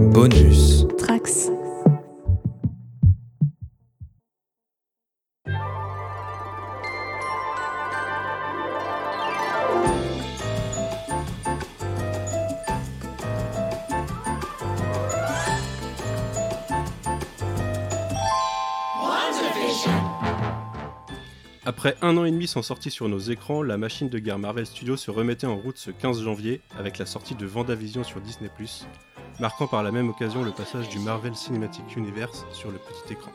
Bonus. 0.00 0.86
Trax. 0.96 1.50
Après 21.66 21.96
un 22.00 22.16
an 22.16 22.24
et 22.24 22.30
demi 22.30 22.46
sans 22.48 22.62
sortie 22.62 22.90
sur 22.90 23.08
nos 23.08 23.18
écrans, 23.18 23.62
la 23.62 23.76
machine 23.76 24.08
de 24.08 24.18
guerre 24.18 24.38
Marvel 24.38 24.64
Studios 24.64 24.96
se 24.96 25.10
remettait 25.10 25.46
en 25.46 25.56
route 25.56 25.76
ce 25.76 25.90
15 25.90 26.22
janvier 26.22 26.62
avec 26.78 26.96
la 26.96 27.04
sortie 27.04 27.34
de 27.34 27.44
Vendavision 27.44 28.02
sur 28.02 28.20
Disney+, 28.20 28.50
marquant 29.40 29.66
par 29.66 29.82
la 29.82 29.90
même 29.90 30.10
occasion 30.10 30.42
le 30.44 30.52
passage 30.52 30.88
du 30.90 30.98
Marvel 30.98 31.34
Cinematic 31.34 31.96
Universe 31.96 32.44
sur 32.52 32.70
le 32.70 32.78
petit 32.78 33.14
écran. 33.14 33.32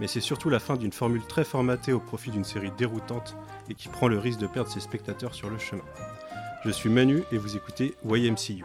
Mais 0.00 0.08
c'est 0.08 0.20
surtout 0.20 0.50
la 0.50 0.58
fin 0.58 0.76
d'une 0.76 0.92
formule 0.92 1.22
très 1.22 1.44
formatée 1.44 1.92
au 1.92 2.00
profit 2.00 2.30
d'une 2.30 2.44
série 2.44 2.72
déroutante 2.76 3.36
et 3.68 3.74
qui 3.74 3.88
prend 3.88 4.08
le 4.08 4.18
risque 4.18 4.40
de 4.40 4.46
perdre 4.46 4.70
ses 4.70 4.80
spectateurs 4.80 5.34
sur 5.34 5.48
le 5.48 5.58
chemin. 5.58 5.84
Je 6.64 6.70
suis 6.70 6.90
Manu 6.90 7.22
et 7.32 7.38
vous 7.38 7.56
écoutez 7.56 7.94
YMCU. 8.04 8.64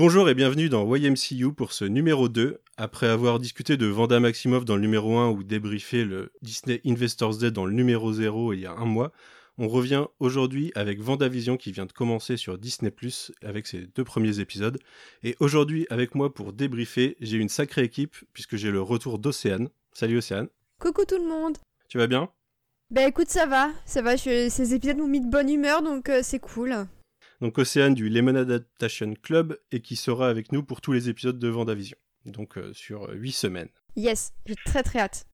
Bonjour 0.00 0.30
et 0.30 0.34
bienvenue 0.34 0.70
dans 0.70 0.96
YMCU 0.96 1.52
pour 1.52 1.74
ce 1.74 1.84
numéro 1.84 2.30
2. 2.30 2.62
Après 2.78 3.06
avoir 3.06 3.38
discuté 3.38 3.76
de 3.76 3.84
Vanda 3.84 4.18
Maximov 4.18 4.64
dans 4.64 4.76
le 4.76 4.80
numéro 4.80 5.18
1 5.18 5.28
ou 5.28 5.42
débriefé 5.42 6.06
le 6.06 6.32
Disney 6.40 6.80
Investors 6.86 7.36
Day 7.36 7.50
dans 7.50 7.66
le 7.66 7.74
numéro 7.74 8.10
0 8.10 8.54
il 8.54 8.60
y 8.60 8.64
a 8.66 8.72
un 8.72 8.86
mois, 8.86 9.12
on 9.58 9.68
revient 9.68 10.06
aujourd'hui 10.18 10.72
avec 10.74 11.02
Vendavision 11.02 11.58
qui 11.58 11.70
vient 11.70 11.84
de 11.84 11.92
commencer 11.92 12.38
sur 12.38 12.56
Disney 12.56 12.90
Plus 12.90 13.30
avec 13.44 13.66
ses 13.66 13.88
deux 13.94 14.04
premiers 14.04 14.40
épisodes. 14.40 14.78
Et 15.22 15.36
aujourd'hui 15.38 15.86
avec 15.90 16.14
moi 16.14 16.32
pour 16.32 16.54
débriefer, 16.54 17.18
j'ai 17.20 17.36
une 17.36 17.50
sacrée 17.50 17.82
équipe 17.82 18.16
puisque 18.32 18.56
j'ai 18.56 18.70
le 18.70 18.80
retour 18.80 19.18
d'Océane. 19.18 19.68
Salut 19.92 20.16
Océane, 20.16 20.48
Coucou 20.78 21.04
tout 21.04 21.18
le 21.18 21.28
monde 21.28 21.58
tu 21.90 21.98
vas 21.98 22.06
bien? 22.06 22.30
Bah 22.90 23.06
écoute, 23.06 23.28
ça 23.28 23.44
va, 23.44 23.68
ça 23.84 24.00
va, 24.00 24.16
je- 24.16 24.48
ces 24.48 24.72
épisodes 24.72 24.96
m'ont 24.96 25.08
mis 25.08 25.20
de 25.20 25.30
bonne 25.30 25.50
humeur, 25.50 25.82
donc 25.82 26.08
euh, 26.08 26.20
c'est 26.22 26.38
cool. 26.38 26.86
Donc 27.40 27.58
Océane 27.58 27.94
du 27.94 28.08
Lemon 28.08 28.34
Adaptation 28.34 29.14
Club 29.22 29.58
et 29.72 29.80
qui 29.80 29.96
sera 29.96 30.28
avec 30.28 30.52
nous 30.52 30.62
pour 30.62 30.80
tous 30.80 30.92
les 30.92 31.08
épisodes 31.08 31.38
de 31.38 31.48
Vendavision. 31.48 31.96
Donc 32.26 32.58
euh, 32.58 32.72
sur 32.74 33.08
8 33.10 33.32
semaines. 33.32 33.68
Yes, 33.96 34.32
j'ai 34.46 34.56
très 34.66 34.82
très 34.82 34.98
hâte. 35.00 35.26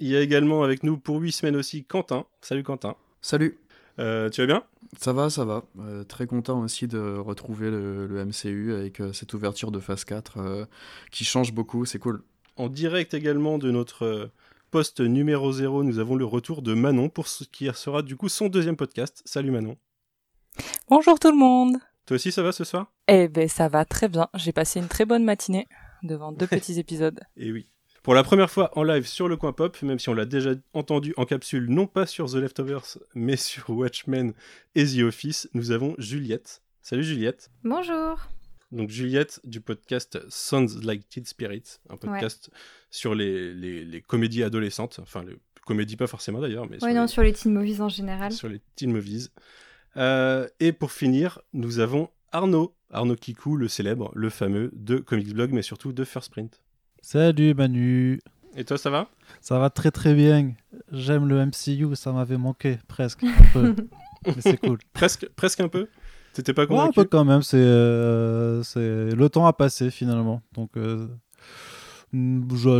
Il 0.00 0.08
y 0.08 0.16
a 0.16 0.20
également 0.20 0.62
avec 0.62 0.82
nous 0.82 0.98
pour 0.98 1.16
8 1.18 1.32
semaines 1.32 1.56
aussi 1.56 1.84
Quentin. 1.84 2.26
Salut 2.42 2.62
Quentin. 2.62 2.96
Salut, 3.22 3.58
Euh, 4.00 4.28
tu 4.28 4.40
vas 4.40 4.46
bien? 4.48 4.64
Ça 4.98 5.12
va, 5.12 5.30
ça 5.30 5.44
va. 5.44 5.64
Euh, 5.78 6.02
très 6.04 6.26
content 6.26 6.60
aussi 6.60 6.88
de 6.88 6.98
retrouver 7.16 7.70
le, 7.70 8.06
le 8.08 8.24
MCU 8.24 8.74
avec 8.74 9.00
euh, 9.00 9.12
cette 9.12 9.32
ouverture 9.34 9.70
de 9.70 9.78
phase 9.80 10.04
4 10.04 10.38
euh, 10.38 10.64
qui 11.12 11.24
change 11.24 11.52
beaucoup, 11.54 11.84
c'est 11.86 12.00
cool. 12.00 12.22
En 12.56 12.68
direct 12.68 13.14
également 13.14 13.56
de 13.56 13.70
notre 13.70 14.04
euh, 14.04 14.26
poste 14.72 15.00
numéro 15.00 15.52
0, 15.52 15.84
nous 15.84 15.98
avons 16.00 16.16
le 16.16 16.24
retour 16.24 16.60
de 16.60 16.74
Manon 16.74 17.08
pour 17.08 17.28
ce 17.28 17.44
qui 17.44 17.68
sera 17.72 18.02
du 18.02 18.16
coup 18.16 18.28
son 18.28 18.48
deuxième 18.48 18.76
podcast. 18.76 19.22
Salut 19.24 19.52
Manon. 19.52 19.76
Bonjour 20.88 21.18
tout 21.18 21.30
le 21.30 21.36
monde. 21.36 21.76
Toi 22.06 22.16
aussi 22.16 22.32
ça 22.32 22.42
va 22.42 22.52
ce 22.52 22.64
soir? 22.64 22.92
Eh 23.08 23.28
ben 23.28 23.48
ça 23.48 23.68
va 23.68 23.84
très 23.84 24.08
bien. 24.08 24.28
J'ai 24.34 24.52
passé 24.52 24.80
une 24.80 24.88
très 24.88 25.04
bonne 25.04 25.24
matinée 25.24 25.66
devant 26.02 26.32
deux 26.32 26.46
petits 26.48 26.78
épisodes. 26.78 27.20
Et 27.36 27.52
oui. 27.52 27.68
Pour 28.02 28.14
la 28.14 28.22
première 28.22 28.50
fois 28.50 28.70
en 28.78 28.82
live 28.82 29.06
sur 29.06 29.28
le 29.28 29.36
coin 29.38 29.54
pop, 29.54 29.80
même 29.82 29.98
si 29.98 30.10
on 30.10 30.14
l'a 30.14 30.26
déjà 30.26 30.50
entendu 30.74 31.14
en 31.16 31.24
capsule, 31.24 31.66
non 31.70 31.86
pas 31.86 32.04
sur 32.04 32.30
The 32.30 32.34
Leftovers, 32.34 32.98
mais 33.14 33.36
sur 33.38 33.70
Watchmen 33.70 34.34
et 34.74 34.84
The 34.84 34.98
Office, 35.04 35.48
nous 35.54 35.70
avons 35.70 35.94
Juliette. 35.96 36.60
Salut 36.82 37.04
Juliette. 37.04 37.50
Bonjour. 37.64 38.20
Donc 38.72 38.90
Juliette 38.90 39.40
du 39.44 39.60
podcast 39.62 40.18
Sounds 40.28 40.82
Like 40.82 41.08
Teen 41.08 41.24
Spirit, 41.24 41.62
un 41.88 41.96
podcast 41.96 42.50
sur 42.90 43.14
les, 43.14 43.54
les, 43.54 43.84
les 43.84 44.00
comédies 44.02 44.42
adolescentes, 44.42 44.98
enfin 45.00 45.22
les 45.24 45.36
comédies 45.64 45.96
pas 45.96 46.06
forcément 46.08 46.40
d'ailleurs, 46.40 46.66
mais 46.66 46.76
Oui, 46.82 46.90
sur, 46.90 46.94
non, 46.94 47.02
les, 47.02 47.08
sur 47.08 47.22
les 47.22 47.32
teen 47.32 47.54
movies 47.54 47.80
en 47.80 47.88
général. 47.88 48.32
sur 48.32 48.48
les 48.48 48.60
teen 48.76 48.92
movies. 48.92 49.30
Euh, 49.96 50.48
et 50.60 50.72
pour 50.72 50.92
finir, 50.92 51.40
nous 51.52 51.78
avons 51.78 52.08
Arnaud, 52.32 52.74
Arnaud 52.90 53.16
Kikou, 53.16 53.56
le 53.56 53.68
célèbre, 53.68 54.10
le 54.14 54.28
fameux 54.30 54.70
de 54.74 54.98
Comics 54.98 55.32
Blog, 55.32 55.50
mais 55.52 55.62
surtout 55.62 55.92
de 55.92 56.04
First 56.04 56.30
Print. 56.30 56.60
Salut 57.02 57.54
Manu, 57.54 58.20
Et 58.56 58.64
toi 58.64 58.78
ça 58.78 58.90
va? 58.90 59.08
Ça 59.40 59.58
va 59.58 59.70
très 59.70 59.90
très 59.90 60.14
bien. 60.14 60.52
J'aime 60.90 61.28
le 61.28 61.38
MCU, 61.38 61.94
ça 61.96 62.12
m'avait 62.12 62.38
manqué 62.38 62.78
presque 62.88 63.22
un 63.24 63.44
peu. 63.52 63.74
Mais 64.26 64.40
c'est 64.40 64.56
cool. 64.56 64.78
Presque, 64.94 65.28
presque 65.36 65.60
un 65.60 65.68
peu? 65.68 65.86
T'étais 66.32 66.54
pas 66.54 66.62
Ouais, 66.62 66.68
un 66.68 66.68
convaincu? 66.88 66.94
peu 66.94 67.04
quand 67.04 67.24
même, 67.24 67.42
c'est 67.42 67.58
euh, 67.58 68.62
c'est- 68.62 69.14
le 69.14 69.28
temps 69.28 69.46
a 69.46 69.52
passé 69.52 69.90
finalement. 69.90 70.40
Donc 70.54 70.76
euh, 70.76 71.06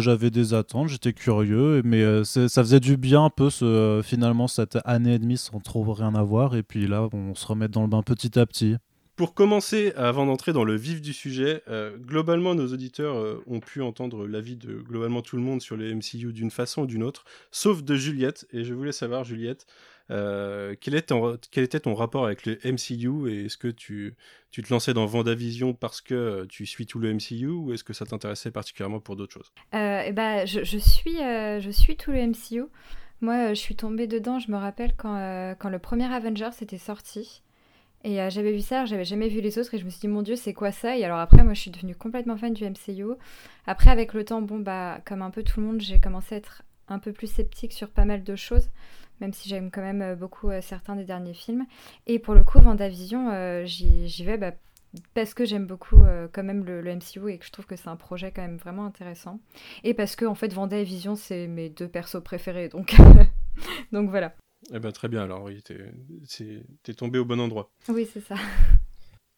j'avais 0.00 0.30
des 0.30 0.54
attentes, 0.54 0.88
j'étais 0.88 1.12
curieux, 1.12 1.82
mais 1.84 2.02
euh, 2.02 2.24
ça 2.24 2.62
faisait 2.62 2.80
du 2.80 2.96
bien 2.96 3.24
un 3.24 3.30
peu 3.30 3.50
ce, 3.50 4.00
finalement 4.04 4.48
cette 4.48 4.78
année 4.84 5.14
et 5.14 5.18
demie 5.18 5.36
sans 5.36 5.60
trop 5.60 5.82
rien 5.92 6.14
avoir. 6.14 6.56
Et 6.56 6.62
puis 6.62 6.86
là, 6.86 7.08
on 7.12 7.34
se 7.34 7.46
remet 7.46 7.68
dans 7.68 7.82
le 7.82 7.88
bain 7.88 8.02
petit 8.02 8.38
à 8.38 8.46
petit. 8.46 8.76
Pour 9.16 9.32
commencer, 9.32 9.92
avant 9.96 10.26
d'entrer 10.26 10.52
dans 10.52 10.64
le 10.64 10.74
vif 10.74 11.00
du 11.00 11.12
sujet, 11.12 11.62
euh, 11.68 11.96
globalement, 11.96 12.56
nos 12.56 12.72
auditeurs 12.72 13.16
euh, 13.16 13.44
ont 13.46 13.60
pu 13.60 13.80
entendre 13.80 14.26
l'avis 14.26 14.56
de 14.56 14.74
globalement 14.74 15.22
tout 15.22 15.36
le 15.36 15.42
monde 15.42 15.62
sur 15.62 15.76
les 15.76 15.94
MCU 15.94 16.32
d'une 16.32 16.50
façon 16.50 16.82
ou 16.82 16.86
d'une 16.86 17.04
autre, 17.04 17.24
sauf 17.52 17.84
de 17.84 17.94
Juliette. 17.94 18.48
Et 18.52 18.64
je 18.64 18.74
voulais 18.74 18.90
savoir, 18.90 19.22
Juliette, 19.22 19.66
euh, 20.10 20.74
quel, 20.80 20.94
était 20.94 21.80
ton 21.80 21.94
rapport 21.94 22.26
avec 22.26 22.44
le 22.44 22.58
MCU 22.64 23.30
et 23.30 23.46
est-ce 23.46 23.56
que 23.56 23.68
tu, 23.68 24.16
te 24.50 24.70
lançais 24.70 24.92
dans 24.92 25.06
Vendavision 25.06 25.72
parce 25.72 26.00
que 26.00 26.14
euh, 26.14 26.46
tu 26.46 26.66
suis 26.66 26.86
tout 26.86 26.98
le 26.98 27.14
MCU 27.14 27.48
ou 27.48 27.72
est-ce 27.72 27.84
que 27.84 27.94
ça 27.94 28.04
t'intéressait 28.04 28.50
particulièrement 28.50 29.00
pour 29.00 29.16
d'autres 29.16 29.32
choses? 29.32 29.52
Ben, 29.72 30.46
je, 30.46 30.78
suis, 30.78 31.96
tout 31.96 32.12
le 32.12 32.26
MCU. 32.26 32.64
Moi, 33.20 33.54
je 33.54 33.60
suis 33.60 33.76
tombée 33.76 34.06
dedans, 34.06 34.38
je 34.38 34.50
me 34.50 34.56
rappelle 34.56 34.94
quand, 34.96 35.14
le 35.16 35.78
premier 35.78 36.12
Avengers 36.12 36.50
était 36.60 36.78
sorti. 36.78 37.42
Et 38.06 38.16
j'avais 38.28 38.52
vu 38.52 38.60
ça, 38.60 38.84
j'avais 38.84 39.06
jamais 39.06 39.28
vu 39.28 39.40
les 39.40 39.58
autres 39.58 39.72
et 39.72 39.78
je 39.78 39.86
me 39.86 39.88
suis 39.88 40.00
dit, 40.00 40.08
mon 40.08 40.20
Dieu, 40.20 40.36
c'est 40.36 40.52
quoi 40.52 40.72
ça? 40.72 40.98
Et 40.98 41.04
alors 41.04 41.18
après, 41.18 41.42
moi, 41.42 41.54
je 41.54 41.60
suis 41.62 41.70
devenue 41.70 41.94
complètement 41.94 42.36
fan 42.36 42.52
du 42.52 42.62
MCU. 42.62 43.14
Après, 43.66 43.88
avec 43.88 44.12
le 44.12 44.26
temps, 44.26 44.42
bah, 44.42 45.00
comme 45.06 45.22
un 45.22 45.30
peu 45.30 45.42
tout 45.42 45.60
le 45.60 45.66
monde, 45.66 45.80
j'ai 45.80 45.98
commencé 45.98 46.34
à 46.34 46.38
être 46.38 46.62
un 46.88 46.98
peu 46.98 47.12
plus 47.12 47.26
sceptique 47.26 47.72
sur 47.72 47.88
pas 47.88 48.04
mal 48.04 48.22
de 48.22 48.36
choses, 48.36 48.68
même 49.20 49.32
si 49.32 49.48
j'aime 49.48 49.70
quand 49.70 49.82
même 49.82 50.02
euh, 50.02 50.14
beaucoup 50.14 50.50
euh, 50.50 50.60
certains 50.60 50.96
des 50.96 51.04
derniers 51.04 51.34
films. 51.34 51.66
Et 52.06 52.18
pour 52.18 52.34
le 52.34 52.44
coup, 52.44 52.60
Vendavision, 52.60 53.30
euh, 53.30 53.64
j'y 53.64 54.24
vais 54.24 54.38
bah, 54.38 54.52
parce 55.14 55.34
que 55.34 55.44
j'aime 55.44 55.66
beaucoup 55.66 56.00
euh, 56.00 56.28
quand 56.32 56.44
même 56.44 56.64
le, 56.64 56.80
le 56.80 56.94
MCU 56.94 57.30
et 57.30 57.38
que 57.38 57.44
je 57.44 57.50
trouve 57.50 57.66
que 57.66 57.76
c'est 57.76 57.88
un 57.88 57.96
projet 57.96 58.32
quand 58.32 58.42
même 58.42 58.56
vraiment 58.58 58.86
intéressant. 58.86 59.40
Et 59.82 59.94
parce 59.94 60.16
que 60.16 60.24
en 60.24 60.34
fait 60.34 60.52
Vanda 60.52 60.78
et 60.78 60.84
Vision 60.84 61.16
c'est 61.16 61.46
mes 61.46 61.68
deux 61.68 61.88
persos 61.88 62.22
préférés 62.22 62.68
donc 62.68 62.94
donc 63.92 64.10
voilà. 64.10 64.34
Eh 64.72 64.78
ben 64.78 64.92
très 64.92 65.08
bien, 65.08 65.22
alors 65.22 65.42
oui, 65.42 65.62
t'es 65.62 66.94
tombé 66.94 67.18
au 67.18 67.24
bon 67.24 67.40
endroit. 67.40 67.70
Oui 67.88 68.08
c'est 68.12 68.20
ça. 68.22 68.36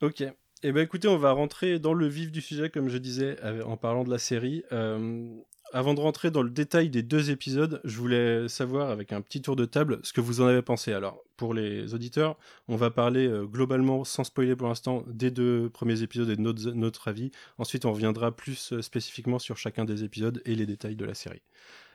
Ok. 0.02 0.22
Eh 0.62 0.72
ben 0.72 0.80
écoutez, 0.80 1.06
on 1.06 1.18
va 1.18 1.32
rentrer 1.32 1.78
dans 1.78 1.92
le 1.92 2.06
vif 2.06 2.32
du 2.32 2.40
sujet, 2.40 2.70
comme 2.70 2.88
je 2.88 2.98
disais, 2.98 3.38
avec- 3.40 3.64
en 3.66 3.76
parlant 3.76 4.04
de 4.04 4.10
la 4.10 4.18
série. 4.18 4.64
Euh, 4.72 5.28
avant 5.72 5.92
de 5.94 6.00
rentrer 6.00 6.30
dans 6.30 6.42
le 6.42 6.48
détail 6.48 6.88
des 6.88 7.02
deux 7.02 7.30
épisodes, 7.30 7.80
je 7.84 7.98
voulais 7.98 8.48
savoir, 8.48 8.90
avec 8.90 9.12
un 9.12 9.20
petit 9.20 9.42
tour 9.42 9.54
de 9.54 9.66
table, 9.66 9.98
ce 10.02 10.12
que 10.14 10.20
vous 10.22 10.40
en 10.40 10.46
avez 10.46 10.62
pensé. 10.62 10.92
Alors, 10.94 11.22
pour 11.36 11.52
les 11.52 11.92
auditeurs, 11.92 12.38
on 12.68 12.76
va 12.76 12.90
parler 12.90 13.26
euh, 13.26 13.44
globalement, 13.44 14.04
sans 14.04 14.24
spoiler 14.24 14.56
pour 14.56 14.68
l'instant, 14.68 15.04
des 15.08 15.30
deux 15.30 15.68
premiers 15.68 16.02
épisodes 16.02 16.30
et 16.30 16.36
de 16.36 16.40
notre, 16.72 17.08
avis. 17.08 17.30
Ensuite, 17.58 17.84
on 17.84 17.92
reviendra 17.92 18.34
plus 18.34 18.72
euh, 18.72 18.80
spécifiquement 18.80 19.38
sur 19.38 19.58
chacun 19.58 19.84
des 19.84 20.04
épisodes 20.04 20.40
et 20.46 20.54
les 20.54 20.66
détails 20.66 20.96
de 20.96 21.04
la 21.04 21.14
série. 21.14 21.42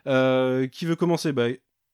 Euh, 0.05 0.67
qui 0.67 0.85
veut 0.85 0.95
commencer? 0.95 1.31
Bah, 1.31 1.47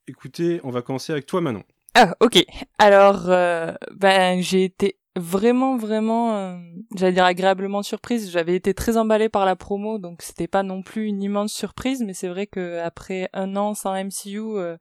écoutez, 0.08 0.60
on 0.64 0.72
va 0.72 0.82
commencer 0.82 1.14
avec 1.14 1.26
toi, 1.28 1.40
Manon. 1.40 1.64
Ah 1.96 2.16
ok. 2.20 2.46
Alors 2.78 3.30
euh, 3.30 3.74
ben 3.96 4.40
j'ai 4.40 4.66
été 4.66 4.98
vraiment 5.18 5.78
vraiment 5.78 6.36
euh, 6.36 6.58
j'allais 6.96 7.14
dire 7.14 7.26
agréablement 7.26 7.84
surprise. 7.84 8.32
J'avais 8.32 8.56
été 8.56 8.74
très 8.74 8.98
emballée 8.98 9.30
par 9.30 9.46
la 9.46 9.56
promo 9.56 9.98
donc 9.98 10.22
c'était 10.22 10.48
pas 10.48 10.64
non 10.64 10.82
plus 10.82 11.06
une 11.06 11.22
immense 11.22 11.54
surprise 11.54 12.02
mais 12.02 12.14
c'est 12.14 12.28
vrai 12.28 12.48
que 12.48 12.80
après 12.80 13.30
un 13.34 13.56
an 13.56 13.74
sans 13.74 13.96
MCU 13.96 14.40
euh, 14.40 14.78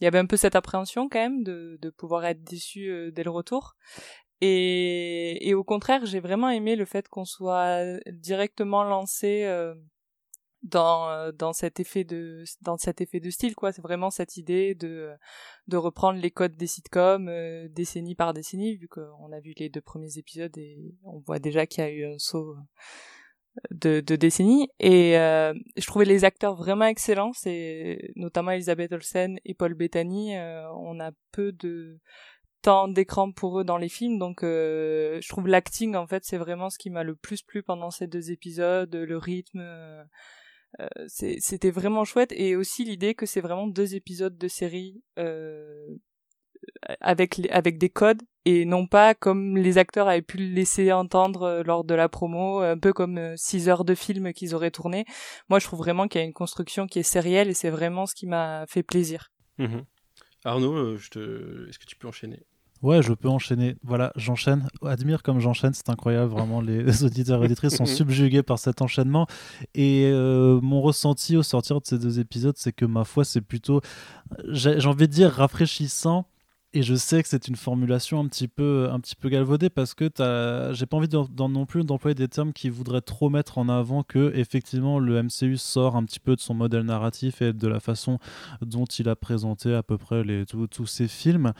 il 0.00 0.04
y 0.04 0.06
avait 0.08 0.18
un 0.18 0.26
peu 0.26 0.36
cette 0.36 0.56
appréhension 0.56 1.08
quand 1.08 1.20
même 1.20 1.44
de, 1.44 1.78
de 1.80 1.90
pouvoir 1.90 2.24
être 2.24 2.42
déçu 2.42 2.90
euh, 2.90 3.10
dès 3.10 3.22
le 3.22 3.30
retour. 3.30 3.76
Et, 4.40 5.48
et 5.48 5.54
au 5.54 5.62
contraire, 5.62 6.04
j'ai 6.04 6.18
vraiment 6.18 6.50
aimé 6.50 6.74
le 6.74 6.84
fait 6.84 7.06
qu'on 7.08 7.24
soit 7.24 8.00
directement 8.10 8.82
lancé 8.82 9.44
euh, 9.44 9.74
dans 10.62 11.08
euh, 11.08 11.32
dans 11.32 11.52
cet 11.52 11.80
effet 11.80 12.04
de 12.04 12.44
dans 12.60 12.76
cet 12.76 13.00
effet 13.00 13.20
de 13.20 13.30
style 13.30 13.54
quoi. 13.54 13.72
C'est 13.72 13.82
vraiment 13.82 14.10
cette 14.10 14.36
idée 14.36 14.74
de 14.74 15.10
de 15.68 15.76
reprendre 15.76 16.20
les 16.20 16.30
codes 16.30 16.56
des 16.56 16.66
sitcoms 16.66 17.28
euh, 17.28 17.68
décennie 17.70 18.14
par 18.14 18.34
décennie 18.34 18.76
vu 18.76 18.88
qu'on 18.88 19.32
a 19.32 19.40
vu 19.40 19.52
les 19.56 19.68
deux 19.68 19.80
premiers 19.80 20.18
épisodes 20.18 20.56
et 20.56 20.94
on 21.04 21.18
voit 21.20 21.38
déjà 21.38 21.66
qu'il 21.66 21.84
y 21.84 21.86
a 21.86 21.90
eu 21.90 22.04
un 22.06 22.18
saut 22.18 22.56
de, 23.70 24.00
de 24.00 24.16
décennies 24.16 24.68
et 24.78 25.18
euh, 25.18 25.52
je 25.76 25.86
trouvais 25.86 26.04
les 26.04 26.24
acteurs 26.24 26.54
vraiment 26.54 26.86
excellents. 26.86 27.32
C'est 27.34 28.12
notamment 28.16 28.52
Elisabeth 28.52 28.92
Olsen 28.92 29.38
et 29.44 29.54
Paul 29.54 29.74
Bettany 29.74 30.36
on 30.36 31.00
a 31.00 31.10
peu 31.32 31.52
de 31.52 31.98
temps 32.62 32.86
d'écran 32.88 33.32
pour 33.32 33.60
eux 33.60 33.64
dans 33.64 33.76
les 33.76 33.88
films. 33.88 34.18
Donc 34.18 34.42
euh, 34.42 35.20
je 35.20 35.28
trouve 35.28 35.48
l'acting 35.48 35.96
en 35.96 36.06
fait 36.06 36.24
c'est 36.24 36.38
vraiment 36.38 36.70
ce 36.70 36.78
qui 36.78 36.88
m'a 36.90 37.02
le 37.02 37.14
plus 37.14 37.42
plu 37.42 37.62
pendant 37.62 37.90
ces 37.90 38.06
deux 38.06 38.30
épisodes 38.30 38.94
le 38.94 39.18
rythme 39.18 39.60
euh, 39.60 40.02
euh, 40.02 40.04
c'était 41.06 41.70
vraiment 41.70 42.04
chouette 42.04 42.32
et 42.34 42.56
aussi 42.56 42.84
l'idée 42.84 43.14
que 43.14 43.26
c'est 43.26 43.40
vraiment 43.40 43.66
deux 43.66 43.94
épisodes 43.94 44.36
de 44.36 44.48
série 44.48 45.02
avec 47.00 47.40
avec 47.50 47.78
des 47.78 47.90
codes 47.90 48.22
et 48.44 48.64
non 48.64 48.86
pas 48.86 49.14
comme 49.14 49.56
les 49.56 49.78
acteurs 49.78 50.08
avaient 50.08 50.22
pu 50.22 50.38
le 50.38 50.54
laisser 50.54 50.92
entendre 50.92 51.62
lors 51.64 51.84
de 51.84 51.94
la 51.94 52.08
promo 52.08 52.60
un 52.60 52.78
peu 52.78 52.92
comme 52.92 53.36
six 53.36 53.68
heures 53.68 53.84
de 53.84 53.94
film 53.94 54.32
qu'ils 54.32 54.54
auraient 54.54 54.70
tourné. 54.70 55.04
Moi 55.48 55.58
je 55.58 55.66
trouve 55.66 55.80
vraiment 55.80 56.08
qu'il 56.08 56.20
y 56.20 56.24
a 56.24 56.26
une 56.26 56.32
construction 56.32 56.86
qui 56.86 56.98
est 56.98 57.04
sérielle 57.04 57.48
et 57.48 57.54
c'est 57.54 57.70
vraiment 57.70 58.06
ce 58.06 58.14
qui 58.14 58.26
m'a 58.26 58.64
fait 58.68 58.82
plaisir. 58.82 59.30
Mmh 59.58 59.80
Arnaud, 60.44 60.96
est-ce 60.96 61.08
que 61.08 61.86
tu 61.86 61.96
peux 61.96 62.08
enchaîner? 62.08 62.42
Ouais, 62.82 63.00
je 63.00 63.12
peux 63.12 63.28
enchaîner. 63.28 63.76
Voilà, 63.84 64.12
j'enchaîne. 64.16 64.68
Admire 64.84 65.22
comme 65.22 65.38
j'enchaîne, 65.38 65.72
c'est 65.72 65.88
incroyable. 65.88 66.32
Vraiment, 66.32 66.60
les 66.60 67.04
auditeurs 67.04 67.42
et 67.42 67.46
auditrices 67.46 67.76
sont 67.76 67.86
subjugués 67.86 68.42
par 68.42 68.58
cet 68.58 68.82
enchaînement. 68.82 69.26
Et 69.74 70.10
euh, 70.12 70.60
mon 70.60 70.80
ressenti 70.80 71.36
au 71.36 71.42
sortir 71.42 71.80
de 71.80 71.86
ces 71.86 71.98
deux 71.98 72.18
épisodes, 72.18 72.56
c'est 72.58 72.72
que 72.72 72.84
ma 72.84 73.04
foi, 73.04 73.24
c'est 73.24 73.40
plutôt, 73.40 73.80
j'ai 74.48 74.86
envie 74.86 75.06
de 75.06 75.12
dire, 75.12 75.30
rafraîchissant 75.30 76.26
et 76.74 76.82
je 76.82 76.94
sais 76.94 77.22
que 77.22 77.28
c'est 77.28 77.48
une 77.48 77.56
formulation 77.56 78.20
un 78.20 78.28
petit 78.28 78.48
peu, 78.48 78.88
galvaudée 79.24 79.70
parce 79.70 79.94
que 79.94 80.04
j'ai 80.72 80.86
pas 80.86 80.96
envie 80.96 81.08
non 81.38 81.66
plus 81.66 81.84
d'employer 81.84 82.14
des 82.14 82.28
termes 82.28 82.52
qui 82.52 82.70
voudraient 82.70 83.02
trop 83.02 83.28
mettre 83.28 83.58
en 83.58 83.68
avant 83.68 84.02
que 84.02 84.32
effectivement 84.34 84.98
le 84.98 85.22
MCU 85.22 85.56
sort 85.56 85.96
un 85.96 86.04
petit 86.04 86.20
peu 86.20 86.34
de 86.34 86.40
son 86.40 86.54
modèle 86.54 86.82
narratif 86.82 87.42
et 87.42 87.52
de 87.52 87.68
la 87.68 87.80
façon 87.80 88.18
dont 88.62 88.84
il 88.84 89.08
a 89.08 89.16
présenté 89.16 89.74
à 89.74 89.82
peu 89.82 89.98
près 89.98 90.24
tous 90.70 90.86
ses 90.86 91.08
films. 91.08 91.52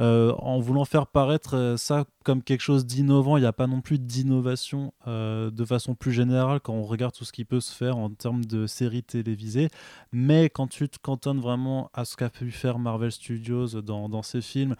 Euh, 0.00 0.32
en 0.38 0.60
voulant 0.60 0.84
faire 0.84 1.06
paraître 1.06 1.56
euh, 1.56 1.76
ça 1.76 2.04
comme 2.26 2.42
quelque 2.42 2.60
chose 2.60 2.86
d'innovant, 2.86 3.36
il 3.36 3.42
n'y 3.42 3.46
a 3.46 3.52
pas 3.52 3.68
non 3.68 3.80
plus 3.80 4.00
d'innovation 4.00 4.92
euh, 5.06 5.48
de 5.52 5.64
façon 5.64 5.94
plus 5.94 6.10
générale 6.10 6.58
quand 6.58 6.72
on 6.74 6.82
regarde 6.82 7.14
tout 7.14 7.24
ce 7.24 7.30
qui 7.30 7.44
peut 7.44 7.60
se 7.60 7.72
faire 7.72 7.98
en 7.98 8.10
termes 8.10 8.44
de 8.44 8.66
séries 8.66 9.04
télévisées. 9.04 9.68
Mais 10.10 10.50
quand 10.50 10.66
tu 10.66 10.88
te 10.88 10.98
cantonnes 10.98 11.38
vraiment 11.38 11.88
à 11.94 12.04
ce 12.04 12.16
qu'a 12.16 12.28
pu 12.28 12.50
faire 12.50 12.80
Marvel 12.80 13.12
Studios 13.12 13.80
dans, 13.80 14.08
dans 14.08 14.24
ses 14.24 14.40
films, 14.40 14.74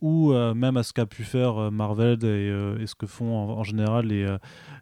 ou 0.00 0.32
même 0.32 0.78
à 0.78 0.82
ce 0.82 0.92
qu'a 0.92 1.06
pu 1.06 1.24
faire 1.24 1.70
Marvel 1.70 2.24
et, 2.24 2.86
ce 2.86 2.94
que 2.94 3.06
font 3.06 3.36
en, 3.36 3.62
général 3.62 4.08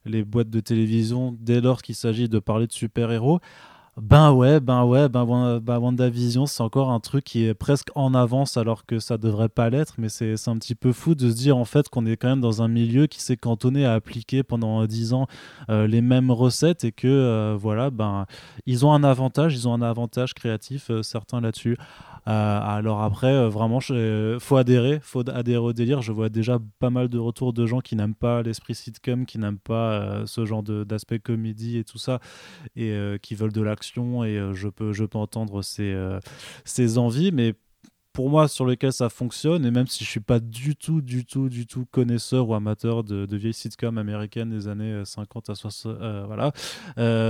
les 0.05 0.25
boîtes 0.25 0.49
de 0.49 0.61
télévision 0.61 1.37
dès 1.41 1.61
lors 1.61 1.83
qu'il 1.83 1.97
s'agit 1.97 2.29
de 2.29 2.39
parler 2.39 2.69
de 2.69 2.73
super-héros, 2.73 3.41
ben 4.01 4.33
ouais, 4.33 4.61
ben 4.61 4.85
ouais, 4.85 5.09
ben, 5.09 5.59
ben 5.61 5.79
WandaVision, 5.79 6.47
c'est 6.47 6.63
encore 6.63 6.91
un 6.91 7.01
truc 7.01 7.25
qui 7.25 7.45
est 7.45 7.55
presque 7.55 7.89
en 7.97 8.15
avance 8.15 8.57
alors 8.57 8.87
que 8.87 9.01
ça 9.01 9.19
devrait 9.19 9.49
pas 9.49 9.71
l'être, 9.71 9.95
mais 9.99 10.09
c'est 10.09 10.35
un 10.49 10.57
petit 10.57 10.77
peu 10.77 10.93
fou 10.93 11.15
de 11.15 11.29
se 11.31 11.35
dire 11.35 11.57
en 11.57 11.65
fait 11.65 11.89
qu'on 11.89 12.07
est 12.07 12.17
quand 12.17 12.29
même 12.29 12.41
dans 12.41 12.63
un 12.63 12.69
milieu 12.69 13.07
qui 13.07 13.21
s'est 13.21 13.37
cantonné 13.37 13.85
à 13.85 13.95
appliquer 13.95 14.43
pendant 14.45 14.87
10 14.87 15.15
ans 15.15 15.27
euh, 15.69 15.87
les 15.87 16.01
mêmes 16.01 16.31
recettes 16.31 16.85
et 16.85 16.93
que 16.93 17.09
euh, 17.09 17.57
voilà, 17.59 17.91
ben 17.91 18.27
ils 18.67 18.87
ont 18.87 18.93
un 18.93 19.03
avantage, 19.03 19.55
ils 19.55 19.67
ont 19.67 19.75
un 19.75 19.83
avantage 19.83 20.35
créatif 20.35 20.91
euh, 20.91 21.03
certain 21.03 21.41
là-dessus. 21.41 21.77
Euh, 22.27 22.61
alors 22.61 23.03
après, 23.03 23.33
euh, 23.33 23.49
vraiment, 23.49 23.81
il 23.91 24.39
faut 24.41 24.57
adhérer, 24.57 24.99
faut 25.03 25.29
adhérer 25.29 25.59
au 25.59 25.73
délire. 25.73 26.03
Je 26.03 26.13
vois 26.13 26.29
déjà 26.29 26.59
pas 26.79 26.91
mal 26.91 27.09
de 27.09 27.19
retours 27.19 27.53
de 27.53 27.67
gens 27.67 27.81
qui 27.81 27.97
n'aiment 27.97 28.15
pas 28.15 28.43
l'esprit 28.43 28.75
sitcom, 28.75 29.27
qui 29.27 29.39
n'aiment 29.39 29.59
pas 29.59 29.93
euh, 29.93 30.27
ce 30.27 30.45
genre 30.45 30.63
d'aspect 30.63 31.19
comédie 31.19 31.79
et 31.79 31.85
tout 31.85 31.99
ça, 31.99 32.21
et 32.77 32.95
qui 33.23 33.35
veulent 33.35 33.53
de 33.53 33.63
l'action. 33.63 34.25
Et 34.25 34.41
je 34.53 34.69
peux, 34.69 34.93
je 34.93 35.05
peux 35.05 35.19
entendre 35.19 35.63
ces, 35.63 35.97
ces 36.65 36.99
envies, 36.99 37.33
mais 37.33 37.55
pour 38.19 38.31
moi 38.31 38.49
sur 38.49 38.67
lequel 38.67 38.93
ça 38.93 39.11
fonctionne 39.11 39.65
et 39.65 39.71
même 39.71 39.87
si 39.87 40.03
je 40.03 40.11
suis 40.11 40.19
pas 40.19 40.41
du 40.41 40.75
tout 40.75 41.01
du 41.01 41.25
tout 41.25 41.49
du 41.49 41.69
tout 41.69 41.87
connaisseur 41.89 42.49
ou 42.49 42.55
amateur 42.57 43.05
de, 43.05 43.27
de 43.27 43.37
vieilles 43.37 43.55
sitcoms 43.55 43.97
américaines 43.97 44.51
des 44.51 44.67
années 44.67 45.03
50 45.05 45.51
à 45.51 45.55
60 45.55 45.97
voilà 46.27 46.51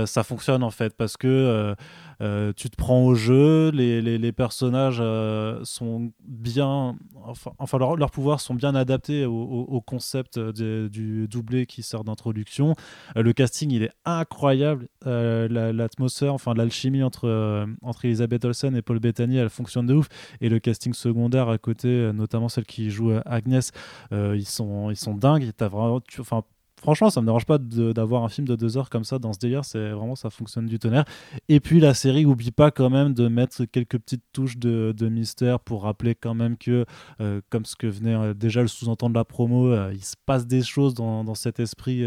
ça 0.07 0.23
fonctionne 0.23 0.63
en 0.63 0.71
fait 0.71 0.97
parce 0.97 1.15
que 1.15 1.75
euh, 2.21 2.51
tu 2.55 2.69
te 2.69 2.75
prends 2.75 3.05
au 3.05 3.15
jeu, 3.15 3.71
les, 3.71 4.01
les, 4.01 4.31
personnages 4.33 4.99
euh, 4.99 5.61
sont 5.63 6.11
bien, 6.27 6.97
enfin, 7.23 7.51
enfin 7.59 7.77
leurs 7.77 8.11
pouvoirs 8.11 8.41
sont 8.41 8.53
bien 8.53 8.75
adaptés 8.75 9.25
au, 9.25 9.81
concept 9.85 10.37
du 10.37 11.27
doublé 11.29 11.65
qui 11.65 11.81
sert 11.81 12.03
d'introduction. 12.03 12.75
Euh, 13.15 13.23
le 13.23 13.31
casting, 13.31 13.71
il 13.71 13.83
est 13.83 13.91
incroyable. 14.05 14.87
L'atmosphère, 15.05 16.33
enfin 16.33 16.53
l'alchimie 16.53 17.03
entre, 17.03 17.65
entre 17.81 18.05
Elisabeth 18.05 18.43
Olsen 18.43 18.75
et 18.75 18.81
Paul 18.81 18.99
Bettany, 18.99 19.37
elle 19.37 19.49
fonctionne 19.49 19.85
de 19.85 19.93
ouf. 19.93 20.07
Et 20.41 20.49
le 20.49 20.59
casting 20.59 20.78
secondaire 20.93 21.49
à 21.49 21.57
côté, 21.57 22.11
notamment 22.13 22.49
celle 22.49 22.65
qui 22.65 22.89
joue 22.89 23.11
Agnès, 23.25 23.71
ils, 24.11 24.47
sont, 24.47 24.89
ils 24.89 24.97
sont 24.97 25.13
dingues. 25.13 25.51
As 25.59 25.67
vraiment, 25.67 26.01
enfin, 26.19 26.43
franchement, 26.79 27.09
ça 27.09 27.21
me 27.21 27.25
dérange 27.25 27.45
pas 27.45 27.57
d'avoir 27.57 28.23
un 28.23 28.29
film 28.29 28.47
de 28.47 28.55
deux 28.55 28.77
heures 28.77 28.89
comme 28.89 29.03
ça 29.03 29.19
dans 29.19 29.33
ce 29.33 29.39
délire. 29.39 29.65
C'est 29.65 29.91
vraiment, 29.91 30.15
ça 30.15 30.29
fonctionne 30.29 30.65
du 30.65 30.79
tonnerre. 30.79 31.05
Et 31.47 31.59
puis 31.59 31.79
la 31.79 31.93
série 31.93 32.25
oublie 32.25 32.51
pas 32.51 32.71
quand 32.71 32.89
même 32.89 33.13
de 33.13 33.27
mettre 33.27 33.65
quelques 33.65 33.99
petites 33.99 34.23
touches 34.33 34.57
de, 34.57 34.93
mystère 35.09 35.59
pour 35.59 35.83
rappeler 35.83 36.15
quand 36.15 36.35
même 36.35 36.55
que, 36.57 36.85
euh, 37.19 37.41
comme 37.49 37.65
ce 37.65 37.75
que 37.75 37.87
venait 37.87 38.13
euh, 38.13 38.33
déjà 38.33 38.61
le 38.61 38.67
sous-entendre 38.67 39.15
la 39.15 39.25
promo, 39.25 39.71
euh, 39.71 39.91
il 39.93 40.03
se 40.03 40.15
passe 40.25 40.45
des 40.45 40.61
choses 40.61 40.93
dans, 40.93 41.35
cet 41.35 41.59
esprit. 41.59 42.03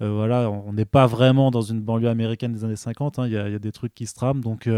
voilà, 0.00 0.50
on 0.50 0.72
n'est 0.72 0.84
pas 0.84 1.06
vraiment 1.06 1.50
dans 1.50 1.62
une 1.62 1.80
banlieue 1.80 2.08
américaine 2.08 2.52
des 2.52 2.64
années 2.64 2.76
50. 2.76 3.18
Hein. 3.18 3.26
Il 3.26 3.32
y, 3.32 3.36
a 3.36 3.58
des 3.58 3.72
trucs 3.72 3.94
qui 3.94 4.06
se 4.06 4.14
trament. 4.14 4.40
Donc 4.40 4.68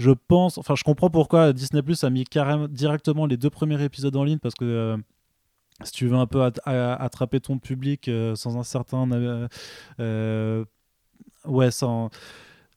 je 0.00 0.12
pense, 0.12 0.56
enfin, 0.56 0.74
je 0.76 0.82
comprends 0.82 1.10
pourquoi 1.10 1.52
Disney 1.52 1.82
Plus 1.82 2.04
a 2.04 2.10
mis 2.10 2.24
carrément 2.24 2.68
directement 2.68 3.26
les 3.26 3.36
deux 3.36 3.50
premiers 3.50 3.82
épisodes 3.84 4.16
en 4.16 4.24
ligne 4.24 4.38
parce 4.38 4.54
que 4.54 4.96
si 5.84 5.92
tu 5.92 6.06
veux 6.06 6.16
un 6.16 6.26
peu 6.26 6.42
attraper 6.42 7.38
ton 7.40 7.58
public 7.58 8.08
euh, 8.08 8.34
sans 8.34 8.56
un 8.56 8.62
certain 8.62 9.10
euh, 9.12 9.46
euh, 9.98 10.64
ouais 11.44 11.70
sans 11.70 12.08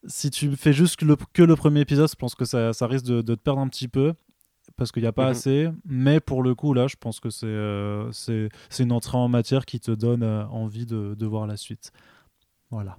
si 0.05 0.31
tu 0.31 0.53
fais 0.57 0.73
juste 0.73 0.97
que 0.97 1.05
le, 1.05 1.15
que 1.15 1.43
le, 1.43 1.55
premier 1.55 1.79
épisode 1.79 2.09
je 2.09 2.15
pense 2.15 2.35
que 2.35 2.43
ça, 2.43 2.73
ça 2.73 2.87
risque 2.87 3.05
de, 3.05 3.21
te 3.21 3.31
perdre 3.35 3.61
un 3.61 3.69
petit 3.69 3.87
peu 3.87 4.13
parce 4.75 4.91
qu'il 4.91 5.01
n'y 5.01 5.07
a 5.07 5.13
pas 5.13 5.25
mhm. 5.25 5.31
assez. 5.31 5.69
Mais 5.85 6.19
pour 6.19 6.43
le 6.43 6.55
coup 6.55 6.73
là 6.73 6.87
je 6.87 6.97
pense 6.97 7.21
que 7.21 7.29
c'est 7.29 8.49
c'est 8.69 8.83
une 8.83 8.91
entrée 8.91 9.17
en 9.17 9.29
matière 9.29 9.65
qui 9.65 9.79
te 9.79 9.91
donne 9.91 10.23
envie 10.23 10.85
de, 10.85 11.15
de 11.17 11.25
voir 11.25 11.47
la 11.47 11.55
suite. 11.55 11.93
Voilà 12.69 12.97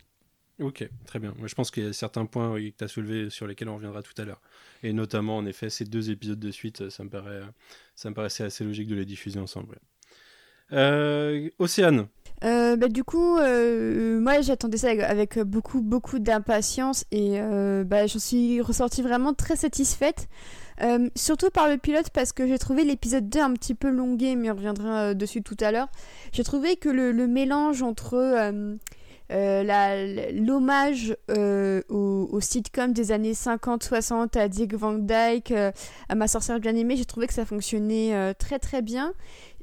Ok, 0.60 0.88
très 1.04 1.18
bien. 1.18 1.34
Je 1.44 1.54
pense 1.54 1.72
qu'il 1.72 1.84
y 1.84 1.86
a 1.86 1.92
certains 1.92 2.26
points 2.26 2.54
que 2.54 2.68
tu 2.68 2.84
as 2.84 2.88
soulevés 2.88 3.28
sur 3.28 3.46
lesquels 3.46 3.68
on 3.68 3.74
reviendra 3.74 4.02
tout 4.02 4.14
à 4.18 4.24
l'heure. 4.24 4.40
Et 4.84 4.92
notamment, 4.92 5.36
en 5.36 5.46
effet, 5.46 5.68
ces 5.68 5.84
deux 5.84 6.10
épisodes 6.10 6.38
de 6.38 6.50
suite, 6.52 6.90
ça 6.90 7.02
me, 7.02 7.10
paraissait 8.14 8.44
assez 8.44 8.64
logique 8.64 8.86
de 8.86 8.94
les 8.94 9.04
diffuser 9.04 9.40
ensemble. 9.40 9.78
Euh, 10.72 11.50
Océane 11.58 12.06
euh, 12.42 12.76
bah, 12.76 12.88
du 12.88 13.04
coup, 13.04 13.38
euh, 13.38 14.20
moi 14.20 14.42
j'attendais 14.42 14.76
ça 14.76 14.90
avec, 14.90 15.38
beaucoup, 15.38 15.80
beaucoup 15.80 16.18
d'impatience 16.18 17.06
et 17.10 17.38
bah, 17.86 18.06
j'en 18.06 18.18
suis 18.18 18.60
ressortie 18.60 19.00
vraiment 19.00 19.32
très 19.32 19.56
satisfaite. 19.56 20.28
surtout 21.14 21.48
par 21.48 21.68
le 21.68 21.78
pilote 21.78 22.10
parce 22.10 22.32
que 22.32 22.46
j'ai 22.46 22.58
trouvé 22.58 22.84
l'épisode 22.84 23.30
2 23.30 23.40
un 23.40 23.54
petit 23.54 23.74
peu 23.74 23.88
longué, 23.88 24.36
mais 24.36 24.50
on 24.50 24.56
reviendra 24.56 25.14
dessus 25.14 25.42
tout 25.42 25.56
à 25.60 25.72
l'heure. 25.72 25.88
J'ai 26.32 26.44
trouvé 26.44 26.76
que 26.76 26.90
le 26.90 27.26
mélange 27.26 27.82
entre 27.82 28.12
euh, 29.32 30.30
l'hommage 30.32 31.16
euh, 31.30 31.82
au, 31.88 32.40
sitcom 32.40 32.92
des 32.92 33.10
années 33.10 33.32
50-60 33.32 34.38
à 34.38 34.48
Dick 34.48 34.74
Van 34.74 34.94
Dyke, 34.94 35.50
euh, 35.50 35.72
à 36.08 36.14
Ma 36.14 36.28
sorcière 36.28 36.60
bien 36.60 36.76
aimée, 36.76 36.96
j'ai 36.96 37.06
trouvé 37.06 37.26
que 37.26 37.32
ça 37.32 37.46
fonctionnait 37.46 38.34
très 38.34 38.58
très 38.58 38.82
bien. 38.82 39.14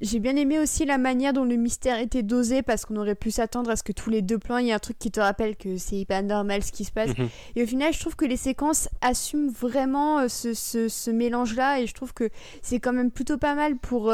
J'ai 0.02 0.18
bien 0.18 0.36
aimé 0.36 0.58
aussi 0.58 0.86
la 0.86 0.98
manière 0.98 1.32
dont 1.32 1.44
le 1.44 1.56
mystère 1.58 2.00
était 2.00 2.24
dosé 2.24 2.64
parce 2.64 2.86
qu'on 2.86 2.96
aurait 2.96 3.14
pu 3.14 3.30
s'attendre 3.30 3.70
à 3.70 3.76
ce 3.76 3.84
que 3.84 3.92
tous 3.92 4.10
les 4.10 4.24
deux 4.24 4.40
plans, 4.40 4.58
il 4.58 4.66
y 4.66 4.70
ait 4.72 4.74
un 4.74 4.80
truc 4.80 4.98
qui 4.98 5.12
te 5.12 5.20
rappelle 5.20 5.56
que 5.56 5.78
c'est 5.78 6.06
pas 6.06 6.24
normal 6.24 6.64
ce 6.64 6.72
qui 6.72 6.86
se 6.86 6.92
passe. 6.92 7.16
Mhm. 7.16 7.30
Et 7.56 7.64
au 7.64 7.68
final, 7.68 7.94
je 7.94 8.00
trouve 8.00 8.16
que 8.16 8.26
les 8.26 8.38
séquences 8.38 8.90
assument 9.02 9.52
vraiment 9.52 10.28
ce, 10.28 10.54
ce, 10.56 11.12
mélange-là 11.12 11.82
et 11.82 11.88
je 11.88 11.94
trouve 11.94 12.14
que 12.16 12.30
c'est 12.64 12.80
quand 12.80 12.94
même 12.94 13.12
plutôt 13.12 13.38
pas 13.38 13.54
mal 13.54 13.78
pour, 13.78 14.12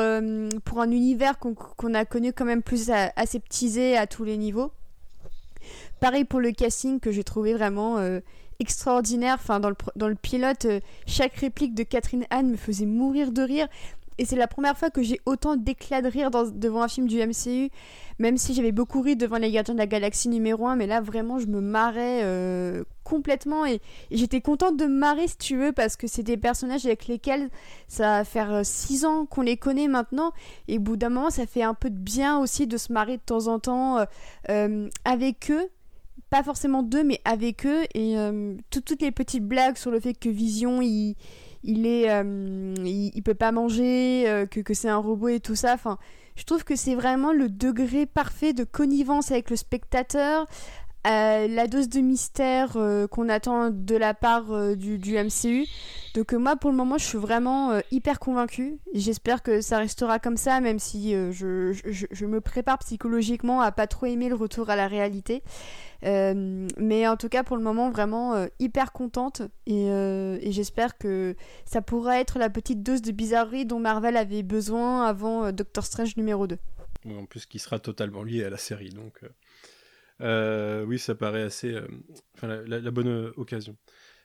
pour 0.66 0.82
un 0.82 0.92
univers 0.92 1.40
qu'on 1.40 1.94
a 1.94 2.04
connu 2.04 2.34
quand 2.34 2.46
même 2.46 2.64
plus 2.64 2.92
aseptisé 3.16 3.96
à 3.96 4.08
tous 4.08 4.26
les 4.26 4.38
niveaux. 4.38 4.72
Pareil 6.00 6.26
pour 6.26 6.40
le 6.40 6.52
casting 6.52 7.00
que 7.00 7.12
j'ai 7.12 7.24
trouvé 7.24 7.54
vraiment 7.54 7.98
euh, 7.98 8.20
extraordinaire. 8.60 9.38
Enfin, 9.40 9.60
dans 9.60 9.70
le, 9.70 9.76
dans 9.96 10.08
le 10.08 10.16
pilote, 10.16 10.66
euh, 10.66 10.80
chaque 11.08 11.36
réplique 11.36 11.74
de 11.74 11.84
Catherine 11.84 12.26
Anne 12.30 12.52
me 12.52 12.58
faisait 12.58 12.86
mourir 12.86 13.32
de 13.32 13.42
rire. 13.42 13.68
et 14.20 14.26
c'est 14.26 14.36
la 14.36 14.48
première 14.48 14.78
fois 14.78 14.92
que 14.92 15.02
j'ai 15.02 15.20
autant 15.26 15.56
d'éclat 15.56 16.02
de 16.02 16.08
rire 16.08 16.30
devant 16.32 16.84
un 16.84 16.88
film 16.88 17.08
du 17.08 17.18
MCU, 17.18 17.70
même 18.20 18.38
si 18.38 18.54
j'avais 18.54 18.72
beaucoup 18.72 19.02
ri 19.02 19.16
devant 19.16 19.38
Les 19.38 19.52
Gardiens 19.52 19.74
de 19.74 19.80
la 19.80 19.88
Galaxie 19.88 20.30
numéro 20.30 20.68
1, 20.68 20.76
mais 20.76 20.88
là 20.88 21.02
vraiment 21.02 21.40
je 21.40 21.48
me 21.48 21.62
marrais 21.62 22.22
euh, 22.24 22.84
complètement 23.04 23.66
et, 23.66 23.80
j'étais 24.10 24.42
contente 24.42 24.78
de 24.78 24.86
me 24.86 24.98
marrer 24.98 25.28
si 25.28 25.38
tu 25.38 25.58
veux, 25.58 25.72
parce 25.72 25.96
que 25.96 26.08
c'est 26.08 26.24
des 26.24 26.38
personnages 26.38 26.86
avec 26.86 27.08
lesquels 27.08 27.50
ça 27.88 28.20
va 28.20 28.24
faire 28.24 28.62
6 28.64 29.06
ans 29.06 29.26
qu'on 29.26 29.42
les 29.42 29.58
connaît 29.58 29.88
maintenant, 29.88 30.32
et 30.68 30.78
au 30.78 30.82
bout 30.82 30.96
d'un 30.96 31.10
moment 31.10 31.30
ça 31.32 31.46
fait 31.46 31.64
un 31.64 31.76
peu 31.76 31.90
de 31.90 32.00
bien 32.00 32.40
aussi 32.40 32.66
de 32.66 32.78
se 32.78 32.92
marrer 32.92 33.18
de 33.18 33.24
temps 33.24 33.48
en 33.48 33.60
temps 33.60 34.04
avec 35.06 35.52
eux 35.52 35.70
pas 36.30 36.44
forcément 36.44 36.84
d'eux, 36.84 37.04
mais 37.04 37.22
avec 37.26 37.66
eux. 37.66 37.84
Et 37.94 38.18
euh, 38.18 38.56
toutes 38.70 39.02
les 39.02 39.12
petites 39.12 39.46
blagues 39.46 39.78
sur 39.78 39.92
le 39.92 40.00
fait 40.00 40.14
que 40.14 40.30
Vision, 40.30 40.82
il, 40.82 41.16
il 41.64 41.86
est, 41.86 42.10
euh, 42.10 42.74
il, 42.86 43.22
peut 43.24 43.34
pas 43.34 43.52
manger, 43.52 44.28
euh, 44.28 44.46
que, 44.46 44.60
que 44.60 44.74
c'est 44.74 44.90
un 44.90 44.98
robot 44.98 45.30
et 45.30 45.40
tout 45.40 45.56
ça. 45.56 45.74
Enfin, 45.74 45.98
je 46.36 46.44
trouve 46.44 46.64
que 46.64 46.76
c'est 46.76 46.96
vraiment 46.96 47.32
le 47.34 47.50
degré 47.50 48.06
parfait 48.06 48.54
de 48.54 48.64
connivence 48.64 49.32
avec 49.32 49.50
le 49.50 49.56
spectateur, 49.56 50.48
la 51.10 51.68
dose 51.68 51.90
de 51.90 52.00
mystère 52.00 52.78
qu'on 53.12 53.30
attend 53.30 53.70
de 53.70 53.96
la 53.96 54.14
part 54.14 54.76
du, 54.76 54.98
du, 54.98 55.18
MCU. 55.18 55.66
Donc 56.14 56.34
moi, 56.34 56.56
pour 56.56 56.72
le 56.72 56.78
moment, 56.78 56.98
je 56.98 57.06
suis 57.06 57.18
vraiment 57.18 57.80
hyper 57.92 58.20
convaincue. 58.20 58.80
J'espère 58.94 59.44
que 59.44 59.62
ça 59.62 59.78
restera 59.78 60.20
comme 60.20 60.38
ça, 60.38 60.60
même 60.60 60.80
si 60.80 61.12
je, 61.12 62.26
me 62.26 62.42
prépare 62.42 62.80
psychologiquement 62.80 63.62
à 63.62 63.72
pas 63.72 63.88
trop 63.88 64.06
aimer 64.06 64.30
le 64.30 64.36
retour 64.36 64.70
à 64.70 64.76
la 64.76 64.88
réalité. 64.88 65.44
Euh, 66.04 66.68
mais 66.78 67.08
en 67.08 67.18
tout 67.18 67.30
cas, 67.30 67.44
pour 67.44 67.58
le 67.58 67.64
moment, 67.64 67.90
vraiment 67.90 68.36
euh, 68.36 68.48
hyper 68.60 68.92
contente. 68.92 69.42
Euh, 69.70 70.38
et, 70.42 70.52
j'espère 70.52 70.98
que 70.98 71.36
ça 71.66 71.82
pourra 71.82 72.20
être 72.20 72.40
la 72.40 72.50
petite 72.50 72.84
dose 72.84 73.02
de 73.02 73.12
bizarrerie 73.12 73.66
dont 73.66 73.80
Marvel 73.80 74.18
avait 74.18 74.44
besoin 74.44 75.06
avant 75.06 75.52
Doctor 75.52 75.86
Strange 75.86 76.18
numéro 76.18 76.48
2. 76.48 76.58
En 77.10 77.26
plus, 77.26 77.46
qui 77.46 77.60
sera 77.60 77.80
totalement 77.80 78.24
lié 78.24 78.44
à 78.44 78.50
la 78.50 78.58
série. 78.58 78.90
Donc, 78.90 79.22
oui, 80.20 81.00
ça 81.00 81.16
paraît 81.16 81.44
assez. 81.44 81.76
la, 82.42 82.92
bonne 82.92 83.32
occasion. 83.38 83.76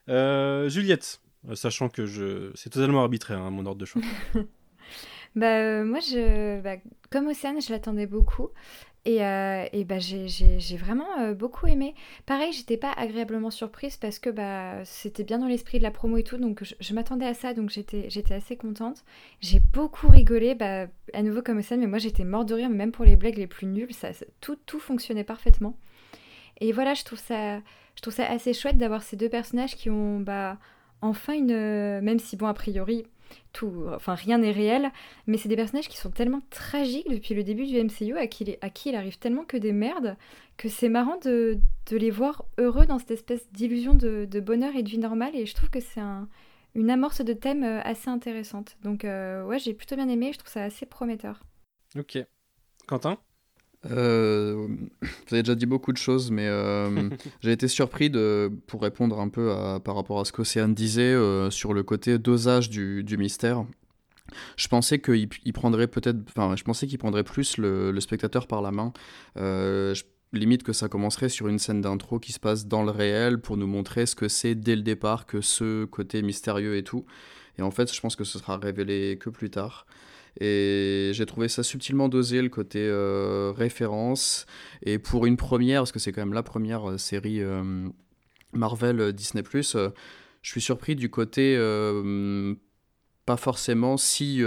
Juliette, 0.09 1.21
sachant 1.55 1.89
que 1.89 2.07
je... 2.07 2.51
c'est 2.55 2.71
totalement 2.71 3.03
arbitraire, 3.03 3.41
hein, 3.41 3.51
mon 3.51 3.67
ordre 3.67 3.81
de 3.81 3.87
choix. 3.87 4.03
bah, 5.37 5.85
moi, 5.85 6.01
je... 6.01 6.61
Bah, 6.61 6.77
comme 7.11 7.27
Océane, 7.29 7.61
je 7.61 7.71
l'attendais 7.71 8.07
beaucoup. 8.07 8.49
Et, 9.05 9.25
euh, 9.25 9.67
et 9.73 9.85
bah, 9.85 9.99
j'ai 9.99 10.77
vraiment 10.77 11.19
euh, 11.19 11.35
beaucoup 11.35 11.67
aimé. 11.67 11.95
Pareil, 12.25 12.53
j'étais 12.53 12.77
pas 12.77 12.93
agréablement 12.93 13.51
surprise 13.51 13.97
parce 13.97 14.21
que 14.21 14.31
bah, 14.31 14.85
c'était 14.85 15.25
bien 15.25 15.39
dans 15.39 15.49
l'esprit 15.49 15.79
de 15.79 15.83
la 15.83 15.91
promo 15.91 16.19
et 16.19 16.23
tout, 16.23 16.37
donc 16.37 16.63
je, 16.79 16.95
m'attendais 16.95 17.27
à 17.27 17.35
ça, 17.35 17.53
donc 17.53 17.71
j'étais 17.71 18.35
assez 18.35 18.57
contente. 18.57 19.05
J'ai 19.41 19.59
beaucoup 19.59 20.07
rigolé, 20.07 20.55
bah, 20.55 20.87
à 21.15 21.23
nouveau 21.23 21.43
comme 21.43 21.63
ça, 21.63 21.77
mais 21.77 21.89
moi 21.89 21.99
j'étais 21.99 22.23
morte 22.23 22.49
de 22.49 22.55
rire, 22.55 22.71
même 22.71 22.93
pour 22.93 23.05
les 23.05 23.17
blagues 23.17 23.39
les 23.39 23.49
plus 23.49 23.67
nulles, 23.67 23.93
ça, 23.93 24.11
tout, 24.41 24.57
tout 24.67 24.79
fonctionnait 24.79 25.25
parfaitement. 25.25 25.77
Et 26.61 26.71
voilà, 26.71 26.95
je 26.95 27.03
trouve 27.03 27.19
ça, 27.19 27.59
je 27.97 28.03
trouve 28.03 28.15
ça 28.15 28.31
assez 28.31 28.53
chouette 28.55 28.79
d'avoir 28.79 29.03
ces 29.03 29.17
deux 29.17 29.29
personnages 29.29 29.75
qui 29.75 29.91
ont 29.91 30.21
bah, 30.21 30.59
enfin 31.01 31.33
une... 31.33 32.01
Même 32.01 32.21
si, 32.21 32.37
bon, 32.37 32.47
a 32.47 32.55
priori, 32.55 33.05
tout, 33.53 33.87
enfin 33.95 34.15
rien 34.15 34.39
n'est 34.39 34.53
réel, 34.53 34.91
mais 35.27 35.37
c'est 35.37 35.49
des 35.49 35.57
personnages 35.57 35.89
qui 35.89 35.97
sont 35.97 36.11
tellement 36.11 36.43
tragiques 36.51 37.11
depuis 37.11 37.35
le 37.35 37.43
début 37.43 37.67
du 37.67 37.83
MCU, 37.83 38.17
à 38.17 38.27
qui, 38.27 38.57
à 38.61 38.71
qui 38.71 38.91
il 38.91 38.95
arrive 38.95 39.19
tellement 39.19 39.45
que 39.45 39.57
des 39.57 39.73
merdes, 39.73 40.17
que 40.57 40.69
c'est 40.69 40.89
marrant 40.89 41.19
de, 41.19 41.59
les 41.91 42.11
voir 42.11 42.45
heureux 42.59 42.87
dans 42.87 42.99
cette 42.99 43.11
espèce 43.11 43.51
d'illusion 43.53 43.95
de, 43.95 44.41
bonheur 44.41 44.75
et 44.77 44.83
de 44.83 44.89
vie 44.89 44.99
normale, 44.99 45.35
et 45.35 45.47
je 45.47 45.55
trouve 45.55 45.71
que 45.71 45.81
c'est 45.81 46.01
un, 46.01 46.29
une 46.75 46.91
amorce 46.91 47.23
de 47.23 47.33
thème 47.33 47.65
euh, 47.65 47.81
assez 47.83 48.09
intéressante. 48.09 48.77
Donc 48.83 49.05
euh, 49.05 49.45
ouais, 49.45 49.59
j'ai 49.59 49.75
plutôt 49.75 49.97
bien 49.97 50.09
aimé, 50.09 50.33
je 50.33 50.39
trouve 50.39 50.53
ça 50.53 50.62
assez 50.62 50.87
prometteur. 50.87 51.43
Ok. 51.97 52.19
Quentin? 52.87 53.19
Euh, 53.91 54.69
vous 55.03 55.35
avez 55.35 55.43
déjà 55.43 55.55
dit 55.55 55.67
beaucoup 55.67 55.93
de 55.93 55.99
choses, 55.99 56.31
mais 56.31 56.47
euh, 56.47 57.09
j'ai 57.41 57.53
été 57.53 57.69
surpris 57.69 58.11
de, 58.11 58.51
pour 58.67 58.83
répondre 58.83 59.21
un 59.21 59.29
peu 59.29 59.53
à, 59.53 59.81
par 59.81 59.97
rapport 59.97 60.21
à 60.21 60.25
ce 60.25 60.33
qu'Océane 60.33 60.75
disait 60.75 61.03
euh, 61.03 61.51
sur 61.51 61.75
le 61.75 61.83
côté 61.83 62.19
dosage 62.19 62.71
du, 62.71 63.05
du 63.05 63.17
mystère. 63.17 63.65
Je 64.57 64.69
pensais 64.69 64.99
qu'il 64.99 65.29
prendrait 65.53 65.89
peut-être, 65.89 66.19
enfin, 66.29 66.57
je 66.57 66.65
pensais 66.65 66.87
qu'il 66.87 66.99
prendrait 66.99 67.25
plus 67.25 67.59
le, 67.59 67.91
le, 67.91 68.01
spectateur 68.01 68.47
par 68.47 68.62
la 68.62 68.71
main. 68.71 68.93
Je, 69.37 70.03
limite 70.33 70.62
que 70.62 70.73
ça 70.73 70.89
commencerait 70.89 71.29
sur 71.29 71.49
une 71.49 71.59
scène 71.59 71.81
d'intro 71.81 72.19
qui 72.19 72.33
se 72.33 72.41
passe 72.41 72.67
dans 72.67 72.83
le 72.83 72.91
réel 72.91 73.39
pour 73.39 73.57
nous 73.57 73.67
montrer 73.67 74.07
ce 74.07 74.15
que 74.15 74.29
c'est 74.29 74.55
dès 74.55 74.77
le 74.77 74.83
départ, 74.83 75.27
que 75.27 75.41
ce 75.41 75.85
côté 75.85 76.23
mystérieux 76.23 76.77
et 76.77 76.83
tout. 76.83 77.05
Et 77.59 77.62
en 77.62 77.71
fait, 77.71 77.93
je 77.93 78.01
pense 78.01 78.17
que 78.17 78.25
ce 78.25 78.39
sera 78.39 78.57
révélé 78.57 79.19
que 79.19 79.31
plus 79.31 79.51
tard. 79.51 79.87
Et 80.41 81.11
j'ai 81.12 81.27
trouvé 81.27 81.49
ça 81.49 81.62
subtilement 81.62 82.09
dosé, 82.09 82.43
le 82.43 82.49
côté 82.49 82.81
euh, 82.81 83.53
référence. 83.55 84.47
Et 84.83 84.99
pour 84.99 85.27
une 85.27 85.37
première, 85.37 85.83
parce 85.83 85.93
que 85.93 85.99
c'est 85.99 86.12
quand 86.12 86.23
même 86.23 86.33
la 86.33 86.43
première 86.43 86.91
euh, 86.91 86.99
série 86.99 87.43
euh, 87.43 87.89
Marvel 88.53 89.12
Disney⁇ 89.12 89.43
je 90.43 90.51
suis 90.51 90.61
surpris 90.61 90.97
du 90.97 91.09
côté 91.09 91.57
pas 93.25 93.37
forcément 93.37 93.97
si 93.97 94.43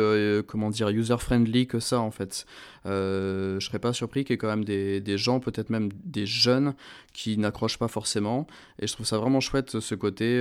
comment 0.45 0.69
dire 0.69 0.89
user 0.89 1.15
friendly 1.17 1.65
que 1.67 1.79
ça 1.79 2.01
en 2.01 2.11
fait 2.11 2.45
euh, 2.85 3.57
je 3.61 3.65
serais 3.65 3.79
pas 3.79 3.93
surpris 3.93 4.25
qu'il 4.25 4.33
y 4.33 4.35
ait 4.35 4.37
quand 4.37 4.49
même 4.49 4.65
des, 4.65 4.99
des 4.99 5.17
gens 5.17 5.39
peut-être 5.39 5.69
même 5.69 5.89
des 6.03 6.25
jeunes 6.25 6.75
qui 7.13 7.37
n'accrochent 7.37 7.79
pas 7.79 7.87
forcément 7.87 8.45
et 8.77 8.87
je 8.87 8.93
trouve 8.93 9.05
ça 9.05 9.17
vraiment 9.17 9.39
chouette 9.39 9.79
ce 9.79 9.95
côté 9.95 10.37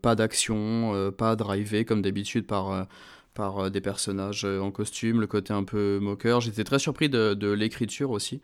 pas 0.00 0.14
d'action 0.14 1.12
pas 1.18 1.34
drivé 1.34 1.84
comme 1.84 2.00
d'habitude 2.00 2.46
par 2.46 2.86
par 3.34 3.58
euh, 3.58 3.70
des 3.70 3.80
personnages 3.80 4.44
euh, 4.44 4.60
en 4.60 4.70
costume, 4.70 5.20
le 5.20 5.26
côté 5.26 5.52
un 5.52 5.64
peu 5.64 5.98
moqueur. 6.00 6.40
J'étais 6.40 6.64
très 6.64 6.78
surpris 6.78 7.08
de, 7.08 7.52
l'écriture 7.52 8.10
aussi. 8.10 8.40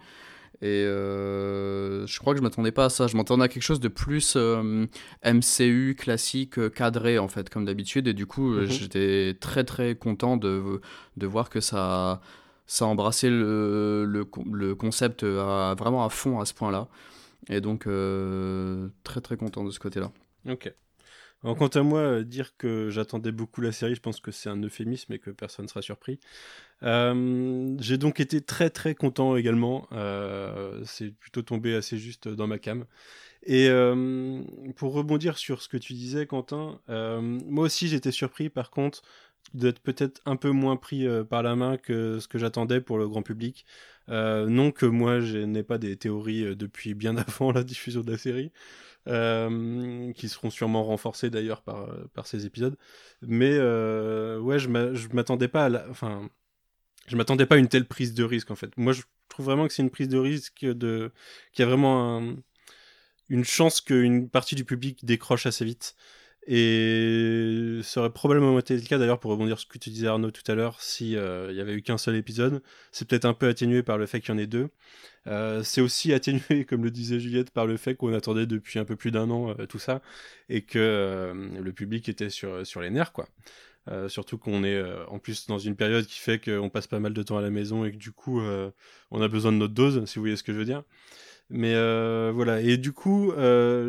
Et 0.63 0.85
euh, 0.85 2.07
je 2.07 2.19
crois 2.19 2.35
que 2.35 2.39
je 2.39 2.43
m'attendais 2.43 2.73
pas 2.73 2.87
à 2.87 2.89
ça. 2.91 3.07
Je 3.07 3.17
m'attendais 3.17 3.45
à 3.45 3.49
quelque 3.49 3.63
chose 3.63 3.81
de 3.81 3.89
plus 3.89 4.37
MCU 5.25 5.97
classique, 5.99 6.73
cadré 6.75 7.19
en 7.19 7.29
fait, 7.29 7.49
comme 7.49 7.65
d'habitude. 7.65 8.09
Et 8.09 8.13
du 8.13 8.27
coup, 8.27 8.51
mhm. 8.51 8.67
j'étais 8.67 9.37
très 9.41 9.65
très 9.65 9.95
content 9.95 10.37
de, 10.37 10.83
de 11.17 11.27
voir 11.27 11.49
que 11.49 11.61
ça, 11.61 12.21
ça 12.67 12.85
embrassait 12.85 13.31
le, 13.31 14.05
le, 14.05 14.29
le 14.53 14.75
concept 14.75 15.25
vraiment 15.25 16.05
à 16.05 16.11
fond 16.11 16.41
à 16.41 16.45
ce 16.45 16.53
point-là. 16.53 16.89
Et 17.49 17.63
donc, 17.63 17.89
très 19.03 19.21
très 19.23 19.39
content 19.39 19.65
de 19.65 19.71
ce 19.71 19.79
côté-là. 19.79 20.13
Ok. 20.47 20.71
Alors, 21.43 21.57
quant 21.57 21.69
à 21.69 21.83
moi, 21.83 22.01
euh, 22.01 22.25
dire 22.25 22.55
que 22.59 22.91
j'attendais 22.91 23.33
beaucoup 23.33 23.63
la 23.63 23.73
série, 23.73 23.95
je 23.95 24.01
pense 24.01 24.21
que 24.21 24.31
c'est 24.31 24.51
un 24.51 24.63
euphémisme 24.63 25.13
et 25.15 25.19
que 25.19 25.31
personne 25.31 25.65
ne 25.65 25.69
sera 25.71 25.81
surpris. 25.81 26.21
Euh, 26.83 27.77
j'ai 27.81 27.99
donc 27.99 28.21
été 28.21 28.43
très 28.43 28.71
très 28.71 28.95
content 28.95 29.37
également. 29.37 29.89
Euh, 29.93 30.83
c'est 30.85 31.13
plutôt 31.13 31.43
tombé 31.43 31.75
assez 31.75 31.99
juste 31.99 32.29
dans 32.29 32.47
ma 32.47 32.59
cam. 32.59 32.85
Et 33.45 33.71
pour 34.77 34.93
rebondir 34.93 35.39
sur 35.39 35.63
ce 35.63 35.69
que 35.69 35.79
tu 35.79 35.95
disais, 35.95 36.27
Quentin, 36.27 36.81
moi 36.89 37.65
aussi 37.65 37.89
j'étais 37.89 38.13
surpris 38.13 38.51
par 38.51 38.71
contre 38.71 39.03
d'être 39.55 39.81
peut-être 39.81 40.21
un 40.27 40.37
peu 40.37 40.51
moins 40.51 40.77
pris 40.77 41.07
par 41.31 41.43
la 41.43 41.57
main 41.57 41.79
que 41.79 42.19
ce 42.21 42.29
que 42.29 42.39
j'attendais 42.39 42.83
pour 42.83 42.99
le 42.99 43.09
grand 43.09 43.23
public. 43.23 43.65
non 44.09 44.73
que 44.73 44.85
moi 44.87 45.21
je 45.21 45.39
n'ai 45.39 45.63
pas 45.63 45.79
des 45.79 45.97
théories 45.97 46.55
depuis 46.55 46.93
bien 46.95 47.17
avant 47.39 47.51
la 47.53 47.65
diffusion 47.65 48.03
de 48.03 48.13
la 48.13 48.19
série. 48.19 48.53
Euh, 49.09 50.13
qui 50.13 50.29
seront 50.29 50.51
sûrement 50.51 50.85
renforcés 50.85 51.31
d'ailleurs 51.31 51.63
par, 51.63 51.89
par 52.13 52.27
ces 52.27 52.45
épisodes. 52.45 52.77
Mais 53.23 53.53
euh, 53.55 54.39
ouais, 54.39 54.59
je 54.59 54.69
m'attendais 54.69 55.49
pas 55.49 55.65
à 55.65 55.69
la... 55.71 55.89
Enfin, 55.89 56.29
je 57.07 57.17
m'attendais 57.17 57.47
pas 57.47 57.55
à 57.55 57.59
une 57.59 57.69
telle 57.69 57.87
prise 57.87 58.13
de 58.13 58.25
risque 58.25 58.51
en 58.51 58.57
fait. 58.57 58.77
Moi, 58.77 58.93
je 58.93 59.03
trouve 59.29 59.47
vraiment 59.47 59.67
que 59.67 59.73
c'est 59.73 59.83
une 59.83 59.91
prise 59.91 60.09
de 60.09 60.19
risque 60.19 60.67
de... 60.67 61.13
qui 61.53 61.63
a 61.63 61.67
vraiment 61.67 62.23
une 63.31 63.45
chance 63.45 63.81
qu'une 63.81 64.29
partie 64.29 64.55
du 64.55 64.67
public 64.67 65.03
décroche 65.05 65.47
assez 65.47 65.65
vite. 65.65 65.95
Et 66.47 67.81
ça 67.83 68.01
aurait 68.01 68.13
probablement 68.13 68.59
été 68.59 68.75
le 68.75 68.81
cas 68.81 68.99
d'ailleurs 68.99 69.21
pour 69.21 69.31
rebondir 69.31 69.59
sur 69.59 69.69
ce 69.69 69.73
que 69.73 69.79
tu 69.79 69.91
disais 69.91 70.07
Arnaud 70.07 70.31
tout 70.31 70.51
à 70.51 70.55
l'heure, 70.55 70.81
s'il 70.81 71.17
euh, 71.17 71.53
n'y 71.53 71.61
avait 71.61 71.75
eu 71.75 71.83
qu'un 71.83 71.99
seul 71.99 72.17
épisode. 72.17 72.63
C'est 72.93 73.07
peut-être 73.07 73.27
un 73.27 73.35
peu 73.35 73.49
atténué 73.49 73.83
par 73.83 73.99
le 73.99 74.07
fait 74.07 74.21
qu'il 74.21 74.31
y 74.31 74.33
en 74.33 74.39
ait 74.39 74.47
deux. 74.47 74.71
Euh, 75.27 75.63
c'est 75.63 75.83
aussi 75.83 76.13
atténué, 76.15 76.65
comme 76.65 76.83
le 76.83 76.91
disait 76.91 77.21
Juliette, 77.21 77.51
par 77.51 77.67
le 77.67 77.77
fait 77.77 77.95
qu'on 77.95 78.13
attendait 78.15 78.47
depuis 78.47 78.79
un 78.79 78.85
peu 78.85 78.97
plus 78.97 79.11
d'un 79.11 79.31
an 79.31 79.51
euh, 79.51 79.67
tout 79.67 79.79
ça 79.79 80.01
et 80.49 80.63
que 80.63 81.33
le 81.61 81.73
public 81.73 82.09
était 82.09 82.31
sur, 82.31 82.67
sur 82.67 82.81
les 82.81 82.91
nerfs, 82.91 83.13
quoi. 83.13 83.29
surtout 84.09 84.39
qu'on 84.39 84.65
est 84.65 84.83
en 85.09 85.19
plus 85.19 85.47
dans 85.47 85.59
une 85.59 85.77
période 85.77 86.07
qui 86.07 86.19
fait 86.19 86.41
qu'on 86.41 86.71
passe 86.71 86.87
pas 86.87 86.99
mal 87.01 87.13
de 87.13 87.23
temps 87.23 87.39
à 87.39 87.43
la 87.43 87.51
maison 87.51 87.85
et 87.85 87.93
que 87.93 87.97
du 87.97 88.11
coup 88.11 88.41
on 89.11 89.23
a 89.23 89.29
besoin 89.29 89.53
de 89.53 89.59
notre 89.59 89.75
dose, 89.75 90.05
si 90.07 90.17
vous 90.17 90.23
voyez 90.23 90.37
ce 90.37 90.43
que 90.43 90.53
je 90.53 90.59
veux 90.59 90.65
dire. 90.65 90.83
Mais 91.51 91.75
voilà, 92.33 92.61
et 92.61 92.79
du 92.79 92.93
coup 92.93 93.33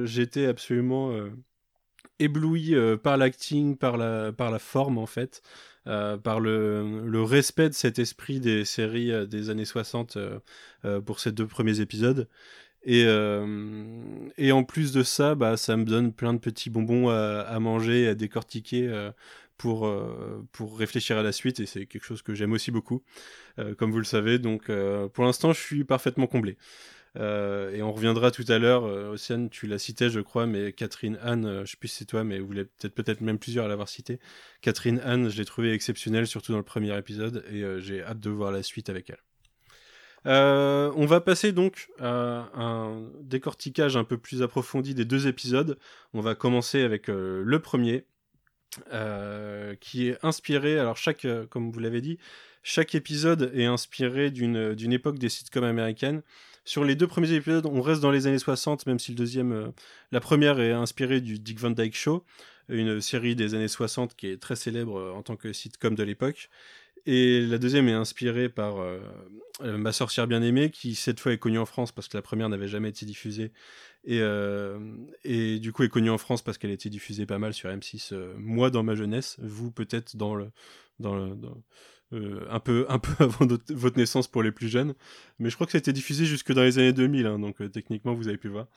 j'étais 0.05 0.46
absolument 0.46 1.15
ébloui 2.22 2.75
euh, 2.75 2.98
par 2.98 3.18
l'acting, 3.18 3.75
par 3.75 3.98
la, 3.98 4.32
par 4.32 4.51
la 4.51 4.60
forme 4.60 4.98
en 4.98 5.06
fait, 5.06 5.42
euh, 5.88 6.18
par 6.18 6.40
le, 6.40 7.01
le, 7.06 7.24
respect 7.24 7.70
de 7.70 7.74
cet 7.74 8.00
esprit 8.00 8.40
des 8.40 8.66
séries 8.66 9.12
euh, 9.12 9.25
des 9.25 9.50
années 9.50 9.66
60 9.66 10.18
pour 11.06 11.20
ces 11.20 11.32
deux 11.32 11.48
premiers 11.48 11.80
épisodes. 11.80 12.28
Et, 12.84 13.04
et 14.38 14.51
en 14.51 14.63
plus 14.63 14.92
de 14.92 15.04
ça, 15.04 15.36
bah, 15.36 15.56
ça 15.56 15.78
me 15.78 15.86
donne 15.86 16.12
plein 16.13 16.34
de 16.34 16.40
petits 16.40 16.72
bonbons 16.72 17.10
à, 17.10 17.60
manger, 17.60 18.08
à 18.08 18.16
décortiquer 18.16 19.12
pour, 19.60 19.88
pour 20.51 20.80
réfléchir 20.80 21.16
à 21.16 21.22
la 21.22 21.32
suite 21.32 21.60
et 21.60 21.68
c'est 21.68 21.86
quelque 21.86 22.04
chose 22.04 22.24
que 22.24 22.34
j'aime 22.34 22.54
aussi 22.54 22.72
beaucoup, 22.72 23.04
comme 23.78 23.92
vous 23.92 24.00
le 24.00 24.04
savez. 24.04 24.40
Donc 24.40 24.72
pour 25.13 25.24
l'instant, 25.24 25.54
je 25.54 25.60
suis 25.60 25.84
parfaitement 25.84 26.25
comblé. 26.25 26.58
Euh, 27.18 27.74
et 27.74 27.82
on 27.82 27.91
reviendra 27.91 28.32
tout 28.32 28.46
à 28.48 28.58
l'heure. 28.58 28.86
Euh, 28.86 29.12
Océane, 29.12 29.50
tu 29.50 29.68
l'as 29.68 29.80
cité, 29.80 30.10
je 30.10 30.20
crois, 30.20 30.46
mais 30.46 30.72
Catherine 30.72 31.18
Anne, 31.22 31.46
euh, 31.46 31.65
je 31.65 31.72
sais 31.72 31.77
plus 31.77 31.89
si 31.89 31.98
c'est 31.98 32.06
toi, 32.06 32.24
mais 32.24 32.39
vous 32.39 32.53
l'avez 32.53 32.70
peut-être 32.80 32.96
peut-être 32.96 33.22
même 33.22 33.38
plusieurs 33.38 33.65
à 33.65 33.68
l'avoir 33.68 33.89
cité. 33.89 34.20
Catherine 34.62 35.01
Anne, 35.03 35.30
je 35.30 35.38
l'ai 35.38 35.46
trouvée 35.46 35.74
exceptionnelle, 35.74 36.27
surtout 36.27 36.51
dans 36.53 36.58
le 36.58 36.63
premier 36.63 36.98
épisode, 36.98 37.44
et 37.51 37.63
j'ai 37.80 38.01
hâte 38.01 38.20
de 38.20 38.30
voir 38.30 38.51
la 38.51 38.63
suite 38.63 38.89
avec 38.89 39.10
elle. 39.10 39.20
on 40.25 41.06
va 41.06 41.20
passer 41.22 41.51
donc 41.51 41.89
à 42.00 42.50
un 42.56 43.10
décortiquage 43.22 43.98
un 43.98 44.03
peu 44.03 44.18
plus 44.18 44.41
approfondi 44.41 44.94
des 44.94 45.06
deux 45.06 45.27
épisodes. 45.27 45.77
On 46.13 46.22
va 46.22 46.36
commencer 46.36 46.82
avec 46.82 47.08
le 47.08 47.60
premier, 47.60 48.06
qui 49.82 50.08
est 50.08 50.18
inspiré, 50.24 50.80
alors 50.80 50.98
chaque, 50.98 51.27
comme 51.50 51.72
vous 51.72 51.80
l'avez 51.80 52.01
dit, 52.01 52.20
chaque 52.63 52.96
épisode 52.96 53.51
est 53.56 53.65
inspiré 53.65 54.32
d'une 54.32 54.94
époque 54.94 55.20
des 55.20 55.30
sitcoms 55.30 55.65
américaines. 55.65 56.22
Sur 56.63 56.84
les 56.84 56.96
deux 56.96 57.08
premiers 57.08 57.32
épisodes, 57.34 57.65
on 57.65 57.82
reste 57.82 58.01
dans 58.01 58.12
les 58.12 58.27
années 58.27 58.38
60, 58.38 58.86
même 58.86 59.00
si 59.00 59.15
euh, 59.20 59.72
la 60.12 60.20
première 60.20 60.60
est 60.60 60.72
inspirée 60.72 61.20
du 61.20 61.39
Dick 61.39 61.60
Van 61.60 61.72
Dyke 61.72 61.96
Show, 61.96 62.24
une 62.70 63.01
série 63.01 63.36
des 63.36 63.56
années 63.56 63.68
60 63.68 64.15
qui 64.15 64.27
est 64.27 64.38
très 64.38 64.56
célèbre 64.56 65.00
euh, 65.00 65.12
en 65.12 65.24
tant 65.24 65.36
que 65.36 65.53
sitcom 65.53 65.96
de 65.96 66.03
l'époque. 66.03 66.50
Et 67.08 67.41
la 67.41 67.58
deuxième 67.58 67.89
est 67.89 67.94
inspirée 67.94 68.48
par 68.48 68.77
euh, 68.80 69.00
Ma 69.60 69.91
sorcière 69.91 70.27
bien-aimée, 70.27 70.70
qui 70.70 70.94
cette 70.96 71.20
fois 71.20 71.34
est 71.34 71.38
connue 71.38 71.60
en 71.60 71.65
France 71.65 71.91
parce 71.91 72.08
que 72.08 72.18
la 72.18 72.22
première 72.22 72.50
n'avait 72.50 72.68
jamais 72.68 72.89
été 72.89 73.06
diffusée. 73.06 73.51
Et, 74.06 74.20
du 75.60 75.72
coup 75.72 75.84
est 75.84 75.89
connue 75.89 76.10
en 76.10 76.18
France 76.18 76.41
parce 76.41 76.58
qu'elle 76.58 76.72
a 76.72 76.74
été 76.74 76.89
diffusée 76.89 77.27
pas 77.27 77.38
mal 77.38 77.53
sur 77.53 77.70
M6, 77.70 78.15
moi 78.38 78.72
dans 78.72 78.82
ma 78.82 78.96
jeunesse, 78.96 79.38
vous 79.39 79.70
peut-être 79.70 80.15
dans 80.18 80.34
le, 80.34 80.51
euh, 82.13 82.46
un, 82.50 82.60
peu, 82.60 82.86
un 82.89 83.00
peu 83.00 83.12
avant 83.24 83.48
votre 83.70 83.98
naissance 83.98 84.27
pour 84.27 84.44
les 84.44 84.51
plus 84.51 84.68
jeunes. 84.68 84.94
Mais 85.39 85.50
je 85.50 85.56
crois 85.56 85.65
que 85.65 85.72
ça 85.72 85.77
a 85.77 85.80
été 85.80 85.94
diffusé 85.94 86.25
jusque 86.25 86.51
dans 86.51 86.63
les 86.63 86.77
années 86.77 86.94
2000, 86.94 87.25
hein, 87.25 87.39
donc 87.39 87.62
euh, 87.62 87.70
techniquement 87.70 88.13
vous 88.13 88.27
avez 88.27 88.38
pu 88.38 88.50
voir. 88.50 88.68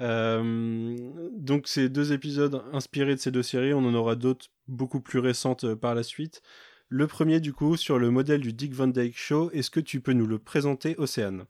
Euh, 0.00 0.96
donc 1.36 1.66
ces 1.66 1.88
deux 1.88 2.12
épisodes 2.12 2.62
inspirés 2.72 3.16
de 3.16 3.20
ces 3.20 3.32
deux 3.32 3.42
séries, 3.42 3.74
on 3.74 3.78
en 3.78 3.94
aura 3.94 4.14
d'autres 4.14 4.46
beaucoup 4.68 5.00
plus 5.00 5.18
récentes 5.18 5.74
par 5.74 5.94
la 5.94 6.04
suite. 6.04 6.40
Le 6.88 7.06
premier 7.06 7.40
du 7.40 7.52
coup 7.52 7.76
sur 7.76 7.98
le 7.98 8.10
modèle 8.10 8.40
du 8.40 8.52
Dick 8.52 8.72
Van 8.74 8.86
Dyke 8.86 9.18
Show, 9.18 9.50
est-ce 9.52 9.70
que 9.70 9.80
tu 9.80 10.00
peux 10.00 10.12
nous 10.12 10.26
le 10.26 10.38
présenter 10.38 10.94
Océane? 10.98 11.44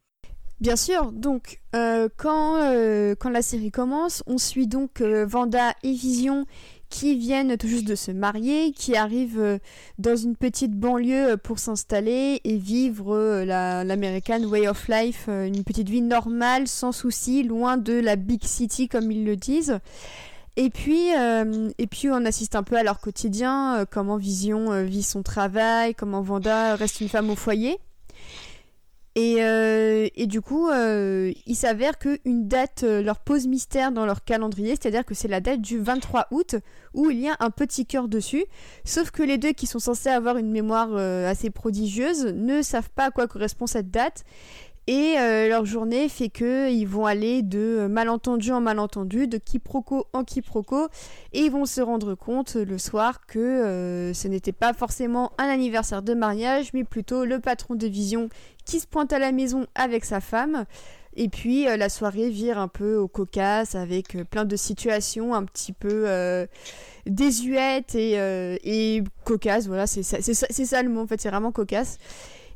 Bien 0.60 0.74
sûr, 0.74 1.12
donc 1.12 1.60
quand, 1.72 2.74
quand 3.20 3.30
la 3.30 3.42
série 3.42 3.70
commence, 3.70 4.24
on 4.26 4.38
suit 4.38 4.66
donc 4.66 5.00
Vanda 5.02 5.74
et 5.84 5.92
Vision 5.92 6.46
qui 6.90 7.16
viennent 7.16 7.56
tout 7.56 7.68
juste 7.68 7.86
de 7.86 7.94
se 7.94 8.10
marier, 8.10 8.72
qui 8.72 8.96
arrivent 8.96 9.40
euh, 9.40 9.58
dans 9.98 10.16
une 10.16 10.36
petite 10.36 10.72
banlieue 10.72 11.32
euh, 11.32 11.36
pour 11.36 11.58
s'installer 11.58 12.40
et 12.44 12.56
vivre 12.56 13.14
euh, 13.14 13.44
l'American 13.84 14.42
Way 14.44 14.68
of 14.68 14.88
Life, 14.88 15.28
une 15.28 15.64
petite 15.64 15.88
vie 15.88 16.02
normale, 16.02 16.66
sans 16.66 16.92
souci, 16.92 17.42
loin 17.42 17.76
de 17.76 17.94
la 17.94 18.16
big 18.16 18.44
city 18.44 18.88
comme 18.88 19.10
ils 19.10 19.24
le 19.24 19.36
disent. 19.36 19.78
Et 20.56 20.70
puis, 20.70 21.10
et 21.78 21.86
puis 21.86 22.10
on 22.10 22.24
assiste 22.24 22.56
un 22.56 22.64
peu 22.64 22.76
à 22.76 22.82
leur 22.82 22.98
quotidien, 22.98 23.86
comment 23.88 24.16
Vision 24.16 24.82
vit 24.82 25.04
son 25.04 25.22
travail, 25.22 25.94
comment 25.94 26.20
Vanda 26.20 26.74
reste 26.74 27.00
une 27.00 27.08
femme 27.08 27.30
au 27.30 27.36
foyer. 27.36 27.78
Euh, 29.18 30.08
et, 30.14 30.26
du 30.26 30.40
coup, 30.40 30.68
euh, 30.68 31.32
il 31.46 31.56
s'avère 31.56 31.98
qu'une 31.98 32.46
date 32.46 32.82
euh, 32.84 33.02
leur 33.02 33.18
pose 33.18 33.46
mystère 33.46 33.90
dans 33.92 34.06
leur 34.06 34.24
calendrier, 34.24 34.70
c'est-à-dire 34.70 35.04
que 35.04 35.14
c'est 35.14 35.28
la 35.28 35.40
date 35.40 35.60
du 35.60 35.78
23 35.78 36.28
août 36.30 36.56
où 36.94 37.10
il 37.10 37.20
y 37.20 37.28
a 37.28 37.36
un 37.40 37.50
petit 37.50 37.84
cœur 37.84 38.08
dessus. 38.08 38.44
Sauf 38.84 39.10
que 39.10 39.22
les 39.22 39.38
deux 39.38 39.52
qui 39.52 39.66
sont 39.66 39.78
censés 39.78 40.08
avoir 40.08 40.36
une 40.36 40.50
mémoire 40.50 40.94
assez 40.96 41.50
prodigieuse 41.50 42.26
ne 42.26 42.62
savent 42.62 42.90
pas 42.90 43.06
à 43.06 43.10
quoi 43.10 43.26
correspond 43.26 43.66
cette 43.66 43.90
date. 43.90 44.24
Et 44.86 45.16
leur 45.48 45.66
journée 45.66 46.08
fait 46.08 46.30
qu'ils 46.30 46.88
vont 46.88 47.04
aller 47.04 47.42
de 47.42 47.86
malentendu 47.90 48.52
en 48.52 48.62
malentendu, 48.62 49.28
de 49.28 49.36
quiproquo 49.36 50.06
en 50.14 50.24
quiproquo, 50.24 50.88
et 51.34 51.40
ils 51.40 51.50
vont 51.50 51.66
se 51.66 51.82
rendre 51.82 52.14
compte 52.14 52.54
le 52.54 52.78
soir 52.78 53.26
que 53.26 54.12
ce 54.14 54.28
n'était 54.28 54.52
pas 54.52 54.72
forcément 54.72 55.32
un 55.36 55.44
anniversaire 55.44 56.00
de 56.00 56.14
mariage, 56.14 56.70
mais 56.72 56.84
plutôt 56.84 57.26
le 57.26 57.38
patron 57.38 57.74
de 57.74 57.86
Vision 57.86 58.30
qui 58.68 58.80
se 58.80 58.86
pointe 58.86 59.12
à 59.14 59.18
la 59.18 59.32
maison 59.32 59.66
avec 59.74 60.04
sa 60.04 60.20
femme. 60.20 60.66
Et 61.16 61.28
puis 61.28 61.66
euh, 61.66 61.76
la 61.76 61.88
soirée 61.88 62.28
vire 62.28 62.58
un 62.58 62.68
peu 62.68 62.96
au 62.96 63.08
cocasse 63.08 63.74
avec 63.74 64.14
euh, 64.14 64.24
plein 64.24 64.44
de 64.44 64.56
situations 64.56 65.34
un 65.34 65.44
petit 65.44 65.72
peu 65.72 66.04
euh, 66.06 66.46
désuètes 67.06 67.94
et, 67.94 68.12
et 68.62 69.02
cocasses. 69.24 69.66
Voilà, 69.66 69.86
c'est 69.86 70.02
ça, 70.02 70.20
ça, 70.20 70.82
le 70.82 70.90
mot 70.90 71.00
en 71.00 71.06
fait, 71.06 71.20
c'est 71.20 71.30
vraiment 71.30 71.50
cocasse. 71.50 71.98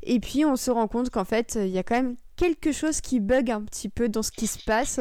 Et 0.03 0.21
puis 0.21 0.45
on 0.45 0.55
se 0.57 0.71
rend 0.71 0.87
compte 0.87 1.11
qu'en 1.11 1.25
fait 1.25 1.59
il 1.61 1.71
y 1.71 1.79
a 1.79 1.83
quand 1.83 1.97
même 1.97 2.17
quelque 2.37 2.73
chose 2.73 3.01
qui 3.01 3.19
bug 3.19 3.51
un 3.51 3.63
petit 3.63 3.89
peu 3.89 4.09
dans 4.09 4.23
ce 4.23 4.33
qui 4.33 4.47
se 4.47 4.63
passe. 4.65 5.01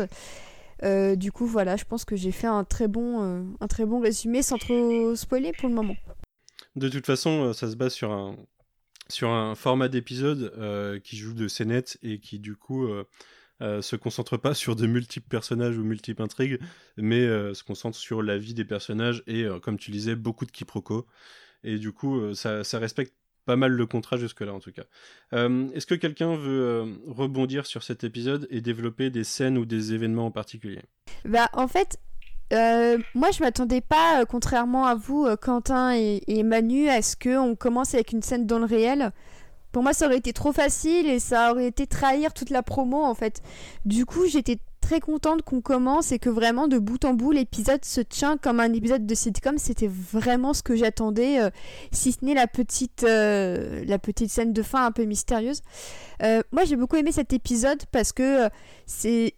du 1.17 1.31
coup 1.31 1.45
voilà, 1.45 1.75
je 1.75 1.83
pense 1.83 2.05
que 2.05 2.15
j'ai 2.15 2.31
fait 2.31 2.47
un 2.47 2.63
très 2.63 2.87
bon, 2.87 3.53
un 3.59 3.67
très 3.67 3.85
bon 3.85 3.99
résumé 3.99 4.43
sans 4.43 4.57
trop 4.57 5.13
spoiler 5.15 5.51
pour 5.59 5.67
le 5.67 5.75
moment. 5.75 5.95
De 6.77 6.87
toute 6.87 7.05
façon, 7.05 7.51
ça 7.51 7.69
se 7.69 7.75
base 7.75 7.93
sur 7.93 8.11
un, 8.11 8.37
sur 9.11 9.29
un 9.29 9.55
format 9.55 9.87
d'épisode 9.87 10.53
euh, 10.57 10.99
qui 10.99 11.17
joue 11.17 11.33
de 11.33 11.47
scénettes 11.47 11.97
et 12.01 12.19
qui 12.19 12.39
du 12.39 12.55
coup 12.55 12.87
euh, 12.87 13.07
euh, 13.61 13.81
se 13.81 13.95
concentre 13.95 14.37
pas 14.37 14.53
sur 14.53 14.75
de 14.75 14.87
multiples 14.87 15.27
personnages 15.27 15.77
ou 15.77 15.83
multiples 15.83 16.21
intrigues, 16.21 16.59
mais 16.97 17.27
se 17.53 17.63
concentre 17.63 17.97
sur 17.97 18.23
la 18.23 18.37
vie 18.37 18.55
des 18.55 18.65
personnages 18.65 19.23
et, 19.27 19.45
comme 19.61 19.77
tu 19.77 19.91
disais, 19.91 20.15
beaucoup 20.15 20.45
de 20.45 20.51
quiproquos. 20.51 21.05
Et 21.63 21.77
du 21.77 21.91
coup, 21.91 22.33
ça, 22.33 22.63
respecte 22.73 23.13
pas 23.45 23.55
mal 23.55 23.71
le 23.71 23.85
contrat 23.85 24.17
jusque-là 24.17 24.53
en 24.53 24.59
tout 24.59 24.71
cas. 24.71 24.83
Est-ce 25.31 25.85
que 25.85 25.93
quelqu'un 25.93 26.35
veut 26.35 26.85
rebondir 27.05 27.67
sur 27.67 27.83
cet 27.83 28.03
épisode 28.03 28.47
et 28.49 28.61
développer 28.61 29.11
des 29.11 29.23
scènes 29.23 29.59
ou 29.59 29.65
des 29.65 29.93
événements 29.93 30.25
en 30.25 30.31
particulier? 30.31 30.81
Bah 31.25 31.49
en 31.53 31.67
fait, 31.67 31.99
euh, 32.51 32.97
moi, 33.13 33.31
je 33.31 33.41
m'attendais 33.41 33.81
pas, 33.81 34.21
euh, 34.21 34.25
contrairement 34.25 34.85
à 34.85 34.95
vous, 34.95 35.25
euh, 35.25 35.35
Quentin 35.35 35.93
et, 35.93 36.43
Manu, 36.43 36.89
à 36.89 37.01
ce 37.01 37.15
qu'on 37.15 37.55
commence 37.55 37.93
avec 37.93 38.11
une 38.11 38.21
scène 38.21 38.45
dans 38.45 38.59
le 38.59 38.65
réel. 38.65 39.11
Pour 39.71 39.83
moi, 39.83 39.93
ça 39.93 40.07
aurait 40.07 40.17
été 40.17 40.33
trop 40.33 40.51
facile 40.51 41.07
et 41.07 41.19
ça 41.19 41.51
aurait 41.51 41.67
été 41.67 41.87
trahir 41.87 42.33
toute 42.33 42.49
la 42.49 42.61
promo, 42.61 43.01
en 43.03 43.15
fait. 43.15 43.41
Du 43.85 44.05
coup, 44.05 44.25
j'étais 44.27 44.57
très 44.81 44.99
contente 44.99 45.43
qu'on 45.43 45.61
commence 45.61 46.11
et 46.11 46.19
que 46.19 46.29
vraiment, 46.29 46.67
de 46.67 46.77
bout 46.77 47.05
en 47.05 47.13
bout, 47.13 47.31
l'épisode 47.31 47.85
se 47.85 48.01
tient 48.01 48.35
comme 48.35 48.59
un 48.59 48.73
épisode 48.73 49.05
de 49.05 49.15
sitcom. 49.15 49.57
C'était 49.57 49.87
vraiment 49.87 50.53
ce 50.53 50.61
que 50.61 50.75
j'attendais, 50.75 51.39
si 51.93 52.11
ce 52.11 52.25
n'est 52.25 52.33
la 52.33 52.41
la 52.41 53.99
petite 53.99 54.29
scène 54.29 54.51
de 54.51 54.61
fin 54.61 54.85
un 54.85 54.91
peu 54.91 55.05
mystérieuse. 55.05 55.61
moi, 56.51 56.65
j'ai 56.65 56.75
beaucoup 56.75 56.97
aimé 56.97 57.13
cet 57.13 57.31
épisode 57.31 57.81
parce 57.93 58.11
que 58.11 58.49
c'est 58.85 59.35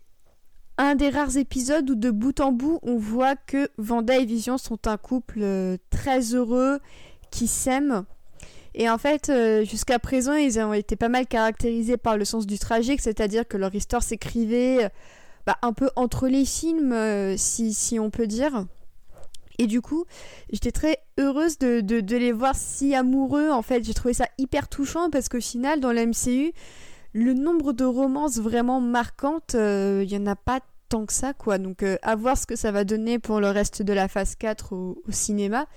un 0.78 0.96
des 0.96 1.10
rares 1.10 1.38
épisodes 1.38 1.90
où 1.90 1.96
de 1.96 2.12
bout 2.12 2.40
en 2.40 2.52
bout 2.52 2.80
on 2.82 2.98
voit 2.98 3.36
que 3.36 3.70
Vanda 3.78 4.18
et 4.18 4.26
Vision 4.26 4.58
sont 4.58 4.88
un 4.88 4.98
couple 4.98 5.40
euh, 5.42 5.78
très 5.90 6.34
heureux 6.34 6.80
qui 7.32 7.48
s'aiment. 7.48 8.06
Et 8.76 8.90
en 8.90 8.98
fait, 8.98 9.30
euh, 9.30 9.64
jusqu'à 9.64 10.00
présent, 10.00 10.34
ils 10.34 10.60
ont 10.60 10.74
été 10.74 10.96
pas 10.96 11.10
mal 11.10 11.28
caractérisés 11.28 11.98
par 11.98 12.18
le 12.18 12.26
sens 12.26 12.48
du 12.48 12.58
tragique, 12.58 13.02
c'est-à-dire 13.02 13.48
que 13.48 13.58
leur 13.58 13.74
histoire 13.76 14.02
s'écrivait 14.02 14.86
euh, 14.86 14.90
bah, 15.46 15.58
un 15.62 15.74
peu 15.74 15.92
entre 15.96 16.28
les 16.28 16.46
films, 16.46 16.96
si, 17.38 17.74
si, 17.74 18.00
on 18.00 18.10
peut 18.10 18.26
dire. 18.26 18.66
Et 19.60 19.68
du 19.68 19.82
coup, 19.82 20.06
j'étais 20.52 20.72
très 20.72 20.98
heureuse 21.20 21.60
de, 21.60 21.82
de, 21.82 22.00
de, 22.00 22.18
les 22.18 22.32
voir 22.32 22.56
si 22.56 22.96
amoureux. 22.96 23.52
En 23.52 23.62
fait, 23.62 23.84
j'ai 23.84 23.94
trouvé 23.94 24.16
ça 24.16 24.26
hyper 24.40 24.68
touchant 24.68 25.12
parce 25.12 25.30
qu'au 25.30 25.42
final, 25.42 25.80
dans 25.80 25.92
la 25.92 26.08
MCU, 26.08 26.54
le 27.14 27.34
nombre 27.34 27.74
de 27.74 27.86
romances 27.86 28.40
vraiment 28.40 28.82
marquantes, 28.82 29.54
il 29.54 29.60
euh, 29.60 30.06
n'y 30.06 30.18
en 30.18 30.26
a 30.26 30.36
pas 30.36 30.60
tant 30.90 31.06
que 31.06 31.14
ça, 31.14 31.34
quoi. 31.34 31.58
Donc, 31.58 31.84
euh, 31.84 31.98
à 32.02 32.16
voir 32.16 32.38
ce 32.38 32.46
que 32.46 32.56
ça 32.56 32.72
va 32.72 32.84
donner 32.84 33.20
pour 33.20 33.40
le 33.40 33.50
reste 33.50 33.82
de 33.82 33.94
la 33.94 34.08
phase 34.08 34.36
4 34.36 34.74
au, 34.74 35.02
cinéma. 35.10 35.68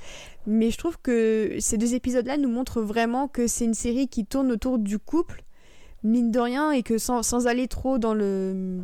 Mais 0.46 0.70
je 0.70 0.78
trouve 0.78 0.98
que 1.00 1.56
ces 1.58 1.78
deux 1.78 1.94
épisodes-là 1.94 2.36
nous 2.38 2.48
montrent 2.48 2.80
vraiment 2.80 3.28
que 3.28 3.46
c'est 3.46 3.64
une 3.64 3.74
série 3.74 4.08
qui 4.08 4.24
tourne 4.24 4.50
autour 4.50 4.78
du 4.78 4.98
couple, 4.98 5.42
mine 6.02 6.30
de 6.30 6.40
rien, 6.40 6.70
et 6.70 6.82
que 6.82 6.98
sans, 6.98 7.22
sans 7.22 7.46
aller 7.46 7.68
trop 7.68 7.98
dans 7.98 8.14
le 8.14 8.80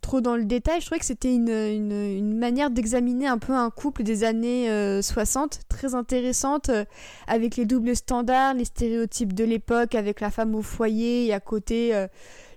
trop 0.00 0.20
dans 0.20 0.36
le 0.36 0.44
détail, 0.44 0.80
je 0.80 0.86
trouvais 0.86 0.98
que 0.98 1.04
c'était 1.04 1.34
une, 1.34 1.48
une, 1.48 2.36
manière 2.38 2.70
d'examiner 2.70 3.26
un 3.26 3.38
peu 3.38 3.52
un 3.52 3.70
couple 3.70 4.02
des 4.02 4.24
années 4.24 4.68
60, 5.02 5.54
euh, 5.54 5.62
très 5.68 5.94
intéressante, 5.94 6.68
euh, 6.68 6.84
avec 7.26 7.56
les 7.56 7.64
doubles 7.64 7.96
standards, 7.96 8.54
les 8.54 8.64
stéréotypes 8.64 9.32
de 9.32 9.44
l'époque, 9.44 9.94
avec 9.94 10.20
la 10.20 10.30
femme 10.30 10.54
au 10.54 10.62
foyer 10.62 11.26
et 11.26 11.32
à 11.32 11.40
côté 11.40 11.94
euh, 11.94 12.06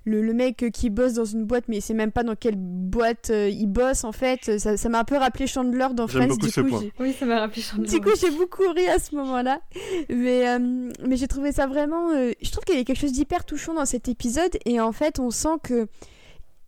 le, 0.06 0.22
le, 0.22 0.34
mec 0.34 0.66
qui 0.74 0.90
bosse 0.90 1.14
dans 1.14 1.26
une 1.26 1.46
boîte, 1.46 1.66
mais 1.68 1.80
c'est 1.80 1.94
même 1.94 2.12
pas 2.12 2.24
dans 2.24 2.36
quelle 2.36 2.56
boîte 2.58 3.32
il 3.32 3.68
bosse 3.68 4.04
en 4.04 4.12
fait. 4.12 4.58
Ça 4.58 4.90
m'a 4.90 5.00
un 5.00 5.04
peu 5.04 5.18
rappelé 5.18 5.46
Chandler 5.46 5.88
dans 5.94 6.08
Friends. 6.08 6.38
Du 6.38 6.52
coup, 6.52 6.84
oui, 7.00 7.14
ça 7.14 7.26
m'a 7.26 7.40
rappelé 7.40 7.62
Chandler. 7.62 7.88
Du 7.88 8.02
coup, 8.02 8.10
j'ai 8.20 8.32
beaucoup 8.32 8.64
ri 8.76 8.88
à 8.88 8.98
ce 8.98 9.16
moment-là. 9.16 9.62
Mais, 10.10 10.58
mais 10.60 11.18
j'ai 11.18 11.28
trouvé 11.28 11.52
ça 11.52 11.68
vraiment. 11.68 12.10
je 12.14 12.52
trouve 12.52 12.64
qu'il 12.64 12.74
y 12.74 12.78
avait 12.78 12.86
quelque 12.86 13.00
chose 13.00 13.12
d'hyper 13.12 13.46
touchant 13.46 13.76
dans 13.76 13.86
cet 13.86 14.08
épisode. 14.08 14.58
Et 14.66 14.80
en 14.82 14.92
fait, 14.92 15.20
on 15.20 15.30
sent 15.30 15.60
que 15.62 15.88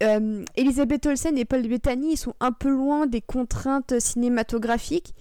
euh, 0.04 0.44
Elisabeth 0.56 1.06
Olsen 1.06 1.38
et 1.38 1.46
Paul 1.46 1.62
Bettany 1.68 2.18
sont 2.18 2.34
un 2.40 2.52
peu 2.52 2.70
loin 2.70 3.08
des 3.08 3.22
contraintes 3.22 4.00
cinématographiques 4.00 5.14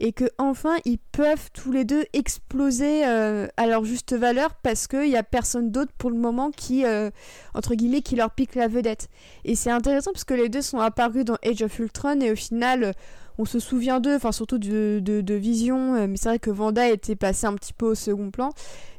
et 0.00 0.12
que 0.12 0.26
enfin 0.38 0.76
ils 0.84 0.98
peuvent 0.98 1.50
tous 1.52 1.72
les 1.72 1.84
deux 1.84 2.04
exploser 2.12 3.04
euh, 3.04 3.48
à 3.56 3.66
leur 3.66 3.84
juste 3.84 4.14
valeur 4.14 4.54
parce 4.62 4.86
qu'il 4.86 5.08
n'y 5.08 5.16
a 5.16 5.24
personne 5.24 5.72
d'autre 5.72 5.90
pour 5.98 6.10
le 6.10 6.16
moment 6.16 6.52
qui, 6.52 6.84
euh, 6.84 7.10
entre 7.54 7.74
guillemets, 7.74 8.00
qui 8.00 8.14
leur 8.14 8.30
pique 8.30 8.54
la 8.54 8.68
vedette. 8.68 9.08
Et 9.44 9.56
c'est 9.56 9.70
intéressant 9.70 10.12
parce 10.12 10.24
que 10.24 10.34
les 10.34 10.48
deux 10.48 10.62
sont 10.62 10.78
apparus 10.78 11.24
dans 11.24 11.36
Age 11.44 11.62
of 11.62 11.76
Ultron 11.80 12.20
et 12.20 12.30
au 12.30 12.36
final, 12.36 12.94
on 13.38 13.44
se 13.44 13.58
souvient 13.58 13.98
d'eux, 13.98 14.14
enfin 14.14 14.30
surtout 14.30 14.58
de, 14.58 15.00
de, 15.02 15.34
Vision, 15.34 16.06
mais 16.06 16.16
c'est 16.16 16.28
vrai 16.28 16.38
que 16.38 16.50
Vanda 16.50 16.88
était 16.88 17.16
passée 17.16 17.46
un 17.46 17.54
petit 17.54 17.72
peu 17.72 17.86
au 17.86 17.94
second 17.94 18.30
plan. 18.30 18.50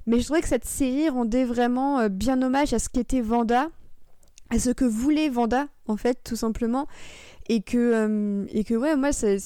Mais 0.05 0.19
je 0.19 0.25
trouvais 0.25 0.41
que 0.41 0.47
cette 0.47 0.65
série 0.65 1.09
rendait 1.09 1.43
vraiment 1.43 2.07
bien 2.09 2.41
hommage 2.41 2.73
à 2.73 2.79
ce 2.79 2.87
qu'était 2.87 3.21
Vanda, 3.21 3.69
à 4.49 4.59
ce 4.59 4.69
que 4.69 4.85
voulait 4.85 5.29
Vanda, 5.29 5.67
en 5.87 5.97
fait, 5.97 6.19
tout 6.23 6.35
simplement. 6.35 6.87
Et 7.47 7.61
que, 7.61 8.45
et 8.51 8.63
que 8.63 8.75
ouais, 8.75 8.95
moi, 8.95 9.11
c'est 9.11 9.39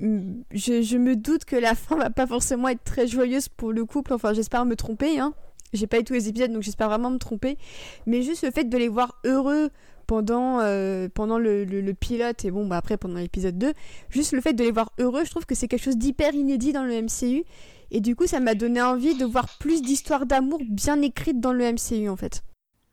je, 0.00 0.96
me 0.96 1.16
doute 1.16 1.44
que 1.44 1.56
la 1.56 1.74
fin 1.74 1.96
va 1.96 2.10
pas 2.10 2.26
forcément 2.26 2.68
être 2.68 2.84
très 2.84 3.06
joyeuse 3.06 3.48
pour 3.48 3.72
le 3.72 3.84
couple. 3.84 4.12
Enfin, 4.12 4.32
j'espère 4.32 4.64
me 4.64 4.76
tromper. 4.76 5.18
Hein. 5.18 5.34
J'ai 5.72 5.86
pas 5.86 5.98
eu 5.98 6.04
tous 6.04 6.14
les 6.14 6.28
épisodes, 6.28 6.52
donc 6.52 6.62
j'espère 6.62 6.88
vraiment 6.88 7.10
me 7.10 7.18
tromper. 7.18 7.58
Mais 8.06 8.22
juste 8.22 8.44
le 8.44 8.50
fait 8.50 8.64
de 8.64 8.78
les 8.78 8.88
voir 8.88 9.20
heureux 9.24 9.70
pendant, 10.06 10.60
euh, 10.60 11.08
pendant 11.12 11.38
le, 11.38 11.64
le, 11.64 11.94
pilote 11.94 12.44
et 12.44 12.52
bon, 12.52 12.66
bah 12.66 12.76
après 12.76 12.96
pendant 12.96 13.18
l'épisode 13.18 13.58
2, 13.58 13.72
juste 14.08 14.32
le 14.32 14.40
fait 14.40 14.52
de 14.52 14.62
les 14.62 14.70
voir 14.70 14.92
heureux, 14.98 15.24
je 15.24 15.30
trouve 15.30 15.46
que 15.46 15.56
c'est 15.56 15.66
quelque 15.66 15.82
chose 15.82 15.96
d'hyper 15.96 16.32
inédit 16.32 16.72
dans 16.72 16.84
le 16.84 17.02
MCU. 17.02 17.44
Et 17.90 18.00
du 18.00 18.14
coup, 18.14 18.26
ça 18.26 18.40
m'a 18.40 18.54
donné 18.54 18.80
envie 18.80 19.16
de 19.16 19.24
voir 19.24 19.48
plus 19.58 19.82
d'histoires 19.82 20.26
d'amour 20.26 20.60
bien 20.68 21.02
écrites 21.02 21.40
dans 21.40 21.52
le 21.52 21.72
MCU 21.72 22.08
en 22.08 22.16
fait. 22.16 22.42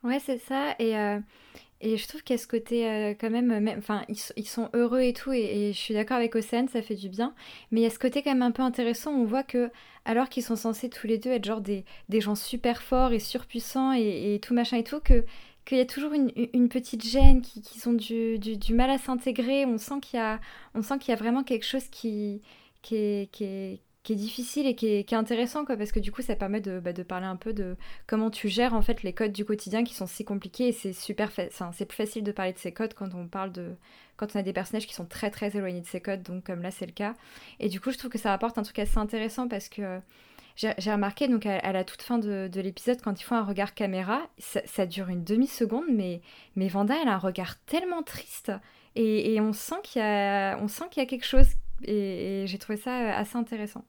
Ouais, 0.03 0.19
c'est 0.19 0.37
ça. 0.39 0.75
Et. 0.79 0.97
Euh, 0.97 1.19
et 1.85 1.97
je 1.97 2.07
trouve 2.07 2.23
qu'il 2.23 2.33
y 2.33 2.39
a 2.39 2.41
ce 2.41 2.47
côté 2.47 2.89
euh, 2.89 3.13
quand 3.19 3.29
même, 3.29 3.75
enfin 3.77 4.05
ils, 4.07 4.47
sont 4.47 4.69
heureux 4.73 5.01
et 5.01 5.11
tout, 5.11 5.33
et, 5.33 5.73
je 5.73 5.77
suis 5.77 5.93
d'accord 5.93 6.15
avec 6.15 6.33
Océane, 6.33 6.69
ça 6.69 6.81
fait 6.81 6.95
du 6.95 7.09
bien. 7.09 7.35
Mais 7.71 7.81
il 7.81 7.83
y 7.83 7.85
a 7.85 7.89
ce 7.89 7.99
côté 7.99 8.23
quand 8.23 8.31
même 8.31 8.41
un 8.41 8.51
peu 8.51 8.61
intéressant, 8.63 9.11
on 9.11 9.25
voit 9.25 9.43
que 9.43 9.69
alors 10.05 10.29
qu'ils 10.29 10.43
sont 10.43 10.55
censés 10.55 10.89
tous 10.89 11.07
les 11.07 11.17
deux 11.17 11.31
être 11.31 11.43
genre 11.43 11.59
des, 11.59 11.83
gens 12.21 12.35
super 12.35 12.81
forts 12.81 13.11
et 13.11 13.19
surpuissants 13.19 13.91
et, 13.91 14.39
tout 14.41 14.53
machin 14.53 14.77
et 14.77 14.85
tout, 14.85 15.01
que 15.01 15.25
qu'il 15.65 15.77
y 15.77 15.81
a 15.81 15.85
toujours 15.85 16.13
une, 16.13 16.69
petite 16.69 17.05
gêne, 17.05 17.41
qui, 17.41 17.61
qui 17.61 17.85
ont 17.85 17.93
du, 17.93 18.39
du, 18.39 18.73
mal 18.73 18.89
à 18.89 18.97
s'intégrer. 18.97 19.65
On 19.65 19.77
sent 19.77 19.99
qu'il 20.01 20.19
y 20.19 20.21
a, 20.21 20.39
on 20.75 20.81
sent 20.81 20.99
qu'il 20.99 21.09
y 21.11 21.13
a 21.13 21.17
vraiment 21.17 21.43
quelque 21.43 21.65
chose 21.65 21.87
qui, 21.89 22.41
qui 22.81 22.95
est, 22.95 23.81
qui 24.03 24.13
est 24.13 24.17
difficile 24.17 24.67
et 24.67 24.75
qui 24.75 24.87
est, 24.87 25.13
intéressant 25.13 25.63
parce 25.63 25.91
que 25.91 25.99
du 25.99 26.11
coup 26.11 26.21
ça 26.21 26.35
permet 26.35 26.59
de, 26.59 26.79
bah, 26.79 26.91
de, 26.91 27.03
parler 27.03 27.25
un 27.25 27.37
peu 27.37 27.53
de 27.53 27.77
comment 28.05 28.29
tu 28.29 28.49
gères 28.49 28.73
en 28.73 28.81
fait 28.81 29.01
les 29.03 29.13
codes 29.13 29.31
du 29.31 29.45
quotidien 29.45 29.83
qui 29.83 29.93
sont 29.93 30.07
si 30.07 30.25
compliqués 30.25 30.69
et 30.69 30.71
c'est 30.73 30.91
super 30.91 31.31
c'est 31.71 31.85
plus 31.85 31.95
facile 31.95 32.23
de 32.23 32.31
parler 32.31 32.51
de 32.51 32.57
ces 32.57 32.73
codes 32.73 32.93
quand 32.93 33.13
on 33.15 33.27
parle 33.27 33.51
de 33.51 33.75
quand 34.17 34.35
on 34.35 34.39
a 34.39 34.43
des 34.43 34.53
personnages 34.53 34.87
qui 34.87 34.93
sont 34.93 35.05
très 35.05 35.29
très 35.29 35.55
éloignés 35.55 35.81
de 35.81 35.85
ces 35.85 36.01
codes 36.01 36.23
donc 36.23 36.43
comme 36.45 36.61
là 36.61 36.71
c'est 36.71 36.85
le 36.85 36.91
cas 36.91 37.13
et 37.59 37.69
du 37.69 37.79
coup 37.79 37.91
je 37.91 37.97
trouve 37.97 38.11
que 38.11 38.17
ça 38.17 38.33
apporte 38.33 38.57
un 38.57 38.63
truc 38.63 38.79
assez 38.79 38.97
intéressant 38.97 39.47
parce 39.47 39.69
que 39.69 39.99
j'ai 40.55 40.91
remarqué 40.91 41.27
donc 41.27 41.45
à, 41.45 41.71
la 41.71 41.83
toute 41.83 42.01
fin 42.01 42.19
de, 42.19 42.49
l'épisode 42.55 43.01
quand 43.01 43.19
ils 43.19 43.23
font 43.23 43.35
un 43.35 43.43
regard 43.43 43.73
caméra 43.73 44.21
ça, 44.37 44.85
dure 44.85 45.09
une 45.09 45.23
demi 45.23 45.47
seconde 45.47 45.85
mais 45.89 46.21
mais 46.55 46.67
Vanda 46.67 46.95
elle 47.01 47.07
a 47.07 47.13
un 47.13 47.19
regard 47.19 47.57
tellement 47.65 48.03
triste 48.03 48.51
et, 48.95 49.39
on 49.39 49.53
sent 49.53 49.75
qu'il 49.83 50.01
y 50.01 50.05
a 50.05 50.57
on 50.59 50.67
sent 50.67 50.85
qu'il 50.91 51.01
y 51.01 51.05
a 51.05 51.09
quelque 51.09 51.25
chose 51.25 51.47
et 51.85 52.45
j'ai 52.47 52.57
trouvé 52.57 52.77
ça 52.77 53.15
assez 53.17 53.37
intéressant. 53.37 53.83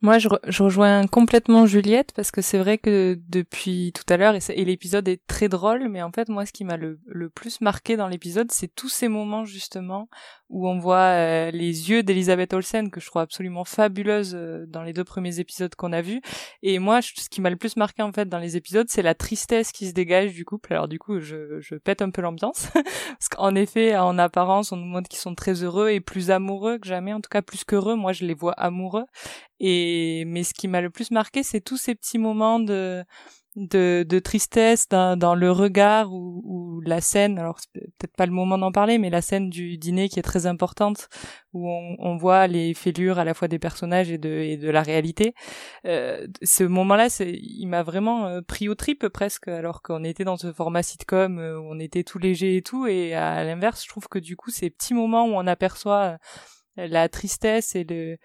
Moi, 0.00 0.18
je, 0.18 0.28
je, 0.46 0.62
rejoins 0.62 1.08
complètement 1.08 1.66
Juliette 1.66 2.12
parce 2.14 2.30
que 2.30 2.40
c'est 2.40 2.58
vrai 2.58 2.78
que 2.78 3.18
depuis 3.28 3.92
tout 3.92 4.04
à 4.12 4.16
l'heure, 4.16 4.36
et, 4.36 4.64
l'épisode 4.64 5.08
est 5.08 5.26
très 5.26 5.48
drôle, 5.48 5.88
mais 5.88 6.02
en 6.02 6.12
fait, 6.12 6.28
moi, 6.28 6.46
ce 6.46 6.52
qui 6.52 6.62
m'a 6.64 6.76
le, 6.76 7.00
le, 7.04 7.28
plus 7.28 7.60
marqué 7.60 7.96
dans 7.96 8.06
l'épisode, 8.06 8.52
c'est 8.52 8.72
tous 8.72 8.88
ces 8.88 9.08
moments 9.08 9.44
justement 9.44 10.08
où 10.50 10.68
on 10.68 10.78
voit 10.78 10.96
euh, 10.98 11.50
les 11.50 11.90
yeux 11.90 12.02
d'Elisabeth 12.02 12.54
Olsen 12.54 12.90
que 12.90 13.00
je 13.00 13.06
trouve 13.06 13.22
absolument 13.22 13.64
fabuleuse 13.64 14.34
euh, 14.34 14.64
dans 14.66 14.82
les 14.82 14.92
deux 14.92 15.04
premiers 15.04 15.40
épisodes 15.40 15.74
qu'on 15.74 15.92
a 15.92 16.00
vus. 16.00 16.22
Et 16.62 16.78
moi, 16.78 17.02
ce 17.02 17.28
qui 17.28 17.40
m'a 17.40 17.50
le 17.50 17.56
plus 17.56 17.76
marqué 17.76 18.02
en 18.02 18.12
fait 18.12 18.28
dans 18.28 18.38
les 18.38 18.56
épisodes, 18.56 18.86
c'est 18.88 19.02
la 19.02 19.14
tristesse 19.14 19.72
qui 19.72 19.88
se 19.88 19.92
dégage 19.92 20.32
du 20.32 20.44
couple. 20.44 20.72
Alors 20.72 20.88
du 20.88 20.98
coup, 20.98 21.20
je, 21.20 21.60
je 21.60 21.74
pète 21.74 22.02
un 22.02 22.10
peu 22.10 22.22
l'ambiance 22.22 22.68
parce 22.74 23.28
qu'en 23.30 23.54
effet, 23.54 23.96
en 23.96 24.16
apparence, 24.18 24.72
on 24.72 24.76
nous 24.76 24.86
montre 24.86 25.08
qu'ils 25.08 25.18
sont 25.18 25.34
très 25.34 25.62
heureux 25.62 25.90
et 25.90 26.00
plus 26.00 26.30
amoureux 26.30 26.78
que 26.78 26.88
jamais, 26.88 27.12
en 27.12 27.20
tout 27.20 27.30
cas 27.30 27.42
plus 27.42 27.64
qu'heureux. 27.64 27.96
Moi, 27.96 28.12
je 28.12 28.24
les 28.24 28.34
vois 28.34 28.52
amoureux. 28.52 29.04
Et 29.60 30.24
mais 30.26 30.44
ce 30.44 30.54
qui 30.54 30.68
m'a 30.68 30.80
le 30.80 30.90
plus 30.90 31.10
marqué, 31.10 31.42
c'est 31.42 31.60
tous 31.60 31.76
ces 31.76 31.94
petits 31.94 32.18
moments 32.18 32.60
de 32.60 33.04
de, 33.56 34.06
de 34.08 34.18
tristesse 34.20 34.88
dans, 34.88 35.18
dans 35.18 35.34
le 35.34 35.50
regard 35.50 36.12
ou, 36.12 36.42
ou 36.44 36.80
la 36.82 37.00
scène. 37.00 37.38
Alors 37.38 37.58
c'est 37.58 37.80
peut-être 37.98 38.14
pas 38.16 38.26
le 38.26 38.32
moment 38.32 38.56
d'en 38.56 38.70
parler, 38.70 38.98
mais 38.98 39.10
la 39.10 39.20
scène 39.22 39.50
du 39.50 39.78
dîner 39.78 40.08
qui 40.08 40.20
est 40.20 40.22
très 40.22 40.46
importante, 40.46 41.08
où 41.52 41.68
on, 41.68 41.96
on 41.98 42.16
voit 42.16 42.46
les 42.46 42.72
fêlures 42.72 43.18
à 43.18 43.24
la 43.24 43.34
fois 43.34 43.48
des 43.48 43.58
personnages 43.58 44.12
et 44.12 44.18
de, 44.18 44.28
et 44.28 44.56
de 44.56 44.70
la 44.70 44.82
réalité. 44.82 45.34
Euh, 45.86 46.26
ce 46.42 46.62
moment-là, 46.64 47.08
c'est, 47.08 47.32
il 47.32 47.66
m'a 47.66 47.82
vraiment 47.82 48.26
euh, 48.26 48.42
pris 48.42 48.68
au 48.68 48.76
trip 48.76 49.08
presque, 49.08 49.48
alors 49.48 49.82
qu'on 49.82 50.04
était 50.04 50.24
dans 50.24 50.36
ce 50.36 50.52
format 50.52 50.84
sitcom 50.84 51.38
euh, 51.38 51.58
où 51.58 51.64
on 51.68 51.80
était 51.80 52.04
tout 52.04 52.18
léger 52.18 52.56
et 52.56 52.62
tout. 52.62 52.86
Et 52.86 53.14
à 53.14 53.42
l'inverse, 53.42 53.82
je 53.82 53.88
trouve 53.88 54.06
que 54.08 54.20
du 54.20 54.36
coup, 54.36 54.50
ces 54.50 54.70
petits 54.70 54.94
moments 54.94 55.24
où 55.24 55.32
on 55.34 55.46
aperçoit 55.48 56.18
la 56.86 57.08
tristesse 57.08 57.74
et 57.74 57.84
le 57.84 58.18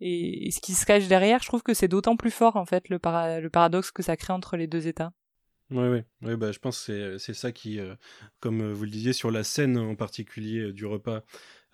et, 0.00 0.50
ce 0.50 0.60
qui 0.60 0.74
se 0.74 0.84
cache 0.84 1.08
derrière, 1.08 1.42
je 1.42 1.48
trouve 1.48 1.62
que 1.62 1.74
c'est 1.74 1.88
d'autant 1.88 2.16
plus 2.16 2.30
fort 2.30 2.56
en 2.56 2.66
fait 2.66 2.88
le, 2.88 2.96
le 2.96 3.48
paradoxe 3.48 3.90
que 3.90 4.02
ça 4.02 4.16
crée 4.16 4.32
entre 4.32 4.56
les 4.56 4.66
deux 4.66 4.86
états. 4.86 5.12
Oui, 5.70 5.86
oui, 5.86 6.02
oui 6.22 6.36
bah, 6.36 6.50
je 6.50 6.58
pense 6.58 6.86
que 6.86 7.18
c'est 7.18 7.34
ça 7.34 7.52
qui, 7.52 7.78
euh, 7.78 7.94
comme 8.40 8.72
vous 8.72 8.84
le 8.84 8.90
disiez, 8.90 9.12
sur 9.12 9.30
la 9.30 9.44
scène 9.44 9.78
en 9.78 9.94
particulier 9.94 10.58
euh, 10.58 10.72
du 10.72 10.84
repas, 10.84 11.22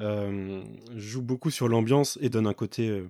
euh, 0.03 0.62
joue 0.96 1.22
beaucoup 1.22 1.51
sur 1.51 1.68
l'ambiance 1.68 2.18
et 2.20 2.29
donne 2.29 2.46
un 2.46 2.53
côté, 2.53 3.03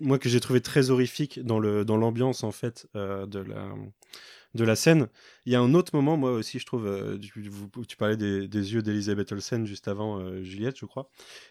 moi, 0.00 0.18
que 0.20 0.28
j'ai 0.28 0.38
trouvé 0.38 0.60
très 0.60 0.90
horrifique 0.90 1.40
dans 1.42 1.58
l'ambiance, 1.58 2.42
dans 2.42 2.48
en 2.48 2.52
fait, 2.52 2.86
de 2.94 3.38
la 3.40 3.74
de 4.54 4.64
la 4.64 4.76
scène. 4.76 5.08
Il 5.46 5.52
y 5.52 5.56
a 5.56 5.60
un 5.60 5.74
autre 5.74 5.94
moment, 5.94 6.16
moi 6.16 6.32
aussi, 6.32 6.58
je 6.58 6.66
trouve, 6.66 6.86
euh, 6.86 7.18
tu, 7.88 7.96
parlais 7.96 8.16
des, 8.16 8.46
yeux 8.46 8.82
d'Elisabeth 8.82 9.32
Olsen 9.32 9.66
juste 9.66 9.88
avant 9.88 10.18
euh, 10.18 10.42
Juliette, 10.42 10.78
je 10.78 10.84
crois. 10.84 11.10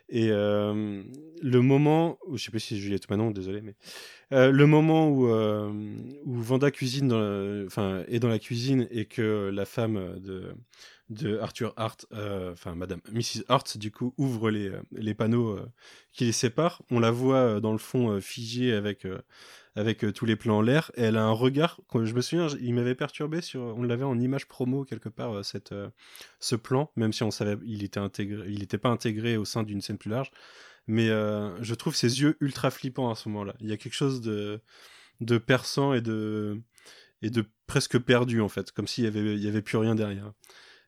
Et 0.10 0.30
euh, 0.30 1.04
le 1.42 1.62
moment, 1.62 2.20
je 2.34 2.44
sais 2.44 2.52
pas 2.52 2.60
si 2.60 2.76
c'est 2.76 2.82
Juliette 2.82 3.10
ou 3.10 3.16
non, 3.16 3.32
désolé, 3.32 3.62
mais 3.62 3.76
le 4.32 4.66
moment 4.66 5.10
où, 5.10 5.28
où 5.28 6.42
Vanda 6.42 6.72
cuisine, 6.72 7.12
enfin, 7.66 8.04
est 8.08 8.20
dans 8.20 8.30
la 8.30 8.40
cuisine 8.40 8.88
et 8.90 9.06
que 9.06 9.50
la 9.54 9.66
femme 9.66 10.20
de, 10.20 10.54
de 11.10 11.38
Arthur 11.40 11.74
Hart, 11.76 12.06
enfin 12.12 12.76
Madame 12.76 13.02
Mrs. 13.12 13.44
Hart, 13.50 13.78
du 13.78 13.92
coup, 13.92 14.14
ouvre 14.18 14.50
les, 14.52 14.72
les 14.94 15.14
panneaux 15.14 15.60
qui 16.14 16.24
les 16.24 16.32
séparent. 16.32 16.82
On 16.92 17.00
la 17.00 17.12
voit 17.12 17.60
dans 17.60 17.74
le 17.74 17.78
fond 17.78 18.22
figée 18.22 18.72
avec 18.72 19.06
avec 19.76 20.04
euh, 20.04 20.12
tous 20.12 20.26
les 20.26 20.36
plans 20.36 20.58
en 20.58 20.62
l'air. 20.62 20.92
elle 20.96 21.18
a 21.18 21.24
un 21.24 21.32
regard, 21.32 21.80
je 21.94 22.14
me 22.14 22.22
souviens, 22.22 22.48
il 22.60 22.74
m'avait 22.74 22.96
perturbé 22.96 23.42
sur, 23.42 23.62
on 23.62 23.84
l'avait 23.84 24.04
en 24.04 24.20
image 24.20 24.48
promo 24.48 24.84
quelque 24.84 25.10
part, 25.10 25.38
euh, 25.38 25.44
cette, 25.44 25.72
euh, 25.72 25.90
ce 26.40 26.56
plan, 26.56 26.92
même 26.96 27.14
si 27.14 27.24
on 27.24 27.32
savait, 27.32 27.58
il 27.66 27.84
était 27.84 28.00
intégré, 28.00 28.46
il 28.50 28.60
n'était 28.60 28.78
pas 28.78 28.90
intégré 28.90 29.38
au 29.38 29.46
sein 29.46 29.64
d'une 29.64 29.82
scène 29.82 29.98
plus 29.98 30.10
large. 30.10 30.32
Mais 30.88 31.08
je 31.08 31.74
trouve 31.76 31.96
ses 31.96 32.22
yeux 32.22 32.36
ultra 32.42 32.72
flippants 32.72 33.12
à 33.12 33.16
ce 33.16 33.30
moment-là. 33.30 33.54
Il 33.62 33.70
y 33.70 33.72
a 33.72 33.78
quelque 33.78 33.94
chose 33.94 34.20
de, 34.20 34.60
de 35.22 35.38
perçant 35.38 35.94
et 35.94 36.02
de, 36.02 36.60
et 37.22 37.30
de 37.30 37.46
presque 37.68 38.00
perdu 38.00 38.42
en 38.42 38.50
fait, 38.50 38.72
comme 38.72 38.88
s'il 38.88 39.04
y 39.04 39.08
avait, 39.08 39.36
il 39.36 39.44
y 39.44 39.48
avait 39.48 39.62
plus 39.62 39.78
rien 39.78 39.94
derrière. 39.94 40.34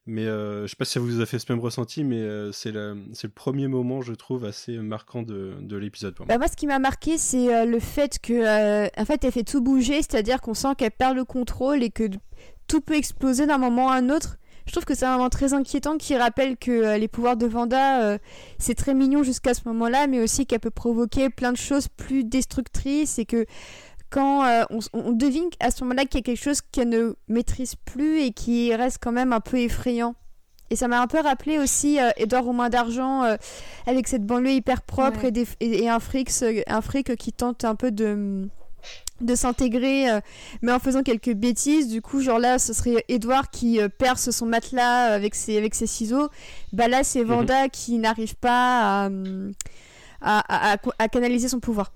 Mais 0.06 0.26
euh, 0.26 0.64
je 0.64 0.68
sais 0.68 0.76
pas 0.76 0.84
si 0.84 0.94
ça 0.94 1.00
vous 1.00 1.22
a 1.22 1.26
fait 1.26 1.40
ce 1.40 1.46
même 1.52 1.62
ressenti, 1.62 2.04
mais 2.04 2.20
euh, 2.20 2.52
c'est 2.52 2.72
le, 2.72 2.98
premier 3.34 3.70
moment, 3.70 4.02
je 4.02 4.14
trouve, 4.14 4.44
assez 4.44 4.78
marquant 4.78 5.22
de, 5.22 5.54
de 5.62 5.78
l'épisode. 5.78 6.14
Bah 6.28 6.38
moi, 6.38 6.48
ce 6.50 6.58
qui 6.58 6.68
m'a 6.68 6.80
marqué, 6.80 7.18
c'est 7.18 7.54
euh, 7.54 7.66
le 7.66 7.80
fait 7.80 8.20
que, 8.20 8.34
euh, 8.34 9.06
fait, 9.06 9.24
elle 9.24 9.32
fait 9.32 9.44
tout 9.44 9.62
bouger, 9.62 10.02
c'est-à-dire 10.02 10.42
qu'on 10.42 10.54
sent 10.54 10.76
qu'elle 10.78 10.92
perd 10.92 11.16
le 11.16 11.24
contrôle 11.24 11.84
et 11.84 11.90
que 11.90 12.10
tout 12.68 12.82
peut 12.82 12.96
exploser 12.96 13.48
d'un 13.48 13.58
moment 13.58 13.92
à 13.92 13.96
un 13.96 14.10
autre. 14.10 14.38
Je 14.66 14.72
trouve 14.72 14.86
que 14.86 14.96
c'est 14.96 15.06
un 15.06 15.18
moment 15.18 15.30
très 15.30 15.54
inquiétant 15.54 15.98
qui 15.98 16.18
rappelle 16.18 16.58
que 16.58 16.98
les 16.98 17.10
pouvoirs 17.10 17.36
de 17.36 17.46
Vanda, 17.46 18.18
c'est 18.60 18.76
très 18.76 18.94
mignon 18.94 19.22
jusqu'à 19.22 19.54
ce 19.54 19.60
moment-là, 19.66 20.08
mais 20.08 20.22
aussi 20.22 20.46
qu'elle 20.46 20.62
peut 20.62 20.70
provoquer 20.70 21.30
plein 21.30 21.52
de 21.52 21.58
choses 21.58 21.90
plus 21.90 22.24
destructrices 22.24 23.20
et 23.20 23.26
que 23.26 23.46
quand 24.14 24.46
euh, 24.46 24.64
on, 24.94 25.12
devine 25.12 25.50
à 25.60 25.72
ce 25.72 25.84
moment-là 25.84 26.06
qu'il 26.06 26.20
y 26.20 26.22
a 26.22 26.22
quelque 26.22 26.42
chose 26.42 26.62
qu'elle 26.62 26.90
ne 26.90 27.16
maîtrise 27.28 27.74
plus 27.74 28.22
et 28.22 28.32
qui 28.32 28.74
reste 28.76 29.00
quand 29.02 29.12
même 29.12 29.34
un 29.34 29.40
peu 29.40 29.58
effrayant. 29.58 30.14
Et 30.70 30.76
ça 30.76 30.88
m'a 30.88 31.02
un 31.02 31.08
peu 31.08 31.20
rappelé 31.20 31.58
aussi 31.58 32.00
euh, 32.00 32.12
Edouard 32.18 32.44
Romain 32.44 32.70
d'Argent 32.70 33.24
euh, 33.24 33.38
avec 33.88 34.08
cette 34.08 34.24
banlieue 34.24 34.52
hyper 34.52 34.84
propre 34.84 35.26
et, 35.60 35.90
un, 35.90 36.00
fric, 36.00 36.30
un 36.68 36.82
fric 36.82 37.16
qui 37.16 37.34
tente 37.34 37.66
un 37.66 37.74
peu 37.74 37.90
de, 37.90 38.48
de 39.22 39.36
s'intégrer, 39.36 40.06
mais 40.62 40.72
en 40.72 40.80
faisant 40.80 41.02
quelques 41.02 41.34
bêtises. 41.34 41.88
Du 41.88 42.04
coup, 42.04 42.22
genre 42.22 42.40
là, 42.40 42.60
ce 42.60 42.72
serait 42.74 43.04
Edouard 43.08 43.50
qui 43.50 43.80
perce 43.98 44.30
son 44.30 44.46
matelas 44.46 45.06
avec 45.12 45.34
ses, 45.34 45.58
avec 45.58 45.74
ses 45.74 45.88
ciseaux. 45.88 46.30
Bah 46.72 46.88
là, 46.88 47.04
c'est 47.04 47.22
mhm. 47.22 47.30
Vanda 47.30 47.70
qui 47.70 47.98
n'arrive 47.98 48.36
pas 48.36 49.10
à, 50.22 50.78
à 51.00 51.08
canaliser 51.08 51.50
son 51.50 51.60
pouvoir. 51.60 51.92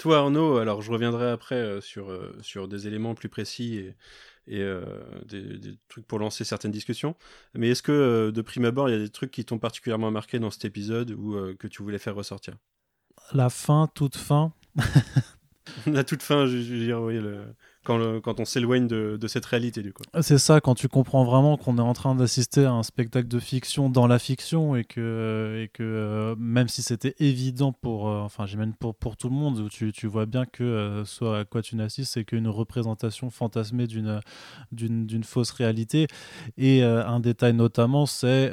Toi, 0.00 0.16
Arnaud, 0.16 0.56
alors 0.56 0.80
je 0.80 0.90
reviendrai 0.90 1.30
après 1.30 1.56
euh, 1.56 1.82
sur, 1.82 2.10
euh, 2.10 2.34
sur 2.40 2.68
des 2.68 2.86
éléments 2.86 3.14
plus 3.14 3.28
précis 3.28 3.76
et, 3.76 3.94
et 4.46 4.62
euh, 4.62 4.82
des, 5.26 5.76
trucs 5.88 6.06
pour 6.06 6.18
lancer 6.18 6.42
certaines 6.42 6.70
discussions. 6.70 7.16
Mais 7.52 7.68
est-ce 7.68 7.82
que, 7.82 8.30
de 8.30 8.40
prime 8.40 8.64
abord, 8.64 8.88
il 8.88 8.92
y 8.92 8.94
a 8.94 8.98
des 8.98 9.10
trucs 9.10 9.30
qui 9.30 9.44
t'ont 9.44 9.58
particulièrement 9.58 10.10
marqué 10.10 10.38
dans 10.38 10.50
cet 10.50 10.64
épisode 10.64 11.10
ou 11.10 11.54
que 11.58 11.68
tu 11.68 11.82
voulais 11.82 11.98
faire 11.98 12.14
ressortir? 12.14 12.56
La 13.34 13.50
fin, 13.50 13.90
toute 13.94 14.16
fin. 14.16 14.54
la 15.86 16.02
toute 16.02 16.22
fin, 16.22 16.46
je, 16.46 16.56
veux 16.56 16.78
dire, 16.78 17.02
oui, 17.02 17.20
le, 17.20 17.54
quand, 17.84 18.20
quand 18.20 18.40
on 18.40 18.44
s'éloigne 18.44 18.86
de, 18.86 19.16
de, 19.18 19.28
cette 19.28 19.46
réalité 19.46 19.82
du 19.82 19.92
coup. 19.92 20.02
C'est 20.20 20.38
ça, 20.38 20.60
quand 20.60 20.74
tu 20.74 20.88
comprends 20.88 21.24
vraiment 21.24 21.56
qu'on 21.56 21.78
est 21.78 21.82
en 21.82 21.94
train 21.94 22.14
d'assister 22.14 22.64
à 22.64 22.72
un 22.72 22.82
spectacle 22.82 23.28
de 23.28 23.38
fiction 23.38 23.88
dans 23.88 24.06
la 24.06 24.18
fiction 24.18 24.76
et 24.76 24.84
que, 24.84 25.62
et 25.64 25.68
que 25.68 25.82
euh, 25.82 26.34
même 26.38 26.68
si 26.68 26.82
c'était 26.82 27.14
évident 27.18 27.72
pour, 27.72 28.08
euh, 28.08 28.20
enfin 28.20 28.46
j'imagine 28.46 28.74
pour, 28.74 28.94
pour 28.94 29.16
tout 29.16 29.28
le 29.28 29.34
monde, 29.34 29.58
où 29.58 29.68
tu, 29.68 29.92
tu 29.92 30.06
vois 30.06 30.26
bien 30.26 30.44
que 30.44 30.62
euh, 30.62 31.04
soit 31.04 31.38
à 31.38 31.44
quoi 31.44 31.62
tu 31.62 31.76
n'assistes, 31.76 32.12
c'est 32.12 32.24
qu'une 32.24 32.48
représentation 32.48 33.30
fantasmée 33.30 33.86
d'une, 33.86 34.20
d'une, 34.72 35.24
fausse 35.24 35.50
réalité. 35.50 36.06
Et 36.56 36.82
un 36.82 37.20
détail 37.20 37.52
notamment, 37.52 38.06
c'est 38.06 38.50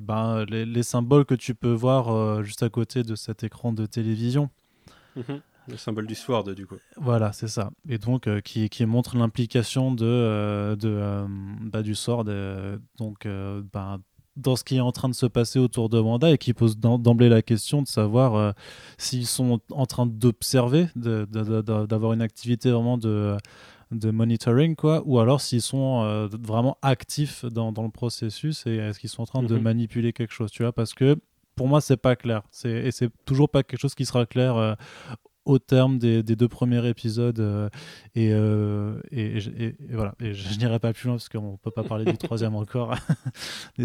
ben, 0.00 0.44
les, 0.48 0.66
les, 0.66 0.82
symboles 0.82 1.24
que 1.24 1.34
tu 1.34 1.54
peux 1.54 1.72
voir 1.72 2.42
juste 2.44 2.62
à 2.62 2.68
côté 2.68 3.02
de 3.02 3.14
cet 3.14 3.44
écran 3.44 3.72
de 3.72 3.86
télévision. 3.86 4.50
Mm-hmm. 5.16 5.40
Le 5.68 5.76
symbole 5.76 6.06
du 6.06 6.14
sword, 6.14 6.54
du 6.54 6.66
coup. 6.66 6.76
Voilà, 6.96 7.32
c'est 7.32 7.48
ça. 7.48 7.70
Et 7.88 7.98
donc, 7.98 8.26
euh, 8.26 8.40
qui, 8.40 8.68
qui, 8.68 8.84
montre 8.84 9.16
l'implication 9.16 9.94
de, 9.94 10.04
euh, 10.04 10.76
de 10.76 10.88
euh, 10.88 11.26
bah, 11.60 11.82
du 11.82 11.94
sword 11.94 12.24
donc, 12.98 13.26
bah, 13.72 13.98
dans 14.36 14.56
ce 14.56 14.64
qui 14.64 14.76
est 14.76 14.80
en 14.80 14.92
train 14.92 15.08
de 15.08 15.14
se 15.14 15.26
passer 15.26 15.58
autour 15.58 15.88
de 15.88 15.98
Wanda 15.98 16.30
et 16.30 16.38
qui 16.38 16.54
pose 16.54 16.78
d'emblée 16.78 17.28
la 17.28 17.42
question 17.42 17.82
de 17.82 17.86
savoir 17.86 18.54
s'ils 18.96 19.26
sont 19.26 19.60
en 19.70 19.86
train 19.86 20.06
d'observer, 20.06 20.88
d'avoir 20.96 22.12
une 22.12 22.22
activité 22.22 22.70
vraiment 22.70 22.98
de 22.98 23.36
de 23.90 24.10
monitoring 24.10 24.74
quoi 24.74 25.02
ou 25.04 25.18
alors 25.18 25.42
s'ils 25.42 25.60
sont 25.60 26.26
vraiment 26.40 26.78
actifs 26.80 27.44
dans, 27.44 27.72
dans, 27.72 27.82
le 27.82 27.90
processus 27.90 28.66
et 28.66 28.76
est-ce 28.76 28.98
qu'ils 28.98 29.10
sont 29.10 29.20
en 29.20 29.26
train 29.26 29.42
de 29.42 29.54
mhm. 29.54 29.62
manipuler 29.62 30.14
quelque 30.14 30.32
chose 30.32 30.50
tu 30.50 30.62
vois 30.62 30.72
parce 30.72 30.94
que 30.94 31.18
pour 31.56 31.68
moi 31.68 31.82
c'est 31.82 31.98
pas 31.98 32.16
clair 32.16 32.40
c'est 32.50 32.70
et 32.70 32.90
c'est 32.90 33.10
toujours 33.26 33.50
pas 33.50 33.62
quelque 33.62 33.80
chose 33.80 33.94
qui 33.94 34.06
sera 34.06 34.24
clair 34.24 34.78
au 35.44 35.58
terme 35.58 35.98
des, 35.98 36.22
deux 36.22 36.48
premiers 36.48 36.86
épisodes 36.86 37.40
euh, 37.40 37.68
euh, 38.16 39.00
et, 39.10 39.38
et, 39.38 39.76
voilà. 39.90 40.14
Et 40.20 40.34
je, 40.34 40.58
n'irai 40.58 40.78
pas 40.78 40.92
plus 40.92 41.08
loin 41.08 41.16
parce 41.16 41.28
qu'on 41.28 41.56
peut 41.56 41.70
pas 41.70 41.82
parler 41.82 42.04
du 42.04 42.16
troisième 42.16 42.54
encore. 42.54 42.94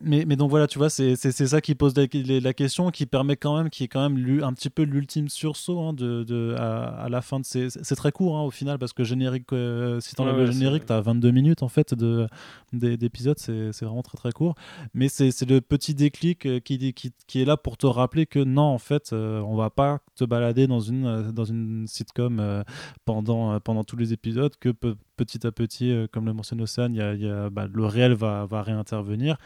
Mais, 0.00 0.24
mais 0.26 0.36
donc 0.36 0.50
voilà 0.50 0.66
tu 0.66 0.78
vois 0.78 0.90
c'est 0.90 1.16
ça 1.16 1.60
qui 1.60 1.74
pose 1.74 1.94
la, 1.96 2.52
question 2.52 2.90
qui 2.90 3.06
permet 3.06 3.36
quand 3.36 3.56
même 3.56 3.70
qui 3.70 3.84
est 3.84 3.88
quand 3.88 4.08
même 4.08 4.42
un 4.42 4.52
petit 4.52 4.68
peu 4.68 4.82
l'ultime 4.82 5.28
sursaut 5.28 5.80
hein, 5.80 5.92
de, 5.92 6.24
de 6.24 6.54
à, 6.58 7.08
la 7.08 7.22
fin 7.22 7.40
de 7.40 7.44
ces 7.44 7.70
c'est 7.70 7.94
très 7.94 8.12
court 8.12 8.36
hein, 8.36 8.42
au 8.42 8.50
final 8.50 8.78
parce 8.78 8.92
que 8.92 9.02
générique 9.02 9.52
euh, 9.52 10.00
si 10.00 10.14
tu 10.14 10.20
enlèves 10.20 10.36
le 10.36 10.50
générique 10.50 10.84
tu 10.86 10.92
as 10.92 11.00
22 11.00 11.30
minutes 11.30 11.62
en 11.62 11.68
fait 11.68 11.94
de 11.94 12.26
d'épisodes 12.72 13.38
c'est 13.38 13.82
vraiment 13.82 14.02
très 14.02 14.18
très 14.18 14.32
court. 14.32 14.54
Mais 14.92 15.08
c'est 15.08 15.48
le 15.48 15.60
petit 15.60 15.94
déclic 15.94 16.62
qui, 16.62 16.92
qui, 16.92 17.12
qui, 17.26 17.40
est 17.40 17.44
là 17.44 17.56
pour 17.56 17.76
te 17.76 17.86
rappeler 17.86 18.26
que 18.26 18.40
non 18.40 18.62
en 18.62 18.78
fait 18.78 19.12
on 19.12 19.56
va 19.56 19.70
pas 19.70 20.00
te 20.16 20.24
balader 20.24 20.66
dans 20.66 20.83
une, 20.84 21.06
euh, 21.06 21.32
dans 21.32 21.44
une 21.44 21.86
sitcom 21.86 22.38
euh, 22.40 22.62
pendant, 23.04 23.52
euh, 23.52 23.58
pendant 23.58 23.84
tous 23.84 23.96
les 23.96 24.12
épisodes, 24.12 24.54
que 24.60 24.70
petit 25.16 25.46
à 25.46 25.52
petit, 25.52 26.06
comme 26.12 26.26
le 26.26 26.32
mentionne 26.32 26.60
Océane, 26.60 26.94
y 26.94 27.00
a, 27.00 27.14
y 27.14 27.28
a, 27.28 27.50
bah, 27.50 27.66
le 27.72 27.86
réel 27.86 28.14
va, 28.14 28.46
va 28.46 28.62
réintervenir. 28.62 29.36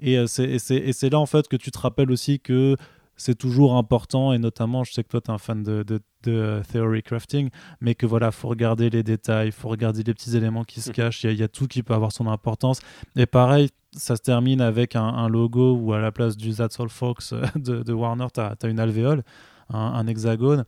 Et 0.00 0.26
c'est 0.26 1.10
là 1.10 1.18
en 1.18 1.26
fait 1.26 1.48
que 1.48 1.56
tu 1.56 1.70
te 1.70 1.78
rappelles 1.78 2.12
aussi 2.12 2.38
que 2.38 2.76
c'est 3.18 3.34
toujours 3.34 3.76
important, 3.76 4.32
et 4.32 4.38
notamment, 4.38 4.84
je 4.84 4.92
sais 4.92 5.02
que 5.02 5.08
toi, 5.08 5.20
tu 5.20 5.30
es 5.30 5.34
un 5.34 5.38
fan 5.38 5.64
de, 5.64 5.82
de, 5.82 6.00
de, 6.22 6.62
theory 6.70 7.02
crafting, 7.02 7.50
mais 7.80 7.96
que 7.96 8.06
voilà, 8.06 8.30
faut 8.30 8.46
regarder 8.46 8.90
les 8.90 9.02
détails, 9.02 9.50
faut 9.50 9.68
regarder 9.68 10.04
les 10.04 10.14
petits 10.14 10.36
éléments 10.36 10.62
qui 10.62 10.80
se 10.80 10.90
mmh. 10.90 10.92
cachent, 10.92 11.24
il 11.24 11.32
y, 11.32 11.38
y, 11.38 11.42
a 11.42 11.48
tout 11.48 11.66
qui 11.66 11.82
peut 11.82 11.94
avoir 11.94 12.12
son 12.12 12.28
importance. 12.28 12.80
Et 13.16 13.26
pareil, 13.26 13.70
ça 13.92 14.16
se 14.16 14.22
termine 14.22 14.60
avec 14.60 14.96
un, 14.96 15.02
un 15.02 15.28
logo 15.28 15.74
où 15.74 15.92
à 15.92 15.98
la 15.98 16.12
place 16.12 16.36
du 16.36 16.54
That's 16.54 16.78
All 16.78 16.88
Fox 16.88 17.34
de, 17.56 17.82
de 17.82 17.92
Warner, 17.92 18.26
tu 18.32 18.40
as, 18.40 18.54
as, 18.62 18.68
une 18.68 18.80
alvéole 18.80 19.22
un, 19.70 20.06
hexagone. 20.06 20.64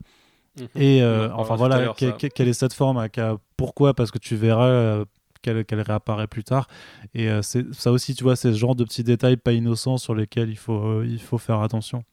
Mhm. 0.59 0.67
Et 0.75 1.01
euh, 1.01 1.29
enfin 1.33 1.55
voilà, 1.55 1.93
quelle 1.95 2.47
est 2.47 2.53
cette 2.53 2.73
forme 2.73 3.07
Pourquoi 3.57 3.93
Parce 3.93 4.11
que 4.11 4.19
tu 4.19 4.35
verras 4.35 4.67
euh, 4.67 5.05
qu'elle 5.41 5.81
réapparaît 5.81 6.27
plus 6.27 6.43
tard. 6.43 6.67
Et 7.13 7.29
euh, 7.29 7.41
c'est 7.41 7.73
ça 7.73 7.91
aussi, 7.91 8.15
tu 8.15 8.23
vois, 8.23 8.35
c'est 8.35 8.51
ce 8.51 8.57
genre 8.57 8.75
de 8.75 8.83
petits 8.83 9.03
détails 9.03 9.37
pas 9.37 9.53
innocents 9.53 9.97
sur 9.97 10.15
lesquels 10.15 10.49
il 10.49 10.57
faut, 10.57 11.03
il 11.03 11.21
faut 11.21 11.37
faire 11.37 11.61
attention. 11.61 12.03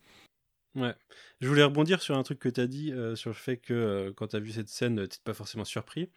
Ouais. 0.75 0.95
Je 1.41 1.49
voulais 1.49 1.65
rebondir 1.65 2.03
sur 2.03 2.17
un 2.17 2.23
truc 2.23 2.39
que 2.39 2.49
tu 2.49 2.61
as 2.61 2.67
dit, 2.67 2.93
sur 3.15 3.31
le 3.31 3.35
fait 3.35 3.57
que 3.59 4.13
quand 4.17 4.29
tu 4.29 4.37
as 4.37 4.41
vu 4.41 4.51
cette 4.51 4.69
scène, 4.69 5.07
tu 5.09 5.19
pas 5.23 5.35
forcément 5.35 5.65
surpris. 5.65 6.09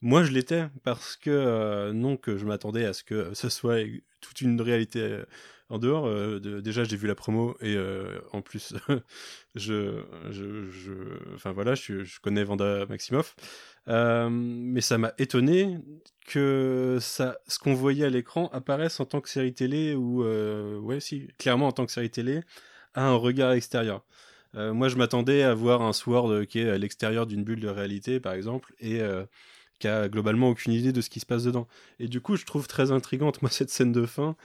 Moi, 0.00 0.22
je 0.22 0.32
l'étais, 0.32 0.66
parce 0.84 1.16
que 1.16 1.90
non 1.92 2.16
que 2.16 2.36
je 2.36 2.46
m'attendais 2.46 2.84
à 2.84 2.92
ce 2.92 3.02
que 3.02 3.34
ce 3.34 3.48
soit 3.48 3.78
toute 4.20 4.40
une 4.40 4.60
réalité 4.60 5.22
en 5.70 5.78
dehors, 5.78 6.06
euh, 6.06 6.40
déjà 6.62 6.84
j'ai 6.84 6.96
vu 6.96 7.06
la 7.06 7.14
promo 7.14 7.54
et 7.60 7.76
euh, 7.76 8.18
en 8.32 8.40
plus 8.40 8.74
je, 9.54 10.02
je, 10.30 10.92
voilà, 11.44 11.74
je, 11.74 12.20
connais 12.20 12.42
Vanda 12.42 12.86
Maximoff, 12.86 13.36
euh, 13.88 14.28
mais 14.30 14.80
ça 14.80 14.96
m'a 14.96 15.12
étonné 15.18 15.78
que 16.26 16.98
ça, 17.00 17.38
ce 17.48 17.58
qu'on 17.58 17.74
voyait 17.74 18.06
à 18.06 18.10
l'écran 18.10 18.48
apparaisse 18.52 18.98
en 19.00 19.04
tant 19.04 19.20
que 19.20 19.28
série 19.28 19.52
télé 19.52 19.94
ou 19.94 20.24
ouais 20.80 21.00
si, 21.00 21.28
clairement 21.38 21.68
en 21.68 21.72
tant 21.72 21.84
que 21.84 21.92
série 21.92 22.10
télé, 22.10 22.40
à 22.94 23.06
un 23.06 23.14
regard 23.14 23.52
extérieur. 23.52 24.04
moi, 24.54 24.88
je 24.88 24.96
m'attendais 24.96 25.42
à 25.42 25.54
voir 25.54 25.82
un 25.82 25.92
Sword 25.92 26.46
qui 26.46 26.60
est 26.60 26.70
à 26.70 26.78
l'extérieur 26.78 27.26
d'une 27.26 27.44
bulle 27.44 27.60
de 27.60 27.68
réalité, 27.68 28.20
par 28.20 28.32
exemple, 28.32 28.74
et 28.80 29.00
qui 29.78 29.88
a 29.88 30.08
globalement 30.08 30.48
aucune 30.50 30.72
idée 30.72 30.92
de 30.92 31.00
ce 31.00 31.10
qui 31.10 31.20
se 31.20 31.26
passe 31.26 31.44
dedans. 31.44 31.68
Et 31.98 32.08
du 32.08 32.20
coup, 32.20 32.36
je 32.36 32.44
trouve 32.44 32.66
très 32.68 32.90
intrigante, 32.90 33.42
moi, 33.42 33.50
cette 33.50 33.70
scène 33.70 33.92
de 33.92 34.06
fin, 34.06 34.36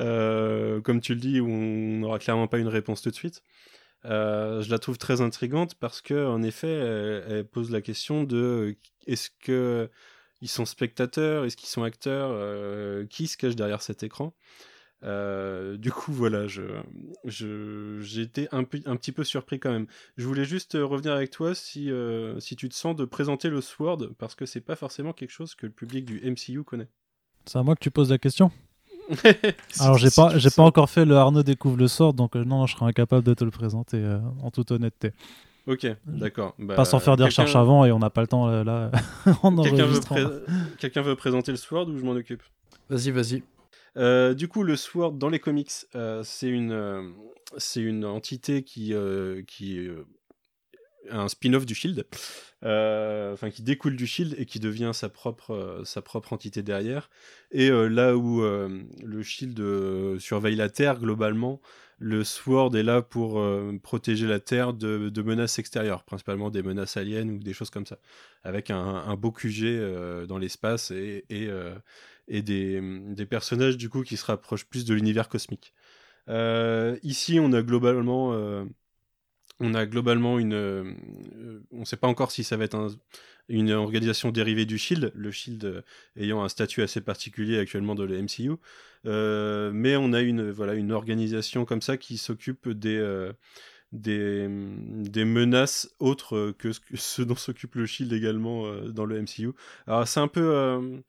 euh, 0.00 0.80
comme 0.80 1.00
tu 1.00 1.14
le 1.14 1.20
dis, 1.20 1.40
où 1.40 1.48
on 1.48 1.98
n'aura 2.00 2.18
clairement 2.18 2.48
pas 2.48 2.58
une 2.58 2.68
réponse 2.68 3.02
tout 3.02 3.10
de 3.10 3.14
suite. 3.14 3.42
Euh, 4.04 4.62
je 4.62 4.70
la 4.70 4.78
trouve 4.78 4.98
très 4.98 5.20
intrigante 5.20 5.74
parce 5.74 6.00
que, 6.00 6.26
en 6.26 6.42
effet, 6.42 6.68
elle, 7.28 7.44
pose 7.46 7.70
la 7.70 7.80
question 7.80 8.24
de 8.24 8.76
est-ce 9.06 9.30
que 9.40 9.90
ils 10.42 10.48
sont 10.48 10.66
spectateurs, 10.66 11.44
est-ce 11.44 11.56
qu'ils 11.56 11.68
sont 11.68 11.82
acteurs, 11.82 12.30
euh, 12.32 13.06
qui 13.06 13.26
se 13.26 13.36
cache 13.36 13.56
derrière 13.56 13.82
cet 13.82 14.02
écran? 14.02 14.34
Du 15.06 15.92
coup, 15.92 16.12
voilà, 16.12 16.46
je, 16.46 16.62
j'ai 17.24 18.22
été 18.22 18.48
un, 18.52 18.60
un, 18.60 18.96
petit 18.96 19.12
peu 19.12 19.24
surpris 19.24 19.60
quand 19.60 19.70
même. 19.70 19.86
Je 20.16 20.26
voulais 20.26 20.44
juste 20.44 20.74
revenir 20.74 21.12
avec 21.12 21.30
toi 21.30 21.54
si, 21.54 21.90
si 22.38 22.56
tu 22.56 22.68
te 22.68 22.74
sens 22.74 22.96
de 22.96 23.04
présenter 23.04 23.48
le 23.48 23.60
Sword, 23.60 24.14
parce 24.18 24.34
que 24.34 24.46
c'est 24.46 24.60
pas 24.60 24.76
forcément 24.76 25.12
quelque 25.12 25.30
chose 25.30 25.54
que 25.54 25.66
le 25.66 25.72
public 25.72 26.04
du 26.04 26.20
MCU 26.30 26.64
connaît. 26.64 26.88
C'est 27.46 27.58
à 27.58 27.62
moi 27.62 27.74
que 27.76 27.80
tu 27.80 27.90
poses 27.90 28.10
la 28.10 28.18
question 28.18 28.50
Alors 29.80 29.98
j'ai 29.98 30.10
pas, 30.10 30.36
j'ai 30.36 30.50
pas 30.50 30.62
encore 30.62 30.90
fait 30.90 31.04
le 31.04 31.16
Arnaud 31.16 31.42
découvre 31.42 31.76
le 31.76 31.88
sort, 31.88 32.12
donc 32.12 32.36
euh, 32.36 32.44
non, 32.44 32.66
je 32.66 32.74
serais 32.74 32.86
incapable 32.86 33.24
de 33.24 33.34
te 33.34 33.44
le 33.44 33.50
présenter 33.50 33.98
euh, 33.98 34.18
en 34.42 34.50
toute 34.50 34.70
honnêteté. 34.70 35.12
Ok, 35.66 35.86
d'accord. 36.06 36.54
Bah, 36.58 36.74
pas 36.74 36.84
sans 36.84 37.00
faire 37.00 37.16
des 37.16 37.24
recherches 37.24 37.56
avant 37.56 37.84
et 37.84 37.92
on 37.92 37.98
n'a 37.98 38.10
pas 38.10 38.20
le 38.20 38.26
temps 38.28 38.48
euh, 38.48 38.62
là. 38.62 38.90
Quelqu'un 39.62 39.86
veut, 39.86 40.44
Quelqu'un 40.78 41.02
veut, 41.02 41.16
présenter 41.16 41.50
le 41.50 41.56
Sword 41.56 41.88
ou 41.88 41.98
je 41.98 42.04
m'en 42.04 42.12
occupe? 42.12 42.42
Vas-y, 42.88 43.10
vas-y. 43.10 43.42
Du 43.96 44.48
coup, 44.48 44.62
le 44.62 44.76
Sword 44.76 45.12
dans 45.12 45.28
les 45.28 45.38
comics, 45.38 45.72
c'est 46.22 46.48
une, 46.48 47.14
c'est 47.56 47.80
une 47.82 48.04
entité 48.04 48.62
qui, 48.62 48.94
qui 49.46 49.88
un 51.10 51.28
spin-off 51.28 51.66
du 51.66 51.74
Shield, 51.74 52.06
euh, 52.64 53.32
enfin 53.32 53.50
qui 53.50 53.62
découle 53.62 53.96
du 53.96 54.06
Shield 54.06 54.34
et 54.38 54.46
qui 54.46 54.60
devient 54.60 54.92
sa 54.92 55.08
propre, 55.08 55.52
euh, 55.52 55.84
sa 55.84 56.02
propre 56.02 56.32
entité 56.32 56.62
derrière. 56.62 57.10
Et 57.50 57.70
euh, 57.70 57.88
là 57.88 58.16
où 58.16 58.42
le 58.42 59.22
Shield 59.22 60.18
surveille 60.18 60.56
la 60.56 60.68
Terre 60.68 60.98
globalement, 60.98 61.60
le 61.98 62.24
Sword 62.24 62.76
est 62.76 62.82
là 62.82 63.00
pour 63.00 63.42
protéger 63.82 64.26
la 64.26 64.38
Terre 64.38 64.74
de, 64.74 65.22
menaces 65.22 65.58
extérieures, 65.58 66.04
principalement 66.04 66.50
des 66.50 66.62
menaces 66.62 66.96
aliens 66.98 67.28
ou 67.28 67.38
des 67.38 67.54
choses 67.54 67.70
comme 67.70 67.86
ça, 67.86 67.98
avec 68.42 68.70
un, 68.70 69.16
beau 69.16 69.32
QG 69.32 70.26
dans 70.26 70.36
l'espace 70.36 70.90
et, 70.90 71.48
et 72.28 72.42
des, 72.42 72.80
des, 73.14 73.26
personnages 73.26 73.76
du 73.76 73.88
coup 73.88 74.02
qui 74.02 74.16
se 74.16 74.24
rapprochent 74.24 74.66
plus 74.66 74.84
de 74.84 74.94
l'univers 74.94 75.28
cosmique. 75.28 75.72
ici, 77.02 77.38
on 77.40 77.52
a 77.52 77.62
globalement 77.62 78.66
on 79.60 79.74
a 79.74 79.86
globalement 79.86 80.38
une. 80.38 80.54
Euh, 80.54 80.94
on 81.72 81.80
ne 81.80 81.84
sait 81.84 81.96
pas 81.96 82.08
encore 82.08 82.30
si 82.30 82.44
ça 82.44 82.56
va 82.56 82.64
être 82.64 82.96
une 83.48 83.70
organisation 83.72 84.30
dérivée 84.30 84.66
du 84.66 84.76
Shield, 84.76 85.12
le 85.14 85.30
Shield 85.30 85.64
euh, 85.64 85.82
ayant 86.16 86.42
un 86.42 86.48
statut 86.48 86.82
assez 86.82 87.00
particulier 87.00 87.58
actuellement 87.58 87.94
de 87.94 88.04
la 88.04 88.20
MCU. 88.20 88.52
Euh, 89.06 89.70
mais 89.72 89.96
on 89.96 90.12
a 90.12 90.20
une, 90.20 90.50
voilà, 90.50 90.74
une 90.74 90.92
organisation 90.92 91.64
comme 91.64 91.80
ça 91.80 91.96
qui 91.96 92.18
s'occupe 92.18 92.68
des, 92.68 93.30
des, 93.92 94.48
des, 94.48 95.24
menaces 95.24 95.94
autres 96.00 96.52
que 96.58 96.72
ce, 96.94 97.22
dont 97.22 97.36
s'occupe 97.36 97.76
le 97.76 97.86
Shield 97.86 98.12
également 98.12 98.70
dans 98.88 99.04
le 99.04 99.22
MCU. 99.22 99.52
Alors 99.86 100.06
c'est 100.08 100.20
un 100.20 100.28
peu. 100.28 101.02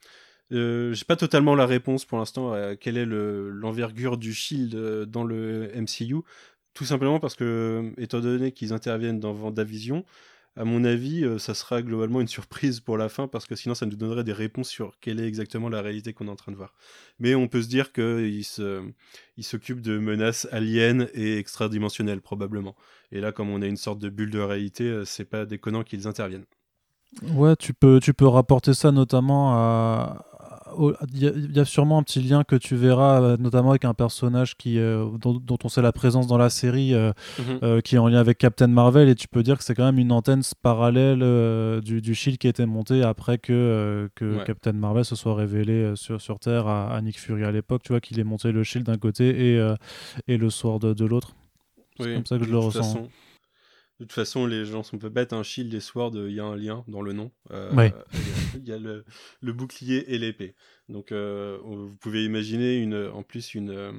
Euh, 0.51 0.93
j'ai 0.93 1.05
pas 1.05 1.15
totalement 1.15 1.55
la 1.55 1.65
réponse 1.65 2.05
pour 2.05 2.17
l'instant 2.17 2.53
à 2.53 2.75
quelle 2.75 2.97
est 2.97 3.05
l'envergure 3.05 4.17
du 4.17 4.33
Shield 4.33 4.75
dans 5.05 5.23
le 5.23 5.71
MCU. 5.75 6.17
Tout 6.73 6.85
simplement 6.85 7.19
parce 7.19 7.35
que, 7.35 7.91
étant 7.97 8.19
donné 8.19 8.51
qu'ils 8.51 8.71
interviennent 8.73 9.19
dans 9.19 9.33
Vendavision, 9.33 10.05
à 10.57 10.65
mon 10.65 10.83
avis, 10.83 11.23
euh, 11.23 11.37
ça 11.37 11.53
sera 11.53 11.83
globalement 11.83 12.19
une 12.19 12.27
surprise 12.27 12.79
pour 12.79 12.97
la 12.97 13.09
fin 13.09 13.27
parce 13.27 13.45
que 13.45 13.55
sinon 13.55 13.75
ça 13.75 13.85
nous 13.85 13.95
donnerait 13.95 14.23
des 14.23 14.33
réponses 14.33 14.69
sur 14.69 14.97
quelle 14.99 15.19
est 15.19 15.27
exactement 15.27 15.69
la 15.69 15.81
réalité 15.81 16.13
qu'on 16.13 16.27
est 16.27 16.31
en 16.31 16.35
train 16.35 16.51
de 16.51 16.57
voir. 16.57 16.73
Mais 17.19 17.35
on 17.35 17.47
peut 17.47 17.61
se 17.61 17.67
dire 17.67 17.93
qu'il 17.93 18.43
s'occupe 18.43 19.81
de 19.81 19.99
menaces 19.99 20.47
aliens 20.51 21.05
et 21.13 21.37
extradimensionnelles 21.37 22.21
probablement. 22.21 22.75
Et 23.11 23.21
là, 23.21 23.31
comme 23.31 23.51
on 23.51 23.61
a 23.61 23.67
une 23.67 23.77
sorte 23.77 23.99
de 23.99 24.09
bulle 24.09 24.31
de 24.31 24.39
réalité, 24.39 24.85
euh, 24.85 25.05
c'est 25.05 25.25
pas 25.25 25.45
déconnant 25.45 25.83
qu'ils 25.83 26.07
interviennent. 26.07 26.45
Ouais, 27.35 27.55
tu 27.55 27.75
peux, 27.75 27.99
tu 27.99 28.15
peux 28.15 28.27
rapporter 28.27 28.73
ça 28.73 28.91
notamment 28.91 29.53
à. 29.53 30.25
Il 31.13 31.55
y, 31.55 31.59
a 31.59 31.65
sûrement 31.65 31.97
un 31.97 32.03
petit 32.03 32.21
lien 32.21 32.43
que 32.43 32.55
tu 32.55 32.75
verras, 32.75 33.21
euh, 33.21 33.37
notamment 33.37 33.71
avec 33.71 33.85
un 33.85 33.93
personnage 33.93 34.55
qui, 34.57 34.79
euh, 34.79 35.05
dont, 35.19 35.57
on 35.63 35.69
sait 35.69 35.81
la 35.81 35.91
présence 35.91 36.27
dans 36.27 36.37
la 36.37 36.49
série, 36.49 36.93
euh, 36.93 37.11
mhm. 37.39 37.81
qui 37.81 37.95
est 37.95 37.97
en 37.97 38.07
lien 38.07 38.19
avec 38.19 38.37
Captain 38.37 38.67
Marvel, 38.67 39.09
et 39.09 39.15
tu 39.15 39.27
peux 39.27 39.43
dire 39.43 39.57
que 39.57 39.63
c'est 39.63 39.75
quand 39.75 39.85
même 39.85 39.99
une 39.99 40.11
antenne 40.11 40.41
parallèle 40.61 41.19
du, 41.81 42.01
du, 42.01 42.15
Shield 42.15 42.37
qui 42.37 42.47
a 42.47 42.49
été 42.49 42.65
monté 42.65 43.03
après 43.03 43.37
que, 43.37 44.09
que 44.15 44.43
Captain 44.43 44.73
Marvel 44.73 45.05
se 45.05 45.15
soit 45.15 45.35
révélé 45.35 45.93
sur, 45.95 46.21
sur 46.21 46.39
Terre 46.39 46.67
à, 46.67 46.99
Nick 47.01 47.19
Fury 47.19 47.43
à 47.43 47.51
l'époque, 47.51 47.83
tu 47.83 47.93
vois, 47.93 48.01
qu'il 48.01 48.19
ait 48.19 48.23
monté 48.23 48.51
le 48.51 48.63
Shield 48.63 48.85
d'un 48.85 48.97
côté 48.97 49.55
et, 49.55 49.73
et 50.27 50.37
le 50.37 50.49
Sword 50.49 50.79
de, 50.79 50.93
de 50.93 51.05
l'autre. 51.05 51.35
C'est 51.99 52.13
comme 52.13 52.25
ça 52.25 52.37
que 52.37 52.45
je 52.45 52.51
le 52.51 52.59
ressens. 52.59 53.07
De 53.99 54.05
toute 54.05 54.13
façon, 54.13 54.45
les 54.45 54.65
gens 54.65 54.83
sont 54.83 54.97
un 54.97 54.99
peu 54.99 55.09
bêtes. 55.09 55.33
Un 55.33 55.41
shield 55.41 55.73
et 55.73 55.79
sword, 55.79 56.11
il 56.15 56.33
y 56.33 56.39
a 56.39 56.45
un 56.45 56.55
lien 56.55 56.83
dans 56.87 57.01
le 57.01 57.13
nom. 57.13 57.31
Euh, 57.51 57.89
il 58.55 58.67
y 58.67 58.71
a 58.71 58.77
le, 58.77 59.03
bouclier 59.53 60.13
et 60.13 60.19
l'épée. 60.19 60.55
Donc, 60.87 61.11
euh, 61.11 61.57
vous 61.63 61.95
pouvez 61.99 62.23
imaginer 62.23 62.77
une, 62.77 63.09
en 63.11 63.23
plus 63.23 63.55
une, 63.55 63.71
euh, 63.71 63.91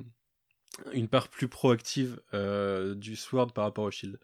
une 0.92 1.08
part 1.08 1.28
plus 1.28 1.48
proactive 1.48 2.20
du 2.96 3.16
sword 3.16 3.52
par 3.52 3.64
rapport 3.64 3.84
au 3.84 3.90
shield. 3.90 4.18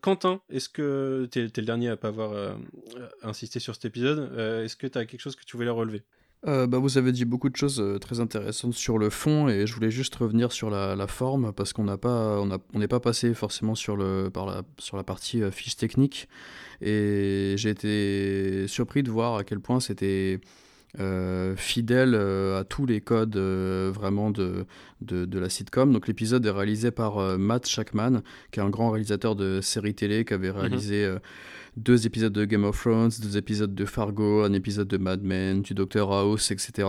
Quentin, 0.00 0.40
est-ce 0.48 0.70
que 0.70 1.28
tu 1.30 1.40
es, 1.40 1.42
le 1.42 1.66
dernier 1.66 1.90
à 1.90 1.98
pas 1.98 2.08
avoir 2.08 2.56
insisté 3.22 3.60
sur 3.60 3.74
cet 3.74 3.84
épisode? 3.84 4.32
Est-ce 4.64 4.76
que 4.76 4.86
tu 4.86 4.96
as 4.96 5.04
quelque 5.04 5.20
chose 5.20 5.36
que 5.36 5.44
tu 5.44 5.58
voulais 5.58 5.68
relever? 5.68 6.02
Euh, 6.48 6.66
bah, 6.66 6.78
vous 6.78 6.98
avez 6.98 7.12
dit 7.12 7.24
beaucoup 7.24 7.48
de 7.48 7.56
choses 7.56 7.80
euh, 7.80 7.98
très 7.98 8.18
intéressantes 8.18 8.74
sur 8.74 8.98
le 8.98 9.10
fond 9.10 9.48
et 9.48 9.64
je 9.64 9.74
voulais 9.74 9.92
juste 9.92 10.16
revenir 10.16 10.50
sur 10.50 10.70
la, 10.70 11.06
forme 11.06 11.52
parce 11.52 11.72
qu'on 11.72 11.84
n'a 11.84 11.96
pas, 11.96 12.40
on 12.40 12.50
on 12.74 12.78
n'est 12.80 12.88
pas 12.88 12.98
passé 12.98 13.32
forcément 13.32 13.76
sur 13.76 13.96
le, 13.96 14.28
par 14.28 14.46
la, 14.46 14.62
sur 14.78 14.96
la 14.96 15.04
partie 15.04 15.40
euh, 15.40 15.52
fiche 15.52 15.76
technique 15.76 16.28
et 16.80 17.54
j'ai 17.56 17.70
été 17.70 18.66
surpris 18.66 19.04
de 19.04 19.10
voir 19.10 19.36
à 19.36 19.44
quel 19.44 19.60
point 19.60 19.78
c'était 19.78 20.40
fidèle 21.56 22.14
à 22.14 22.64
tous 22.64 22.84
les 22.84 23.00
codes 23.00 23.38
vraiment 23.38 24.30
de, 24.30 24.66
de, 25.00 25.24
de, 25.24 25.38
la 25.38 25.48
sitcom. 25.48 25.90
Donc 25.90 26.06
l'épisode 26.06 26.44
est 26.44 26.50
réalisé 26.50 26.90
par 26.90 27.38
Matt 27.38 27.66
Shackman, 27.66 28.20
qui 28.50 28.60
est 28.60 28.62
un 28.62 28.68
grand 28.68 28.90
réalisateur 28.90 29.34
de 29.34 29.62
séries 29.62 29.94
télé, 29.94 30.26
qui 30.26 30.34
avait 30.34 30.50
mhm. 30.50 30.58
réalisé 30.58 31.16
deux 31.76 32.06
épisodes 32.06 32.32
de 32.32 32.44
Game 32.44 32.64
of 32.64 32.80
Thrones, 32.80 33.10
deux 33.22 33.36
épisodes 33.36 33.74
de 33.74 33.84
Fargo, 33.84 34.42
un 34.42 34.52
épisode 34.52 34.88
de 34.88 34.98
Mad 34.98 35.22
Men, 35.22 35.62
du 35.62 35.74
Doctor 35.74 36.12
House, 36.12 36.50
etc. 36.50 36.88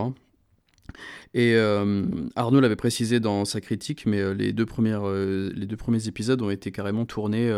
Et 1.33 1.55
euh, 1.55 2.05
Arnaud 2.35 2.59
l'avait 2.59 2.75
précisé 2.75 3.19
dans 3.19 3.45
sa 3.45 3.61
critique, 3.61 4.05
mais 4.05 4.19
euh, 4.19 4.33
les, 4.33 4.53
deux 4.53 4.65
premières, 4.65 5.07
euh, 5.07 5.51
les 5.55 5.65
deux 5.65 5.77
premiers 5.77 6.07
épisodes 6.07 6.41
ont 6.41 6.49
été 6.49 6.71
carrément 6.71 7.05
tournés 7.05 7.51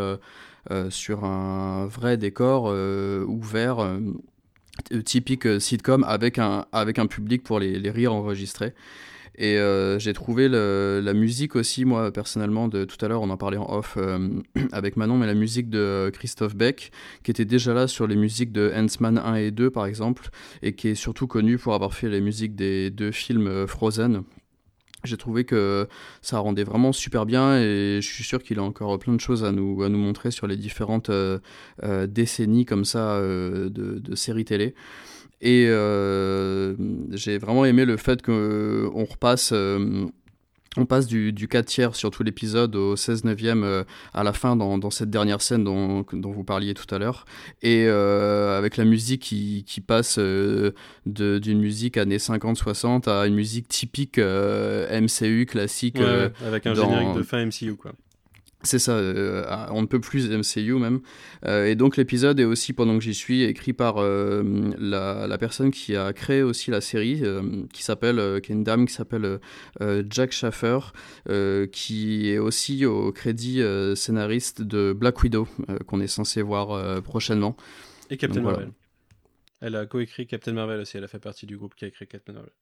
sur 0.90 1.24
un 1.24 1.86
vrai 1.86 2.16
décor 2.16 2.64
ouvert, 3.28 3.98
typique 5.04 5.60
sitcom, 5.60 6.04
avec 6.04 6.38
un, 6.38 6.66
avec 6.72 6.98
un 6.98 7.06
public 7.06 7.42
pour 7.42 7.60
les, 7.60 7.78
les 7.78 7.90
rires 7.90 8.12
enregistrés. 8.12 8.74
Et 9.38 9.58
euh, 9.58 9.98
j'ai 9.98 10.12
trouvé 10.14 10.48
la 10.48 11.12
musique 11.12 11.56
aussi, 11.56 11.84
moi 11.84 12.10
personnellement, 12.10 12.68
de 12.68 12.84
tout 12.84 13.02
à 13.04 13.08
l'heure, 13.08 13.22
on 13.22 13.30
en 13.30 13.36
parlait 13.36 13.58
en 13.58 13.70
off 13.70 13.96
euh, 13.98 14.30
avec 14.72 14.96
Manon, 14.96 15.18
mais 15.18 15.26
la 15.26 15.34
musique 15.34 15.68
de 15.68 16.10
Christophe 16.12 16.56
Beck, 16.56 16.90
qui 17.22 17.30
était 17.30 17.44
déjà 17.44 17.74
là 17.74 17.86
sur 17.86 18.06
les 18.06 18.16
musiques 18.16 18.52
de 18.52 18.72
Ant-Man 18.74 19.18
1 19.18 19.34
et 19.36 19.50
2 19.50 19.70
par 19.70 19.86
exemple, 19.86 20.30
et 20.62 20.72
qui 20.74 20.88
est 20.88 20.94
surtout 20.94 21.26
connu 21.26 21.58
pour 21.58 21.74
avoir 21.74 21.92
fait 21.92 22.08
les 22.08 22.20
musiques 22.20 22.54
des 22.54 22.90
deux 22.90 23.12
films 23.12 23.46
euh, 23.46 23.66
Frozen. 23.66 24.22
J'ai 25.04 25.18
trouvé 25.18 25.44
que 25.44 25.86
ça 26.20 26.38
rendait 26.38 26.64
vraiment 26.64 26.90
super 26.90 27.26
bien 27.26 27.60
et 27.60 28.00
je 28.00 28.08
suis 28.08 28.24
sûr 28.24 28.42
qu'il 28.42 28.58
a 28.58 28.62
encore 28.62 28.98
plein 28.98 29.12
de 29.12 29.20
choses 29.20 29.44
à 29.44 29.52
nous, 29.52 29.84
à 29.84 29.88
nous 29.88 29.98
montrer 29.98 30.32
sur 30.32 30.48
les 30.48 30.56
différentes 30.56 31.12
décennies 32.08 32.64
comme 32.64 32.84
ça 32.84 33.20
de 33.20 34.14
séries 34.14 34.46
télé. 34.46 34.74
Et 35.40 35.66
euh, 35.68 36.74
j'ai 37.10 37.38
vraiment 37.38 37.64
aimé 37.64 37.84
le 37.84 37.96
fait 37.96 38.22
qu'on 38.22 39.04
repasse. 39.04 39.50
Euh, 39.52 40.06
on 40.78 40.84
passe 40.84 41.06
du, 41.06 41.32
du 41.32 41.48
4 41.48 41.64
tiers 41.64 41.94
sur 41.94 42.10
tout 42.10 42.22
l'épisode 42.22 42.76
au 42.76 42.96
16 42.96 43.24
neuvième 43.24 43.64
euh, 43.64 43.82
à 44.12 44.22
la 44.22 44.34
fin 44.34 44.56
dans, 44.56 44.76
dans, 44.76 44.90
cette 44.90 45.08
dernière 45.08 45.40
scène 45.40 45.64
dont, 45.64 46.04
dont, 46.12 46.32
vous 46.32 46.44
parliez 46.44 46.74
tout 46.74 46.94
à 46.94 46.98
l'heure. 46.98 47.24
Et 47.62 47.86
avec 47.86 48.76
la 48.76 48.84
musique 48.84 49.22
qui, 49.22 49.64
qui 49.66 49.80
passe 49.80 50.18
d'une 50.18 51.58
musique 51.58 51.96
années 51.96 52.18
50-60 52.18 53.08
à 53.08 53.26
une 53.26 53.34
musique 53.34 53.68
typique 53.68 54.18
MCU 54.18 55.46
classique. 55.46 55.98
avec 55.98 56.66
un 56.66 56.74
générique 56.74 57.14
de 57.14 57.22
fin 57.22 57.44
MCU 57.46 57.76
quoi. 57.76 57.92
C'est 58.62 58.78
ça, 58.78 58.92
euh, 58.92 59.44
on 59.70 59.82
ne 59.82 59.86
peut 59.86 60.00
plus 60.00 60.28
MCU 60.30 60.74
même. 60.74 61.00
Euh, 61.44 61.66
et 61.66 61.74
donc 61.74 61.96
l'épisode 61.96 62.40
est 62.40 62.44
aussi, 62.44 62.72
pendant 62.72 62.98
que 62.98 63.04
j'y 63.04 63.14
suis, 63.14 63.44
écrit 63.44 63.72
par 63.72 63.98
euh, 63.98 64.42
la, 64.78 65.38
personne 65.38 65.70
qui 65.70 65.94
a 65.94 66.12
créé 66.12 66.42
aussi 66.42 66.70
la 66.70 66.80
série, 66.80 67.22
qui 67.72 67.82
s'appelle, 67.82 68.40
qui 68.42 68.52
est 68.52 68.54
une 68.54 68.64
dame 68.64 68.86
qui 68.86 68.94
s'appelle 68.94 69.38
Jack 70.08 70.32
Schaffer, 70.32 70.78
qui 71.70 72.30
est 72.30 72.38
aussi 72.38 72.86
au 72.86 73.12
crédit 73.12 73.62
scénariste 73.94 74.62
de 74.62 74.92
Black 74.92 75.22
Widow, 75.22 75.46
qu'on 75.86 76.00
est 76.00 76.06
censé 76.06 76.42
voir 76.42 77.02
prochainement. 77.02 77.56
Et 78.10 78.16
Captain 78.16 78.40
Marvel. 78.40 78.72
Elle 79.60 79.76
a 79.76 79.86
coécrit 79.86 80.26
Captain 80.26 80.52
Marvel 80.52 80.80
aussi, 80.80 80.96
elle 80.96 81.04
a 81.04 81.08
fait 81.08 81.18
partie 81.18 81.46
du 81.46 81.56
groupe 81.56 81.74
qui 81.74 81.84
a 81.84 81.88
écrit 81.88 82.06
Captain 82.06 82.32
Marvel. 82.32 82.52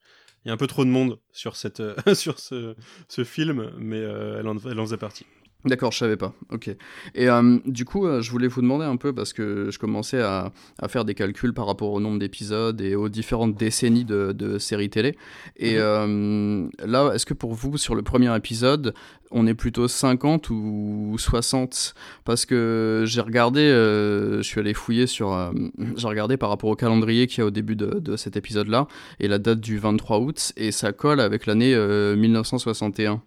Il 0.45 0.49
y 0.49 0.51
a 0.51 0.55
un 0.55 0.59
peu 0.59 0.67
trop 0.67 0.85
de 0.85 0.91
monde 0.91 1.19
sur, 1.33 1.57
cette, 1.57 1.83
sur 2.15 2.39
ce, 2.39 2.75
ce 3.09 3.25
film, 3.25 3.73
mais 3.79 3.99
elle 3.99 4.47
en, 4.49 4.59
elle 4.59 4.79
en 4.79 4.85
faisait 4.85 4.97
partie. 4.97 5.27
D'accord, 5.65 5.93
je 5.93 5.99
savais 5.99 6.19
pas. 6.19 6.35
Ok. 6.53 6.69
Et 7.15 7.29
euh, 7.31 7.59
du 7.65 7.87
coup, 7.87 8.07
euh, 8.07 8.21
je 8.21 8.31
voulais 8.31 8.49
vous 8.49 8.61
demander 8.61 8.85
un 8.85 8.97
peu 8.97 9.15
parce 9.15 9.33
que 9.33 9.71
je 9.71 9.79
commençais 9.79 10.21
à, 10.21 10.53
à 10.79 10.89
faire 10.89 11.07
des 11.07 11.15
calculs 11.15 11.55
par 11.55 11.67
rapport 11.67 11.91
au 11.91 12.01
nombre 12.01 12.19
d'épisodes 12.19 12.79
et 12.83 12.95
aux 12.95 13.09
différentes 13.09 13.57
décennies 13.57 14.05
de, 14.05 14.33
de 14.33 14.59
séries 14.59 14.91
télé. 14.91 15.17
Et 15.57 15.77
mhm. 15.77 15.81
euh, 15.81 16.69
là, 16.85 17.13
est-ce 17.15 17.25
que 17.25 17.33
pour 17.33 17.55
vous, 17.55 17.79
sur 17.79 17.95
le 17.95 18.03
premier 18.03 18.35
épisode, 18.37 18.93
on 19.31 19.47
est 19.47 19.55
plutôt 19.55 19.89
50 19.89 20.51
ou 20.51 21.17
60 21.17 21.95
Parce 22.27 22.45
que 22.45 23.05
j'ai 23.07 23.23
regardé, 23.23 23.63
je 23.63 24.43
suis 24.43 24.61
allé 24.61 24.75
fouiller 24.75 25.07
sur, 25.07 25.53
j'ai 25.97 26.07
regardé 26.07 26.37
par 26.37 26.51
rapport 26.51 26.71
au 26.71 26.77
calendrier 26.77 27.27
qu'il 27.27 27.39
y 27.39 27.43
a 27.43 27.47
au 27.47 27.51
début 27.51 27.75
de, 27.75 28.01
de 28.01 28.17
cet 28.17 28.37
épisode-là 28.37 28.87
et 29.19 29.29
la 29.29 29.39
date 29.39 29.61
du 29.61 29.79
23 29.79 30.21
août 30.21 30.53
et 30.57 30.71
ça 30.71 30.93
colle 30.93 31.21
avec 31.21 31.47
l'année 31.47 31.75
1961. 31.75 33.23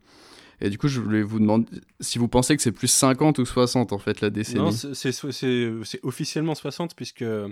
Et 0.60 0.70
du 0.70 0.78
coup, 0.78 0.88
je 0.88 1.00
voulais 1.00 1.22
vous 1.22 1.40
demander 1.40 1.68
si 2.00 2.18
vous 2.18 2.28
pensez 2.28 2.56
que 2.56 2.62
c'est 2.64 2.72
plus 2.72 2.88
50 2.88 3.38
ou 3.38 3.46
60 3.46 3.94
en 3.94 4.00
fait 4.00 4.22
la 4.22 4.30
décennie. 4.32 4.60
Non, 4.60 4.72
c'est 4.72 6.00
officiellement 6.04 6.56
60 6.56 6.96
puisque 6.96 7.22
euh, 7.22 7.50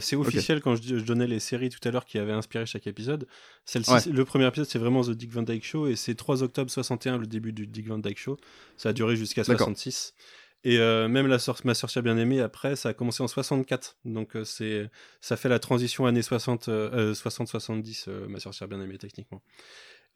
c'est 0.00 0.16
officiel 0.16 0.60
quand 0.60 0.76
je, 0.76 0.96
donnais 0.96 1.26
les 1.26 1.40
séries 1.40 1.70
tout 1.70 1.80
à 1.88 1.90
l'heure 1.90 2.04
qui 2.04 2.18
avaient 2.18 2.32
inspiré 2.32 2.66
chaque 2.66 2.86
épisode. 2.86 3.26
Le 3.74 4.24
premier 4.24 4.46
épisode, 4.46 4.68
c'est 4.68 4.78
vraiment 4.78 5.02
The 5.02 5.10
Dick 5.10 5.32
Van 5.32 5.42
Dyke 5.42 5.64
Show 5.64 5.86
et 5.86 5.96
c'est 5.96 6.14
3 6.14 6.42
octobre 6.42 6.70
61 6.70 7.18
le 7.18 7.26
début 7.26 7.52
du 7.52 7.66
Dick 7.66 7.88
Van 7.88 7.98
Dyke 7.98 8.18
Show. 8.18 8.36
Ça 8.76 8.90
a 8.90 8.92
duré 8.92 9.16
jusqu'à 9.16 9.42
66. 9.42 10.12
Et 10.66 10.78
euh, 10.78 11.08
même 11.08 11.26
la 11.26 11.36
ma 11.64 11.74
sorcière 11.74 12.02
bien 12.02 12.16
aimée, 12.16 12.40
après, 12.40 12.74
ça 12.74 12.88
a 12.90 12.94
commencé 12.94 13.22
en 13.22 13.28
64. 13.28 13.98
Donc 14.06 14.34
euh, 14.34 14.44
c'est 14.44 14.88
ça 15.20 15.36
fait 15.36 15.50
la 15.50 15.58
transition 15.58 16.06
années 16.06 16.22
60-70, 16.22 18.10
ma 18.28 18.40
sorcière 18.40 18.68
bien 18.68 18.80
aimée, 18.80 18.96
techniquement. 18.96 19.42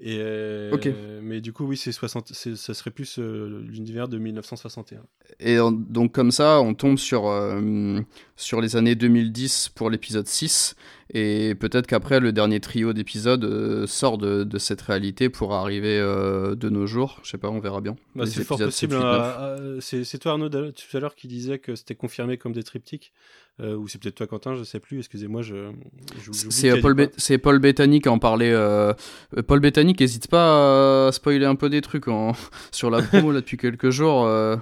Et 0.00 0.18
euh, 0.20 1.20
Mais 1.22 1.40
du 1.40 1.52
coup, 1.52 1.64
oui, 1.64 1.76
c'est 1.76 1.90
60, 1.90 2.32
ça 2.32 2.74
serait 2.74 2.90
plus 2.90 3.18
euh, 3.18 3.64
l'univers 3.66 4.06
de 4.08 4.18
1961. 4.18 5.00
Et 5.40 5.56
donc, 5.56 6.12
comme 6.12 6.30
ça, 6.30 6.61
on 6.61 6.74
tombe 6.74 6.98
sur, 6.98 7.26
euh, 7.26 8.00
sur 8.37 8.61
les 8.61 8.76
années 8.76 8.94
2010 8.94 9.70
pour 9.70 9.90
l'épisode 9.90 10.28
6. 10.28 10.76
Et 11.14 11.55
peut-être 11.55 11.87
qu'après, 11.87 12.21
le 12.21 12.33
dernier 12.33 12.61
trio 12.61 12.92
d'épisodes 12.92 13.87
sort 13.87 14.18
de, 14.18 14.44
de, 14.44 14.59
cette 14.59 14.83
réalité 14.83 15.29
pour 15.29 15.55
arriver 15.55 15.99
de 15.99 16.68
nos 16.68 16.87
jours. 16.87 17.21
Je 17.23 17.31
sais 17.31 17.38
pas, 17.38 17.49
on 17.49 17.61
verra 17.61 17.81
bien. 17.81 17.97
Bah, 18.14 18.27
c'est 18.27 18.44
fort 18.44 18.59
possible. 18.59 18.97
Hein. 18.97 19.79
c'est 19.81 20.18
toi, 20.18 20.33
Arnaud, 20.33 20.49
tout 20.49 20.97
à 20.97 21.01
l'heure, 21.01 21.14
qui 21.14 21.29
disait 21.29 21.59
que 21.59 21.75
c'était 21.75 21.94
confirmé 21.94 22.37
comme 22.37 22.53
des 22.53 22.62
triptyques. 22.62 23.12
Euh, 23.61 23.75
ou 23.75 23.88
c'est 23.88 24.01
peut-être 24.01 24.14
toi 24.14 24.29
Quentin, 24.29 24.55
je 24.55 24.62
sais 24.62 24.79
plus, 24.79 24.99
excusez-moi. 24.99 25.42
Je, 25.42 25.73
c'est, 26.49 26.81
Paul 26.81 26.94
Paul 27.42 27.59
Bettany 27.59 28.01
qui 28.01 28.09
en 28.09 28.21
parlait. 28.21 28.53
Euh, 28.53 28.92
Paul 29.49 29.59
Bettany 29.59 29.97
n'hésite 29.99 30.29
pas 30.29 31.09
à 31.09 31.12
spoiler 31.12 31.44
un 31.44 31.57
peu 31.57 31.68
des 31.68 31.81
trucs 31.81 32.05
sur 32.70 32.91
la 32.91 33.03
promo 33.03 33.32
là, 33.32 33.41
depuis 33.41 33.57
quelques 33.57 33.91
jours. 33.91 34.26
Euh, 34.26 34.57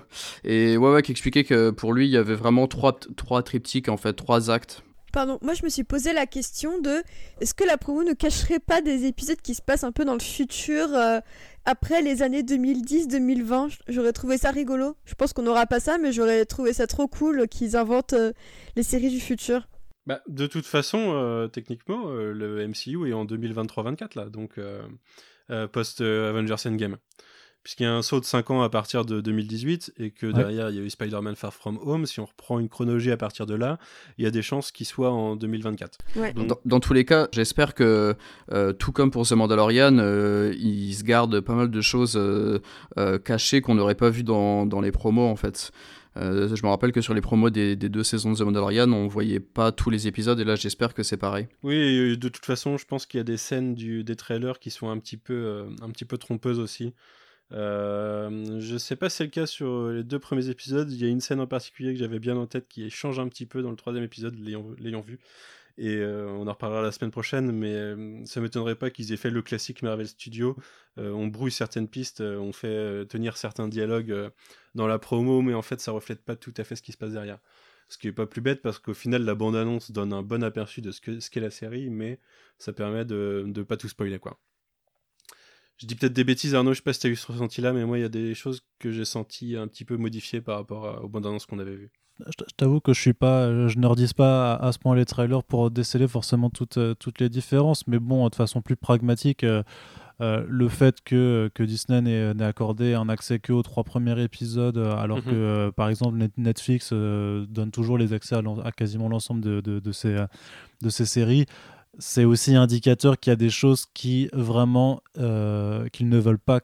et 0.44 0.78
ouais, 0.78 0.92
ouais, 0.92 1.02
qui 1.02 1.12
expliquait 1.12 1.44
que 1.44 1.70
pour 1.70 1.92
lui, 1.92 2.06
il 2.06 2.10
y 2.10 2.16
avait 2.16 2.34
vraiment 2.34 2.66
trois, 2.68 2.98
trois 3.16 3.42
triptyques, 3.42 3.90
en 3.90 3.98
fait, 3.98 4.14
trois 4.14 4.50
actes 4.50 4.82
Pardon, 5.16 5.38
moi 5.40 5.54
je 5.54 5.64
me 5.64 5.70
suis 5.70 5.82
posé 5.82 6.12
la 6.12 6.26
question 6.26 6.78
de 6.78 7.02
est-ce 7.40 7.54
que 7.54 7.64
la 7.64 7.78
promo 7.78 8.04
ne 8.04 8.12
cacherait 8.12 8.58
pas 8.58 8.82
des 8.82 9.06
épisodes 9.06 9.40
qui 9.40 9.54
se 9.54 9.62
passent 9.62 9.82
un 9.82 9.90
peu 9.90 10.04
dans 10.04 10.12
le 10.12 10.20
futur 10.20 10.94
euh, 10.94 11.20
après 11.64 12.02
les 12.02 12.20
années 12.20 12.42
2010-2020 12.42 13.78
J'aurais 13.88 14.12
trouvé 14.12 14.36
ça 14.36 14.50
rigolo. 14.50 14.94
Je 15.06 15.14
pense 15.14 15.32
qu'on 15.32 15.44
n'aura 15.44 15.64
pas 15.64 15.80
ça, 15.80 15.96
mais 15.96 16.12
j'aurais 16.12 16.44
trouvé 16.44 16.74
ça 16.74 16.86
trop 16.86 17.08
cool 17.08 17.48
qu'ils 17.48 17.78
inventent 17.78 18.12
euh, 18.12 18.34
les 18.76 18.82
séries 18.82 19.08
du 19.08 19.18
futur. 19.18 19.66
Bah, 20.04 20.20
de 20.28 20.46
toute 20.46 20.66
façon, 20.66 21.14
euh, 21.14 21.48
techniquement, 21.48 22.10
le 22.10 22.68
MCU 22.68 23.08
est 23.08 23.14
en 23.14 23.24
2023-24 23.24 24.18
là, 24.18 24.28
donc 24.28 24.60
post 25.72 26.02
Avengers 26.02 26.66
Endgame 26.66 26.98
puisqu'il 27.66 27.82
y 27.82 27.86
a 27.86 27.92
un 27.92 28.02
saut 28.02 28.20
de 28.20 28.24
5 28.24 28.52
ans 28.52 28.62
à 28.62 28.70
partir 28.70 29.04
de 29.04 29.20
2018 29.20 29.94
et 29.98 30.12
que 30.12 30.28
derrière 30.28 30.70
il 30.70 30.76
y 30.76 30.78
a 30.78 30.82
eu 30.82 30.88
Spider-Man 30.88 31.34
Far 31.34 31.52
From 31.52 31.80
Home. 31.82 32.06
Si 32.06 32.20
on 32.20 32.24
reprend 32.24 32.60
une 32.60 32.68
chronologie 32.68 33.10
à 33.10 33.16
partir 33.16 33.44
de 33.44 33.56
là, 33.56 33.80
il 34.18 34.24
y 34.24 34.28
a 34.28 34.30
des 34.30 34.40
chances 34.40 34.70
qu'il 34.70 34.86
soit 34.86 35.10
en 35.10 35.34
2024. 35.34 35.98
Dans, 36.64 36.78
tous 36.78 36.92
les 36.92 37.04
cas, 37.04 37.26
j'espère 37.32 37.74
que 37.74 38.14
euh, 38.52 38.72
tout 38.72 38.92
comme 38.92 39.10
pour 39.10 39.26
The 39.26 39.32
Mandalorian, 39.32 39.98
euh, 39.98 40.54
ils 40.56 40.94
se 40.94 41.02
gardent 41.02 41.40
pas 41.40 41.54
mal 41.54 41.68
de 41.68 41.80
choses 41.80 42.14
euh, 42.16 42.60
cachées 43.24 43.62
qu'on 43.62 43.74
n'aurait 43.74 43.96
pas 43.96 44.10
vues 44.10 44.22
dans, 44.22 44.64
dans, 44.64 44.80
les 44.80 44.92
promos 44.92 45.26
en 45.26 45.34
fait. 45.34 45.72
je 46.14 46.62
me 46.62 46.68
rappelle 46.68 46.92
que 46.92 47.00
sur 47.00 47.14
les 47.14 47.20
promos 47.20 47.50
des, 47.50 47.74
deux 47.74 48.04
saisons 48.04 48.30
de 48.30 48.38
The 48.38 48.42
Mandalorian, 48.42 48.92
on 48.92 49.08
voyait 49.08 49.40
pas 49.40 49.72
tous 49.72 49.90
les 49.90 50.06
épisodes 50.06 50.38
et 50.38 50.44
là 50.44 50.54
j'espère 50.54 50.94
que 50.94 51.02
c'est 51.02 51.16
pareil. 51.16 51.48
Oui, 51.64 52.16
de 52.16 52.28
toute 52.28 52.46
façon, 52.46 52.76
je 52.76 52.86
pense 52.86 53.06
qu'il 53.06 53.18
y 53.18 53.22
a 53.22 53.24
des 53.24 53.36
scènes 53.36 53.74
du, 53.74 54.04
des 54.04 54.14
trailers 54.14 54.60
qui 54.60 54.70
sont 54.70 54.88
un 54.88 55.00
petit 55.00 55.16
peu, 55.16 55.66
un 55.82 55.90
petit 55.90 56.04
peu 56.04 56.16
trompeuses 56.16 56.60
aussi. 56.60 56.94
Euh, 57.52 58.60
je 58.60 58.76
sais 58.76 58.96
pas 58.96 59.08
si 59.08 59.18
c'est 59.18 59.24
le 59.24 59.30
cas 59.30 59.46
sur 59.46 59.88
les 59.88 60.04
deux 60.04 60.18
premiers 60.18 60.48
épisodes. 60.48 60.90
Il 60.90 61.00
y 61.00 61.04
a 61.04 61.08
une 61.08 61.20
scène 61.20 61.40
en 61.40 61.46
particulier 61.46 61.92
que 61.92 61.98
j'avais 61.98 62.18
bien 62.18 62.36
en 62.36 62.46
tête 62.46 62.68
qui 62.68 62.90
change 62.90 63.18
un 63.18 63.28
petit 63.28 63.46
peu 63.46 63.62
dans 63.62 63.70
le 63.70 63.76
troisième 63.76 64.04
épisode, 64.04 64.36
l'ayant 64.38 65.00
vu. 65.00 65.18
Et 65.78 65.96
euh, 65.96 66.26
on 66.30 66.46
en 66.46 66.52
reparlera 66.52 66.80
la 66.82 66.90
semaine 66.90 67.10
prochaine, 67.10 67.52
mais 67.52 67.74
euh, 67.74 68.24
ça 68.24 68.40
m'étonnerait 68.40 68.76
pas 68.76 68.90
qu'ils 68.90 69.12
aient 69.12 69.18
fait 69.18 69.30
le 69.30 69.42
classique 69.42 69.82
Marvel 69.82 70.08
Studio. 70.08 70.56
on 70.96 71.26
brouille 71.26 71.52
certaines 71.52 71.88
pistes, 71.88 72.22
on 72.22 72.52
fait 72.52 73.06
tenir 73.06 73.36
certains 73.36 73.68
dialogues 73.68 74.32
dans 74.74 74.86
la 74.86 74.98
promo, 74.98 75.42
mais 75.42 75.54
en 75.54 75.62
fait 75.62 75.80
ça 75.80 75.92
reflète 75.92 76.24
pas 76.24 76.36
tout 76.36 76.54
à 76.56 76.64
fait 76.64 76.76
ce 76.76 76.82
qui 76.82 76.92
se 76.92 76.98
passe 76.98 77.12
derrière. 77.12 77.38
Ce 77.88 77.98
qui 77.98 78.08
est 78.08 78.12
pas 78.12 78.26
plus 78.26 78.40
bête 78.40 78.62
parce 78.62 78.78
qu'au 78.78 78.94
final 78.94 79.22
la 79.24 79.34
bande-annonce 79.34 79.92
donne 79.92 80.12
un 80.12 80.22
bon 80.22 80.42
aperçu 80.42 80.80
de 80.80 80.90
ce 80.90 81.30
qu'est 81.30 81.40
la 81.40 81.50
série, 81.50 81.90
mais 81.90 82.20
ça 82.58 82.72
permet 82.72 83.04
de 83.04 83.44
ne 83.46 83.62
pas 83.62 83.76
tout 83.76 83.88
spoiler 83.88 84.18
quoi 84.18 84.40
je 85.78 85.86
dis 85.86 85.94
peut-être 85.94 86.12
des 86.12 86.24
bêtises, 86.24 86.54
Arnaud, 86.54 86.72
je 86.72 86.78
sais 86.78 86.82
pas 86.82 86.92
si 86.92 87.00
tu 87.00 87.06
as 87.06 87.10
eu 87.10 87.16
ce 87.16 87.30
ressenti-là, 87.30 87.72
mais 87.72 87.84
moi, 87.84 87.98
il 87.98 88.02
y 88.02 88.04
a 88.04 88.08
des 88.08 88.34
choses 88.34 88.62
que 88.78 88.90
j'ai 88.90 89.04
senti 89.04 89.56
un 89.56 89.66
petit 89.66 89.84
peu 89.84 89.96
modifiées 89.96 90.40
par 90.40 90.56
rapport 90.56 91.02
aux 91.02 91.08
bandes 91.08 91.26
annonces 91.26 91.46
qu'on 91.46 91.58
avait 91.58 91.76
vues. 91.76 91.90
Je 92.20 92.54
t'avoue 92.56 92.80
que 92.80 92.94
je 92.94 93.00
suis 93.00 93.12
pas, 93.12 93.68
je 93.68 93.78
ne 93.78 93.86
redis 93.86 94.14
pas 94.14 94.54
à, 94.54 94.72
ce 94.72 94.78
point 94.78 94.96
les 94.96 95.04
trailers 95.04 95.42
pour 95.42 95.70
déceler 95.70 96.08
forcément 96.08 96.48
toutes, 96.48 96.78
euh, 96.78 96.94
toutes 96.94 97.20
les 97.20 97.28
différences, 97.28 97.86
mais 97.86 97.98
bon, 97.98 98.26
de 98.28 98.34
façon 98.34 98.62
plus 98.62 98.76
pragmatique, 98.76 99.44
euh, 99.44 99.62
euh, 100.22 100.42
le 100.48 100.68
fait 100.70 101.02
que, 101.04 101.50
que 101.54 101.62
Disney 101.62 102.00
n'ait 102.00 102.44
accordé 102.44 102.94
un 102.94 103.10
accès 103.10 103.38
que 103.38 103.52
aux 103.52 103.62
trois 103.62 103.84
premiers 103.84 104.18
épisodes, 104.22 104.78
alors 104.78 105.18
mhm. 105.18 105.24
que 105.24 105.70
par 105.76 105.90
exemple 105.90 106.16
Netflix 106.38 106.90
donne 106.94 107.70
toujours 107.70 107.98
les 107.98 108.14
accès 108.14 108.34
à, 108.34 108.72
quasiment 108.72 109.10
l'ensemble 109.10 109.42
de, 109.42 109.60
de, 109.60 109.78
de, 109.78 109.92
ces, 109.92 110.16
de 110.80 110.88
ces 110.88 111.04
séries, 111.04 111.44
c'est 111.98 112.24
aussi 112.24 112.54
indicateur 112.54 113.18
qu'il 113.18 113.30
y 113.30 113.32
a 113.32 113.36
des 113.36 113.50
choses 113.50 113.86
qui 113.94 114.28
vraiment 114.32 115.02
euh, 115.18 115.88
qu'ils 115.88 116.08
ne 116.08 116.18
veulent 116.18 116.38
pas 116.38 116.60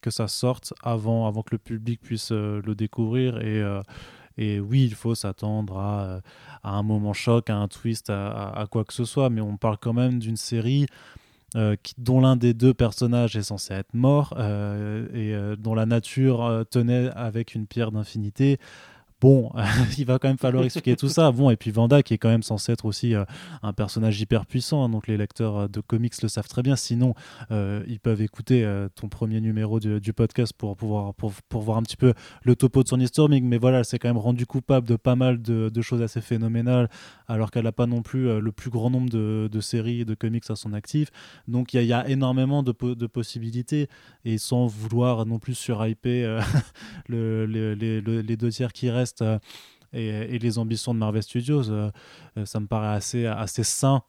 que 0.00 0.10
ça 0.10 0.28
sorte 0.28 0.74
avant, 0.82 1.32
que 1.42 1.52
le 1.52 1.58
public 1.58 2.00
puisse 2.00 2.30
euh, 2.32 2.60
le 2.64 2.74
découvrir. 2.74 3.38
Et, 3.38 3.62
euh, 3.62 3.82
et 4.36 4.60
oui 4.60 4.84
il 4.84 4.94
faut 4.94 5.14
s'attendre 5.14 5.78
à, 5.78 6.20
un 6.62 6.82
moment 6.82 7.12
choc 7.12 7.48
à 7.48 7.56
un 7.56 7.68
twist 7.68 8.10
à, 8.10 8.66
quoi 8.70 8.84
que 8.84 8.92
ce 8.92 9.04
soit. 9.04 9.30
Mais 9.30 9.40
on 9.40 9.56
parle 9.56 9.78
quand 9.78 9.92
même 9.92 10.18
d'une 10.18 10.36
série 10.36 10.86
dont 11.98 12.20
l'un 12.20 12.34
des 12.34 12.52
deux 12.52 12.74
personnages 12.74 13.36
est 13.36 13.44
censé 13.44 13.74
être 13.74 13.94
mort 13.94 14.34
et 15.14 15.36
dont 15.56 15.76
la 15.76 15.86
nature 15.86 16.64
tenait 16.68 17.10
avec 17.14 17.54
une 17.54 17.68
pierre 17.68 17.92
d'infinité 17.92 18.58
bon, 19.24 19.50
il 19.98 20.04
va 20.04 20.18
quand 20.18 20.28
même 20.28 20.36
falloir 20.36 20.64
expliquer 20.64 20.96
tout 20.96 21.08
ça. 21.08 21.32
Bon, 21.32 21.48
et 21.48 21.56
puis 21.56 21.70
Vanda, 21.70 22.02
qui 22.02 22.12
est 22.12 22.18
quand 22.18 22.28
même 22.28 22.42
censé 22.42 22.72
être 22.72 22.84
aussi 22.84 23.14
euh, 23.14 23.24
un 23.62 23.72
personnage 23.72 24.20
hyper 24.20 24.44
puissant, 24.44 24.84
hein, 24.84 24.90
donc 24.90 25.06
les 25.06 25.16
lecteurs 25.16 25.56
euh, 25.56 25.68
de 25.68 25.80
comics 25.80 26.20
le 26.22 26.28
savent 26.28 26.46
très 26.46 26.62
bien. 26.62 26.76
Sinon, 26.76 27.14
euh, 27.50 27.82
ils 27.88 28.00
peuvent 28.00 28.20
écouter 28.20 28.66
ton 28.94 29.08
premier 29.08 29.40
numéro 29.40 29.80
du, 29.80 30.12
podcast 30.12 30.52
pour 30.52 30.76
pouvoir 30.76 31.14
voir 31.50 31.78
un 31.78 31.82
petit 31.82 31.96
peu 31.96 32.12
le 32.42 32.54
topo 32.54 32.82
de 32.82 32.88
son 32.88 33.00
histoire. 33.00 33.28
Mais 33.30 33.56
voilà, 33.56 33.82
c'est 33.82 33.98
quand 33.98 34.08
même 34.08 34.18
rendu 34.18 34.44
coupable 34.44 34.86
de 34.86 34.96
pas 34.96 35.16
mal 35.16 35.40
de, 35.40 35.80
choses 35.80 36.02
assez 36.02 36.20
phénoménales, 36.20 36.90
alors 37.26 37.50
qu'elle 37.50 37.64
n'a 37.64 37.72
pas 37.72 37.86
non 37.86 38.02
plus 38.02 38.40
le 38.40 38.52
plus 38.52 38.70
grand 38.70 38.90
nombre 38.90 39.08
de, 39.08 39.60
séries 39.60 40.04
de 40.04 40.14
comics 40.14 40.44
à 40.50 40.56
son 40.56 40.72
actif. 40.74 41.08
Donc 41.48 41.72
il 41.72 41.82
y, 41.82 41.92
a 41.92 42.08
énormément 42.08 42.62
de, 42.62 42.72
possibilités, 43.06 43.88
et 44.24 44.36
sans 44.38 44.66
vouloir 44.66 45.24
non 45.24 45.38
plus 45.38 45.54
surhyper 45.54 46.40
le, 47.08 47.46
les 47.46 48.36
deux 48.36 48.50
tiers 48.50 48.72
qui 48.72 48.90
restent 48.90 49.13
euh, 49.22 49.38
et, 49.92 50.38
les 50.38 50.58
ambitions 50.58 50.94
de 50.94 50.98
Marvel 50.98 51.22
Studios, 51.22 51.70
euh, 51.70 51.90
euh, 52.36 52.44
ça 52.44 52.60
me 52.60 52.66
paraît 52.66 52.94
assez, 52.94 53.26
assez 53.26 53.62
sain 53.62 54.02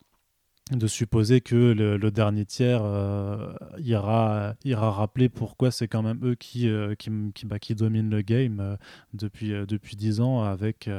de 0.72 0.88
supposer 0.88 1.42
que 1.42 1.56
le, 1.56 2.10
dernier 2.10 2.44
tiers 2.44 2.82
ira, 3.78 4.56
ira 4.64 4.92
rappeler 4.92 5.30
pourquoi 5.30 5.70
c'est 5.70 5.88
quand 5.88 6.02
même 6.02 6.20
eux 6.24 6.34
qui, 6.34 6.68
qui, 6.98 7.12
qui, 7.36 7.46
bah, 7.46 7.60
qui, 7.60 7.76
dominent 7.76 8.10
le 8.10 8.24
game 8.24 8.76
depuis, 9.14 9.50
depuis 9.68 9.96
10 9.96 10.22
ans, 10.22 10.42
avec, 10.42 10.90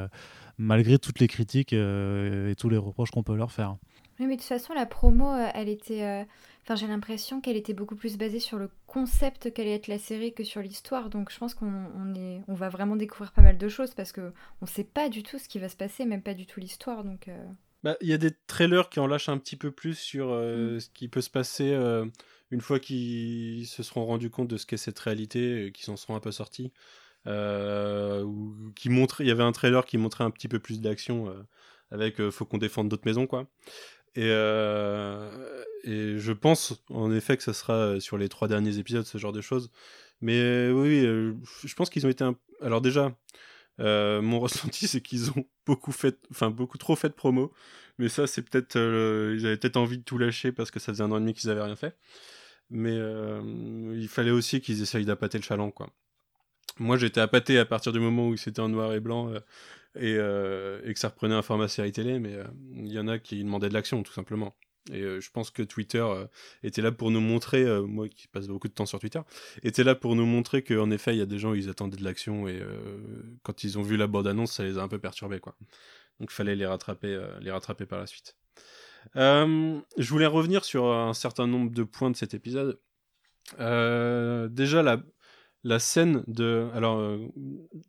malgré 0.57 1.01
toutes 1.01 1.19
les 1.19 1.27
critiques 1.27 1.73
et 1.73 2.55
tous 2.57 2.69
les 2.69 2.77
reproches 2.77 3.11
qu'on 3.11 3.25
peut 3.25 3.35
leur 3.35 3.51
faire. 3.51 3.77
Oui, 4.19 4.27
mais 4.27 4.37
de 4.37 4.41
toute 4.41 4.49
façon, 4.49 4.73
la 4.73 4.87
promo, 4.87 5.35
elle 5.55 5.69
était 5.69 6.27
Enfin, 6.67 6.75
j'ai 6.75 6.89
l'impression 6.89 7.41
qu'elle 7.41 7.57
était 7.57 7.75
beaucoup 7.75 7.95
plus 7.95 8.17
basée 8.17 8.41
sur 8.41 8.59
le 8.59 8.69
concept 8.89 9.53
qu'allait 9.53 9.77
être 9.77 9.87
la 9.87 10.01
série 10.01 10.35
que 10.35 10.43
sur 10.43 10.61
l'histoire. 10.61 11.11
Donc 11.11 11.31
je 11.31 11.39
pense 11.39 11.55
qu'on 11.55 12.15
est, 12.17 12.43
on 12.49 12.55
va 12.55 12.69
vraiment 12.71 12.97
découvrir 12.97 13.31
pas 13.31 13.43
mal 13.43 13.57
de 13.57 13.69
choses 13.69 13.95
parce 13.95 14.11
que 14.11 14.33
on 14.61 14.67
sait 14.67 14.83
pas 14.83 15.09
du 15.09 15.23
tout 15.23 15.39
ce 15.39 15.49
qui 15.49 15.61
va 15.61 15.69
se 15.69 15.77
passer, 15.77 16.05
même 16.05 16.23
pas 16.23 16.35
du 16.35 16.45
tout 16.45 16.59
l'histoire. 16.59 17.05
Donc 17.05 17.29
euh. 17.29 17.47
bah, 17.85 17.97
il 18.01 18.09
y 18.09 18.13
a 18.13 18.19
des 18.19 18.33
trailers 18.49 18.91
qui 18.91 18.99
en 18.99 19.07
lâchent 19.07 19.29
un 19.29 19.39
petit 19.39 19.55
peu 19.55 19.71
plus 19.71 19.95
sur 19.97 20.33
euh, 20.33 20.75
mm. 20.75 20.81
ce 20.81 20.91
qui 20.91 21.07
peut 21.07 21.21
se 21.21 21.31
passer 21.31 21.71
euh, 21.71 22.05
une 22.51 22.61
fois 22.61 22.81
qu'ils 22.81 23.69
se 23.69 23.85
seront 23.85 24.05
rendus 24.05 24.31
compte 24.31 24.49
de 24.49 24.57
ce 24.57 24.67
qu'est 24.67 24.77
cette 24.77 24.99
réalité, 24.99 25.67
et 25.67 25.73
qu'ils 25.73 25.85
s'en 25.85 25.97
seront 25.97 26.17
un 26.17 26.21
peu 26.21 26.33
sortis. 26.33 26.73
ou 27.27 28.73
qui 28.75 28.89
montre, 28.89 29.21
il 29.21 29.29
y 29.29 29.31
avait 29.31 29.45
un 29.45 29.53
trailer 29.53 29.87
qui 29.87 29.99
montrait 29.99 30.25
un 30.25 30.31
petit 30.31 30.49
peu 30.49 30.59
plus 30.59 30.81
d'action 30.81 31.33
avec 31.93 32.31
faut 32.31 32.45
qu'on 32.45 32.59
défende 32.59 32.89
d'autres 32.89 33.07
maisons 33.07 33.29
quoi. 33.29 33.47
Et, 34.17 34.31
euh, 34.31 35.65
et 35.85 36.19
je 36.19 36.33
pense 36.33 36.83
en 36.89 37.13
effet 37.13 37.37
que 37.37 37.43
ça 37.43 37.53
sera 37.53 37.75
euh, 37.75 38.01
sur 38.01 38.17
les 38.17 38.31
trois 38.31 38.49
derniers 38.49 38.79
épisodes, 38.79 39.05
ce 39.05 39.19
genre 39.19 39.33
de 39.33 39.43
choses. 39.43 39.71
Mais 40.23 40.39
euh, 40.41 40.73
oui, 40.73 41.03
je 41.65 41.75
pense 41.75 41.91
qu'ils 41.91 42.07
ont 42.07 42.09
été. 42.09 42.25
Alors 42.63 42.81
déjà, 42.81 43.15
mon 43.79 44.41
ressenti, 44.41 44.89
c'est 44.89 45.03
qu'ils 45.03 45.31
ont 45.31 45.45
beaucoup 45.67 45.93
fait, 45.93 46.19
enfin 46.31 46.51
beaucoup 46.51 46.79
trop 46.79 46.97
fait 46.97 47.11
de 47.11 47.15
promo. 47.15 47.53
Mais 47.99 48.09
ça, 48.09 48.27
c'est 48.27 48.43
peut-être, 48.43 48.77
ils 48.77 49.47
avaient 49.47 49.57
peut-être 49.57 49.77
envie 49.77 49.99
de 49.99 50.03
tout 50.03 50.19
lâcher 50.19 50.53
parce 50.53 50.71
que 50.71 50.81
ça 50.81 50.93
faisait 50.93 51.05
un 51.05 51.13
an 51.13 51.17
et 51.19 51.21
demi 51.21 51.35
qu'ils 51.35 51.51
avaient 51.51 51.63
rien 51.63 51.77
fait. 51.77 51.97
Mais 52.71 52.97
il 52.97 54.09
fallait 54.09 54.31
aussi 54.31 54.61
qu'ils 54.61 54.83
essayent 54.83 55.05
d'appâter 55.05 55.39
le 55.39 55.45
chaland, 55.45 55.71
quoi. 55.71 55.91
Moi, 56.79 56.99
j'étais 56.99 57.21
appâté 57.21 57.59
à 57.59 57.65
partir 57.65 57.93
du 57.93 58.01
moment 58.01 58.29
où 58.29 58.37
c'était 58.37 58.61
en 58.61 58.69
noir 58.69 58.93
et 58.93 59.01
blanc 59.01 59.33
euh, 60.01 60.81
et, 60.85 60.93
que 60.95 60.99
ça 60.99 61.09
reprenait 61.09 61.35
un 61.35 61.43
format 61.43 61.69
série 61.69 61.93
télé, 61.93 62.19
mais 62.19 62.35
euh, 62.35 62.45
il 62.75 62.93
y 62.93 62.99
en 62.99 63.09
a 63.09 63.19
qui 63.19 63.43
demandaient 63.43 63.69
de 63.69 63.75
l'action, 63.75 64.03
tout 64.03 64.13
simplement. 64.13 64.57
Et 64.93 65.03
euh, 65.03 65.21
je 65.21 65.31
pense 65.31 65.51
que 65.51 65.63
Twitter 65.63 66.07
était 66.63 66.83
là 66.83 66.93
pour 66.93 67.11
nous 67.11 67.21
montrer, 67.21 67.65
moi 67.83 68.09
qui 68.09 68.29
passe 68.29 68.47
beaucoup 68.47 68.69
de 68.69 68.73
temps 68.73 68.87
sur 68.87 69.01
Twitter, 69.01 69.21
était 69.63 69.83
là 69.85 69.95
pour 69.95 70.15
nous 70.15 70.27
montrer 70.27 70.63
qu'en 70.63 70.91
effet, 70.91 71.15
il 71.15 71.19
y 71.19 71.23
a 71.23 71.27
des 71.27 71.39
gens, 71.39 71.55
ils 71.55 71.69
attendaient 71.69 71.97
de 71.97 72.05
l'action, 72.05 72.47
et 72.47 72.63
quand 73.43 73.65
ils 73.65 73.79
ont 73.79 73.83
vu 73.83 73.97
la 73.97 74.07
bande-annonce, 74.07 74.53
ça 74.53 74.65
les 74.65 74.79
a 74.79 74.83
un 74.83 74.89
peu 74.89 74.99
perturbés, 74.99 75.41
quoi. 75.41 75.57
Donc 76.21 76.31
il 76.31 76.35
fallait 76.35 76.57
les 76.57 76.67
rattraper, 76.67 77.21
les 77.41 77.51
rattraper 77.51 77.85
par 77.85 77.99
la 77.99 78.07
suite. 78.07 78.37
je 79.17 80.09
voulais 80.09 80.27
revenir 80.27 80.65
sur 80.65 80.87
un 80.87 81.15
certain 81.15 81.49
nombre 81.49 81.73
de 81.73 81.83
points 81.83 82.11
de 82.11 82.17
cet 82.17 82.35
épisode. 82.35 82.79
déjà, 83.59 84.83
la, 84.85 85.03
la 85.67 85.81
scène 85.81 86.23
de. 86.29 86.69
Alors, 86.75 86.99
euh, 87.01 87.19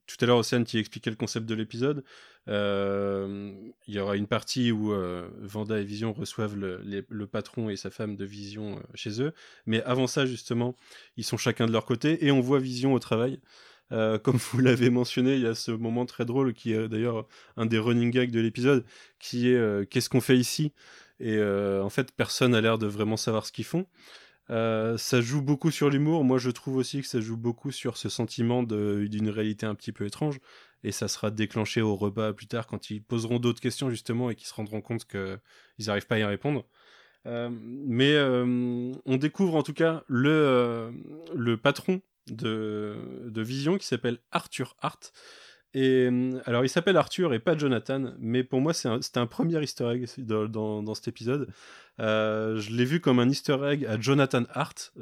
tout 0.08 0.18
à 0.22 0.26
l'heure, 0.26 0.38
Océane 0.38 0.66
qui 0.66 0.80
expliquait 0.80 1.12
le 1.12 1.16
concept 1.16 1.46
de 1.46 1.54
l'épisode, 1.54 2.04
euh, 2.48 3.54
il 3.88 3.94
y 3.94 4.00
aura 4.00 4.16
une 4.16 4.26
partie 4.26 4.72
où 4.72 4.92
euh, 4.92 5.30
Vanda 5.42 5.80
et 5.80 5.84
Vision 5.84 6.12
reçoivent 6.12 6.56
le, 6.56 7.26
patron 7.28 7.70
et 7.70 7.76
sa 7.76 7.92
femme 7.92 8.16
de 8.16 8.26
Vision 8.26 8.82
chez 8.96 9.22
eux. 9.22 9.32
Mais 9.68 9.84
avant 9.84 10.08
ça, 10.08 10.26
justement, 10.26 10.76
ils 11.18 11.24
sont 11.24 11.38
chacun 11.38 11.68
de 11.68 11.72
leur 11.72 11.86
côté 11.86 12.26
et 12.26 12.32
on 12.32 12.42
voit 12.42 12.60
Vision 12.60 12.94
au 12.94 13.00
travail. 13.00 13.40
comme 13.92 14.38
vous 14.52 14.60
l'avez 14.60 14.90
mentionné, 14.90 15.36
il 15.36 15.44
y 15.44 15.48
a 15.48 15.54
ce 15.54 15.72
moment 15.72 16.08
très 16.08 16.26
drôle 16.26 16.54
qui 16.54 16.74
est 16.74 16.90
d'ailleurs 16.90 17.28
un 17.58 17.68
des 17.68 17.78
running 17.78 18.10
gags 18.10 18.32
de 18.32 18.40
l'épisode, 18.40 18.86
qui 19.20 19.50
est 19.50 19.90
qu'est-ce 19.90 20.10
qu'on 20.10 20.22
fait 20.22 20.38
ici? 20.38 20.72
Et 21.20 21.40
en 21.40 21.90
fait, 21.90 22.12
personne 22.12 22.54
n'a 22.54 22.62
l'air 22.62 22.80
de 22.80 22.88
vraiment 22.88 23.18
savoir 23.18 23.46
ce 23.46 23.52
qu'ils 23.52 23.66
font. 23.66 23.86
Euh, 24.50 24.98
ça 24.98 25.22
joue 25.22 25.42
beaucoup 25.42 25.72
sur 25.72 25.90
l'humour. 25.90 26.24
Moi, 26.24 26.38
je 26.38 26.50
trouve 26.50 26.78
aussi 26.78 27.02
que 27.02 27.08
ça 27.08 27.20
joue 27.20 27.38
beaucoup 27.38 27.72
sur 27.72 27.98
ce 27.98 28.10
sentiment 28.10 28.64
d'une 28.64 29.30
réalité 29.30 29.66
un 29.66 29.76
petit 29.76 29.92
peu 29.92 30.06
étrange. 30.06 30.40
et 30.84 30.92
ça 30.92 31.08
sera 31.08 31.32
déclenché 31.32 31.82
au 31.82 31.96
repas 31.96 32.34
plus 32.34 32.48
tard 32.48 32.68
quand 32.68 32.90
ils 32.92 33.02
poseront 33.02 33.40
d'autres 33.40 33.60
questions 33.62 33.90
justement 33.90 34.30
et 34.30 34.36
qu'ils 34.36 34.48
se 34.48 34.54
rendront 34.54 34.82
compte 34.82 35.06
qu'ils 35.06 35.40
n'arrivent 35.88 36.08
pas 36.08 36.16
à 36.16 36.20
y 36.20 36.24
répondre. 36.24 36.66
Euh, 37.26 37.50
mais 37.52 38.14
euh, 38.14 38.94
on 39.06 39.18
découvre 39.18 39.56
en 39.56 39.64
tout 39.64 39.74
cas 39.74 40.04
le, 40.08 40.92
patron 41.62 42.02
de, 42.28 42.96
de 43.26 43.42
Vision 43.42 43.78
qui 43.78 43.86
s'appelle 43.86 44.20
Arthur 44.32 44.76
Hart. 44.82 45.12
Et 45.80 46.10
alors, 46.46 46.66
il 46.66 46.70
s'appelle 46.70 46.98
Arthur 46.98 47.34
et 47.34 47.40
pas 47.40 47.56
Jonathan, 47.56 48.14
mais 48.20 48.44
pour 48.44 48.62
moi, 48.62 48.74
c'était 48.74 49.20
un, 49.20 49.28
premier 49.28 49.62
easter 49.62 49.92
egg 49.92 50.08
dans, 50.18 50.96
cet 50.96 51.08
épisode. 51.08 51.50
je 52.00 52.76
l'ai 52.76 52.86
vu 52.86 53.00
comme 53.00 53.20
un 53.20 53.30
easter 53.30 53.58
egg 53.64 53.86
à 53.86 54.00
Jonathan 54.00 54.44
Hart, 54.54 54.94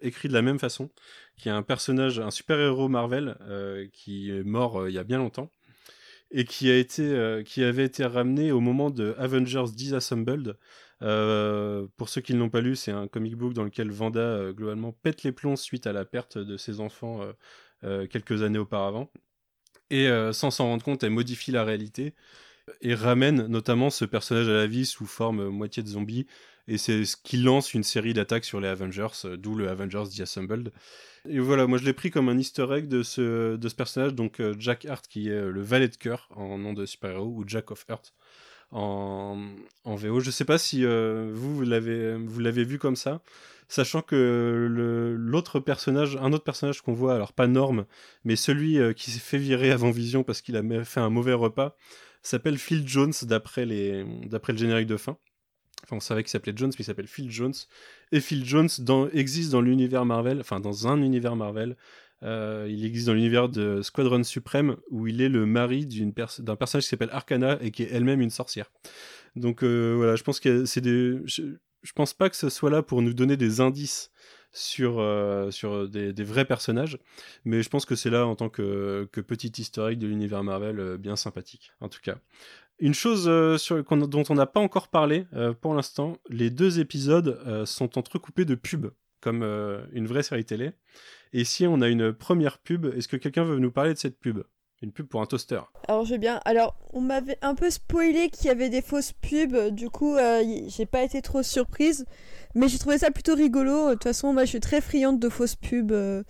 écrit 0.00 0.28
de 0.28 0.32
la 0.32 0.42
même 0.42 0.58
façon, 0.58 0.88
qui 1.36 1.48
est 1.48 1.52
un 1.52 1.62
personnage, 1.62 2.18
un 2.18 2.30
super-héros 2.30 2.88
Marvel, 2.88 3.36
qui 3.92 4.30
est 4.30 4.42
mort 4.42 4.88
il 4.88 4.94
y 4.94 4.98
a 4.98 5.04
bien 5.04 5.18
longtemps, 5.18 5.50
et 6.30 6.44
qui, 6.44 6.70
qui 7.44 7.64
avait 7.64 7.84
été 7.84 8.06
ramené 8.06 8.52
au 8.52 8.60
moment 8.60 8.88
de 8.88 9.14
Avengers 9.18 9.72
Disassembled, 9.74 10.56
euh, 11.02 11.86
pour 11.96 12.08
ceux 12.08 12.20
qui 12.20 12.32
ne 12.34 12.38
l'ont 12.38 12.50
pas 12.50 12.60
lu, 12.60 12.76
c'est 12.76 12.92
un 12.92 13.08
comic 13.08 13.34
book 13.36 13.52
dans 13.54 13.64
lequel 13.64 13.90
Vanda 13.90 14.20
euh, 14.20 14.52
globalement 14.52 14.92
pète 14.92 15.24
les 15.24 15.32
plombs 15.32 15.56
suite 15.56 15.86
à 15.86 15.92
la 15.92 16.04
perte 16.04 16.38
de 16.38 16.56
ses 16.56 16.80
enfants 16.80 17.20
euh, 17.84 18.06
quelques 18.06 18.42
années 18.42 18.58
auparavant. 18.58 19.10
Et 19.92 20.08
sans 20.32 20.50
s'en 20.50 20.64
rendre 20.64 20.82
compte, 20.82 21.04
elle 21.04 21.10
modifie 21.10 21.52
la 21.52 21.64
réalité 21.64 22.14
et 22.80 22.94
ramène 22.94 23.46
notamment 23.46 23.90
ce 23.90 24.04
personnage 24.04 24.48
à 24.48 24.54
la 24.54 24.66
vie 24.66 24.86
sous 24.86 25.06
forme 25.06 25.48
moitié 25.48 25.82
de 25.82 25.88
zombie. 25.88 26.26
Et 26.66 26.78
c'est 26.78 27.04
ce 27.04 27.16
qui 27.16 27.36
lance 27.36 27.74
une 27.74 27.82
série 27.82 28.14
d'attaques 28.14 28.46
sur 28.46 28.58
les 28.58 28.68
Avengers, 28.68 29.36
d'où 29.36 29.54
le 29.54 29.68
Avengers 29.68 30.04
Disassembled. 30.08 30.72
Et 31.28 31.40
voilà, 31.40 31.66
moi 31.66 31.76
je 31.76 31.84
l'ai 31.84 31.92
pris 31.92 32.10
comme 32.10 32.28
un 32.28 32.38
easter 32.38 32.66
egg 32.72 32.88
de 32.88 33.02
ce, 33.02 33.56
de 33.56 33.68
ce 33.68 33.74
personnage, 33.74 34.14
donc 34.14 34.40
Jack 34.58 34.86
Hart 34.86 35.06
qui 35.06 35.28
est 35.28 35.50
le 35.50 35.60
valet 35.60 35.88
de 35.88 35.96
cœur 35.96 36.28
en 36.34 36.58
nom 36.58 36.72
de 36.72 36.86
super-héros, 36.86 37.34
ou 37.36 37.44
Jack 37.46 37.70
of 37.70 37.84
Heart 37.88 38.14
en, 38.72 39.36
VO. 39.84 40.20
Je 40.20 40.30
sais 40.30 40.44
pas 40.44 40.58
si 40.58 40.84
euh, 40.84 41.30
vous, 41.34 41.62
l'avez, 41.62 42.64
vu 42.64 42.78
comme 42.78 42.96
ça, 42.96 43.22
sachant 43.68 44.02
que 44.02 45.16
l'autre 45.18 45.60
personnage, 45.60 46.16
un 46.20 46.32
autre 46.32 46.44
personnage 46.44 46.80
qu'on 46.82 46.94
voit, 46.94 47.14
alors 47.14 47.32
pas 47.32 47.46
Norm, 47.46 47.84
mais 48.24 48.36
celui 48.36 48.78
euh, 48.78 48.92
qui 48.92 49.10
s'est 49.10 49.20
fait 49.20 49.38
virer 49.38 49.70
avant 49.70 49.90
Vision 49.90 50.24
parce 50.24 50.40
qu'il 50.40 50.56
a 50.56 50.84
fait 50.84 51.00
un 51.00 51.10
mauvais 51.10 51.34
repas, 51.34 51.76
s'appelle 52.22 52.58
Phil 52.58 52.86
Jones 52.86 53.12
d'après, 53.22 53.66
le 53.66 54.56
générique 54.56 54.86
de 54.86 54.96
fin. 54.96 55.16
Enfin, 55.84 55.96
on 55.96 56.00
savait 56.00 56.22
qu'il 56.22 56.30
s'appelait 56.30 56.52
Jones, 56.54 56.70
mais 56.70 56.82
il 56.82 56.84
s'appelle 56.84 57.08
Phil 57.08 57.30
Jones. 57.30 57.54
Et 58.12 58.20
Phil 58.20 58.44
Jones 58.44 58.68
existe 59.12 59.50
dans 59.50 59.60
l'univers 59.60 60.04
Marvel, 60.04 60.38
enfin 60.40 60.60
dans 60.60 60.86
un 60.86 61.02
univers 61.02 61.34
Marvel, 61.34 61.76
euh, 62.22 62.66
il 62.68 62.84
existe 62.84 63.06
dans 63.06 63.14
l'univers 63.14 63.48
de 63.48 63.82
Squadron 63.82 64.22
Suprême 64.22 64.76
où 64.90 65.06
il 65.06 65.20
est 65.20 65.28
le 65.28 65.46
mari 65.46 65.86
d'un 65.86 66.56
personnage 66.56 66.84
qui 66.84 66.88
s'appelle 66.88 67.10
Arcana 67.12 67.58
et 67.60 67.70
qui 67.70 67.82
est 67.82 67.90
elle-même 67.92 68.20
une 68.20 68.30
sorcière. 68.30 68.70
Donc 69.34 69.64
euh, 69.64 69.94
voilà, 69.96 70.16
je 70.16 70.22
pense 70.22 70.40
que 70.40 70.64
c'est 70.64 70.80
des. 70.80 71.20
Je, 71.24 71.92
pense 71.94 72.14
pas 72.14 72.30
que 72.30 72.36
ce 72.36 72.48
soit 72.48 72.70
là 72.70 72.82
pour 72.82 73.02
nous 73.02 73.12
donner 73.12 73.36
des 73.36 73.60
indices 73.60 74.12
sur, 74.52 75.00
euh, 75.00 75.50
sur 75.50 75.88
des, 75.88 76.12
vrais 76.22 76.44
personnages, 76.44 76.98
mais 77.44 77.62
je 77.62 77.68
pense 77.68 77.86
que 77.86 77.96
c'est 77.96 78.10
là 78.10 78.26
en 78.26 78.36
tant 78.36 78.48
que, 78.48 79.08
que 79.10 79.20
petit 79.20 79.50
historique 79.58 79.98
de 79.98 80.06
l'univers 80.06 80.44
Marvel 80.44 80.96
bien 80.98 81.16
sympathique, 81.16 81.72
en 81.80 81.88
tout 81.88 82.00
cas. 82.00 82.18
Une 82.78 82.94
chose 82.94 83.30
sur, 83.60 83.82
dont 83.84 84.24
on 84.28 84.34
n'a 84.34 84.46
pas 84.46 84.60
encore 84.60 84.88
parlé 84.88 85.26
pour 85.60 85.74
l'instant, 85.74 86.18
les 86.28 86.50
deux 86.50 86.78
épisodes 86.78 87.64
sont 87.66 87.98
entrecoupés 87.98 88.44
de 88.44 88.54
pubs, 88.54 88.92
comme 89.22 89.42
une 89.92 90.06
vraie 90.06 90.22
série 90.22 90.44
télé. 90.44 90.72
Et 91.32 91.44
si 91.44 91.66
on 91.66 91.80
a 91.80 91.88
une 91.88 92.12
première 92.12 92.58
pub, 92.58 92.86
est-ce 92.94 93.08
que 93.08 93.16
quelqu'un 93.16 93.44
veut 93.44 93.58
nous 93.58 93.70
parler 93.70 93.94
de 93.94 93.98
cette 93.98 94.18
pub? 94.18 94.42
Une 94.82 94.90
pub 94.90 95.06
pour 95.06 95.22
un 95.22 95.26
toaster. 95.26 95.60
Alors 95.86 96.04
je 96.04 96.10
vais 96.10 96.18
bien. 96.18 96.40
Alors 96.44 96.74
on 96.92 97.00
m'avait 97.00 97.38
un 97.40 97.54
peu 97.54 97.70
spoilé 97.70 98.30
qu'il 98.30 98.46
y 98.46 98.50
avait 98.50 98.68
des 98.68 98.82
fausses 98.82 99.12
pubs, 99.12 99.70
du 99.70 99.88
coup 99.90 100.16
euh, 100.16 100.42
j'ai 100.66 100.86
pas 100.86 101.02
été 101.02 101.22
trop 101.22 101.44
surprise, 101.44 102.04
mais 102.56 102.66
j'ai 102.66 102.78
trouvé 102.78 102.98
ça 102.98 103.12
plutôt 103.12 103.36
rigolo. 103.36 103.90
De 103.90 103.92
toute 103.92 104.02
façon 104.02 104.32
moi 104.32 104.44
je 104.44 104.50
suis 104.50 104.60
très 104.60 104.80
friande 104.80 105.20
de 105.20 105.28
fausses 105.28 105.56
pubs. 105.56 105.92
Euh, 105.92 106.24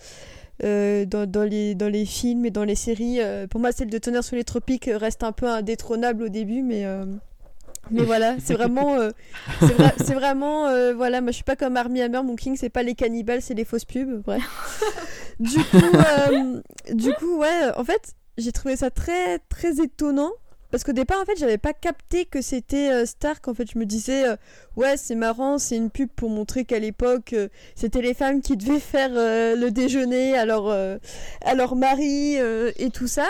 euh, 0.63 1.07
dans, 1.07 1.49
les, 1.49 1.75
dans 1.75 1.89
les 1.89 2.05
films 2.05 2.45
et 2.45 2.53
dans 2.53 2.63
les 2.63 2.77
séries. 2.77 3.19
pour 3.51 3.59
moi, 3.59 3.73
celle 3.73 3.91
de 3.91 3.99
Tonnerre 3.99 4.23
sur 4.23 4.37
les 4.37 4.45
tropiques 4.45 4.89
reste 4.93 5.25
un 5.25 5.33
peu 5.33 5.49
indétrônable 5.49 6.25
au 6.25 6.29
début, 6.29 6.63
mais 6.63 6.85
mais 7.91 8.05
voilà, 8.05 8.37
c'est 8.43 8.55
vraiment, 8.55 8.95
euh, 8.95 9.11
c'est 9.99 10.15
vraiment, 10.15 10.67
euh, 10.67 10.95
voilà, 10.95 11.21
moi 11.21 11.31
je 11.31 11.37
suis 11.37 11.45
pas 11.45 11.57
comme 11.57 11.77
Armie 11.77 12.01
Hammer, 12.01 12.23
mon 12.23 12.37
king 12.37 12.57
c'est 12.57 12.71
pas 12.71 12.83
les 12.83 12.95
cannibales, 12.95 13.43
c'est 13.43 13.55
les 13.55 13.65
fausses 13.65 13.85
pubs, 13.85 14.23
bref. 14.23 14.43
du 15.41 15.59
coup, 15.59 15.77
euh, 15.77 16.61
du 16.93 17.13
coup, 17.15 17.39
ouais, 17.39 17.71
en 17.77 17.85
fait, 17.85 18.15
j'ai 18.39 18.53
trouvé 18.53 18.77
ça 18.77 18.91
très, 18.91 19.39
très 19.49 19.81
étonnant. 19.81 20.31
Parce 20.71 20.85
qu'au 20.85 20.93
départ, 20.93 21.21
en 21.21 21.27
fait, 21.27 21.37
j'avais 21.37 21.59
pas 21.59 21.75
capté 21.75 22.25
que 22.25 22.41
c'était 22.41 23.05
Stark. 23.05 23.47
En 23.47 23.53
fait, 23.53 23.71
je 23.71 23.79
me 23.79 23.85
disais, 23.85 24.25
ouais, 24.75 24.97
c'est 24.97 25.15
marrant, 25.15 25.59
c'est 25.59 25.77
une 25.77 25.91
pub 25.91 26.09
pour 26.09 26.31
montrer 26.31 26.65
qu'à 26.65 26.79
l'époque, 26.79 27.35
c'était 27.75 28.01
les 28.01 28.15
femmes 28.15 28.41
qui 28.41 28.57
devaient 28.57 28.81
faire 28.81 29.11
le 29.11 29.69
déjeuner 29.69 30.35
à 30.35 30.47
leur, 30.47 30.71
à 30.71 31.55
leur 31.55 31.77
mari 31.77 32.37
et 32.37 32.89
tout 32.89 33.07
ça. 33.07 33.27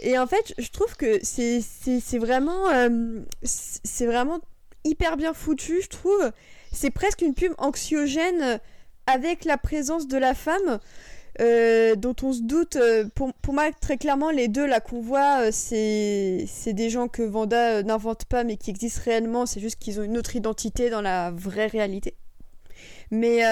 Et 0.00 0.18
en 0.18 0.26
fait, 0.26 0.54
je 0.58 0.68
trouve 0.70 0.96
que 0.96 1.18
c'est 1.22 2.18
vraiment, 2.18 2.68
euh, 2.70 3.20
vraiment 4.00 4.40
hyper 4.84 5.16
bien 5.16 5.34
foutu, 5.34 5.80
je 5.82 5.88
trouve. 5.88 6.32
C'est 6.72 6.90
presque 6.90 7.22
une 7.22 7.34
pub 7.34 7.52
anxiogène 7.58 8.60
avec 9.06 9.44
la 9.44 9.58
présence 9.58 10.06
de 10.06 10.18
la 10.18 10.34
femme. 10.34 10.78
Euh, 11.40 11.94
dont 11.94 12.16
on 12.24 12.32
se 12.32 12.42
doute, 12.42 12.74
euh, 12.74 13.04
pour, 13.14 13.32
pour, 13.32 13.54
moi 13.54 13.70
très 13.80 13.96
clairement 13.96 14.32
les 14.32 14.48
deux 14.48 14.66
là 14.66 14.80
qu'on 14.80 15.00
voit 15.00 15.52
c'est 15.52 16.48
des 16.66 16.90
gens 16.90 17.06
que 17.06 17.22
Vanda 17.22 17.84
n'invente 17.84 18.24
pas 18.24 18.42
mais 18.42 18.56
qui 18.56 18.70
existent 18.70 19.02
réellement, 19.04 19.46
c'est 19.46 19.60
juste 19.60 19.78
qu'ils 19.78 20.00
ont 20.00 20.02
une 20.02 20.18
autre 20.18 20.34
identité 20.34 20.90
dans 20.90 21.00
la 21.00 21.30
vraie 21.30 21.68
réalité. 21.68 22.14
Mais, 23.12 23.44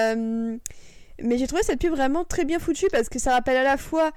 mais 1.23 1.37
j'ai 1.37 1.47
trouvé 1.47 1.63
cette 1.63 1.79
pub 1.79 1.91
vraiment 1.91 2.25
très 2.25 2.43
bien 2.43 2.59
foutue 2.59 2.87
parce 2.91 3.07
que 3.07 3.19
ça 3.19 3.31
rappelle 3.31 3.57
à 3.57 3.63
la 3.63 3.77
fois 3.77 4.11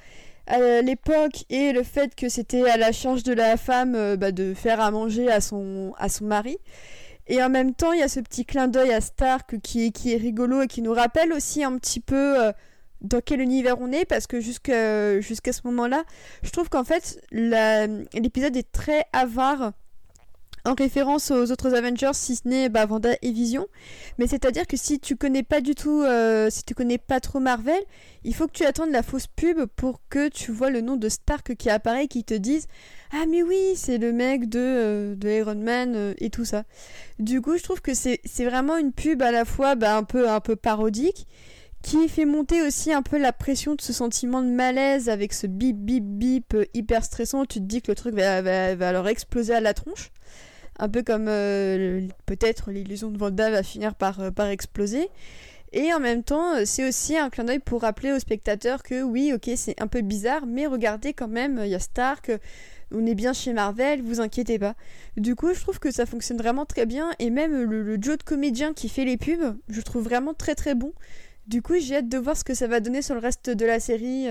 à 0.50 0.82
l'époque 0.82 1.44
et 1.48 1.72
le 1.72 1.82
fait 1.82 2.14
que 2.14 2.28
c'était 2.28 2.68
à 2.68 2.76
la 2.76 2.92
charge 2.92 3.22
de 3.22 3.32
la 3.32 3.56
femme 3.56 3.94
euh, 3.94 4.16
bah, 4.16 4.32
de 4.32 4.52
faire 4.52 4.80
à 4.80 4.90
manger 4.90 5.30
à 5.30 5.40
son, 5.40 5.94
à 5.98 6.08
son 6.08 6.24
mari. 6.24 6.58
Et 7.28 7.42
en 7.42 7.48
même 7.48 7.74
temps, 7.74 7.92
il 7.92 8.00
y 8.00 8.02
a 8.02 8.08
ce 8.08 8.18
petit 8.18 8.44
clin 8.44 8.66
d'œil 8.66 8.92
à 8.92 9.00
Stark 9.00 9.60
qui, 9.60 9.92
qui 9.92 10.12
est 10.12 10.16
rigolo 10.16 10.62
et 10.62 10.66
qui 10.66 10.82
nous 10.82 10.92
rappelle 10.92 11.32
aussi 11.32 11.62
un 11.62 11.78
petit 11.78 12.00
peu 12.00 12.42
euh, 12.42 12.52
dans 13.00 13.20
quel 13.24 13.40
univers 13.40 13.80
on 13.80 13.92
est, 13.92 14.04
parce 14.04 14.26
que 14.26 14.40
jusqu'à 14.40 15.20
jusqu'à 15.20 15.52
ce 15.52 15.60
moment-là, 15.64 16.02
je 16.42 16.50
trouve 16.50 16.68
qu'en 16.68 16.84
fait, 16.84 17.20
l'épisode 17.30 18.56
est 18.56 18.72
très 18.72 19.04
avare 19.12 19.72
en 20.64 20.74
référence 20.74 21.30
aux 21.30 21.50
autres 21.50 21.74
Avengers, 21.74 22.14
si 22.14 22.36
ce 22.36 22.46
n'est 22.46 22.68
bah, 22.68 22.86
Vanda 22.86 23.10
et 23.22 23.32
Vision. 23.32 23.66
Mais 24.18 24.26
c'est-à-dire 24.26 24.66
que 24.66 24.76
si 24.76 25.00
tu 25.00 25.16
connais 25.16 25.42
pas 25.42 25.60
du 25.60 25.74
tout, 25.74 26.02
euh, 26.02 26.48
si 26.50 26.64
tu 26.64 26.74
connais 26.74 26.98
pas 26.98 27.20
trop 27.20 27.40
Marvel, 27.40 27.80
il 28.24 28.34
faut 28.34 28.46
que 28.46 28.52
tu 28.52 28.64
attendes 28.64 28.90
la 28.90 29.02
fausse 29.02 29.26
pub 29.26 29.64
pour 29.76 30.00
que 30.08 30.28
tu 30.28 30.52
vois 30.52 30.70
le 30.70 30.80
nom 30.80 30.96
de 30.96 31.08
Stark 31.08 31.54
qui 31.56 31.70
apparaît, 31.70 32.08
qui 32.08 32.24
te 32.24 32.34
dise 32.34 32.66
ah 33.12 33.24
mais 33.28 33.42
oui, 33.42 33.72
c'est 33.74 33.98
le 33.98 34.12
mec 34.12 34.48
de, 34.48 34.58
euh, 34.60 35.14
de 35.16 35.28
Iron 35.28 35.56
Man 35.56 35.94
euh, 35.96 36.14
et 36.18 36.30
tout 36.30 36.44
ça. 36.44 36.64
Du 37.18 37.40
coup, 37.40 37.56
je 37.56 37.62
trouve 37.62 37.80
que 37.80 37.94
c'est 37.94 38.20
vraiment 38.44 38.76
une 38.76 38.92
pub 38.92 39.22
à 39.22 39.32
la 39.32 39.44
fois 39.44 39.74
bah, 39.74 39.96
un 39.96 40.04
peu 40.04 40.28
un 40.28 40.40
peu 40.40 40.56
parodique 40.56 41.26
qui 41.82 42.08
fait 42.08 42.26
monter 42.26 42.60
aussi 42.60 42.92
un 42.92 43.02
peu 43.02 43.18
la 43.18 43.32
pression 43.32 43.74
de 43.74 43.80
ce 43.80 43.92
sentiment 43.92 44.42
de 44.42 44.48
malaise 44.48 45.08
avec 45.08 45.32
ce 45.32 45.46
bip 45.46 45.76
bip 45.78 46.04
bip 46.04 46.56
hyper 46.74 47.04
stressant. 47.04 47.46
Tu 47.46 47.58
te 47.58 47.64
dis 47.64 47.80
que 47.80 47.90
le 47.90 47.96
truc 47.96 48.14
va, 48.14 48.42
va, 48.42 48.74
va 48.74 48.92
leur 48.92 49.08
exploser 49.08 49.54
à 49.54 49.60
la 49.60 49.72
tronche 49.72 50.10
un 50.80 50.88
peu 50.88 51.02
comme 51.02 51.26
euh, 51.28 52.08
peut-être 52.26 52.70
l'illusion 52.70 53.10
de 53.10 53.18
Vanda 53.18 53.50
va 53.50 53.62
finir 53.62 53.94
par, 53.94 54.20
euh, 54.20 54.30
par 54.30 54.48
exploser. 54.48 55.08
Et 55.72 55.92
en 55.92 56.00
même 56.00 56.24
temps, 56.24 56.56
euh, 56.56 56.62
c'est 56.64 56.88
aussi 56.88 57.16
un 57.16 57.28
clin 57.28 57.44
d'œil 57.44 57.60
pour 57.60 57.82
rappeler 57.82 58.12
aux 58.12 58.18
spectateurs 58.18 58.82
que 58.82 59.02
oui, 59.02 59.32
ok, 59.32 59.50
c'est 59.56 59.80
un 59.80 59.86
peu 59.86 60.00
bizarre, 60.00 60.46
mais 60.46 60.66
regardez 60.66 61.12
quand 61.12 61.28
même, 61.28 61.60
il 61.62 61.68
y 61.68 61.74
a 61.74 61.78
Stark, 61.78 62.32
on 62.92 63.06
est 63.06 63.14
bien 63.14 63.34
chez 63.34 63.52
Marvel, 63.52 64.02
vous 64.02 64.20
inquiétez 64.20 64.58
pas. 64.58 64.74
Du 65.16 65.36
coup, 65.36 65.52
je 65.52 65.60
trouve 65.60 65.78
que 65.78 65.92
ça 65.92 66.06
fonctionne 66.06 66.38
vraiment 66.38 66.64
très 66.64 66.86
bien, 66.86 67.10
et 67.18 67.28
même 67.28 67.52
le, 67.52 67.82
le 67.82 67.98
Joe 68.00 68.16
de 68.16 68.22
comédien 68.22 68.72
qui 68.72 68.88
fait 68.88 69.04
les 69.04 69.18
pubs, 69.18 69.56
je 69.68 69.80
trouve 69.82 70.02
vraiment 70.02 70.34
très 70.34 70.54
très 70.54 70.74
bon. 70.74 70.92
Du 71.46 71.62
coup, 71.62 71.74
j'ai 71.78 71.96
hâte 71.96 72.08
de 72.08 72.18
voir 72.18 72.36
ce 72.36 72.44
que 72.44 72.54
ça 72.54 72.66
va 72.66 72.80
donner 72.80 73.02
sur 73.02 73.14
le 73.14 73.20
reste 73.20 73.50
de 73.50 73.66
la 73.66 73.80
série 73.80 74.28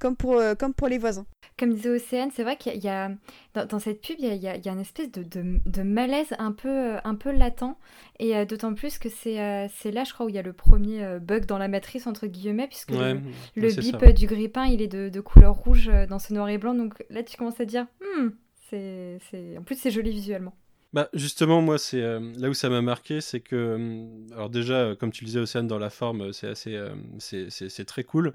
comme 0.00 0.16
pour, 0.16 0.38
euh, 0.38 0.54
comme 0.54 0.74
pour 0.74 0.88
les 0.88 0.98
voisins. 0.98 1.26
Comme 1.58 1.74
disait 1.74 1.90
Océane, 1.90 2.30
c'est 2.34 2.42
vrai 2.42 2.56
qu'il 2.56 2.82
y, 2.82 2.88
a, 2.88 3.10
dans, 3.54 3.78
cette 3.78 4.00
pub, 4.00 4.16
il 4.18 4.34
y 4.34 4.48
a, 4.48 4.72
une 4.72 4.80
espèce 4.80 5.12
de, 5.12 5.22
de, 5.22 5.82
malaise 5.82 6.34
un 6.38 6.52
peu, 6.52 6.68
euh, 6.68 6.98
un 7.04 7.14
peu 7.14 7.30
latent. 7.30 7.76
Et 8.18 8.34
euh, 8.34 8.46
d'autant 8.46 8.72
plus 8.72 8.98
que 8.98 9.10
c'est 9.10 9.36
là, 9.36 10.04
je 10.04 10.12
crois, 10.12 10.26
où 10.26 10.28
il 10.30 10.34
y 10.34 10.38
a 10.38 10.42
le 10.42 10.54
premier 10.54 11.18
bug 11.20 11.44
dans 11.44 11.58
la 11.58 11.68
matrice, 11.68 12.06
entre 12.06 12.26
guillemets, 12.26 12.66
puisque 12.66 12.92
le, 12.92 13.80
bip 13.80 14.04
du 14.14 14.26
grippin, 14.26 14.64
il 14.64 14.80
est 14.80 14.88
de, 14.88 15.20
couleur 15.20 15.54
rouge 15.54 15.90
dans 16.08 16.18
ce 16.18 16.32
noir 16.32 16.48
et 16.48 16.56
blanc. 16.56 16.74
Donc 16.74 16.94
là, 17.10 17.22
tu 17.22 17.36
commences 17.36 17.60
à 17.60 17.66
dire, 17.66 17.86
hmm, 18.00 18.28
c'est, 18.70 19.58
en 19.58 19.62
plus, 19.62 19.78
c'est 19.78 19.90
joli 19.90 20.10
visuellement. 20.10 20.56
Bah 20.92 21.08
justement, 21.14 21.62
moi, 21.62 21.78
c'est 21.78 22.00
là 22.00 22.48
où 22.48 22.54
ça 22.54 22.68
m'a 22.68 22.82
marqué, 22.82 23.20
c'est 23.20 23.40
que, 23.40 24.08
alors 24.32 24.48
déjà, 24.48 24.96
comme 24.98 25.12
tu 25.12 25.24
le 25.24 25.26
disais, 25.26 25.40
Océane, 25.40 25.68
dans 25.68 25.78
la 25.78 25.90
forme, 25.90 26.32
c'est 26.32 26.48
assez, 26.48 26.80
c'est 27.18 27.84
très 27.84 28.02
cool. 28.02 28.32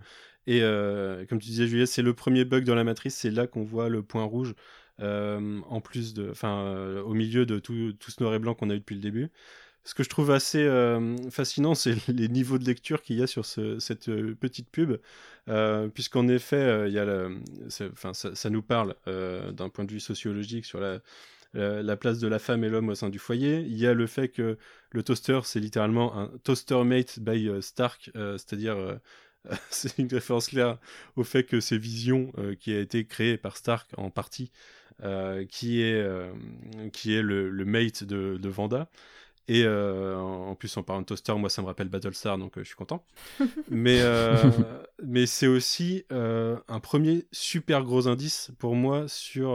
Et 0.47 0.61
comme 1.29 1.39
tu 1.39 1.47
disais, 1.49 1.67
Juliette, 1.67 1.89
c'est 1.89 2.01
le 2.01 2.13
premier 2.13 2.45
bug 2.45 2.63
dans 2.65 2.75
la 2.75 2.83
matrice, 2.83 3.15
c'est 3.15 3.31
là 3.31 3.47
qu'on 3.47 3.63
voit 3.63 3.89
le 3.89 4.03
point 4.03 4.23
rouge. 4.23 4.53
en 4.99 5.81
plus 5.81 6.13
de, 6.13 6.29
enfin, 6.31 6.75
au 7.05 7.13
milieu 7.13 7.45
de 7.45 7.59
tout, 7.59 7.93
tout 7.99 8.11
ce 8.11 8.21
noir 8.23 8.33
et 8.35 8.39
blanc 8.39 8.53
qu'on 8.55 8.69
a 8.69 8.75
eu 8.75 8.79
depuis 8.79 8.95
le 8.95 9.01
début. 9.01 9.31
Ce 9.85 9.93
que 9.93 10.03
je 10.03 10.09
trouve 10.09 10.31
assez 10.31 10.63
euh, 10.63 11.15
fascinant, 11.29 11.75
c'est 11.75 11.95
les 12.07 12.27
niveaux 12.27 12.57
de 12.57 12.65
lecture 12.65 13.03
qu'il 13.03 13.17
y 13.17 13.21
a 13.21 13.27
sur 13.27 13.45
cette 13.45 14.09
euh, 14.09 14.35
petite 14.35 14.67
pub, 14.69 14.97
euh, 15.47 15.87
puisqu'en 15.89 16.27
effet, 16.27 16.87
il 16.87 16.93
y 16.93 16.99
a 16.99 17.29
enfin, 17.91 18.13
ça, 18.13 18.49
nous 18.49 18.63
parle 18.63 18.95
d'un 19.05 19.69
point 19.69 19.85
de 19.85 19.91
vue 19.91 19.99
sociologique 19.99 20.65
sur 20.65 20.79
la, 20.79 21.01
la 21.53 21.95
place 21.97 22.17
de 22.19 22.27
la 22.27 22.39
femme 22.39 22.63
et 22.63 22.69
l'homme 22.69 22.89
au 22.89 22.95
sein 22.95 23.09
du 23.09 23.19
foyer. 23.19 23.59
Il 23.61 23.77
y 23.77 23.85
a 23.85 23.93
le 23.93 24.07
fait 24.07 24.29
que 24.29 24.57
le 24.89 25.03
toaster, 25.03 25.41
c'est 25.43 25.59
littéralement 25.59 26.17
un 26.17 26.31
toaster 26.43 26.83
made 26.83 27.11
by 27.19 27.51
Stark, 27.61 28.09
c'est-à-dire 28.15 28.99
c'est 29.69 29.97
une 29.97 30.07
référence 30.07 30.47
claire 30.47 30.77
au 31.15 31.23
fait 31.23 31.43
que 31.43 31.59
c'est 31.59 31.77
Vision 31.77 32.31
qui 32.59 32.73
a 32.73 32.79
été 32.79 33.05
créé 33.05 33.37
par 33.37 33.57
Stark 33.57 33.89
en 33.97 34.09
partie, 34.09 34.51
qui 35.49 35.81
est, 35.81 36.07
qui 36.93 37.13
est 37.13 37.21
le, 37.21 37.65
mate 37.65 38.03
de, 38.03 38.37
de 38.37 38.49
Vanda. 38.49 38.89
Et 39.47 39.63
euh, 39.63 40.17
en 40.17 40.55
plus, 40.55 40.75
en 40.77 40.83
parlant 40.83 41.01
de 41.01 41.05
toaster, 41.05 41.33
moi, 41.35 41.49
ça 41.49 41.61
me 41.61 41.67
rappelle 41.67 41.87
Battlestar, 41.87 42.37
donc 42.37 42.57
euh, 42.57 42.63
je 42.63 42.67
suis 42.67 42.75
content. 42.75 43.05
mais 43.69 44.01
euh, 44.01 44.35
mais 45.03 45.25
c'est 45.25 45.47
aussi 45.47 46.03
un 46.09 46.79
premier 46.81 47.25
super 47.31 47.83
gros 47.83 48.07
indice 48.07 48.51
pour 48.57 48.75
moi 48.75 49.07
sur. 49.07 49.49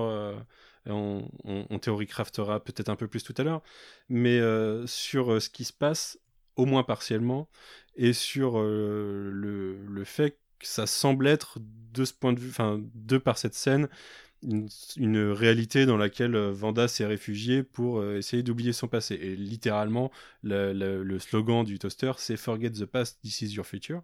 On, 0.87 1.29
on, 1.45 1.79
théorie 1.79 2.07
craftera 2.07 2.59
peut-être 2.59 2.89
un 2.89 2.97
peu 2.97 3.07
plus 3.07 3.23
tout 3.23 3.35
à 3.37 3.43
l'heure, 3.43 3.63
mais 4.09 4.41
sur 4.87 5.41
ce 5.41 5.51
qui 5.51 5.65
se 5.65 5.75
passe, 5.75 6.19
au 6.57 6.65
moins 6.65 6.85
partiellement, 6.85 7.49
et 7.97 8.13
sur 8.13 8.61
le, 8.61 9.79
le 9.87 10.05
fait 10.05 10.39
que 10.59 10.67
ça 10.67 10.87
semble 10.87 11.27
être, 11.27 11.59
de 11.93 12.05
ce 12.05 12.13
point 12.13 12.33
de 12.33 12.41
vue, 12.41 12.51
enfin, 12.51 12.81
de 12.95 13.19
par 13.19 13.39
cette 13.39 13.55
scène, 13.55 13.89
une, 14.43 15.33
réalité 15.33 15.87
dans 15.87 15.97
laquelle 15.97 16.37
Vanda 16.37 16.89
s'est 16.89 17.07
réfugiée 17.07 17.63
pour 17.63 18.05
essayer 18.05 18.43
d'oublier 18.43 18.73
son 18.73 18.89
passé. 18.89 19.15
Et 19.15 19.37
littéralement, 19.37 20.11
le, 20.43 21.19
slogan 21.19 21.65
du 21.65 21.79
toaster, 21.79 22.13
c'est 22.19 22.37
Forget 22.37 22.71
the 22.71 22.87
past, 22.87 23.19
this 23.23 23.43
is 23.43 23.55
your 23.55 23.67
future. 23.67 24.03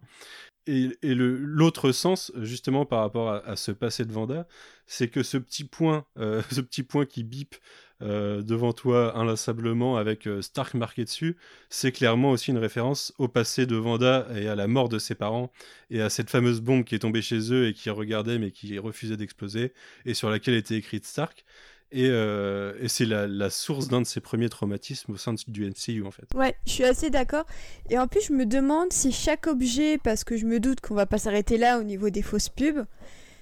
Et, 0.67 0.89
l'autre 1.01 1.91
sens, 1.91 2.31
justement, 2.41 2.85
par 2.85 2.99
rapport 2.99 3.29
à, 3.29 3.55
ce 3.55 3.71
passé 3.71 4.05
de 4.05 4.11
Vanda, 4.11 4.47
c'est 4.85 5.07
que 5.07 5.23
ce 5.23 5.37
petit 5.37 5.63
point, 5.63 6.05
euh, 6.17 6.41
ce 6.51 6.61
petit 6.61 6.83
point 6.83 7.05
qui 7.05 7.23
bip 7.23 7.55
euh, 8.01 8.41
devant 8.41 8.73
toi 8.73 9.17
inlassablement 9.17 9.97
avec 9.97 10.27
euh, 10.27 10.41
Stark 10.41 10.75
marqué 10.75 11.03
dessus, 11.03 11.35
c'est 11.69 11.91
clairement 11.91 12.31
aussi 12.31 12.51
une 12.51 12.57
référence 12.59 13.13
au 13.17 13.27
passé 13.27 13.65
de 13.65 13.75
Vanda 13.75 14.27
et 14.35 14.47
à 14.47 14.55
la 14.55 14.67
mort 14.67 14.87
de 14.87 14.99
ses 14.99 15.15
parents 15.15 15.51
et 15.89 16.01
à 16.01 16.09
cette 16.09 16.29
fameuse 16.29 16.61
bombe 16.61 16.83
qui 16.83 16.95
est 16.95 16.99
tombée 16.99 17.21
chez 17.23 17.51
eux 17.51 17.67
et 17.67 17.73
qui 17.73 17.89
regardait 17.89 18.37
mais 18.37 18.51
qui 18.51 18.77
refusait 18.77 19.17
d'exploser 19.17 19.73
et 20.05 20.13
sur 20.13 20.29
laquelle 20.29 20.53
était 20.53 20.75
écrite 20.75 21.05
Stark. 21.05 21.43
Et, 21.91 22.09
euh, 22.09 22.87
c'est 22.87 23.05
la, 23.05 23.49
source 23.49 23.87
d'un 23.87 24.01
de 24.01 24.05
ses 24.05 24.19
premiers 24.19 24.49
traumatismes 24.49 25.13
au 25.13 25.17
sein 25.17 25.33
du 25.47 25.65
NCU 25.65 26.05
en 26.05 26.11
fait. 26.11 26.25
Ouais, 26.35 26.55
je 26.65 26.71
suis 26.71 26.83
assez 26.83 27.09
d'accord. 27.09 27.45
Et 27.89 27.97
en 27.97 28.07
plus, 28.07 28.25
je 28.27 28.33
me 28.33 28.45
demande 28.45 28.91
si 28.91 29.11
chaque 29.11 29.47
objet, 29.47 29.97
parce 29.97 30.23
que 30.23 30.35
je 30.35 30.45
me 30.45 30.59
doute 30.59 30.81
qu'on 30.81 30.95
va 30.95 31.05
pas 31.05 31.17
s'arrêter 31.17 31.57
là 31.57 31.79
au 31.79 31.83
niveau 31.83 32.09
des 32.09 32.21
fausses 32.21 32.49
pubs, 32.49 32.85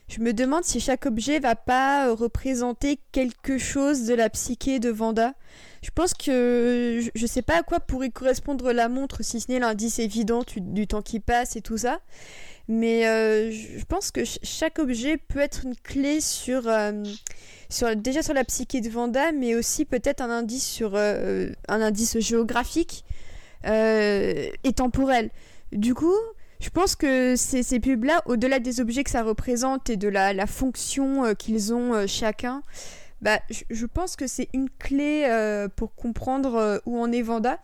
je 0.08 0.20
me 0.22 0.34
demande 0.34 0.64
si 0.64 0.80
chaque 0.80 1.06
objet 1.08 1.40
va 1.40 1.56
pas 1.56 2.08
euh, 2.08 2.14
représenter 2.14 3.00
quelque 3.12 3.58
chose 3.58 4.06
de 4.06 4.14
la 4.14 4.30
psyché 4.30 4.80
de 4.80 4.90
Vanda. 4.90 5.34
Je 5.82 5.90
pense 5.90 6.14
que 6.14 7.00
je, 7.16 7.22
ne 7.22 7.28
sais 7.28 7.42
pas 7.42 7.58
à 7.58 7.64
quoi 7.64 7.80
pourrait 7.80 8.10
correspondre 8.10 8.72
la 8.72 8.88
montre, 8.88 9.24
si 9.24 9.40
ce 9.40 9.52
n'est 9.52 9.60
l'indice 9.60 10.00
évident 10.00 10.44
du, 10.58 10.88
temps 10.88 11.02
qui 11.02 11.20
passe 11.20 11.56
et 11.56 11.62
tout 11.62 11.78
ça. 11.78 12.00
Mais 12.68 13.08
euh, 13.08 13.52
je 13.52 13.84
pense 13.86 14.12
que 14.12 14.22
chaque 14.42 14.80
objet 14.80 15.18
peut 15.18 15.40
être 15.40 15.66
une 15.66 15.76
clé 15.76 16.22
sur, 16.22 16.68
euh, 16.68 17.04
sur 17.70 17.96
déjà 17.96 18.24
sur 18.24 18.34
la 18.34 18.44
psyché 18.44 18.82
de 18.82 18.90
Vanda, 18.90 19.32
mais 19.32 19.56
aussi 19.56 19.86
peut-être 19.86 20.22
un 20.22 20.32
indice 20.32 20.68
sur 20.68 20.96
un 20.96 21.54
indice 21.68 22.20
géographique 22.20 23.06
et 23.64 24.74
temporel. 24.76 25.30
Du 25.72 25.94
coup, 25.94 26.16
je 26.60 26.70
pense 26.70 26.96
que 26.96 27.36
ces, 27.36 27.64
ces 27.64 27.80
pubs-là, 27.80 28.22
au-delà 28.26 28.60
des 28.60 28.80
objets 28.80 29.04
que 29.04 29.10
ça 29.10 29.24
représente 29.24 29.90
et 29.90 29.98
de 29.98 30.08
la, 30.08 30.48
fonction 30.48 31.26
euh, 31.26 31.34
qu'ils 31.34 31.74
ont 31.74 31.94
euh, 31.94 32.08
chacun, 32.08 32.62
bah, 33.22 33.40
je, 33.50 33.86
pense 33.86 34.16
que 34.16 34.28
c'est 34.28 34.50
une 34.54 34.70
clé 34.70 35.26
euh, 35.28 35.68
pour 35.68 35.96
comprendre 35.96 36.82
où 36.86 37.00
en 37.00 37.12
est 37.12 37.22
Vanda. 37.22 37.60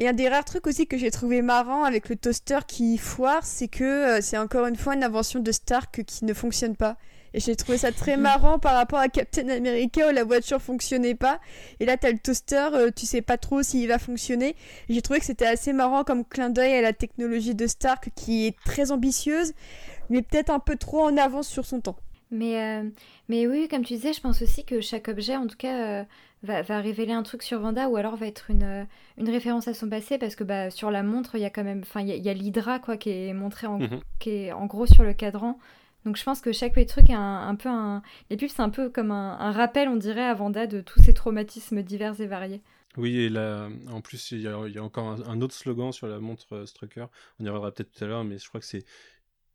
Et 0.00 0.08
un 0.08 0.12
des 0.12 0.28
rares 0.28 0.44
trucs 0.44 0.66
aussi 0.66 0.86
que 0.86 0.98
j'ai 0.98 1.10
trouvé 1.10 1.40
marrant 1.40 1.84
avec 1.84 2.08
le 2.08 2.16
toaster 2.16 2.58
qui 2.66 2.98
foire, 2.98 3.44
c'est 3.44 3.68
que 3.68 4.20
c'est 4.20 4.36
encore 4.36 4.66
une 4.66 4.76
fois 4.76 4.94
une 4.94 5.04
invention 5.04 5.38
de 5.38 5.52
Stark 5.52 6.02
qui 6.04 6.24
ne 6.24 6.34
fonctionne 6.34 6.74
pas. 6.74 6.96
Et 7.34 7.40
j'ai 7.40 7.56
trouvé 7.56 7.78
ça 7.78 7.90
très 7.90 8.16
marrant 8.16 8.60
par 8.60 8.74
rapport 8.74 9.00
à 9.00 9.08
Captain 9.08 9.48
America 9.48 10.08
où 10.08 10.12
la 10.12 10.22
voiture 10.22 10.62
fonctionnait 10.62 11.16
pas. 11.16 11.40
Et 11.80 11.84
là, 11.84 11.96
t'as 11.96 12.12
le 12.12 12.18
toaster, 12.18 12.68
euh, 12.72 12.90
tu 12.94 13.06
sais 13.06 13.22
pas 13.22 13.36
trop 13.36 13.62
s'il 13.64 13.88
va 13.88 13.98
fonctionner. 13.98 14.54
J'ai 14.88 15.02
trouvé 15.02 15.18
que 15.18 15.26
c'était 15.26 15.44
assez 15.44 15.72
marrant 15.72 16.04
comme 16.04 16.24
clin 16.24 16.48
d'œil 16.48 16.74
à 16.74 16.80
la 16.80 16.92
technologie 16.92 17.56
de 17.56 17.66
Stark 17.66 18.10
qui 18.14 18.46
est 18.46 18.56
très 18.64 18.92
ambitieuse, 18.92 19.52
mais 20.10 20.22
peut-être 20.22 20.50
un 20.50 20.60
peu 20.60 20.76
trop 20.76 21.02
en 21.02 21.16
avance 21.16 21.48
sur 21.48 21.66
son 21.66 21.80
temps. 21.80 21.96
Mais, 22.30 22.62
euh, 22.62 22.88
mais 23.28 23.48
oui, 23.48 23.66
comme 23.68 23.84
tu 23.84 23.94
disais, 23.94 24.12
je 24.12 24.20
pense 24.20 24.40
aussi 24.40 24.64
que 24.64 24.80
chaque 24.80 25.08
objet, 25.08 25.36
en 25.36 25.48
tout 25.48 25.56
cas, 25.56 26.00
euh, 26.00 26.04
va, 26.44 26.62
va, 26.62 26.80
révéler 26.80 27.12
un 27.12 27.24
truc 27.24 27.42
sur 27.42 27.58
Vanda 27.58 27.88
ou 27.88 27.96
alors 27.96 28.14
va 28.14 28.28
être 28.28 28.50
une, 28.50 28.86
une 29.18 29.28
référence 29.28 29.66
à 29.66 29.74
son 29.74 29.88
passé 29.88 30.18
parce 30.18 30.36
que 30.36 30.44
bah, 30.44 30.70
sur 30.70 30.92
la 30.92 31.02
montre, 31.02 31.34
il 31.34 31.40
y 31.40 31.44
a 31.44 31.50
quand 31.50 31.64
même, 31.64 31.80
enfin, 31.82 32.00
il 32.00 32.08
y 32.08 32.28
a, 32.28 32.34
l'Hydra 32.34 32.78
quoi, 32.78 32.96
qui 32.96 33.10
est 33.10 33.32
montré 33.32 33.66
en, 33.66 33.78
mhm. 33.78 34.00
qui 34.20 34.30
est 34.30 34.52
en 34.52 34.66
gros 34.66 34.86
sur 34.86 35.02
le 35.02 35.14
cadran. 35.14 35.58
Donc 36.04 36.16
je 36.16 36.24
pense 36.24 36.40
que 36.40 36.52
chaque 36.52 36.74
petit 36.74 36.86
truc 36.86 37.10
est 37.10 37.14
un, 37.14 37.54
peu 37.56 37.68
un... 37.68 38.02
Les 38.30 38.36
pubs, 38.36 38.48
c'est 38.48 38.62
un 38.62 38.70
peu 38.70 38.90
comme 38.90 39.10
un, 39.10 39.52
rappel, 39.52 39.88
on 39.88 39.96
dirait, 39.96 40.24
à 40.24 40.34
Vanda 40.34 40.66
de 40.66 40.80
tous 40.80 41.02
ces 41.02 41.14
traumatismes 41.14 41.82
divers 41.82 42.20
et 42.20 42.26
variés. 42.26 42.62
Oui, 42.96 43.16
et 43.18 43.28
là, 43.28 43.68
en 43.90 44.00
plus, 44.00 44.30
il 44.30 44.42
y, 44.42 44.48
a, 44.48 44.82
encore 44.82 45.18
un, 45.28 45.40
autre 45.40 45.54
slogan 45.54 45.92
sur 45.92 46.06
la 46.06 46.20
montre 46.20 46.54
euh, 46.54 46.66
Strucker. 46.66 47.06
On 47.40 47.44
y 47.44 47.48
reviendra 47.48 47.72
peut-être 47.72 47.90
tout 47.90 48.04
à 48.04 48.06
l'heure, 48.06 48.24
mais 48.24 48.38
je 48.38 48.46
crois 48.48 48.60
que 48.60 48.66
c'est 48.66 48.84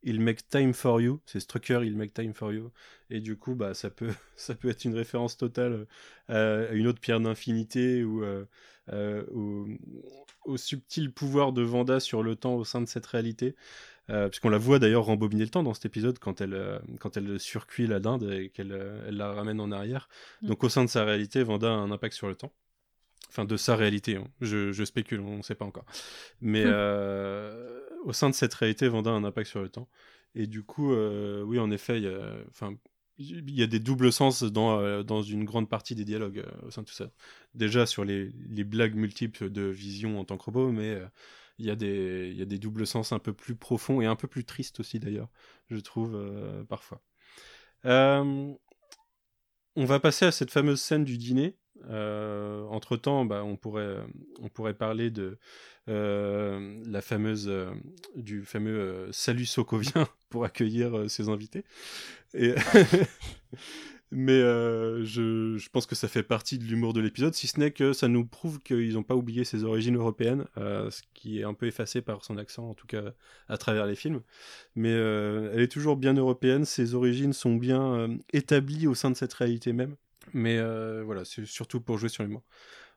Il 0.02 0.20
make 0.20 0.46
time 0.48 0.74
for 0.74 1.00
you. 1.00 1.20
C'est 1.24 1.40
Strucker, 1.40 1.80
il 1.84 1.96
make 1.96 2.12
time 2.12 2.34
for 2.34 2.52
you. 2.52 2.70
Et 3.08 3.20
du 3.20 3.36
coup, 3.36 3.54
bah, 3.54 3.72
ça, 3.72 3.88
peut, 3.88 4.12
ça 4.36 4.54
peut 4.54 4.68
être 4.68 4.84
une 4.84 4.94
référence 4.94 5.36
totale 5.36 5.86
euh, 6.30 6.70
à 6.70 6.74
une 6.74 6.86
autre 6.86 7.00
pierre 7.00 7.20
d'infinité 7.20 8.04
ou 8.04 8.24
euh, 8.24 8.44
au, 8.92 9.66
au, 10.44 10.56
subtil 10.56 11.12
pouvoir 11.12 11.52
de 11.52 11.62
Vanda 11.62 12.00
sur 12.00 12.22
le 12.22 12.36
temps 12.36 12.54
au 12.54 12.64
sein 12.64 12.80
de 12.80 12.86
cette 12.86 13.06
réalité. 13.06 13.54
Euh, 14.10 14.28
puisqu'on 14.28 14.48
la 14.48 14.58
voit 14.58 14.78
d'ailleurs 14.78 15.04
rembobiner 15.04 15.44
le 15.44 15.50
temps 15.50 15.62
dans 15.62 15.74
cet 15.74 15.84
épisode 15.84 16.18
quand 16.18 16.40
elle, 16.40 16.54
euh, 16.54 16.78
quand 16.98 17.16
elle 17.16 17.38
surcuit 17.38 17.86
la 17.86 18.00
dinde 18.00 18.24
et 18.24 18.48
qu'elle 18.48 18.72
euh, 18.72 19.04
elle 19.06 19.16
la 19.16 19.32
ramène 19.32 19.60
en 19.60 19.70
arrière. 19.70 20.08
Mm. 20.42 20.48
Donc 20.48 20.64
au 20.64 20.68
sein 20.68 20.84
de 20.84 20.90
sa 20.90 21.04
réalité, 21.04 21.44
Vanda 21.44 21.68
a 21.68 21.76
un 21.76 21.90
impact 21.92 22.14
sur 22.14 22.26
le 22.26 22.34
temps. 22.34 22.52
Enfin, 23.28 23.44
de 23.44 23.56
sa 23.56 23.76
réalité, 23.76 24.16
hein. 24.16 24.26
je, 24.40 24.84
spécule, 24.84 25.20
on 25.20 25.36
ne 25.36 25.42
sait 25.42 25.54
pas 25.54 25.64
encore. 25.64 25.84
Mais 26.40 26.64
mm. 26.64 26.72
au 28.04 28.12
sein 28.12 28.28
de 28.28 28.34
cette 28.34 28.54
réalité, 28.54 28.88
Vanda 28.88 29.10
a 29.10 29.12
un 29.12 29.22
impact 29.22 29.48
sur 29.48 29.62
le 29.62 29.68
temps. 29.68 29.88
Et 30.34 30.48
du 30.48 30.64
coup, 30.64 30.92
oui, 30.92 31.60
en 31.60 31.70
effet, 31.70 31.98
il 31.98 32.04
y 32.04 32.08
a, 32.08 32.34
enfin, 32.50 32.74
il 33.20 33.54
y 33.54 33.62
a 33.62 33.66
des 33.66 33.80
doubles 33.80 34.12
sens 34.12 34.42
dans, 34.42 35.02
dans 35.04 35.22
une 35.22 35.44
grande 35.44 35.68
partie 35.68 35.94
des 35.94 36.04
dialogues 36.04 36.44
au 36.62 36.70
sein 36.70 36.82
de 36.82 36.86
tout 36.86 36.94
ça. 36.94 37.10
Déjà 37.54 37.86
sur 37.86 38.04
les, 38.04 38.32
les 38.48 38.64
blagues 38.64 38.94
multiples 38.94 39.50
de 39.50 39.62
Vision 39.62 40.18
en 40.18 40.24
tant 40.24 40.38
que 40.38 40.44
robot, 40.44 40.72
mais 40.72 40.98
il 41.60 41.66
y, 41.66 41.70
a 41.70 41.76
des, 41.76 42.30
il 42.32 42.38
y 42.38 42.42
a 42.42 42.46
des 42.46 42.58
doubles 42.58 42.86
sens 42.86 43.12
un 43.12 43.18
peu 43.18 43.34
plus 43.34 43.54
profonds 43.54 44.00
et 44.00 44.06
un 44.06 44.16
peu 44.16 44.26
plus 44.26 44.44
tristes 44.44 44.80
aussi 44.80 44.98
d'ailleurs, 44.98 45.28
je 45.68 45.76
trouve 45.76 46.14
euh, 46.16 46.64
parfois. 46.64 47.02
Euh, 47.84 48.50
on 49.76 49.84
va 49.84 50.00
passer 50.00 50.24
à 50.24 50.32
cette 50.32 50.50
fameuse 50.50 50.80
scène 50.80 51.04
du 51.04 51.18
dîner. 51.18 51.56
Euh, 51.88 52.64
entre 52.66 52.96
temps, 52.96 53.24
bah, 53.24 53.42
on, 53.44 53.56
pourrait, 53.56 53.96
on 54.40 54.48
pourrait 54.48 54.74
parler 54.74 55.10
de 55.10 55.38
la 55.86 57.00
fameuse, 57.00 57.50
du 58.14 58.44
fameux 58.44 59.08
salut 59.10 59.46
sokovien 59.46 60.06
pour 60.30 60.44
accueillir 60.44 61.10
ses 61.10 61.28
invités. 61.28 61.64
Mais 64.12 64.32
euh, 64.32 65.04
je, 65.04 65.68
pense 65.68 65.86
que 65.86 65.94
ça 65.94 66.08
fait 66.08 66.24
partie 66.24 66.58
de 66.58 66.64
l'humour 66.64 66.92
de 66.92 67.00
l'épisode, 67.00 67.32
si 67.34 67.46
ce 67.46 67.60
n'est 67.60 67.70
que 67.70 67.92
ça 67.92 68.08
nous 68.08 68.24
prouve 68.26 68.60
qu'ils 68.60 68.94
n'ont 68.94 69.04
pas 69.04 69.14
oublié 69.14 69.44
ses 69.44 69.62
origines 69.62 69.96
européennes, 69.96 70.46
euh, 70.58 70.90
ce 70.90 71.02
qui 71.14 71.38
est 71.38 71.44
un 71.44 71.54
peu 71.54 71.66
effacé 71.66 72.02
par 72.02 72.24
son 72.24 72.36
accent, 72.36 72.68
en 72.68 72.74
tout 72.74 72.88
cas 72.88 73.12
à 73.48 73.56
travers 73.56 73.86
les 73.86 73.94
films. 73.94 74.22
Mais 74.74 74.92
euh, 74.92 75.52
elle 75.54 75.60
est 75.60 75.70
toujours 75.70 75.96
bien 75.96 76.14
européenne, 76.14 76.64
ses 76.64 76.94
origines 76.94 77.32
sont 77.32 77.54
bien 77.54 78.18
établies 78.32 78.88
au 78.88 78.96
sein 78.96 79.10
de 79.10 79.16
cette 79.16 79.34
réalité 79.34 79.72
même. 79.72 79.94
Mais 80.32 80.60
voilà, 81.02 81.24
c'est 81.24 81.44
surtout 81.46 81.80
pour 81.80 81.98
jouer 81.98 82.08
sur 82.08 82.22
l'humour. 82.22 82.42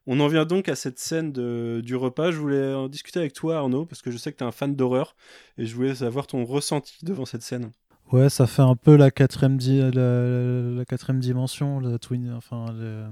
On 0.06 0.20
en 0.20 0.28
vient 0.28 0.44
donc 0.46 0.68
à 0.68 0.76
cette 0.76 1.00
scène 1.00 1.32
du 1.32 1.96
repas. 1.96 2.32
Je 2.32 2.38
voulais 2.38 2.74
en 2.74 2.90
discuter 2.90 3.20
avec 3.20 3.34
toi, 3.34 3.58
Arnaud, 3.58 3.86
parce 3.86 4.02
que 4.02 4.12
je 4.12 4.18
sais 4.18 4.32
que 4.34 4.38
tu 4.38 4.44
es 4.44 4.48
un 4.48 4.52
fan 4.52 4.76
d'horreur, 4.76 5.16
et 5.58 5.66
je 5.66 5.76
voulais 5.76 5.96
savoir 5.96 6.28
ton 6.28 6.44
ressenti 6.44 6.98
devant 7.04 7.26
cette 7.26 7.42
scène. 7.42 7.72
Ouais, 8.12 8.30
ça 8.30 8.46
fait 8.46 8.62
un 8.62 8.76
peu 8.76 8.96
la 8.96 9.10
quatrième, 9.10 9.58
di- 9.58 9.80
la, 9.80 9.90
la- 9.90 10.62
la 10.76 10.86
quatrième 10.86 11.20
dimension, 11.20 11.80
la 11.80 11.98
twin, 11.98 12.32
enfin, 12.36 12.66
le- 12.78 13.06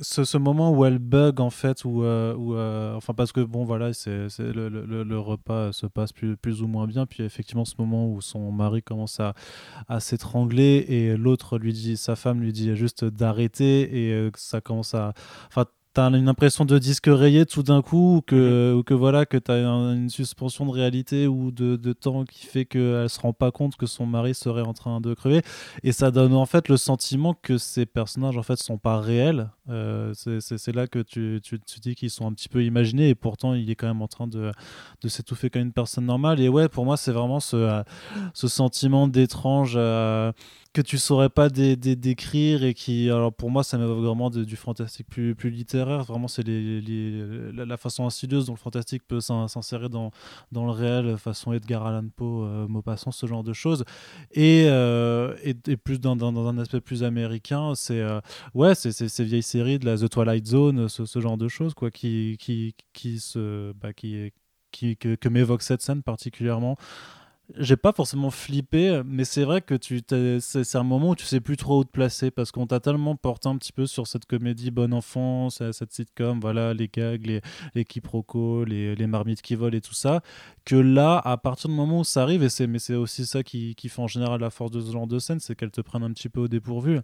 ce, 0.00 0.24
ce 0.24 0.38
moment 0.38 0.70
où 0.72 0.86
elle 0.86 0.98
bug 0.98 1.40
en 1.40 1.50
fait, 1.50 1.84
où, 1.84 2.02
euh, 2.02 2.34
où, 2.34 2.54
euh, 2.54 2.94
enfin 2.94 3.12
parce 3.12 3.30
que 3.32 3.40
bon 3.40 3.64
voilà, 3.64 3.92
c'est 3.92 4.28
le, 4.38 4.70
le- 4.70 5.02
le- 5.04 5.18
repas 5.18 5.72
se 5.72 5.86
passe 5.86 6.12
plus, 6.12 6.36
plus 6.38 6.62
ou 6.62 6.66
moins 6.66 6.86
bien, 6.86 7.04
puis 7.04 7.24
effectivement 7.24 7.66
ce 7.66 7.74
moment 7.78 8.08
où 8.10 8.22
son 8.22 8.50
mari 8.50 8.82
commence 8.82 9.20
à, 9.20 9.34
à 9.88 10.00
s'étrangler 10.00 10.84
et 10.88 11.16
l'autre 11.16 11.58
lui 11.58 11.72
dit, 11.74 11.96
sa 11.98 12.16
femme 12.16 12.40
lui 12.40 12.52
dit 12.52 12.74
juste 12.76 13.04
d'arrêter 13.04 14.08
et 14.08 14.12
euh, 14.14 14.30
ça 14.36 14.60
commence 14.60 14.94
à, 14.94 15.14
enfin 15.48 15.66
T'as 15.98 16.12
une 16.12 16.28
impression 16.28 16.64
de 16.64 16.78
disque 16.78 17.06
rayé 17.08 17.44
tout 17.44 17.64
d'un 17.64 17.82
coup, 17.82 18.18
ou 18.18 18.20
que, 18.20 18.72
ou 18.72 18.84
que 18.84 18.94
voilà, 18.94 19.26
que 19.26 19.36
t'as 19.36 19.56
un- 19.66 19.96
une 19.96 20.10
suspension 20.10 20.64
de 20.64 20.70
réalité 20.70 21.26
ou 21.26 21.50
de, 21.50 21.74
de 21.74 21.92
temps 21.92 22.22
qui 22.24 22.46
fait 22.46 22.66
qu'elle 22.66 23.10
se 23.10 23.18
rend 23.18 23.32
pas 23.32 23.50
compte 23.50 23.74
que 23.74 23.86
son 23.86 24.06
mari 24.06 24.32
serait 24.32 24.62
en 24.62 24.74
train 24.74 25.00
de 25.00 25.12
crever. 25.14 25.42
Et 25.82 25.90
ça 25.90 26.12
donne 26.12 26.34
en 26.34 26.46
fait 26.46 26.68
le 26.68 26.76
sentiment 26.76 27.34
que 27.34 27.58
ces 27.58 27.84
personnages 27.84 28.36
en 28.38 28.44
fait 28.44 28.62
sont 28.62 28.78
pas 28.78 29.00
réels. 29.00 29.50
Euh, 29.70 30.12
c'est- 30.14 30.40
c'est 30.40 30.56
c'est 30.56 30.72
là 30.72 30.86
que 30.86 31.00
tu, 31.00 31.40
tu, 31.42 31.58
tu 31.58 31.80
dis 31.80 31.96
qu'ils 31.96 32.10
sont 32.10 32.28
un 32.28 32.32
petit 32.32 32.48
peu 32.48 32.62
imaginés 32.64 33.08
et 33.08 33.16
pourtant 33.16 33.54
il 33.54 33.68
est 33.68 33.74
quand 33.74 33.88
même 33.88 34.00
en 34.00 34.06
train 34.08 34.28
de, 34.28 34.52
de 35.02 35.08
s'étouffer 35.08 35.50
comme 35.50 35.62
une 35.62 35.72
personne 35.72 36.06
normale. 36.06 36.38
Et 36.38 36.48
ouais, 36.48 36.68
pour 36.68 36.84
moi, 36.84 36.96
c'est 36.96 37.10
vraiment 37.12 37.40
ce, 37.40 37.56
euh, 37.56 37.82
ce 38.34 38.46
sentiment 38.46 39.08
d'étrange. 39.08 39.74
euh, 39.76 40.30
que 40.74 40.82
tu 40.82 40.98
saurais 40.98 41.30
pas 41.30 41.48
dé- 41.48 41.76
dé- 41.76 41.96
décrire 41.96 42.62
et 42.62 42.74
qui 42.74 43.10
alors 43.10 43.32
pour 43.32 43.50
moi 43.50 43.64
ça 43.64 43.78
m'évoque 43.78 43.98
vraiment 44.04 44.30
du 44.30 44.54
fantastique 44.56 45.08
plus, 45.08 45.34
plus 45.34 45.50
littéraire. 45.50 46.04
Vraiment 46.04 46.28
c'est 46.28 46.42
les, 46.46 46.80
les- 46.80 47.52
la, 47.52 47.76
façon 47.76 48.06
insidieuse 48.06 48.46
dont 48.46 48.52
le 48.52 48.58
fantastique 48.58 49.02
peut 49.06 49.20
s'in- 49.20 49.48
s'insérer 49.48 49.88
dans, 49.88 50.10
dans 50.52 50.66
le 50.66 50.70
réel 50.70 51.16
façon 51.18 51.52
Edgar 51.52 51.86
Allan 51.86 52.08
Poe 52.14 52.44
euh, 52.44 52.68
Maupassant 52.68 53.10
ce 53.10 53.26
genre 53.26 53.42
de 53.42 53.52
choses. 53.52 53.84
Et, 54.32 54.66
euh, 54.68 55.34
et, 55.42 55.54
plus 55.76 55.98
dans, 56.00 56.16
dans, 56.16 56.32
dans 56.32 56.46
un 56.46 56.58
aspect 56.58 56.80
plus 56.80 57.02
américain 57.02 57.74
c'est 57.74 58.00
euh, 58.00 58.20
ouais 58.54 58.74
ces 58.74 59.24
vieilles 59.24 59.42
séries 59.42 59.78
de 59.78 59.86
la 59.86 59.96
The 59.96 60.08
Twilight 60.08 60.46
Zone 60.46 60.88
ce, 60.88 61.06
ce 61.06 61.20
genre 61.20 61.38
de 61.38 61.48
choses 61.48 61.74
quoi 61.74 61.90
qui 61.90 62.36
qui 62.38 62.74
qui 62.92 63.18
se 63.20 63.72
bah, 63.72 63.92
qui 63.92 64.32
qui, 64.70 64.96
que 64.96 65.28
m'évoque 65.28 65.62
cette 65.62 65.80
scène 65.82 66.02
particulièrement 66.02 66.76
j'ai 67.56 67.76
pas 67.78 67.92
forcément 67.92 68.30
flippé, 68.30 69.00
mais 69.06 69.24
c'est 69.24 69.44
vrai 69.44 69.62
que 69.62 69.74
tu 69.74 70.02
c'est 70.40 70.76
un 70.76 70.82
moment 70.82 71.10
où 71.10 71.14
tu 71.14 71.24
sais 71.24 71.40
plus 71.40 71.56
trop 71.56 71.78
où 71.80 71.84
te 71.84 71.90
placer 71.90 72.30
parce 72.30 72.52
qu'on 72.52 72.66
t'a 72.66 72.78
tellement 72.78 73.16
porté 73.16 73.48
un 73.48 73.56
petit 73.56 73.72
peu 73.72 73.86
sur 73.86 74.06
cette 74.06 74.26
comédie 74.26 74.70
bon 74.70 74.92
enfant, 74.92 75.48
ce- 75.48 75.72
cette 75.72 75.92
sitcom, 75.92 76.40
voilà, 76.40 76.74
les 76.74 76.88
gags, 76.88 77.24
les, 77.26 77.40
les 77.74 77.84
quiproquos, 77.86 78.64
les, 78.64 78.94
les 78.94 79.06
marmites 79.06 79.40
qui 79.40 79.54
volent 79.54 79.76
et 79.76 79.80
tout 79.80 79.94
ça, 79.94 80.20
que 80.66 80.76
là, 80.76 81.18
à 81.24 81.38
partir 81.38 81.70
du 81.70 81.76
moment 81.76 82.00
où 82.00 82.04
ça 82.04 82.22
arrive, 82.22 82.42
et 82.42 82.50
c'est, 82.50 82.66
mais 82.66 82.78
c'est 82.78 82.94
aussi 82.94 83.24
ça 83.24 83.42
qui, 83.42 83.74
qui 83.74 83.88
fait 83.88 84.02
en 84.02 84.08
général 84.08 84.40
la 84.40 84.50
force 84.50 84.70
de 84.70 84.80
ce 84.82 84.92
genre 84.92 85.06
de 85.06 85.18
scène, 85.18 85.40
c'est 85.40 85.54
qu'elles 85.56 85.70
te 85.70 85.80
prennent 85.80 86.02
un 86.04 86.12
petit 86.12 86.28
peu 86.28 86.40
au 86.40 86.48
dépourvu. 86.48 87.00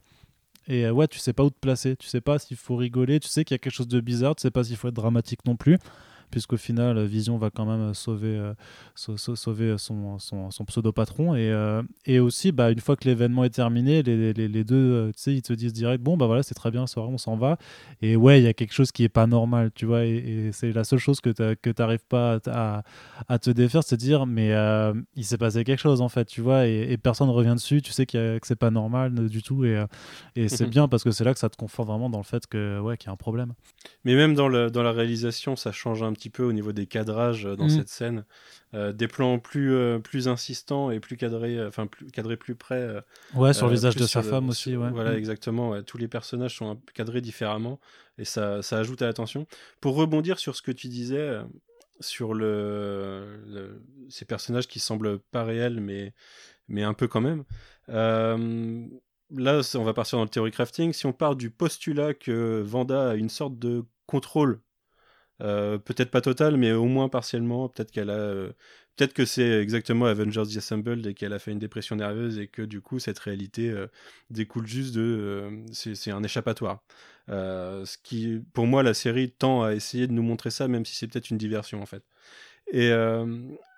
Et 0.68 0.86
euh, 0.86 0.92
ouais, 0.92 1.08
tu 1.08 1.18
sais 1.18 1.32
pas 1.34 1.44
où 1.44 1.50
te 1.50 1.58
placer, 1.60 1.96
tu 1.96 2.06
sais 2.08 2.20
pas 2.22 2.38
s'il 2.38 2.56
faut 2.56 2.76
rigoler, 2.76 3.20
tu 3.20 3.28
sais 3.28 3.44
qu'il 3.44 3.54
y 3.54 3.56
a 3.56 3.58
quelque 3.58 3.72
chose 3.72 3.88
de 3.88 4.00
bizarre, 4.00 4.34
tu 4.36 4.42
sais 4.42 4.50
pas 4.50 4.64
s'il 4.64 4.76
faut 4.76 4.88
être 4.88 4.94
dramatique 4.94 5.44
non 5.46 5.56
plus 5.56 5.78
puisqu'au 6.30 6.56
final, 6.56 6.98
euh, 6.98 7.04
Vision 7.04 7.38
va 7.38 7.50
quand 7.50 7.64
même 7.66 7.90
euh, 7.90 7.94
sauver, 7.94 8.36
euh, 8.36 8.54
sau- 8.94 9.16
sau- 9.16 9.36
sauver 9.36 9.76
son, 9.78 10.18
son, 10.18 10.50
son 10.50 10.64
pseudo-patron. 10.64 11.34
Et, 11.34 11.50
euh, 11.50 11.82
et 12.06 12.20
aussi, 12.20 12.52
bah, 12.52 12.70
une 12.70 12.80
fois 12.80 12.96
que 12.96 13.04
l'événement 13.08 13.44
est 13.44 13.50
terminé, 13.50 14.02
les, 14.02 14.32
les, 14.32 14.48
les 14.48 14.64
deux, 14.64 14.74
euh, 14.76 15.06
tu 15.08 15.22
sais, 15.22 15.34
ils 15.34 15.42
te 15.42 15.52
disent 15.52 15.72
direct, 15.72 16.02
bon, 16.02 16.16
bah 16.16 16.26
voilà, 16.26 16.42
c'est 16.42 16.54
très 16.54 16.70
bien, 16.70 16.84
vrai, 16.84 17.04
on 17.08 17.18
s'en 17.18 17.36
va. 17.36 17.58
Et 18.02 18.16
ouais, 18.16 18.40
il 18.40 18.44
y 18.44 18.48
a 18.48 18.54
quelque 18.54 18.72
chose 18.72 18.92
qui 18.92 19.04
est 19.04 19.08
pas 19.08 19.26
normal, 19.26 19.70
tu 19.74 19.86
vois, 19.86 20.04
et, 20.04 20.16
et 20.16 20.52
c'est 20.52 20.72
la 20.72 20.84
seule 20.84 20.98
chose 20.98 21.20
que 21.20 21.30
tu 21.30 21.72
n'arrives 21.78 22.04
pas 22.08 22.38
à, 22.46 22.78
à, 22.78 22.82
à 23.28 23.38
te 23.38 23.50
défaire, 23.50 23.82
c'est 23.84 23.96
de 23.96 24.00
dire, 24.00 24.26
mais 24.26 24.52
euh, 24.52 24.92
il 25.16 25.24
s'est 25.24 25.38
passé 25.38 25.64
quelque 25.64 25.78
chose, 25.80 26.00
en 26.00 26.08
fait, 26.08 26.24
tu 26.26 26.40
vois, 26.40 26.66
et, 26.66 26.92
et 26.92 26.96
personne 26.96 27.28
ne 27.28 27.32
revient 27.32 27.54
dessus, 27.54 27.82
tu 27.82 27.92
sais 27.92 28.06
y 28.14 28.16
a- 28.16 28.38
que 28.40 28.46
c'est 28.46 28.56
pas 28.56 28.70
normal 28.70 29.14
euh, 29.18 29.28
du 29.28 29.42
tout, 29.42 29.64
et, 29.64 29.76
euh, 29.76 29.86
et 30.36 30.48
c'est 30.48 30.64
Mhm. 30.64 30.70
bien 30.70 30.88
parce 30.88 31.04
que 31.04 31.10
c'est 31.10 31.24
là 31.24 31.32
que 31.34 31.38
ça 31.38 31.48
te 31.48 31.56
conforte 31.56 31.88
vraiment 31.88 32.08
dans 32.10 32.18
le 32.18 32.24
fait 32.24 32.46
que, 32.46 32.80
ouais, 32.80 32.96
qu'il 32.96 33.08
y 33.08 33.10
a 33.10 33.12
un 33.12 33.16
problème. 33.16 33.52
Mais 34.04 34.14
même 34.14 34.34
dans, 34.34 34.48
le, 34.48 34.70
dans 34.70 34.82
la 34.82 34.92
réalisation, 34.92 35.56
ça 35.56 35.70
change 35.72 36.02
un 36.02 36.12
petit 36.14 36.30
peu 36.30 36.42
au 36.44 36.52
niveau 36.52 36.72
des 36.72 36.86
cadrages 36.86 37.44
euh, 37.46 37.54
dans 37.56 37.66
Mm. 37.66 37.70
cette 37.70 37.88
scène. 37.90 38.24
Euh, 38.72 38.92
des 38.92 39.06
plans 39.06 39.38
plus, 39.38 39.72
euh, 39.74 39.98
plus 39.98 40.26
insistants 40.26 40.90
et 40.90 40.98
plus 40.98 41.16
cadrés, 41.18 41.64
enfin 41.64 41.86
plus, 41.86 42.06
cadrés 42.06 42.36
plus 42.38 42.54
près. 42.54 42.88
Ouais, 43.34 43.52
sur 43.52 43.66
le 43.66 43.72
visage 43.74 43.94
de 43.96 44.06
sa 44.06 44.22
le- 44.22 44.28
femme 44.28 44.48
aussi, 44.48 44.70
sur- 44.70 44.80
ouais. 44.80 44.90
Voilà, 44.90 45.12
Mm. 45.12 45.16
exactement. 45.18 45.70
ouais. 45.70 45.82
Tous 45.82 45.98
les 45.98 46.08
personnages 46.08 46.56
sont 46.56 46.80
cadrés 46.94 47.20
différemment 47.20 47.78
et 48.18 48.24
ça, 48.24 48.62
ça 48.62 48.78
ajoute 48.78 49.02
à 49.02 49.06
l'attention. 49.06 49.46
Pour 49.80 49.94
rebondir 49.96 50.38
sur 50.38 50.56
ce 50.56 50.62
que 50.62 50.72
tu 50.72 50.88
disais, 50.88 51.38
sur 52.00 52.34
le, 52.34 53.40
le- 53.46 53.82
ces 54.08 54.24
personnages 54.24 54.66
qui 54.66 54.80
semblent 54.80 55.18
pas 55.18 55.44
réels, 55.44 55.80
mais, 55.80 56.12
mais 56.68 56.82
un 56.82 56.94
peu 56.94 57.06
quand 57.06 57.20
même. 57.20 57.44
Euh, 57.90 58.86
là, 59.30 59.60
on 59.76 59.84
va 59.84 59.94
partir 59.94 60.18
dans 60.18 60.24
le 60.24 60.30
theory 60.30 60.50
crafting. 60.50 60.92
Si 60.92 61.06
on 61.06 61.12
part 61.12 61.36
du 61.36 61.50
postulat 61.50 62.14
que 62.14 62.60
Vanda 62.62 63.10
a 63.10 63.14
une 63.14 63.28
sorte 63.28 63.58
de 63.58 63.84
contrôle, 64.06 64.60
euh, 65.42 65.78
peut-être 65.78 66.10
pas 66.10 66.20
total, 66.20 66.56
mais 66.56 66.72
au 66.72 66.84
moins 66.86 67.08
partiellement, 67.08 67.68
peut-être 67.68 67.90
qu'elle 67.90 68.10
a, 68.10 68.14
euh, 68.14 68.52
peut-être 68.96 69.14
que 69.14 69.24
c'est 69.24 69.60
exactement 69.60 70.06
Avengers 70.06 70.44
The 70.52 70.58
Assembled 70.58 71.06
et 71.06 71.14
qu'elle 71.14 71.32
a 71.32 71.38
fait 71.38 71.50
une 71.52 71.58
dépression 71.58 71.96
nerveuse 71.96 72.38
et 72.38 72.46
que 72.46 72.62
du 72.62 72.80
coup 72.80 73.00
cette 73.00 73.18
réalité 73.18 73.70
euh, 73.70 73.88
découle 74.30 74.66
juste 74.66 74.94
de, 74.94 75.64
c'est 75.72 76.10
un 76.10 76.22
échappatoire. 76.22 76.82
Ce 77.28 77.96
qui, 78.02 78.40
pour 78.52 78.66
moi, 78.66 78.82
la 78.82 78.94
série 78.94 79.30
tend 79.30 79.62
à 79.62 79.74
essayer 79.74 80.06
de 80.06 80.12
nous 80.12 80.22
montrer 80.22 80.50
ça, 80.50 80.68
même 80.68 80.84
si 80.84 80.94
c'est 80.94 81.08
peut-être 81.08 81.30
une 81.30 81.38
diversion 81.38 81.82
en 81.82 81.86
fait. 81.86 82.04
Et 82.72 82.90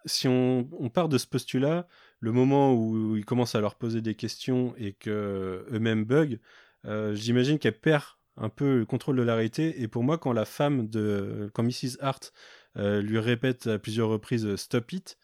si 0.04 0.28
on, 0.28 0.90
part 0.92 1.08
de 1.08 1.18
ce 1.18 1.26
postulat, 1.26 1.86
le 2.20 2.32
moment 2.32 2.74
où 2.74 3.16
ils 3.16 3.24
commencent 3.24 3.54
à 3.54 3.60
leur 3.60 3.76
poser 3.76 4.00
des 4.02 4.14
questions 4.14 4.74
et 4.78 4.92
que 4.94 5.66
eux-mêmes 5.72 6.04
bug, 6.04 6.40
j'imagine 7.14 7.58
qu'elle 7.58 7.78
perd 7.78 8.15
un 8.36 8.48
peu 8.48 8.78
le 8.78 8.84
contrôle 8.84 9.16
de 9.16 9.22
la 9.22 9.34
réalité. 9.34 9.82
Et 9.82 9.88
pour 9.88 10.02
moi, 10.02 10.18
quand 10.18 10.32
la 10.32 10.44
femme 10.44 10.88
de, 10.88 11.50
quand 11.54 11.62
Mrs. 11.62 11.96
Hart 12.00 12.32
euh, 12.76 13.00
lui 13.00 13.18
répète 13.18 13.66
à 13.66 13.78
plusieurs 13.78 14.08
reprises 14.08 14.46
euh, 14.46 14.56
Stop 14.56 14.92
it, 14.92 15.18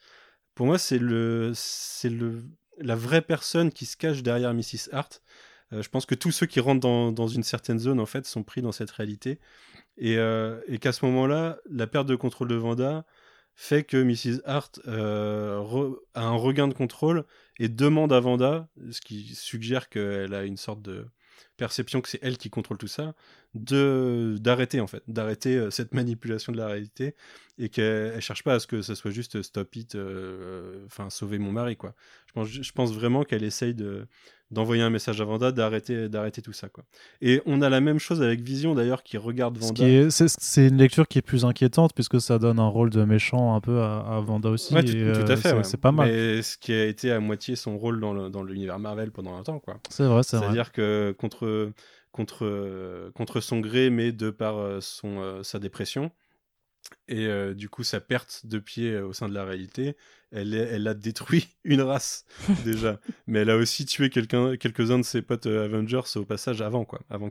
pour 0.55 0.67
moi, 0.67 0.79
c'est 0.79 0.99
le, 0.99 1.53
c'est 1.55 2.11
le, 2.11 2.45
la 2.79 2.97
vraie 2.97 3.23
personne 3.23 3.71
qui 3.71 3.87
se 3.87 3.97
cache 3.97 4.23
derrière 4.23 4.55
Mrs. 4.55 4.89
Hart. 4.93 5.23
Euh, 5.73 5.83
je 5.83 5.89
pense 5.89 6.07
que 6.07 6.15
tous 6.15 6.31
ceux 6.31 6.47
qui 6.47 6.61
rentrent 6.61 6.81
dans, 6.81 7.13
dans 7.13 7.29
une 7.29 7.43
certaine 7.43 7.79
zone, 7.79 8.01
en 8.01 8.07
fait, 8.07 8.27
sont 8.27 8.43
pris 8.43 8.63
dans 8.63 8.73
cette 8.73 8.91
réalité. 8.91 9.41
Et, 9.99 10.15
et 10.15 10.79
qu'à 10.79 10.91
ce 10.91 11.05
moment-là, 11.05 11.59
la 11.71 11.87
perte 11.87 12.07
de 12.07 12.17
contrôle 12.17 12.49
de 12.49 12.55
Vanda 12.55 13.05
fait 13.55 13.85
que 13.85 14.03
Mrs. 14.03 14.41
Hart 14.47 14.81
a 14.87 16.23
un 16.23 16.37
regain 16.37 16.67
de 16.67 16.73
contrôle 16.73 17.27
et 17.59 17.69
demande 17.69 18.11
à 18.11 18.19
Vanda, 18.19 18.69
ce 18.91 19.03
qui 19.03 19.35
suggère 19.35 19.91
qu'elle 19.91 20.33
a 20.33 20.45
une 20.45 20.57
sorte 20.57 20.81
de 20.81 21.07
perception 21.57 22.01
que 22.01 22.09
c'est 22.09 22.19
elle 22.23 22.39
qui 22.39 22.51
contrôle 22.51 22.79
tout 22.79 22.87
ça, 22.87 23.15
de 23.55 24.37
d'arrêter 24.41 24.81
en 24.81 24.87
fait, 24.87 25.03
d'arrêter 25.09 25.57
euh, 25.57 25.71
cette 25.71 25.95
manipulation 25.95 26.53
de 26.53 26.59
la 26.59 26.67
réalité 26.67 27.15
et 27.59 27.69
qu'elle 27.69 28.13
elle 28.15 28.21
cherche 28.21 28.43
pas 28.43 28.55
à 28.55 28.61
ce 28.61 28.67
que 28.67 28.83
ça 28.83 28.95
soit 28.95 29.11
juste 29.11 29.43
stop 29.43 29.75
it, 29.77 29.95
euh, 29.95 30.85
enfin 30.87 31.11
sauver 31.11 31.39
mon 31.39 31.53
mari 31.53 31.77
quoi. 31.77 31.95
Je 32.27 32.33
pense, 32.33 32.49
je 32.49 32.73
pense 32.73 32.93
vraiment 32.93 33.25
qu'elle 33.25 33.45
essaye 33.45 33.75
de 33.75 34.07
d'envoyer 34.53 34.83
un 34.83 34.91
message 34.91 35.21
à 35.21 35.25
Vanda 35.25 35.51
d'arrêter 35.51 36.09
d'arrêter 36.09 36.43
tout 36.43 36.53
ça 36.53 36.69
quoi. 36.69 36.85
Et 37.21 37.43
on 37.47 37.63
a 37.63 37.69
la 37.69 37.81
même 37.81 37.99
chose 37.99 38.23
avec 38.23 38.41
Vision 38.41 38.75
d'ailleurs 38.75 39.03
qui 39.03 39.17
regarde 39.17 39.59
Vanda. 39.59 40.11
c'est, 40.11 40.69
une 40.69 40.77
lecture 40.79 41.09
qui 41.09 41.19
est 41.19 41.23
plus 41.23 41.45
inquiétante 41.45 41.93
puisque 41.95 42.21
ça 42.21 42.39
donne 42.39 42.59
un 42.59 42.69
rôle 42.69 42.91
de 42.91 43.05
méchant 43.05 43.55
un 43.55 43.61
peu 43.61 43.81
à, 43.81 43.99
à 44.01 44.21
Vanda 44.21 44.51
aussi. 44.51 44.75
Ouais, 44.75 44.85
tout, 44.85 44.91
et, 44.91 45.13
tout 45.13 45.21
euh, 45.21 45.33
à 45.33 45.37
fait. 45.37 45.63
c'est, 45.65 45.75
ouais. 45.75 45.81
pas 45.81 45.93
mal. 45.93 46.09
Mais 46.09 46.43
ce 46.43 46.57
qui 46.59 46.73
a 46.73 46.85
été 46.85 47.11
à 47.11 47.21
moitié 47.21 47.57
son 47.57 47.79
rôle 47.79 48.01
dans, 48.01 48.13
le- 48.13 48.31
dans 48.31 48.43
l'univers 48.43 48.79
Marvel 48.79 49.11
pendant 49.11 49.37
un 49.37 49.43
temps, 49.43 49.59
quoi. 49.59 49.79
C'est 49.89 50.05
vrai, 50.05 50.23
c'est 50.23 50.37
vrai. 50.37 50.47
C'est-à-dire 50.47 50.73
que 50.73 51.15
contre, 51.19 51.73
contre, 52.13 53.11
contre 53.15 53.41
son 53.41 53.61
gré, 53.61 53.91
mais 53.91 54.13
de 54.13 54.31
par 54.31 54.59
euh, 54.59 54.81
son, 54.81 55.21
euh, 55.21 55.43
sa 55.43 55.59
dépression, 55.59 56.11
et 57.09 57.27
euh, 57.27 57.55
du 57.55 57.69
coup 57.69 57.83
sa 57.83 58.01
perte 58.01 58.47
de 58.47 58.59
pied 58.59 58.93
euh, 58.93 59.07
au 59.07 59.13
sein 59.13 59.29
de 59.29 59.35
la 59.35 59.45
réalité, 59.45 59.97
elle, 60.31 60.55
elle 60.55 60.87
a 60.87 60.95
détruit 60.95 61.49
une 61.65 61.83
race 61.83 62.25
déjà. 62.65 62.99
mais 63.27 63.41
elle 63.41 63.51
a 63.51 63.57
aussi 63.57 63.85
tué 63.85 64.09
quelques-uns 64.11 64.99
de 64.99 65.05
ses 65.05 65.23
potes 65.23 65.47
euh, 65.47 65.65
Avengers 65.65 66.17
au 66.17 66.25
passage 66.25 66.63
avant, 66.63 66.85
quoi. 66.85 67.01
Avant, 67.11 67.29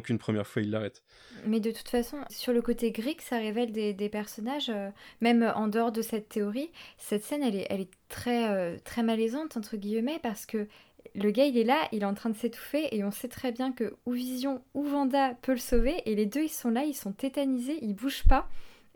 qu'une 0.00 0.18
première 0.18 0.46
fois 0.46 0.62
il 0.62 0.70
l'arrête. 0.70 1.02
Mais 1.46 1.60
de 1.60 1.70
toute 1.70 1.88
façon, 1.88 2.18
sur 2.30 2.52
le 2.52 2.62
côté 2.62 2.92
que 2.92 3.02
ça 3.22 3.38
révèle 3.38 3.72
des, 3.72 4.08
personnages, 4.08 4.72
même 5.20 5.52
en 5.54 5.68
dehors 5.68 5.92
de 5.92 6.02
cette 6.02 6.28
théorie, 6.28 6.70
cette 6.98 7.22
scène, 7.22 7.42
elle 7.42 7.56
est, 7.56 7.66
elle 7.70 7.82
est 7.82 7.90
très, 8.08 8.78
très 8.80 9.02
malaisante, 9.02 9.56
entre 9.56 9.76
guillemets, 9.76 10.18
parce 10.22 10.46
que 10.46 10.66
le 11.14 11.30
gars, 11.30 11.46
il 11.46 11.56
est 11.56 11.64
là, 11.64 11.88
il 11.92 12.02
est 12.02 12.06
en 12.06 12.14
train 12.14 12.30
de 12.30 12.36
s'étouffer, 12.36 12.88
et 12.94 13.04
on 13.04 13.10
sait 13.10 13.28
très 13.28 13.52
bien 13.52 13.72
que 13.72 13.94
ou 14.06 14.12
Vision 14.12 14.62
ou 14.74 14.84
Vanda 14.84 15.34
peut 15.42 15.52
le 15.52 15.58
sauver, 15.58 16.02
et 16.06 16.14
les 16.14 16.26
deux, 16.26 16.42
ils 16.42 16.48
sont 16.48 16.70
là, 16.70 16.84
ils 16.84 16.94
sont 16.94 17.12
tétanisés, 17.12 17.78
ils 17.82 17.94
bougent 17.94 18.24
pas. 18.28 18.48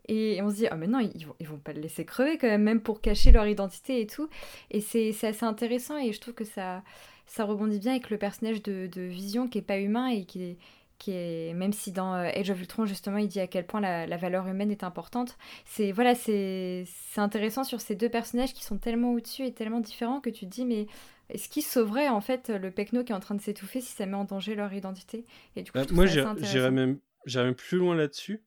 Et 0.08 0.40
on 0.42 0.50
se 0.50 0.56
dit, 0.56 0.66
ah 0.66 0.76
mais 0.76 0.88
non, 0.88 0.98
ils 0.98 1.26
vont, 1.26 1.36
ils 1.38 1.46
vont 1.46 1.58
pas 1.58 1.72
le 1.72 1.80
laisser 1.80 2.04
crever 2.04 2.36
quand 2.38 2.48
même, 2.48 2.62
même 2.62 2.80
pour 2.80 3.00
cacher 3.00 3.30
leur 3.32 3.46
identité 3.46 4.00
et 4.00 4.06
tout. 4.06 4.28
Et 4.70 4.80
c'est 4.80 5.11
assez 5.22 5.44
intéressant, 5.44 5.98
et 5.98 6.12
je 6.12 6.20
trouve 6.20 6.34
que 6.34 6.44
ça, 6.44 6.82
ça 7.26 7.44
rebondit 7.44 7.78
bien 7.78 7.92
avec 7.92 8.11
le 8.11 8.18
personnage 8.18 8.62
de, 8.62 8.88
de 8.92 9.02
Vision 9.02 9.48
qui 9.48 9.58
est 9.58 9.62
pas 9.62 9.78
humain 9.78 10.08
et 10.08 10.24
qui 10.24 10.42
est 10.42 10.56
qui 11.00 11.12
est 11.12 11.54
même 11.54 11.72
si 11.72 11.90
dans 11.90 12.14
euh, 12.14 12.28
Age 12.36 12.50
of 12.50 12.61
Ultron 12.61 12.84
justement 12.84 13.16
il 13.16 13.26
dit 13.26 13.40
à 13.40 13.46
quel 13.48 13.66
point 13.66 13.80
la, 13.80 14.16
valeur 14.16 14.46
humaine 14.46 14.70
est 14.70 14.84
importante 14.84 15.36
c'est 15.64 15.90
voilà 15.90 16.14
c'est 16.14 16.84
intéressant 17.16 17.64
sur 17.64 17.80
ces 17.80 17.96
deux 17.96 18.11
personnages 18.11 18.52
qui 18.52 18.62
sont 18.62 18.76
tellement 18.76 19.14
au-dessus 19.14 19.46
et 19.46 19.52
tellement 19.52 19.80
différents 19.80 20.20
que 20.20 20.30
tu 20.30 20.44
te 20.44 20.50
dis 20.50 20.64
mais 20.64 20.86
est-ce 21.33 21.49
qui 21.49 21.62
sauverait 21.62 22.09
en 22.09 22.20
fait 22.20 22.49
le 22.51 22.70
Pecno 22.70 23.05
qui 23.05 23.12
est 23.12 23.14
en 23.14 23.20
train 23.20 23.35
de 23.35 23.41
s'étouffer 23.41 23.81
si 23.81 23.93
ça 23.93 24.07
met 24.07 24.14
en 24.14 24.24
danger 24.24 24.55
leur 24.55 24.72
identité? 24.72 25.24
Et 25.57 25.62
du 25.62 25.70
coup, 25.72 25.78
bah, 25.78 25.87
moi 25.91 26.07
j'irais 26.07 26.70
même 26.70 26.99
même 27.26 27.55
plus 27.55 27.78
loin 27.78 27.95
là-dessus. 27.95 28.43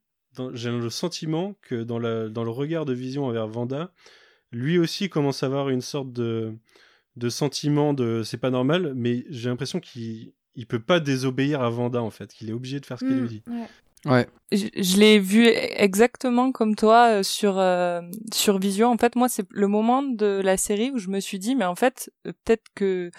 J'ai 0.54 0.72
le 0.72 0.90
sentiment 0.90 1.56
que 1.62 1.84
dans, 1.84 2.00
la, 2.00 2.28
dans 2.28 2.44
le 2.44 2.50
regard 2.50 2.86
de 2.86 2.94
Vision 2.94 3.26
envers 3.26 3.48
Vanda 3.48 3.94
lui 4.52 4.80
aussi 4.80 5.10
commence 5.10 5.44
à 5.44 5.46
avoir 5.46 5.70
une 5.70 5.82
sorte 5.82 6.12
de 6.12 6.54
de 7.16 7.30
sentiment 7.30 7.94
de 7.94 8.24
c'est 8.24 8.38
pas 8.38 8.50
normal 8.50 8.94
mais 8.96 9.26
j'ai 9.30 9.50
l'impression 9.50 9.80
qu'il 9.80 10.34
il 10.56 10.68
peut 10.68 10.80
pas 10.80 11.00
désobéir 11.00 11.62
à 11.62 11.70
Vanda 11.70 12.02
en 12.02 12.10
fait, 12.10 12.34
qu'il 12.34 12.50
est 12.50 12.54
obligé 12.54 12.80
de 12.80 12.86
faire 12.86 13.00
ce 13.00 13.06
qu'elle 13.06 13.22
lui 13.22 13.28
dit. 13.28 13.44
Ouais. 14.06 14.28
Je, 14.52 14.98
l'ai 14.98 15.18
vu 15.18 15.48
exactement 15.48 16.52
comme 16.52 16.76
toi 16.76 17.20
euh, 17.20 17.24
sur 17.24 17.58
euh, 17.58 18.02
sur 18.34 18.60
Vision. 18.60 18.92
En 18.92 18.98
fait, 18.98 19.16
moi, 19.16 19.30
c'est 19.30 19.46
le 19.50 19.68
moment 19.68 20.04
de 20.04 20.42
la 20.44 20.58
série 20.58 20.92
où 20.92 20.98
je 20.98 21.10
me 21.10 21.20
suis 21.20 21.40
dit, 21.40 21.56
mais 21.56 21.66
en 21.66 21.76
fait, 21.76 22.12
euh, 22.28 22.34
peut-être 22.44 22.66
que 22.76 23.10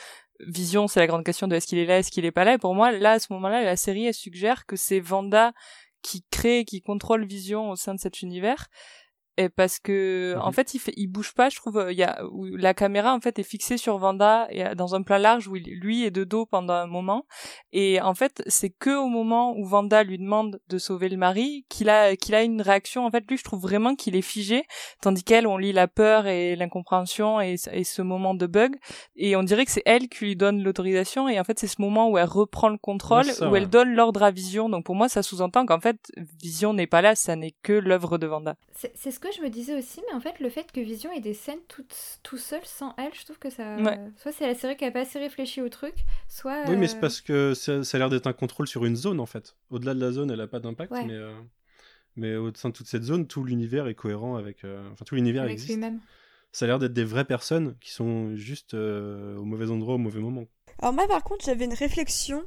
Vision, 0.40 0.86
c'est 0.86 1.00
la 1.00 1.06
grande 1.06 1.24
question 1.24 1.48
de 1.48 1.56
est-ce 1.56 1.66
qu'il 1.66 1.78
est 1.78 1.86
là, 1.86 1.98
est-ce 1.98 2.10
qu'il 2.10 2.24
est 2.24 2.32
pas 2.32 2.44
là. 2.44 2.54
Et 2.54 2.58
pour 2.58 2.74
moi, 2.74 2.92
là, 2.92 3.12
à 3.12 3.18
ce 3.18 3.32
moment-là, 3.32 3.62
la 3.62 3.76
série, 3.76 4.06
elle 4.06 4.14
suggère 4.14 4.66
que 4.66 4.76
c'est 4.76 5.00
Vanda 5.00 5.52
qui 6.02 6.24
crée, 6.30 6.64
qui 6.64 6.82
contrôle 6.82 7.24
Vision 7.24 7.70
au 7.70 7.76
sein 7.76 7.94
de 7.94 8.00
cet 8.00 8.20
univers 8.22 8.68
et 9.36 9.48
parce 9.48 9.78
que 9.78 10.36
en 10.40 10.48
mhm. 10.48 10.52
fait 10.52 10.74
il 10.74 10.78
fait 10.78 10.92
il 10.96 11.08
bouge 11.08 11.34
pas 11.34 11.48
je 11.48 11.56
trouve 11.56 11.86
il 11.90 11.96
y 11.96 12.04
a 12.04 12.24
où 12.30 12.44
la 12.56 12.72
caméra 12.74 13.14
en 13.14 13.20
fait 13.20 13.38
est 13.38 13.44
fixée 13.44 13.76
sur 13.76 13.98
Vanda 13.98 14.46
et 14.50 14.74
dans 14.74 14.94
un 14.94 15.02
plan 15.02 15.18
large 15.18 15.48
où 15.48 15.56
il, 15.56 15.64
lui 15.80 16.04
est 16.04 16.10
de 16.10 16.24
dos 16.24 16.46
pendant 16.46 16.74
un 16.74 16.86
moment. 16.86 17.26
Et 17.72 18.00
en 18.00 18.14
fait 18.14 18.42
c'est 18.46 18.70
que 18.70 18.96
au 18.96 19.08
moment 19.08 19.56
où 19.56 19.66
Vanda 19.66 20.04
lui 20.04 20.18
demande 20.18 20.60
de 20.68 20.78
sauver 20.78 21.08
le 21.08 21.16
mari 21.16 21.66
qu'il 21.68 21.88
a 21.88 22.16
qu'il 22.16 22.34
a 22.34 22.42
une 22.42 22.62
réaction. 22.62 23.06
En 23.06 23.10
fait 23.10 23.24
lui 23.28 23.36
je 23.36 23.44
trouve 23.44 23.60
vraiment 23.60 23.94
qu'il 23.94 24.16
est 24.16 24.22
figé 24.22 24.64
tandis 25.00 25.24
qu'elle 25.24 25.46
on 25.46 25.56
lit 25.56 25.72
la 25.72 25.88
peur 25.88 26.26
et 26.26 26.56
l'incompréhension 26.56 27.40
et, 27.40 27.56
et 27.72 27.84
ce 27.84 28.02
moment 28.02 28.34
de 28.34 28.46
bug. 28.46 28.76
Et 29.16 29.36
on 29.36 29.42
dirait 29.42 29.64
que 29.64 29.72
c'est 29.72 29.82
elle 29.84 30.08
qui 30.08 30.24
lui 30.24 30.36
donne 30.36 30.62
l'autorisation 30.62 31.28
et 31.28 31.40
en 31.40 31.44
fait 31.44 31.58
c'est 31.58 31.66
ce 31.66 31.80
moment 31.80 32.08
où 32.08 32.18
elle 32.18 32.24
reprend 32.24 32.68
le 32.68 32.78
contrôle 32.78 33.26
où 33.42 33.56
elle 33.56 33.68
donne 33.68 33.94
l'ordre 33.94 34.22
à 34.22 34.30
Vision. 34.30 34.68
Donc 34.68 34.84
pour 34.84 34.94
moi 34.94 35.08
ça 35.08 35.22
sous-entend 35.22 35.66
qu'en 35.66 35.80
fait 35.80 35.96
Vision 36.40 36.72
n'est 36.72 36.86
pas 36.86 37.02
là 37.02 37.14
ça 37.14 37.36
n'est 37.36 37.54
que 37.62 37.72
l'œuvre 37.72 38.18
de 38.18 38.26
Vanda. 38.26 38.56
C'est 38.76 39.10
ce 39.10 39.20
que 39.30 39.36
je 39.36 39.42
me 39.42 39.50
disais 39.50 39.76
aussi, 39.76 40.02
mais 40.08 40.14
en 40.14 40.20
fait, 40.20 40.40
le 40.40 40.48
fait 40.48 40.70
que 40.72 40.80
Vision 40.80 41.10
ait 41.12 41.20
des 41.20 41.34
scènes 41.34 41.60
toutes, 41.68 41.94
tout 42.22 42.38
seul, 42.38 42.60
sans 42.64 42.94
elle, 42.96 43.12
je 43.14 43.24
trouve 43.24 43.38
que 43.38 43.50
ça. 43.50 43.76
Soit 44.16 44.32
c'est 44.32 44.46
la 44.46 44.54
série 44.54 44.76
qui 44.76 44.84
a 44.84 44.90
pas 44.90 45.00
assez 45.00 45.18
réfléchi 45.18 45.60
au 45.60 45.68
truc, 45.68 45.94
soit. 46.28 46.64
Oui, 46.68 46.76
mais 46.76 46.88
c'est 46.88 46.96
euh, 46.96 47.00
parce 47.00 47.20
que 47.20 47.54
ça, 47.54 47.80
a 47.80 47.98
l'air 47.98 48.10
d'être 48.10 48.26
un 48.26 48.32
contrôle 48.32 48.66
sur 48.66 48.84
une 48.84 48.96
zone, 48.96 49.20
en 49.20 49.26
fait. 49.26 49.56
Au-delà 49.70 49.94
de 49.94 50.00
la 50.00 50.12
zone, 50.12 50.30
elle 50.30 50.40
a 50.40 50.46
pas 50.46 50.60
d'impact, 50.60 50.92
mais. 50.92 51.14
Euh, 51.14 51.32
mais 52.16 52.36
au 52.36 52.54
sein 52.54 52.68
de 52.68 52.74
toute 52.74 52.86
cette 52.86 53.02
zone, 53.02 53.26
tout 53.26 53.42
l'univers 53.42 53.88
est 53.88 53.94
cohérent 53.94 54.36
avec. 54.36 54.64
Euh, 54.64 54.88
enfin, 54.92 55.04
tout 55.04 55.16
l'univers 55.16 55.44
existe. 55.44 55.70
Lui-même. 55.70 56.00
Ça 56.52 56.66
a 56.66 56.68
l'air 56.68 56.78
d'être 56.78 56.92
des 56.92 57.04
vraies 57.04 57.24
personnes 57.24 57.74
qui 57.80 57.90
sont 57.90 58.36
juste 58.36 58.74
au 58.74 59.44
mauvais 59.44 59.70
endroit, 59.70 59.96
au 59.96 59.98
mauvais 59.98 60.20
moment. 60.20 60.44
Alors, 60.80 60.92
moi, 60.92 61.08
par 61.08 61.24
contre, 61.24 61.44
j'avais 61.44 61.64
une 61.64 61.74
réflexion 61.74 62.44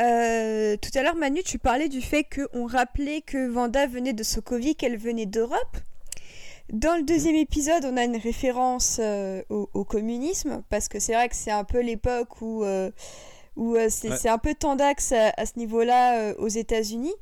euh, 0.00 0.76
tout 0.78 0.90
à 0.98 1.02
l'heure, 1.02 1.14
Manu, 1.16 1.42
tu 1.42 1.58
parlais 1.58 1.88
du 1.88 2.00
fait 2.00 2.24
qu'on 2.24 2.66
rappelait 2.66 3.20
que 3.20 3.48
Vanda 3.48 3.86
venait 3.86 4.14
de 4.14 4.22
Sokovie, 4.22 4.74
qu'elle 4.74 4.96
venait 4.96 5.26
d'Europe. 5.26 5.76
Dans 6.72 6.96
le 6.96 7.02
deuxième 7.02 7.36
épisode, 7.36 7.84
on 7.84 7.96
a 7.96 8.04
une 8.04 8.16
référence 8.16 8.98
euh, 9.00 9.42
au, 9.50 9.84
communisme, 9.84 10.62
parce 10.70 10.88
que 10.88 10.98
c'est 10.98 11.12
vrai 11.12 11.28
que 11.28 11.36
c'est 11.36 11.50
un 11.50 11.64
peu 11.64 11.80
l'époque 11.80 12.40
où, 12.40 12.64
euh, 12.64 12.90
où 13.56 13.76
c'est 13.88 14.28
un 14.28 14.38
peu 14.38 14.54
tendax 14.54 15.12
à, 15.12 15.32
à 15.36 15.46
ce 15.46 15.58
niveau-là 15.58 16.34
aux 16.38 16.48
États-Unis. 16.48 17.14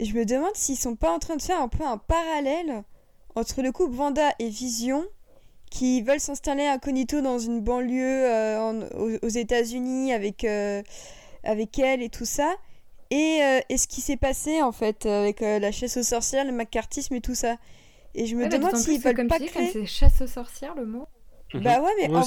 Et 0.00 0.04
je 0.04 0.14
me 0.14 0.24
demande 0.24 0.54
s'ils 0.54 0.76
sont 0.76 0.96
pas 0.96 1.10
en 1.10 1.18
train 1.18 1.36
de 1.36 1.42
faire 1.42 1.60
un 1.60 1.68
peu 1.68 1.84
un 1.84 1.98
parallèle 1.98 2.82
entre 3.34 3.62
le 3.62 3.72
couple 3.72 3.94
Vanda 3.94 4.30
et 4.38 4.48
Vision, 4.48 5.04
qui 5.70 6.02
veulent 6.02 6.20
s'installer 6.20 6.66
incognito 6.66 7.20
dans 7.20 7.38
une 7.38 7.60
banlieue 7.60 8.26
aux, 8.96 9.26
aux 9.26 9.28
États-Unis 9.28 10.12
avec 10.12 10.44
avec 11.44 11.78
elle 11.78 12.02
et 12.02 12.08
tout 12.08 12.24
ça. 12.24 12.54
Et, 13.10 13.40
euh, 13.42 13.60
et 13.68 13.78
ce 13.78 13.88
qui 13.88 14.00
s'est 14.00 14.16
passé 14.16 14.62
en 14.62 14.72
fait 14.72 15.06
avec 15.06 15.42
euh, 15.42 15.58
la 15.58 15.72
chasse 15.72 15.96
aux 15.96 16.02
sorcières, 16.02 16.44
le 16.44 16.52
macartisme 16.52 17.14
et 17.14 17.20
tout 17.20 17.34
ça. 17.34 17.56
Et 18.14 18.26
je 18.26 18.36
me 18.36 18.48
demande 18.48 18.76
s'ils 18.76 19.00
veulent 19.00 19.26
pas 19.26 19.38
créer. 19.38 19.70
C'est 19.72 19.86
chasse 19.86 20.20
aux 20.20 20.26
sorcières 20.26 20.74
le 20.74 20.86
mot. 20.86 21.06
Mhm. 21.54 21.62
Bah 21.62 21.80
ouais, 21.80 21.90
mais 21.98 22.08
bah 22.08 22.20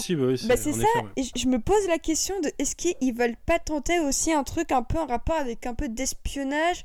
bah 0.47 0.57
c'est 0.57 0.73
ça. 0.73 0.87
Et 1.15 1.23
je 1.23 1.47
me 1.47 1.59
pose 1.59 1.87
la 1.87 1.99
question 1.99 2.39
de 2.41 2.51
est-ce 2.57 2.75
qu'ils 2.75 3.13
veulent 3.13 3.37
pas 3.45 3.59
tenter 3.59 3.99
aussi 3.99 4.33
un 4.33 4.43
truc 4.43 4.71
un 4.71 4.81
peu 4.81 4.97
en 4.97 5.05
rapport 5.05 5.35
avec 5.35 5.67
un 5.67 5.75
peu 5.75 5.89
d'espionnage, 5.89 6.83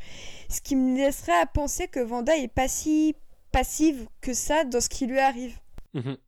ce 0.51 0.61
qui 0.61 0.77
me 0.77 0.97
laisserait 0.97 1.41
à 1.41 1.47
penser 1.47 1.89
que 1.89 2.01
Vanda 2.01 2.37
est 2.37 2.53
pas 2.53 2.69
si 2.69 3.15
passive 3.53 4.07
que 4.21 4.35
ça 4.35 4.65
dans 4.65 4.83
ce 4.83 4.91
qui 4.91 5.07
lui 5.07 5.19
arrive. 5.19 5.59
Mhm. 5.95 6.19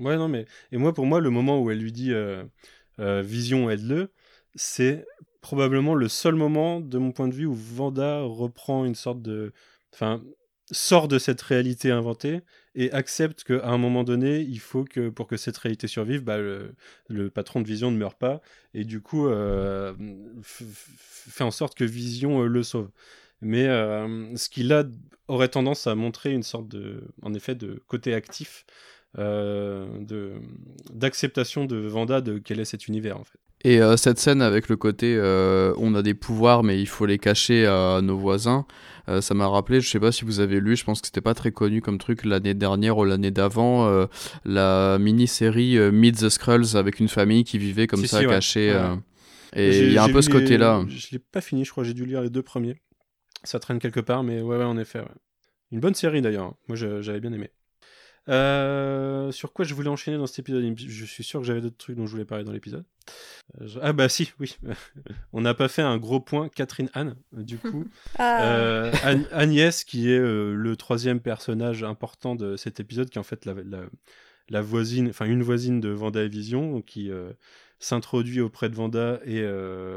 Ouais, 0.00 0.16
non, 0.16 0.28
mais 0.28 0.46
et 0.72 0.78
moi 0.78 0.94
pour 0.94 1.04
moi 1.04 1.20
le 1.20 1.30
moment 1.30 1.60
où 1.60 1.70
elle 1.70 1.78
lui 1.78 1.92
dit 1.92 2.12
euh, 2.12 2.42
Vision 2.98 3.68
aide-le, 3.68 4.10
c'est 4.54 5.04
probablement 5.44 5.94
le 5.94 6.08
seul 6.08 6.36
moment, 6.36 6.80
de 6.80 6.96
mon 6.96 7.12
point 7.12 7.28
de 7.28 7.34
vue, 7.34 7.44
où 7.44 7.54
Vanda 7.54 8.22
reprend 8.22 8.86
une 8.86 8.94
sorte 8.94 9.20
de. 9.20 9.52
Enfin, 9.92 10.22
sort 10.70 11.08
de 11.08 11.18
cette 11.18 11.42
réalité 11.42 11.90
inventée 11.90 12.40
et 12.74 12.90
accepte 12.92 13.44
qu'à 13.44 13.66
un 13.66 13.78
moment 13.78 14.04
donné, 14.04 14.40
il 14.40 14.58
faut 14.58 14.84
que 14.84 15.08
pour 15.08 15.26
que 15.26 15.36
cette 15.36 15.56
réalité 15.58 15.86
survive, 15.86 16.22
bah, 16.22 16.38
le, 16.38 17.30
patron 17.30 17.60
de 17.60 17.66
Vision 17.66 17.90
ne 17.90 17.96
meurt 17.96 18.18
pas 18.18 18.40
et 18.72 18.84
du 18.84 19.00
coup 19.00 19.28
euh, 19.28 19.94
fait 20.42 21.44
en 21.44 21.50
sorte 21.50 21.76
que 21.76 21.84
Vision 21.84 22.42
euh, 22.42 22.46
le 22.46 22.62
sauve. 22.62 22.90
Mais 23.40 23.66
euh, 23.66 24.34
ce 24.36 24.48
qui 24.48 24.62
là 24.62 24.84
aurait 25.28 25.48
tendance 25.48 25.86
à 25.86 25.94
montrer 25.94 26.32
une 26.32 26.42
sorte 26.42 26.68
de, 26.68 27.04
en 27.22 27.34
effet, 27.34 27.54
de 27.54 27.82
côté 27.86 28.14
actif 28.14 28.64
de 29.16 30.32
d'acceptation 30.92 31.64
de 31.64 31.76
Vanda 31.76 32.20
de 32.20 32.38
quel 32.38 32.60
est 32.60 32.64
cet 32.64 32.88
univers 32.88 33.18
en 33.18 33.24
fait. 33.24 33.38
Et 33.66 33.80
euh, 33.80 33.96
cette 33.96 34.18
scène 34.18 34.42
avec 34.42 34.68
le 34.68 34.76
côté 34.76 35.16
euh, 35.16 35.72
on 35.78 35.94
a 35.94 36.02
des 36.02 36.14
pouvoirs 36.14 36.62
mais 36.62 36.80
il 36.80 36.86
faut 36.86 37.06
les 37.06 37.18
cacher 37.18 37.66
à 37.66 38.00
nos 38.02 38.18
voisins, 38.18 38.66
euh, 39.08 39.20
ça 39.20 39.34
m'a 39.34 39.46
rappelé, 39.46 39.80
je 39.80 39.88
sais 39.88 40.00
pas 40.00 40.12
si 40.12 40.24
vous 40.24 40.40
avez 40.40 40.60
lu, 40.60 40.76
je 40.76 40.84
pense 40.84 41.00
que 41.00 41.06
c'était 41.06 41.20
pas 41.20 41.34
très 41.34 41.50
connu 41.50 41.80
comme 41.80 41.98
truc 41.98 42.24
l'année 42.24 42.54
dernière 42.54 42.98
ou 42.98 43.04
l'année 43.04 43.30
d'avant, 43.30 44.06
la 44.44 44.98
mini-série 44.98 45.78
Meet 45.92 46.18
the 46.18 46.28
Skrulls 46.28 46.76
avec 46.76 47.00
une 47.00 47.08
famille 47.08 47.44
qui 47.44 47.58
vivait 47.58 47.86
comme 47.86 48.04
ça 48.06 48.24
cachée. 48.24 48.76
Et 49.56 49.86
il 49.86 49.92
y 49.92 49.98
a 49.98 50.04
un 50.04 50.08
peu 50.08 50.20
ce 50.20 50.30
côté-là. 50.30 50.84
Je 50.88 51.06
l'ai 51.12 51.20
pas 51.20 51.40
fini, 51.40 51.64
je 51.64 51.70
crois, 51.70 51.84
j'ai 51.84 51.94
dû 51.94 52.04
lire 52.04 52.20
les 52.20 52.30
deux 52.30 52.42
premiers. 52.42 52.76
Ça 53.44 53.60
traîne 53.60 53.78
quelque 53.78 54.00
part, 54.00 54.24
mais 54.24 54.42
ouais, 54.42 54.56
ouais 54.56 54.64
en 54.64 54.76
effet. 54.76 55.00
Une 55.70 55.80
bonne 55.80 55.94
série 55.94 56.22
d'ailleurs, 56.22 56.54
moi 56.68 56.76
j'avais 56.76 57.20
bien 57.20 57.32
aimé. 57.32 57.50
Euh, 58.28 59.30
sur 59.32 59.52
quoi 59.52 59.64
je 59.64 59.74
voulais 59.74 59.88
enchaîner 59.88 60.16
dans 60.16 60.26
cet 60.26 60.40
épisode? 60.40 60.64
Je 60.78 61.04
suis 61.04 61.24
sûr 61.24 61.40
que 61.40 61.46
j'avais 61.46 61.60
d'autres 61.60 61.76
trucs 61.76 61.96
dont 61.96 62.06
je 62.06 62.12
voulais 62.12 62.24
parler 62.24 62.44
dans 62.44 62.52
l'épisode. 62.52 62.84
Euh, 63.60 63.68
ah 63.82 63.92
bah 63.92 64.08
si, 64.08 64.32
oui. 64.40 64.56
On 65.32 65.42
n'a 65.42 65.54
pas 65.54 65.68
fait 65.68 65.82
un 65.82 65.98
gros 65.98 66.20
point 66.20 66.48
Catherine 66.48 66.90
Anne, 66.94 67.16
du 67.32 67.58
coup. 67.58 67.84
Ah. 68.18 68.44
Euh, 68.44 68.92
Agnès, 69.32 69.84
qui 69.84 70.10
est 70.10 70.18
le 70.20 70.74
troisième 70.76 71.20
personnage 71.20 71.82
important 71.82 72.36
de 72.36 72.56
cet 72.56 72.80
épisode, 72.80 73.10
qui 73.10 73.18
est 73.18 73.20
en 73.20 73.24
fait 73.24 73.44
la, 73.44 73.54
la, 74.48 74.60
voisine, 74.62 75.08
enfin 75.08 75.26
une 75.26 75.42
voisine 75.42 75.80
de 75.80 75.88
Vanda 75.88 76.22
et 76.22 76.28
Vision, 76.28 76.80
qui 76.80 77.10
s'introduit 77.80 78.40
auprès 78.40 78.68
de 78.68 78.76
Vanda 78.76 79.20
et 79.24 79.42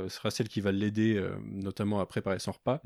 sera 0.09 0.31
celle 0.31 0.47
qui 0.47 0.61
va 0.61 0.71
l'aider, 0.71 1.23
notamment 1.43 1.99
à 1.99 2.05
préparer 2.05 2.39
son 2.39 2.51
repas. 2.53 2.81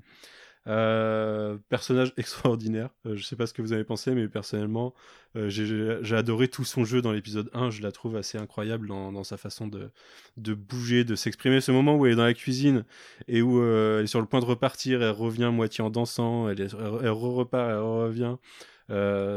Euh, 0.68 1.57
personnage 1.70 2.14
extraordinaire. 2.18 2.89
Euh, 3.05 3.16
je 3.16 3.24
sais 3.24 3.36
pas 3.36 3.47
ce 3.47 3.53
que 3.53 3.62
vous 3.62 3.74
avez 3.74 3.84
pensé, 3.84 4.14
mais 4.14 4.28
personnellement, 4.28 4.93
euh, 5.36 5.49
j'ai 5.49 6.16
adoré 6.16 6.47
tout 6.47 6.66
son 6.66 6.86
jeu 6.86 7.01
dans 7.01 7.12
l'épisode 7.12 7.49
1. 7.53 7.72
Je 7.72 7.82
la 7.82 7.91
trouve 7.91 8.16
assez 8.16 8.38
incroyable 8.38 8.88
dans, 8.88 9.24
sa 9.24 9.38
façon 9.38 9.68
de, 9.68 10.53
bouger, 10.53 11.03
de 11.03 11.16
s'exprimer. 11.16 11.62
Ce 11.62 11.72
moment 11.72 11.95
où 11.95 12.05
elle 12.05 12.14
est 12.14 12.16
dans 12.16 12.26
la 12.26 12.34
cuisine 12.34 12.86
et 13.28 13.41
où 13.41 13.64
elle 13.64 14.03
est 14.03 14.07
sur 14.07 14.22
le 14.22 14.28
point 14.28 14.39
de 14.39 14.45
repartir, 14.45 15.01
elle 15.01 15.12
revient 15.12 15.51
moitié 15.53 15.84
en 15.84 15.89
dansant, 15.89 16.49
elle, 16.49 16.62
elle, 16.62 17.09
repart, 17.09 17.70
elle 17.72 17.78
revient. 17.78 18.36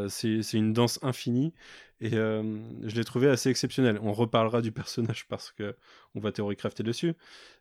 C'est 0.09 0.53
une 0.53 0.73
danse 0.73 0.99
infinie. 1.03 1.55
Et 2.01 2.11
je 2.11 2.95
l'ai 2.95 3.05
trouvé 3.05 3.29
assez 3.29 3.49
exceptionnel. 3.49 3.99
On 4.03 4.13
reparlera 4.13 4.61
du 4.63 4.73
personnage 4.73 5.27
parce 5.29 5.53
que 5.53 5.75
on 6.15 6.21
va 6.21 6.33
théorie 6.33 6.57
crafter 6.57 6.83
dessus. 6.83 7.15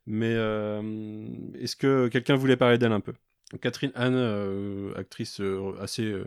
Mais 0.05 0.34
est-ce 0.34 1.76
que 1.78 2.09
quelqu'un 2.09 2.36
voulait 2.36 2.57
parler 2.57 2.78
d'elle 2.78 2.91
un 2.91 2.99
peu? 2.99 3.14
Catherine 3.62 3.91
Anne, 3.95 4.16
euh, 4.16 4.93
actrice 4.97 5.39
euh, 5.39 5.74
assez. 5.82 6.04
Euh, 6.04 6.26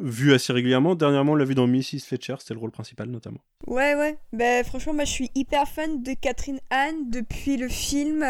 vue 0.00 0.34
assez 0.34 0.52
régulièrement. 0.52 0.96
Dernièrement, 0.96 1.32
on 1.32 1.34
l'a 1.36 1.44
vue 1.44 1.54
dans 1.54 1.68
Mrs. 1.68 2.00
Fletcher, 2.04 2.34
c'était 2.40 2.54
le 2.54 2.60
rôle 2.60 2.72
principal 2.72 3.08
notamment. 3.08 3.38
Ouais, 3.68 3.94
ouais. 3.94 4.18
Ben, 4.32 4.64
franchement, 4.64 4.94
moi 4.94 5.04
je 5.04 5.12
suis 5.12 5.30
hyper 5.36 5.68
fan 5.68 6.02
de 6.02 6.12
Catherine 6.14 6.58
Anne 6.70 7.08
depuis 7.08 7.56
le 7.56 7.68
film 7.68 8.26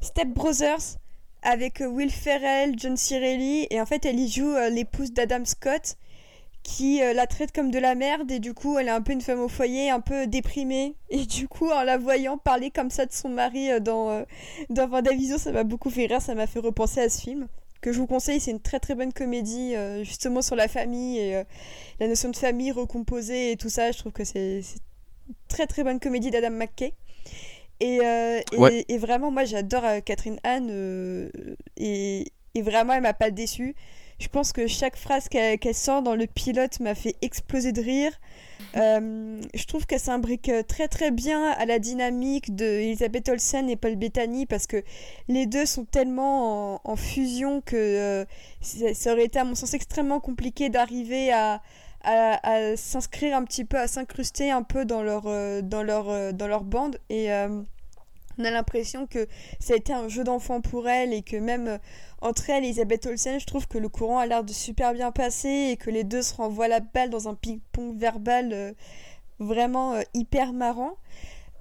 Step 0.00 0.28
Brothers 0.28 0.96
avec 1.42 1.82
Will 1.84 2.12
Ferrell, 2.12 2.74
John 2.76 2.96
Cirelli. 2.96 3.66
Et 3.70 3.80
en 3.80 3.86
fait, 3.86 4.06
elle 4.06 4.20
y 4.20 4.30
joue 4.30 4.54
l'épouse 4.70 5.12
d'Adam 5.12 5.44
Scott 5.44 5.96
qui 6.62 7.00
la 7.00 7.26
traite 7.26 7.52
comme 7.52 7.70
de 7.70 7.78
la 7.78 7.94
merde 7.94 8.30
et 8.30 8.38
du 8.38 8.54
coup 8.54 8.78
elle 8.78 8.88
est 8.88 8.92
un 8.92 9.02
peu 9.02 9.12
une 9.12 9.20
femme 9.20 9.40
au 9.40 9.48
foyer, 9.48 9.90
un 9.90 10.00
peu 10.00 10.26
déprimée 10.26 10.94
et 11.10 11.26
du 11.26 11.48
coup 11.48 11.70
en 11.70 11.82
la 11.82 11.98
voyant 11.98 12.38
parler 12.38 12.70
comme 12.70 12.90
ça 12.90 13.06
de 13.06 13.12
son 13.12 13.28
mari 13.28 13.68
dans 13.80 14.24
dans 14.70 14.88
Vendavision, 14.88 15.38
ça 15.38 15.52
m'a 15.52 15.64
beaucoup 15.64 15.90
fait 15.90 16.06
rire, 16.06 16.22
ça 16.22 16.34
m'a 16.34 16.46
fait 16.46 16.60
repenser 16.60 17.00
à 17.00 17.08
ce 17.08 17.20
film 17.20 17.48
que 17.82 17.92
je 17.92 17.98
vous 17.98 18.06
conseille. 18.06 18.40
C'est 18.40 18.52
une 18.52 18.60
très 18.60 18.80
très 18.80 18.94
bonne 18.94 19.12
comédie 19.12 19.74
justement 20.02 20.40
sur 20.40 20.56
la 20.56 20.68
famille 20.68 21.18
et 21.18 21.42
la 22.00 22.08
notion 22.08 22.30
de 22.30 22.36
famille 22.36 22.72
recomposée 22.72 23.52
et 23.52 23.56
tout 23.56 23.68
ça. 23.68 23.92
Je 23.92 23.98
trouve 23.98 24.12
que 24.12 24.24
c'est 24.24 24.58
une 24.58 25.34
très 25.48 25.66
très 25.66 25.84
bonne 25.84 26.00
comédie 26.00 26.30
d'Adam 26.30 26.50
McKay. 26.50 26.94
Et, 27.80 27.98
et, 28.88 28.98
vraiment, 28.98 29.30
moi 29.30 29.44
j'adore 29.44 29.82
Catherine 30.04 30.38
Anne 30.44 31.30
et, 31.76 32.32
et, 32.54 32.62
vraiment 32.62 32.94
elle 32.94 33.02
m'a 33.02 33.12
pas 33.12 33.30
déçue. 33.30 33.74
Je 34.22 34.28
pense 34.28 34.52
que 34.52 34.68
chaque 34.68 34.94
phrase 34.94 35.28
qu'elle 35.28 35.74
sort 35.74 36.00
dans 36.00 36.14
le 36.14 36.28
pilote 36.28 36.78
m'a 36.78 36.94
fait 36.94 37.16
exploser 37.22 37.72
de 37.72 37.82
rire. 37.82 38.12
Euh, 38.76 39.42
je 39.52 39.64
trouve 39.66 39.84
qu'elle 39.84 39.98
s'imbrique 39.98 40.48
très 40.68 40.86
très 40.86 41.10
bien 41.10 41.50
à 41.50 41.66
la 41.66 41.80
dynamique 41.80 42.54
de 42.54 42.64
Elisabeth 42.64 43.28
Olsen 43.28 43.68
et 43.68 43.74
Paul 43.74 43.96
Bettany 43.96 44.46
parce 44.46 44.68
que 44.68 44.84
les 45.26 45.46
deux 45.46 45.66
sont 45.66 45.84
tellement 45.84 46.80
en, 46.88 46.94
fusion 46.94 47.62
que 47.62 47.74
euh, 47.74 48.24
ça, 48.60 49.12
aurait 49.12 49.24
été 49.24 49.40
à 49.40 49.44
mon 49.44 49.56
sens 49.56 49.74
extrêmement 49.74 50.20
compliqué 50.20 50.68
d'arriver 50.68 51.32
à, 51.32 51.60
s'inscrire 52.76 53.36
un 53.36 53.42
petit 53.42 53.64
peu, 53.64 53.76
à 53.76 53.88
s'incruster 53.88 54.52
un 54.52 54.62
peu 54.62 54.84
dans 54.84 55.02
leur, 55.02 55.24
euh, 55.26 55.62
dans 55.62 55.82
leur, 55.82 56.32
dans 56.32 56.46
leur 56.46 56.62
bande. 56.62 56.96
Et 57.10 57.32
on 58.38 58.44
a 58.44 58.50
l'impression 58.50 59.06
que 59.06 59.28
ça 59.60 59.74
a 59.74 59.76
été 59.76 59.92
un 59.92 60.08
jeu 60.08 60.24
d'enfant 60.24 60.60
pour 60.60 60.88
elle 60.88 61.12
et 61.12 61.22
que 61.22 61.36
même 61.36 61.68
euh, 61.68 61.78
entre 62.22 62.50
elle 62.50 62.64
et 62.64 62.68
Elisabeth 62.68 63.06
Olsen, 63.06 63.40
je 63.40 63.46
trouve 63.46 63.66
que 63.66 63.78
le 63.78 63.88
courant 63.88 64.18
a 64.18 64.26
l'air 64.26 64.44
de 64.44 64.52
super 64.52 64.94
bien 64.94 65.12
passer 65.12 65.70
et 65.72 65.76
que 65.76 65.90
les 65.90 66.04
deux 66.04 66.22
se 66.22 66.34
renvoient 66.34 66.68
la 66.68 66.80
balle 66.80 67.10
dans 67.10 67.28
un 67.28 67.34
ping-pong 67.34 67.96
verbal 67.96 68.52
euh, 68.52 68.72
vraiment 69.38 69.94
euh, 69.94 70.02
hyper 70.14 70.52
marrant. 70.52 70.96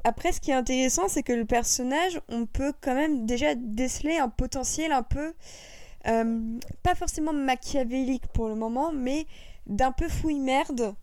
Après, 0.04 0.32
ce 0.32 0.40
qui 0.40 0.52
est 0.52 0.56
intéressant, 0.56 1.08
c'est 1.08 1.24
que 1.24 1.34
le 1.34 1.46
personnage, 1.46 2.22
on 2.30 2.46
peut 2.46 2.74
quand 2.82 2.96
même 2.96 3.26
déjà 3.26 3.54
déceler 3.56 4.18
un 4.18 4.30
potentiel 4.30 4.92
un 4.92 5.04
peu, 5.04 5.34
pas 6.04 6.96
forcément 6.96 7.34
machiavélique 7.34 8.26
pour 8.34 8.48
le 8.48 8.56
moment, 8.56 8.92
mais 8.92 9.28
d'un 9.68 9.92
peu 9.92 10.08
fouille 10.08 10.40
merde 10.40 10.96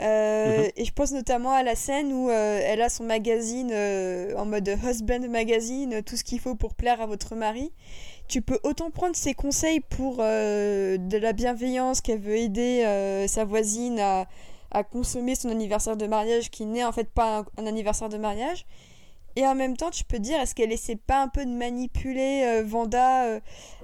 euh, 0.00 0.58
mhm. 0.58 0.70
Et 0.76 0.84
je 0.84 0.92
pense 0.92 1.12
notamment 1.12 1.52
à 1.52 1.62
la 1.62 1.74
scène 1.74 2.12
où 2.12 2.30
euh, 2.30 2.60
elle 2.62 2.82
a 2.82 2.88
son 2.88 3.04
magazine 3.04 3.70
euh, 3.72 4.34
en 4.36 4.46
mode 4.46 4.68
husband 4.84 5.28
magazine, 5.28 6.02
tout 6.02 6.16
ce 6.16 6.24
qu'il 6.24 6.40
faut 6.40 6.54
pour 6.54 6.74
plaire 6.74 7.00
à 7.00 7.06
votre 7.06 7.34
mari. 7.34 7.72
Tu 8.28 8.42
peux 8.42 8.58
autant 8.62 8.90
prendre 8.90 9.16
ses 9.16 9.34
conseils 9.34 9.80
pour 9.80 10.18
de 10.18 11.16
la 11.16 11.32
bienveillance, 11.32 12.00
qu'elle 12.00 12.20
veut 12.20 12.36
aider 12.36 13.24
sa 13.26 13.44
voisine 13.44 13.98
à, 14.00 14.26
à, 14.70 14.84
consommer 14.84 15.34
son 15.34 15.48
anniversaire 15.48 15.96
de 15.96 16.06
mariage 16.06 16.50
qui 16.50 16.66
n'est 16.66 16.84
en 16.84 16.92
fait 16.92 17.08
pas 17.08 17.44
un, 17.56 17.66
anniversaire 17.66 18.08
de 18.08 18.18
mariage. 18.18 18.66
Et 19.36 19.46
en 19.46 19.54
même 19.54 19.76
temps, 19.76 19.90
tu 19.90 20.04
peux 20.04 20.18
dire, 20.18 20.40
est-ce 20.40 20.54
qu'elle 20.54 20.72
essaie 20.72 20.96
pas 20.96 21.22
un 21.22 21.28
peu 21.28 21.44
de 21.44 21.50
manipuler 21.50 22.62
Vanda 22.64 23.40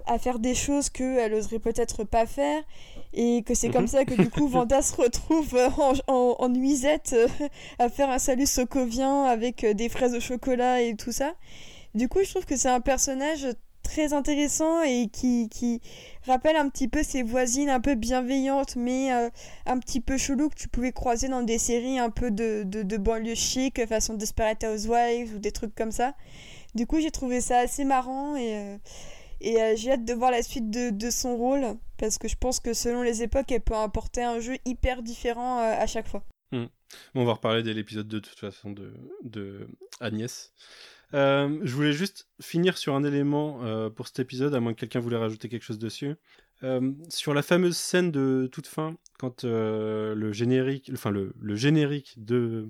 à 0.07 0.19
faire 0.19 0.39
des 0.39 0.55
choses 0.55 0.91
qu'elle 0.91 1.33
oserait 1.33 1.59
peut-être 1.59 2.05
pas 2.05 2.27
faire? 2.27 2.63
Et 3.17 3.43
que 3.43 3.55
c'est 3.55 3.71
comme 3.71 3.83
mhm. 3.83 3.89
ça 3.89 4.05
que 4.05 4.15
du 4.15 4.29
coup 4.29 4.49
Vanda 4.49 4.83
se 4.83 4.97
retrouve 4.97 5.55
euh, 5.55 5.71
en, 6.09 6.37
en, 6.39 6.49
nuisette 6.49 7.15
euh, 7.17 7.29
à 7.79 7.89
faire 7.89 8.11
un 8.11 8.19
salut 8.19 8.47
sokovien 8.47 9.25
avec 9.25 9.63
euh, 9.63 9.73
des 9.73 9.89
fraises 9.89 10.15
au 10.15 10.21
chocolat 10.21 10.83
et 10.83 10.97
tout 10.97 11.13
ça. 11.13 11.35
Du 11.95 12.09
coup, 12.09 12.19
je 12.25 12.31
trouve 12.31 12.45
que 12.45 12.57
c'est 12.57 12.69
un 12.69 12.81
personnage 12.81 13.47
très 13.85 14.13
intéressant 14.13 14.83
et 14.83 15.09
qui, 15.13 15.49
qui 15.49 15.81
rappelle 16.27 16.57
un 16.57 16.69
petit 16.69 16.89
peu 16.89 17.05
ses 17.05 17.23
voisines 17.23 17.71
un 17.71 17.81
peu 17.81 17.95
bienveillantes 17.95 18.75
mais 18.77 19.11
un 19.11 19.79
petit 19.79 20.01
peu 20.01 20.19
chelou 20.19 20.49
que 20.49 20.57
tu 20.57 20.69
pouvais 20.69 20.91
croiser 20.91 21.29
dans 21.29 21.43
des 21.43 21.59
séries 21.59 21.99
un 21.99 22.11
peu 22.11 22.31
de, 22.33 22.65
de, 22.65 22.83
de 22.83 22.97
banlieue 22.97 23.35
chic 23.37 23.87
façon 23.87 24.15
Desperate 24.15 24.65
Housewives 24.65 25.37
ou 25.37 25.39
des 25.39 25.53
trucs 25.53 25.75
comme 25.75 25.93
ça. 25.93 26.15
Du 26.75 26.87
coup, 26.87 26.99
j'ai 26.99 27.13
trouvé 27.13 27.41
ça 27.41 27.59
assez 27.59 27.85
marrant 27.85 28.35
et 28.35 28.79
et 29.45 29.61
euh, 29.61 29.75
j'ai 29.77 29.93
hâte 29.93 30.05
de 30.05 30.15
voir 30.15 30.31
la 30.31 30.43
suite 30.43 30.71
de, 30.71 30.91
de, 30.91 31.11
son 31.11 31.37
rôle, 31.37 31.77
parce 31.99 32.17
que 32.17 32.29
je 32.29 32.37
pense 32.37 32.61
que 32.61 32.73
selon 32.73 33.03
les 33.03 33.23
époques, 33.23 33.53
elle 33.53 33.61
peut 33.61 33.77
apporter 33.77 34.23
un 34.23 34.41
jeu 34.41 34.57
hyper 34.65 35.03
différent 35.03 35.61
euh, 35.61 35.75
à 35.79 35.87
chaque 35.87 36.09
fois. 36.09 36.25
Hmm. 36.53 36.67
on 37.15 37.25
va 37.25 37.33
reparler 37.35 37.63
dès 37.63 37.75
l'épisode 37.75 38.07
2 38.07 38.21
de 38.21 38.27
toute 38.27 38.39
façon 38.39 38.71
de, 38.71 38.93
de 39.23 39.67
Agnès. 40.01 40.53
Euh, 41.15 41.59
je 41.63 41.75
voulais 41.75 41.93
juste 41.93 42.29
finir 42.41 42.77
sur 42.77 42.95
un 42.95 43.05
élément 43.05 43.61
pour 43.95 44.07
cet 44.09 44.19
épisode, 44.19 44.55
à 44.55 44.61
moins 44.61 44.75
que 44.75 44.81
quelqu'un 44.81 45.01
voulait 45.01 45.17
rajouter 45.17 45.49
quelque 45.49 45.63
chose 45.65 45.79
dessus. 45.79 46.15
sur 47.09 47.35
la 47.35 47.43
fameuse 47.43 47.77
scène 47.77 48.11
de 48.11 48.49
toute 48.51 48.67
fin, 48.67 48.97
quand 49.19 49.45
le 49.45 50.33
générique, 50.33 50.91
enfin 50.93 51.11
le, 51.11 51.33
le 51.41 51.57
générique 51.57 52.15
de, 52.17 52.69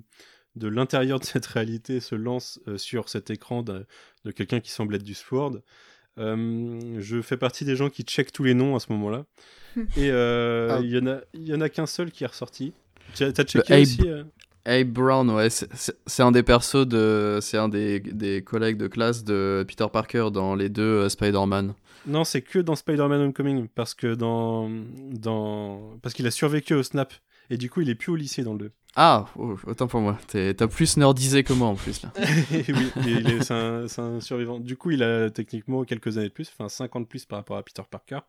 de 0.57 0.69
l'intérieur 0.69 1.19
de 1.21 1.25
cette 1.25 1.47
réalité 1.47 2.01
se 2.01 2.15
lance 2.15 2.61
sur 2.77 3.09
cet 3.09 3.31
écran 3.31 3.63
de, 3.63 3.87
de 4.25 4.31
quelqu'un 4.31 4.61
qui 4.61 4.71
semble 4.71 4.95
être 4.95 5.05
du 5.05 5.15
Sword, 5.15 5.61
euh, 6.19 7.01
je 7.01 7.21
fais 7.23 7.37
partie 7.37 7.65
des 7.65 7.77
gens 7.77 7.91
qui 7.91 8.03
checkent 8.03 8.33
tous 8.33 8.45
les 8.45 8.55
noms 8.55 8.77
à 8.77 8.81
ce 8.81 8.93
moment-là. 8.93 9.25
Et 9.97 10.11
euh, 10.11 10.69
ah. 10.71 10.81
il 10.83 10.91
y 10.91 10.99
en 10.99 11.07
a, 11.07 11.21
il 11.33 11.47
y 11.47 11.55
en 11.55 11.61
a 11.61 11.69
qu'un 11.69 11.87
seul 11.87 12.11
qui 12.11 12.25
est 12.25 12.29
ressorti. 12.29 12.73
T'as 13.17 13.33
checké 13.45 13.83
aussi 13.83 14.09
euh? 14.09 14.25
Abe 14.67 14.89
Brown, 14.89 15.31
ouais, 15.31 15.49
c'est 15.51 16.23
un 16.23 16.33
des 16.33 16.43
persos 16.43 16.87
de, 16.87 17.39
c'est 17.43 17.59
un 17.59 17.69
des, 17.69 18.01
des, 18.01 18.43
collègues 18.43 18.79
de 18.79 18.87
classe 18.87 19.23
de 19.23 19.65
Peter 19.69 19.87
Parker 19.93 20.29
dans 20.33 20.55
les 20.55 20.71
deux 20.71 21.09
Spider-Man. 21.09 21.75
Non, 22.07 22.25
c'est 22.25 22.43
que 22.43 22.59
dans 22.59 22.75
Spider-Man 22.75 23.21
Homecoming 23.21 23.69
parce 23.75 23.95
que 23.95 24.15
dans, 24.15 24.71
dans, 25.11 25.99
parce 26.03 26.15
qu'il 26.15 26.27
a 26.27 26.31
survécu 26.31 26.75
au 26.75 26.83
snap 26.83 27.13
et 27.51 27.57
du 27.57 27.71
coup 27.71 27.81
il 27.81 27.91
est 27.91 27.95
plus 27.95 28.13
au 28.13 28.17
lycée 28.17 28.43
dans 28.43 28.53
le 28.53 28.59
2. 28.59 28.73
Ah, 28.97 29.27
oh, 29.37 29.57
autant 29.67 29.89
pour 29.89 30.01
moi. 30.01 30.19
T'as 30.29 30.69
plus 30.69 30.97
nerdisé 30.97 31.43
que 31.43 31.53
moi 31.53 31.69
en 31.69 31.75
plus 31.75 32.03
là. 32.03 32.13
oui, 32.53 33.43
c'est 33.89 34.01
un, 34.01 34.21
survivant. 34.21 34.61
Du 34.61 34.77
coup, 34.77 34.93
il 34.93 35.03
a 35.03 35.31
techniquement 35.31 35.85
quelques 35.85 36.17
années 36.17 36.29
de 36.29 36.33
plus, 36.33 36.49
enfin 36.53 36.69
50 36.69 37.03
de 37.03 37.09
plus 37.09 37.25
par 37.25 37.39
rapport 37.39 37.57
à 37.57 37.63
Peter 37.65 37.83
Parker. 37.91 38.21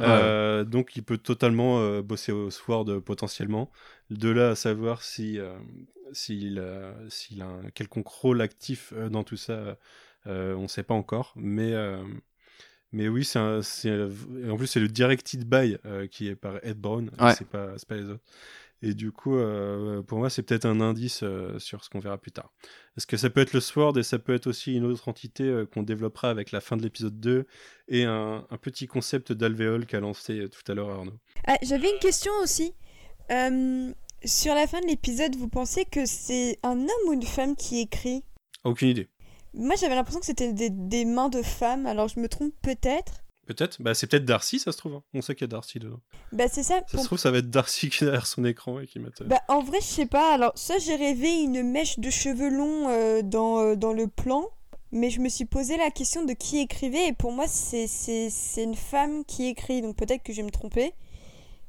Euh, 0.00 0.64
donc, 0.64 0.96
il 0.96 1.02
peut 1.02 1.16
totalement 1.16 1.78
euh, 1.78 2.02
bosser 2.02 2.32
au 2.32 2.50
Sword 2.50 2.90
euh, 2.90 3.00
potentiellement. 3.00 3.70
De 4.10 4.28
là 4.28 4.50
à 4.50 4.54
savoir 4.54 5.02
si 5.02 5.38
s'il 6.12 6.58
a 6.60 7.46
un 7.46 7.70
quelconque 7.74 8.08
rôle 8.08 8.42
actif 8.42 8.92
dans 9.10 9.24
tout 9.24 9.38
ça, 9.38 9.78
on 10.26 10.62
ne 10.62 10.68
sait 10.68 10.82
pas 10.82 10.94
encore. 10.94 11.32
Mais 11.36 11.72
mais 12.92 13.08
oui, 13.08 13.24
c'est 13.24 13.38
en 13.38 13.60
plus 14.56 14.66
c'est 14.66 14.80
le 14.80 14.88
directed 14.88 15.48
by 15.48 15.78
qui 16.10 16.28
est 16.28 16.36
par 16.36 16.62
Ed 16.62 16.78
Brown. 16.78 17.10
C'est 17.34 17.48
pas 17.48 17.72
pas 17.88 17.96
les 17.96 18.10
autres. 18.10 18.22
Et 18.82 18.94
du 18.94 19.12
coup, 19.12 19.36
euh, 19.36 20.02
pour 20.02 20.18
moi, 20.18 20.28
c'est 20.28 20.42
peut-être 20.42 20.66
un 20.66 20.80
indice 20.80 21.22
euh, 21.22 21.58
sur 21.58 21.82
ce 21.82 21.90
qu'on 21.90 22.00
verra 22.00 22.18
plus 22.18 22.32
tard. 22.32 22.52
Parce 22.94 23.06
que 23.06 23.16
ça 23.16 23.30
peut 23.30 23.40
être 23.40 23.54
le 23.54 23.60
Sword 23.60 23.96
et 23.98 24.02
ça 24.02 24.18
peut 24.18 24.34
être 24.34 24.46
aussi 24.46 24.74
une 24.74 24.84
autre 24.84 25.08
entité 25.08 25.44
euh, 25.44 25.64
qu'on 25.64 25.82
développera 25.82 26.28
avec 26.28 26.52
la 26.52 26.60
fin 26.60 26.76
de 26.76 26.82
l'épisode 26.82 27.18
2 27.18 27.46
et 27.88 28.04
un, 28.04 28.46
petit 28.60 28.86
concept 28.86 29.32
d'alvéole 29.32 29.86
qu'a 29.86 30.00
lancé 30.00 30.48
tout 30.50 30.70
à 30.70 30.74
l'heure 30.74 30.90
Arnaud? 30.90 31.18
Ah, 31.46 31.56
j'avais 31.62 31.90
une 31.90 31.98
question 31.98 32.32
aussi. 32.42 32.74
sur 33.28 34.54
la 34.54 34.66
fin 34.66 34.80
de 34.80 34.86
l'épisode, 34.86 35.34
vous 35.36 35.48
pensez 35.48 35.84
que 35.86 36.04
c'est 36.04 36.58
un 36.62 36.78
homme 36.78 37.08
ou 37.08 37.12
une 37.14 37.22
femme 37.22 37.56
qui 37.56 37.80
écrit? 37.80 38.22
Aucune 38.64 38.88
idée. 38.88 39.08
Moi, 39.54 39.76
j'avais 39.76 39.94
l'impression 39.94 40.20
que 40.20 40.26
c'était 40.26 40.52
des, 40.52 40.68
des 40.70 41.04
mains 41.04 41.28
de 41.28 41.42
femmes, 41.42 41.86
alors 41.86 42.08
je 42.08 42.20
me 42.20 42.28
trompe 42.28 42.52
peut-être. 42.60 43.23
Peut-être. 43.46 43.80
Bah, 43.80 43.94
c'est 43.94 44.06
peut-être 44.06 44.24
Darcy, 44.24 44.58
ça 44.58 44.72
se 44.72 44.78
trouve. 44.78 44.94
Hein. 44.94 45.02
On 45.12 45.22
sait 45.22 45.34
qu'il 45.34 45.42
y 45.42 45.44
a 45.44 45.48
Darcy 45.48 45.78
dedans. 45.78 46.00
Bah, 46.32 46.44
c'est 46.50 46.62
ça. 46.62 46.80
Ça 46.86 46.98
se 46.98 47.04
trouve, 47.04 47.18
ça 47.18 47.30
va 47.30 47.38
être 47.38 47.50
Darcy 47.50 47.90
qui 47.90 48.04
est 48.04 48.06
derrière 48.06 48.26
son 48.26 48.44
écran 48.44 48.80
et 48.80 48.86
qui 48.86 48.98
met. 48.98 49.10
Bah, 49.26 49.40
en 49.48 49.62
vrai, 49.62 49.78
je 49.80 49.86
sais 49.86 50.06
pas. 50.06 50.34
Alors, 50.34 50.52
ça, 50.54 50.78
j'ai 50.78 50.96
rêvé 50.96 51.42
une 51.42 51.62
mèche 51.62 51.98
de 51.98 52.10
cheveux 52.10 52.50
longs 52.50 52.88
euh, 52.88 53.22
dans, 53.22 53.58
euh, 53.58 53.76
dans 53.76 53.92
le 53.92 54.08
plan. 54.08 54.48
Mais 54.92 55.10
je 55.10 55.20
me 55.20 55.28
suis 55.28 55.44
posé 55.44 55.76
la 55.76 55.90
question 55.90 56.24
de 56.24 56.32
qui 56.32 56.58
écrivait. 56.58 57.08
Et 57.08 57.12
pour 57.12 57.32
moi, 57.32 57.46
c'est 57.48 57.88
une 58.56 58.76
femme 58.76 59.24
qui 59.24 59.46
écrit. 59.46 59.82
Donc, 59.82 59.96
peut-être 59.96 60.22
que 60.22 60.32
je 60.32 60.38
vais 60.38 60.46
me 60.46 60.50
tromper. 60.50 60.92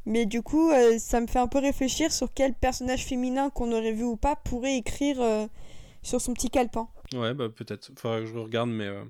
Mais 0.05 0.27
du 0.27 0.43
coup, 0.43 0.69
euh, 0.69 0.99
ça 0.99 1.19
me 1.19 1.27
fait 1.27 1.39
un 1.39 1.47
peu 1.47 1.57
réfléchir 1.57 2.11
sur 2.11 2.31
quel 2.31 2.53
personnage 2.53 3.05
féminin 3.05 3.49
qu'on 3.49 3.71
aurait 3.71 3.93
vu 3.93 4.03
ou 4.03 4.17
pas 4.17 4.35
pourrait 4.35 4.77
écrire 4.77 5.47
sur 6.03 6.21
son 6.21 6.33
petit 6.33 6.49
calepin. 6.51 6.87
Ouais, 7.13 7.33
bah, 7.33 7.49
peut-être. 7.49 7.91
Faudra 7.97 8.19
que 8.19 8.25
je 8.25 8.37
regarde, 8.37 8.69
mais. 8.69 8.85
Euh, 8.85 9.03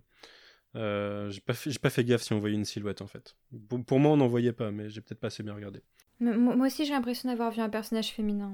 j'ai 0.76 1.42
pas, 1.42 1.54
fait, 1.54 1.80
pas 1.80 1.90
fait 1.90 2.04
gaffe 2.04 2.24
si 2.24 2.34
on 2.34 2.40
voyait 2.40 2.56
une 2.56 2.66
silhouette 2.66 3.02
en 3.02 3.08
fait. 3.08 3.36
Pour, 3.88 4.00
moi, 4.00 4.12
on 4.12 4.18
n'en 4.18 4.28
voyait 4.28 4.54
pas, 4.54 4.72
mais 4.72 4.90
j'ai 4.90 5.02
peut-être 5.02 5.20
pas 5.20 5.28
assez 5.28 5.44
bien 5.44 5.54
regardé. 5.54 5.82
moi 6.20 6.66
aussi, 6.66 6.86
j'ai 6.86 6.94
l'impression 6.94 7.30
d'avoir 7.30 7.52
vu 7.52 7.62
un 7.62 7.70
personnage 7.70 8.12
féminin. 8.12 8.52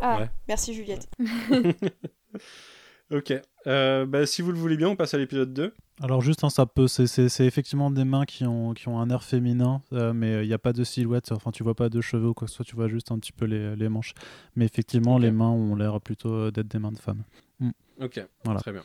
Ah, 0.00 0.28
merci 0.48 0.74
Juliette. 0.74 1.08
ok. 3.10 3.32
Euh, 3.66 4.06
bah, 4.06 4.26
si 4.26 4.42
vous 4.42 4.52
le 4.52 4.58
voulez 4.58 4.76
bien, 4.76 4.88
on 4.88 4.96
passe 4.96 5.14
à 5.14 5.18
l'épisode 5.18 5.52
2. 5.52 5.72
Alors 6.00 6.20
juste, 6.20 6.42
hein, 6.42 6.50
ça 6.50 6.66
peut, 6.66 6.88
c'est 6.88 7.46
effectivement 7.46 7.90
des 7.90 8.04
mains 8.04 8.24
qui 8.24 8.44
ont, 8.44 8.74
qui 8.74 8.88
ont 8.88 8.98
un 8.98 9.08
air 9.10 9.22
féminin, 9.22 9.80
euh, 9.92 10.12
mais 10.12 10.44
il 10.44 10.48
n'y 10.48 10.54
a 10.54 10.58
pas 10.58 10.72
de 10.72 10.82
silhouette, 10.82 11.30
enfin 11.30 11.52
tu 11.52 11.62
vois 11.62 11.76
pas 11.76 11.88
de 11.88 12.00
cheveux 12.00 12.30
ou 12.30 12.34
quoi 12.34 12.46
que 12.46 12.50
ce 12.50 12.56
soit, 12.56 12.64
tu 12.64 12.74
vois 12.74 12.88
juste 12.88 13.12
un 13.12 13.18
petit 13.20 13.30
peu 13.30 13.44
les, 13.44 13.76
les 13.76 13.88
manches. 13.88 14.12
Mais 14.56 14.64
effectivement, 14.64 15.18
les 15.18 15.30
mains 15.30 15.50
ont 15.50 15.76
l'air 15.76 16.00
plutôt 16.00 16.50
d'être 16.50 16.66
des 16.66 16.80
mains 16.80 16.92
de 16.92 16.98
femmes. 16.98 17.22
Mm. 17.60 17.70
Ok, 18.02 18.26
voilà. 18.44 18.60
très 18.60 18.72
bien. 18.72 18.82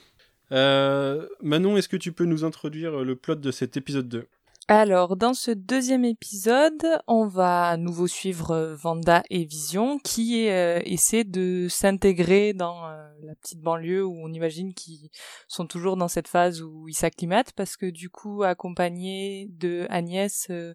Euh, 0.52 1.28
Manon, 1.42 1.78
est-ce 1.78 1.90
que 1.90 1.98
tu 1.98 2.12
peux 2.12 2.26
nous 2.26 2.44
introduire 2.44 3.04
le 3.04 3.16
plot 3.16 3.36
de 3.36 3.52
cet 3.52 3.78
épisode 3.78 4.10
2 4.10 4.28
Alors, 4.72 5.16
dans 5.16 5.34
ce 5.34 5.50
deuxième 5.50 6.06
épisode, 6.06 6.86
on 7.08 7.26
va 7.26 7.70
à 7.70 7.76
nouveau 7.78 8.06
suivre 8.06 8.52
euh, 8.52 8.76
Vanda 8.76 9.24
et 9.32 9.44
Vision 9.44 9.98
qui 9.98 10.48
euh, 10.48 10.80
essaient 10.86 11.24
de 11.24 11.66
s'intégrer 11.68 12.54
dans 12.54 12.86
euh, 12.86 12.96
la 13.24 13.34
petite 13.34 13.62
banlieue 13.62 14.06
où 14.06 14.16
on 14.24 14.32
imagine 14.32 14.76
qu'ils 14.76 15.10
sont 15.48 15.66
toujours 15.66 15.98
dans 15.98 16.08
cette 16.08 16.28
phase 16.28 16.62
où 16.62 16.88
ils 16.88 16.94
s'acclimatent 16.94 17.52
parce 17.54 17.78
que 17.78 17.88
du 17.88 18.12
coup, 18.12 18.44
accompagné 18.44 19.48
de 19.50 19.88
Agnès, 19.90 20.46
euh, 20.52 20.74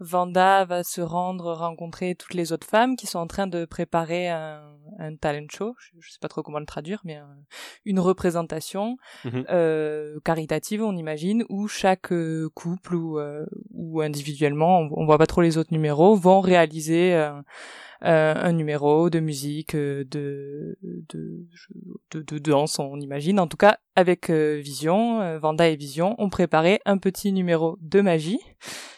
Vanda 0.00 0.64
va 0.64 0.82
se 0.82 1.00
rendre 1.00 1.52
rencontrer 1.52 2.16
toutes 2.16 2.34
les 2.34 2.52
autres 2.52 2.66
femmes 2.66 2.96
qui 2.96 3.06
sont 3.06 3.20
en 3.20 3.28
train 3.28 3.46
de 3.46 3.64
préparer 3.64 4.28
un, 4.28 4.60
un 4.98 5.14
talent 5.14 5.46
show, 5.48 5.76
je, 5.78 5.90
je 6.00 6.10
sais 6.10 6.18
pas 6.20 6.28
trop 6.28 6.42
comment 6.42 6.58
le 6.58 6.66
traduire, 6.66 7.00
mais 7.04 7.14
un- 7.14 7.38
une 7.84 8.00
représentation 8.00 8.96
Mhm. 9.24 9.44
euh, 9.50 10.18
caritative, 10.24 10.82
on 10.82 10.96
imagine, 10.96 11.44
où 11.48 11.68
chaque 11.68 12.12
couple 12.54 12.94
ou, 12.96 13.18
euh, 13.20 13.35
ou 13.72 14.00
individuellement, 14.00 14.80
on, 14.80 14.90
on 14.92 15.06
voit 15.06 15.18
pas 15.18 15.26
trop 15.26 15.42
les 15.42 15.58
autres 15.58 15.72
numéros, 15.72 16.16
vont 16.16 16.40
réaliser 16.40 17.14
euh, 17.14 17.32
euh, 18.04 18.34
un 18.36 18.52
numéro 18.52 19.08
de 19.08 19.20
musique, 19.20 19.74
euh, 19.74 20.04
de, 20.04 20.78
de, 20.82 21.46
de, 22.10 22.20
de 22.20 22.38
danse, 22.38 22.78
on 22.78 23.00
imagine. 23.00 23.40
En 23.40 23.46
tout 23.46 23.56
cas, 23.56 23.78
avec 23.94 24.28
euh, 24.28 24.60
Vision, 24.62 25.22
euh, 25.22 25.38
Vanda 25.38 25.68
et 25.68 25.76
Vision 25.76 26.14
ont 26.18 26.28
préparé 26.28 26.80
un 26.84 26.98
petit 26.98 27.32
numéro 27.32 27.78
de 27.80 28.02
magie, 28.02 28.40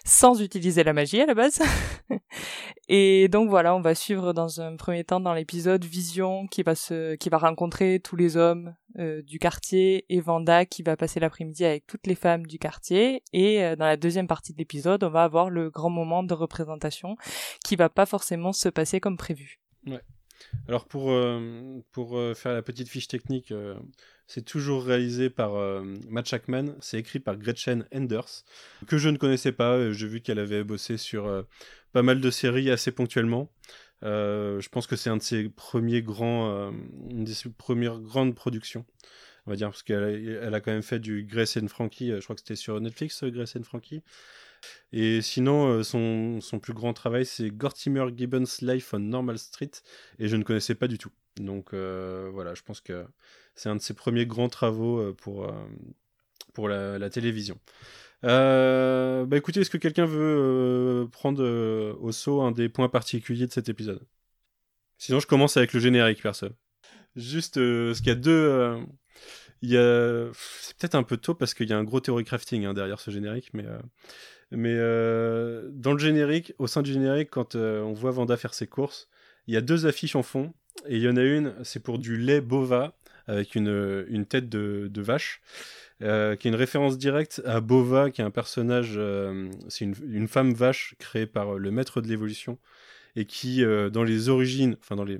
sans 0.05 0.43
utiliser 0.43 0.83
la 0.83 0.93
magie 0.93 1.21
à 1.21 1.27
la 1.27 1.35
base. 1.35 1.63
Et 2.89 3.29
donc 3.29 3.51
voilà, 3.51 3.75
on 3.75 3.81
va 3.81 3.95
suivre 3.95 4.33
dans 4.33 4.61
un 4.61 4.77
premier 4.77 5.05
temps 5.05 5.21
dans 5.21 5.35
l'épisode 5.35 5.85
Vision 5.85 6.47
qui 6.47 6.63
va 6.63 6.75
se, 6.75 7.15
qui 7.17 7.29
va 7.29 7.39
rencontrer 7.39 8.01
tous 8.03 8.17
les 8.17 8.37
hommes 8.37 8.75
euh, 8.99 9.23
du 9.23 9.39
quartier 9.39 10.05
et 10.09 10.21
Vanda 10.21 10.67
qui 10.67 10.83
va 10.83 10.97
passer 10.97 11.21
l'après-midi 11.21 11.65
avec 11.65 11.87
toutes 11.87 12.07
les 12.09 12.17
femmes 12.17 12.47
du 12.47 12.59
quartier. 12.59 13.23
Et 13.33 13.63
euh, 13.63 13.77
dans 13.77 13.87
la 13.87 13.97
deuxième 13.97 14.27
partie 14.27 14.53
de 14.53 14.59
l'épisode, 14.59 15.05
on 15.05 15.11
va 15.11 15.23
avoir 15.23 15.51
le 15.51 15.71
grand 15.71 15.91
moment 15.91 16.25
de 16.25 16.35
représentation 16.35 17.17
qui 17.65 17.77
va 17.77 17.89
pas 17.89 18.07
forcément 18.07 18.53
se 18.53 18.69
passer 18.69 18.99
comme 18.99 19.17
prévu. 19.17 19.61
Alors 20.67 20.87
pour, 20.87 21.13
euh, 21.13 21.81
pour 21.93 22.21
faire 22.37 22.53
la 22.53 22.63
petite 22.63 22.89
fiche 22.89 23.09
technique, 23.09 23.53
c'est 24.27 24.45
toujours 24.45 24.85
réalisé 24.85 25.31
par 25.31 25.53
Matt 26.09 26.27
Shackman, 26.27 26.75
c'est 26.81 26.99
écrit 26.99 27.21
par 27.21 27.37
Gretchen 27.37 27.87
Enders, 27.95 28.45
que 28.87 28.99
je 28.99 29.09
ne 29.09 29.17
connaissais 29.17 29.53
pas, 29.53 29.93
j'ai 29.93 30.07
vu 30.07 30.21
qu'elle 30.21 30.39
avait 30.39 30.65
bossé 30.65 30.97
sur 30.97 31.45
pas 31.93 32.03
mal 32.03 32.21
de 32.21 32.31
séries 32.31 32.71
assez 32.71 32.93
ponctuellement. 32.93 33.51
Euh, 34.05 34.61
je 34.61 34.69
pense 34.69 34.87
que 34.87 34.97
c'est 34.97 35.11
un 35.11 35.17
de 35.17 35.23
ses 35.23 35.49
premiers 35.49 36.03
grands, 36.03 36.51
euh, 36.51 36.71
une 37.11 37.25
de 37.25 37.33
ses 37.33 37.51
premières 37.51 37.99
grandes 37.99 38.35
productions, 38.35 38.85
on 39.47 39.51
va 39.51 39.57
dire, 39.57 39.69
parce 39.69 39.83
qu'elle 39.83 40.55
a, 40.55 40.61
quand 40.61 40.71
même 40.71 40.83
fait 40.83 41.01
du 41.01 41.25
Grace 41.25 41.57
and 41.57 41.69
Frankie, 41.69 42.13
euh, 42.13 42.21
je 42.21 42.25
crois 42.25 42.37
que 42.37 42.41
c'était 42.41 42.57
sur 42.57 42.81
Netflix, 42.81 43.25
Grace 43.25 43.57
and 43.57 43.65
Frankie. 43.65 44.03
Et 44.93 45.23
sinon, 45.23 45.85
son, 45.85 46.41
son 46.41 46.59
plus 46.59 46.73
grand 46.73 46.93
travail, 46.93 47.25
c'est 47.25 47.49
Gortimer 47.51 48.07
Gibbon's 48.17 48.61
Life 48.61 48.93
on 48.93 48.99
Normal 48.99 49.39
Street, 49.39 49.71
et 50.19 50.27
je 50.29 50.37
ne 50.37 50.43
connaissais 50.43 50.75
pas 50.75 50.89
du 50.89 50.99
tout. 50.99 51.13
Donc 51.37 51.75
voilà, 51.75 52.55
je 52.55 52.63
pense 52.63 52.81
que 52.81 53.07
c'est 53.55 53.69
un 53.69 53.77
de 53.77 53.81
ses 53.81 53.95
premiers 53.95 54.27
grands 54.27 54.49
travaux 54.49 55.15
pour, 55.15 55.49
pour 56.55 56.69
la 56.69 57.11
télévision. 57.11 57.57
Euh, 58.25 59.25
bah 59.27 59.37
écoutez, 59.37 59.61
est-ce 59.61 59.71
que 59.71 59.79
quelqu'un 59.79 60.07
veut 60.07 60.37
euh, 60.39 61.07
prendre 61.07 61.43
euh, 61.43 61.95
au 62.01 62.11
saut 62.13 62.41
un 62.43 62.51
des 62.51 62.69
points 62.69 62.89
particuliers 62.89 63.47
de 63.47 63.53
cet 63.53 63.69
épisode? 63.69 64.05
Sinon, 64.99 65.21
je 65.21 65.27
commence 65.27 65.57
avec 65.57 65.73
le 65.73 65.81
générique, 65.81 66.23
perso. 66.23 66.49
Juste, 67.15 67.55
parce 67.55 67.99
qu'il 67.99 68.09
y 68.09 68.11
a 68.11 68.15
deux... 68.17 68.77
il 69.63 69.71
y 69.71 69.77
a... 69.77 70.31
C'est 70.33 70.77
peut-être 70.77 70.97
un 70.97 71.05
peu 71.05 71.17
tôt 71.17 71.35
parce 71.35 71.55
qu'il 71.55 71.69
y 71.69 71.73
a 71.73 71.79
un 71.79 71.85
gros 71.85 72.01
theory 72.01 72.25
crafting 72.25 72.65
hein, 72.65 72.75
derrière 72.75 73.01
ce 73.01 73.11
générique, 73.11 73.51
mais... 73.55 73.65
mais 74.51 74.77
dans 74.77 75.93
le 75.93 75.99
générique, 75.99 76.53
au 76.59 76.67
sein 76.67 76.83
du 76.83 76.93
générique, 76.93 77.31
quand 77.31 77.55
on 77.55 77.93
voit 77.93 78.11
Vanda 78.11 78.37
faire 78.37 78.55
ses 78.55 78.67
courses, 78.67 79.09
il 79.47 79.55
y 79.55 79.57
a 79.57 79.61
deux 79.61 79.87
affiches 79.87 80.17
en 80.17 80.23
fond. 80.25 80.53
Et 80.87 80.97
il 80.97 81.03
y 81.03 81.09
en 81.09 81.17
a 81.17 81.23
une, 81.23 81.55
c'est 81.65 81.83
pour 81.83 81.99
du 81.99 82.17
lait 82.17 82.41
bova 82.41 82.97
avec 83.27 83.55
une, 83.55 84.05
une 84.09 84.27
tête 84.27 84.49
de 84.49 85.01
vache, 85.01 85.43
euh, 86.01 86.37
qui 86.37 86.47
est 86.47 86.51
une 86.51 86.57
référence 86.57 86.97
directe 86.97 87.43
à 87.45 87.61
Bova, 87.61 88.11
qui 88.11 88.21
est 88.21 88.25
un 88.25 88.31
personnage, 88.31 88.93
euh, 88.97 89.51
c'est 89.69 89.85
une, 89.85 90.29
femme 90.29 90.53
vache 90.55 90.95
créée 91.01 91.27
par 91.27 91.57
euh, 91.57 91.59
le 91.59 91.73
maître 91.73 92.01
de 92.01 92.07
l'évolution, 92.07 92.59
et 93.17 93.25
qui, 93.25 93.65
dans 93.65 94.05
les 94.05 94.29
origines, 94.29 94.77
enfin 94.81 94.95
dans 94.95 95.05
les 95.05 95.19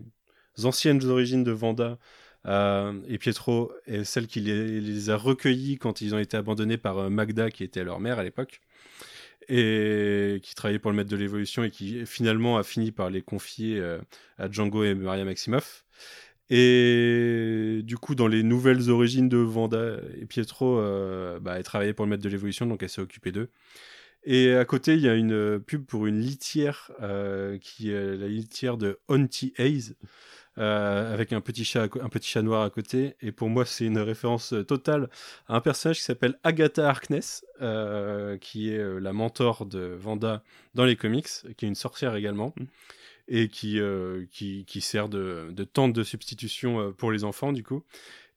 anciennes 0.63 1.05
origines 1.05 1.43
de 1.43 1.51
Vanda, 1.51 1.99
et 2.47 3.19
Pietro 3.19 3.73
est 3.87 4.05
celle 4.05 4.29
qui 4.29 4.41
les, 4.41 5.11
a 5.11 5.17
recueillis 5.17 5.79
quand 5.79 6.01
ils 6.01 6.15
ont 6.15 6.19
été 6.19 6.37
abandonnés 6.37 6.79
par 6.79 7.11
Magda, 7.11 7.51
qui 7.51 7.65
était 7.65 7.83
leur 7.83 7.99
mère 7.99 8.21
à 8.21 8.23
l'époque 8.23 8.61
et 9.49 10.41
qui 10.43 10.55
travaillait 10.55 10.79
pour 10.79 10.93
le 10.93 10.97
maître 10.97 11.11
de 11.11 11.17
l'évolution 11.17 11.65
et 11.65 11.71
qui 11.71 12.07
finalement 12.07 12.59
a 12.59 12.63
fini 12.63 12.93
par 12.93 13.11
les 13.11 13.23
confier 13.23 13.83
à 14.39 14.49
Django 14.49 14.85
et 14.85 14.95
Maria 14.95 15.25
Maximoff. 15.25 15.85
Et 16.51 17.81
du 17.85 17.99
coup, 17.99 18.15
dans 18.15 18.27
les 18.27 18.43
nouvelles 18.43 18.91
origines 18.91 19.29
de 19.29 19.37
Vanda 19.37 19.97
et 20.21 20.25
Pietro, 20.25 20.79
euh, 20.79 21.39
bah, 21.41 21.55
elle 21.59 21.65
travaillait 21.65 21.93
pour 21.93 22.07
le 22.07 22.11
maître 22.11 22.23
de 22.23 22.29
l'évolution, 22.29 22.67
donc 22.67 22.83
elle 22.83 22.89
s'est 22.89 23.03
occupée 23.03 23.33
d'eux. 23.33 23.51
Et 24.25 24.55
à 24.55 24.65
côté, 24.65 24.95
il 24.95 25.01
y 25.01 25.09
a 25.09 25.15
une 25.15 25.33
euh, 25.33 25.59
pub 25.59 25.85
pour 25.85 26.07
une 26.07 26.21
litière 26.21 26.91
euh, 27.03 27.59
qui 27.59 27.91
est 27.91 28.17
la 28.17 28.29
litière 28.29 28.77
de 28.79 28.99
Auntie 29.09 29.53
Hayes. 29.59 29.95
avec 30.57 31.33
un 31.33 31.41
petit 31.41 31.65
chat, 31.65 31.85
un 32.03 32.09
petit 32.09 32.29
chat 32.31 32.43
noir 32.43 32.63
à 32.65 32.71
côté. 32.71 33.15
Et 33.21 33.31
pour 33.31 33.49
moi, 33.49 33.65
c'est 33.65 33.85
une 33.85 33.99
référence 33.99 34.55
totale 34.67 35.09
à 35.49 35.57
un 35.57 35.61
personnage 35.61 35.99
qui 35.99 36.05
s'appelle 36.05 36.39
Agatha 36.43 36.89
Harkness, 36.89 37.45
qui 38.41 38.71
est 38.71 39.01
la 39.01 39.13
mentor 39.13 39.67
de 39.67 39.97
Vanda 39.99 40.43
dans 40.75 40.85
les 40.85 40.97
comics, 40.97 41.29
qui 41.57 41.65
est 41.65 41.69
une 41.69 41.77
sorcière 41.77 42.17
également, 42.17 42.55
et 43.29 43.49
qui, 43.49 43.79
euh, 43.79 44.25
qui, 44.31 44.65
qui 44.67 44.81
sert 44.81 45.09
de, 45.09 45.49
de 45.53 45.65
tente 45.65 45.93
de 45.93 46.03
substitution 46.03 46.81
euh, 46.81 46.91
pour 46.93 47.13
les 47.13 47.25
enfants, 47.25 47.53
du 47.53 47.63
coup. 47.63 47.85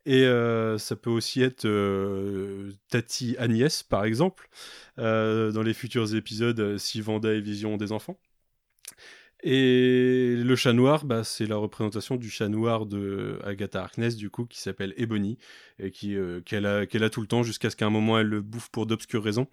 Et 0.05 0.23
euh, 0.25 0.77
ça 0.77 0.95
peut 0.95 1.09
aussi 1.11 1.41
être 1.41 1.65
euh, 1.65 2.71
Tati 2.89 3.35
Agnès, 3.39 3.83
par 3.83 4.05
exemple, 4.05 4.49
dans 4.97 5.63
les 5.63 5.73
futurs 5.73 6.15
épisodes, 6.15 6.77
si 6.77 7.01
Vanda 7.01 7.33
et 7.33 7.41
Vision 7.41 7.77
des 7.77 7.91
enfants. 7.91 8.19
Et 9.43 10.35
le 10.37 10.55
chat 10.55 10.73
noir, 10.73 11.03
bah, 11.05 11.23
c'est 11.23 11.47
la 11.47 11.55
représentation 11.55 12.15
du 12.15 12.29
chat 12.29 12.47
noir 12.47 12.85
de 12.85 13.39
Agatha 13.43 13.81
Harkness, 13.81 14.15
du 14.15 14.29
coup, 14.29 14.45
qui 14.45 14.59
s'appelle 14.59 14.93
Ebony, 14.97 15.37
et 15.79 15.89
qui, 15.91 16.15
qu'elle, 16.45 16.65
a, 16.67 16.85
qu'elle 16.85 17.03
a 17.03 17.09
tout 17.09 17.21
le 17.21 17.27
temps 17.27 17.41
jusqu'à 17.43 17.69
ce 17.71 17.75
qu'à 17.75 17.87
un 17.87 17.89
moment 17.89 18.19
elle 18.19 18.27
le 18.27 18.41
bouffe 18.41 18.69
pour 18.69 18.85
d'obscures 18.85 19.23
raisons, 19.23 19.47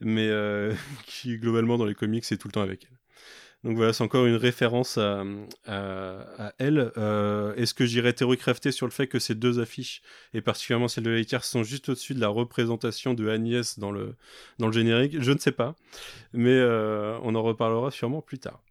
mais 0.00 0.30
qui, 1.06 1.38
globalement, 1.38 1.76
dans 1.78 1.84
les 1.84 1.94
comics, 1.94 2.24
c'est 2.24 2.38
tout 2.38 2.48
le 2.48 2.52
temps 2.52 2.62
avec 2.62 2.86
elle. 2.90 2.98
Donc 3.66 3.74
voilà, 3.78 3.92
c'est 3.92 4.04
encore 4.04 4.26
une 4.26 4.36
référence 4.36 4.96
à, 4.96 5.24
elle. 6.58 6.92
Euh, 6.96 7.52
est-ce 7.56 7.74
que 7.74 7.84
j'irais 7.84 8.12
théorie-crafter 8.12 8.70
sur 8.70 8.86
le 8.86 8.92
fait 8.92 9.08
que 9.08 9.18
ces 9.18 9.34
deux 9.34 9.58
affiches, 9.58 10.02
et 10.34 10.40
particulièrement 10.40 10.86
celle 10.86 11.02
de 11.02 11.10
Lakers, 11.10 11.44
sont 11.44 11.64
juste 11.64 11.88
au-dessus 11.88 12.14
de 12.14 12.20
la 12.20 12.28
représentation 12.28 13.12
de 13.12 13.28
Agnès 13.28 13.80
dans 13.80 13.90
le, 13.90 14.14
générique? 14.70 15.20
Je 15.20 15.32
ne 15.32 15.38
sais 15.38 15.50
pas, 15.50 15.74
mais 16.32 16.52
euh, 16.52 17.18
on 17.24 17.34
en 17.34 17.42
reparlera 17.42 17.90
sûrement 17.90 18.22
plus 18.22 18.38
tard. 18.38 18.62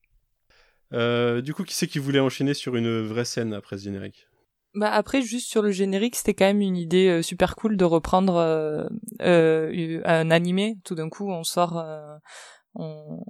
Euh, 0.93 1.41
du 1.41 1.53
coup, 1.53 1.65
qui 1.65 1.73
c'est 1.73 1.87
qui 1.87 1.99
voulait 1.99 2.21
enchaîner 2.21 2.53
sur 2.53 2.77
une 2.77 3.01
vraie 3.01 3.25
scène 3.25 3.53
après 3.53 3.77
ce 3.77 3.83
générique? 3.83 4.29
Bah 4.75 4.91
après, 4.91 5.21
juste 5.21 5.49
sur 5.49 5.61
le 5.61 5.71
générique, 5.71 6.15
c'était 6.15 6.33
quand 6.33 6.45
même 6.45 6.61
une 6.61 6.77
idée 6.77 7.21
super 7.21 7.57
cool 7.57 7.75
de 7.75 7.83
reprendre 7.83 8.89
un 9.19 10.31
animé. 10.31 10.77
Tout 10.85 10.95
d'un 10.95 11.09
coup, 11.09 11.29
on 11.29 11.43
sort, 11.43 11.85
on, 12.75 13.23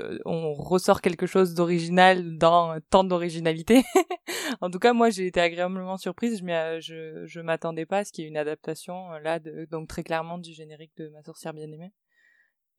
euh, 0.00 0.18
on 0.24 0.52
ressort 0.54 1.00
quelque 1.00 1.26
chose 1.26 1.54
d'original 1.54 2.38
dans 2.38 2.78
tant 2.90 3.04
d'originalité. 3.04 3.82
en 4.60 4.70
tout 4.70 4.78
cas, 4.78 4.92
moi, 4.92 5.10
j'ai 5.10 5.26
été 5.26 5.40
agréablement 5.40 5.96
surprise. 5.98 6.40
Je, 6.40 6.50
a- 6.50 6.80
je, 6.80 7.26
je 7.26 7.40
m'attendais 7.40 7.86
pas 7.86 7.98
à 7.98 8.04
ce 8.04 8.12
qu'il 8.12 8.22
y 8.22 8.26
ait 8.26 8.30
une 8.30 8.36
adaptation 8.36 9.12
euh, 9.12 9.18
là, 9.20 9.38
de, 9.38 9.66
donc 9.70 9.88
très 9.88 10.02
clairement 10.02 10.38
du 10.38 10.52
générique 10.52 10.92
de 10.96 11.08
Ma 11.08 11.22
sorcière 11.22 11.52
bien 11.52 11.70
aimée. 11.70 11.92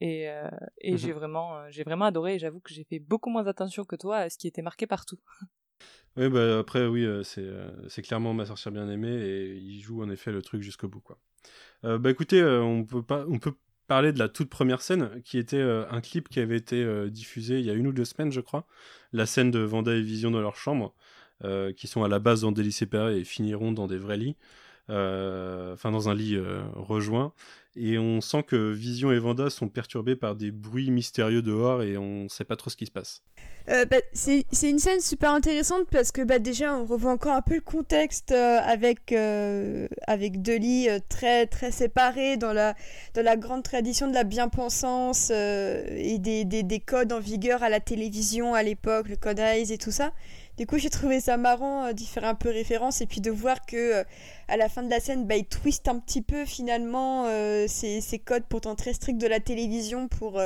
Et, 0.01 0.29
euh, 0.29 0.49
et 0.81 0.93
Mhm. 0.93 0.97
j'ai 0.97 1.11
vraiment, 1.13 1.57
euh, 1.57 1.67
j'ai 1.69 1.83
vraiment 1.83 2.05
adoré. 2.05 2.35
Et 2.35 2.39
j'avoue 2.39 2.59
que 2.59 2.73
j'ai 2.73 2.83
fait 2.83 2.99
beaucoup 2.99 3.29
moins 3.29 3.47
attention 3.47 3.85
que 3.85 3.95
toi 3.95 4.17
à 4.17 4.29
ce 4.29 4.37
qui 4.37 4.47
était 4.47 4.61
marqué 4.61 4.87
partout. 4.87 5.19
Oui, 6.15 6.29
bah 6.29 6.59
après, 6.59 6.85
oui, 6.85 7.03
euh, 7.03 7.23
c'est 7.23 7.41
euh, 7.41 7.71
clairement 8.03 8.35
ma 8.35 8.45
sorcière 8.45 8.71
bien 8.71 8.87
aimée 8.87 9.09
et 9.19 9.55
il 9.55 9.79
joue 9.81 10.03
en 10.03 10.11
effet 10.11 10.31
le 10.31 10.43
truc 10.43 10.61
jusqu'au 10.61 10.87
bout, 10.87 10.99
quoi. 11.01 11.17
Euh, 11.85 11.97
bah 11.97 12.11
écoutez, 12.11 12.39
euh, 12.39 12.61
on 12.61 12.85
peut 12.85 13.01
pas, 13.01 13.25
on 13.27 13.39
peut 13.39 13.55
parler 13.88 14.13
de 14.13 14.19
la 14.19 14.29
toute 14.29 14.49
première 14.49 14.81
scène 14.81 15.21
qui 15.23 15.38
était 15.38 15.57
euh, 15.57 15.86
un 15.91 16.01
clip 16.01 16.29
qui 16.29 16.39
avait 16.39 16.57
été 16.57 16.84
euh, 16.84 17.09
diffusé 17.09 17.59
il 17.59 17.65
y 17.65 17.69
a 17.69 17.73
une 17.73 17.88
ou 17.88 17.91
deux 17.91 18.05
semaines, 18.05 18.31
je 18.31 18.41
crois. 18.41 18.65
La 19.11 19.25
scène 19.25 19.51
de 19.51 19.59
Vanda 19.59 19.93
et 19.93 20.01
Vision 20.01 20.31
dans 20.31 20.41
leur 20.41 20.55
chambre, 20.55 20.93
euh, 21.43 21.73
qui 21.73 21.88
sont 21.88 22.03
à 22.03 22.07
la 22.07 22.19
base 22.19 22.41
dans 22.41 22.51
des 22.51 22.63
lycées 22.63 22.88
et 22.93 23.23
finiront 23.23 23.71
dans 23.71 23.88
des 23.88 23.97
vrais 23.97 24.17
lits. 24.17 24.38
Enfin 24.89 25.91
dans 25.91 26.09
un 26.09 26.15
lit 26.15 26.38
rejoint. 26.73 27.34
Et 27.75 27.97
on 27.97 28.21
sent 28.21 28.43
que 28.43 28.71
Vision 28.71 29.11
et 29.11 29.17
Vanda 29.17 29.49
sont 29.49 29.67
perturbés 29.67 30.15
par 30.15 30.36
des 30.36 30.51
bruits 30.51 30.91
mystérieux 30.91 31.41
dehors 31.41 31.81
et 31.81 31.97
on 31.97 32.23
ne 32.23 32.27
sait 32.27 32.43
pas 32.43 32.55
trop 32.55 32.69
ce 32.69 32.77
qui 32.77 32.85
se 32.85 32.91
passe. 32.91 33.23
Euh, 33.69 33.85
bah, 33.85 33.97
c'est 34.11 34.43
une 34.61 34.77
scène 34.77 34.99
super 34.99 35.31
intéressante 35.31 35.88
parce 35.89 36.11
que 36.11 36.22
bah, 36.22 36.38
déjà 36.38 36.76
on 36.76 36.85
revoit 36.85 37.11
encore 37.11 37.34
un 37.34 37.41
peu 37.41 37.55
le 37.55 37.61
contexte 37.61 38.31
euh, 38.31 38.60
avec, 38.61 39.14
euh, 39.14 39.88
deux 40.10 40.57
lits 40.57 40.89
très, 41.10 41.47
séparés 41.72 42.38
dans 42.38 42.53
la, 42.53 42.76
grande 43.38 43.64
tradition 43.64 44.07
de 44.07 44.14
la 44.14 44.26
bien-pensance 44.26 45.31
et 45.31 46.18
des, 46.19 46.45
des, 46.45 46.61
des, 46.61 46.80
codes 46.80 47.14
en 47.14 47.19
vigueur 47.19 47.64
à 47.64 47.69
la 47.69 47.80
télévision 47.80 48.53
à 48.53 48.61
l'époque, 48.61 49.07
le 49.10 49.15
code 49.15 49.39
Eyes 49.39 49.72
et 49.72 49.77
tout 49.77 49.91
ça. 49.91 50.11
Du 50.57 50.67
coup, 50.67 50.77
j'ai 50.77 50.89
trouvé 50.89 51.19
ça 51.19 51.38
marrant 51.38 51.93
d'y 51.93 52.05
faire 52.05 52.25
un 52.25 52.35
peu 52.35 52.49
référence 52.49 53.01
et 53.01 53.07
puis 53.07 53.21
de 53.21 53.31
voir 53.31 53.65
que 53.65 54.03
à 54.47 54.57
la 54.57 54.69
fin 54.69 54.84
de 54.84 54.89
la 54.89 54.99
scène, 54.99 55.25
bah, 55.25 55.35
il 55.35 55.45
twist 55.45 55.88
un 55.88 55.97
petit 55.97 56.21
peu 56.21 56.45
finalement 56.45 57.25
ces, 57.67 58.01
ces, 58.01 58.19
codes 58.19 58.43
pourtant 58.47 58.75
très 58.75 58.93
stricts 58.93 59.17
de 59.17 59.25
la 59.25 59.39
télévision 59.39 60.07
pour, 60.07 60.39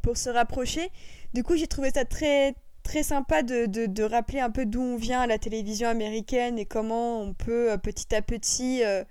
pour 0.00 0.16
se 0.16 0.30
rapprocher. 0.30 0.90
Du 1.34 1.42
coup, 1.42 1.54
j'ai 1.56 1.66
trouvé 1.66 1.90
ça 1.90 2.06
très 2.06 2.54
très 2.86 3.02
sympa 3.02 3.42
de, 3.42 3.66
de, 3.66 4.02
rappeler 4.04 4.38
un 4.38 4.50
peu 4.50 4.64
d'où 4.64 4.80
on 4.80 4.96
vient 4.96 5.20
à 5.20 5.26
la 5.26 5.38
télévision 5.38 5.88
américaine 5.88 6.56
et 6.56 6.66
comment 6.66 7.20
on 7.20 7.34
peut 7.34 7.72
euh, 7.72 7.76
petit 7.76 8.14
à 8.14 8.22
petit 8.22 8.84
euh, 8.84 9.02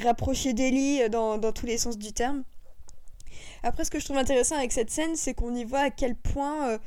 rapprocher 0.00 0.52
euh, 0.58 1.08
dans, 1.08 1.38
dans, 1.38 1.52
tous 1.52 1.66
les 1.66 1.78
sens 1.78 1.96
du 1.96 2.12
terme. 2.12 2.42
Après, 3.62 3.84
ce 3.84 3.92
que 3.92 4.00
je 4.00 4.04
trouve 4.04 4.18
intéressant 4.18 4.56
avec 4.56 4.72
cette 4.72 4.90
scène, 4.90 5.14
c'est 5.14 5.34
qu'on 5.34 5.54
y 5.54 5.64
voit 5.64 5.80
à 5.80 5.90
quel 5.90 6.16
point 6.16 6.78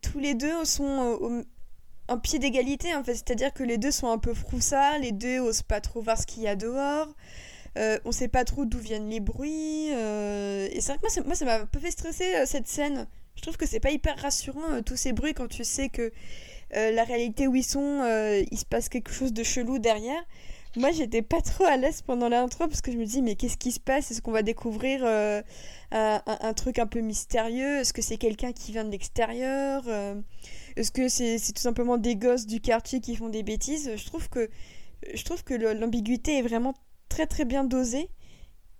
tous 0.00 0.18
les 0.18 0.34
deux 0.34 0.64
sont 0.64 1.44
un 2.10 2.18
pied 2.18 2.38
d'égalité, 2.38 2.94
en 2.94 3.02
fait. 3.02 3.14
C'est-à-dire 3.14 3.52
que 3.52 3.62
les 3.62 3.78
deux 3.78 3.90
sont 3.90 4.08
un 4.08 4.18
peu 4.18 4.34
froussards, 4.34 4.98
les 4.98 5.12
deux 5.12 5.38
osent 5.40 5.62
pas 5.62 5.80
trop 5.80 6.02
voir 6.02 6.18
ce 6.18 6.26
qu'il 6.26 6.42
y 6.42 6.48
a 6.48 6.56
dehors. 6.56 7.08
Euh, 7.78 7.98
on 8.04 8.12
sait 8.12 8.28
pas 8.28 8.44
trop 8.44 8.64
d'où 8.66 8.78
viennent 8.78 9.08
les 9.08 9.20
bruits. 9.20 9.88
et 9.88 10.80
c'est 10.80 10.92
vrai 10.92 10.98
que 10.98 11.24
moi, 11.24 11.34
ça 11.34 11.44
m'a 11.44 11.60
un 11.60 11.66
peu 11.66 11.78
fait 11.78 11.90
stresser 11.90 12.46
cette 12.46 12.68
scène. 12.68 13.06
Je 13.40 13.42
trouve 13.42 13.56
que 13.56 13.64
c'est 13.64 13.80
pas 13.80 13.90
hyper 13.90 14.18
rassurant 14.18 14.70
euh, 14.70 14.82
tous 14.82 14.96
ces 14.96 15.14
bruits 15.14 15.32
quand 15.32 15.48
tu 15.48 15.64
sais 15.64 15.88
que 15.88 16.12
euh, 16.76 16.90
la 16.90 17.04
réalité 17.04 17.46
où 17.46 17.54
ils 17.54 17.64
sont, 17.64 18.02
euh, 18.02 18.44
il 18.50 18.58
se 18.58 18.66
passe 18.66 18.90
quelque 18.90 19.10
chose 19.10 19.32
de 19.32 19.42
chelou 19.42 19.78
derrière. 19.78 20.22
Moi, 20.76 20.90
j'étais 20.92 21.22
pas 21.22 21.40
trop 21.40 21.64
à 21.64 21.78
l'aise 21.78 22.02
pendant 22.02 22.28
l'intro 22.28 22.68
parce 22.68 22.82
que 22.82 22.92
je 22.92 22.98
me 22.98 23.06
dis, 23.06 23.22
mais 23.22 23.36
qu'est-ce 23.36 23.56
qui 23.56 23.72
se 23.72 23.80
passe? 23.80 24.10
Est-ce 24.10 24.20
qu'on 24.20 24.30
va 24.30 24.42
découvrir 24.42 25.06
un, 25.90 26.52
truc 26.54 26.78
un 26.78 26.86
peu 26.86 27.00
mystérieux? 27.00 27.78
Est-ce 27.78 27.94
que 27.94 28.02
c'est 28.02 28.18
quelqu'un 28.18 28.52
qui 28.52 28.72
vient 28.72 28.84
de 28.84 28.90
l'extérieur 28.90 29.84
Est-ce 30.76 30.90
que 30.90 31.08
c'est 31.08 31.38
tout 31.52 31.62
simplement 31.62 31.98
des 31.98 32.16
gosses 32.16 32.46
du 32.46 32.60
quartier 32.60 33.00
qui 33.00 33.16
font 33.16 33.28
des 33.28 33.42
bêtises? 33.42 33.90
Je 33.96 34.06
trouve 34.06 34.28
que, 34.28 34.48
je 35.14 35.24
trouve 35.24 35.44
que 35.44 35.54
l'ambiguïté 35.54 36.38
est 36.38 36.42
vraiment 36.42 36.74
très 37.08 37.26
très 37.26 37.44
bien 37.44 37.64
dosée. 37.64 38.08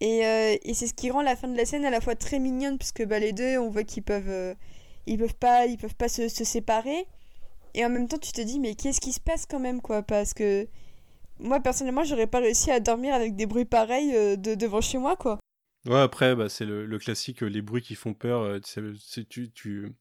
Euh, 0.03 0.57
et, 0.63 0.75
c'est 0.75 0.87
ce 0.87 0.95
qui 0.95 1.11
rend 1.11 1.23
la 1.23 1.37
fin 1.37 1.49
de 1.49 1.57
la 1.57 1.67
scène 1.67 1.85
à 1.85 1.91
la 1.91 2.01
fois 2.01 2.15
très 2.15 2.39
mignonne, 2.39 2.79
puisque 2.79 3.05
bah, 3.05 3.19
les 3.19 3.33
deux, 3.33 3.59
on 3.59 3.69
voit 3.69 3.85
qu'ils 3.85 4.03
peuvent, 4.03 4.31
euh, 4.31 4.55
ils 5.07 5.19
peuvent 5.19 5.35
pas, 5.35 5.67
ils 5.67 5.77
peuvent 5.77 5.95
pas 5.95 6.09
se, 6.09 6.29
séparer. 6.29 7.07
Et 7.75 7.85
en 7.85 7.91
même 7.91 8.09
temps, 8.09 8.19
tu 8.19 8.33
te 8.33 8.41
dis, 8.41 8.59
mais 8.59 8.75
qu'est-ce 8.75 9.01
qui 9.01 9.13
se 9.13 9.21
passe 9.21 9.47
quand 9.47 9.61
même, 9.61 9.83
quoi? 9.83 10.03
Parce 10.03 10.33
que 10.33 10.67
moi, 11.39 11.61
personnellement, 11.61 12.05
j'aurais 12.05 12.27
pas 12.27 12.41
réussi 12.41 12.71
à 12.71 12.81
dormir 12.81 13.15
avec 13.15 13.37
des 13.37 13.47
bruits 13.47 13.67
pareils 13.67 14.15
euh, 14.15 14.37
de, 14.37 14.55
devant 14.55 14.81
chez 14.81 14.99
moi, 14.99 15.17
quoi. 15.17 15.39
Ouais, 15.87 16.01
après, 16.01 16.35
bah, 16.35 16.49
c'est 16.49 16.67
le, 16.67 16.99
classique, 16.99 17.43
les 17.43 17.63
bruits 17.63 17.83
qui 17.83 17.95
font 17.95 18.15
peur. 18.15 18.61
tu, 19.29 19.51
tu, 19.51 19.93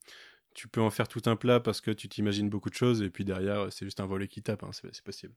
tu 0.59 0.67
peux 0.67 0.81
en 0.81 0.89
faire 0.89 1.07
tout 1.07 1.21
un 1.25 1.35
plat 1.35 1.59
parce 1.59 1.81
que 1.81 1.91
tu 1.91 2.09
t'imagines 2.09 2.49
beaucoup 2.49 2.69
de 2.69 2.75
choses, 2.75 3.01
et 3.01 3.09
puis 3.09 3.25
derrière, 3.25 3.71
c'est 3.71 3.85
juste 3.85 3.99
un 3.99 4.05
volet 4.05 4.27
qui 4.27 4.41
tape, 4.41 4.63
hein, 4.63 4.71
c'est 4.73 5.03
possible. 5.03 5.33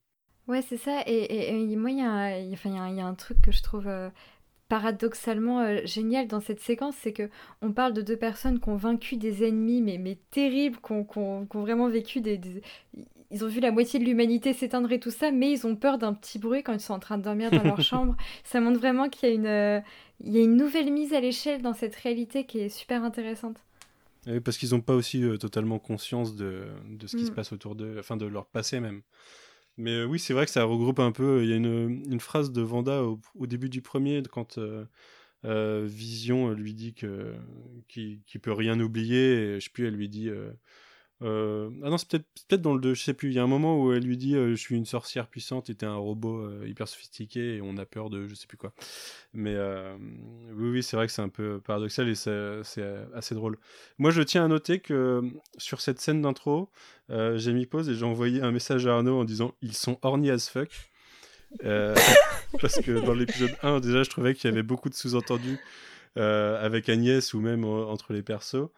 Ouais, 0.49 0.63
c'est 0.63 0.77
ça. 0.77 1.03
Et, 1.07 1.77
moi, 1.77 1.91
il 1.91 1.99
y, 1.99 2.03
a, 2.03 2.41
y, 2.41 2.51
y, 2.51 3.01
a 3.01 3.07
un 3.07 3.15
truc 3.15 3.41
que 3.41 3.53
je 3.53 3.63
trouve 3.63 3.87
paradoxalement 4.73 5.61
euh, 5.61 5.81
génial 5.85 6.27
dans 6.29 6.41
cette 6.41 6.61
séquence, 6.61 6.95
c'est 6.99 7.13
que 7.13 7.29
on 7.61 7.73
parle 7.73 7.93
de 7.93 8.01
deux 8.01 8.17
personnes 8.17 8.59
qui 8.59 8.71
ont 8.71 8.77
vaincu 8.77 9.19
des 9.19 9.47
ennemis, 9.47 9.83
mais, 9.83 9.99
mais 9.99 10.17
terribles, 10.31 10.79
qui 10.79 11.19
ont, 11.19 11.47
vraiment 11.53 11.91
vécu 11.91 12.23
des, 12.23 12.41
Ils 13.31 13.45
ont 13.45 13.49
vu 13.49 13.61
la 13.61 13.71
moitié 13.71 14.01
de 14.01 14.05
l'humanité 14.07 14.55
s'éteindre 14.55 14.91
et 14.91 14.99
tout 14.99 15.11
ça, 15.11 15.31
mais 15.31 15.53
ils 15.53 15.67
ont 15.67 15.77
peur 15.77 15.99
d'un 15.99 16.15
petit 16.15 16.39
bruit 16.39 16.63
quand 16.63 16.73
ils 16.73 16.81
sont 16.81 16.95
en 16.95 16.99
train 17.01 17.19
de 17.19 17.23
dormir 17.23 17.51
dans 17.51 17.63
leur 17.63 17.81
chambre. 17.83 18.17
Ça 18.45 18.61
montre 18.61 18.79
vraiment 18.79 19.11
qu'il 19.11 19.29
y 19.29 19.47
euh, 19.47 19.79
y 20.25 20.39
a 20.39 20.43
une 20.43 20.57
nouvelle 20.57 20.91
mise 20.91 21.13
à 21.13 21.21
l'échelle 21.21 21.61
dans 21.61 21.75
cette 21.75 21.95
réalité 21.97 22.47
qui 22.47 22.61
est 22.61 22.71
super 22.71 23.05
intéressante. 23.05 23.59
Parce 24.45 24.57
qu'ils 24.57 24.71
n'ont 24.71 24.81
pas 24.81 24.95
aussi 24.95 25.25
euh, 25.25 25.37
totalement 25.37 25.79
conscience 25.79 26.37
de, 26.37 26.67
de 26.89 27.07
ce 27.07 27.17
qui 27.17 27.27
se 27.27 27.33
mm. 27.33 27.35
passe 27.35 27.53
autour 27.53 27.75
d'eux, 27.75 27.97
enfin 27.99 28.17
de 28.17 28.27
leur 28.27 28.47
passé 28.47 28.79
même. 28.79 29.03
Mais 29.79 29.91
euh, 29.91 30.05
oui, 30.05 30.19
c'est 30.19 30.33
vrai 30.33 30.45
que 30.45 30.53
ça 30.53 30.65
regroupe 30.65 31.01
un 31.01 31.13
peu. 31.13 31.43
Il 31.43 31.51
y 31.51 31.53
a 31.53 31.57
une, 31.57 32.05
une 32.09 32.21
phrase 32.21 32.53
de 32.53 32.63
Vanda 32.63 33.03
au, 33.03 33.21
au, 33.35 33.47
début 33.47 33.69
du 33.69 33.83
premier, 33.83 34.23
quand 34.31 34.59
euh, 34.59 35.87
Vision 35.89 36.51
lui 36.51 36.75
dit 36.75 36.95
qu'il 36.95 38.41
peut 38.41 38.53
rien 38.53 38.79
oublier. 38.79 39.35
Et, 39.35 39.61
je 39.61 39.65
sais 39.65 39.71
plus, 39.71 39.87
elle 39.87 39.95
lui 39.95 40.09
dit 40.09 40.31
euh, 41.23 41.71
ah 41.85 41.91
non, 41.91 41.99
c'est 41.99 42.09
peut-être 42.09 42.25
peut 42.49 42.57
dans 42.59 42.75
le 42.75 42.81
2, 42.81 42.95
je 42.95 43.03
sais 43.03 43.15
plus. 43.15 43.31
Il 43.31 43.35
y 43.35 43.39
a 43.39 43.43
un 43.43 43.49
moment 43.49 43.81
où 43.81 43.93
elle 43.93 44.03
lui 44.03 44.17
dit 44.17 44.35
euh, 44.35 44.51
Je 44.51 44.55
suis 44.55 44.77
une 44.77 44.87
sorcière 44.87 45.29
puissante 45.29 45.71
et 45.71 45.75
t'es 45.75 45.87
un 45.87 45.97
robot 45.97 46.39
euh, 46.39 46.67
hyper 46.67 46.89
sophistiqué 46.89 47.57
et 47.57 47.61
on 47.63 47.77
a 47.77 47.85
peur 47.85 48.11
de 48.11 48.27
je 48.27 48.35
sais 48.35 48.47
plus 48.47 48.57
quoi. 48.57 48.73
Mais 49.35 49.57
oui, 50.55 50.71
oui, 50.71 50.83
c'est 50.83 50.97
vrai 50.97 51.07
que 51.07 51.13
c'est 51.13 51.23
un 51.23 51.29
peu 51.29 51.61
paradoxal 51.61 52.09
et 52.09 52.15
c'est 52.15 52.85
assez 53.15 53.35
drôle. 53.35 53.59
Moi, 53.99 54.11
je 54.11 54.23
tiens 54.23 54.45
à 54.45 54.49
noter 54.49 54.81
que 54.81 55.23
sur 55.59 55.81
cette 55.81 56.01
scène 56.01 56.23
d'intro, 56.23 56.69
j'ai 57.09 57.53
mis 57.53 57.67
pause 57.67 57.89
et 57.89 57.95
j'ai 57.95 58.05
envoyé 58.05 58.43
un 58.43 58.51
message 58.51 58.87
à 58.87 58.95
Arnaud 58.95 59.21
en 59.21 59.25
disant 59.25 59.55
Ils 59.63 59.75
sont 59.75 59.99
horny 60.03 60.31
as 60.31 60.49
fuck. 60.49 60.71
parce 61.63 62.81
que 62.81 63.05
dans 63.05 63.13
l'épisode 63.15 63.55
1, 63.63 63.81
déjà, 63.81 64.03
je 64.03 64.11
trouvais 64.11 64.35
qu'il 64.35 64.51
y 64.51 64.53
avait 64.53 64.63
beaucoup 64.63 64.89
de 64.89 64.95
sous-entendus 64.95 65.59
avec 66.17 66.89
Agnès 66.89 67.33
ou 67.35 67.41
même 67.41 67.65
entre 67.65 68.13
les 68.13 68.23
persos. 68.23 68.69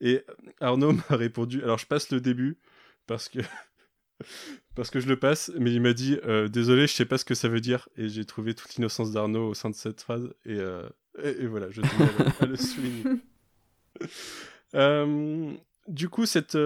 Et 0.00 0.24
Arnaud 0.60 0.92
m'a 0.92 1.16
répondu, 1.16 1.62
alors 1.62 1.78
je 1.78 1.86
passe 1.86 2.10
le 2.10 2.20
début 2.20 2.58
parce 3.06 3.28
que 3.28 3.40
parce 4.74 4.90
que 4.90 5.00
je 5.00 5.08
le 5.08 5.18
passe, 5.18 5.50
mais 5.58 5.72
il 5.72 5.80
m'a 5.80 5.92
dit 5.92 6.18
euh, 6.24 6.48
désolé, 6.48 6.86
je 6.86 6.92
sais 6.92 7.04
pas 7.04 7.18
ce 7.18 7.24
que 7.24 7.34
ça 7.34 7.48
veut 7.48 7.60
dire, 7.60 7.88
et 7.96 8.08
j'ai 8.08 8.24
trouvé 8.24 8.54
toute 8.54 8.76
l'innocence 8.76 9.12
d'Arnaud 9.12 9.48
au 9.48 9.54
sein 9.54 9.70
de 9.70 9.74
cette 9.74 10.00
phrase, 10.00 10.32
et, 10.44 10.58
euh, 10.58 10.88
et, 11.22 11.46
voilà, 11.46 11.70
je 11.70 11.82
tenais 11.82 12.10
à, 12.40 12.46
le 12.46 12.56
souligner. 12.56 13.04
Euh, 14.76 15.52
du 15.88 16.08
coup, 16.08 16.26
cette 16.26 16.56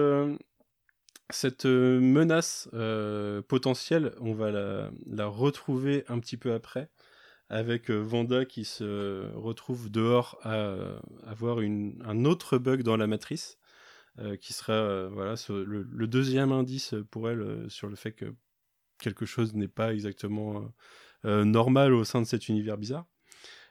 cette 1.31 1.65
menace 1.65 2.69
potentielle, 3.47 4.13
on 4.21 4.35
va 4.35 4.51
la, 4.51 4.91
la, 5.07 5.25
retrouver 5.25 6.05
un 6.07 6.19
petit 6.19 6.37
peu 6.37 6.53
après 6.53 6.87
avec 7.49 7.89
euh, 7.91 7.99
Vanda 7.99 8.45
qui 8.45 8.65
se 8.65 9.31
retrouve 9.35 9.89
dehors 9.89 10.39
à 10.43 10.75
avoir 11.27 11.59
un 11.59 12.25
autre 12.25 12.57
bug 12.57 12.83
dans 12.83 12.97
la 12.97 13.07
matrice, 13.07 13.57
euh, 14.19 14.37
qui 14.37 14.53
sera 14.53 14.73
euh, 14.73 15.09
voilà 15.11 15.35
le, 15.49 16.07
deuxième 16.07 16.51
indice 16.51 16.95
pour 17.11 17.29
elle 17.29 17.65
sur 17.69 17.87
le 17.87 17.95
fait 17.95 18.13
que 18.13 18.33
quelque 18.99 19.25
chose 19.25 19.53
n'est 19.53 19.67
pas 19.67 19.93
exactement 19.93 20.71
normal 21.23 21.93
au 21.93 22.03
sein 22.03 22.21
de 22.21 22.27
cet 22.27 22.49
univers 22.49 22.77
bizarre. 22.77 23.05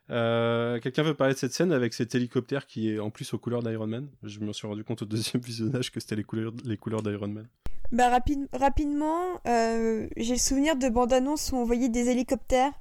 Quelqu'un 0.08 1.02
veut 1.02 1.14
parler 1.14 1.34
de 1.34 1.38
cette 1.38 1.52
scène 1.52 1.72
avec 1.72 1.94
cet 1.94 2.14
hélicoptère 2.14 2.66
qui 2.66 2.90
est 2.90 2.98
en 2.98 3.10
plus 3.10 3.32
aux 3.32 3.38
couleurs 3.38 3.62
d'Iron 3.62 3.86
Man 3.86 4.10
Je 4.22 4.40
me 4.40 4.52
suis 4.52 4.66
rendu 4.66 4.84
compte 4.84 5.02
au 5.02 5.06
deuxième 5.06 5.42
visionnage 5.42 5.90
que 5.90 6.00
c'était 6.00 6.16
les 6.16 6.24
couleurs, 6.24 6.52
les 6.64 6.76
couleurs 6.76 7.02
d'Iron 7.02 7.28
Man. 7.28 7.48
Bah, 7.92 8.10
rapidement, 8.52 9.40
j'ai 9.44 10.34
le 10.34 10.38
souvenir 10.38 10.76
de 10.76 10.88
bande-annonce 10.88 11.52
où 11.52 11.56
on 11.56 11.64
voyait 11.64 11.88
des 11.88 12.10
hélicoptères 12.10 12.72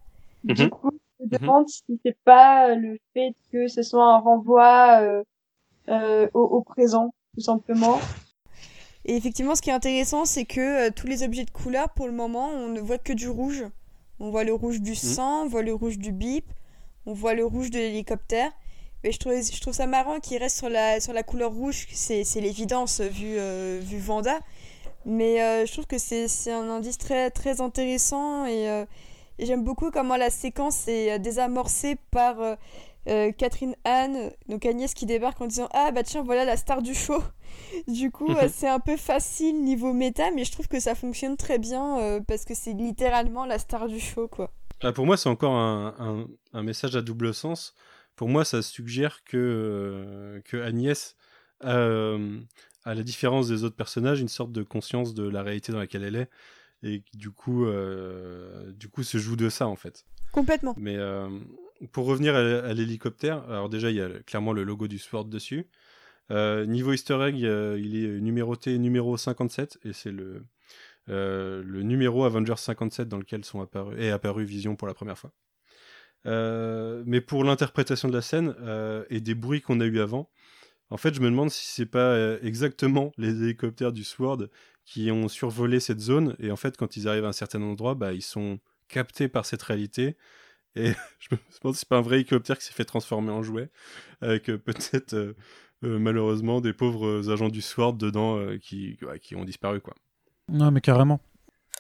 du 0.43 0.63
mhm. 0.63 0.69
coup, 0.69 0.91
je 1.19 1.25
me 1.25 1.29
mhm. 1.29 1.37
demande 1.39 1.69
si 1.69 1.99
c'est 2.03 2.17
pas 2.23 2.75
le 2.75 2.97
fait 3.13 3.33
que 3.51 3.67
ce 3.67 3.81
soit 3.81 4.05
un 4.05 4.19
renvoi 4.19 5.01
euh, 5.01 5.23
euh, 5.89 6.27
au, 6.33 6.61
présent, 6.61 7.13
tout 7.33 7.41
simplement. 7.41 7.99
Et 9.05 9.15
effectivement, 9.15 9.55
ce 9.55 9.61
qui 9.61 9.69
est 9.69 9.73
intéressant, 9.73 10.25
c'est 10.25 10.45
que 10.45 10.87
euh, 10.87 10.91
tous 10.95 11.07
les 11.07 11.23
objets 11.23 11.45
de 11.45 11.51
couleur, 11.51 11.89
pour 11.89 12.07
le 12.07 12.13
moment, 12.13 12.49
on 12.49 12.69
ne 12.69 12.79
voit 12.79 12.97
que 12.97 13.13
du 13.13 13.29
rouge. 13.29 13.65
On 14.19 14.29
voit 14.29 14.43
le 14.43 14.53
rouge 14.53 14.81
du 14.81 14.91
mhm. 14.91 14.95
sang, 14.95 15.43
on 15.43 15.47
voit 15.47 15.63
le 15.63 15.73
rouge 15.73 15.97
du 15.97 16.11
bip, 16.11 16.45
on 17.05 17.13
voit 17.13 17.33
le 17.33 17.45
rouge 17.45 17.69
de 17.69 17.77
l'hélicoptère. 17.77 18.51
Mais 19.03 19.11
je 19.11 19.19
trouve, 19.19 19.33
je 19.33 19.61
trouve 19.61 19.73
ça 19.73 19.87
marrant 19.87 20.19
qu'il 20.19 20.37
reste 20.37 20.57
sur 20.57 20.69
la, 20.69 21.01
sur 21.01 21.11
la 21.11 21.23
couleur 21.23 21.51
rouge, 21.51 21.87
c'est 21.91 22.23
l'évidence 22.39 23.01
vu, 23.01 23.37
vu 23.81 23.99
Vanda. 23.99 24.39
Mais 25.05 25.65
je 25.65 25.71
trouve 25.73 25.85
que 25.87 25.97
c'est 25.97 26.51
un 26.53 26.69
indice 26.69 26.97
très, 26.97 27.29
très 27.29 27.59
intéressant 27.59 28.45
et 28.45 28.85
et 29.39 29.45
j'aime 29.45 29.63
beaucoup 29.63 29.91
comment 29.91 30.17
la 30.17 30.29
séquence 30.29 30.87
est 30.87 31.13
euh, 31.13 31.17
désamorcée 31.17 31.97
par 32.11 32.39
euh, 32.39 32.55
euh, 33.07 33.31
Catherine 33.31 33.75
Anne, 33.83 34.31
donc 34.47 34.65
Agnès 34.65 34.93
qui 34.93 35.05
débarque 35.05 35.41
en 35.41 35.47
disant 35.47 35.67
Ah 35.73 35.91
bah 35.91 36.03
tiens, 36.03 36.23
voilà 36.23 36.45
la 36.45 36.57
star 36.57 36.81
du 36.81 36.93
show. 36.93 37.21
du 37.87 38.11
coup, 38.11 38.33
c'est 38.49 38.67
un 38.67 38.79
peu 38.79 38.97
facile 38.97 39.63
niveau 39.63 39.93
méta, 39.93 40.31
mais 40.31 40.45
je 40.45 40.51
trouve 40.51 40.67
que 40.67 40.79
ça 40.79 40.95
fonctionne 40.95 41.37
très 41.37 41.59
bien 41.59 42.21
parce 42.27 42.45
que 42.45 42.53
c'est 42.55 42.73
littéralement 42.73 43.45
la 43.45 43.59
star 43.59 43.87
du 43.87 43.99
show, 43.99 44.27
quoi. 44.27 44.51
Ah, 44.81 44.91
pour 44.91 45.05
moi, 45.05 45.17
c'est 45.17 45.29
encore 45.29 45.55
un, 45.55 46.27
un, 46.53 46.63
message 46.63 46.95
à 46.95 47.01
double 47.01 47.33
sens. 47.33 47.73
Pour 48.15 48.27
moi, 48.27 48.43
ça 48.43 48.61
suggère 48.61 49.23
que, 49.23 50.41
que 50.45 50.57
Agnès 50.61 51.15
a, 51.61 52.17
à 52.83 52.93
la 52.93 53.03
différence 53.03 53.47
des 53.47 53.63
autres 53.63 53.75
personnages, 53.75 54.19
une 54.19 54.27
sorte 54.27 54.51
de 54.51 54.63
conscience 54.63 55.13
de 55.13 55.27
la 55.27 55.41
réalité 55.41 55.71
dans 55.71 55.79
laquelle 55.79 56.03
elle 56.03 56.17
est 56.17 56.29
et 56.83 57.03
du 57.13 57.31
coup, 57.31 57.65
du 58.75 58.89
coup 58.89 59.03
se 59.03 59.17
joue 59.17 59.35
de 59.35 59.49
ça 59.49 59.67
en 59.67 59.75
fait. 59.75 60.05
Complètement. 60.31 60.75
Mais 60.77 60.97
pour 61.91 62.05
revenir 62.05 62.35
à, 62.35 62.73
l'hélicoptère, 62.73 63.49
alors 63.49 63.69
déjà 63.69 63.89
il 63.89 63.97
y 63.97 64.01
a 64.01 64.09
clairement 64.25 64.53
le 64.53 64.63
logo 64.63 64.87
du 64.87 64.99
Sword 64.99 65.25
dessus. 65.25 65.67
niveau 66.29 66.93
Easter 66.93 67.19
egg, 67.21 67.37
il 67.37 67.95
est 67.95 68.19
numéroté 68.19 68.77
numéro 68.77 69.17
57 69.17 69.79
et 69.83 69.93
c'est 69.93 70.11
le 70.11 70.45
le 71.07 71.81
numéro 71.81 72.23
Avengers 72.23 72.57
57 72.57 73.07
dans 73.09 73.17
lequel 73.17 73.43
sont 73.43 73.61
apparus, 73.61 73.99
est 73.99 74.11
apparu 74.11 74.45
Vision 74.45 74.75
pour 74.75 74.87
la 74.87 74.93
première 74.93 75.17
fois. 75.17 75.31
mais 76.25 77.21
pour 77.21 77.43
l'interprétation 77.43 78.07
de 78.09 78.13
la 78.13 78.21
scène 78.21 78.55
et 79.09 79.21
des 79.21 79.35
bruits 79.35 79.61
qu'on 79.61 79.79
a 79.79 79.85
eu 79.85 79.99
avant, 79.99 80.29
en 80.93 80.97
fait, 80.97 81.15
je 81.15 81.21
me 81.21 81.25
demande 81.25 81.49
si 81.49 81.65
c'est 81.65 81.87
pas 81.87 82.13
euh, 82.13 82.37
exactement 82.43 83.11
les 83.17 83.41
hélicoptères 83.41 83.91
du 83.91 84.03
SWORD 84.03 84.51
qui 84.85 85.11
ont 85.11 85.27
survolé 85.27 85.79
cette 85.79 85.99
zone. 85.99 86.35
Et 86.39 86.51
en 86.51 86.55
fait, 86.55 86.77
quand 86.77 86.97
ils 86.97 87.07
arrivent 87.07 87.25
à 87.25 87.29
un 87.29 87.33
certain 87.33 87.61
endroit, 87.61 87.95
bah, 87.95 88.13
ils 88.13 88.21
sont 88.21 88.59
captés 88.87 89.27
par 89.27 89.45
cette 89.45 89.61
réalité. 89.63 90.17
Et 90.75 90.93
je 91.19 91.29
me 91.31 91.39
demande 91.61 91.75
si 91.75 91.81
c'est 91.81 91.89
pas 91.89 91.97
un 91.97 92.01
vrai 92.01 92.17
hélicoptère 92.17 92.57
qui 92.57 92.65
s'est 92.65 92.73
fait 92.73 92.85
transformer 92.85 93.31
en 93.31 93.43
jouet, 93.43 93.69
avec 94.21 94.49
euh, 94.49 94.57
peut-être 94.57 95.13
euh, 95.13 95.35
malheureusement 95.81 96.61
des 96.61 96.73
pauvres 96.73 97.29
agents 97.31 97.49
du 97.49 97.61
SWORD 97.61 97.97
dedans 97.97 98.39
qui, 98.61 98.97
qui 99.21 99.35
ont 99.35 99.43
disparu, 99.43 99.81
quoi. 99.81 99.95
Non, 100.49 100.71
mais 100.71 100.81
carrément. 100.81 101.19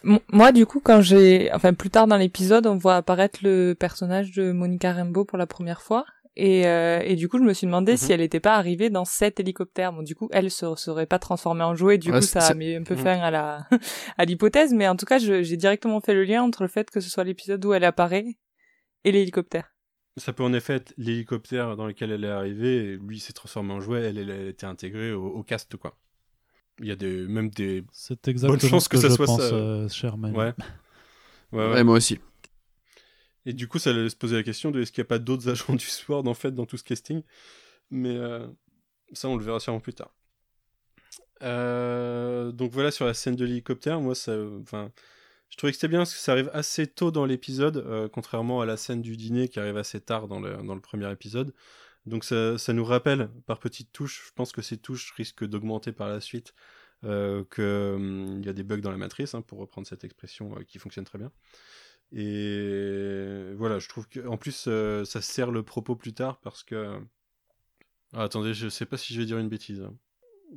Moi, 0.03 0.51
du 0.51 0.65
coup, 0.65 0.81
quand 0.81 1.01
j'ai, 1.01 1.49
enfin, 1.53 1.73
plus 1.73 1.89
tard 1.89 2.07
dans 2.07 2.17
l'épisode, 2.17 2.67
on 2.67 2.75
voit 2.75 2.97
apparaître 2.97 3.39
le 3.41 3.73
personnage 3.73 4.31
de 4.31 4.51
Monica 4.51 4.91
Rambeau 4.91 5.23
pour 5.23 5.37
la 5.37 5.47
première 5.47 5.81
fois. 5.81 6.05
Et, 6.35 6.65
euh, 6.65 6.99
et 7.03 7.15
du 7.15 7.29
coup, 7.29 7.37
je 7.37 7.43
me 7.43 7.53
suis 7.53 7.67
demandé 7.67 7.95
si 7.95 8.05
mhm. 8.05 8.11
elle 8.11 8.19
n'était 8.21 8.39
pas 8.39 8.55
arrivée 8.55 8.89
dans 8.89 9.05
cet 9.05 9.39
hélicoptère. 9.39 9.93
Bon, 9.93 10.01
du 10.01 10.15
coup, 10.15 10.29
elle 10.31 10.49
se 10.49 10.75
serait 10.75 11.05
pas 11.05 11.19
transformée 11.19 11.63
en 11.63 11.75
jouet. 11.75 11.97
Du 11.97 12.11
coup, 12.11 12.21
ça 12.21 12.47
a 12.47 12.53
mis 12.53 12.75
un 12.75 12.83
peu 12.83 12.95
mhm. 12.95 13.01
fin 13.01 13.19
à 13.19 13.31
la 13.31 13.67
à 14.17 14.25
l'hypothèse. 14.25 14.73
Mais 14.73 14.87
en 14.87 14.95
tout 14.95 15.05
cas, 15.05 15.19
j'ai 15.19 15.57
directement 15.57 16.01
fait 16.01 16.13
le 16.13 16.23
lien 16.23 16.41
entre 16.43 16.63
le 16.63 16.69
fait 16.69 16.89
que 16.89 16.99
ce 16.99 17.09
soit 17.09 17.23
l'épisode 17.23 17.63
où 17.65 17.73
elle 17.73 17.83
apparaît 17.83 18.37
et 19.03 19.11
l'hélicoptère. 19.11 19.69
Ça 20.17 20.31
peut 20.31 20.43
en 20.43 20.53
effet 20.53 20.75
être 20.75 20.93
l'hélicoptère 20.97 21.75
dans 21.75 21.87
lequel 21.87 22.11
elle 22.11 22.23
est 22.23 22.29
arrivée. 22.29 22.97
Lui 22.97 23.19
s'est 23.19 23.33
transformé 23.33 23.73
en 23.73 23.81
jouet. 23.81 24.01
Elle, 24.01 24.17
elle 24.17 24.31
a 24.31 24.49
été 24.49 24.65
intégrée 24.65 25.11
au, 25.11 25.43
cast, 25.43 25.75
quoi. 25.75 25.97
Il 26.79 26.87
y 26.87 26.91
a 26.91 26.95
des, 26.95 27.27
même 27.27 27.49
des 27.49 27.83
C'est 27.91 28.27
exactement 28.27 28.57
bonnes 28.59 28.69
chances 28.69 28.87
que, 28.87 28.97
ça 28.97 29.09
soit 29.11 29.27
pense, 29.27 29.39
ça. 29.39 29.53
Euh, 29.53 29.87
Sherman. 29.89 30.35
Ouais. 30.35 30.53
Ouais, 31.51 31.71
ouais. 31.71 31.83
moi 31.83 31.97
aussi. 31.97 32.19
Et 33.45 33.53
du 33.53 33.67
coup, 33.67 33.79
ça 33.79 33.89
allait 33.89 34.09
se 34.09 34.15
poser 34.15 34.35
la 34.35 34.43
question 34.43 34.71
de 34.71 34.81
est-ce 34.81 34.91
qu'il 34.91 35.01
n'y 35.01 35.07
a 35.07 35.09
pas 35.09 35.19
d'autres 35.19 35.49
agents 35.49 35.75
du 35.75 35.85
SWORD 35.85 36.27
en 36.27 36.33
fait 36.33 36.51
dans 36.51 36.65
tout 36.65 36.77
ce 36.77 36.83
casting? 36.83 37.23
Mais 37.91 38.15
euh, 38.15 38.47
ça, 39.13 39.29
on 39.29 39.37
le 39.37 39.43
verra 39.43 39.59
sûrement 39.59 39.79
plus 39.79 39.93
tard. 39.93 40.13
Euh, 41.41 42.51
donc 42.51 42.71
voilà 42.71 42.89
sur 42.91 43.05
la 43.05 43.13
scène 43.13 43.35
de 43.35 43.43
l'hélicoptère, 43.43 43.99
moi 43.99 44.15
ça, 44.15 44.33
enfin, 44.61 44.93
je 45.49 45.57
trouvais 45.57 45.71
que 45.71 45.75
c'était 45.75 45.89
bien 45.89 45.99
parce 45.99 46.13
que 46.13 46.19
ça 46.19 46.31
arrive 46.31 46.49
assez 46.53 46.87
tôt 46.87 47.11
dans 47.11 47.25
l'épisode, 47.25 47.77
euh, 47.77 48.07
contrairement 48.07 48.61
à 48.61 48.65
la 48.65 48.77
scène 48.77 49.01
du 49.01 49.17
dîner 49.17 49.49
qui 49.49 49.59
arrive 49.59 49.75
assez 49.75 49.99
tard 49.99 50.29
dans 50.29 50.39
le, 50.39 50.55
dans 50.63 50.75
le 50.75 50.79
premier 50.79 51.11
épisode. 51.11 51.53
Donc 52.05 52.23
ça, 52.23 52.57
ça, 52.57 52.71
nous 52.71 52.85
rappelle 52.85 53.29
par 53.45 53.59
petites 53.59 53.91
touches, 53.91 54.27
je 54.27 54.31
pense 54.33 54.53
que 54.53 54.61
ces 54.61 54.77
touches 54.77 55.11
risquent 55.13 55.45
d'augmenter 55.45 55.91
par 55.91 56.07
la 56.07 56.21
suite, 56.21 56.53
qu'il 57.01 57.09
hum, 57.09 58.41
y 58.43 58.49
a 58.49 58.53
des 58.53 58.63
bugs 58.63 58.77
dans 58.77 58.91
la 58.91 58.97
matrice, 58.97 59.35
hein, 59.35 59.41
pour 59.41 59.59
reprendre 59.59 59.85
cette 59.85 60.05
expression 60.05 60.55
qui 60.67 60.79
fonctionne 60.79 61.05
très 61.05 61.17
bien. 61.17 61.31
Et 62.15 63.53
voilà, 63.57 63.79
je 63.79 63.89
trouve 63.89 64.07
qu'en 64.07 64.37
plus, 64.37 64.65
euh, 64.67 65.03
ça 65.03 65.21
sert 65.21 65.49
le 65.51 65.63
propos 65.63 65.95
plus 65.95 66.13
tard 66.13 66.39
parce 66.41 66.63
que. 66.63 66.99
Ah, 68.13 68.23
attendez, 68.23 68.53
je 68.53 68.69
sais 68.69 68.85
pas 68.85 68.97
si 68.97 69.13
je 69.13 69.19
vais 69.19 69.25
dire 69.25 69.39
une 69.39 69.49
bêtise. 69.49 69.81
Hein. 69.81 69.95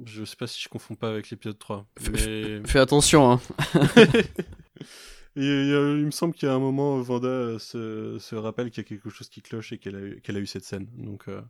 Je 0.05 0.25
sais 0.25 0.37
pas 0.37 0.47
si 0.47 0.61
je 0.63 0.69
confonds 0.69 0.95
pas 0.95 1.09
avec 1.09 1.31
l'épisode 1.31 1.59
3. 1.59 1.87
Mais... 2.13 2.61
Fais 2.67 2.79
attention, 2.79 3.33
hein. 3.33 3.41
il 5.37 6.05
me 6.05 6.11
semble 6.11 6.35
qu'il 6.35 6.47
y 6.49 6.51
a 6.51 6.55
un 6.55 6.59
moment, 6.59 7.01
Vanda 7.01 7.59
se, 7.59 8.19
se 8.19 8.35
rappelle 8.35 8.71
qu'il 8.71 8.83
y 8.83 8.87
a 8.87 8.89
quelque 8.89 9.09
chose 9.09 9.31
qui 9.31 9.41
cloche 9.41 9.73
et 9.73 9.79
qu'elle 9.79 9.97
a, 9.97 10.01
eu, 10.01 10.21
qu'elle 10.21 10.37
a 10.37 10.41
eu 10.41 10.47
cette 10.47 10.65
scène. 10.65 10.87
Donc, 10.99 11.29
euh, 11.29 11.41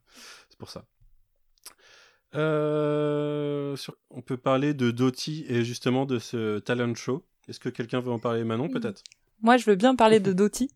c'est 0.48 0.58
pour 0.58 0.70
ça. 0.70 0.84
Euh, 2.36 3.76
on 4.10 4.22
peut 4.22 4.36
parler 4.36 4.74
de 4.74 4.92
Doty 4.92 5.46
et 5.48 5.64
justement 5.64 6.06
de 6.06 6.20
ce 6.20 6.60
talent 6.60 6.94
show. 6.94 7.26
Est-ce 7.48 7.58
que 7.58 7.68
quelqu'un 7.68 8.00
veut 8.00 8.12
en 8.12 8.20
parler 8.20 8.44
Manon, 8.44 8.68
peut-être? 8.68 9.02
Moi, 9.42 9.56
je 9.56 9.64
veux 9.64 9.76
bien 9.76 9.94
parler 9.94 10.20
de 10.20 10.32
Dottie 10.34 10.70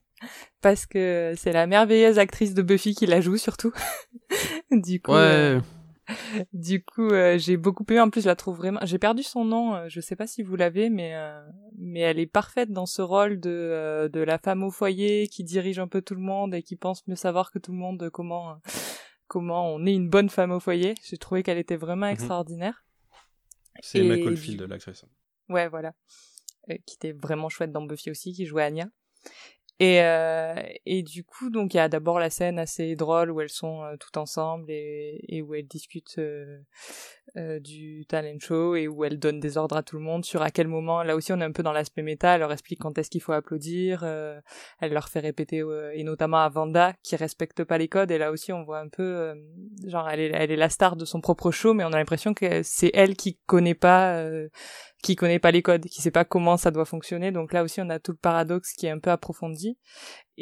parce 0.61 0.87
que 0.87 1.35
c'est 1.37 1.53
la 1.53 1.67
merveilleuse 1.67 2.19
actrice 2.19 2.55
de 2.55 2.63
Buffy 2.63 2.95
qui 2.95 3.07
la 3.07 3.21
joue 3.21 3.37
surtout. 3.37 3.73
du 4.71 5.01
coup, 5.01 5.13
euh, 5.13 5.61
du 6.53 6.85
coup, 6.85 7.09
euh, 7.09 7.39
j'ai 7.39 7.57
beaucoup 7.57 7.85
aimé. 7.89 8.01
En 8.01 8.11
plus, 8.11 8.23
je 8.23 8.27
la 8.27 8.37
trouve 8.37 8.57
vraiment. 8.57 8.81
J'ai 8.83 8.99
perdu 8.99 9.23
son 9.23 9.45
nom. 9.45 9.75
Euh, 9.75 9.87
je 9.89 10.01
sais 10.01 10.17
pas 10.17 10.27
si 10.27 10.43
vous 10.43 10.57
l'avez, 10.57 10.91
mais 10.91 11.15
mais 11.79 12.01
elle 12.01 12.19
est 12.19 12.27
parfaite 12.27 12.71
dans 12.71 12.87
ce 12.87 13.03
rôle 13.03 13.41
de 13.41 14.11
de 14.13 14.21
la 14.21 14.39
femme 14.39 14.63
au 14.63 14.71
foyer 14.71 15.29
qui 15.29 15.45
dirige 15.45 15.79
un 15.79 15.89
peu 15.89 16.03
tout 16.03 16.15
le 16.15 16.23
monde 16.23 16.55
et 16.55 16.63
qui 16.63 16.77
pense 16.77 17.07
mieux 17.07 17.17
savoir 17.17 17.51
que 17.51 17.59
tout 17.59 17.73
le 17.73 17.79
monde 17.79 18.11
comment 18.13 18.59
comment 19.27 19.73
on 19.73 19.87
est 19.87 19.95
une 19.95 20.11
bonne 20.11 20.29
femme 20.29 20.51
au 20.51 20.61
foyer. 20.61 20.95
J'ai 21.03 21.17
trouvé 21.17 21.43
qu'elle 21.43 21.59
était 21.59 21.77
vraiment 21.77 22.07
mhm. 22.07 22.13
extraordinaire. 22.13 22.85
C'est 23.81 24.01
Emma 24.01 24.19
Caulfield, 24.19 24.61
l'actrice. 24.63 25.05
Ouais, 25.49 25.69
voilà. 25.69 25.95
Euh, 26.71 26.77
qui 26.87 26.97
était 26.97 27.13
vraiment 27.13 27.49
chouette 27.49 27.73
dans 27.73 27.83
Buffy 27.83 28.11
aussi, 28.11 28.33
qui 28.33 28.47
jouait 28.47 28.65
Anya. 28.65 28.89
Et, 29.81 30.03
euh, 30.03 30.55
et 30.85 31.03
du 31.03 31.25
coup, 31.25 31.49
donc 31.49 31.73
il 31.73 31.79
y 31.79 31.81
a 31.81 31.89
d'abord 31.89 32.19
la 32.19 32.29
scène 32.29 32.59
assez 32.59 32.97
drôle 32.97 33.31
où 33.31 33.41
elles 33.41 33.49
sont 33.49 33.83
euh, 33.83 33.97
toutes 33.99 34.19
ensemble 34.19 34.67
et, 34.69 35.25
et, 35.27 35.41
où 35.41 35.55
elles 35.55 35.67
discutent 35.67 36.19
euh, 36.19 37.61
du 37.61 38.05
talent 38.07 38.39
show 38.39 38.75
et 38.75 38.89
où 38.89 39.07
elles 39.07 39.19
donnent 39.19 39.41
des 39.41 39.57
ordres 39.57 39.79
à 39.79 39.83
tout 39.83 39.97
le 39.97 40.03
monde 40.03 40.23
sur 40.23 40.43
à 40.43 40.51
quel 40.51 40.69
moment. 40.69 41.03
Là 41.03 41.17
aussi, 41.17 41.33
on 41.33 41.41
est 41.41 41.45
un 41.45 41.53
peu 41.53 41.63
dans 41.63 41.73
l'aspect 41.73 42.03
méta. 42.03 42.35
Elle 42.35 42.41
leur 42.41 42.53
explique 42.53 42.81
quand 42.81 42.99
est-ce 42.99 43.09
qu'il 43.09 43.23
faut 43.23 43.33
applaudir. 43.33 44.05
elle 44.05 44.93
leur 44.93 45.09
fait 45.09 45.21
répéter 45.21 45.63
et 45.95 46.05
notamment 46.05 46.41
à 46.41 46.51
Vanda 46.51 46.93
qui 47.03 47.17
respecte 47.17 47.65
pas 47.65 47.79
les 47.79 47.89
codes. 47.89 48.11
Et 48.11 48.19
là 48.19 48.33
aussi, 48.33 48.53
on 48.53 48.65
voit 48.65 48.81
un 48.81 48.89
peu 48.89 49.35
genre 49.87 50.11
elle 50.11 50.21
est, 50.21 50.31
elle 50.35 50.51
est 50.51 50.57
la 50.57 50.69
star 50.69 50.95
de 50.95 51.07
son 51.07 51.23
propre 51.23 51.51
show, 51.51 51.73
mais 51.73 51.85
on 51.85 51.93
a 51.95 51.99
l'impression 51.99 52.35
que 52.35 52.63
c'est 52.63 52.91
elle 52.93 53.17
qui 53.17 53.39
connaît 53.47 53.75
pas 53.75 54.23
qui 55.03 55.17
connaît 55.17 55.39
pas 55.39 55.51
les 55.51 55.63
codes, 55.63 55.87
qui 55.87 56.03
sait 56.03 56.11
pas 56.11 56.25
comment 56.25 56.57
ça 56.57 56.71
doit 56.71 56.85
fonctionner. 56.85 57.33
Donc 57.33 57.53
là 57.53 57.63
aussi, 57.63 57.81
on 57.81 57.89
a 57.89 57.99
tout 57.99 58.13
le 58.13 58.19
paradoxe 58.19 58.73
qui 58.75 58.87
est 58.87 58.91
un 58.91 58.99
peu 58.99 59.11
approfondi. 59.11 59.79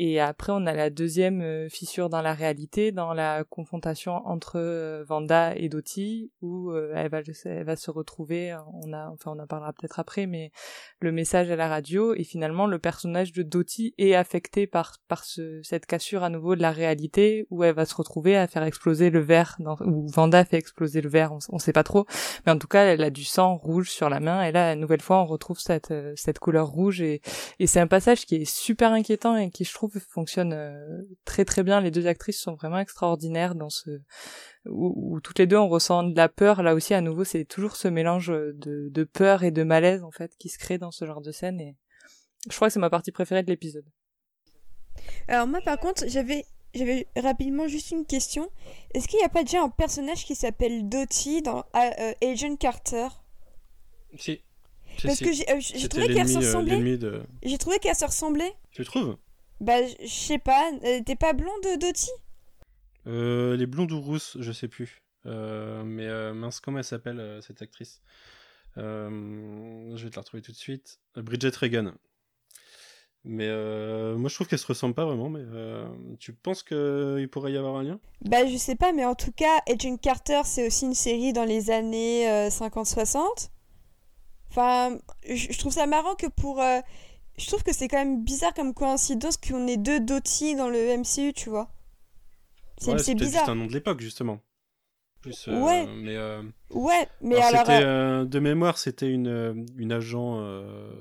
Et 0.01 0.21
après, 0.21 0.53
on 0.53 0.65
a 0.67 0.75
la 0.75 0.91
deuxième 0.91 1.41
euh, 1.41 1.69
fissure 1.69 2.09
dans 2.09 2.23
la 2.23 2.33
réalité, 2.33 2.93
dans 2.93 3.13
la 3.15 3.43
confrontation 3.43 4.25
entre 4.29 4.53
euh, 4.55 5.03
Vanda 5.05 5.57
et 5.57 5.69
Dottie, 5.69 6.31
où 6.41 6.71
euh, 6.71 6.93
elle, 6.95 7.11
va, 7.11 7.75
se 7.75 7.91
retrouver, 7.91 8.57
on 8.85 8.93
a, 8.93 9.09
enfin 9.09 9.33
on 9.35 9.41
en 9.41 9.47
parlera 9.49 9.73
peut-être 9.73 9.99
après, 9.99 10.27
mais 10.27 10.53
le 11.01 11.11
message 11.11 11.51
à 11.51 11.57
la 11.57 11.67
radio, 11.67 12.15
et 12.15 12.23
finalement 12.23 12.69
le 12.69 12.79
personnage 12.79 13.33
de 13.33 13.43
Dottie 13.43 13.93
est 13.99 14.15
affecté 14.15 14.69
par, 14.69 14.99
par 15.09 15.25
ce, 15.25 15.61
cette 15.65 15.87
cassure 15.87 16.23
à 16.23 16.31
nouveau 16.31 16.55
de 16.55 16.63
la 16.63 16.71
réalité, 16.71 17.49
où 17.51 17.65
elle 17.65 17.75
va 17.75 17.85
se 17.85 17.97
retrouver 17.97 18.37
à 18.37 18.47
faire 18.47 18.63
exploser 18.63 19.11
le 19.11 19.19
verre, 19.19 19.59
où 19.85 20.07
Vanda 20.07 20.45
fait 20.45 20.59
exploser 20.59 21.01
le 21.01 21.09
verre, 21.09 21.33
on, 21.33 21.39
on 21.49 21.59
sait 21.59 21.73
pas 21.73 21.83
trop, 21.83 22.07
mais 22.47 22.53
en 22.53 22.59
tout 22.59 22.69
cas, 22.69 22.85
elle 22.85 23.03
a 23.03 23.11
du 23.11 23.25
sang 23.25 23.57
rouge 23.57 23.91
sur 23.91 24.09
la 24.09 24.21
main, 24.21 24.45
et 24.45 24.53
là, 24.53 24.75
une 24.75 24.81
nouvelle 24.81 25.03
fois, 25.03 25.21
on 25.21 25.27
retrouve 25.27 25.59
cette, 25.59 25.93
cette 26.15 26.39
couleur 26.39 26.69
rouge, 26.69 27.01
et 27.01 27.21
c'est 27.67 27.81
un 27.81 27.89
passage 27.89 28.27
qui 28.27 28.37
est 28.37 28.45
super 28.45 28.93
inquiétant 28.93 29.37
et 29.37 29.51
qui, 29.51 29.65
je 29.65 29.75
trouve, 29.75 29.88
fonctionne 29.89 30.53
euh, 30.53 31.03
très 31.25 31.45
très 31.45 31.63
bien. 31.63 31.81
Les 31.81 31.91
deux 31.91 32.07
actrices 32.07 32.41
sont 32.41 32.55
vraiment 32.55 32.79
extraordinaires 32.79 33.55
dans 33.55 33.71
ce 33.71 33.91
où, 34.67 35.21
toutes 35.21 35.39
les 35.39 35.47
deux 35.47 35.57
on 35.57 35.69
ressent 35.69 36.03
de 36.03 36.17
la 36.17 36.29
peur. 36.29 36.63
Là 36.63 36.75
aussi, 36.75 36.95
à 36.95 37.01
nouveau, 37.01 37.25
c'est 37.25 37.45
toujours 37.45 37.77
ce 37.77 37.89
mélange 37.89 38.29
de, 38.29 38.89
de 38.89 39.05
peur 39.05 39.43
et 39.43 39.51
de 39.51 39.63
malaise 39.63 40.03
en 40.03 40.11
fait 40.11 40.37
qui 40.39 40.49
se 40.49 40.59
crée 40.59 40.79
dans 40.79 40.91
ce 40.91 41.05
genre 41.05 41.21
de 41.21 41.33
scène. 41.33 41.61
Et 41.61 41.77
je 42.49 42.55
crois 42.55 42.69
que 42.69 42.75
c'est 42.75 42.81
ma 42.81 42.91
partie 42.91 43.13
préférée 43.13 43.43
de 43.43 43.51
l'épisode. 43.51 43.87
Alors 45.29 45.47
moi, 45.47 45.61
par 45.61 45.79
contre, 45.79 46.05
j'avais 46.09 46.45
j'avais 46.75 47.07
rapidement 47.17 47.67
juste 47.67 47.91
une 47.91 48.05
question. 48.05 48.51
Est-ce 48.95 49.09
qu'il 49.09 49.19
n'y 49.19 49.25
a 49.25 49.31
pas 49.31 49.43
déjà 49.43 49.63
un 49.63 49.71
personnage 49.71 50.25
qui 50.25 50.35
s'appelle 50.35 50.89
Dottie 50.89 51.43
dans 51.43 51.65
euh, 51.77 52.13
Agent 52.23 52.57
Carter? 52.57 53.09
Si. 54.17 54.43
Parce 55.03 55.21
que 55.21 55.33
j'ai 55.33 55.49
euh, 55.51 55.89
trouvé 55.89 56.09
qu'elle 56.09 56.29
se 56.29 56.39
ressemblait. 56.39 56.99
J'ai 57.43 57.59
trouvé 57.59 57.79
qu'elle 57.79 57.95
se 57.95 58.05
ressemblait. 58.05 58.53
Tu 58.71 58.85
trouves? 58.85 59.17
Bah, 59.61 59.87
je 59.87 60.07
sais 60.07 60.39
pas. 60.39 60.71
Euh, 60.85 61.01
t'es 61.05 61.17
pas 61.17 61.33
blonde, 61.33 61.79
Dottie 61.81 62.11
euh, 63.07 63.55
Elle 63.55 63.63
est 63.63 63.67
blonde 63.67 63.93
ou 63.93 64.01
rousse, 64.01 64.37
je 64.41 64.53
sais 64.53 64.69
plus. 64.69 65.03
Euh, 65.27 65.83
mais 65.85 66.07
euh, 66.07 66.33
mince, 66.33 66.61
comment 66.61 66.79
elle 66.79 66.85
s'appelle 66.85 67.41
cette 67.43 67.63
actrice? 67.63 68.01
Je 68.77 70.03
vais 70.03 70.11
te 70.11 70.17
la 70.17 70.23
retrouver 70.23 70.43
tout 70.43 70.53
de 70.53 70.57
suite. 70.57 71.01
Bridget 71.17 71.57
Regan. 71.57 71.95
Mais 73.25 73.49
moi 73.49 74.29
je 74.29 74.35
trouve 74.35 74.47
qu'elle 74.47 74.61
se 74.61 74.67
ressemble 74.67 74.95
pas 74.95 75.05
vraiment, 75.05 75.29
mais 75.29 75.43
tu 76.21 76.33
penses 76.33 76.63
qu'il 76.63 77.29
pourrait 77.31 77.53
y 77.53 77.57
avoir 77.57 77.77
un 77.77 77.83
lien? 77.83 78.01
Bah 78.23 78.47
je 78.47 78.57
sais 78.57 78.77
pas, 78.77 78.93
mais 78.93 79.05
en 79.05 79.17
tout 79.17 79.33
cas, 79.33 79.59
Agent 79.69 79.97
Carter 79.97 80.43
c'est 80.45 80.65
aussi 80.65 80.85
une 80.85 80.95
série 80.95 81.33
dans 81.33 81.45
les 81.45 81.71
années 81.71 82.49
50-60. 82.49 83.51
Enfin, 84.51 84.97
je 85.29 85.59
trouve 85.59 85.73
ça 85.73 85.87
marrant 85.87 86.15
que 86.15 86.29
pour 86.29 86.63
je 87.39 87.47
trouve 87.47 87.63
que 87.63 87.73
c'est 87.73 87.89
quand 87.89 87.99
même 87.99 88.23
bizarre 88.25 88.53
comme 88.55 88.75
coïncidence 88.75 89.37
qu'on 89.37 89.67
ait 89.67 89.77
deux 89.77 90.01
Doty 90.01 90.57
dans 90.57 90.69
le 90.69 90.99
MCU, 90.99 91.33
tu 91.33 91.49
vois. 91.51 91.71
C'est 92.79 92.93
ouais, 92.93 93.15
bizarre. 93.15 93.45
C'est 93.45 93.51
un 93.51 93.55
nom 93.55 93.67
de 93.67 93.73
l'époque, 93.73 94.01
justement. 94.01 94.41
Plus, 95.21 95.49
Ouais. 95.49 95.87
Mais, 95.97 96.17
euh, 96.17 96.43
Ouais, 96.71 97.09
mais 97.21 97.41
alors, 97.41 97.69
euh, 97.69 97.81
euh, 97.83 98.25
de 98.25 98.39
mémoire, 98.39 98.79
c'était 98.79 99.09
une, 99.11 99.27
euh, 99.27 99.55
une 99.77 99.91
agent 99.91 100.39
euh, 100.41 100.93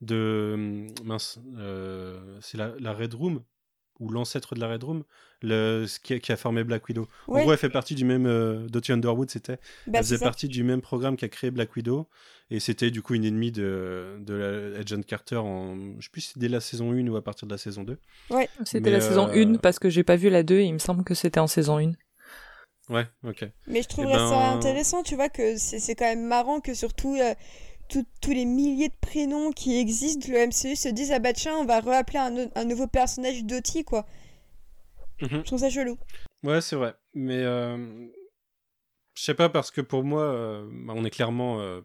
de. 0.00 0.86
Mince. 1.04 1.40
euh, 1.56 2.38
c'est 2.40 2.56
la, 2.56 2.72
la 2.78 2.92
Red 2.92 3.14
Room, 3.14 3.42
ou 4.00 4.10
l'ancêtre 4.10 4.54
de 4.54 4.60
la 4.60 4.68
Red 4.68 4.84
Room, 4.84 5.02
le, 5.42 5.86
ce 5.86 5.98
qui, 6.00 6.14
a, 6.14 6.18
qui 6.18 6.32
a 6.32 6.36
formé 6.36 6.64
Black 6.64 6.88
Widow. 6.88 7.08
ouais, 7.26 7.40
En 7.40 7.42
gros, 7.42 7.52
elle 7.52 7.58
fait 7.58 7.68
partie 7.70 7.94
du 7.94 8.04
même. 8.04 8.26
Euh, 8.26 8.66
Dottie 8.68 8.92
Underwood, 8.92 9.30
c'était. 9.30 9.56
bah, 9.86 9.98
elle 9.98 10.04
faisait 10.04 10.18
ça. 10.18 10.24
partie 10.24 10.48
du 10.48 10.62
même 10.64 10.80
programme 10.80 11.16
qui 11.16 11.24
a 11.24 11.28
créé 11.28 11.50
Black 11.50 11.74
Widow. 11.76 12.08
Et 12.50 12.60
c'était 12.60 12.90
du 12.90 13.02
coup 13.02 13.14
une 13.14 13.26
ennemie 13.26 13.52
de, 13.52 14.16
de 14.20 14.34
la 14.34 14.78
Agent 14.80 15.02
Carter 15.02 15.36
en. 15.36 15.76
Je 15.98 16.04
sais 16.04 16.10
plus 16.10 16.22
si 16.22 16.38
dès 16.38 16.48
la 16.48 16.60
saison 16.60 16.92
1 16.92 17.06
ou 17.08 17.16
à 17.16 17.22
partir 17.22 17.46
de 17.46 17.52
la 17.52 17.58
saison 17.58 17.84
2. 17.84 17.98
C'était 18.64 18.80
Mais, 18.80 18.90
la 18.90 19.00
saison 19.00 19.28
euh, 19.28 19.44
1 19.44 19.56
parce 19.56 19.78
que 19.78 19.90
j'ai 19.90 20.02
pas 20.02 20.16
vu 20.16 20.30
la 20.30 20.42
2 20.42 20.54
et 20.54 20.64
il 20.64 20.72
me 20.72 20.78
semble 20.78 21.04
que 21.04 21.14
c'était 21.14 21.40
en 21.40 21.46
saison 21.46 21.78
1. 21.78 21.92
Ouais, 22.88 23.06
ok. 23.22 23.44
Mais 23.66 23.82
je 23.82 23.88
trouverais 23.88 24.14
ben- 24.14 24.30
ça 24.30 24.48
intéressant, 24.48 25.02
tu 25.02 25.14
vois, 25.14 25.28
que 25.28 25.58
c'est 25.58 25.78
c'est 25.78 25.94
quand 25.94 26.06
même 26.06 26.26
marrant 26.26 26.60
que 26.60 26.72
surtout 26.72 27.16
euh, 27.20 27.34
tout- 27.88 28.06
tous 28.20 28.30
les 28.32 28.44
milliers 28.44 28.88
de 28.88 28.94
prénoms 29.00 29.50
qui 29.52 29.78
existent, 29.78 30.28
le 30.30 30.38
MCU 30.46 30.76
se 30.76 30.88
disent 30.88 31.12
ah 31.12 31.18
bah 31.18 31.32
tiens, 31.32 31.56
on 31.56 31.64
va 31.64 31.80
rappeler 31.80 32.18
un, 32.18 32.48
un 32.54 32.64
nouveau 32.64 32.86
personnage 32.86 33.44
Dottie, 33.44 33.84
quoi. 33.84 34.06
Mhm. 35.20 35.28
Je 35.30 35.42
trouve 35.42 35.58
ça 35.58 35.70
chelou. 35.70 35.98
Ouais, 36.44 36.60
c'est 36.60 36.76
vrai. 36.76 36.94
Mais 37.14 37.42
euh, 37.42 38.06
je 39.14 39.22
sais 39.22 39.34
pas 39.34 39.48
parce 39.48 39.70
que 39.70 39.80
pour 39.80 40.04
moi, 40.04 40.22
euh, 40.22 40.68
bah, 40.86 40.92
on 40.96 41.04
est 41.04 41.10
clairement, 41.10 41.60
euh, 41.60 41.80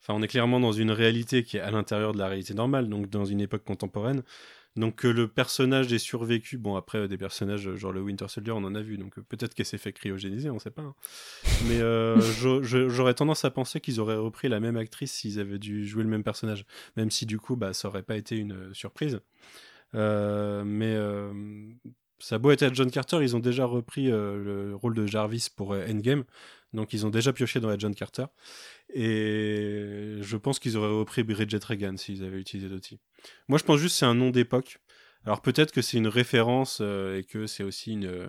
enfin, 0.00 0.14
on 0.14 0.22
est 0.22 0.28
clairement 0.28 0.60
dans 0.60 0.72
une 0.72 0.90
réalité 0.92 1.42
qui 1.42 1.56
est 1.56 1.60
à 1.60 1.70
l'intérieur 1.70 2.12
de 2.12 2.18
la 2.18 2.28
réalité 2.28 2.54
normale, 2.54 2.88
donc 2.88 3.08
dans 3.08 3.24
une 3.24 3.40
époque 3.40 3.64
contemporaine. 3.64 4.22
Donc 4.74 4.96
que 4.96 5.08
le 5.08 5.28
personnage 5.28 5.92
ait 5.92 5.98
survécu, 5.98 6.56
bon 6.56 6.76
après 6.76 6.98
euh, 7.00 7.06
des 7.08 7.18
personnages 7.18 7.68
euh, 7.68 7.76
genre 7.76 7.92
le 7.92 8.00
Winter 8.00 8.26
Soldier, 8.28 8.52
on 8.52 8.64
en 8.64 8.74
a 8.74 8.80
vu, 8.80 8.96
donc 8.96 9.18
euh, 9.18 9.22
peut-être 9.28 9.52
qu'elle 9.54 9.66
s'est 9.66 9.76
fait 9.76 9.92
cryogéniser, 9.92 10.48
on 10.48 10.58
sait 10.58 10.70
pas. 10.70 10.80
hein. 10.80 10.94
Mais 11.68 11.78
euh, 11.80 12.18
j'aurais 12.88 13.12
tendance 13.12 13.44
à 13.44 13.50
penser 13.50 13.80
qu'ils 13.80 14.00
auraient 14.00 14.16
repris 14.16 14.48
la 14.48 14.60
même 14.60 14.78
actrice 14.78 15.12
s'ils 15.12 15.38
avaient 15.38 15.58
dû 15.58 15.86
jouer 15.86 16.04
le 16.04 16.08
même 16.08 16.24
personnage, 16.24 16.64
même 16.96 17.10
si 17.10 17.26
du 17.26 17.38
coup, 17.38 17.54
bah, 17.54 17.74
ça 17.74 17.88
aurait 17.88 18.02
pas 18.02 18.16
été 18.16 18.36
une 18.36 18.52
euh, 18.52 18.72
surprise. 18.72 19.20
Euh, 19.94 20.64
mais 20.64 20.94
euh, 20.94 21.32
ça 22.18 22.36
a 22.36 22.38
beau 22.38 22.50
être 22.50 22.72
John 22.72 22.90
Carter, 22.90 23.18
ils 23.20 23.36
ont 23.36 23.40
déjà 23.40 23.66
repris 23.66 24.10
euh, 24.10 24.42
le 24.42 24.74
rôle 24.74 24.94
de 24.94 25.06
Jarvis 25.06 25.48
pour 25.54 25.74
euh, 25.74 25.84
Endgame, 25.86 26.24
donc 26.72 26.94
ils 26.94 27.04
ont 27.04 27.10
déjà 27.10 27.34
pioché 27.34 27.60
dans 27.60 27.68
la 27.68 27.76
John 27.76 27.94
Carter. 27.94 28.24
Et 28.94 30.18
je 30.20 30.36
pense 30.36 30.58
qu'ils 30.58 30.76
auraient 30.76 30.88
repris 30.88 31.22
Bridget 31.22 31.64
Regan 31.64 31.96
s'ils 31.96 32.24
avaient 32.24 32.38
utilisé 32.40 32.68
Dottie. 32.68 33.00
Moi, 33.48 33.58
je 33.58 33.64
pense 33.64 33.78
juste 33.78 33.94
que 33.94 33.98
c'est 34.00 34.06
un 34.06 34.14
nom 34.14 34.30
d'époque. 34.30 34.78
Alors 35.24 35.40
peut-être 35.40 35.72
que 35.72 35.82
c'est 35.82 35.96
une 35.96 36.08
référence 36.08 36.80
euh, 36.80 37.18
et 37.18 37.24
que 37.24 37.46
c'est 37.46 37.62
aussi 37.62 37.92
une, 37.92 38.06
euh, 38.06 38.26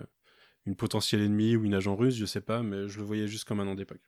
une 0.64 0.76
potentielle 0.76 1.22
ennemie 1.22 1.56
ou 1.56 1.64
une 1.64 1.74
agent 1.74 1.94
russe, 1.96 2.14
je 2.14 2.24
sais 2.24 2.40
pas, 2.40 2.62
mais 2.62 2.88
je 2.88 2.98
le 2.98 3.04
voyais 3.04 3.26
juste 3.26 3.44
comme 3.44 3.60
un 3.60 3.64
nom 3.64 3.74
d'époque. 3.74 4.00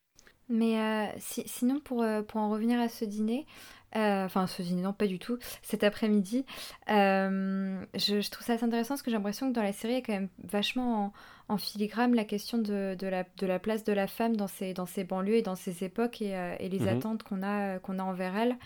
Mais 0.48 0.78
euh, 0.78 1.06
si- 1.18 1.42
sinon, 1.46 1.80
pour, 1.80 2.06
pour 2.28 2.40
en 2.40 2.50
revenir 2.50 2.80
à 2.80 2.88
ce 2.88 3.04
dîner, 3.04 3.46
enfin 3.92 4.46
ce 4.46 4.62
dîner, 4.62 4.82
non, 4.82 4.92
pas 4.92 5.08
du 5.08 5.18
tout, 5.18 5.38
cet 5.62 5.82
après-midi, 5.82 6.44
je, 6.86 8.30
trouve 8.30 8.46
ça 8.46 8.52
assez 8.52 8.64
intéressant 8.64 8.94
parce 8.94 9.02
que 9.02 9.10
j'ai 9.10 9.16
l'impression 9.16 9.48
que 9.48 9.54
dans 9.54 9.62
la 9.62 9.72
série, 9.72 9.94
il 9.94 9.96
y 9.96 9.98
a 9.98 10.02
quand 10.02 10.12
même 10.12 10.28
vachement 10.44 11.06
en, 11.06 11.12
en 11.48 11.58
filigrane 11.58 12.14
la 12.14 12.24
question 12.24 12.58
de, 12.58 12.96
de, 12.98 13.06
la, 13.06 13.24
de 13.38 13.46
la 13.46 13.58
place 13.58 13.84
de 13.84 13.92
la 13.92 14.06
femme 14.08 14.36
dans 14.36 14.48
ces, 14.48 14.74
dans 14.74 14.86
ces 14.86 15.04
banlieues 15.04 15.36
et 15.36 15.42
dans 15.42 15.54
ces 15.54 15.84
époques 15.84 16.20
et, 16.20 16.36
euh, 16.36 16.56
et 16.58 16.68
les 16.68 16.80
Mhm. 16.80 16.88
attentes 16.88 17.22
qu'on 17.22 17.42
a, 17.42 17.78
qu'on 17.78 17.98
a 17.98 18.02
envers 18.02 18.36
elle. 18.36 18.56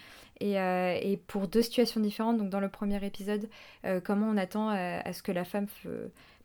Et, 0.40 0.58
euh, 0.58 0.96
et 1.02 1.18
pour 1.18 1.48
deux 1.48 1.60
situations 1.62 2.00
différentes, 2.00 2.38
donc 2.38 2.48
dans 2.48 2.60
le 2.60 2.70
premier 2.70 3.04
épisode, 3.04 3.48
euh, 3.84 4.00
comment 4.02 4.26
on 4.28 4.38
attend 4.38 4.70
euh, 4.70 4.98
à 5.04 5.12
ce 5.12 5.22
que 5.22 5.32
la 5.32 5.44
femme 5.44 5.66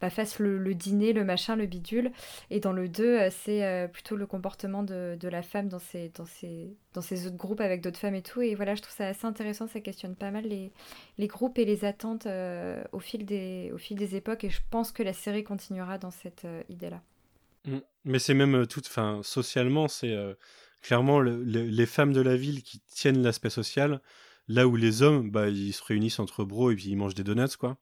bah, 0.01 0.09
fasse 0.09 0.39
le, 0.39 0.57
dîner, 0.75 1.13
le 1.13 1.23
machin, 1.23 1.55
le 1.55 1.65
bidule. 1.65 2.11
Et 2.49 2.59
dans 2.59 2.71
le 2.73 2.89
2, 2.89 3.03
euh, 3.03 3.29
c'est 3.31 3.63
euh, 3.63 3.87
plutôt 3.87 4.15
le 4.15 4.25
comportement 4.25 4.83
de, 4.83 5.17
de 5.19 5.27
la 5.27 5.41
femme 5.41 5.69
dans 5.69 5.79
ces, 5.79 6.09
dans, 6.09 6.25
dans 6.93 7.01
autres 7.27 7.35
groupes 7.37 7.61
avec 7.61 7.81
d'autres 7.81 7.99
femmes 7.99 8.15
et 8.15 8.21
tout. 8.21 8.41
Et 8.41 8.55
voilà, 8.55 8.75
je 8.75 8.81
trouve 8.81 8.95
ça 8.95 9.07
assez 9.07 9.25
intéressant, 9.25 9.67
ça 9.67 9.79
questionne 9.79 10.15
pas 10.15 10.31
mal 10.31 10.45
les, 10.45 10.71
les 11.17 11.27
groupes 11.27 11.57
et 11.57 11.65
les 11.65 11.85
attentes 11.85 12.25
euh, 12.25 12.83
au, 12.91 12.99
fil 12.99 13.25
des, 13.25 13.71
au 13.73 13.77
fil 13.77 13.97
des 13.97 14.15
époques. 14.15 14.43
Et 14.43 14.49
je 14.49 14.61
pense 14.69 14.91
que 14.91 15.03
la 15.03 15.13
série 15.13 15.43
continuera 15.43 15.97
dans 15.97 16.11
cette 16.11 16.45
idée-là. 16.69 17.01
Mm. 17.65 17.77
Mais 18.05 18.19
c'est 18.19 18.33
même 18.33 18.67
tout, 18.67 18.81
enfin, 18.85 19.21
socialement, 19.23 19.87
c'est 19.87 20.15
clairement 20.81 21.19
le- 21.19 21.43
le- 21.43 21.63
les 21.65 21.85
femmes 21.87 22.13
de 22.13 22.21
la 22.21 22.35
ville 22.35 22.61
qui 22.61 22.79
tiennent 22.81 23.23
l'aspect 23.23 23.49
social, 23.49 24.01
là 24.47 24.67
où 24.67 24.75
les 24.75 25.01
hommes, 25.01 25.29
bah, 25.31 25.49
ils 25.49 25.73
se 25.73 25.83
réunissent 25.83 26.19
entre 26.19 26.43
bros 26.43 26.71
et 26.71 26.75
puis 26.75 26.85
ils 26.89 26.95
mangent 26.95 27.15
des 27.15 27.23
donuts, 27.23 27.57
quoi. 27.59 27.77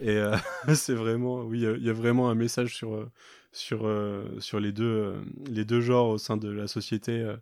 Et 0.00 0.10
euh, 0.10 0.36
c'est 0.74 0.94
vraiment, 0.94 1.42
oui, 1.42 1.60
il 1.78 1.84
y 1.84 1.90
a- 1.90 1.92
vraiment 1.92 2.30
un 2.30 2.34
message 2.34 2.74
sur, 2.76 2.94
euh, 2.94 3.10
sur, 3.52 3.86
euh, 3.86 4.24
sur 4.40 4.60
les, 4.60 4.72
deux, 4.72 5.14
les 5.50 5.64
deux 5.64 5.80
genres 5.80 6.08
au 6.08 6.18
sein 6.18 6.36
de 6.36 6.50
la 6.50 6.68
société 6.68 7.34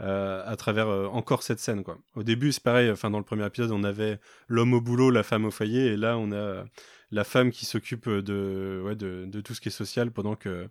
à 0.00 0.54
travers 0.56 0.88
encore 1.12 1.42
cette 1.42 1.58
scène, 1.58 1.82
quoi. 1.82 1.98
Au 2.14 2.22
début, 2.22 2.52
c'est 2.52 2.62
pareil, 2.62 2.90
enfin, 2.90 3.10
dans 3.10 3.18
le 3.18 3.24
premier 3.24 3.44
épisode, 3.46 3.72
on 3.72 3.82
avait 3.82 4.20
l'homme 4.46 4.74
au 4.74 4.80
boulot, 4.80 5.10
la 5.10 5.24
femme 5.24 5.44
au 5.44 5.50
foyer, 5.50 5.86
et 5.86 5.96
là, 5.96 6.16
on 6.18 6.30
a 6.32 6.64
la 7.10 7.24
femme 7.24 7.50
qui 7.50 7.66
s'occupe 7.66 8.08
de, 8.08 8.80
ouais, 8.84 8.94
de, 8.94 9.24
de 9.26 9.40
tout 9.40 9.54
ce 9.54 9.60
qui 9.60 9.68
est 9.68 9.72
social 9.72 10.12
pendant 10.12 10.36
que 10.36 10.68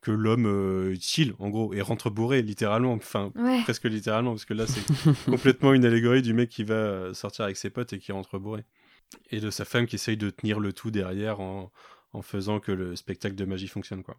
que 0.00 0.10
l'homme 0.12 0.46
euh, 0.46 0.94
chill 1.00 1.34
en 1.38 1.48
gros 1.50 1.74
et 1.74 1.80
rentre 1.80 2.08
bourré 2.10 2.40
littéralement 2.42 2.92
enfin 2.92 3.32
Ouais. 3.34 3.62
presque 3.62 3.84
littéralement 3.84 4.30
parce 4.32 4.44
que 4.44 4.54
là 4.54 4.66
c'est 4.66 4.80
complètement 5.26 5.74
une 5.74 5.84
allégorie 5.84 6.22
du 6.22 6.34
mec 6.34 6.48
qui 6.50 6.62
va 6.64 6.74
euh, 6.74 7.14
sortir 7.14 7.44
avec 7.44 7.56
ses 7.56 7.70
potes 7.70 7.92
et 7.92 7.98
qui 7.98 8.12
rentre 8.12 8.38
bourré. 8.38 8.64
Et 9.30 9.40
de 9.40 9.50
sa 9.50 9.64
femme 9.64 9.86
qui 9.86 9.96
essaye 9.96 10.16
de 10.16 10.30
tenir 10.30 10.60
le 10.60 10.72
tout 10.72 10.90
derrière 10.90 11.40
en, 11.40 11.72
en 12.12 12.22
faisant 12.22 12.60
que 12.60 12.70
le 12.72 12.94
spectacle 12.94 13.34
de 13.34 13.44
magie 13.44 13.66
fonctionne 13.68 14.02
quoi. 14.02 14.16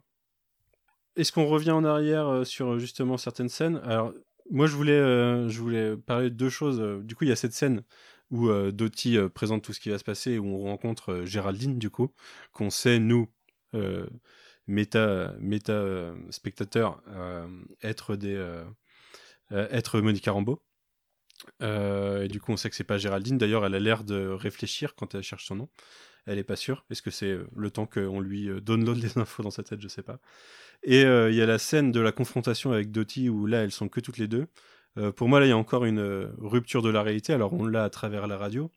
Est-ce 1.16 1.32
qu'on 1.32 1.46
revient 1.46 1.70
en 1.72 1.84
arrière 1.84 2.28
euh, 2.28 2.44
sur 2.44 2.78
justement 2.78 3.16
certaines 3.16 3.48
scènes? 3.48 3.80
Alors 3.84 4.12
moi 4.50 4.66
je 4.66 4.74
voulais 4.76 4.92
euh, 4.92 5.48
je 5.48 5.60
voulais 5.60 5.96
parler 5.96 6.30
de 6.30 6.34
deux 6.34 6.50
choses 6.50 6.80
Euh, 6.80 7.00
du 7.02 7.14
coup 7.14 7.24
il 7.24 7.28
y 7.28 7.32
a 7.32 7.36
cette 7.36 7.52
scène 7.52 7.82
où 8.30 8.48
euh, 8.48 8.70
euh, 9.06 9.28
présente 9.28 9.62
tout 9.62 9.72
ce 9.72 9.80
qui 9.80 9.90
va 9.90 9.98
se 9.98 10.04
passer 10.04 10.38
où 10.38 10.46
on 10.46 10.58
rencontre 10.64 11.12
euh, 11.12 11.26
Géraldine 11.26 11.78
du 11.78 11.90
coup 11.90 12.10
qu'on 12.52 12.70
sait 12.70 12.98
nous 12.98 13.28
euh, 13.74 14.06
méta, 14.70 15.34
méta 15.40 15.72
euh, 15.72 16.14
spectateurs 16.30 17.02
euh, 17.08 17.46
être 17.82 18.16
des 18.16 18.36
euh, 18.36 18.64
Monica 19.94 20.32
Rambeau. 20.32 20.62
Et 21.60 22.28
du 22.28 22.40
coup, 22.40 22.52
on 22.52 22.56
sait 22.56 22.70
que 22.70 22.76
c'est 22.76 22.84
pas 22.84 22.98
Géraldine. 22.98 23.38
D'ailleurs, 23.38 23.64
elle 23.64 23.74
a 23.74 23.80
l'air 23.80 24.04
de 24.04 24.28
réfléchir 24.28 24.94
quand 24.94 25.14
elle 25.14 25.22
cherche 25.22 25.46
son 25.46 25.56
nom. 25.56 25.68
Elle 26.26 26.38
est 26.38 26.44
pas 26.44 26.56
sûre. 26.56 26.84
Est-ce 26.90 27.00
que 27.02 27.10
c'est 27.10 27.36
le 27.56 27.70
temps 27.70 27.86
qu'on 27.86 28.20
lui 28.20 28.50
download 28.60 28.98
les 28.98 29.18
infos 29.18 29.42
dans 29.42 29.50
sa 29.50 29.62
tête? 29.62 29.80
Je 29.80 29.88
sais 29.88 30.02
pas. 30.02 30.20
Et 30.82 31.00
il 31.00 31.34
y 31.34 31.42
a 31.42 31.46
la 31.46 31.58
scène 31.58 31.92
de 31.92 32.00
la 32.00 32.12
confrontation 32.12 32.72
avec 32.72 32.92
Dottie 32.92 33.30
où 33.30 33.46
là, 33.46 33.62
elles 33.62 33.72
sont 33.72 33.88
que 33.88 34.00
toutes 34.00 34.18
les 34.18 34.28
deux. 34.28 34.48
Pour 35.16 35.28
moi, 35.28 35.40
là, 35.40 35.46
il 35.46 35.48
y 35.48 35.52
a 35.52 35.56
encore 35.56 35.86
une 35.86 36.30
rupture 36.38 36.82
de 36.82 36.90
la 36.90 37.02
réalité. 37.02 37.32
Alors, 37.32 37.54
on 37.54 37.64
l'a 37.66 37.84
à 37.84 37.90
travers 37.90 38.26
la 38.26 38.36
radio, 38.36 38.70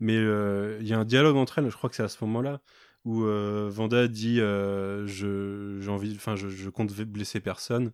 mais 0.00 0.16
il 0.16 0.86
y 0.86 0.94
a 0.94 0.98
un 0.98 1.04
dialogue 1.04 1.36
entre 1.36 1.58
elles. 1.58 1.68
Je 1.68 1.76
crois 1.76 1.90
que 1.90 1.96
c'est 1.96 2.02
à 2.02 2.08
ce 2.08 2.24
moment-là 2.24 2.62
où 3.06 3.24
euh, 3.24 3.70
Vanda 3.72 4.08
dit 4.08 4.40
euh, 4.40 5.06
je 5.06 5.78
j'ai 5.80 5.90
envie, 5.90 6.12
enfin, 6.16 6.34
je, 6.34 6.48
je 6.48 6.68
compte 6.68 6.92
blesser 6.92 7.40
personne, 7.40 7.92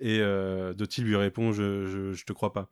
et 0.00 0.18
euh, 0.20 0.74
Dottie 0.74 1.00
lui 1.00 1.16
répond 1.16 1.52
je, 1.52 1.86
je, 1.86 2.12
je 2.12 2.24
te 2.24 2.32
crois 2.32 2.52
pas. 2.52 2.68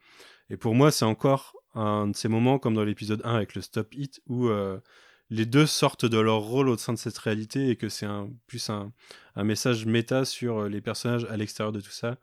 Et 0.50 0.56
pour 0.56 0.74
moi, 0.74 0.90
c'est 0.90 1.04
encore 1.04 1.54
un 1.74 2.08
de 2.08 2.16
ces 2.16 2.28
moments 2.28 2.58
comme 2.58 2.74
dans 2.74 2.84
l'épisode 2.84 3.22
1 3.24 3.36
avec 3.36 3.54
le 3.54 3.62
stop 3.62 3.94
hit 3.94 4.20
où 4.26 4.48
les 5.28 5.46
deux 5.46 5.66
sortent 5.66 6.06
de 6.06 6.18
leur 6.18 6.40
rôle 6.40 6.68
au 6.68 6.76
sein 6.76 6.92
de 6.92 6.98
cette 6.98 7.18
réalité 7.18 7.68
et 7.68 7.76
que 7.76 7.88
c'est 7.88 8.06
un, 8.06 8.30
plus 8.46 8.70
un, 8.70 8.92
un 9.34 9.44
message 9.44 9.84
méta 9.84 10.24
sur 10.24 10.68
les 10.68 10.80
personnages 10.80 11.24
à 11.26 11.36
l'extérieur 11.36 11.72
de 11.72 11.80
tout 11.80 11.90
ça 11.90 12.16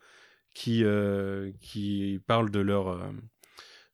qui, 0.54 0.84
qui 1.62 2.20
parlent 2.26 2.50
de 2.50 2.60
leur, 2.60 3.00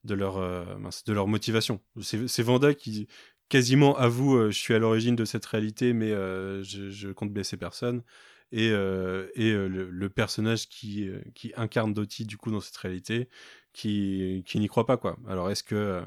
de 0.05 0.13
leur, 0.13 0.39
de 0.39 1.13
leur 1.13 1.27
motivation. 1.27 1.81
C'est 1.99 2.43
Vanda 2.43 2.73
qui 2.73 3.07
quasiment 3.49 3.97
avoue 3.97 4.37
euh, 4.37 4.51
je 4.51 4.57
suis 4.57 4.73
à 4.73 4.79
l'origine 4.79 5.15
de 5.15 5.25
cette 5.25 5.45
réalité 5.45 5.93
mais 5.93 6.11
euh, 6.11 6.63
je, 6.63 7.11
compte 7.11 7.33
blesser 7.33 7.57
personne 7.57 8.03
et, 8.51 8.69
euh, 8.71 9.27
euh, 9.37 9.67
le, 9.67 10.09
personnage 10.09 10.69
qui, 10.69 11.09
incarne 11.55 11.93
Dottie 11.93 12.25
du 12.25 12.37
coup 12.37 12.51
dans 12.51 12.61
cette 12.61 12.77
réalité 12.77 13.29
qui, 13.73 14.43
qui 14.45 14.59
n'y 14.59 14.67
croit 14.67 14.85
pas 14.85 14.97
quoi. 14.97 15.17
Alors 15.27 15.51
est-ce 15.51 15.63
que 15.63 16.01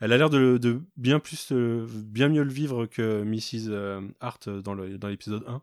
elle 0.00 0.12
a 0.12 0.18
l'air 0.18 0.30
de, 0.30 0.58
de 0.58 0.82
bien 0.96 1.20
plus 1.20 1.52
bien 1.52 2.28
mieux 2.28 2.44
le 2.44 2.52
vivre 2.52 2.86
que 2.86 3.22
Mrs 3.22 4.12
Hart 4.20 4.48
dans 4.48 4.74
l'épisode 4.74 5.44
1. 5.46 5.62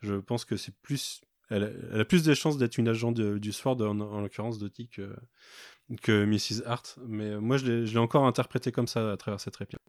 Je 0.00 0.14
pense 0.14 0.44
que 0.44 0.56
c'est 0.56 0.74
plus 0.82 1.20
elle 1.50 2.00
a, 2.00 2.04
plus 2.04 2.22
des 2.22 2.34
chances 2.34 2.56
d'être 2.56 2.78
une 2.78 2.88
agent 2.88 3.12
de- 3.12 3.38
du 3.38 3.52
Sword 3.52 3.82
en, 3.82 4.00
en 4.00 4.20
l'occurrence 4.20 4.58
Dottie 4.58 4.88
que 4.88 6.24
Mrs 6.24 6.62
Hart 6.66 6.98
mais 7.06 7.36
moi 7.38 7.56
je 7.56 7.66
l'ai 7.66 7.86
je 7.86 7.92
l'ai 7.92 7.98
encore 7.98 8.26
interprété 8.26 8.72
comme 8.72 8.88
ça 8.88 9.12
à 9.12 9.16
travers 9.16 9.40
cette 9.40 9.56
réplique. 9.56 9.80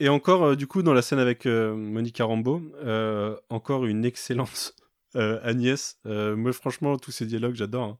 Et 0.00 0.08
encore, 0.08 0.42
euh, 0.44 0.56
du 0.56 0.66
coup, 0.66 0.82
dans 0.82 0.94
la 0.94 1.02
scène 1.02 1.18
avec 1.18 1.46
euh, 1.46 1.74
Monica 1.76 2.24
Rambeau, 2.24 2.62
euh, 2.82 3.36
encore 3.50 3.84
une 3.86 4.04
excellente 4.04 4.74
Agnès. 5.14 5.98
Moi, 6.04 6.52
franchement, 6.52 6.96
tous 6.98 7.10
ces 7.10 7.26
dialogues, 7.26 7.54
j'adore. 7.54 7.84
hein. 7.84 7.98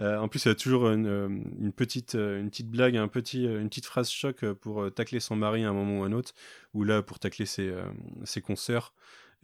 Euh, 0.00 0.18
en 0.18 0.26
plus, 0.26 0.44
il 0.44 0.48
y 0.48 0.50
a 0.50 0.54
toujours 0.56 0.88
une, 0.90 1.44
une 1.60 1.72
petite, 1.72 2.14
une 2.14 2.50
petite 2.50 2.68
blague, 2.68 2.96
un 2.96 3.06
petit, 3.06 3.44
une 3.44 3.68
petite 3.68 3.86
phrase 3.86 4.10
choc 4.10 4.44
pour 4.54 4.92
tacler 4.92 5.20
son 5.20 5.36
mari 5.36 5.64
à 5.64 5.68
un 5.68 5.72
moment 5.72 6.00
ou 6.00 6.02
à 6.02 6.06
un 6.06 6.12
autre, 6.12 6.32
ou 6.72 6.82
là 6.82 7.00
pour 7.02 7.20
tacler 7.20 7.46
ses, 7.46 7.68
euh, 7.68 7.84
ses 8.24 8.40
consoeurs 8.40 8.92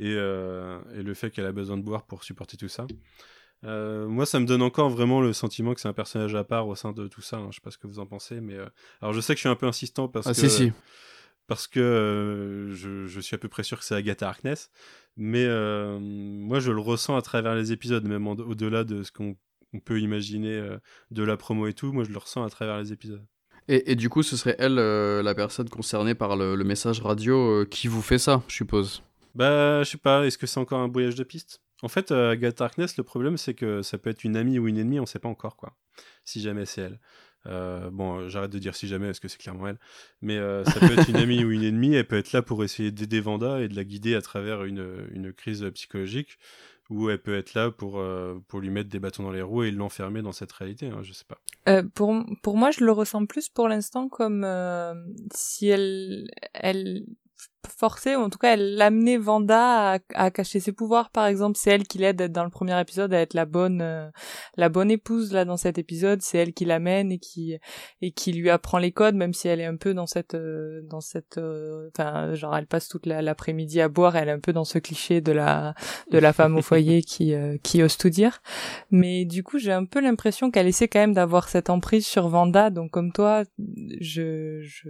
et, 0.01 0.13
euh, 0.17 0.81
et 0.97 1.03
le 1.05 1.15
fait 1.15 1.31
qu'elle 1.31 1.47
a 1.47 1.53
besoin 1.53 1.77
de 1.77 1.83
boire 1.83 2.05
pour 2.05 2.25
supporter 2.25 2.57
tout 2.57 2.69
ça. 2.69 2.87
Moi, 3.63 4.25
ça 4.27 4.41
me 4.41 4.47
donne 4.47 4.63
encore 4.63 4.89
vraiment 4.89 5.21
le 5.21 5.33
sentiment 5.33 5.75
que 5.75 5.81
c'est 5.81 5.89
un 5.89 5.93
personnage 5.93 6.35
à 6.35 6.43
part 6.43 6.67
au 6.67 6.75
sein 6.75 6.93
de 6.93 7.07
tout 7.07 7.21
ça. 7.23 7.37
Hein. 7.37 7.49
Je 7.51 7.57
sais 7.57 7.61
pas 7.63 7.71
ce 7.71 7.79
que 7.79 7.87
vous 7.87 7.99
en 8.01 8.07
pensez, 8.07 8.41
mais 8.41 8.57
alors 9.03 9.13
je 9.13 9.21
sais 9.21 9.35
que 9.35 9.37
je 9.37 9.43
suis 9.43 9.49
un 9.51 9.55
peu 9.55 9.67
insistant 9.67 10.09
parce 10.09 10.27
Ah, 10.27 10.31
que 10.31 10.37
si, 10.37 10.49
si. 10.51 10.73
Parce 11.51 11.67
que 11.67 11.81
euh, 11.81 12.73
je, 12.77 13.07
je 13.07 13.21
suis 13.21 13.35
à 13.35 13.39
peu 13.39 13.49
près 13.49 13.65
sûr 13.65 13.77
que 13.77 13.85
c'est 13.85 13.97
Agatha 13.97 14.29
Harkness, 14.29 14.71
mais 15.17 15.45
euh, 15.47 15.99
moi 15.99 16.61
je 16.61 16.71
le 16.71 16.81
ressens 16.81 17.17
à 17.17 17.23
travers 17.23 17.57
les 17.57 17.73
épisodes, 17.73 18.07
même 18.07 18.29
au-delà 18.29 18.85
de 18.85 19.03
ce 19.03 19.11
qu'on 19.11 19.35
on 19.73 19.81
peut 19.81 19.99
imaginer 19.99 20.55
euh, 20.55 20.79
de 21.11 21.25
la 21.25 21.37
promo 21.37 21.67
et 21.67 21.73
tout. 21.75 21.93
Moi, 21.93 22.05
je 22.05 22.11
le 22.11 22.19
ressens 22.19 22.45
à 22.45 22.51
travers 22.51 22.79
les 22.79 22.93
épisodes. 22.93 23.27
Et, 23.67 23.91
et 23.91 23.97
du 23.97 24.09
coup, 24.09 24.23
ce 24.23 24.37
serait 24.37 24.55
elle, 24.61 24.77
la 24.77 25.35
personne 25.35 25.69
concernée 25.69 26.15
par 26.15 26.37
le, 26.37 26.55
le 26.55 26.63
message 26.63 27.01
radio, 27.01 27.67
qui 27.67 27.89
vous 27.89 28.01
fait 28.01 28.19
ça, 28.19 28.45
je 28.47 28.55
suppose? 28.55 29.03
Bah, 29.35 29.83
je 29.83 29.91
sais 29.91 29.99
pas, 29.99 30.25
est-ce 30.27 30.39
que 30.39 30.47
c'est 30.47 30.61
encore 30.61 30.79
un 30.79 30.87
brouillage 30.87 31.17
de 31.17 31.25
piste? 31.25 31.63
En 31.83 31.89
fait, 31.89 32.13
Agatha 32.13 32.65
Harkness, 32.65 32.97
le 32.97 33.03
problème, 33.03 33.37
c'est 33.37 33.55
que 33.55 33.83
ça 33.83 33.99
peut 33.99 34.11
être 34.11 34.23
une 34.23 34.37
amie 34.37 34.61
ou 34.61 34.69
une 34.69 34.79
ennemie, 34.79 35.01
on 35.01 35.07
sait 35.07 35.19
pas 35.19 35.29
encore, 35.29 35.57
quoi. 35.57 35.73
Si 36.25 36.41
jamais 36.41 36.65
c'est 36.65 36.83
elle. 36.83 37.01
Euh, 37.47 37.91
bon, 37.91 38.19
euh, 38.19 38.29
j'arrête 38.29 38.51
de 38.51 38.59
dire 38.59 38.75
si 38.75 38.87
jamais, 38.87 39.07
parce 39.07 39.21
que 39.21 39.29
c'est 39.29 39.39
clairement 39.41 39.69
elle. 39.69 39.79
Mais 40.21 40.37
euh, 40.37 40.65
ça 40.65 40.81
peut 40.81 40.93
être 40.99 41.09
une 41.09 41.17
amie 41.17 41.45
ou 41.45 41.51
une 41.51 41.63
ennemie, 41.63 41.95
elle 41.95 42.07
peut 42.07 42.19
être 42.19 42.33
là 42.33 42.43
pour 42.43 42.65
essayer 42.65 42.91
d'aider 42.91 43.21
Vanda 43.21 43.61
et 43.61 43.69
de 43.69 43.77
la 43.77 43.85
guider 43.85 44.15
à 44.15 44.23
travers 44.23 44.65
une, 44.65 45.09
une 45.13 45.33
crise 45.33 45.69
psychologique, 45.75 46.39
ou 46.91 47.09
elle 47.09 47.21
peut 47.21 47.37
être 47.37 47.55
là 47.55 47.71
pour, 47.71 48.03
pour 48.49 48.61
lui 48.61 48.71
mettre 48.71 48.91
des 48.91 48.99
bâtons 48.99 49.23
dans 49.23 49.31
les 49.31 49.43
roues 49.43 49.63
et 49.63 49.71
l'enfermer 49.71 50.23
dans 50.23 50.33
cette 50.33 50.53
réalité, 50.53 50.89
hein, 50.89 51.03
je 51.03 51.13
sais 51.13 51.25
pas. 51.25 51.83
Pour, 51.95 52.15
pour 52.43 52.57
moi, 52.57 52.73
je 52.73 52.85
le 52.85 52.93
ressens 52.93 53.27
plus 53.27 53.49
pour 53.49 53.69
l'instant 53.69 54.09
comme 54.09 54.45
si 55.33 55.69
elle, 55.69 56.29
elle 56.53 57.05
forçait, 57.69 58.17
ou 58.17 58.21
en 58.21 58.31
tout 58.31 58.39
cas, 58.39 58.55
elle 58.55 58.81
amenait 58.81 59.17
Vanda 59.17 59.95
à, 59.95 59.99
à 60.15 60.31
cacher 60.31 60.61
ses 60.61 60.73
pouvoirs, 60.73 61.11
par 61.11 61.27
exemple. 61.27 61.59
C'est 61.59 61.71
elle 61.71 61.87
qui 61.87 61.99
l'aide 61.99 62.31
dans 62.33 62.45
le 62.45 62.51
premier 62.51 62.79
épisode 62.81 63.13
à 63.15 63.21
être 63.21 63.35
la 63.35 63.45
bonne, 63.47 63.81
euh, 63.83 64.09
la 64.57 64.69
bonne 64.69 64.91
épouse, 64.91 65.33
là, 65.33 65.45
dans 65.45 65.57
cet 65.57 65.79
épisode. 65.79 66.23
C'est 66.23 66.39
elle 66.39 66.53
qui 66.53 66.65
l'amène 66.65 67.13
et 67.13 67.19
qui, 67.19 67.57
et 68.03 68.13
qui 68.13 68.33
lui 68.33 68.51
apprend 68.51 68.79
les 68.79 68.93
codes, 68.93 69.15
même 69.15 69.33
si 69.35 69.49
elle 69.49 69.61
est 69.61 69.67
un 69.67 69.77
peu 69.77 69.95
dans 69.95 70.07
cette, 70.07 70.35
euh, 70.35 70.83
dans 70.89 71.01
cette, 71.01 71.39
euh, 71.39 71.89
enfin, 71.95 72.35
genre, 72.35 72.57
elle 72.57 72.67
passe 72.67 72.89
toute 72.89 73.07
la- 73.07 73.23
l'après-midi 73.23 73.81
à 73.81 73.89
boire, 73.89 74.17
elle 74.17 74.29
est 74.29 74.33
un 74.33 74.41
peu 74.41 74.53
dans 74.53 74.65
ce 74.65 74.79
cliché 74.79 75.21
de 75.21 75.33
la, 75.33 75.75
de 76.11 76.19
la 76.19 76.33
femme 76.33 76.57
au 76.57 76.63
foyer 76.63 77.03
qui, 77.03 77.35
qui 77.63 77.83
ose 77.83 77.97
tout 77.97 78.11
dire. 78.11 78.41
Mais 78.91 79.25
du 79.25 79.43
coup, 79.43 79.59
j'ai 79.59 79.73
un 79.73 79.85
peu 79.85 80.01
l'impression 80.01 80.51
qu'elle 80.51 80.67
essaie 80.67 80.89
quand 80.89 81.01
même 81.01 81.15
d'avoir 81.15 81.49
cette 81.49 81.71
emprise 81.71 82.07
sur 82.07 82.29
Vanda. 82.29 82.71
Donc, 82.71 82.91
comme 82.91 83.13
toi, 83.13 83.43
je, 84.01 84.61
je, 84.63 84.89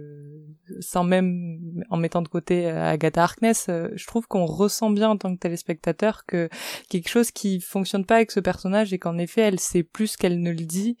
sans 0.79 1.03
même 1.03 1.59
en 1.89 1.97
mettant 1.97 2.21
de 2.21 2.27
côté 2.27 2.60
euh, 2.65 2.83
Agatha 2.89 3.23
Harkness, 3.23 3.67
euh, 3.69 3.89
je 3.95 4.05
trouve 4.07 4.27
qu'on 4.27 4.45
ressent 4.45 4.89
bien 4.89 5.09
en 5.09 5.17
tant 5.17 5.33
que 5.33 5.39
téléspectateur 5.39 6.25
que 6.25 6.49
quelque 6.89 7.09
chose 7.09 7.31
qui 7.31 7.59
fonctionne 7.61 8.05
pas 8.05 8.15
avec 8.17 8.31
ce 8.31 8.39
personnage 8.39 8.93
et 8.93 8.99
qu'en 8.99 9.17
effet, 9.17 9.41
elle 9.41 9.59
sait 9.59 9.83
plus 9.83 10.17
qu'elle 10.17 10.41
ne 10.41 10.51
le 10.51 10.65
dit 10.65 10.97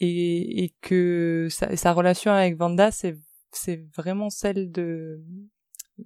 et, 0.00 0.64
et 0.64 0.74
que 0.82 1.48
sa, 1.50 1.76
sa 1.76 1.92
relation 1.92 2.30
avec 2.32 2.56
Vanda, 2.56 2.90
c'est, 2.90 3.16
c'est 3.52 3.84
vraiment 3.96 4.30
celle 4.30 4.70
de 4.72 5.22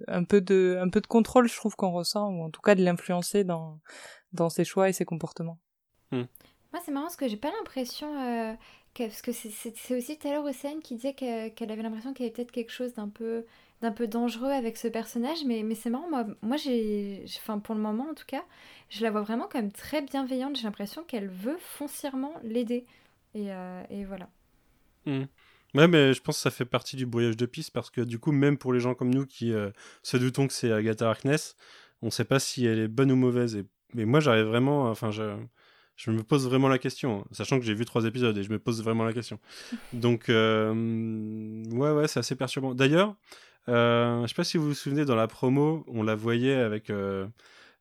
un 0.07 0.23
peu 0.23 0.39
de 0.39 0.77
un 0.81 0.87
peu 0.87 1.01
de 1.01 1.07
contrôle 1.07 1.49
je 1.49 1.55
trouve 1.57 1.75
qu'on 1.75 1.91
ressent 1.91 2.29
ou 2.29 2.43
en 2.45 2.49
tout 2.49 2.61
cas 2.61 2.75
de 2.75 2.81
l'influencer 2.83 3.43
dans 3.43 3.79
dans 4.31 4.49
ses 4.49 4.63
choix 4.63 4.87
et 4.87 4.93
ses 4.93 5.03
comportements 5.03 5.59
Moi, 6.11 6.79
c'est 6.85 6.91
marrant 6.91 7.07
parce 7.07 7.17
que 7.17 7.27
j'ai 7.27 7.35
pas 7.37 7.51
l'impression. 7.51 8.07
euh, 8.17 8.53
que- 8.93 9.03
parce 9.03 9.21
que 9.21 9.31
c'est- 9.33 9.93
aussi 9.95 10.17
tout 10.17 10.27
à 10.27 10.31
l'heure 10.31 10.45
Océane 10.45 10.79
qui 10.81 10.95
disait 10.95 11.13
que- 11.13 11.49
qu'elle 11.49 11.71
avait 11.71 11.81
l'impression 11.83 12.13
qu'il 12.13 12.25
y 12.25 12.27
avait 12.29 12.33
peut-être 12.35 12.51
quelque 12.51 12.71
chose 12.71 12.93
d'un 12.93 13.09
peu, 13.09 13.45
d'un 13.81 13.91
peu 13.91 14.07
dangereux 14.07 14.51
avec 14.51 14.77
ce 14.77 14.87
personnage. 14.87 15.39
Mais, 15.45 15.63
mais 15.63 15.75
c'est 15.75 15.89
marrant, 15.89 16.09
moi, 16.09 16.25
moi 16.41 16.57
j'ai. 16.57 17.23
Enfin, 17.37 17.59
pour 17.59 17.75
le 17.75 17.81
moment 17.81 18.09
en 18.09 18.13
tout 18.13 18.25
cas, 18.27 18.43
je 18.89 19.03
la 19.03 19.11
vois 19.11 19.21
vraiment 19.21 19.47
comme 19.47 19.71
très 19.71 20.01
bienveillante. 20.01 20.55
J'ai 20.55 20.63
l'impression 20.63 21.03
qu'elle 21.03 21.29
veut 21.29 21.57
foncièrement 21.59 22.33
l'aider. 22.43 22.85
Et, 23.33 23.51
euh, 23.51 23.83
et 23.89 24.05
voilà. 24.05 24.29
Hmm. 25.05 25.23
Ouais, 25.73 25.87
mais 25.87 26.13
je 26.13 26.21
pense 26.21 26.35
que 26.35 26.41
ça 26.41 26.51
fait 26.51 26.65
partie 26.65 26.97
du 26.97 27.05
brouillage 27.05 27.37
de 27.37 27.45
piste 27.45 27.71
parce 27.71 27.89
que 27.89 28.01
du 28.01 28.19
coup, 28.19 28.33
même 28.33 28.57
pour 28.57 28.73
les 28.73 28.81
gens 28.81 28.93
comme 28.93 29.13
nous 29.13 29.25
qui 29.25 29.53
euh, 29.53 29.71
se 30.03 30.17
doutons 30.17 30.47
que 30.47 30.53
c'est 30.53 30.71
Agatha 30.71 31.09
Harkness, 31.09 31.55
on 32.01 32.09
sait 32.09 32.25
pas 32.25 32.39
si 32.39 32.65
elle 32.65 32.79
est 32.79 32.87
bonne 32.87 33.11
ou 33.11 33.15
mauvaise. 33.15 33.55
Et... 33.55 33.65
Mais 33.93 34.05
moi, 34.05 34.19
j'arrive 34.19 34.45
vraiment. 34.45 34.89
Enfin, 34.89 35.11
je... 35.11 35.23
je 35.95 36.11
me 36.11 36.23
pose 36.23 36.45
vraiment 36.47 36.67
la 36.67 36.77
question, 36.77 37.21
hein, 37.21 37.27
sachant 37.31 37.57
que 37.57 37.65
j'ai 37.65 37.73
vu 37.73 37.85
trois 37.85 38.05
épisodes 38.05 38.37
et 38.37 38.43
je 38.43 38.51
me 38.51 38.59
pose 38.59 38.83
vraiment 38.83 39.05
la 39.05 39.13
question. 39.13 39.39
Donc, 39.93 40.27
euh, 40.29 40.73
ouais, 41.71 41.91
ouais, 41.91 42.07
c'est 42.07 42.19
assez 42.19 42.35
perturbant. 42.35 42.75
D'ailleurs, 42.75 43.15
je 43.67 44.25
sais 44.27 44.33
pas 44.35 44.43
si 44.43 44.57
vous 44.57 44.67
vous 44.69 44.73
souvenez, 44.73 45.05
dans 45.05 45.15
la 45.15 45.27
promo, 45.27 45.83
on 45.87 46.03
la 46.03 46.15
voyait 46.15 46.55
avec. 46.55 46.89
euh, 46.89 47.27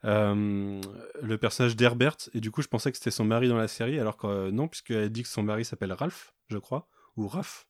euh, 0.06 0.80
le 1.22 1.36
personnage 1.38 1.76
d'Herbert 1.76 2.16
et 2.32 2.40
du 2.40 2.50
coup 2.50 2.62
je 2.62 2.68
pensais 2.68 2.90
que 2.90 2.96
c'était 2.96 3.10
son 3.10 3.24
mari 3.26 3.48
dans 3.48 3.58
la 3.58 3.68
série 3.68 3.98
alors 4.00 4.16
que 4.16 4.26
euh, 4.26 4.50
non 4.50 4.66
puisqu'elle 4.66 5.10
dit 5.10 5.22
que 5.22 5.28
son 5.28 5.42
mari 5.42 5.62
s'appelle 5.62 5.92
Ralph 5.92 6.32
je 6.48 6.56
crois 6.56 6.88
ou 7.18 7.28
Raph 7.28 7.66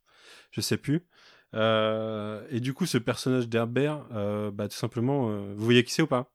je 0.53 0.61
sais 0.61 0.77
plus 0.77 1.07
Euh, 1.55 2.47
et 2.51 2.61
du 2.61 2.73
coup 2.73 2.87
ce 2.87 2.99
personnage 2.99 3.49
d'Herbert 3.49 4.05
euh, 4.13 4.53
bah 4.53 4.69
tout 4.69 4.77
simplement 4.77 5.29
euh, 5.31 5.53
vous 5.57 5.65
voyez 5.65 5.83
qui 5.83 5.93
c'est 5.93 6.03
ou 6.03 6.07
pas? 6.07 6.31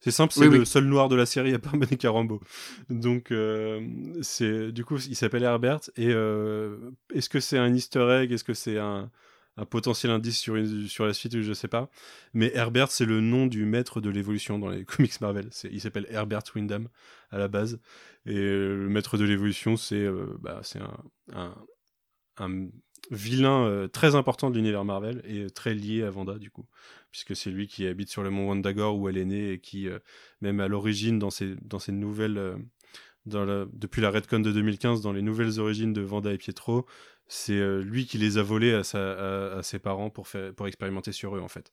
C'est 0.00 0.10
simple 0.10 0.34
c'est 0.34 0.48
Oui, 0.48 0.48
le 0.48 0.58
oui. 0.60 0.66
seul 0.66 0.84
noir 0.84 1.08
de 1.08 1.16
la 1.16 1.24
série 1.24 1.54
à 1.54 1.58
part 1.58 1.76
Monica 1.76 2.10
Rambeau 2.10 2.40
donc 2.90 3.30
euh, 3.32 3.80
c'est 4.22 4.72
du 4.72 4.84
coup 4.84 4.98
il 4.98 5.16
s'appelle 5.16 5.44
Herbert 5.44 5.80
et 5.96 6.08
euh, 6.10 6.76
est-ce 7.14 7.30
que 7.30 7.40
c'est 7.40 7.56
un 7.58 7.72
Easter 7.72 8.06
egg? 8.22 8.32
Est-ce 8.32 8.44
que 8.44 8.54
c'est 8.54 8.78
un 8.78 9.10
un 9.56 9.66
potentiel 9.66 10.10
indice 10.12 10.38
sur, 10.38 10.56
sur 10.88 11.06
la 11.06 11.12
suite, 11.12 11.40
je 11.40 11.52
sais 11.52 11.68
pas. 11.68 11.90
Mais 12.32 12.50
Herbert, 12.54 12.90
c'est 12.90 13.04
le 13.04 13.20
nom 13.20 13.46
du 13.46 13.64
maître 13.64 14.00
de 14.00 14.08
l'évolution 14.08 14.58
dans 14.58 14.68
les 14.68 14.84
comics 14.86 15.20
Marvel. 15.20 15.50
Il 15.70 15.80
s'appelle 15.80 16.06
Herbert 16.08 16.42
Wyndham 16.54 16.88
à 17.30 17.38
la 17.38 17.48
base. 17.48 17.78
Et 18.24 18.36
euh, 18.36 18.76
le 18.76 18.88
maître 18.88 19.18
de 19.18 19.24
l'évolution, 19.24 19.76
c'est 19.76 19.96
euh, 19.96 20.36
bah, 20.40 20.62
un, 22.38 22.68
vilain 23.10 23.66
euh, 23.66 23.88
très 23.88 24.14
important 24.14 24.48
de 24.50 24.54
l'univers 24.56 24.84
Marvel 24.84 25.22
et 25.26 25.50
très 25.50 25.74
lié 25.74 26.02
à 26.02 26.10
Vanda, 26.10 26.38
du 26.38 26.50
coup. 26.50 26.66
Puisque 27.10 27.36
c'est 27.36 27.50
lui 27.50 27.66
qui 27.66 27.86
habite 27.86 28.08
sur 28.08 28.22
le 28.22 28.30
mont 28.30 28.48
Wandagore 28.48 28.96
où 28.96 29.08
elle 29.08 29.18
est 29.18 29.24
née 29.26 29.52
et 29.52 29.58
qui, 29.60 29.88
euh, 29.88 29.98
même 30.40 30.60
à 30.60 30.68
l'origine, 30.68 31.18
dans 31.18 31.30
ses, 31.30 31.56
dans 31.62 31.78
ses 31.78 31.92
nouvelles. 31.92 32.56
dans 33.26 33.44
la- 33.44 33.66
depuis 33.72 34.00
la 34.02 34.10
Redcon 34.10 34.40
de 34.40 34.50
2015, 34.50 35.02
dans 35.02 35.12
les 35.12 35.22
nouvelles 35.22 35.60
origines 35.60 35.92
de 35.92 36.00
Vanda 36.00 36.32
et 36.32 36.38
Pietro, 36.38 36.86
c'est 37.34 37.54
euh, 37.58 37.80
lui 37.82 38.04
qui 38.04 38.18
les 38.18 38.36
a 38.36 38.42
volés 38.42 38.74
à, 38.74 38.84
sa- 38.84 39.56
à- 39.58 39.62
ses 39.62 39.78
parents 39.78 40.10
pour, 40.10 40.28
faire, 40.28 40.52
pour 40.54 40.66
expérimenter 40.66 41.12
sur 41.12 41.34
eux, 41.36 41.40
en 41.40 41.48
fait. 41.48 41.72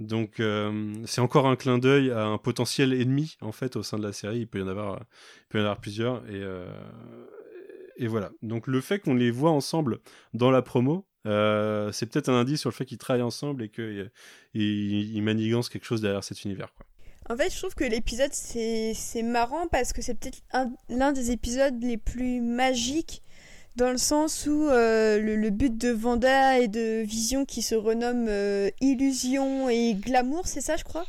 Donc, 0.00 0.40
euh, 0.40 0.94
c'est 1.04 1.20
encore 1.20 1.46
un 1.46 1.56
clin 1.56 1.76
d'œil 1.78 2.10
à 2.10 2.24
un 2.24 2.38
potentiel 2.38 2.94
ennemi, 2.94 3.36
en 3.42 3.52
fait, 3.52 3.76
au 3.76 3.82
sein 3.82 3.98
de 3.98 4.02
la 4.06 4.12
série. 4.12 4.38
Il 4.40 4.46
peut 4.48 4.58
y 4.60 4.62
en 4.62 4.68
avoir, 4.68 5.00
il 5.00 5.46
peut 5.50 5.58
y 5.58 5.60
en 5.60 5.64
avoir 5.64 5.80
plusieurs. 5.80 6.18
Et, 6.28 6.40
euh, 6.42 6.66
et 7.98 8.06
voilà. 8.06 8.30
Donc, 8.42 8.66
le 8.66 8.80
fait 8.80 8.98
qu'on 8.98 9.14
les 9.14 9.30
voit 9.30 9.50
ensemble 9.50 9.98
dans 10.32 10.50
la 10.50 10.62
promo, 10.62 11.06
c'est 11.24 12.06
peut-être 12.06 12.28
un 12.28 12.40
indice 12.40 12.60
sur 12.60 12.70
le 12.70 12.74
fait 12.74 12.84
qu'ils 12.86 12.98
travaillent 12.98 13.22
ensemble 13.22 13.64
et 13.64 13.68
qu'ils 13.68 14.10
ils 14.54 15.22
manigancent 15.22 15.68
quelque 15.68 15.86
chose 15.86 16.00
derrière 16.00 16.24
cet 16.24 16.44
univers, 16.44 16.72
quoi. 16.74 16.86
En 17.28 17.36
fait, 17.36 17.52
je 17.52 17.58
trouve 17.58 17.74
que 17.74 17.82
l'épisode, 17.82 18.32
c'est 18.32 19.22
marrant 19.24 19.66
parce 19.66 19.92
que 19.92 20.00
c'est 20.00 20.14
peut-être 20.14 20.38
un- 20.52 20.70
l'un 20.88 21.10
des 21.10 21.32
épisodes 21.32 21.82
les 21.82 21.96
plus 21.96 22.40
magiques 22.40 23.20
dans 23.76 23.90
le 23.90 23.98
sens 23.98 24.46
où 24.46 24.68
euh, 24.68 25.18
le, 25.20 25.36
le 25.36 25.50
but 25.50 25.76
de 25.76 25.90
Vanda 25.90 26.58
et 26.58 26.68
de 26.68 27.02
Vision 27.02 27.44
qui 27.44 27.62
se 27.62 27.74
renomme 27.74 28.26
euh, 28.28 28.70
Illusion 28.80 29.68
et 29.68 29.94
Glamour, 29.94 30.46
c'est 30.46 30.60
ça, 30.60 30.76
je 30.76 30.84
crois 30.84 31.06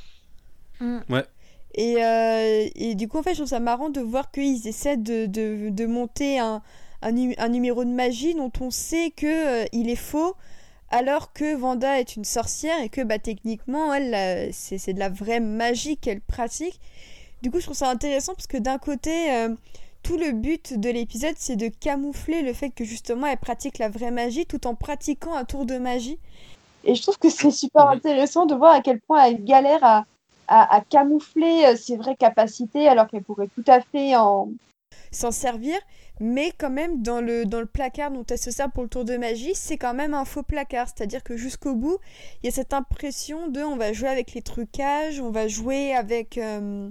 Mm. 0.79 0.99
Ouais. 1.09 1.25
Et, 1.73 2.03
euh, 2.03 2.67
et 2.75 2.93
du 2.93 3.07
coup, 3.07 3.17
en 3.17 3.23
fait, 3.23 3.31
je 3.31 3.37
trouve 3.37 3.47
ça 3.49 3.59
marrant 3.59 3.89
de 3.89 3.99
voir 3.99 4.29
qu'ils 4.31 4.67
essaient 4.67 4.95
de, 4.97 5.25
de, 5.25 5.69
de 5.69 5.85
monter 5.87 6.37
un, 6.37 6.61
un, 7.01 7.31
un 7.37 7.49
numéro 7.49 7.83
de 7.83 7.89
magie 7.89 8.35
dont 8.35 8.51
on 8.61 8.69
sait 8.69 9.11
que 9.15 9.63
euh, 9.63 9.65
il 9.71 9.89
est 9.89 9.95
faux, 9.95 10.35
alors 10.91 11.33
que 11.33 11.55
Vanda 11.55 11.99
est 11.99 12.15
une 12.15 12.25
sorcière 12.25 12.79
et 12.81 12.89
que 12.89 13.01
bah, 13.01 13.17
techniquement, 13.17 13.91
elle, 13.93 14.53
c'est 14.53 14.77
c'est 14.77 14.93
de 14.93 14.99
la 14.99 15.09
vraie 15.09 15.39
magie 15.39 15.97
qu'elle 15.97 16.21
pratique. 16.21 16.79
Du 17.41 17.49
coup, 17.49 17.59
je 17.59 17.65
trouve 17.65 17.77
ça 17.77 17.89
intéressant 17.89 18.33
parce 18.35 18.47
que 18.47 18.57
d'un 18.57 18.77
côté, 18.77 19.31
euh, 19.33 19.49
tout 20.07 20.17
le 20.17 20.31
but 20.31 20.79
de 20.79 20.89
l'épisode, 20.89 21.35
c'est 21.37 21.57
de 21.57 21.67
camoufler 21.67 22.41
le 22.41 22.53
fait 22.53 22.69
que 22.69 22.85
justement, 22.85 23.27
elle 23.27 23.37
pratique 23.37 23.77
la 23.77 23.89
vraie 23.89 24.09
magie 24.09 24.45
tout 24.45 24.65
en 24.65 24.73
pratiquant 24.73 25.35
un 25.35 25.43
tour 25.43 25.65
de 25.65 25.77
magie. 25.77 26.17
Et 26.85 26.95
je 26.95 27.01
trouve 27.01 27.17
que 27.17 27.29
c'est 27.29 27.51
super 27.51 27.89
intéressant 27.89 28.45
de 28.45 28.55
voir 28.55 28.73
à 28.73 28.79
quel 28.79 29.01
point 29.01 29.25
elle 29.25 29.43
galère 29.43 29.83
à, 29.83 30.05
à, 30.47 30.77
à 30.77 30.79
camoufler 30.79 31.65
euh, 31.65 31.75
ses 31.75 31.97
vraies 31.97 32.15
capacités 32.15 32.87
alors 32.87 33.07
qu'elle 33.07 33.23
pourrait 33.23 33.49
tout 33.53 33.65
à 33.67 33.81
fait 33.81 34.15
en 34.15 34.47
s'en 35.11 35.31
servir. 35.31 35.77
Mais 36.21 36.53
quand 36.57 36.69
même, 36.69 37.01
dans 37.01 37.19
le, 37.19 37.45
dans 37.45 37.59
le 37.59 37.65
placard 37.65 38.11
dont 38.11 38.25
elle 38.29 38.37
se 38.37 38.49
sert 38.49 38.71
pour 38.71 38.83
le 38.83 38.89
tour 38.89 39.03
de 39.03 39.17
magie, 39.17 39.55
c'est 39.55 39.77
quand 39.77 39.93
même 39.93 40.13
un 40.13 40.23
faux 40.23 40.41
placard. 40.41 40.87
C'est-à-dire 40.87 41.21
que 41.21 41.35
jusqu'au 41.35 41.75
bout, 41.75 41.97
il 42.41 42.45
y 42.45 42.49
a 42.49 42.53
cette 42.53 42.71
impression 42.71 43.49
de 43.49 43.61
on 43.61 43.75
va 43.75 43.91
jouer 43.91 44.07
avec 44.07 44.33
les 44.33 44.41
trucages, 44.41 45.19
on 45.19 45.31
va 45.31 45.49
jouer 45.49 45.93
avec, 45.93 46.37
euh, 46.37 46.89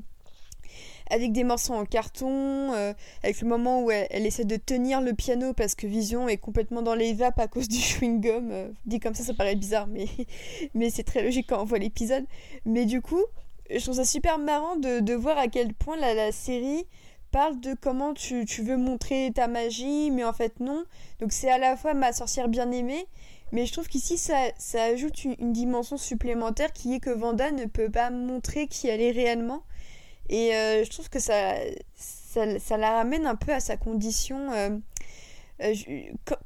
avec 1.10 1.32
des 1.32 1.44
morceaux 1.44 1.74
en 1.74 1.84
carton, 1.84 2.72
euh, 2.72 2.92
avec 3.22 3.40
le 3.40 3.48
moment 3.48 3.82
où 3.82 3.90
elle, 3.90 4.26
essaie 4.26 4.44
de 4.44 4.56
tenir 4.56 5.00
le 5.00 5.12
piano 5.12 5.52
parce 5.52 5.74
que 5.74 5.86
Vision 5.86 6.28
est 6.28 6.36
complètement 6.36 6.82
dans 6.82 6.94
les 6.94 7.14
vapes 7.14 7.38
à 7.38 7.48
cause 7.48 7.68
du 7.68 7.78
chewing-gum. 7.78 8.50
Euh, 8.50 8.68
dit 8.86 9.00
comme 9.00 9.14
ça, 9.14 9.22
ça 9.22 9.34
paraît 9.34 9.56
bizarre, 9.56 9.86
mais, 9.86 10.06
mais 10.74 10.90
c'est 10.90 11.04
très 11.04 11.22
logique 11.22 11.46
quand 11.48 11.60
on 11.60 11.64
voit 11.64 11.78
l'épisode. 11.78 12.24
Mais 12.64 12.84
du 12.84 13.00
coup, 13.00 13.22
je 13.70 13.80
trouve 13.80 13.94
ça 13.94 14.04
super 14.04 14.38
marrant 14.38 14.76
de, 14.76 15.00
de 15.00 15.14
voir 15.14 15.38
à 15.38 15.48
quel 15.48 15.74
point 15.74 15.96
la, 15.96 16.32
série 16.32 16.84
parle 17.32 17.60
de 17.60 17.74
comment 17.74 18.14
tu, 18.14 18.44
tu, 18.44 18.62
veux 18.62 18.76
montrer 18.76 19.30
ta 19.34 19.48
magie, 19.48 20.10
mais 20.10 20.24
en 20.24 20.32
fait 20.32 20.60
non. 20.60 20.84
Donc 21.20 21.32
c'est 21.32 21.50
à 21.50 21.58
la 21.58 21.76
fois 21.76 21.94
ma 21.94 22.12
sorcière 22.12 22.48
bien 22.48 22.70
aimée, 22.70 23.06
mais 23.52 23.64
je 23.64 23.72
trouve 23.72 23.88
qu'ici 23.88 24.18
ça, 24.18 24.36
ça 24.58 24.84
ajoute 24.84 25.24
une, 25.24 25.52
dimension 25.52 25.96
supplémentaire 25.96 26.72
qui 26.72 26.94
est 26.94 27.00
que 27.00 27.10
Vanda 27.10 27.52
ne 27.52 27.66
peut 27.66 27.90
pas 27.90 28.10
montrer 28.10 28.66
qui 28.66 28.88
elle 28.88 29.00
est 29.00 29.12
réellement. 29.12 29.62
Et 30.28 30.54
euh, 30.54 30.84
je 30.84 30.90
trouve 30.90 31.08
que 31.08 31.18
ça, 31.18 31.54
ça, 31.94 32.58
ça, 32.58 32.76
la 32.76 32.90
ramène 32.92 33.26
un 33.26 33.36
peu 33.36 33.52
à 33.52 33.60
sa 33.60 33.76
condition. 33.76 34.52
Euh, 34.52 34.70
euh, 35.62 35.74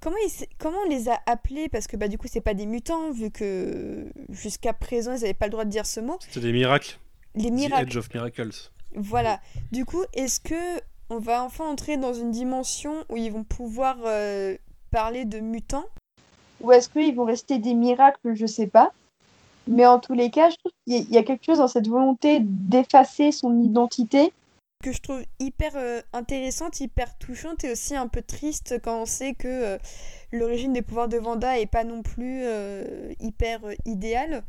comment, 0.01 0.17
comment 0.59 0.79
on 0.87 0.89
les 0.89 1.09
a 1.09 1.19
appelés? 1.27 1.69
Parce 1.69 1.87
que 1.87 1.97
bah, 1.97 2.09
du 2.09 2.19
coup, 2.19 2.27
c'est 2.31 2.41
pas 2.41 2.55
des 2.55 2.67
mutants, 2.67 3.11
vu 3.11 3.31
que 3.31 4.07
jusqu'à 4.29 4.73
présent, 4.73 5.15
ils 5.15 5.21
n'avaient 5.21 5.35
pas 5.35 5.47
le 5.47 5.53
droit 5.53 5.65
de 5.65 5.71
dire 5.71 5.87
ce 5.87 6.01
mot. 6.01 6.19
C'était 6.21 6.41
des 6.41 6.53
miracles. 6.53 6.99
Les 7.35 7.51
miracles. 7.51 7.87
The 7.87 7.89
Edge 7.89 7.97
of 7.97 8.15
Miracles. 8.15 8.71
Voilà. 8.95 9.41
Du 9.73 9.85
coup, 9.85 10.05
est-ce 10.15 10.41
que 10.41 10.81
on 11.11 11.19
va 11.19 11.43
enfin 11.43 11.65
entrer 11.65 11.97
dans 11.97 12.15
une 12.15 12.31
dimension 12.31 13.05
où 13.09 13.17
ils 13.17 13.33
vont 13.33 13.45
pouvoir 13.45 13.97
euh, 14.05 14.57
parler 14.91 15.25
de 15.25 15.41
mutants? 15.41 15.87
Ou 16.61 16.73
est-ce 16.73 16.89
qu'ils 16.89 17.15
vont 17.15 17.25
rester 17.25 17.59
des 17.59 17.75
miracles? 17.75 18.35
Je 18.35 18.47
sais 18.47 18.67
pas. 18.67 18.93
Mais 19.71 19.87
en 19.87 20.01
tous 20.01 20.15
les 20.15 20.31
cas, 20.31 20.51
je 20.51 20.57
trouve 20.57 20.73
qu'il 20.85 21.15
y 21.15 21.17
a 21.17 21.23
quelque 21.23 21.45
chose 21.45 21.59
dans 21.59 21.69
cette 21.69 21.87
volonté 21.87 22.41
d'effacer 22.43 23.31
son 23.31 23.63
identité 23.63 24.33
que 24.83 24.91
je 24.91 25.01
trouve 25.01 25.23
hyper 25.39 25.73
euh, 25.77 26.01
intéressante, 26.13 26.81
hyper 26.81 27.17
touchante 27.19 27.63
et 27.63 27.71
aussi 27.71 27.95
un 27.95 28.09
peu 28.09 28.21
triste 28.21 28.81
quand 28.83 29.03
on 29.03 29.07
sait 29.07 29.35
que 29.35 29.47
euh, 29.47 29.79
l'origine 30.33 30.73
des 30.73 30.83
pouvoirs 30.83 31.07
de 31.07 31.19
Vanda 31.19 31.61
est 31.61 31.67
pas 31.67 31.85
non 31.85 32.03
plus 32.03 32.41
euh, 32.43 33.13
hyper 33.21 33.61
idéale. 33.85 34.43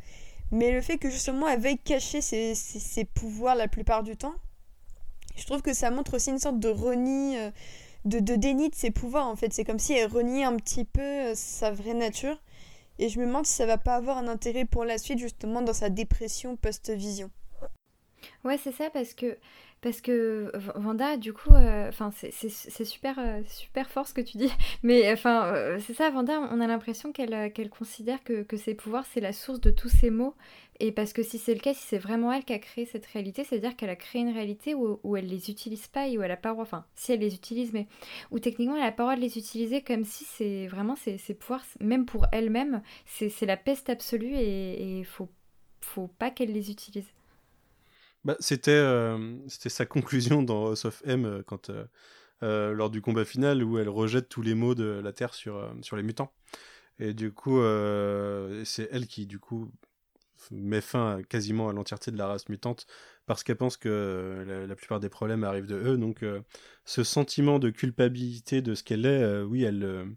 Mais 0.50 0.72
le 0.72 0.80
fait 0.80 0.98
que 0.98 1.08
justement 1.08 1.46
elle 1.46 1.60
veuille 1.60 1.78
cacher 1.78 2.20
ses, 2.20 3.04
pouvoirs 3.14 3.54
la 3.54 3.68
plupart 3.68 4.02
du 4.02 4.16
temps, 4.16 4.34
je 5.36 5.46
trouve 5.46 5.62
que 5.62 5.72
ça 5.72 5.92
montre 5.92 6.14
aussi 6.14 6.30
une 6.30 6.40
sorte 6.40 6.58
de 6.58 6.68
renie, 6.68 7.36
de, 8.04 8.18
de, 8.18 8.34
déni 8.34 8.70
de 8.70 8.74
ses 8.74 8.90
pouvoirs 8.90 9.28
en 9.28 9.36
fait. 9.36 9.52
C'est 9.52 9.64
comme 9.64 9.78
si 9.78 9.92
elle 9.92 10.10
reniait 10.10 10.44
un 10.44 10.56
petit 10.56 10.84
peu 10.84 11.32
sa 11.34 11.70
vraie 11.70 11.94
nature. 11.94 12.38
Et 12.98 13.08
je 13.08 13.18
me 13.20 13.26
demande 13.26 13.46
si 13.46 13.54
ça 13.54 13.66
va 13.66 13.78
pas 13.78 13.96
avoir 13.96 14.18
un 14.18 14.28
intérêt 14.28 14.64
pour 14.64 14.84
la 14.84 14.98
suite 14.98 15.18
justement 15.18 15.62
dans 15.62 15.72
sa 15.72 15.90
dépression 15.90 16.56
post-vision. 16.56 17.30
Ouais, 18.44 18.58
c'est 18.58 18.72
ça 18.72 18.90
parce 18.90 19.14
que 19.14 19.38
parce 19.82 20.00
que 20.00 20.52
Vanda, 20.76 21.16
du 21.16 21.32
coup, 21.32 21.52
euh, 21.52 21.88
enfin, 21.88 22.12
c'est 22.12 22.84
super, 22.84 23.18
euh, 23.18 23.42
super 23.46 23.90
fort 23.90 24.06
ce 24.06 24.14
que 24.14 24.20
tu 24.20 24.38
dis. 24.38 24.50
Mais 24.84 25.12
enfin, 25.12 25.46
euh, 25.46 25.78
c'est 25.80 25.92
ça, 25.92 26.08
Vanda, 26.10 26.40
on 26.52 26.60
a 26.60 26.68
l'impression 26.68 27.10
qu'elle 27.10 27.52
considère 27.68 28.22
que, 28.22 28.46
ses 28.56 28.74
pouvoirs, 28.74 29.04
c'est 29.12 29.20
la 29.20 29.32
source 29.32 29.60
de 29.60 29.72
tous 29.72 29.88
ses 29.88 30.10
maux. 30.10 30.36
Et 30.78 30.92
parce 30.92 31.12
que 31.12 31.24
si 31.24 31.36
c'est 31.38 31.54
le 31.54 31.60
cas, 31.60 31.74
si 31.74 31.82
c'est 31.84 31.98
vraiment 31.98 32.32
elle 32.32 32.44
qui 32.44 32.52
a 32.52 32.60
créé 32.60 32.86
cette 32.86 33.06
réalité, 33.06 33.42
c'est-à-dire 33.44 33.74
qu'elle 33.74 33.90
a 33.90 33.96
créé 33.96 34.22
une 34.22 34.32
réalité 34.32 34.74
où, 34.74 35.00
où 35.02 35.16
elle 35.16 35.26
les 35.26 35.50
utilise 35.50 35.88
pas 35.88 36.06
et 36.06 36.16
où 36.16 36.22
elle 36.22 36.30
a 36.30 36.36
pas 36.36 36.54
enfin, 36.54 36.84
si 36.94 37.12
elle 37.12 37.20
les 37.20 37.34
utilise, 37.34 37.72
mais 37.72 37.88
où 38.30 38.38
techniquement 38.38 38.76
elle 38.76 38.82
a 38.82 38.92
pas 38.92 39.02
le 39.02 39.06
droit 39.08 39.16
de 39.16 39.20
les 39.20 39.36
utiliser 39.36 39.82
comme 39.82 40.04
si 40.04 40.24
c'est 40.24 40.68
vraiment 40.68 40.96
ses, 40.96 41.18
ses, 41.18 41.34
pouvoirs, 41.34 41.64
même 41.80 42.06
pour 42.06 42.26
elle-même, 42.32 42.82
c'est 43.06 43.46
la 43.46 43.56
peste 43.56 43.90
absolue 43.90 44.34
et 44.34 44.98
il 44.98 45.04
faut, 45.04 45.28
faut 45.80 46.08
pas 46.08 46.30
qu'elle 46.30 46.52
les 46.52 46.70
utilise. 46.70 47.06
Bah, 48.24 48.36
c'était 48.38 48.70
euh, 48.70 49.36
c'était 49.48 49.68
sa 49.68 49.84
conclusion 49.86 50.42
dans 50.42 50.66
House 50.68 50.84
of 50.84 51.02
M 51.04 51.24
euh, 51.24 51.42
quand 51.44 51.70
euh, 52.42 52.72
lors 52.72 52.90
du 52.90 53.02
combat 53.02 53.24
final 53.24 53.64
où 53.64 53.78
elle 53.78 53.88
rejette 53.88 54.28
tous 54.28 54.42
les 54.42 54.54
maux 54.54 54.74
de 54.74 54.84
la 54.84 55.12
Terre 55.12 55.34
sur 55.34 55.72
sur 55.82 55.96
les 55.96 56.02
mutants. 56.02 56.32
Et 56.98 57.14
du 57.14 57.32
coup, 57.32 57.60
c'est 58.64 58.88
elle 58.92 59.06
qui 59.06 59.26
du 59.26 59.38
coup 59.38 59.72
met 60.50 60.80
fin 60.80 61.22
quasiment 61.28 61.68
à 61.68 61.72
l'entièreté 61.72 62.10
de 62.10 62.18
la 62.18 62.26
race 62.26 62.48
mutante 62.48 62.86
parce 63.26 63.44
qu'elle 63.44 63.56
pense 63.56 63.76
que 63.76 64.66
la, 64.68 64.76
plupart 64.76 65.00
des 65.00 65.08
problèmes 65.08 65.44
arrivent 65.44 65.66
de 65.66 65.76
eux. 65.76 65.96
Donc, 65.96 66.24
ce 66.84 67.04
sentiment 67.04 67.58
de 67.58 67.70
culpabilité 67.70 68.62
de 68.62 68.74
ce 68.74 68.82
qu'elle 68.84 69.06
est, 69.06 69.42
oui, 69.42 69.64
elle, 69.64 70.16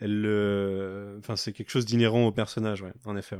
elle, 0.00 1.16
enfin, 1.18 1.36
c'est 1.36 1.52
quelque 1.52 1.70
chose 1.70 1.86
d'inhérent 1.86 2.26
au 2.26 2.32
personnage, 2.32 2.82
ouais, 2.82 2.92
en 3.04 3.16
effet. 3.16 3.38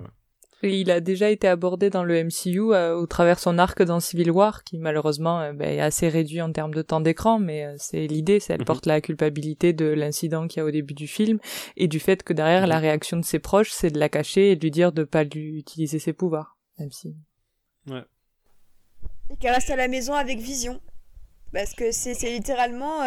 Il 0.65 0.91
a 0.91 1.01
déjà 1.01 1.31
été 1.31 1.49
abordé 1.49 1.91
dans 1.91 2.05
le 2.05 2.23
MCU 2.25 2.73
euh, 2.73 2.97
au 2.97 3.07
travers 3.07 3.39
son 3.39 3.59
arc 3.59 3.83
dans 3.83 4.01
Civil 4.01 4.31
War, 4.31 4.65
qui 4.65 4.79
malheureusement 4.79 5.41
euh, 5.41 5.53
ben, 5.53 5.69
est 5.69 5.81
assez 5.81 6.09
réduit 6.09 6.41
en 6.41 6.53
termes 6.53 6.75
de 6.75 6.83
temps 6.83 7.01
d'écran, 7.01 7.39
mais 7.39 7.65
euh, 7.65 7.75
c'est 7.79 8.07
l'idée, 8.07 8.41
c'est 8.41 8.53
elle 8.53 8.61
mhm. 8.61 8.67
porte 8.67 8.87
la 8.87 9.01
culpabilité 9.01 9.73
de 9.73 9.87
l'incident 9.87 10.47
qu'il 10.47 10.59
y 10.59 10.63
a 10.63 10.65
au 10.65 10.71
début 10.71 10.95
du 10.95 11.07
film 11.07 11.39
et 11.77 11.89
du 11.89 12.01
fait 12.01 12.23
que 12.23 12.33
derrière 12.33 12.67
la 12.67 12.77
mhm. 12.77 12.83
réaction 12.83 13.17
de 13.17 13.25
ses 13.25 13.39
proches, 13.39 13.71
c'est 13.71 13.91
de 13.91 13.99
la 13.99 14.09
cacher 14.09 14.53
et 14.53 14.57
de 14.57 14.63
lui 14.63 14.71
dire 14.71 14.93
de 14.93 15.05
pas 15.05 15.25
lui 15.25 15.59
utiliser 15.59 15.99
ses 15.99 16.13
pouvoirs, 16.13 16.59
même 16.79 16.91
si. 16.91 17.15
Ouais. 17.89 18.05
Et 19.31 19.37
qu'elle 19.37 19.55
reste 19.55 19.71
à 19.71 19.77
la 19.77 19.89
maison 19.89 20.15
avec 20.15 20.39
Vision, 20.39 20.81
parce 21.53 21.75
que 21.75 21.93
c'est 21.93 22.15
littéralement, 22.31 23.01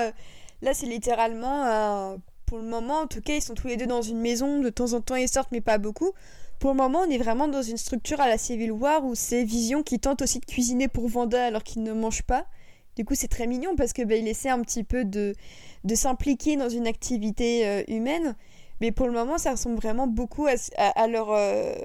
là 0.61 0.73
c'est 0.73 0.85
littéralement, 0.85 2.17
pour 2.45 2.57
le 2.57 2.63
moment 2.63 3.01
en 3.01 3.07
tout 3.07 3.21
cas, 3.21 3.35
ils 3.35 3.41
sont 3.41 3.53
tous 3.53 3.67
les 3.67 3.77
deux 3.77 3.87
dans 3.87 4.01
une 4.01 4.19
maison, 4.19 4.59
de 4.61 4.69
temps 4.69 4.93
en 4.93 5.01
temps 5.01 5.15
ils 5.15 5.29
sortent 5.29 5.51
mais 5.51 5.61
pas 5.61 5.77
beaucoup. 5.77 6.13
Pour 6.59 6.71
le 6.71 6.77
moment, 6.77 7.01
on 7.07 7.09
est 7.09 7.19
vraiment 7.19 7.47
dans 7.47 7.61
une 7.61 7.77
structure 7.77 8.19
à 8.19 8.27
la 8.27 8.37
Civil 8.37 8.71
War 8.71 9.05
où 9.05 9.13
c'est 9.13 9.43
Vision 9.43 9.83
qui 9.83 9.99
tente 9.99 10.23
aussi 10.23 10.39
de 10.39 10.45
cuisiner 10.45 10.87
pour 10.87 11.07
Vanda 11.07 11.45
alors 11.45 11.63
qu'il 11.63 11.83
ne 11.83 11.93
mange 11.93 12.23
pas. 12.23 12.47
Du 12.95 13.05
coup, 13.05 13.13
c'est 13.13 13.27
très 13.27 13.45
mignon 13.45 13.75
parce 13.75 13.93
que 13.93 14.01
bah, 14.01 14.15
il 14.15 14.27
essaie 14.27 14.49
un 14.49 14.61
petit 14.61 14.83
peu 14.83 15.05
de, 15.05 15.35
de 15.83 15.95
s'impliquer 15.95 16.57
dans 16.57 16.69
une 16.69 16.87
activité 16.87 17.67
euh, 17.67 17.83
humaine. 17.87 18.35
Mais 18.81 18.91
pour 18.91 19.05
le 19.05 19.13
moment, 19.13 19.37
ça 19.37 19.51
ressemble 19.51 19.75
vraiment 19.75 20.07
beaucoup 20.07 20.47
à, 20.47 20.55
à, 20.77 21.07
leur, 21.07 21.31
euh, 21.31 21.75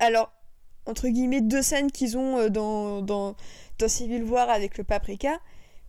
à 0.00 0.10
leur, 0.10 0.32
entre 0.84 1.08
guillemets, 1.08 1.40
deux 1.40 1.62
scènes 1.62 1.90
qu'ils 1.90 2.18
ont 2.18 2.38
euh, 2.38 2.48
dans, 2.50 3.00
dans, 3.00 3.36
dans 3.78 3.88
Civil 3.88 4.22
War 4.24 4.50
avec 4.50 4.76
le 4.76 4.84
paprika. 4.84 5.38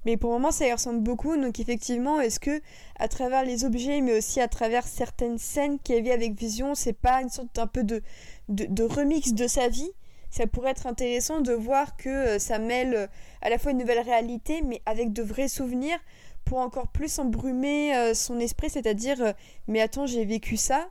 Mais 0.06 0.18
pour 0.18 0.32
le 0.32 0.38
moment, 0.38 0.52
ça 0.52 0.68
y 0.68 0.72
ressemble 0.72 1.02
beaucoup. 1.02 1.36
Donc 1.36 1.60
effectivement, 1.60 2.20
est-ce 2.20 2.40
que 2.40 2.62
à 3.00 3.08
travers 3.08 3.44
les 3.44 3.66
objets, 3.66 4.02
mais 4.02 4.18
aussi 4.18 4.40
à 4.40 4.48
travers 4.48 4.88
certaines 4.88 5.40
scènes 5.40 5.80
qu'il 5.80 5.96
y 5.96 5.98
avait 5.98 6.12
avec 6.12 6.40
Vision, 6.40 6.76
c'est 6.76 6.94
pas 6.94 7.22
une 7.22 7.30
sorte 7.30 7.54
d'un 7.56 7.68
peu 7.68 7.84
de, 7.84 8.02
de, 8.50 8.84
remix 8.84 9.34
de 9.34 9.48
sa 9.48 9.68
vie? 9.68 9.92
Ça 10.30 10.48
pourrait 10.48 10.72
être 10.72 10.86
intéressant 10.86 11.42
de 11.42 11.54
voir 11.54 11.98
que 11.98 12.10
euh, 12.10 12.40
ça 12.40 12.60
mêle 12.60 12.94
euh, 12.94 13.08
à 13.42 13.50
la 13.50 13.58
fois 13.58 13.72
une 13.72 13.78
nouvelle 13.78 14.00
réalité, 14.00 14.62
mais 14.62 14.82
avec 14.86 15.14
de 15.14 15.24
vrais 15.24 15.48
souvenirs 15.48 15.98
pour 16.44 16.60
encore 16.60 16.88
plus 16.90 17.18
embrumer 17.18 17.96
euh, 17.96 18.14
son 18.14 18.40
esprit, 18.40 18.70
c'est-à-dire 18.70 19.34
mais 19.68 19.82
attends, 19.82 20.06
j'ai 20.06 20.26
vécu 20.26 20.58
ça. 20.58 20.88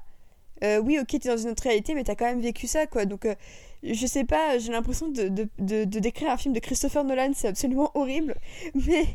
oui, 0.62 0.98
ok, 0.98 1.08
t'es 1.08 1.28
dans 1.28 1.36
une 1.36 1.50
autre 1.50 1.62
réalité, 1.62 1.94
mais 1.94 2.04
t'as 2.04 2.14
quand 2.14 2.24
même 2.24 2.40
vécu 2.40 2.66
ça, 2.66 2.86
quoi. 2.86 3.04
Donc 3.04 3.26
je 3.92 4.06
sais 4.06 4.24
pas, 4.24 4.58
j'ai 4.58 4.72
l'impression 4.72 5.08
de, 5.08 5.28
de, 5.28 5.48
de, 5.58 5.84
décrire 5.84 6.30
un 6.30 6.36
film 6.38 6.54
de 6.54 6.60
Christopher 6.60 7.04
Nolan, 7.04 7.32
c'est 7.34 7.48
absolument 7.48 7.90
horrible. 7.94 8.34
Mais. 8.74 9.06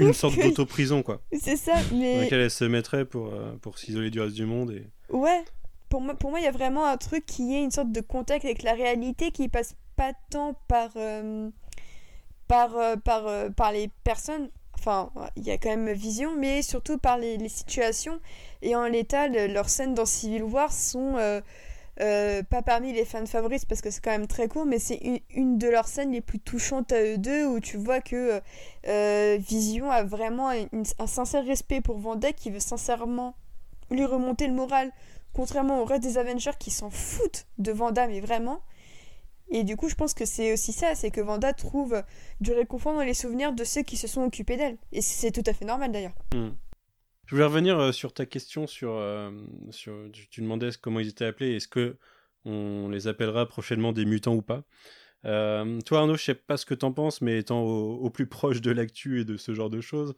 Une 0.00 0.12
sorte, 0.12 0.38
d'auto-prison, 0.38 1.02
quoi. 1.02 1.20
C'est 1.32 1.56
ça, 1.56 1.74
mais. 1.92 2.14
Dans 2.14 2.20
laquelle 2.22 2.40
elle 2.40 2.50
se 2.50 2.64
mettrait 2.64 3.04
pour, 3.04 3.28
euh, 3.28 3.56
pour 3.60 3.78
s'isoler 3.78 4.10
du 4.10 4.20
reste 4.20 4.34
du 4.34 4.46
monde. 4.46 4.70
Et... 4.70 4.86
Ouais, 5.10 5.44
pour 5.88 6.00
moi, 6.00 6.14
pour 6.14 6.30
moi, 6.30 6.38
il 6.38 6.44
y 6.44 6.48
a 6.48 6.52
vraiment 6.52 6.86
un 6.86 6.96
truc 6.96 7.26
qui 7.26 7.54
est 7.54 7.64
une 7.64 7.72
sorte 7.72 7.90
de 7.90 8.00
contact 8.00 8.44
avec 8.44 8.62
la 8.62 8.74
réalité 8.74 9.32
qui 9.32 9.48
passe 9.48 9.74
pas 9.96 10.12
tant 10.30 10.54
par. 10.68 10.90
Euh, 10.96 11.50
par, 12.46 12.76
euh, 12.76 12.96
par, 12.96 13.52
par 13.54 13.72
les 13.72 13.88
personnes. 14.04 14.50
Enfin, 14.78 15.10
il 15.36 15.44
y 15.44 15.50
a 15.50 15.58
quand 15.58 15.70
même 15.70 15.92
vision, 15.92 16.34
mais 16.36 16.60
surtout 16.60 16.98
par 16.98 17.16
les, 17.16 17.36
les 17.36 17.48
situations. 17.48 18.20
Et 18.62 18.76
en 18.76 18.84
l'état, 18.86 19.28
leurs 19.28 19.68
scènes 19.68 19.94
dans 19.94 20.04
Civil 20.04 20.42
War 20.42 20.72
sont 20.72 21.16
euh, 22.00 22.42
pas 22.42 22.62
parmi 22.62 22.92
les 22.92 23.04
fans 23.04 23.26
favorites 23.26 23.66
parce 23.66 23.82
que 23.82 23.90
c'est 23.90 24.02
quand 24.02 24.10
même 24.10 24.26
très 24.26 24.48
court, 24.48 24.64
mais 24.64 24.78
c'est 24.78 25.20
une, 25.34 25.58
de 25.58 25.68
leurs 25.68 25.86
scènes 25.86 26.12
les 26.12 26.22
plus 26.22 26.38
touchantes 26.38 26.90
à 26.92 27.02
eux 27.02 27.18
deux 27.18 27.46
où 27.46 27.60
tu 27.60 27.76
vois 27.76 28.00
que 28.00 28.40
euh, 28.86 29.38
Vision 29.38 29.90
a 29.90 30.02
vraiment 30.02 30.50
un 30.50 31.06
sincère 31.06 31.44
respect 31.44 31.80
pour 31.80 31.98
Vanda 31.98 32.32
qui 32.32 32.50
veut 32.50 32.60
sincèrement 32.60 33.34
lui 33.90 34.04
remonter 34.04 34.46
le 34.46 34.54
moral, 34.54 34.90
contrairement 35.34 35.80
au 35.80 35.84
reste 35.84 36.02
des 36.02 36.16
Avengers 36.16 36.56
qui 36.58 36.70
s'en 36.70 36.90
foutent 36.90 37.46
de 37.58 37.72
Vanda, 37.72 38.06
mais 38.06 38.20
vraiment. 38.20 38.60
Et 39.50 39.64
du 39.64 39.76
coup, 39.76 39.90
je 39.90 39.94
pense 39.94 40.14
que 40.14 40.24
c'est 40.24 40.54
aussi 40.54 40.72
ça, 40.72 40.94
c'est 40.94 41.10
que 41.10 41.20
Vanda 41.20 41.52
trouve 41.52 42.02
du 42.40 42.52
réconfort 42.52 42.94
dans 42.94 43.02
les 43.02 43.12
souvenirs 43.12 43.52
de 43.52 43.64
ceux 43.64 43.82
qui 43.82 43.98
se 43.98 44.08
sont 44.08 44.22
occupés 44.22 44.56
d'elle. 44.56 44.78
Et 44.92 45.02
c'est 45.02 45.30
tout 45.30 45.42
à 45.44 45.52
fait 45.52 45.66
normal 45.66 45.92
d'ailleurs. 45.92 46.14
Hmm. 46.34 46.52
Je 47.26 47.34
voulais 47.34 47.46
revenir 47.46 47.78
euh, 47.78 47.92
sur 47.92 48.12
ta 48.12 48.26
question 48.26 48.66
sur, 48.66 48.92
euh, 48.92 49.30
tu, 49.70 50.40
demandais 50.40 50.70
comment 50.80 51.00
ils 51.00 51.08
étaient 51.08 51.24
appelés, 51.24 51.56
est-ce 51.56 51.68
que 51.68 51.96
on 52.44 52.88
les 52.88 53.06
appellera 53.06 53.46
prochainement 53.46 53.92
des 53.92 54.04
mutants 54.04 54.34
ou 54.34 54.42
pas 54.42 54.64
euh, 55.24 55.80
Toi 55.82 56.00
Arnaud, 56.00 56.16
je 56.16 56.24
sais 56.24 56.34
pas 56.34 56.56
ce 56.56 56.66
que 56.66 56.74
t'en 56.74 56.92
penses, 56.92 57.20
mais 57.20 57.38
étant 57.38 57.62
au, 57.62 58.10
plus 58.10 58.26
proche 58.26 58.60
de 58.60 58.72
l'actu 58.72 59.20
et 59.20 59.24
de 59.24 59.36
ce 59.36 59.54
genre 59.54 59.70
de 59.70 59.80
choses, 59.80 60.14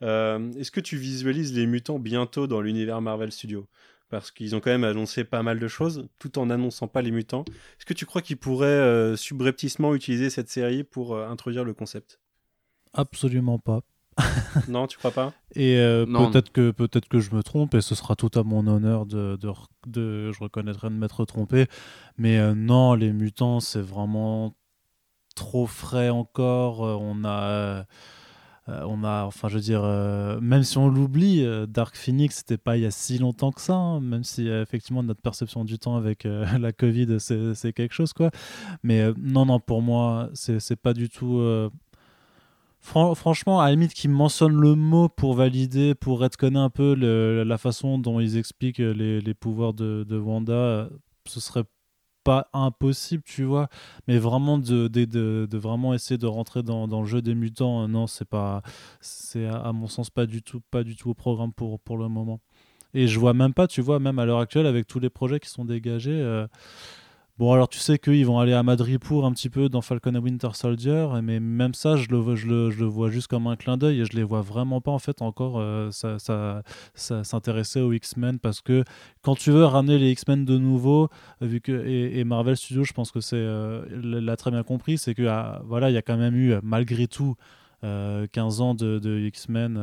est-ce 0.00 0.70
que 0.70 0.80
tu 0.80 0.96
visualises 0.96 1.54
les 1.54 1.66
mutants 1.66 1.98
bientôt 1.98 2.46
dans 2.46 2.62
l'univers 2.62 3.00
Marvel 3.02 3.30
Studios? 3.30 3.68
Parce 4.08 4.30
qu'ils 4.30 4.54
ont 4.54 4.60
quand 4.60 4.70
même 4.70 4.84
annoncé 4.84 5.24
pas 5.24 5.42
mal 5.42 5.58
de 5.58 5.68
choses, 5.68 6.08
tout 6.18 6.38
en 6.38 6.46
n'annonçant 6.46 6.88
pas 6.88 7.02
les 7.02 7.10
mutants. 7.10 7.44
Est-ce 7.78 7.86
que 7.86 7.94
tu 7.94 8.06
crois 8.06 8.22
qu'ils 8.22 8.36
pourraient 8.38 9.16
subrepticement 9.16 9.94
utiliser 9.94 10.30
cette 10.30 10.48
série 10.48 10.84
pour 10.84 11.18
introduire 11.18 11.64
le 11.64 11.74
concept? 11.74 12.20
Absolument 12.94 13.58
pas. 13.58 13.82
non, 14.68 14.86
tu 14.86 14.96
crois 14.98 15.10
pas? 15.10 15.32
Et 15.54 15.76
euh, 15.78 16.06
peut-être 16.06 16.50
que 16.50 16.70
peut-être 16.70 17.08
que 17.08 17.20
je 17.20 17.34
me 17.34 17.42
trompe 17.42 17.74
et 17.74 17.80
ce 17.80 17.94
sera 17.94 18.16
tout 18.16 18.30
à 18.34 18.42
mon 18.42 18.66
honneur 18.66 19.06
de, 19.06 19.36
de, 19.36 19.50
de 19.86 20.32
je 20.32 20.40
reconnaîtrai 20.40 20.88
de 20.88 20.94
m'être 20.94 21.24
trompé. 21.24 21.66
Mais 22.16 22.38
euh, 22.38 22.54
non, 22.54 22.94
les 22.94 23.12
mutants 23.12 23.60
c'est 23.60 23.82
vraiment 23.82 24.54
trop 25.34 25.66
frais 25.66 26.08
encore. 26.08 26.84
Euh, 26.84 26.96
on 26.98 27.24
a 27.24 27.84
euh, 28.68 28.82
on 28.86 29.04
a, 29.04 29.24
enfin, 29.24 29.48
je 29.48 29.54
veux 29.54 29.60
dire, 29.60 29.82
euh, 29.84 30.40
même 30.40 30.64
si 30.64 30.76
on 30.76 30.88
l'oublie, 30.88 31.44
euh, 31.44 31.66
Dark 31.66 31.94
Phoenix, 31.96 32.38
c'était 32.38 32.56
pas 32.56 32.76
il 32.76 32.82
y 32.82 32.86
a 32.86 32.90
si 32.90 33.18
longtemps 33.18 33.52
que 33.52 33.60
ça, 33.60 33.74
hein, 33.74 34.00
même 34.00 34.24
si 34.24 34.48
effectivement 34.48 35.04
notre 35.04 35.20
perception 35.20 35.64
du 35.64 35.78
temps 35.78 35.96
avec 35.96 36.24
la 36.58 36.72
Covid, 36.72 37.18
c'est 37.20 37.72
quelque 37.72 37.94
chose, 37.94 38.12
quoi. 38.12 38.30
Mais 38.82 39.04
non, 39.18 39.46
non, 39.46 39.60
pour 39.60 39.82
moi, 39.82 40.30
c'est 40.34 40.76
pas 40.76 40.94
du 40.94 41.08
tout. 41.08 41.40
Franchement, 42.86 43.60
à 43.60 43.66
la 43.66 43.72
limite, 43.72 43.94
qu'ils 43.94 44.10
mentionnent 44.10 44.60
le 44.60 44.74
mot 44.74 45.08
pour 45.08 45.34
valider, 45.34 45.94
pour 45.94 46.20
retconner 46.20 46.58
un 46.58 46.70
peu 46.70 46.94
la 46.94 47.58
façon 47.58 47.98
dont 47.98 48.20
ils 48.20 48.36
expliquent 48.36 48.78
les, 48.78 49.34
pouvoirs 49.34 49.74
de, 49.74 50.18
Wanda, 50.18 50.88
ce 51.26 51.40
serait 51.40 51.64
pas 52.26 52.48
impossible, 52.52 53.22
tu 53.24 53.44
vois, 53.44 53.68
mais 54.08 54.18
vraiment 54.18 54.58
de, 54.58 55.56
vraiment 55.56 55.94
essayer 55.94 56.18
de 56.18 56.26
rentrer 56.26 56.64
dans, 56.64 56.88
dans, 56.88 57.02
le 57.02 57.06
jeu 57.06 57.22
des 57.22 57.36
mutants, 57.36 57.84
euh, 57.84 57.86
non, 57.86 58.08
c'est 58.08 58.24
pas, 58.24 58.62
c'est 59.00 59.46
à, 59.46 59.72
mon 59.72 59.86
sens 59.86 60.10
pas 60.10 60.26
du 60.26 60.42
tout, 60.42 60.60
pas 60.72 60.82
du 60.82 60.96
tout 60.96 61.10
au 61.10 61.14
programme 61.14 61.52
pour, 61.52 61.78
pour 61.78 61.96
le 61.96 62.08
moment. 62.08 62.40
Et 62.94 63.06
je 63.06 63.20
vois 63.20 63.32
même 63.32 63.54
pas, 63.54 63.68
tu 63.68 63.80
vois, 63.80 64.00
même 64.00 64.18
à 64.18 64.24
l'heure 64.24 64.40
actuelle, 64.40 64.66
avec 64.66 64.88
tous 64.88 64.98
les 64.98 65.08
projets 65.08 65.38
qui 65.38 65.48
sont 65.48 65.64
dégagés, 65.64 66.20
euh, 66.20 66.48
Bon, 67.38 67.52
alors 67.52 67.68
tu 67.68 67.78
sais 67.78 67.98
qu'ils 67.98 68.24
vont 68.24 68.38
aller 68.38 68.54
à 68.54 68.62
Madrid 68.62 68.98
pour 68.98 69.26
un 69.26 69.32
petit 69.32 69.50
peu 69.50 69.68
dans 69.68 69.82
Falcon 69.82 70.14
and 70.14 70.22
Winter 70.22 70.48
Soldier, 70.54 71.06
mais 71.22 71.38
même 71.38 71.74
ça, 71.74 71.96
je 71.96 72.08
le, 72.08 72.16
vois 72.86 73.10
juste 73.10 73.26
comme 73.26 73.46
un 73.46 73.56
clin 73.56 73.76
d'œil 73.76 74.00
et 74.00 74.04
je 74.06 74.16
les 74.16 74.22
vois 74.22 74.40
vraiment 74.40 74.80
pas 74.80 74.90
en 74.90 74.98
fait 74.98 75.20
encore 75.20 75.58
euh, 75.58 75.90
s'intéresser 76.94 77.82
aux 77.82 77.92
X-Men 77.92 78.38
parce 78.38 78.62
que 78.62 78.84
quand 79.20 79.34
tu 79.34 79.50
veux 79.50 79.66
ramener 79.66 79.98
les 79.98 80.12
X-Men 80.12 80.46
de 80.46 80.56
nouveau, 80.56 81.10
vu 81.42 81.60
que 81.60 81.86
et, 81.86 82.24
Marvel 82.24 82.56
Studios, 82.56 82.84
je 82.84 82.94
pense 82.94 83.10
que 83.12 83.20
c'est 83.20 83.36
euh, 83.36 83.84
l'a 83.90 84.36
très 84.36 84.50
bien 84.50 84.62
compris, 84.62 84.96
c'est 84.96 85.14
que 85.14 85.26
ah, 85.26 85.60
voilà, 85.66 85.90
il 85.90 85.92
y 85.92 85.98
a 85.98 86.02
quand 86.02 86.16
même 86.16 86.36
eu 86.36 86.54
malgré 86.62 87.06
tout 87.06 87.34
15 87.82 87.84
euh, 87.84 88.64
ans 88.64 88.74
de, 88.74 89.18
X-Men, 89.26 89.76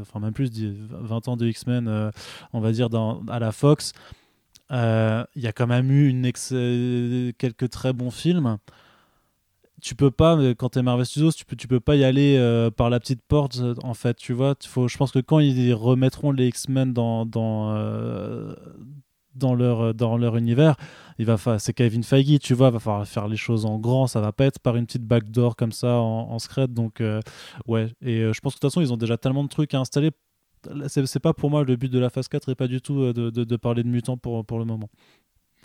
enfin 0.00 0.20
même 0.20 0.32
plus 0.32 0.52
20 0.92 1.26
ans 1.26 1.36
de 1.36 1.48
X-Men, 1.48 2.12
on 2.52 2.60
va 2.60 2.70
dire 2.70 2.88
à 3.28 3.40
la 3.40 3.50
Fox. 3.50 3.94
Il 4.74 4.78
euh, 4.80 5.24
y 5.36 5.46
a 5.46 5.52
quand 5.52 5.68
même 5.68 5.88
eu 5.92 6.08
une 6.08 6.32
quelques 6.32 7.70
très 7.70 7.92
bons 7.92 8.10
films. 8.10 8.58
Tu 9.80 9.94
peux 9.94 10.10
pas, 10.10 10.36
quand 10.58 10.70
tu 10.70 10.80
es 10.80 10.82
Marvel 10.82 11.06
Studios, 11.06 11.30
tu 11.30 11.44
peux, 11.44 11.54
tu 11.54 11.68
peux 11.68 11.78
pas 11.78 11.94
y 11.94 12.02
aller 12.02 12.36
euh, 12.38 12.72
par 12.72 12.90
la 12.90 12.98
petite 12.98 13.22
porte, 13.22 13.60
en 13.84 13.94
fait, 13.94 14.16
tu 14.16 14.32
vois. 14.32 14.56
Faut, 14.66 14.88
je 14.88 14.96
pense 14.96 15.12
que 15.12 15.20
quand 15.20 15.38
ils 15.38 15.72
remettront 15.74 16.32
les 16.32 16.48
X-Men 16.48 16.92
dans, 16.92 17.24
dans, 17.24 17.72
euh, 17.76 18.52
leur, 19.40 19.94
dans 19.94 20.16
leur 20.16 20.36
univers, 20.36 20.74
c'est 21.58 21.72
Kevin 21.72 22.02
Feige, 22.02 22.40
tu 22.40 22.54
vois, 22.54 22.70
va 22.70 22.80
falloir 22.80 23.06
faire 23.06 23.28
les 23.28 23.36
choses 23.36 23.66
en 23.66 23.78
grand, 23.78 24.08
ça 24.08 24.20
va 24.20 24.32
pas 24.32 24.46
être 24.46 24.58
par 24.58 24.74
une 24.74 24.86
petite 24.86 25.04
backdoor 25.04 25.54
comme 25.54 25.72
ça 25.72 26.00
en, 26.00 26.32
en 26.32 26.38
secret. 26.40 26.66
Donc, 26.66 27.00
ouais. 27.68 27.92
Et 28.02 28.22
je 28.22 28.40
pense 28.40 28.54
que 28.54 28.58
de 28.58 28.60
toute 28.60 28.70
façon, 28.72 28.80
ils 28.80 28.92
ont 28.92 28.96
déjà 28.96 29.18
tellement 29.18 29.44
de 29.44 29.48
trucs 29.48 29.72
à 29.74 29.78
installer 29.78 30.10
c'est 30.88 31.20
pas 31.20 31.34
pour 31.34 31.50
moi 31.50 31.64
le 31.64 31.76
but 31.76 31.90
de 31.90 31.98
la 31.98 32.10
phase 32.10 32.28
4 32.28 32.52
et 32.52 32.54
pas 32.54 32.68
du 32.68 32.80
tout 32.80 33.00
euh, 33.00 33.12
de, 33.12 33.56
parler 33.56 33.82
de 33.82 33.88
mutants 33.88 34.16
pour, 34.16 34.44
pour 34.44 34.58
le 34.58 34.64
moment. 34.64 34.90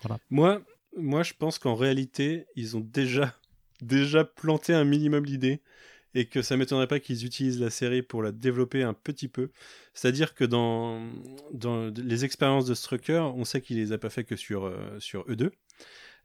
Voilà. 0.01 0.19
Moi, 0.29 0.61
moi, 0.97 1.23
je 1.23 1.33
pense 1.37 1.59
qu'en 1.59 1.75
réalité, 1.75 2.45
ils 2.55 2.77
ont 2.77 2.81
déjà, 2.81 3.35
déjà 3.81 4.23
planté 4.23 4.73
un 4.73 4.83
minimum 4.83 5.25
l'idée 5.25 5.61
et 6.15 6.25
que 6.25 6.41
ça 6.41 6.57
m'étonnerait 6.57 6.87
pas 6.87 6.99
qu'ils 6.99 7.25
utilisent 7.25 7.59
la 7.59 7.69
série 7.69 8.01
pour 8.01 8.23
la 8.23 8.31
développer 8.31 8.81
un 8.81 8.93
petit 8.93 9.27
peu. 9.27 9.51
C'est-à-dire 9.93 10.33
que 10.33 10.43
dans, 10.43 11.07
dans 11.53 11.87
les 11.95 12.25
expériences 12.25 12.65
de 12.65 12.73
Strucker, 12.73 13.31
on 13.35 13.45
sait 13.45 13.61
qu'il 13.61 13.77
les 13.77 13.91
a 13.91 13.97
pas 13.97 14.09
fait 14.09 14.23
que 14.23 14.35
sur, 14.35 14.65
euh, 14.65 14.99
sur 14.99 15.25
E2. 15.27 15.51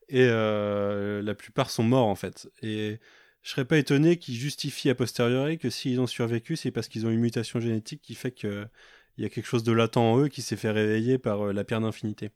Et 0.09 0.27
euh, 0.29 1.23
la 1.23 1.35
plupart 1.35 1.71
sont 1.71 1.83
morts 1.83 2.07
en 2.07 2.15
fait. 2.15 2.49
Et 2.63 2.99
je 3.45 3.51
serais 3.51 3.67
pas 3.67 3.77
étonné 3.77 4.17
qu'ils 4.17 4.37
justifient 4.37 4.89
a 4.89 4.95
posteriori 4.95 5.59
que 5.59 5.69
s'ils 5.69 6.01
ont 6.01 6.07
survécu, 6.07 6.57
c'est 6.57 6.71
parce 6.71 6.89
qu'ils 6.89 7.07
ont 7.07 7.11
une 7.11 7.21
mutation 7.21 7.61
génétique 7.61 8.01
qui 8.01 8.15
fait 8.15 8.33
qu'il 8.33 8.69
y 9.19 9.25
a 9.27 9.29
quelque 9.29 9.47
chose 9.47 9.63
de 9.63 9.73
latent 9.73 9.99
en 9.99 10.19
eux 10.19 10.29
qui 10.29 10.41
s'est 10.41 10.57
fait 10.57 10.71
réveiller 10.71 11.19
par 11.19 11.43
euh, 11.43 11.53
la 11.53 11.63
pierre 11.63 11.83
d'infinité. 11.83 12.31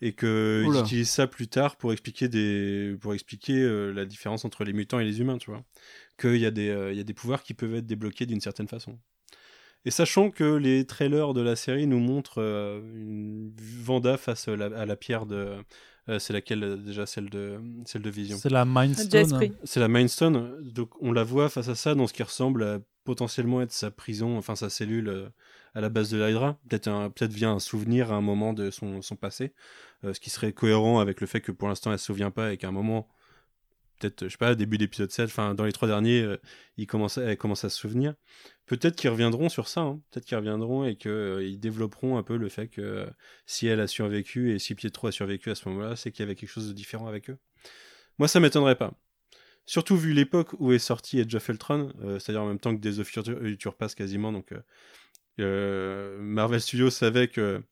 Et 0.00 0.14
qu'ils 0.14 0.80
utilisent 0.80 1.10
ça 1.10 1.26
plus 1.26 1.48
tard 1.48 1.76
pour 1.76 1.92
expliquer, 1.92 2.28
des... 2.28 2.96
pour 3.00 3.14
expliquer 3.14 3.54
euh, 3.54 3.90
la 3.90 4.04
différence 4.04 4.44
entre 4.44 4.64
les 4.64 4.72
mutants 4.72 5.00
et 5.00 5.04
les 5.04 5.20
humains, 5.20 5.38
tu 5.38 5.50
vois. 5.50 5.64
Qu'il 6.18 6.36
y, 6.36 6.46
a 6.46 6.52
des, 6.52 6.70
euh, 6.70 6.92
y 6.92 7.00
a 7.00 7.04
des 7.04 7.14
pouvoirs 7.14 7.42
qui 7.42 7.54
peuvent 7.54 7.74
être 7.74 7.86
débloqués 7.86 8.26
d'une 8.26 8.40
certaine 8.40 8.68
façon. 8.68 8.98
Et 9.84 9.90
sachant 9.90 10.30
que 10.30 10.44
les 10.44 10.86
trailers 10.86 11.34
de 11.34 11.40
la 11.40 11.56
série 11.56 11.88
nous 11.88 11.98
montrent 11.98 12.38
une 12.38 13.52
Vanda 13.58 14.16
face 14.16 14.46
à 14.46 14.56
la 14.56 14.96
pierre 14.96 15.26
de, 15.26 15.56
euh, 16.08 16.18
c'est 16.18 16.32
laquelle 16.32 16.64
euh, 16.64 16.76
déjà 16.76 17.06
celle 17.06 17.30
de 17.30 17.60
celle 17.86 18.02
de 18.02 18.10
Vision 18.10 18.36
C'est 18.36 18.50
la 18.50 18.64
Mindstone. 18.64 19.52
C'est 19.62 19.80
la 19.80 19.88
Mindstone. 19.88 20.60
Donc 20.62 20.90
on 21.00 21.12
la 21.12 21.22
voit 21.22 21.48
face 21.48 21.68
à 21.68 21.74
ça 21.74 21.94
dans 21.94 22.06
ce 22.06 22.12
qui 22.12 22.22
ressemble 22.22 22.64
à 22.64 22.80
potentiellement 23.04 23.62
être 23.62 23.72
sa 23.72 23.90
prison, 23.90 24.36
enfin 24.36 24.56
sa 24.56 24.68
cellule 24.68 25.08
euh, 25.08 25.28
à 25.74 25.80
la 25.80 25.88
base 25.88 26.10
de 26.10 26.22
l'Hydra. 26.22 26.58
Peut-être 26.68 27.08
peut-être 27.14 27.32
via 27.32 27.50
un 27.50 27.60
souvenir 27.60 28.12
à 28.12 28.16
un 28.16 28.20
moment 28.20 28.52
de 28.52 28.70
son, 28.70 29.00
son 29.00 29.16
passé, 29.16 29.52
ce 30.02 30.18
qui 30.18 30.28
serait 30.28 30.52
cohérent 30.52 30.98
avec 30.98 31.20
le 31.20 31.26
fait 31.26 31.40
que 31.40 31.52
pour 31.52 31.68
l'instant 31.68 31.92
elle 31.92 31.98
se 31.98 32.06
souvient 32.06 32.30
pas 32.30 32.52
et 32.52 32.56
qu'à 32.58 32.68
un 32.68 32.72
moment 32.72 33.08
peut-être, 34.02 34.24
je 34.24 34.30
sais 34.30 34.38
pas, 34.38 34.54
début 34.54 34.78
d'épisode 34.78 35.10
7, 35.10 35.26
enfin, 35.26 35.54
dans 35.54 35.64
les 35.64 35.72
trois 35.72 35.88
derniers, 35.88 36.22
euh, 36.22 36.36
il 36.76 36.86
commence, 36.86 37.18
elle 37.18 37.36
commence 37.36 37.64
à 37.64 37.70
se 37.70 37.78
souvenir. 37.78 38.14
Peut-être 38.66 38.96
qu'ils 38.96 39.10
reviendront 39.10 39.48
sur 39.48 39.68
ça, 39.68 39.82
hein. 39.82 40.00
peut-être 40.10 40.24
qu'ils 40.26 40.36
reviendront 40.36 40.84
et 40.84 40.96
qu'ils 40.96 41.10
euh, 41.10 41.56
développeront 41.56 42.16
un 42.18 42.22
peu 42.22 42.36
le 42.36 42.48
fait 42.48 42.68
que 42.68 42.80
euh, 42.80 43.06
si 43.46 43.66
elle 43.66 43.80
a 43.80 43.86
survécu 43.86 44.52
et 44.52 44.58
si 44.58 44.74
Pietro 44.74 45.06
a 45.06 45.12
survécu 45.12 45.50
à 45.50 45.54
ce 45.54 45.68
moment-là, 45.68 45.96
c'est 45.96 46.10
qu'il 46.10 46.20
y 46.20 46.26
avait 46.26 46.34
quelque 46.34 46.50
chose 46.50 46.68
de 46.68 46.72
différent 46.72 47.06
avec 47.06 47.30
eux. 47.30 47.38
Moi, 48.18 48.28
ça 48.28 48.40
m'étonnerait 48.40 48.76
pas. 48.76 48.92
Surtout 49.64 49.96
vu 49.96 50.12
l'époque 50.12 50.54
où 50.58 50.72
est 50.72 50.78
sorti 50.78 51.20
Edge 51.20 51.34
of 51.34 51.48
Ultron, 51.48 51.92
c'est-à-dire 52.18 52.42
en 52.42 52.48
même 52.48 52.58
temps 52.58 52.74
que 52.74 52.80
Days 52.80 52.98
of 52.98 53.06
Future 53.06 53.76
Pass 53.76 53.94
quasiment, 53.94 54.32
donc 54.32 54.52
Marvel 55.38 56.60
Studios 56.60 56.90
savait 56.90 57.28
que 57.28 57.62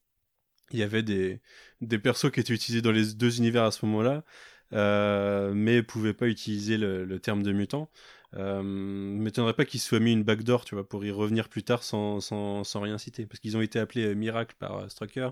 il 0.71 0.79
y 0.79 0.83
avait 0.83 1.03
des, 1.03 1.41
des 1.81 1.99
persos 1.99 2.31
qui 2.31 2.41
étaient 2.41 2.55
utilisés 2.55 2.83
dans 2.83 2.93
les 2.93 3.15
deux 3.15 3.39
univers 3.39 3.65
à 3.65 3.73
ce 3.73 3.85
moment-là. 3.87 4.25
Euh, 4.73 5.53
mais 5.55 5.83
pouvait 5.83 6.15
pas 6.15 6.29
utiliser 6.29 6.77
le, 6.77 7.19
terme 7.19 7.43
de 7.43 7.53
mutant. 7.53 7.91
Euh, 8.37 8.63
m'étonnerait 8.63 9.55
pas 9.55 9.65
qu'ils 9.65 9.81
se 9.81 9.89
soient 9.89 10.01
mis 10.01 10.13
une 10.13 10.23
backdoor, 10.23 10.65
tu 10.65 10.75
vois, 10.75 10.89
pour 10.89 11.05
y 11.05 11.11
revenir 11.11 11.49
plus 11.49 11.65
tard 11.65 11.83
sans, 11.83 12.21
sans, 12.21 12.65
sans 12.65 12.81
rien 12.81 12.99
citer. 12.99 13.27
Parce 13.27 13.41
qu'ils 13.41 13.57
ont 13.57 13.61
été 13.61 13.79
appelés 13.79 14.05
euh, 14.07 14.15
Miracle 14.15 14.55
par 14.59 14.79
euh, 14.79 14.89
Strucker, 14.89 15.31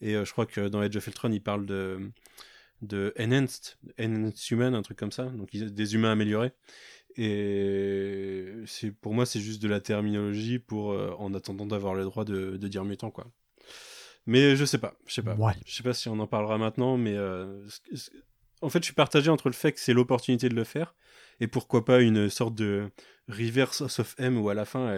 et 0.00 0.14
je 0.14 0.32
crois 0.32 0.46
que 0.46 0.68
dans 0.68 0.82
Edge 0.82 0.96
of 0.96 1.06
Ultron, 1.06 1.32
ils 1.32 1.42
parlent 1.42 1.66
de, 1.66 1.98
de 2.82 3.12
Enhanced, 3.18 3.76
Enhanced 4.00 4.50
Human, 4.50 4.74
un 4.74 4.82
truc 4.82 4.96
comme 4.96 5.12
ça, 5.12 5.24
donc 5.24 5.50
des 5.50 5.94
humains 5.94 6.12
améliorés. 6.12 6.52
Et 7.16 8.46
c'est 8.66 8.92
pour 8.92 9.12
moi, 9.12 9.26
c'est 9.26 9.40
juste 9.40 9.60
de 9.60 9.66
la 9.66 9.80
terminologie 9.80 10.60
pour, 10.60 10.90
en 11.20 11.34
attendant 11.34 11.66
d'avoir 11.66 11.94
le 11.94 12.04
droit 12.04 12.24
de, 12.24 12.56
de, 12.56 12.68
dire 12.68 12.84
mutant, 12.84 13.10
quoi. 13.10 13.26
Mais 14.26 14.54
je 14.54 14.64
sais 14.64 14.78
pas, 14.78 14.94
je 15.06 15.14
sais 15.14 15.22
pas. 15.22 15.36
Je 15.66 15.74
sais 15.74 15.82
pas 15.82 15.94
si 15.94 16.08
on 16.08 16.20
en 16.20 16.28
parlera 16.28 16.58
maintenant, 16.58 16.96
mais 16.96 17.16
en 18.62 18.68
fait, 18.68 18.80
je 18.80 18.86
suis 18.86 18.94
partagé 18.94 19.30
entre 19.30 19.48
le 19.48 19.54
fait 19.54 19.72
que 19.72 19.80
c'est 19.80 19.92
l'opportunité 19.92 20.48
de 20.48 20.54
le 20.54 20.64
faire, 20.64 20.94
et 21.40 21.46
pourquoi 21.46 21.84
pas 21.84 22.00
une 22.00 22.28
sorte 22.28 22.54
de 22.54 22.90
reverse 23.28 23.80
of 23.98 24.14
M 24.18 24.38
où 24.38 24.48
à 24.48 24.54
la 24.54 24.64
fin, 24.64 24.92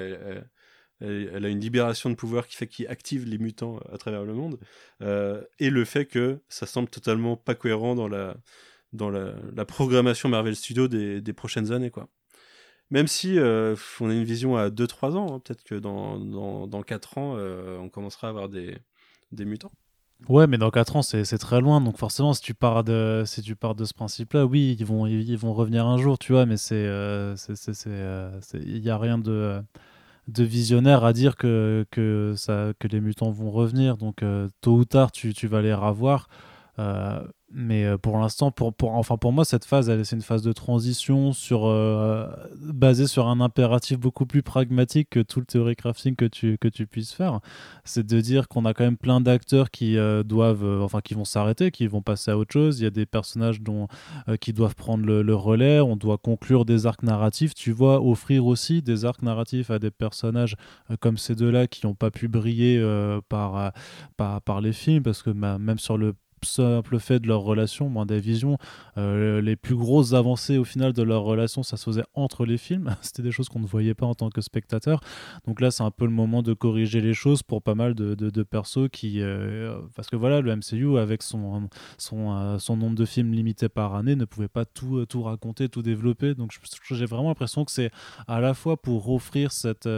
elle, 1.01 1.45
a 1.45 1.49
une 1.49 1.61
libération 1.61 2.11
de 2.11 2.15
pouvoir 2.15 2.47
qui 2.47 2.57
fait 2.57 2.67
qu'il 2.67 2.87
active 2.89 3.27
les 3.27 3.39
mutants 3.39 3.79
à 3.93 3.99
travers 3.99 4.25
le 4.25 4.35
monde, 4.35 4.59
euh, 5.03 5.43
et 5.59 5.71
le 5.71 5.85
fait 5.85 6.07
que 6.07 6.41
ça 6.49 6.67
semble 6.67 6.89
totalement 6.89 7.37
pas 7.37 7.55
cohérent 7.55 7.95
dans 7.95 8.09
la, 8.09 9.65
programmation 9.67 10.29
Marvel 10.29 10.57
Studios 10.57 10.89
des, 10.89 11.33
prochaines 11.33 11.73
années, 11.73 11.91
quoi. 11.91 12.09
Même 12.91 13.07
si 13.07 13.39
euh, 13.39 13.77
on 14.01 14.11
a 14.11 14.15
une 14.15 14.25
vision 14.25 14.57
à 14.57 14.69
2-3 14.69 15.17
ans, 15.17 15.37
hein, 15.37 15.41
peut-être 15.41 15.63
que 15.63 15.77
dans, 15.77 16.19
dans, 16.67 16.83
4 16.83 17.19
ans, 17.19 17.37
euh, 17.37 17.79
on 17.79 17.89
commencera 17.89 18.27
à 18.27 18.31
avoir 18.31 18.49
des 18.49 18.81
mutants. 19.33 19.71
Ouais, 20.29 20.47
mais 20.47 20.59
dans 20.59 20.71
4 20.71 20.97
ans, 20.97 21.03
c'est 21.03 21.25
très 21.39 21.61
loin. 21.61 21.81
Donc 21.81 21.97
forcément, 21.97 22.33
si 22.35 22.43
tu 22.43 22.55
pars 22.55 22.85
de, 22.85 23.25
si 23.27 23.43
tu 23.43 23.57
pars 23.57 23.75
de 23.75 23.85
ce 23.85 23.95
principe-là, 23.95 24.45
oui, 24.47 24.77
ils 24.79 24.85
vont, 24.87 25.07
ils, 25.07 25.37
vont 25.37 25.53
revenir 25.53 25.87
un 25.87 25.97
jour, 25.99 26.19
tu 26.19 26.33
vois, 26.33 26.47
mais 26.47 26.57
c'est, 26.57 26.75
euh, 26.77 27.35
euh, 27.87 28.41
il 28.55 28.81
n'y 28.81 28.91
a 28.91 28.99
rien 28.99 29.19
de, 29.19 29.61
de 30.29 30.45
visionnaire 30.45 31.05
à 31.05 31.13
dire 31.15 31.37
que, 31.37 31.87
que, 31.91 32.35
ça, 32.37 32.73
que 32.81 32.89
les 32.89 33.01
mutants 33.01 33.31
vont 33.31 33.51
revenir. 33.51 33.97
Donc 33.99 34.23
euh, 34.23 34.49
tôt 34.63 34.77
ou 34.77 34.85
tard, 34.87 35.13
tu, 35.13 35.35
tu 35.35 35.49
vas 35.49 35.63
les 35.63 35.75
revoir. 35.75 36.29
Euh, 36.79 37.25
mais 37.53 37.85
euh, 37.85 37.99
pour 37.99 38.19
l'instant, 38.19 38.53
pour, 38.53 38.73
pour, 38.73 38.93
enfin 38.93 39.17
pour 39.17 39.33
moi, 39.33 39.45
cette 39.45 39.65
phase, 39.65 39.91
c'est 40.05 40.15
une 40.15 40.23
phase 40.23 40.43
de 40.43 40.53
transition 40.53 41.33
sur, 41.33 41.67
euh, 41.67 42.29
basée 42.61 43.09
sur 43.09 43.27
un 43.27 43.41
impératif 43.41 43.99
beaucoup 43.99 44.25
plus 44.25 44.43
pragmatique 44.43 45.11
que 45.11 45.21
tout 45.21 45.41
le 45.41 45.47
théorie 45.47 45.75
crafting 45.75 46.15
que 46.15 46.27
tu, 46.27 46.59
que 46.59 46.69
tu 46.69 46.87
puisses 46.87 47.13
faire. 47.13 47.41
C'est 47.85 48.07
de 48.07 48.21
dire 48.21 48.47
qu'on 48.47 48.65
a 48.65 48.75
quand 48.75 48.85
même 48.85 48.97
plein 48.97 49.21
d'acteurs 49.21 49.71
qui 49.71 49.97
doivent, 50.25 50.83
enfin 50.83 51.01
qui 51.01 51.15
vont 51.15 51.25
s'arrêter, 51.25 51.71
qui 51.71 51.87
vont 51.87 52.03
passer 52.03 52.31
à 52.31 52.39
autre 52.39 52.53
chose. 52.53 52.81
Il 52.81 52.85
y 52.85 52.87
a 52.87 52.91
des 52.91 53.07
personnages 53.07 53.61
dont, 53.61 53.89
qui 54.41 54.53
doivent 54.53 54.77
prendre 54.77 55.05
le, 55.05 55.35
relais. 55.35 55.81
On 55.81 55.97
doit 55.97 56.19
conclure 56.19 56.65
des 56.65 56.87
arcs 56.87 57.03
narratifs. 57.03 57.55
Tu 57.55 57.73
vois, 57.73 58.01
offrir 58.01 58.47
aussi 58.47 58.83
des 58.83 59.05
arcs 59.05 59.23
narratifs 59.23 59.71
à 59.71 59.79
des 59.79 59.91
personnages 59.91 60.57
comme 61.01 61.19
ces 61.19 61.35
deux-là 61.35 61.67
qui 61.67 61.87
n'ont 61.87 61.95
pas 61.95 62.11
pu 62.11 62.29
briller 62.29 62.81
par, 63.29 63.73
par, 64.17 64.41
par 64.43 64.61
les 64.61 64.73
films, 64.73 65.03
parce 65.03 65.23
que 65.23 65.31
bah, 65.31 65.59
même 65.59 65.79
sur 65.79 65.99
le 65.99 66.15
simple 66.45 66.99
fait 66.99 67.21
de 67.21 67.29
leur 67.29 67.41
relation, 67.41 67.89
moins 67.89 68.07
des 68.07 68.21
visions. 68.21 68.59
Euh, 68.99 69.41
les 69.41 69.57
plus 69.57 69.77
grosses 69.77 70.13
avancées 70.13 70.59
au 70.59 70.65
final 70.65 70.93
de 70.93 71.03
leur 71.03 71.23
relation, 71.23 71.63
ça 71.63 71.77
se 71.77 71.85
faisait 71.85 72.05
entre 72.15 72.45
les 72.45 72.59
films. 72.59 72.97
C'était 73.03 73.23
des 73.23 73.33
choses 73.33 73.49
qu'on 73.49 73.61
ne 73.61 73.67
voyait 73.67 73.95
pas 73.95 74.07
en 74.07 74.15
tant 74.15 74.31
que 74.31 74.41
spectateur. 74.41 75.01
Donc 75.47 75.61
là, 75.61 75.71
c'est 75.71 75.83
un 75.83 75.91
peu 75.91 76.05
le 76.05 76.11
moment 76.11 76.43
de 76.43 76.53
corriger 76.55 77.01
les 77.01 77.15
choses 77.15 77.43
pour 77.43 77.63
pas 77.63 77.75
mal 77.75 77.95
de, 77.95 78.15
de, 78.15 78.43
persos 78.43 78.89
qui. 78.91 79.21
Euh, 79.21 79.81
parce 79.95 80.09
que 80.09 80.17
voilà, 80.17 80.41
le 80.41 80.55
MCU, 80.55 80.99
avec 80.99 81.23
son, 81.23 81.69
son, 81.99 82.33
euh, 82.33 82.59
son 82.59 82.77
nombre 82.77 82.97
de 82.97 83.05
films 83.05 83.33
limité 83.33 83.69
par 83.69 83.95
année, 83.95 84.17
ne 84.17 84.25
pouvait 84.25 84.49
pas 84.49 84.65
tout, 84.65 85.05
tout 85.07 85.23
raconter, 85.23 85.69
tout 85.69 85.83
développer. 85.83 86.35
Donc 86.35 86.53
j'ai 86.91 87.07
vraiment 87.07 87.29
l'impression 87.29 87.65
que 87.65 87.73
c'est 87.73 87.91
à 88.27 88.41
la 88.41 88.55
fois 88.55 88.77
pour 88.77 89.11
offrir 89.11 89.53
cette, 89.53 89.89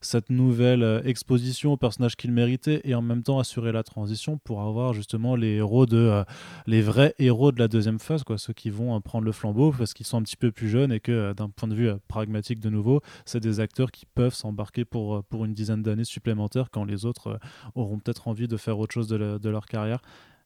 cette 0.00 0.30
nouvelle 0.30 1.02
exposition 1.04 1.72
aux 1.72 1.76
personnages 1.76 2.16
qu'il 2.16 2.32
méritait 2.32 2.80
et 2.84 2.94
en 2.94 3.02
même 3.02 3.22
temps 3.22 3.38
assurer 3.38 3.72
la 3.72 3.82
transition 3.82 4.38
pour 4.38 4.62
avoir 4.62 4.92
justement 4.92 5.36
les 5.36 5.43
héros 5.52 5.86
de. 5.86 6.24
les 6.66 6.82
vrais 6.82 7.14
héros 7.18 7.52
de 7.52 7.58
la 7.58 7.68
deuxième 7.68 7.98
phase, 7.98 8.24
quoi, 8.24 8.38
ceux 8.38 8.52
qui 8.52 8.70
vont 8.70 9.00
prendre 9.00 9.24
le 9.24 9.32
flambeau 9.32 9.72
parce 9.76 9.94
qu'ils 9.94 10.06
sont 10.06 10.18
un 10.18 10.22
petit 10.22 10.36
peu 10.36 10.50
plus 10.52 10.68
jeunes 10.68 10.92
et 10.92 11.00
que 11.00 11.32
d'un 11.32 11.48
point 11.48 11.68
de 11.68 11.74
vue 11.74 11.90
pragmatique 12.08 12.60
de 12.60 12.70
nouveau, 12.70 13.00
c'est 13.24 13.40
des 13.40 13.60
acteurs 13.60 13.90
qui 13.90 14.06
peuvent 14.06 14.34
s'embarquer 14.34 14.84
pour, 14.84 15.24
pour 15.24 15.44
une 15.44 15.54
dizaine 15.54 15.82
d'années 15.82 16.04
supplémentaires 16.04 16.70
quand 16.70 16.84
les 16.84 17.04
autres 17.04 17.28
euh, 17.28 17.38
auront 17.74 17.98
peut-être 17.98 18.28
envie 18.28 18.48
de 18.48 18.56
faire 18.56 18.78
autre 18.78 18.92
chose 18.92 19.08
de, 19.08 19.48
leur 19.48 19.66
carrière. 19.66 20.00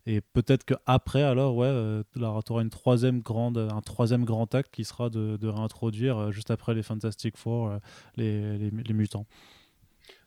Et 0.07 0.21
peut-être 0.21 0.65
qu'après, 0.65 1.23
alors, 1.23 1.57
ouais, 1.57 1.67
euh, 1.67 2.03
tu 2.15 2.23
auras 2.23 2.63
une 2.63 2.71
troisième 2.71 3.21
grande, 3.21 3.59
un 3.59 3.81
troisième 3.81 4.25
grand 4.25 4.55
acte 4.55 4.73
qui 4.73 4.85
sera 4.85 5.11
de, 5.11 5.37
de 5.37 5.49
réintroduire, 5.49 6.17
euh, 6.19 6.31
juste 6.31 6.51
après 6.51 6.75
les 6.75 6.83
Fantastic 6.83 7.37
Four, 7.37 7.73
les, 8.17 8.59
les, 8.59 8.71
les, 8.71 8.95
mutants. 8.95 9.27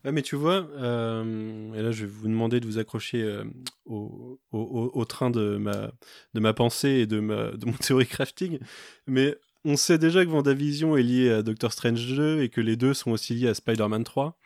Ouais, 0.04 0.12
mais 0.12 0.24
tu 0.24 0.36
vois, 0.36 0.68
et 0.78 1.82
là 1.82 1.92
je 1.92 2.06
vais 2.06 2.12
vous 2.12 2.28
demander 2.28 2.60
de 2.60 2.66
vous 2.66 2.80
accrocher 2.80 3.44
au, 3.86 4.40
au, 4.52 4.92
au, 4.94 5.06
train 5.06 5.30
de 5.30 5.58
ma, 5.58 5.92
de 6.34 6.40
ma 6.40 6.54
pensée 6.54 6.90
et 6.90 7.06
de, 7.06 7.20
ma, 7.20 7.52
de 7.52 7.66
mon 7.68 7.74
théorie 7.80 8.08
crafting, 8.08 8.58
mais 9.06 9.38
on 9.64 9.78
sait 9.78 9.98
déjà 10.00 10.26
que 10.26 10.30
Vendavision 10.30 10.98
est 10.98 11.04
lié 11.04 11.32
à 11.32 11.44
Doctor 11.44 11.72
Strange 11.72 12.16
2 12.16 12.42
et 12.42 12.50
que 12.50 12.62
les 12.62 12.76
deux 12.76 12.94
sont 12.94 13.12
aussi 13.12 13.36
liés 13.36 13.50
à 13.50 13.54
Spider-Man 13.54 14.04
3. 14.04 14.38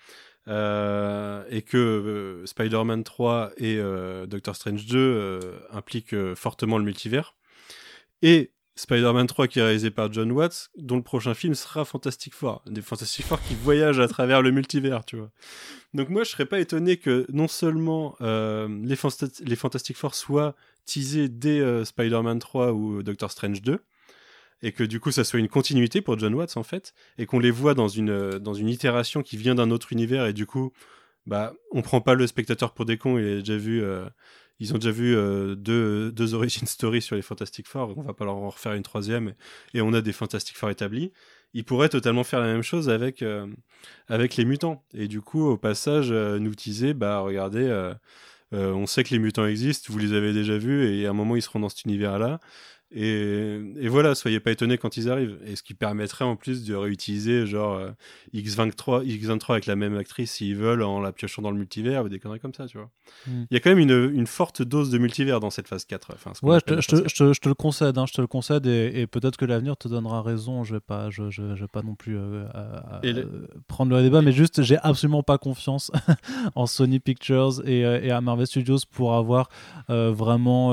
Euh, 0.47 1.43
et 1.49 1.63
que 1.63 1.77
euh, 1.77 2.45
Spider-Man 2.45 3.03
3 3.03 3.53
et 3.57 3.77
euh, 3.79 4.27
Doctor 4.27 4.55
Strange 4.55 4.85
2 4.85 5.39
impliquent 5.71 6.33
fortement 6.35 6.77
le 6.77 6.83
multivers. 6.83 7.35
Et 8.21 8.51
Spider-Man 8.75 9.27
3 9.27 9.47
qui 9.47 9.59
est 9.59 9.63
réalisé 9.63 9.89
par 9.89 10.11
John 10.11 10.31
Watts, 10.31 10.69
dont 10.77 10.97
le 10.97 11.01
prochain 11.01 11.33
film 11.33 11.55
sera 11.55 11.85
Fantastic 11.85 12.33
Four. 12.33 12.61
Des 12.65 12.81
Fantastic 12.81 13.25
Four 13.25 13.41
qui 13.41 13.55
voyagent 13.55 13.99
à 13.99 14.07
travers 14.07 14.41
le 14.41 14.51
multivers, 14.51 15.05
tu 15.05 15.15
vois. 15.15 15.31
Donc 15.93 16.09
moi, 16.09 16.23
je 16.23 16.31
serais 16.31 16.45
pas 16.45 16.59
étonné 16.59 16.97
que 16.97 17.25
non 17.29 17.47
seulement 17.47 18.15
les, 18.19 18.97
les, 19.45 19.55
Fantastic 19.55 19.95
Four 19.95 20.13
soient 20.13 20.55
teasés 20.85 21.29
dès 21.29 21.85
Spider-Man 21.85 22.39
3 22.39 22.73
ou 22.73 23.01
Doctor 23.01 23.31
Strange 23.31 23.61
2, 23.61 23.79
et 24.61 24.71
que 24.71 24.83
du 24.83 24.99
coup 24.99 25.11
ça 25.11 25.23
soit 25.23 25.39
une 25.39 25.47
continuité 25.47 26.01
pour 26.01 26.17
John 26.17 26.33
Watts 26.33 26.57
en 26.57 26.63
fait, 26.63 26.93
et 27.17 27.25
qu'on 27.25 27.39
les 27.39 27.51
voit 27.51 27.73
dans 27.73 27.87
une, 27.87 28.09
euh, 28.09 28.39
dans 28.39 28.53
une 28.53 28.69
itération 28.69 29.21
qui 29.21 29.37
vient 29.37 29.55
d'un 29.55 29.71
autre 29.71 29.91
univers, 29.91 30.25
et 30.25 30.33
du 30.33 30.45
coup, 30.45 30.71
bah, 31.25 31.53
on 31.71 31.81
prend 31.81 32.01
pas 32.01 32.15
le 32.15 32.27
spectateur 32.27 32.73
pour 32.73 32.85
des 32.85 32.97
cons, 32.97 33.17
il 33.17 33.25
a 33.25 33.35
déjà 33.39 33.57
vu, 33.57 33.83
euh, 33.83 34.05
ils 34.59 34.73
ont 34.73 34.77
déjà 34.77 34.91
vu 34.91 35.15
euh, 35.15 35.55
deux, 35.55 36.11
deux 36.11 36.33
origin 36.33 36.65
stories 36.67 37.01
sur 37.01 37.15
les 37.15 37.21
Fantastic 37.21 37.67
Four, 37.67 37.93
on 37.97 38.01
va 38.01 38.13
pas 38.13 38.25
leur 38.25 38.35
en 38.35 38.49
refaire 38.49 38.73
une 38.73 38.83
troisième, 38.83 39.33
et, 39.73 39.81
on 39.81 39.93
a 39.93 40.01
des 40.01 40.13
Fantastic 40.13 40.57
Four 40.57 40.69
établis. 40.69 41.11
Ils 41.53 41.63
pourraient 41.63 41.89
totalement 41.89 42.23
faire 42.23 42.39
la 42.39 42.47
même 42.47 42.63
chose 42.63 42.89
avec, 42.89 43.23
avec 44.09 44.35
les 44.35 44.43
mutants, 44.43 44.83
et 44.93 45.07
du 45.07 45.21
coup, 45.21 45.45
au 45.45 45.57
passage, 45.57 46.11
nous 46.11 46.53
teaser, 46.53 46.93
bah 46.93 47.19
regardez, 47.19 47.93
on 48.51 48.85
sait 48.85 49.05
que 49.05 49.11
les 49.11 49.19
mutants 49.19 49.45
existent, 49.45 49.87
vous 49.93 49.99
les 49.99 50.11
avez 50.11 50.33
déjà 50.33 50.57
vus, 50.57 50.85
et 50.85 51.05
à 51.05 51.11
un 51.11 51.13
moment 51.13 51.37
ils 51.37 51.41
seront 51.41 51.61
dans 51.61 51.69
cet 51.69 51.85
univers-là. 51.85 52.41
Et, 52.97 53.89
voilà, 53.89 54.15
soyez 54.15 54.39
pas 54.39 54.51
étonnés 54.51 54.77
quand 54.77 54.95
ils 54.95 55.09
arrivent. 55.09 55.37
Et 55.45 55.57
ce 55.57 55.63
qui 55.63 55.73
permettrait 55.73 56.23
en 56.23 56.37
plus 56.37 56.63
de 56.63 56.73
réutiliser 56.75 57.45
genre 57.45 57.75
euh, 57.75 57.91
X23, 58.33 59.05
X23 59.05 59.51
avec 59.51 59.65
la 59.65 59.75
même 59.75 59.97
actrice 59.97 60.31
s'ils 60.31 60.55
veulent 60.55 60.81
en 60.81 61.01
la 61.01 61.11
piochant 61.11 61.41
dans 61.41 61.51
le 61.51 61.57
multivers 61.57 62.05
ou 62.05 62.09
des 62.09 62.19
conneries 62.19 62.39
comme 62.39 62.53
ça, 62.53 62.67
tu 62.67 62.77
vois. 62.77 62.89
Hmm. 63.27 63.43
Il 63.51 63.53
y 63.53 63.57
a 63.57 63.59
quand 63.59 63.69
même 63.69 63.79
une, 63.79 64.11
une, 64.15 64.27
forte 64.27 64.61
dose 64.61 64.91
de 64.91 64.97
multivers 64.97 65.41
dans 65.41 65.49
cette 65.49 65.67
phase 65.67 65.83
4. 65.83 66.13
Enfin, 66.13 66.31
ouais, 66.43 66.59
je 66.65 66.73
te, 66.73 66.81
je, 66.81 66.87
te, 66.87 67.33
je 67.33 67.39
te, 67.41 67.49
le 67.49 67.53
concède, 67.53 67.97
hein, 67.97 68.05
je 68.07 68.13
te 68.13 68.21
le 68.21 68.27
concède 68.27 68.65
et, 68.65 69.07
peut-être 69.07 69.35
que 69.35 69.45
l'avenir 69.45 69.75
te 69.75 69.89
donnera 69.89 70.21
raison. 70.21 70.63
Je 70.63 70.75
vais 70.75 70.79
pas, 70.79 71.09
je, 71.09 71.23
vais 71.23 71.67
pas 71.67 71.81
non 71.81 71.95
plus 71.95 72.17
euh, 72.17 72.45
prendre 73.67 73.93
le 73.93 74.01
débat, 74.01 74.21
mais 74.21 74.31
juste, 74.31 74.61
j'ai 74.61 74.77
absolument 74.77 75.23
pas 75.23 75.37
confiance 75.37 75.91
en 76.55 76.65
Sony 76.65 76.99
Pictures 77.01 77.61
et, 77.65 77.85
euh, 77.85 77.99
et, 78.01 78.11
à 78.11 78.21
Marvel 78.21 78.47
Studios 78.47 78.79
pour 78.89 79.15
avoir 79.15 79.49
vraiment 79.89 80.71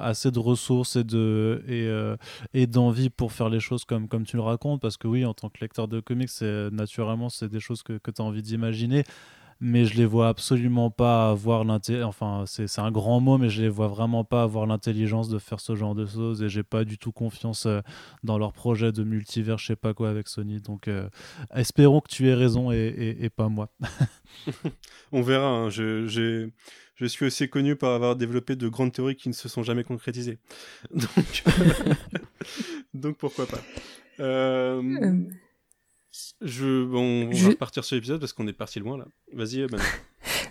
assez 0.00 0.30
de 0.30 0.38
ressources 0.38 0.96
et 0.96 1.04
de 1.04 1.53
et, 1.66 1.86
euh, 1.86 2.16
et 2.52 2.66
d'envie 2.66 3.10
pour 3.10 3.32
faire 3.32 3.48
les 3.48 3.60
choses 3.60 3.84
comme, 3.84 4.08
comme 4.08 4.24
tu 4.24 4.36
le 4.36 4.42
racontes. 4.42 4.80
Parce 4.80 4.96
que 4.96 5.08
oui, 5.08 5.24
en 5.24 5.34
tant 5.34 5.50
que 5.50 5.60
lecteur 5.60 5.88
de 5.88 6.00
comics, 6.00 6.30
naturellement, 6.72 7.28
c'est 7.28 7.48
des 7.48 7.60
choses 7.60 7.82
que, 7.82 7.98
que 7.98 8.10
tu 8.10 8.22
as 8.22 8.24
envie 8.24 8.42
d'imaginer 8.42 9.04
mais 9.60 9.86
je 9.86 9.94
les 9.96 10.04
vois 10.04 10.28
absolument 10.28 10.90
pas 10.90 11.30
avoir 11.30 11.64
l'intelligence. 11.64 12.08
Enfin, 12.08 12.44
c'est 12.46 12.80
un 12.80 12.90
grand 12.90 13.20
mot, 13.20 13.38
mais 13.38 13.48
je 13.48 13.62
les 13.62 13.68
vois 13.68 13.88
vraiment 13.88 14.24
pas 14.24 14.42
avoir 14.42 14.66
l'intelligence 14.66 15.28
de 15.28 15.38
faire 15.38 15.60
ce 15.60 15.74
genre 15.74 15.94
de 15.94 16.06
choses 16.06 16.42
et 16.42 16.48
j'ai 16.48 16.62
pas 16.62 16.84
du 16.84 16.98
tout 16.98 17.12
confiance 17.12 17.66
euh, 17.66 17.80
dans 18.22 18.38
leur 18.38 18.52
projet 18.52 18.92
de 18.92 19.02
multivers, 19.04 19.58
je 19.58 19.66
sais 19.66 19.76
pas 19.76 19.94
quoi 19.94 20.10
avec 20.10 20.28
Sony. 20.28 20.60
Donc, 20.60 20.88
euh, 20.88 21.08
espérons 21.54 22.00
que 22.00 22.08
tu 22.08 22.28
aies 22.28 22.34
raison 22.34 22.72
et, 22.72 23.30
pas 23.34 23.48
moi. 23.48 23.70
On 25.12 25.22
verra. 25.22 25.48
Hein. 25.48 25.70
Je, 25.70 26.50
je 26.96 27.06
suis 27.06 27.26
aussi 27.26 27.48
connu 27.48 27.76
par 27.76 27.92
avoir 27.92 28.16
développé 28.16 28.56
de 28.56 28.68
grandes 28.68 28.92
théories 28.92 29.16
qui 29.16 29.28
ne 29.28 29.34
se 29.34 29.48
sont 29.48 29.62
jamais 29.62 29.84
concrétisées. 29.84 30.38
Donc, 30.90 31.44
Donc 32.94 33.16
pourquoi 33.18 33.46
pas. 33.46 33.62
Euh, 34.20 34.82
euh. 35.02 35.28
Je, 36.40 36.84
bon, 36.84 37.28
on 37.28 37.30
va 37.30 37.48
repartir 37.48 37.84
sur 37.84 37.96
l'épisode 37.96 38.20
parce 38.20 38.32
qu'on 38.32 38.46
est 38.46 38.52
parti 38.52 38.78
loin 38.78 38.98
là. 38.98 39.06
Vas-y, 39.32 39.66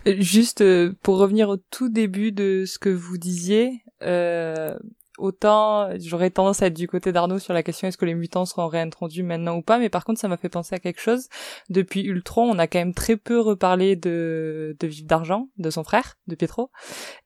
Juste 0.21 0.61
euh, 0.61 0.93
pour 1.01 1.17
revenir 1.17 1.47
au 1.47 1.57
tout 1.57 1.87
début 1.87 2.33
de 2.33 2.65
ce 2.67 2.77
que 2.77 2.89
vous 2.89 3.17
disiez, 3.17 3.81
euh, 4.01 4.77
autant 5.17 5.89
j'aurais 5.99 6.29
tendance 6.29 6.61
à 6.61 6.67
être 6.67 6.73
du 6.73 6.87
côté 6.87 7.11
d'Arnaud 7.11 7.39
sur 7.39 7.53
la 7.53 7.63
question 7.63 7.87
est-ce 7.87 7.97
que 7.97 8.05
les 8.05 8.15
mutants 8.15 8.45
seront 8.45 8.67
réintroduits 8.67 9.23
maintenant 9.23 9.55
ou 9.57 9.61
pas, 9.61 9.79
mais 9.79 9.89
par 9.89 10.05
contre 10.05 10.19
ça 10.19 10.27
m'a 10.27 10.37
fait 10.37 10.49
penser 10.49 10.75
à 10.75 10.79
quelque 10.79 11.01
chose. 11.01 11.27
Depuis 11.69 12.01
Ultron, 12.01 12.49
on 12.49 12.59
a 12.59 12.67
quand 12.67 12.79
même 12.79 12.93
très 12.93 13.17
peu 13.17 13.39
reparlé 13.39 13.95
de, 13.95 14.75
de 14.79 14.87
Vive 14.87 15.05
d'Argent, 15.05 15.49
de 15.57 15.69
son 15.69 15.83
frère, 15.83 16.15
de 16.27 16.35
Pietro, 16.35 16.71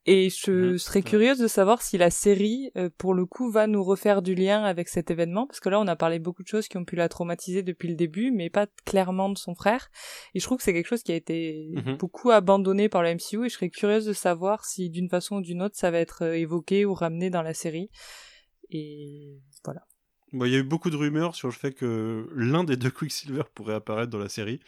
et 0.05 0.29
je 0.29 0.77
serais 0.77 1.01
curieuse 1.01 1.39
de 1.39 1.47
savoir 1.47 1.81
si 1.81 1.97
la 1.97 2.09
série, 2.09 2.71
euh, 2.77 2.89
pour 2.97 3.13
le 3.13 3.25
coup, 3.25 3.51
va 3.51 3.67
nous 3.67 3.83
refaire 3.83 4.21
du 4.21 4.35
lien 4.35 4.63
avec 4.63 4.89
cet 4.89 5.11
événement, 5.11 5.47
parce 5.47 5.59
que 5.59 5.69
là 5.69 5.79
on 5.79 5.87
a 5.87 5.95
parlé 5.95 6.19
beaucoup 6.19 6.43
de 6.43 6.47
choses 6.47 6.67
qui 6.67 6.77
ont 6.77 6.85
pu 6.85 6.95
la 6.95 7.09
traumatiser 7.09 7.63
depuis 7.63 7.87
le 7.87 7.95
début, 7.95 8.31
mais 8.31 8.49
pas 8.49 8.67
clairement 8.85 9.29
de 9.29 9.37
son 9.37 9.55
frère, 9.55 9.89
et 10.33 10.39
je 10.39 10.45
trouve 10.45 10.57
que 10.57 10.63
c'est 10.63 10.73
quelque 10.73 10.87
chose 10.87 11.03
qui 11.03 11.11
a 11.11 11.15
été 11.15 11.69
mhm. 11.73 11.97
beaucoup 11.97 12.31
abandonné 12.31 12.89
par 12.89 13.03
le 13.03 13.13
MCU, 13.13 13.45
et 13.45 13.49
je 13.49 13.55
serais 13.55 13.69
curieuse 13.69 14.05
de 14.05 14.13
savoir 14.13 14.65
si 14.65 14.89
d'une 14.89 15.09
façon 15.09 15.37
ou 15.37 15.41
d'une 15.41 15.61
autre 15.61 15.75
ça 15.77 15.91
va 15.91 15.99
être 15.99 16.23
euh, 16.23 16.37
évoqué 16.37 16.85
ou 16.85 16.93
ramené 16.93 17.29
dans 17.29 17.41
la 17.41 17.53
série. 17.53 17.76
Et 18.69 19.39
voilà. 19.63 19.85
Il 20.33 20.51
y 20.51 20.55
a 20.55 20.59
eu 20.59 20.63
beaucoup 20.63 20.89
de 20.89 20.97
rumeurs 20.97 21.35
sur 21.35 21.47
le 21.47 21.53
fait 21.53 21.71
que 21.71 22.27
l'un 22.35 22.63
des 22.63 22.75
deux 22.75 22.91
Quicksilver 22.91 23.43
pourrait 23.53 23.75
apparaître 23.75 24.11
dans 24.11 24.19
la 24.19 24.29
série. 24.29 24.59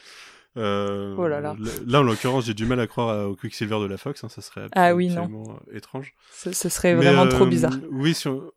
Euh, 0.57 1.15
oh 1.17 1.27
là, 1.27 1.41
là. 1.41 1.55
là, 1.85 1.99
en 1.99 2.03
l'occurrence, 2.03 2.45
j'ai 2.45 2.53
du 2.53 2.65
mal 2.65 2.79
à 2.79 2.87
croire 2.87 3.29
au 3.29 3.35
Quicksilver 3.35 3.79
de 3.79 3.85
la 3.85 3.97
Fox. 3.97 4.23
Hein, 4.23 4.29
ça 4.29 4.41
serait 4.41 4.67
ah 4.73 4.85
absolument 4.85 5.59
étrange. 5.71 6.13
Ce, 6.31 6.51
serait 6.51 6.95
vraiment 6.95 7.27
trop 7.27 7.45
euh, 7.45 7.49
bizarre. 7.49 7.77
Oui, 7.91 8.13
si 8.13 8.27
on, 8.27 8.51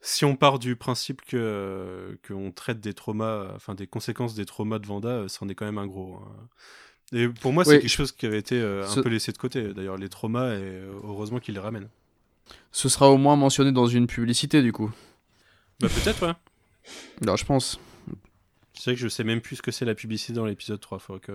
si 0.00 0.24
on 0.24 0.34
part 0.34 0.58
du 0.58 0.76
principe 0.76 1.22
que 1.22 2.18
qu'on 2.26 2.50
traite 2.50 2.80
des 2.80 2.94
traumas, 2.94 3.52
enfin 3.54 3.74
des 3.74 3.86
conséquences 3.86 4.34
des 4.34 4.46
traumas 4.46 4.78
de 4.78 4.86
Vanda, 4.86 5.24
c'en 5.28 5.48
est 5.48 5.54
quand 5.54 5.66
même 5.66 5.78
un 5.78 5.86
gros. 5.86 6.16
Hein. 6.16 6.48
Et 7.12 7.28
pour 7.28 7.52
moi, 7.52 7.64
c'est 7.64 7.80
quelque 7.80 7.90
chose 7.90 8.12
qui 8.12 8.26
avait 8.26 8.38
été 8.38 8.60
euh, 8.60 8.86
un 8.86 9.02
peu 9.02 9.08
laissé 9.08 9.32
de 9.32 9.38
côté. 9.38 9.74
D'ailleurs, 9.74 9.96
les 9.96 10.08
traumas, 10.08 10.54
et 10.54 10.82
heureusement 11.04 11.38
qu'ils 11.38 11.54
les 11.54 11.60
ramènent. 11.60 11.88
Ce 12.72 12.88
sera 12.88 13.10
au 13.10 13.16
moins 13.16 13.36
mentionné 13.36 13.72
dans 13.72 13.86
une 13.86 14.06
publicité, 14.06 14.62
du 14.62 14.72
coup. 14.72 14.90
Bah, 15.80 15.88
peut-être, 15.88 16.26
ouais. 16.26 16.34
Non, 17.22 17.36
je 17.36 17.44
pense. 17.44 17.80
C'est 18.74 18.90
vrai 18.90 18.94
que 18.94 19.00
je 19.00 19.08
sais 19.08 19.24
même 19.24 19.40
plus 19.40 19.56
ce 19.56 19.62
que 19.62 19.70
c'est 19.70 19.84
la 19.84 19.94
publicité 19.94 20.32
dans 20.32 20.46
l'épisode 20.46 20.80
3. 20.80 20.98
Faut 20.98 21.18
que 21.18 21.32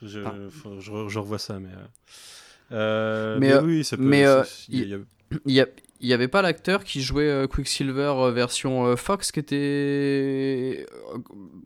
je, 0.00 0.06
je, 0.06 0.20
ah. 0.24 0.34
je, 0.78 1.18
revois 1.18 1.38
ça, 1.38 1.58
mais. 1.58 1.68
Euh, 1.72 3.36
euh, 3.36 3.38
mais, 3.38 3.54
oui, 3.58 3.84
ça 3.84 3.96
peut. 3.96 4.02
Mais 4.02 4.24
il 4.68 5.04
y, 5.46 5.62
y, 6.00 6.12
avait 6.12 6.28
pas 6.28 6.40
l'acteur 6.40 6.84
qui 6.84 7.02
jouait 7.02 7.28
euh, 7.28 7.46
Quicksilver 7.46 8.30
version 8.32 8.96
Fox 8.96 9.30
qui 9.30 9.40
était 9.40 10.86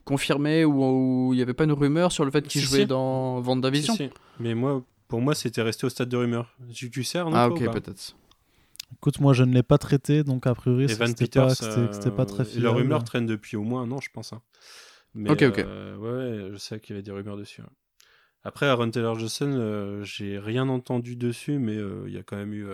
confirmé 0.05 0.65
ou 0.65 1.31
il 1.33 1.39
y 1.39 1.43
avait 1.43 1.55
pas 1.55 1.65
une 1.65 1.73
rumeur 1.73 2.11
sur 2.11 2.25
le 2.25 2.31
fait 2.31 2.47
qu'il 2.47 2.61
jouait 2.61 2.87
dans 2.87 3.41
Vendavision 3.41 3.95
si, 3.95 4.11
Mais 4.41 4.55
moi, 4.55 4.85
pour 5.07 5.21
moi, 5.21 5.35
c'était 5.35 5.63
resté 5.63 5.87
au 5.87 5.91
stade 5.91 6.09
de 6.09 6.17
rumeur. 6.17 6.57
Tu, 6.75 6.91
tu 6.91 7.05
sais, 7.05 7.19
non 7.19 7.31
Ah, 7.35 7.49
ok, 7.49 7.71
peut-être. 7.71 8.17
Écoute, 8.93 9.21
moi 9.21 9.33
je 9.33 9.45
ne 9.45 9.53
l'ai 9.53 9.63
pas 9.63 9.79
traité, 9.79 10.25
donc 10.25 10.47
a 10.47 10.55
priori 10.55 10.89
c'était 10.89 11.27
pas, 11.27 11.53
euh, 11.63 12.11
pas, 12.11 12.27
très 12.27 12.45
fiable. 12.45 12.65
La 12.65 12.71
rumeur 12.71 13.05
traîne 13.05 13.27
depuis 13.27 13.57
au 13.57 13.63
moins 13.63 13.83
un 13.83 13.91
an, 13.91 14.01
je 14.01 14.11
pense. 14.13 14.33
Hein. 14.33 14.43
ok, 15.29 15.43
ok. 15.43 15.59
Euh, 15.59 15.97
ouais, 15.97 16.53
je 16.53 16.57
sais 16.57 16.81
qu'il 16.81 16.95
y 16.95 16.97
avait 16.97 17.03
des 17.03 17.13
rumeurs 17.13 17.37
dessus. 17.37 17.63
Après, 18.45 18.67
Aaron 18.67 18.91
Taylor 18.91 19.19
Johnson, 19.19 19.53
euh, 19.53 20.05
j'ai 20.05 20.39
rien 20.39 20.69
entendu 20.69 21.17
dessus, 21.17 21.59
mais 21.59 21.77
il 22.07 22.13
y 22.13 22.19
a 22.19 22.23
quand 22.23 22.37
même 22.37 22.55
eu 22.55 22.67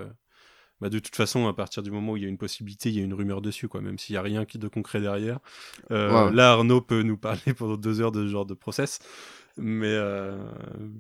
bah, 0.82 0.88
de 0.88 0.98
toute 0.98 1.14
façon, 1.14 1.46
à 1.46 1.54
partir 1.54 1.84
du 1.84 1.92
moment 1.92 2.14
où 2.14 2.16
il 2.16 2.24
y 2.24 2.26
a 2.26 2.28
une 2.28 2.38
possibilité, 2.38 2.88
il 2.88 2.96
y 2.96 3.00
a 3.00 3.04
une 3.04 3.14
rumeur 3.14 3.40
dessus, 3.40 3.68
quoi, 3.68 3.80
même 3.80 3.98
s'il 3.98 4.14
n'y 4.14 4.16
a 4.16 4.22
rien 4.22 4.44
de 4.52 4.68
concret 4.68 5.00
derrière. 5.00 5.38
Euh, 5.92 6.28
là, 6.32 6.54
Arnaud 6.54 6.80
peut 6.80 7.02
nous 7.02 7.16
parler 7.16 7.54
pendant 7.56 7.76
deux 7.76 8.00
heures 8.00 8.10
de 8.10 8.26
ce 8.26 8.28
genre 8.28 8.46
de 8.46 8.54
process. 8.54 8.98
Mais 9.56 9.92
euh, 9.92 10.36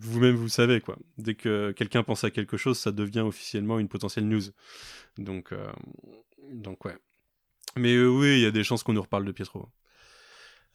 vous-même, 0.00 0.34
vous 0.34 0.48
savez, 0.48 0.80
quoi. 0.80 0.96
Dès 1.18 1.34
que 1.34 1.72
quelqu'un 1.72 2.02
pense 2.02 2.24
à 2.24 2.30
quelque 2.30 2.56
chose, 2.56 2.78
ça 2.78 2.92
devient 2.92 3.20
officiellement 3.20 3.78
une 3.78 3.88
potentielle 3.88 4.28
news. 4.28 4.42
Donc, 5.18 5.52
euh, 5.52 5.70
donc 6.52 6.84
ouais. 6.84 6.96
Mais 7.76 7.98
oui, 7.98 8.34
il 8.34 8.40
y 8.40 8.46
a 8.46 8.50
des 8.50 8.64
chances 8.64 8.82
qu'on 8.82 8.92
nous 8.92 9.02
reparle 9.02 9.24
de 9.24 9.32
Pietro. 9.32 9.68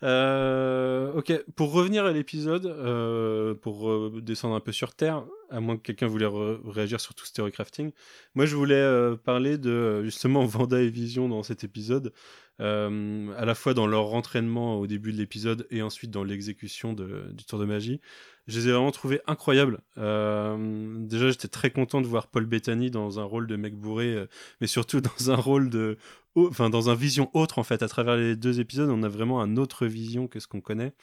Euh, 0.04 1.12
ok, 1.14 1.44
pour 1.56 1.72
revenir 1.72 2.06
à 2.06 2.12
l'épisode, 2.12 2.68
euh, 2.68 3.56
pour 3.56 3.90
euh, 3.90 4.22
descendre 4.22 4.56
un 4.56 4.60
peu 4.60 4.72
sur 4.72 4.94
Terre, 4.94 5.26
à 5.50 5.60
moins 5.60 5.76
que 5.78 5.82
quelqu'un 5.82 6.08
voulait 6.08 6.30
réagir 6.66 7.00
sur 7.00 7.16
tout 7.16 7.26
ce 7.26 7.50
crafting, 7.50 7.92
moi 8.36 8.46
je 8.46 8.56
voulais 8.56 9.16
parler 9.24 9.58
de 9.58 10.04
justement 10.04 10.46
Vanda 10.46 10.82
et 10.82 10.90
Vision 10.90 11.30
dans 11.30 11.42
cet 11.42 11.64
épisode, 11.64 12.14
à 12.60 13.46
la 13.46 13.56
fois 13.56 13.74
dans 13.74 13.88
leur 13.88 14.14
entraînement 14.14 14.80
au 14.80 14.88
début 14.88 15.12
de 15.12 15.18
l'épisode 15.18 15.68
et 15.70 15.82
ensuite 15.82 16.12
dans 16.12 16.24
l'exécution 16.24 16.94
du 16.94 17.46
tour 17.46 17.60
de 17.60 17.66
magie. 17.66 18.02
Je 18.48 18.60
les 18.60 18.70
ai 18.70 18.72
vraiment 18.72 18.92
trouvés 18.92 19.22
incroyables. 19.28 19.80
déjà, 19.96 21.30
j'étais 21.30 21.48
très 21.48 21.70
content 21.70 22.02
de 22.02 22.08
voir 22.08 22.28
Paul 22.28 22.46
Bettany 22.46 22.90
dans 22.90 23.20
un 23.20 23.24
rôle 23.24 23.48
de 23.48 23.56
mec 23.56 23.76
bourré, 23.76 24.28
mais 24.62 24.68
surtout 24.68 25.02
dans 25.02 25.32
un 25.32 25.36
rôle 25.36 25.70
de 25.70 25.98
enfin 26.36 26.70
dans 26.70 26.90
un 26.90 26.96
vision 26.96 27.30
autre 27.34 27.60
en 27.60 27.64
fait. 27.64 27.84
À 27.84 27.88
travers 27.88 28.16
les 28.16 28.36
deux 28.36 28.60
épisodes, 28.60 28.90
on 28.90 29.04
a 29.04 29.10
vraiment 29.10 29.42
un 29.42 29.58
autre 29.58 29.86
vision 29.86 30.28
que 30.28 30.40
ce 30.40 30.48
qu'on 30.48 30.62
connaît. 30.62 30.94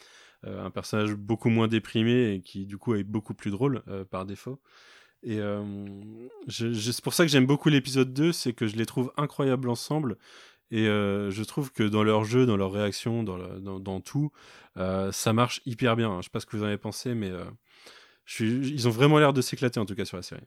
Euh, 0.46 0.64
un 0.64 0.70
personnage 0.70 1.14
beaucoup 1.14 1.48
moins 1.48 1.68
déprimé 1.68 2.34
et 2.34 2.40
qui 2.40 2.66
du 2.66 2.76
coup 2.76 2.94
est 2.94 3.04
beaucoup 3.04 3.34
plus 3.34 3.50
drôle 3.50 3.82
euh, 3.88 4.04
par 4.04 4.26
défaut. 4.26 4.60
Et 5.22 5.38
euh, 5.38 5.86
c'est 6.48 7.00
pour 7.00 7.14
ça 7.14 7.24
que 7.24 7.30
j'aime 7.30 7.46
beaucoup 7.46 7.70
l'épisode 7.70 8.12
2, 8.12 8.32
c'est 8.32 8.52
que 8.52 8.66
je 8.66 8.76
les 8.76 8.84
trouve 8.84 9.10
incroyables 9.16 9.70
ensemble. 9.70 10.18
Et 10.70 10.86
je 10.86 11.42
trouve 11.42 11.72
que 11.72 11.82
dans 11.82 12.02
leur 12.02 12.24
jeu, 12.24 12.46
dans 12.46 12.56
leur 12.56 12.72
réaction, 12.72 13.22
dans, 13.22 13.38
dans, 13.78 14.00
tout, 14.00 14.32
ça 14.76 15.32
marche 15.32 15.60
hyper 15.66 15.96
bien. 15.96 16.20
Je 16.20 16.24
sais 16.24 16.30
pas 16.30 16.40
ce 16.40 16.46
que 16.46 16.56
vous 16.56 16.64
en 16.64 16.66
avez 16.66 16.78
pensé, 16.78 17.14
mais 17.14 17.30
ils 18.40 18.88
ont 18.88 18.90
vraiment 18.90 19.18
l'air 19.18 19.32
de 19.32 19.42
s'éclater 19.42 19.80
en 19.80 19.86
tout 19.86 19.94
cas 19.94 20.04
sur 20.04 20.16
la 20.16 20.22
série. 20.22 20.46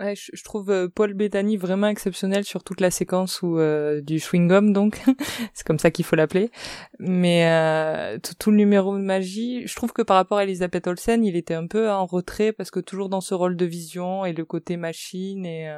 Ouais, 0.00 0.14
je, 0.14 0.44
trouve 0.44 0.70
euh, 0.70 0.88
Paul 0.88 1.12
Bettany 1.12 1.56
vraiment 1.56 1.88
exceptionnel 1.88 2.44
sur 2.44 2.62
toute 2.62 2.80
la 2.80 2.92
séquence 2.92 3.42
où 3.42 3.58
euh, 3.58 4.00
du 4.00 4.18
chewing-gum, 4.18 4.72
donc 4.72 5.02
c'est 5.54 5.66
comme 5.66 5.80
ça 5.80 5.90
qu'il 5.90 6.04
faut 6.04 6.14
l'appeler. 6.14 6.52
Mais 7.00 7.48
euh, 7.50 8.16
tout, 8.20 8.34
tout, 8.38 8.52
le 8.52 8.58
numéro 8.58 8.96
de 8.96 9.02
magie, 9.02 9.66
je 9.66 9.74
trouve 9.74 9.92
que 9.92 10.02
par 10.02 10.16
rapport 10.16 10.38
à 10.38 10.44
Elisabeth 10.44 10.86
Olsen, 10.86 11.24
il 11.24 11.34
était 11.34 11.54
un 11.54 11.66
peu 11.66 11.90
en 11.90 12.06
retrait 12.06 12.52
parce 12.52 12.70
que 12.70 12.78
toujours 12.78 13.08
dans 13.08 13.20
ce 13.20 13.34
rôle 13.34 13.56
de 13.56 13.64
vision 13.64 14.24
et 14.24 14.32
le 14.32 14.44
côté 14.44 14.76
machine 14.76 15.44
et 15.44 15.76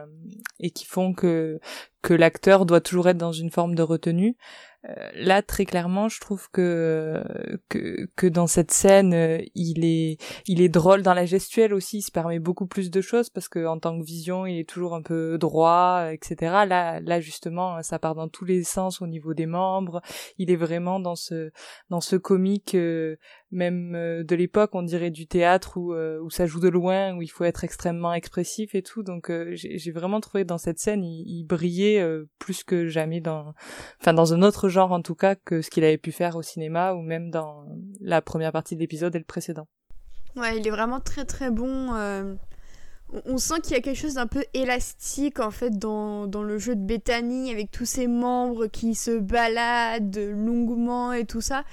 et 0.58 0.70
qui 0.70 0.84
font 0.84 1.14
que 1.14 1.58
que 2.02 2.14
l'acteur 2.14 2.66
doit 2.66 2.80
toujours 2.80 3.08
être 3.08 3.18
dans 3.18 3.32
une 3.32 3.50
forme 3.50 3.74
de 3.74 3.82
retenue. 3.82 4.36
Euh, 4.88 5.10
là, 5.14 5.42
très 5.42 5.66
clairement, 5.66 6.08
je 6.08 6.20
trouve 6.20 6.48
que, 6.52 7.22
que 7.68 8.08
que 8.16 8.26
dans 8.26 8.46
cette 8.46 8.70
scène, 8.70 9.12
euh, 9.12 9.38
il 9.54 9.84
est 9.84 10.16
il 10.46 10.62
est 10.62 10.70
drôle 10.70 11.02
dans 11.02 11.12
la 11.12 11.26
gestuelle 11.26 11.74
aussi. 11.74 11.98
Il 11.98 12.02
se 12.02 12.10
permet 12.10 12.38
beaucoup 12.38 12.66
plus 12.66 12.90
de 12.90 13.00
choses 13.02 13.28
parce 13.28 13.48
que 13.48 13.66
en 13.66 13.78
tant 13.78 13.98
que 13.98 14.04
vision, 14.04 14.46
il 14.46 14.58
est 14.58 14.68
toujours 14.68 14.94
un 14.94 15.02
peu 15.02 15.36
droit, 15.36 16.06
etc. 16.12 16.64
Là, 16.66 16.98
là 17.00 17.20
justement, 17.20 17.82
ça 17.82 17.98
part 17.98 18.14
dans 18.14 18.28
tous 18.28 18.46
les 18.46 18.64
sens 18.64 19.02
au 19.02 19.06
niveau 19.06 19.34
des 19.34 19.44
membres. 19.44 20.00
Il 20.38 20.50
est 20.50 20.56
vraiment 20.56 20.98
dans 20.98 21.16
ce 21.16 21.50
dans 21.90 22.00
ce 22.00 22.16
comique 22.16 22.74
euh, 22.74 23.16
même 23.50 23.94
euh, 23.94 24.22
de 24.22 24.36
l'époque, 24.36 24.70
on 24.74 24.82
dirait 24.82 25.10
du 25.10 25.26
théâtre 25.26 25.76
où, 25.76 25.92
euh, 25.92 26.20
où 26.20 26.30
ça 26.30 26.46
joue 26.46 26.60
de 26.60 26.68
loin, 26.68 27.14
où 27.16 27.22
il 27.22 27.30
faut 27.30 27.44
être 27.44 27.64
extrêmement 27.64 28.12
expressif 28.12 28.74
et 28.74 28.82
tout. 28.82 29.02
Donc 29.02 29.30
euh, 29.30 29.52
j'ai 29.54 29.90
vraiment 29.90 30.20
trouvé 30.20 30.44
dans 30.44 30.58
cette 30.58 30.78
scène, 30.78 31.04
il, 31.04 31.44
brillait 31.44 32.04
plus 32.38 32.62
que 32.62 32.86
jamais 32.86 33.20
dans, 33.20 33.54
enfin 34.00 34.12
dans 34.12 34.34
un 34.34 34.42
autre 34.42 34.68
genre 34.68 34.92
en 34.92 35.02
tout 35.02 35.16
cas 35.16 35.34
que 35.34 35.62
ce 35.62 35.70
qu'il 35.70 35.82
avait 35.82 35.98
pu 35.98 36.12
faire 36.12 36.36
au 36.36 36.42
cinéma 36.42 36.92
ou 36.92 37.02
même 37.02 37.30
dans 37.30 37.64
la 38.00 38.22
première 38.22 38.52
partie 38.52 38.76
de 38.76 38.80
l'épisode 38.80 39.14
et 39.16 39.18
le 39.18 39.24
précédent. 39.24 39.66
Ouais, 40.36 40.58
il 40.58 40.66
est 40.66 40.70
vraiment 40.70 41.00
très 41.00 41.24
très 41.24 41.50
bon 41.50 41.92
on 43.26 43.38
sent 43.38 43.60
qu'il 43.62 43.72
y 43.72 43.76
a 43.76 43.80
quelque 43.80 43.98
chose 43.98 44.14
d'un 44.14 44.26
peu 44.26 44.44
élastique 44.54 45.40
en 45.40 45.50
fait 45.50 45.78
dans, 45.78 46.26
dans, 46.26 46.42
le 46.42 46.58
jeu 46.58 46.76
de 46.76 46.80
Bethany 46.80 47.50
avec 47.50 47.70
tous 47.70 47.84
ses 47.84 48.06
membres 48.06 48.66
qui 48.66 48.94
se 48.94 49.18
baladent 49.18 50.16
longuement 50.16 51.12
et 51.12 51.24
tout 51.24 51.40
ça. 51.40 51.64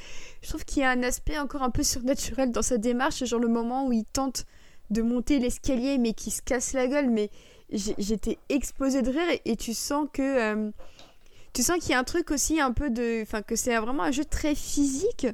Je 0.42 0.50
trouve 0.50 0.66
qu'il 0.66 0.82
y 0.82 0.86
a 0.86 0.90
un 0.90 1.04
aspect 1.04 1.38
encore 1.38 1.64
un 1.64 1.70
peu 1.70 1.84
surnaturel 1.84 2.52
dans 2.52 2.62
sa 2.62 2.78
démarche, 2.78 3.24
genre 3.26 3.40
le 3.40 3.48
moment 3.48 3.88
où 3.88 3.94
il 3.94 4.06
tente 4.06 4.46
de 4.90 5.02
monter 5.02 5.40
l'escalier 5.40 5.98
mais 5.98 6.14
qui 6.14 6.32
se 6.32 6.42
casse 6.42 6.74
la 6.74 6.88
gueule, 6.88 7.10
mais 7.10 7.30
j'étais 7.70 8.38
exposée 8.50 9.02
de 9.02 9.10
rire 9.10 9.40
et, 9.44 9.56
tu 9.56 9.74
sens 9.74 10.08
que 10.14 10.22
euh, 10.22 10.72
tu 11.54 11.64
sens 11.64 11.80
qu'il 11.80 11.92
y 11.92 11.94
a 11.94 12.00
un 12.00 12.04
truc 12.04 12.32
aussi 12.32 12.60
un 12.62 12.72
peu 12.72 12.90
de, 12.90 13.22
enfin 13.22 13.42
que 13.42 13.56
c'est 13.56 13.76
vraiment 13.78 14.04
un 14.04 14.12
jeu 14.12 14.26
très 14.26 14.56
physique 14.56 15.28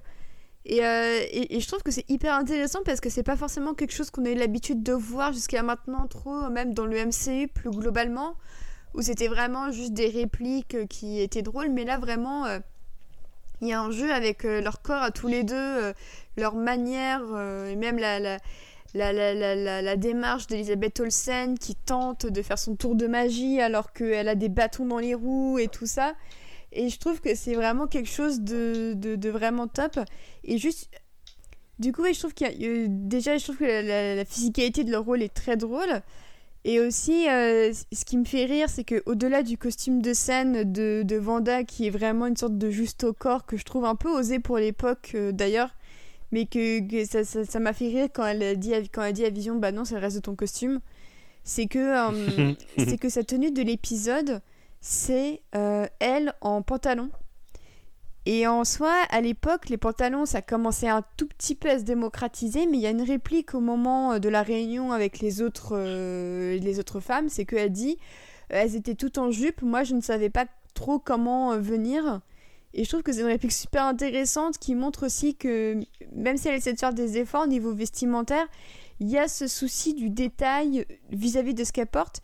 euh, 0.72 1.20
et, 1.30 1.58
et, 1.58 1.60
je 1.60 1.68
trouve 1.68 1.84
que 1.84 1.92
c'est 1.92 2.10
hyper 2.10 2.36
intéressant 2.36 2.80
parce 2.86 3.02
que 3.02 3.10
c'est 3.10 3.24
pas 3.24 3.36
forcément 3.36 3.74
quelque 3.74 3.92
chose 3.92 4.10
qu'on 4.12 4.26
a 4.26 4.30
eu 4.30 4.36
l'habitude 4.36 4.82
de 4.82 4.94
voir 4.94 5.34
jusqu'à 5.34 5.62
maintenant 5.62 6.08
trop, 6.08 6.50
même 6.50 6.74
dans 6.74 6.86
le 6.86 7.06
MCU 7.06 7.50
plus 7.50 7.70
globalement, 7.70 8.36
où 8.94 9.02
c'était 9.02 9.28
vraiment 9.28 9.72
juste 9.72 9.94
des 9.94 10.08
répliques 10.08 10.88
qui 10.88 11.20
étaient 11.20 11.42
drôles, 11.42 11.70
mais 11.70 11.84
là 11.84 11.98
vraiment, 11.98 12.46
euh, 12.46 12.60
il 13.60 13.68
y 13.68 13.74
a 13.74 13.82
un 13.82 13.92
jeu 13.92 14.14
avec 14.14 14.46
euh, 14.46 14.62
leur 14.62 14.82
corps 14.82 15.04
à 15.04 15.12
tous 15.12 15.28
les 15.28 15.44
deux, 15.44 15.94
leur 16.38 16.56
manière, 16.56 17.22
et 17.68 17.76
même 17.76 17.98
la, 17.98 18.20
la, 18.20 18.38
la, 18.94 19.12
la, 19.12 19.82
la 19.82 19.96
démarche 19.98 20.48
d'Elisabeth 20.48 21.00
Olsen 21.02 21.60
qui 21.60 21.76
tente 21.76 22.26
de 22.26 22.42
faire 22.42 22.58
son 22.58 22.76
tour 22.76 22.96
de 22.96 23.08
magie 23.08 23.60
alors 23.60 23.92
qu'elle 23.92 24.30
a 24.30 24.36
des 24.36 24.50
bâtons 24.50 24.86
dans 24.86 25.00
les 25.00 25.14
roues 25.14 25.60
et 25.60 25.68
tout 25.68 25.88
ça. 25.88 26.14
Et 26.74 26.90
je 26.90 26.98
trouve 26.98 27.22
que 27.22 27.36
c'est 27.36 27.54
vraiment 27.54 27.88
quelque 27.88 28.10
chose 28.10 28.42
de, 28.42 28.94
de, 28.94 29.30
vraiment 29.30 29.68
top. 29.68 30.00
Et 30.44 30.58
juste. 30.58 30.90
Du 31.80 31.92
coup, 31.92 32.04
je 32.06 32.18
trouve 32.18 32.34
qu'il 32.34 32.48
y 32.48 32.66
a. 32.66 32.70
Euh, 32.70 32.86
déjà, 32.90 33.38
je 33.38 33.44
trouve 33.44 33.58
que 33.58 34.18
la, 34.18 34.26
physicalité 34.26 34.84
de 34.84 34.92
leur 34.92 35.06
rôle 35.06 35.22
est 35.24 35.34
très 35.34 35.58
drôle. 35.58 36.02
Et 36.66 36.80
aussi, 36.80 37.28
euh, 37.30 37.74
ce 37.74 38.06
qui 38.06 38.18
me 38.18 38.24
fait 38.24 38.46
rire, 38.46 38.70
c'est 38.70 38.86
que 38.86 39.04
au-delà 39.06 39.44
du 39.44 39.58
costume 39.58 40.02
de 40.02 40.14
scène 40.14 40.72
de, 40.72 41.04
de, 41.04 41.16
Vanda, 41.18 41.64
qui 41.64 41.88
est 41.88 41.90
vraiment 41.90 42.26
une 42.26 42.38
sorte 42.38 42.58
de 42.58 42.70
juste 42.70 43.04
au 43.04 43.14
corps, 43.14 43.46
que 43.46 43.58
je 43.58 43.66
trouve 43.66 43.84
un 43.86 43.96
peu 43.96 44.10
osé 44.10 44.40
pour 44.40 44.58
l'époque 44.58 45.12
euh, 45.16 45.34
d'ailleurs, 45.34 45.76
mais 46.32 46.46
que, 46.46 46.80
ça, 47.06 47.26
ça, 47.26 47.60
m'a 47.60 47.74
fait 47.74 47.90
rire 47.90 48.08
quand 48.14 48.26
elle, 48.26 48.42
a 48.44 48.56
dit, 48.56 48.72
quand 48.94 49.04
elle 49.04 49.14
dit 49.14 49.26
à 49.26 49.30
Vision, 49.30 49.58
bah 49.58 49.74
non, 49.74 49.84
c'est 49.84 49.96
le 49.96 50.02
reste 50.02 50.16
de 50.16 50.22
ton 50.22 50.36
costume. 50.36 50.80
C'est 51.44 51.68
que, 51.68 51.94
c'est 52.78 52.98
que 52.98 53.10
sa 53.10 53.24
tenue 53.24 53.52
de 53.52 53.62
l'épisode, 53.62 54.42
c'est 54.84 55.42
euh, 55.56 55.88
elle 56.00 56.34
en 56.42 56.62
pantalon. 56.62 57.10
Et 58.26 58.48
en 58.48 58.66
soi, 58.66 58.94
à 59.10 59.22
l'époque, 59.22 59.70
les 59.70 59.78
pantalons, 59.78 60.26
ça 60.26 60.42
commençait 60.42 60.90
un 60.90 61.04
tout 61.16 61.28
petit 61.28 61.56
peu 61.56 61.70
à 61.70 61.80
se 61.80 61.84
démocratiser, 61.84 62.68
mais 62.68 62.78
il 62.78 62.82
y 62.82 62.86
a 62.86 62.90
une 62.90 63.02
réplique 63.02 63.56
au 63.56 63.62
moment 63.62 64.14
euh, 64.14 64.20
de 64.20 64.28
la 64.28 64.44
réunion 64.44 64.92
avec 64.92 65.20
les 65.20 65.42
autres, 65.42 65.72
euh, 65.72 66.58
les 66.60 66.80
autres 66.80 67.00
femmes, 67.00 67.30
c'est 67.30 67.46
qu'elle 67.46 67.72
dit, 67.72 67.98
elles 68.50 68.76
étaient 68.76 68.96
toutes 68.96 69.18
en 69.18 69.32
jupe, 69.32 69.62
moi 69.62 69.84
je 69.84 69.96
ne 69.96 70.02
savais 70.02 70.30
pas 70.30 70.46
trop 70.74 71.00
comment 71.00 71.58
venir. 71.58 72.20
Et 72.74 72.84
je 72.84 72.90
trouve 72.90 73.04
que 73.04 73.14
c'est 73.14 73.22
une 73.22 73.28
réplique 73.28 73.54
super 73.54 73.86
intéressante 73.86 74.58
qui 74.58 74.76
montre 74.76 75.06
aussi 75.06 75.36
que 75.36 75.78
même 76.14 76.36
si 76.36 76.50
elle 76.50 76.56
essaie 76.56 76.74
de 76.74 76.80
faire 76.80 76.94
des 76.94 77.18
efforts 77.18 77.44
au 77.44 77.48
niveau 77.48 77.74
vestimentaire, 77.74 78.48
il 79.00 79.10
y 79.10 79.18
a 79.18 79.30
ce 79.30 79.48
souci 79.48 79.94
du 79.94 80.10
détail 80.10 80.86
vis-à-vis 81.10 81.52
-vis 81.52 81.58
de 81.58 81.64
ce 81.64 81.72
qu'elle 81.72 81.88
porte 81.88 82.22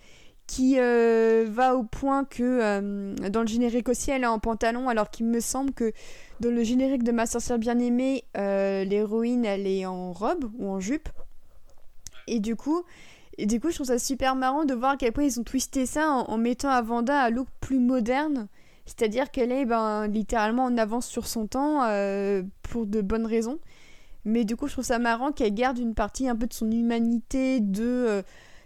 qui 0.49 0.79
euh, 0.79 1.45
va 1.47 1.75
au 1.75 1.83
point 1.83 2.25
que 2.25 2.41
euh, 2.41 3.13
dans 3.29 3.41
le 3.41 3.47
générique 3.47 3.87
aussi 3.87 4.09
elle 4.09 4.23
est 4.23 4.27
en 4.27 4.39
pantalon 4.39 4.89
alors 4.89 5.11
qu'il 5.11 5.27
me 5.27 5.41
semble 5.41 5.71
que 5.73 5.93
dans 6.39 6.49
le 6.49 6.63
générique 6.63 7.03
de 7.03 7.11
Ma 7.11 7.27
sorcière 7.27 7.59
bien 7.59 7.77
aimée 7.77 8.23
euh, 8.35 8.83
l'héroïne 8.83 9.45
elle 9.45 9.67
est 9.67 9.85
en 9.85 10.11
robe 10.11 10.49
ou 10.57 10.67
en 10.67 10.79
jupe. 10.79 11.07
Et 12.25 12.39
du 12.39 12.55
coup 12.55 12.81
et 13.37 13.45
du 13.45 13.59
coup 13.59 13.69
je 13.69 13.75
trouve 13.75 13.87
ça 13.87 13.99
super 13.99 14.35
marrant 14.35 14.65
de 14.65 14.73
voir 14.73 14.93
à 14.93 14.97
quel 14.97 15.11
point 15.11 15.23
ils 15.23 15.39
ont 15.39 15.43
twisté 15.43 15.85
ça 15.85 16.09
en, 16.09 16.37
mettant 16.39 16.69
à 16.69 16.81
Vanda 16.81 17.25
un 17.25 17.29
look 17.29 17.47
plus 17.59 17.79
moderne. 17.79 18.47
C'est-à-dire 18.87 19.29
qu'elle 19.29 19.51
est 19.51 19.65
ben, 19.65 20.07
littéralement 20.07 20.63
en 20.63 20.79
avance 20.79 21.05
sur 21.05 21.27
son 21.27 21.45
temps 21.45 21.81
pour 22.63 22.87
de 22.87 23.01
bonnes 23.01 23.27
raisons. 23.27 23.59
Mais 24.25 24.45
du 24.45 24.55
coup 24.55 24.67
je 24.67 24.73
trouve 24.73 24.85
ça 24.85 24.97
marrant 24.97 25.31
qu'elle 25.31 25.53
garde 25.53 25.77
une 25.77 25.93
partie 25.93 26.27
un 26.27 26.35
peu 26.35 26.47
de 26.47 26.53
son 26.53 26.71
humanité 26.71 27.59
de 27.59 28.23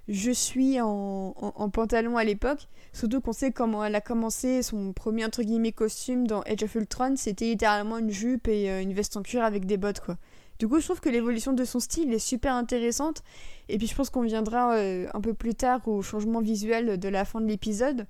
je 0.08 0.32
suis 0.32 0.82
en, 0.82 1.34
pantalon 1.72 2.18
à 2.18 2.24
l'époque. 2.24 2.68
Surtout 2.92 3.22
qu'on 3.22 3.34
sait 3.34 3.52
comment 3.52 3.84
elle 3.84 3.96
a 3.96 4.02
commencé 4.02 4.62
son 4.62 4.94
premier 4.94 5.26
entre 5.26 5.44
guillemets 5.44 5.72
costume 5.72 6.28
dans 6.28 6.42
Age 6.42 6.64
of 6.64 6.76
Ultron, 6.76 7.16
c'était 7.16 7.46
littéralement 7.46 7.98
une 7.98 8.12
jupe 8.12 8.48
et 8.48 8.70
euh, 8.70 8.82
une 8.82 8.94
veste 8.94 9.18
en 9.18 9.24
cuir 9.24 9.44
avec 9.44 9.66
des 9.66 9.78
bottes 9.78 10.02
quoi. 10.02 10.18
Du 10.60 10.68
coup, 10.68 10.80
je 10.80 10.86
trouve 10.86 11.00
que 11.02 11.10
l'évolution 11.10 11.52
de 11.52 11.66
son 11.66 11.80
style 11.80 12.14
est 12.14 12.20
super 12.20 12.54
intéressante. 12.54 13.24
Et 13.70 13.78
puis 13.78 13.88
je 13.88 13.96
pense 13.96 14.10
qu'on 14.10 14.22
viendra 14.22 14.76
euh, 14.76 15.08
un 15.14 15.22
peu 15.22 15.34
plus 15.34 15.56
tard 15.56 15.88
au 15.88 16.02
changement 16.02 16.42
visuel 16.42 17.00
de 17.00 17.10
la 17.10 17.26
fin 17.26 17.42
de 17.42 17.48
l'épisode. 17.48 18.06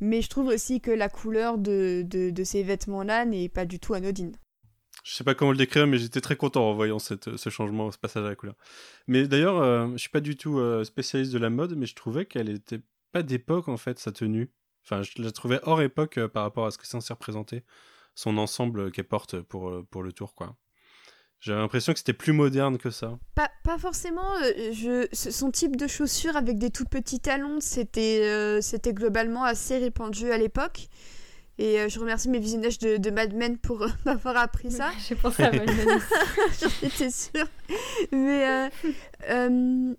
Mais 0.00 0.20
je 0.20 0.28
trouve 0.28 0.48
aussi 0.48 0.80
que 0.80 0.90
la 0.90 1.08
couleur 1.08 1.56
de, 1.56 2.04
de 2.04 2.44
ces 2.44 2.62
vêtements-là 2.62 3.24
n'est 3.26 3.48
pas 3.48 3.64
du 3.64 3.78
tout 3.78 3.94
anodine 3.94 4.34
je 5.04 5.14
sais 5.14 5.22
pas 5.22 5.34
comment 5.34 5.52
le 5.52 5.56
décrire, 5.56 5.86
mais 5.86 5.98
j'étais 5.98 6.20
très 6.20 6.34
content 6.34 6.68
en 6.68 6.74
voyant 6.74 6.98
ce 6.98 7.50
changement, 7.50 7.92
ce 7.92 7.98
passage 7.98 8.24
à 8.24 8.28
la 8.30 8.34
couleur. 8.34 8.56
Mais 9.06 9.28
d'ailleurs, 9.28 9.58
euh, 9.58 9.88
je 9.92 9.98
suis 9.98 10.08
pas 10.08 10.20
du 10.20 10.36
tout 10.36 10.58
euh, 10.58 10.82
spécialiste 10.82 11.32
de 11.32 11.38
la 11.38 11.50
mode, 11.50 11.76
mais 11.76 11.86
je 11.86 11.94
trouvais 11.94 12.24
qu'elle 12.24 12.48
était 12.48 12.80
pas 13.12 13.22
d'époque 13.22 13.68
en 13.68 13.76
fait 13.76 13.98
sa 14.00 14.10
tenue. 14.10 14.50
Enfin, 14.82 15.02
je 15.02 15.22
la 15.22 15.30
trouvais 15.30 15.60
hors 15.62 15.80
époque 15.82 16.18
euh, 16.18 16.26
par 16.26 16.42
rapport 16.42 16.66
à 16.66 16.70
ce 16.70 16.78
que 16.78 16.84
c'est 16.84 16.92
censé 16.92 17.12
représenter, 17.12 17.62
son 18.14 18.38
ensemble 18.38 18.90
qu'elle 18.90 19.06
porte 19.06 19.40
pour, 19.40 19.68
euh, 19.68 19.86
pour 19.90 20.02
le 20.02 20.12
tour, 20.12 20.34
quoi. 20.34 20.56
J'avais 21.44 21.60
l'impression 21.60 21.92
que 21.92 21.98
c'était 21.98 22.14
plus 22.14 22.32
moderne 22.32 22.78
que 22.78 22.88
ça. 22.88 23.18
Pas, 23.34 23.50
forcément. 23.76 24.34
euh, 24.42 25.06
son 25.12 25.50
type 25.50 25.76
de 25.76 25.86
chaussures 25.86 26.36
avec 26.36 26.56
des 26.56 26.70
tout 26.70 26.86
petits 26.86 27.20
talons, 27.20 27.60
c'était 27.60 28.22
euh, 28.24 28.62
c'était 28.62 28.94
globalement 28.94 29.44
assez 29.44 29.76
répandu 29.76 30.30
à 30.32 30.38
l'époque. 30.38 30.88
Et 31.58 31.78
euh, 31.80 31.88
je 31.88 32.00
remercie 32.00 32.28
mes 32.28 32.40
visionnages 32.40 32.78
de, 32.78 32.96
de 32.96 33.10
Mad 33.10 33.32
Men 33.34 33.58
pour 33.58 33.82
euh, 33.82 33.88
m'avoir 34.04 34.36
appris 34.36 34.70
ça. 34.72 34.90
J'ai 35.08 35.14
pensé 35.14 35.42
à 35.44 35.52
Mad 35.52 35.66
Men. 35.68 36.00
J'en 36.60 36.86
étais 36.86 37.10
sûre. 37.10 37.46
Mais 38.12 38.48
euh, 38.48 38.68
euh, 39.30 39.94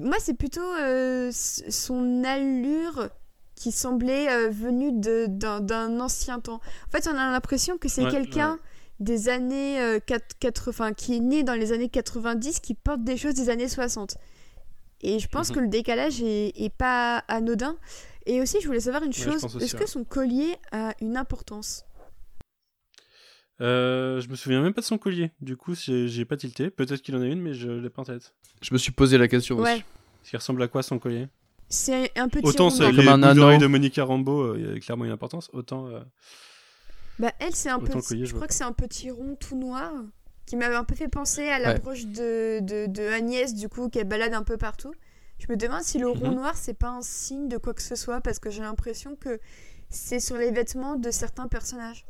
moi, 0.00 0.16
c'est 0.20 0.34
plutôt 0.34 0.60
euh, 0.80 1.30
son 1.32 2.22
allure 2.24 3.08
qui 3.54 3.72
semblait 3.72 4.28
euh, 4.30 4.48
venue 4.50 4.92
de- 4.92 5.26
d'un 5.28 5.60
d'un 5.60 5.98
ancien 6.00 6.40
temps. 6.40 6.60
En 6.88 6.90
fait, 6.90 7.08
on 7.08 7.16
a 7.16 7.30
l'impression 7.32 7.78
que 7.78 7.88
c'est 7.88 8.04
Ouais, 8.04 8.10
quelqu'un 8.10 8.58
des 9.00 9.28
années 9.28 9.80
euh, 9.80 9.98
4, 9.98 10.38
80, 10.38 10.92
qui 10.92 11.16
est 11.16 11.20
né 11.20 11.42
dans 11.42 11.54
les 11.54 11.72
années 11.72 11.88
90, 11.88 12.60
qui 12.60 12.74
porte 12.74 13.02
des 13.02 13.16
choses 13.16 13.34
des 13.34 13.50
années 13.50 13.68
60. 13.68 14.16
Et 15.02 15.18
je 15.18 15.28
pense 15.28 15.50
Mhm. 15.50 15.54
que 15.56 15.60
le 15.60 15.68
décalage 15.68 16.22
est, 16.22 16.52
est 16.56 16.72
pas 16.74 17.18
anodin. 17.28 17.76
Et 18.26 18.40
aussi, 18.40 18.60
je 18.60 18.66
voulais 18.66 18.80
savoir 18.80 19.02
une 19.04 19.12
chose. 19.12 19.44
Est-ce 19.60 19.76
que 19.76 19.86
son 19.86 20.04
collier 20.04 20.56
a 20.72 20.94
une 21.00 21.16
importance? 21.16 21.84
Euh, 23.62 24.20
je 24.20 24.28
me 24.28 24.36
souviens 24.36 24.60
même 24.62 24.74
pas 24.74 24.82
de 24.82 24.86
son 24.86 24.98
collier. 24.98 25.30
Du 25.40 25.56
coup, 25.56 25.74
j'ai 25.74 26.24
pas 26.24 26.36
tilté. 26.36 26.70
Peut-être 26.70 27.00
qu'il 27.02 27.16
en 27.16 27.22
a 27.22 27.26
une, 27.26 27.40
mais 27.40 27.54
je 27.54 27.70
l'ai 27.70 27.88
pas 27.90 28.02
en 28.02 28.04
tête. 28.04 28.34
Je 28.62 28.72
me 28.74 28.78
suis 28.78 28.92
posé 28.92 29.16
la 29.18 29.28
question 29.28 29.56
Ouais. 29.56 29.62
aussi. 29.74 29.80
Est-ce 30.22 30.30
qu'il 30.30 30.38
ressemble 30.38 30.62
à 30.62 30.68
quoi 30.68 30.82
son 30.82 30.98
collier? 30.98 31.28
C'est 31.68 32.16
un 32.18 32.28
petit 32.28 32.46
Autant 32.46 32.64
rond 32.64 32.70
c'est 32.70 32.94
Comme 32.94 33.08
un 33.08 33.22
anneau. 33.22 33.58
de 33.58 33.66
Monica 33.66 34.04
Rambeau, 34.04 34.42
euh, 34.42 34.56
il 34.58 34.74
y 34.74 34.76
a 34.76 34.80
clairement 34.80 35.04
une 35.04 35.10
importance. 35.10 35.48
Autant. 35.52 35.88
euh, 35.88 36.00
Bah, 37.18 37.32
elle, 37.38 37.54
c'est 37.54 37.70
un 37.70 37.76
Autant 37.76 37.94
le 37.94 38.00
petit. 38.00 38.08
collier, 38.08 38.20
je 38.22 38.26
je 38.26 38.30
crois 38.32 38.40
vois 38.40 38.48
que 38.48 38.54
c'est 38.54 38.64
un 38.64 38.72
petit 38.72 39.10
rond 39.10 39.36
tout 39.36 39.56
noir 39.56 39.90
qui 40.44 40.54
m'avait 40.56 40.76
un 40.76 40.84
peu 40.84 40.94
fait 40.94 41.08
penser 41.08 41.48
à 41.48 41.58
la 41.58 41.72
Ouais. 41.72 41.78
broche 41.78 42.04
de, 42.06 42.60
de, 42.60 42.86
de 42.86 43.08
Agnès, 43.08 43.54
du 43.54 43.68
coup, 43.68 43.88
qu'elle 43.88 44.06
balade 44.06 44.34
un 44.34 44.42
peu 44.44 44.56
partout. 44.56 44.92
Je 45.38 45.46
me 45.50 45.56
demande 45.56 45.82
si 45.82 45.98
le 45.98 46.08
rond 46.08 46.30
Mhm. 46.30 46.36
noir, 46.36 46.54
c'est 46.56 46.74
pas 46.78 46.90
un 46.90 47.00
signe 47.02 47.48
de 47.48 47.56
quoi 47.56 47.72
que 47.74 47.80
ce 47.82 47.96
soit, 47.96 48.20
parce 48.20 48.38
que 48.38 48.50
j'ai 48.50 48.60
l'impression 48.62 49.16
que 49.16 49.40
c'est 49.88 50.20
sur 50.20 50.36
les 50.36 50.50
vêtements 50.50 50.96
de 50.96 51.10
certains 51.10 51.48
personnages. 51.48 52.06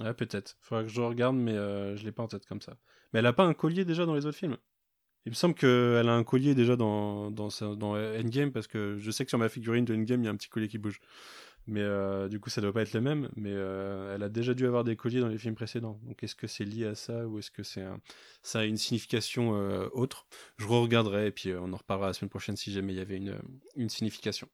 Ouais, 0.00 0.14
peut-être. 0.14 0.56
Faudra 0.60 0.84
que 0.84 0.88
je 0.90 1.00
regarde, 1.00 1.36
mais 1.36 1.52
euh, 1.54 1.96
je 1.96 2.04
l'ai 2.04 2.12
pas 2.12 2.22
en 2.22 2.28
tête 2.28 2.46
comme 2.46 2.60
ça. 2.60 2.76
Mais 3.12 3.18
elle 3.20 3.26
a 3.26 3.32
pas 3.32 3.44
un 3.44 3.54
collier 3.54 3.84
déjà 3.84 4.06
dans 4.06 4.14
les 4.14 4.26
autres 4.26 4.36
films? 4.38 4.56
Il 5.26 5.30
me 5.30 5.34
semble 5.36 5.54
qu'elle 5.54 6.08
a 6.08 6.14
un 6.14 6.24
collier 6.24 6.54
déjà 6.54 6.76
dans, 6.76 7.30
dans, 7.30 7.50
sa- 7.50 7.76
dans 7.76 7.96
Endgame, 7.96 8.52
parce 8.52 8.66
que 8.68 8.98
je 8.98 9.10
sais 9.12 9.24
que 9.24 9.30
sur 9.30 9.38
ma 9.38 9.48
figurine 9.50 9.84
de 9.84 9.94
Endgame, 9.94 10.22
il 10.22 10.26
y 10.26 10.28
a 10.28 10.32
un 10.32 10.36
petit 10.36 10.48
collier 10.50 10.68
qui 10.68 10.78
bouge. 10.78 11.00
Mais 11.68 11.82
euh, 11.82 12.28
du 12.28 12.40
coup, 12.40 12.48
ça 12.48 12.62
doit 12.62 12.72
pas 12.72 12.80
être 12.80 12.94
le 12.94 13.02
même. 13.02 13.28
Mais 13.36 13.52
euh, 13.52 14.14
elle 14.14 14.22
a 14.22 14.30
déjà 14.30 14.54
dû 14.54 14.66
avoir 14.66 14.84
des 14.84 14.96
colliers 14.96 15.20
dans 15.20 15.28
les 15.28 15.36
films 15.36 15.54
précédents. 15.54 16.00
Donc 16.04 16.22
est-ce 16.22 16.34
que 16.34 16.46
c'est 16.46 16.64
lié 16.64 16.86
à 16.86 16.94
ça 16.94 17.26
ou 17.28 17.38
est-ce 17.38 17.50
que 17.50 17.62
c'est 17.62 17.84
ça 18.42 18.60
a 18.60 18.64
une 18.64 18.78
signification 18.78 19.54
euh, 19.54 19.88
autre? 19.92 20.26
Je 20.56 20.66
re-regarderai 20.66 21.26
et 21.26 21.30
puis 21.30 21.52
on 21.54 21.72
en 21.72 21.76
reparlera 21.76 22.08
la 22.08 22.14
semaine 22.14 22.30
prochaine 22.30 22.56
si 22.56 22.72
jamais 22.72 22.94
il 22.94 22.96
y 22.96 23.00
avait 23.02 23.18
une, 23.18 23.38
une 23.76 23.90
signification. 23.90 24.48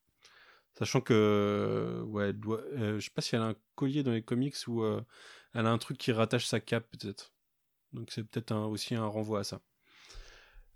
Sachant 0.76 1.00
que, 1.00 2.02
ouais, 2.08 2.30
elle 2.76 2.98
je 2.98 3.04
sais 3.04 3.10
pas 3.14 3.22
si 3.22 3.36
elle 3.36 3.42
a 3.42 3.46
un 3.46 3.56
collier 3.76 4.02
dans 4.02 4.12
les 4.12 4.22
comics 4.22 4.56
ou 4.66 4.84
elle 4.84 5.66
a 5.66 5.70
un 5.70 5.78
truc 5.78 5.98
qui 5.98 6.12
rattache 6.12 6.46
sa 6.46 6.60
cape 6.60 6.88
peut-être. 6.90 7.32
Donc 7.92 8.10
c'est 8.10 8.24
peut-être 8.24 8.52
aussi 8.56 8.96
un 8.96 9.06
renvoi 9.06 9.40
à 9.40 9.44
ça. 9.44 9.60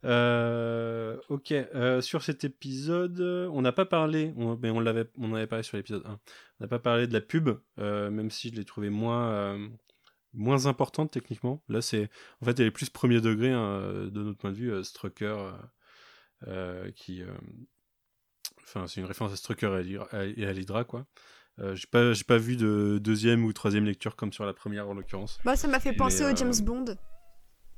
Euh, 0.05 1.17
ok, 1.29 1.53
euh, 1.53 2.01
sur 2.01 2.23
cet 2.23 2.45
épisode, 2.45 3.21
on 3.53 3.63
n'a 3.63 3.73
pas 3.73 3.87
parlé, 3.87 4.33
on, 4.37 4.57
mais 4.57 4.71
on 4.71 4.81
l'avait, 4.81 5.07
on 5.19 5.35
avait 5.35 5.47
parlé 5.47 5.63
sur 5.63 5.77
l'épisode 5.77 6.03
1. 6.07 6.11
On 6.13 6.19
n'a 6.65 6.69
pas 6.69 6.79
parlé 6.79 7.07
de 7.07 7.13
la 7.13 7.21
pub, 7.21 7.51
euh, 7.79 8.11
même 8.11 8.31
si 8.31 8.51
je 8.51 8.55
l'ai 8.55 8.65
trouvé 8.65 8.91
moins, 8.91 9.59
moins 10.33 10.67
importante 10.67 11.11
techniquement. 11.11 11.63
Là, 11.69 11.81
c'est, 11.81 12.11
en 12.41 12.45
fait, 12.47 12.59
elle 12.61 12.67
est 12.67 12.71
plus 12.71 12.91
premier 12.91 13.21
degré 13.21 13.51
hein, 13.51 14.09
de 14.11 14.23
notre 14.23 14.39
point 14.39 14.53
de 14.53 14.57
vue. 14.57 14.85
Strucker, 14.85 15.37
qui, 16.95 17.23
enfin, 18.63 18.87
c'est 18.87 19.01
une 19.01 19.07
référence 19.07 19.33
à 19.33 19.37
Strucker 19.37 19.83
et 20.37 20.47
à 20.47 20.53
l'Hydra- 20.53 20.85
quoi. 20.85 21.07
Euh, 21.61 21.75
j'ai 21.75 21.89
pas, 21.91 22.13
j'ai 22.13 22.23
pas 22.25 22.39
vu 22.39 22.57
de 22.57 22.99
deuxième 23.03 23.45
ou 23.45 23.53
troisième 23.53 23.85
lecture 23.85 24.15
comme 24.15 24.33
sur 24.33 24.45
la 24.45 24.53
première 24.53 24.89
en 24.89 24.95
l'occurrence. 24.95 25.39
Moi, 25.45 25.57
ça 25.57 25.67
m'a 25.67 25.81
fait 25.81 25.93
penser 25.93 26.23
euh, 26.23 26.33
au 26.33 26.37
James 26.37 26.55
Bond. 26.63 26.85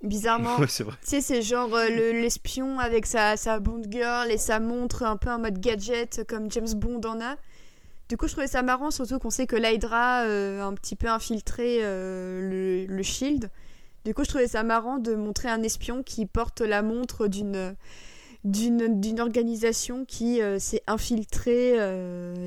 Bizarrement. 0.03 0.57
ouais, 0.59 0.67
c'est 0.69 0.85
vrai. 0.85 0.95
Tu 1.03 1.09
sais, 1.11 1.21
c'est 1.21 1.43
genre 1.43 1.75
euh, 1.75 1.89
le- 1.89 2.13
l'espion 2.21 2.79
avec 2.79 3.05
sa, 3.07 3.37
sa 3.37 3.61
Bond 3.61 3.83
Girl 3.91 4.31
et 4.31 4.39
sa 4.39 4.59
montre 4.61 5.03
un 5.03 5.17
peu 5.17 5.31
en 5.31 5.39
mode 5.39 5.59
gadget 5.61 6.23
comme 6.27 6.51
James 6.51 6.73
Bond 6.75 7.01
en 7.07 7.21
a. 7.21 7.37
Du 8.09 8.17
coup, 8.17 8.27
je 8.27 8.33
trouvais 8.33 8.47
ça 8.49 8.63
marrant, 8.63 8.91
surtout 8.91 9.19
qu'on 9.19 9.31
sait 9.31 9.47
que 9.47 9.57
l'Hydra 9.57 10.23
euh, 10.25 10.63
a 10.63 10.65
un 10.65 10.75
petit 10.75 10.97
peu 10.97 11.07
infiltré 11.09 11.79
euh, 11.83 12.87
le, 12.87 12.93
le 12.93 13.03
Shield. 13.03 13.51
Du 14.05 14.15
coup, 14.15 14.25
je 14.25 14.31
trouvais 14.31 14.49
ça 14.49 14.63
marrant 14.63 14.99
de 14.99 15.15
montrer 15.15 15.49
un 15.49 15.63
espion 15.63 16.03
qui 16.03 16.25
porte 16.27 16.61
la 16.63 16.81
montre 16.83 17.27
d'une 17.29 17.77
d'une 18.45 18.99
d'une 19.03 19.21
organisation 19.21 20.07
qui 20.07 20.41
s'est 20.59 20.83
infiltrée, 20.87 21.75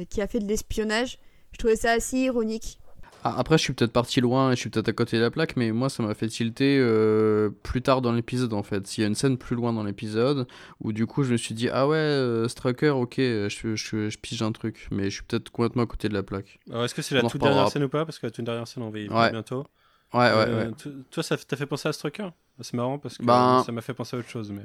qui 0.10 0.22
a 0.24 0.28
fait 0.28 0.40
de 0.40 0.48
l'espionnage. 0.48 1.20
Je 1.52 1.60
trouvais 1.60 1.76
ça 1.76 1.92
assez 1.92 2.18
ironique. 2.18 2.80
Ah, 3.26 3.36
après, 3.38 3.58
je 3.58 3.64
suis 3.64 3.72
peut-être 3.74 3.94
parti 3.94 4.20
loin 4.20 4.52
et 4.52 4.56
je 4.56 4.60
suis 4.60 4.70
peut-être 4.70 4.90
à 4.90 4.94
côté 4.94 5.16
de 5.18 5.22
la 5.22 5.32
plaque, 5.32 5.56
mais 5.56 5.72
moi, 5.72 5.88
ça 5.90 6.04
m'a 6.04 6.14
fait 6.14 6.28
tilter 6.28 6.78
euh, 6.78 7.50
plus 7.64 7.82
tard 7.82 8.02
dans 8.02 8.12
l'épisode 8.12 8.52
en 8.54 8.64
fait. 8.64 8.86
S'il 8.86 9.02
y 9.02 9.06
a 9.06 9.08
une 9.08 9.16
scène 9.16 9.38
plus 9.38 9.56
loin 9.56 9.72
dans 9.72 9.84
l'épisode 9.84 10.46
où 10.82 10.92
du 10.92 11.06
coup, 11.08 11.24
je 11.24 11.32
me 11.32 11.38
suis 11.38 11.56
dit, 11.56 11.70
ah 11.72 11.88
ouais, 11.88 11.96
euh, 11.96 12.48
Strucker, 12.50 12.90
ok, 12.90 13.16
je, 13.18 13.48
je, 13.76 14.10
je 14.10 14.18
pige 14.18 14.42
un 14.42 14.52
truc, 14.52 14.88
mais 14.92 15.06
je 15.06 15.16
suis 15.16 15.24
peut-être 15.24 15.50
complètement 15.52 15.84
à 15.84 15.86
côté 15.88 16.10
de 16.10 16.14
la 16.14 16.22
plaque. 16.24 16.60
Alors, 16.70 16.84
est-ce 16.84 16.94
que 16.94 17.02
c'est 17.02 17.16
la 17.16 17.22
toute 17.22 17.40
dernière 17.42 17.70
scène 17.70 17.84
ou 17.86 17.90
pas? 17.90 18.04
Parce 18.06 18.20
que 18.20 18.26
la 18.28 18.32
toute 18.32 18.44
dernière 18.44 18.68
scène, 18.68 18.84
on 18.84 18.90
va 18.90 19.00
y 19.00 19.08
Ouais. 19.08 19.32
bientôt. 19.32 19.66
Ouais, 20.14 20.20
ouais, 20.20 20.30
Euh, 20.50 20.70
ouais. 20.70 20.92
Toi, 21.10 21.24
ça 21.24 21.38
t'a 21.38 21.56
fait 21.56 21.66
penser 21.66 21.88
à 21.88 21.94
Strucker? 21.94 22.28
C'est 22.60 22.74
marrant 22.76 23.00
parce 23.00 23.18
que 23.18 23.24
Ben- 23.24 23.64
ça 23.66 23.72
m'a 23.72 23.82
fait 23.82 23.94
penser 23.96 24.16
à 24.16 24.20
autre 24.20 24.30
chose. 24.30 24.52
Mais... 24.52 24.64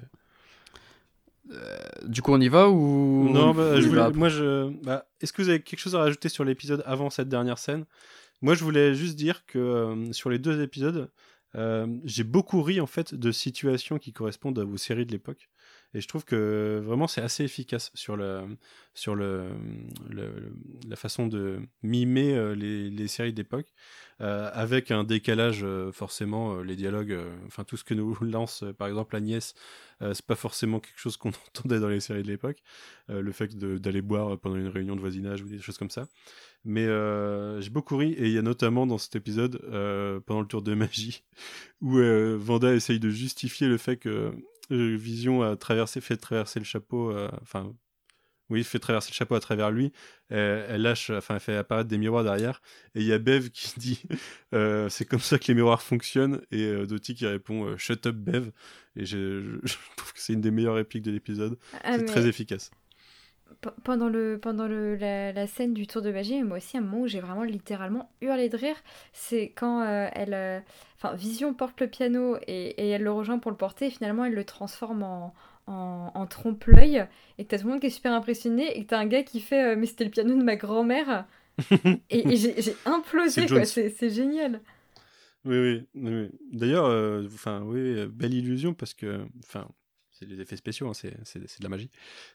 Du 2.07 2.21
coup, 2.21 2.33
on 2.35 2.41
y 2.41 2.49
va 2.49 2.69
ou. 2.69 3.31
Non, 3.33 3.51
on 3.51 3.55
bah, 3.55 3.81
je 3.81 3.89
voulais- 3.89 4.11
moi, 4.11 4.29
je. 4.29 4.69
Bah, 4.85 5.07
Est-ce 5.23 5.33
que 5.33 5.41
vous 5.43 5.49
avez 5.49 5.61
quelque 5.63 5.81
chose 5.81 5.95
à 5.95 6.01
rajouter 6.01 6.29
sur 6.29 6.45
l'épisode 6.45 6.83
avant 6.85 7.09
cette 7.09 7.29
dernière 7.31 7.57
scène? 7.59 7.85
Moi, 8.43 8.55
je 8.55 8.65
voulais 8.65 8.95
juste 8.95 9.17
dire 9.17 9.45
que 9.47 9.59
euh, 9.59 10.13
sur 10.13 10.31
les 10.31 10.39
deux 10.39 10.63
épisodes, 10.63 11.11
euh, 11.57 11.87
j'ai 12.05 12.25
beaucoup 12.25 12.63
ri 12.63 12.81
en 12.81 12.87
fait 12.87 13.15
de 13.15 13.33
situations 13.33 13.99
qui 13.99 14.13
correspondent 14.13 14.59
à 14.59 14.65
vos 14.65 14.77
séries 14.77 15.07
de 15.07 15.13
l'époque. 15.13 15.49
Et 15.95 16.01
je 16.03 16.09
trouve 16.09 16.25
que 16.25 16.81
vraiment 16.85 17.07
c'est 17.09 17.23
assez 17.23 17.45
efficace 17.45 17.91
sur, 17.95 18.17
le, 18.17 18.43
sur 18.95 19.15
le, 19.15 19.49
la 20.87 20.97
façon 20.97 21.27
de 21.27 21.61
mimer 21.83 22.35
euh, 22.37 22.55
les, 22.55 23.09
séries 23.09 23.33
d'époque, 23.33 23.73
euh, 24.21 24.51
avec 24.53 24.91
un 24.91 25.03
décalage 25.05 25.61
euh, 25.65 25.91
forcément, 25.91 26.57
euh, 26.57 26.63
les 26.63 26.77
dialogues, 26.77 27.13
euh, 27.13 27.35
enfin 27.47 27.65
tout 27.65 27.79
ce 27.79 27.85
que 27.85 27.95
nous 27.95 28.15
lance 28.21 28.63
euh, 28.65 28.73
par 28.75 28.87
exemple 28.89 29.17
Agnès, 29.17 29.55
euh, 30.03 30.13
c'est 30.13 30.27
pas 30.27 30.35
forcément 30.37 30.79
quelque 30.81 30.99
chose 30.99 31.17
qu'on 31.17 31.31
entendait 31.49 31.81
dans 31.81 31.89
les 31.89 32.01
séries 32.01 32.23
de 32.23 32.29
l'époque, 32.29 32.59
euh, 33.09 33.23
le 33.23 33.33
fait 33.33 33.57
d'aller 33.57 34.03
boire 34.03 34.39
pendant 34.39 34.57
une 34.57 34.69
réunion 34.69 34.95
de 34.95 35.01
voisinage 35.01 35.43
ou 35.43 35.49
des 35.49 35.59
choses 35.61 35.79
comme 35.79 35.91
ça. 35.91 36.07
Mais 36.65 36.85
euh, 36.87 37.61
j'ai 37.61 37.71
beaucoup 37.71 37.97
ri, 37.97 38.13
et 38.13 38.27
il 38.27 38.33
y 38.33 38.39
a 38.39 38.43
notamment 38.43 38.87
dans 38.87 38.99
cet 38.99 39.17
épisode, 39.17 39.61
euh, 39.73 40.21
pendant 40.21 40.41
le 40.41 40.47
tour 40.47 40.63
de 40.63 40.75
magie, 40.75 41.23
où 41.81 41.99
euh, 41.99 42.37
Vanda 42.39 42.75
essaye 42.75 43.01
de 43.01 43.11
justifier 43.11 43.69
le 43.69 43.79
fait 43.79 43.97
que 43.97 44.33
Vision 44.71 45.43
a 45.43 45.57
traversé, 45.57 46.01
fait 46.03 46.17
traverser 46.19 46.59
le 46.59 46.67
chapeau, 46.67 47.11
enfin, 47.41 47.73
oui, 48.51 48.65
fait 48.65 48.79
traverser 48.79 49.11
le 49.13 49.15
chapeau 49.15 49.35
à 49.35 49.41
travers 49.41 49.71
lui. 49.71 49.93
Elle, 50.29 50.65
elle 50.69 50.83
lâche, 50.83 51.09
enfin, 51.11 51.35
elle 51.37 51.41
fait 51.41 51.57
apparaître 51.57 51.89
des 51.89 51.97
miroirs 51.97 52.23
derrière. 52.25 52.61
Et 52.95 53.01
il 53.01 53.07
y 53.07 53.13
a 53.15 53.19
Bev 53.19 53.49
qui 53.51 53.73
dit 53.79 54.03
c'est 54.53 55.07
comme 55.09 55.21
ça 55.21 55.39
que 55.39 55.47
les 55.49 55.55
miroirs 55.55 55.81
fonctionnent. 55.81 56.43
Et 56.51 56.71
Dottie 56.87 57.15
qui 57.15 57.27
répond 57.27 57.79
shut 57.79 58.07
up, 58.07 58.17
Bev. 58.17 58.51
Et 58.97 59.07
je, 59.07 59.41
je- 59.43 59.59
je 59.69 59.75
trouve 59.97 60.13
que 60.13 60.21
c'est 60.21 60.35
une 60.35 60.41
des 60.43 60.51
meilleures 60.51 60.75
répliques 60.75 61.05
de 61.05 61.11
l'épisode. 61.13 61.59
Ah, 61.83 61.93
c'est 61.93 61.99
mais 61.99 62.05
très 62.05 62.27
efficace. 62.27 62.71
Pe- 63.61 63.71
pendant 63.85 64.09
le, 64.09 64.39
pendant 64.41 64.67
le, 64.69 64.97
la, 64.97 65.33
la 65.33 65.47
scène 65.47 65.75
du 65.75 65.87
tour 65.87 66.03
de 66.03 66.11
magie, 66.13 66.43
moi 66.43 66.59
aussi, 66.59 66.79
un 66.79 66.81
moment 66.81 67.03
où 67.03 67.07
j'ai 67.07 67.21
vraiment 67.21 67.43
littéralement 67.45 68.11
hurlé 68.21 68.49
de 68.49 68.57
rire, 68.57 68.77
c'est 69.13 69.53
quand 69.57 69.83
euh, 69.83 70.09
elle. 70.13 70.35
euh, 70.35 70.61
Enfin, 70.97 71.15
Vision 71.15 71.55
porte 71.55 71.81
le 71.81 71.87
piano 71.89 72.37
et, 72.49 72.71
et 72.71 72.89
elle 72.89 73.03
le 73.05 73.13
rejoint 73.13 73.39
pour 73.39 73.51
le 73.53 73.57
porter, 73.57 73.87
et 73.87 73.91
finalement 73.91 74.25
elle 74.25 74.35
le 74.35 74.45
transforme 74.45 75.05
en, 75.05 75.33
en, 75.69 76.11
en 76.15 76.27
trompe-l'œil, 76.27 77.07
et 77.39 77.45
que 77.45 77.49
t'as 77.51 77.59
tout 77.59 77.67
le 77.67 77.71
monde 77.73 77.81
qui 77.81 77.87
est 77.87 77.91
super 77.91 78.13
impressionné, 78.13 78.77
et 78.77 78.83
que 78.85 78.89
t'as 78.89 78.99
un 78.99 79.07
gars 79.07 79.23
qui 79.23 79.41
fait 79.41 79.75
euh, 79.75 79.77
Mais 79.77 79.87
c'était 79.87 80.05
le 80.05 80.11
piano 80.11 80.37
de 80.37 80.43
ma 80.43 80.57
grand-mère 80.57 81.27
Et, 82.11 82.33
et 82.33 82.37
j'ai 82.37 82.81
implosé, 82.87 83.43
C'est 83.43 83.49
quoi, 83.51 83.65
c'est 83.67 84.11
génial. 84.11 84.61
Oui, 85.45 85.57
oui. 85.59 85.87
oui. 85.95 86.29
D'ailleurs, 86.53 87.25
enfin, 87.27 87.63
oui, 87.63 88.07
belle 88.07 88.35
illusion 88.35 88.75
parce 88.75 88.93
que, 88.95 89.25
enfin, 89.45 89.69
c'est 90.19 90.27
des 90.27 90.41
effets 90.41 90.57
spéciaux, 90.57 90.89
hein, 90.89 90.95
c'est 90.95 91.15
c'est- 91.25 91.47
c'est 91.47 91.59
de 91.61 91.65
la 91.65 91.69
magie. 91.71 91.91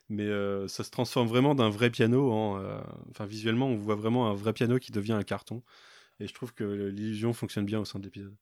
Mais 0.09 0.23
euh, 0.27 0.67
ça 0.67 0.83
se 0.83 0.91
transforme 0.91 1.27
vraiment 1.27 1.55
d'un 1.55 1.69
vrai 1.69 1.89
piano 1.89 2.31
en, 2.31 2.59
euh, 2.59 2.79
enfin, 3.11 3.25
visuellement, 3.25 3.67
on 3.67 3.75
voit 3.77 3.95
vraiment 3.95 4.29
un 4.29 4.33
vrai 4.33 4.53
piano 4.53 4.79
qui 4.79 4.91
devient 4.91 5.13
un 5.13 5.23
carton. 5.23 5.61
Et 6.19 6.27
je 6.27 6.33
trouve 6.33 6.53
que 6.53 6.63
l'illusion 6.63 7.33
fonctionne 7.33 7.65
bien 7.65 7.79
au 7.79 7.85
sein 7.85 7.99
de 7.99 8.05
l'épisode. 8.05 8.35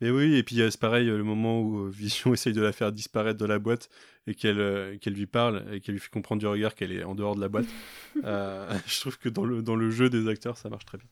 Mais 0.00 0.10
oui, 0.10 0.34
et 0.36 0.42
puis 0.42 0.56
c'est 0.56 0.80
pareil, 0.80 1.06
le 1.06 1.22
moment 1.22 1.60
où 1.62 1.88
Vision 1.88 2.32
essaye 2.34 2.52
de 2.52 2.60
la 2.62 2.72
faire 2.72 2.92
disparaître 2.92 3.38
de 3.38 3.46
la 3.46 3.58
boîte 3.58 3.88
et 4.26 4.34
qu'elle 4.34 4.98
qu'elle 5.00 5.14
lui 5.14 5.26
parle 5.26 5.64
et 5.72 5.80
qu'elle 5.80 5.94
lui 5.94 6.00
fait 6.00 6.10
comprendre 6.10 6.40
du 6.40 6.46
regard 6.46 6.74
qu'elle 6.74 6.92
est 6.92 7.04
en 7.04 7.14
dehors 7.14 7.36
de 7.36 7.40
la 7.40 7.48
boîte. 7.48 7.66
je 8.86 9.00
trouve 9.00 9.18
que 9.18 9.28
dans 9.28 9.44
le, 9.44 9.62
dans 9.62 9.76
le 9.76 9.90
jeu 9.90 10.10
des 10.10 10.28
acteurs, 10.28 10.56
ça 10.56 10.68
marche 10.68 10.84
très 10.86 10.98
bien. 10.98 11.06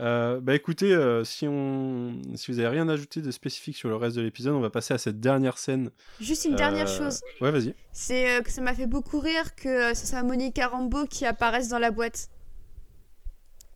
Euh, 0.00 0.40
bah 0.40 0.54
écoutez, 0.54 0.92
euh, 0.92 1.24
si, 1.24 1.48
on... 1.48 2.20
si 2.36 2.52
vous 2.52 2.58
avez 2.60 2.68
rien 2.68 2.88
ajouté 2.88 3.20
de 3.20 3.30
spécifique 3.32 3.76
sur 3.76 3.88
le 3.88 3.96
reste 3.96 4.16
de 4.16 4.22
l'épisode, 4.22 4.54
on 4.54 4.60
va 4.60 4.70
passer 4.70 4.94
à 4.94 4.98
cette 4.98 5.18
dernière 5.18 5.58
scène. 5.58 5.90
Juste 6.20 6.44
une 6.44 6.54
dernière 6.54 6.88
Euh, 6.88 6.98
chose. 6.98 7.20
Ouais, 7.40 7.50
vas-y. 7.50 7.74
C'est 7.92 8.42
que 8.44 8.50
ça 8.50 8.60
m'a 8.60 8.74
fait 8.74 8.86
beaucoup 8.86 9.18
rire 9.18 9.56
que 9.56 9.94
ce 9.94 10.06
soit 10.06 10.22
Monica 10.22 10.68
Rambeau 10.68 11.06
qui 11.06 11.26
apparaisse 11.26 11.68
dans 11.68 11.80
la 11.80 11.90
boîte. 11.90 12.28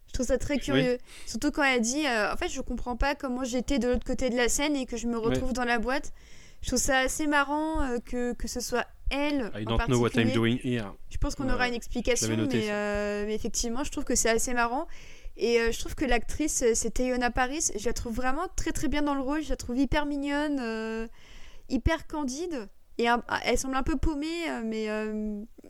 Je 0.09 0.13
trouve 0.13 0.27
ça 0.27 0.39
très 0.39 0.59
curieux. 0.59 0.99
Surtout 1.27 1.51
quand 1.51 1.63
elle 1.65 1.81
dit 1.81 2.07
euh, 2.07 2.33
En 2.33 2.37
fait, 2.37 2.49
je 2.51 2.61
comprends 2.61 2.97
pas 2.97 3.15
comment 3.15 3.45
j'étais 3.45 3.79
de 3.79 3.89
l'autre 3.89 4.05
côté 4.05 4.29
de 4.31 4.37
la 4.37 4.49
scène 4.49 4.77
et 4.77 4.85
que 4.87 4.97
je 4.99 5.07
me 5.09 5.17
retrouve 5.19 5.53
dans 5.55 5.65
la 5.65 5.79
boîte. 5.79 6.13
Je 6.61 6.69
trouve 6.69 6.79
ça 6.79 6.99
assez 6.99 7.27
marrant 7.27 7.83
euh, 7.83 7.99
que, 7.99 8.35
que 8.35 8.47
ce 8.47 8.61
soit 8.61 8.87
elle. 9.11 9.51
I 9.59 9.65
en 9.67 9.77
don't 9.77 9.87
know 9.89 9.99
what 9.99 10.11
I'm 10.15 10.31
doing 10.31 10.59
here. 10.63 10.93
Je 11.11 11.17
pense 11.17 11.35
qu'on 11.35 11.47
Ouais, 11.49 11.55
aura 11.55 11.67
une 11.67 11.75
explication, 11.75 12.37
noté, 12.37 12.59
mais, 12.59 12.67
ça. 12.67 12.73
euh, 12.73 13.25
mais 13.27 13.35
effectivement, 13.35 13.83
je 13.85 13.91
trouve 13.91 14.05
que 14.05 14.15
c'est 14.15 14.29
assez 14.29 14.55
marrant. 14.55 14.87
Et 15.37 15.61
euh, 15.61 15.73
je 15.73 15.79
trouve 15.79 15.95
que 15.95 16.05
l'actrice, 16.05 16.63
euh, 16.63 16.73
c'est 16.75 16.91
Teyona 16.91 17.31
Paris. 17.31 17.71
Je 17.77 17.87
la 17.87 17.93
trouve 17.93 18.15
vraiment 18.15 18.49
très 18.57 18.73
très 18.73 18.89
bien 18.89 19.03
dans 19.03 19.15
le 19.15 19.21
rôle. 19.23 19.43
Je 19.43 19.51
la 19.51 19.57
trouve 19.57 19.79
hyper 19.79 20.07
mignonne, 20.07 20.59
euh, 20.61 21.07
hyper 21.69 22.07
candide. 22.07 22.69
Et 22.99 23.09
un- 23.09 23.25
elle 23.45 23.59
semble 23.59 23.75
un 23.77 23.83
peu 23.83 23.97
paumée, 23.97 24.47
mais, 24.65 24.87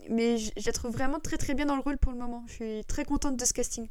mais 0.09 0.37
je 0.37 0.51
la 0.65 0.71
trouve 0.73 0.91
vraiment 0.91 1.19
très 1.19 1.37
très 1.37 1.53
bien 1.53 1.65
dans 1.65 1.75
le 1.75 1.81
rôle 1.81 1.97
pour 1.97 2.11
le 2.11 2.17
moment. 2.17 2.43
Je 2.47 2.53
suis 2.53 2.85
très 2.85 3.05
contente 3.05 3.37
de 3.37 3.45
ce 3.45 3.53
casting. 3.53 3.87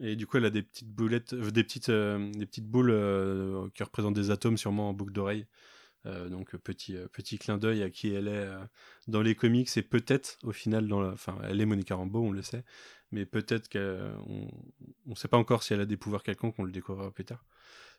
Et 0.00 0.16
du 0.16 0.26
coup, 0.26 0.38
elle 0.38 0.46
a 0.46 0.50
des 0.50 0.62
petites 0.62 0.88
boulettes, 0.90 1.32
des 1.34 1.62
petites, 1.62 1.90
des 1.90 2.46
petites 2.46 2.66
boules 2.66 3.70
qui 3.72 3.82
représentent 3.84 4.14
des 4.14 4.30
atomes, 4.32 4.58
sûrement 4.58 4.88
en 4.90 4.92
boucle 4.92 5.12
d'oreille. 5.12 5.46
Euh, 6.06 6.30
donc 6.30 6.56
petit, 6.56 6.96
euh, 6.96 7.08
petit 7.08 7.38
clin 7.38 7.58
d'œil 7.58 7.82
à 7.82 7.90
qui 7.90 8.08
elle 8.14 8.26
est 8.28 8.30
euh, 8.30 8.58
dans 9.06 9.20
les 9.20 9.34
comics 9.34 9.68
et 9.76 9.82
peut-être 9.82 10.38
au 10.44 10.52
final 10.52 10.88
dans 10.88 11.02
la... 11.02 11.10
enfin 11.10 11.36
elle 11.44 11.60
est 11.60 11.66
Monica 11.66 11.94
Rambeau 11.94 12.22
on 12.22 12.30
le 12.32 12.40
sait 12.40 12.64
mais 13.12 13.26
peut-être 13.26 13.68
qu'on 13.68 14.48
on 15.06 15.14
sait 15.14 15.28
pas 15.28 15.36
encore 15.36 15.62
si 15.62 15.72
elle 15.72 15.80
a 15.80 15.86
des 15.86 15.96
pouvoirs 15.96 16.22
quelconques 16.22 16.58
on 16.58 16.64
le 16.64 16.72
découvrira 16.72 17.10
plus 17.10 17.24
tard. 17.24 17.44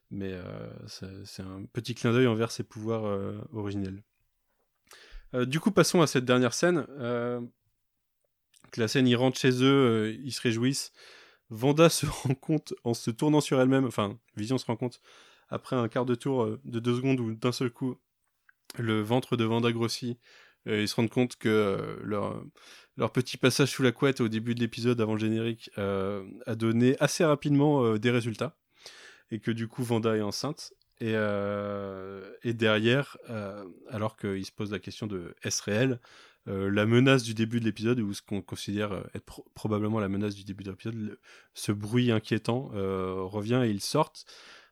Mais 0.10 0.32
euh, 0.34 0.70
c'est 0.88 1.42
un 1.42 1.64
petit 1.72 1.96
clin 1.96 2.12
d'œil 2.12 2.28
envers 2.28 2.52
ses 2.52 2.64
pouvoirs 2.64 3.06
euh, 3.06 3.40
originels. 3.54 4.04
Euh, 5.34 5.46
du 5.46 5.60
coup 5.60 5.72
passons 5.72 6.02
à 6.02 6.08
cette 6.08 6.26
dernière 6.26 6.54
scène 6.54 6.86
euh, 6.90 7.40
que 8.72 8.82
la 8.82 8.88
scène 8.88 9.08
ils 9.08 9.16
rentrent 9.16 9.40
chez 9.40 9.64
eux 9.64 10.12
euh, 10.12 10.18
ils 10.24 10.34
se 10.34 10.42
réjouissent. 10.42 10.92
Vanda 11.50 11.90
se 11.90 12.06
rend 12.06 12.36
compte 12.36 12.74
en 12.84 12.94
se 12.94 13.12
tournant 13.12 13.42
sur 13.42 13.60
elle-même 13.60 13.86
enfin 13.86 14.18
Vision 14.36 14.58
se 14.58 14.66
rend 14.66 14.76
compte 14.76 15.02
après 15.52 15.76
un 15.76 15.88
quart 15.88 16.06
de 16.06 16.16
tour 16.16 16.44
euh, 16.44 16.60
de 16.66 16.80
deux 16.80 16.96
secondes 16.96 17.20
où 17.20 17.34
d'un 17.34 17.52
seul 17.52 17.70
coup 17.70 17.98
le 18.78 19.02
ventre 19.02 19.38
de 19.38 19.44
Vanda 19.44 19.72
grossit, 19.72 20.18
euh, 20.68 20.82
ils 20.82 20.88
se 20.88 20.96
rendent 20.96 21.10
compte 21.10 21.36
que 21.36 21.50
euh, 21.50 21.98
leur, 22.04 22.44
leur 22.98 23.12
petit 23.12 23.38
passage 23.38 23.70
sous 23.70 23.84
la 23.84 23.92
couette 23.92 24.22
au 24.22 24.30
début 24.30 24.56
de 24.56 24.62
l'épisode 24.62 25.00
avant 25.02 25.14
le 25.14 25.20
générique 25.20 25.70
a 25.78 26.56
donné 26.56 26.96
assez 27.00 27.24
rapidement 27.24 27.98
des 27.98 28.12
résultats 28.12 28.58
et 29.30 29.40
que 29.40 29.52
du 29.52 29.68
coup 29.68 29.84
Vanda 29.84 30.18
est 30.18 30.22
enceinte. 30.22 30.74
Et, 31.04 32.54
derrière, 32.54 33.18
alors 33.90 34.18
qu'il 34.18 34.46
se 34.46 34.52
pose 34.52 34.72
la 34.72 34.78
question 34.78 35.08
de 35.08 35.34
est-ce 35.42 35.64
réel, 35.64 36.00
la 36.46 36.86
menace 36.86 37.24
du 37.24 37.34
début 37.34 37.60
de 37.60 37.66
l'épisode, 37.66 38.00
ou 38.02 38.14
ce 38.14 38.22
qu'on 38.22 38.44
considère 38.44 38.94
être 39.16 39.26
pro- 39.26 39.46
probablement 39.56 40.00
la 40.00 40.10
menace 40.10 40.36
du 40.36 40.44
début 40.44 40.64
de 40.64 40.70
l'épisode, 40.70 41.18
ce 41.56 41.72
bruit 41.72 42.12
inquiétant 42.12 42.70
revient 43.28 43.64
et 43.66 43.70
ils 43.72 43.82
sortent. 43.82 44.26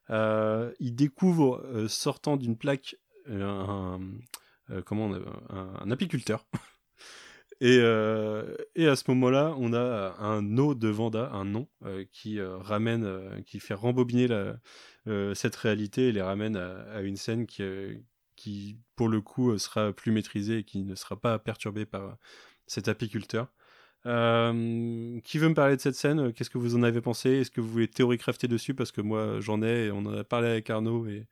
Euh, 0.09 0.71
ils 0.79 0.95
découvrent, 0.95 1.61
euh, 1.65 1.87
sortant 1.87 2.37
d'une 2.37 2.57
plaque, 2.57 2.95
euh, 3.29 3.43
un, 3.43 4.81
comment 4.85 5.11
un, 5.49 5.91
apiculteur. 5.91 6.45
et, 7.61 7.77
et 7.77 8.87
à 8.87 8.95
ce 8.95 9.03
moment-là, 9.07 9.55
on 9.57 9.73
a 9.73 10.15
un 10.19 10.57
eau 10.57 10.75
de 10.75 10.87
Vanda, 10.87 11.31
un 11.31 11.45
nom, 11.45 11.67
qui 12.11 12.39
ramène, 12.39 13.43
qui 13.45 13.59
fait 13.59 13.73
rembobiner 13.73 14.27
cette 15.33 15.55
réalité 15.55 16.09
et 16.09 16.11
les 16.11 16.21
ramène 16.21 16.55
à, 16.55 16.83
à 16.93 17.01
une 17.01 17.17
scène 17.17 17.47
qui, 17.47 17.63
qui, 18.35 18.77
pour 18.95 19.09
le 19.09 19.21
coup, 19.21 19.57
sera 19.57 19.91
plus 19.91 20.11
maîtrisée 20.11 20.59
et 20.59 20.63
qui 20.63 20.83
ne 20.83 20.93
sera 20.93 21.19
pas 21.19 21.39
perturbée 21.39 21.87
par 21.87 22.17
cet 22.67 22.87
apiculteur. 22.87 23.47
Euh, 24.05 25.19
qui 25.23 25.37
veut 25.37 25.49
me 25.49 25.53
parler 25.53 25.75
de 25.75 25.81
cette 25.81 25.95
scène? 25.95 26.31
Qu'est-ce 26.33 26.49
que 26.49 26.57
vous 26.57 26.75
en 26.75 26.83
avez 26.83 27.01
pensé? 27.01 27.29
Est-ce 27.31 27.51
que 27.51 27.61
vous 27.61 27.69
voulez 27.69 27.87
théorie 27.87 28.17
crafter 28.17 28.47
dessus? 28.47 28.73
Parce 28.73 28.91
que 28.91 29.01
moi, 29.01 29.39
j'en 29.41 29.61
ai, 29.61 29.87
et 29.87 29.91
on 29.91 29.99
en 29.99 30.13
a 30.17 30.23
parlé 30.23 30.47
avec 30.47 30.69
Arnaud, 30.69 31.07
et 31.07 31.25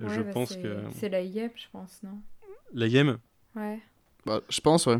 Ouais, 0.00 0.08
je 0.10 0.20
bah, 0.20 0.30
pense 0.32 0.50
c'est- 0.50 0.62
que... 0.62 0.76
C'est 0.92 1.08
la 1.08 1.22
YEP, 1.22 1.52
je 1.56 1.66
pense, 1.72 2.02
non? 2.02 2.20
La 2.74 2.86
Yem 2.86 3.18
Ouais. 3.54 3.78
Bah, 4.26 4.42
je 4.50 4.60
pense, 4.60 4.86
ouais. 4.86 4.98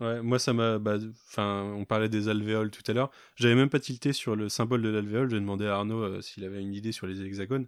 Ouais, 0.00 0.22
moi 0.22 0.38
ça 0.38 0.52
m'a. 0.52 0.78
bah, 0.78 0.96
Enfin, 1.28 1.64
on 1.76 1.84
parlait 1.84 2.08
des 2.08 2.28
alvéoles 2.28 2.70
tout 2.70 2.82
à 2.86 2.92
l'heure. 2.94 3.10
J'avais 3.34 3.56
même 3.56 3.68
pas 3.68 3.80
tilté 3.80 4.12
sur 4.12 4.36
le 4.36 4.48
symbole 4.48 4.80
de 4.80 4.88
l'alvéole. 4.88 5.28
J'ai 5.28 5.40
demandé 5.40 5.66
à 5.66 5.74
Arnaud 5.74 6.00
euh, 6.02 6.20
s'il 6.22 6.44
avait 6.44 6.62
une 6.62 6.72
idée 6.72 6.92
sur 6.92 7.06
les 7.08 7.20
hexagones. 7.22 7.66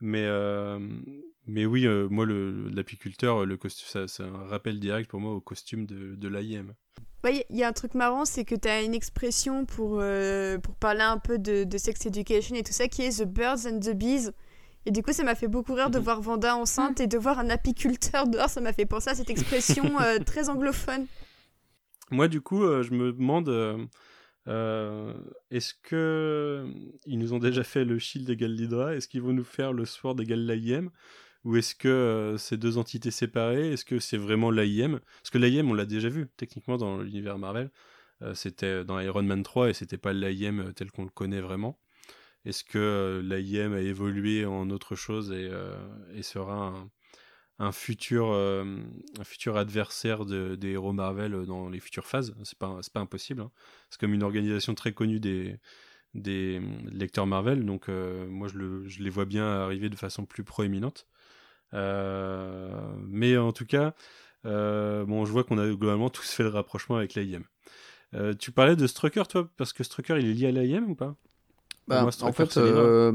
Mais, 0.00 0.24
euh, 0.24 0.78
mais 1.46 1.66
oui, 1.66 1.86
euh, 1.86 2.08
moi, 2.08 2.24
le- 2.26 2.68
l'apiculteur, 2.68 3.44
le 3.44 3.56
costume, 3.56 3.88
ça, 3.88 4.06
c'est 4.08 4.22
un 4.22 4.44
rappel 4.46 4.78
direct 4.78 5.10
pour 5.10 5.20
moi 5.20 5.32
au 5.34 5.40
costume 5.40 5.84
de, 5.86 6.14
de 6.14 6.28
l'AIM. 6.28 6.74
Ouais, 7.24 7.46
il 7.50 7.56
y 7.56 7.62
a 7.64 7.68
un 7.68 7.72
truc 7.72 7.94
marrant, 7.94 8.24
c'est 8.26 8.44
que 8.44 8.54
tu 8.54 8.68
as 8.68 8.82
une 8.82 8.94
expression 8.94 9.64
pour, 9.64 9.98
euh, 10.00 10.58
pour 10.58 10.74
parler 10.76 11.00
un 11.00 11.16
peu 11.18 11.38
de, 11.38 11.64
de 11.64 11.78
sex 11.78 12.04
education 12.06 12.54
et 12.54 12.62
tout 12.62 12.72
ça 12.72 12.86
qui 12.86 13.02
est 13.02 13.20
The 13.22 13.26
Birds 13.26 13.66
and 13.66 13.80
the 13.80 13.94
Bees. 13.94 14.30
Et 14.86 14.90
du 14.90 15.02
coup, 15.02 15.12
ça 15.12 15.24
m'a 15.24 15.34
fait 15.34 15.48
beaucoup 15.48 15.72
rire 15.72 15.88
de 15.88 15.96
Mhm. 15.98 16.04
voir 16.04 16.20
Vanda 16.20 16.54
enceinte 16.54 17.00
et 17.00 17.06
de 17.06 17.16
voir 17.16 17.38
un 17.38 17.48
apiculteur 17.48 18.26
dehors. 18.28 18.50
Ça 18.50 18.60
m'a 18.60 18.74
fait 18.74 18.84
penser 18.84 19.08
à 19.10 19.14
cette 19.14 19.30
expression 19.30 19.98
euh, 20.00 20.18
très 20.26 20.50
anglophone. 20.50 21.06
Moi, 22.10 22.28
du 22.28 22.42
coup, 22.42 22.62
euh, 22.62 22.82
je 22.82 22.92
me 22.92 23.12
demande. 23.12 23.48
euh, 24.46 25.14
est-ce 25.50 25.72
que 25.82 26.66
ils 27.06 27.18
nous 27.18 27.32
ont 27.32 27.38
déjà 27.38 27.64
fait 27.64 27.86
le 27.86 27.98
shield 27.98 28.28
égal 28.28 28.50
l'Hydra 28.52 28.94
Est-ce 28.94 29.08
qu'ils 29.08 29.22
vont 29.22 29.32
nous 29.32 29.44
faire 29.44 29.72
le 29.72 29.86
sword 29.86 30.20
égal 30.20 30.44
l'AIM 30.44 30.90
Ou 31.44 31.56
est-ce 31.56 31.74
que 31.74 31.88
euh, 31.88 32.38
c'est 32.38 32.56
deux 32.56 32.78
entités 32.78 33.10
séparées 33.10 33.72
Est-ce 33.72 33.84
que 33.84 33.98
c'est 33.98 34.16
vraiment 34.16 34.50
l'AIM 34.50 35.00
Parce 35.22 35.30
que 35.30 35.38
l'AIM, 35.38 35.70
on 35.70 35.74
l'a 35.74 35.84
déjà 35.86 36.08
vu, 36.08 36.28
techniquement, 36.36 36.78
dans 36.78 36.98
l'univers 37.02 37.38
Marvel. 37.38 37.70
Euh, 38.22 38.34
c'était 38.34 38.84
dans 38.84 38.98
Iron 39.00 39.22
Man 39.22 39.42
3 39.42 39.68
et 39.70 39.74
c'était 39.74 39.98
pas 39.98 40.12
l'AIM 40.12 40.72
tel 40.74 40.90
qu'on 40.90 41.04
le 41.04 41.10
connaît 41.10 41.40
vraiment. 41.40 41.78
Est-ce 42.44 42.64
que 42.64 42.78
euh, 42.78 43.22
l'AIM 43.22 43.74
a 43.74 43.80
évolué 43.80 44.46
en 44.46 44.70
autre 44.70 44.96
chose 44.96 45.32
et, 45.32 45.48
euh, 45.50 45.76
sera 46.22 46.74
un, 47.58 47.72
futur, 47.72 48.28
euh, 48.32 48.64
adversaire 49.54 50.24
de- 50.26 50.54
des 50.56 50.70
héros 50.72 50.92
Marvel 50.92 51.46
dans 51.46 51.68
les 51.68 51.80
futures 51.80 52.06
phases? 52.06 52.34
C'est 52.44 52.58
pas, 52.58 52.80
pas 52.92 53.00
impossible. 53.00 53.42
hein. 53.42 53.50
C'est 53.90 54.00
comme 54.00 54.14
une 54.14 54.22
organisation 54.22 54.74
très 54.74 54.92
connue 54.92 55.20
des, 55.20 55.58
lecteurs 56.14 57.26
Marvel, 57.26 57.64
donc 57.66 57.88
euh, 57.88 58.26
moi 58.28 58.48
je 58.48 59.02
les 59.02 59.10
vois 59.10 59.24
bien 59.24 59.46
arriver 59.46 59.88
de 59.88 59.96
façon 59.96 60.26
plus 60.26 60.44
proéminente. 60.44 61.06
Euh, 61.72 62.70
mais 63.08 63.36
en 63.36 63.52
tout 63.52 63.66
cas, 63.66 63.94
euh, 64.46 65.04
bon, 65.04 65.24
je 65.24 65.32
vois 65.32 65.44
qu'on 65.44 65.58
a 65.58 65.66
globalement 65.66 66.10
tous 66.10 66.30
fait 66.30 66.42
le 66.42 66.50
rapprochement 66.50 66.96
avec 66.96 67.14
l'AIM. 67.14 67.44
Euh, 68.14 68.34
tu 68.38 68.52
parlais 68.52 68.76
de 68.76 68.86
Strucker, 68.86 69.24
toi, 69.28 69.48
parce 69.56 69.72
que 69.72 69.82
Strucker, 69.82 70.18
il 70.18 70.28
est 70.28 70.34
lié 70.34 70.46
à 70.48 70.52
l'AIM 70.52 70.90
ou 70.90 70.94
pas? 70.94 71.16
Bah, 71.86 72.02
Moi, 72.02 72.10
en 72.22 72.32
fait, 72.32 72.56
euh, 72.56 73.12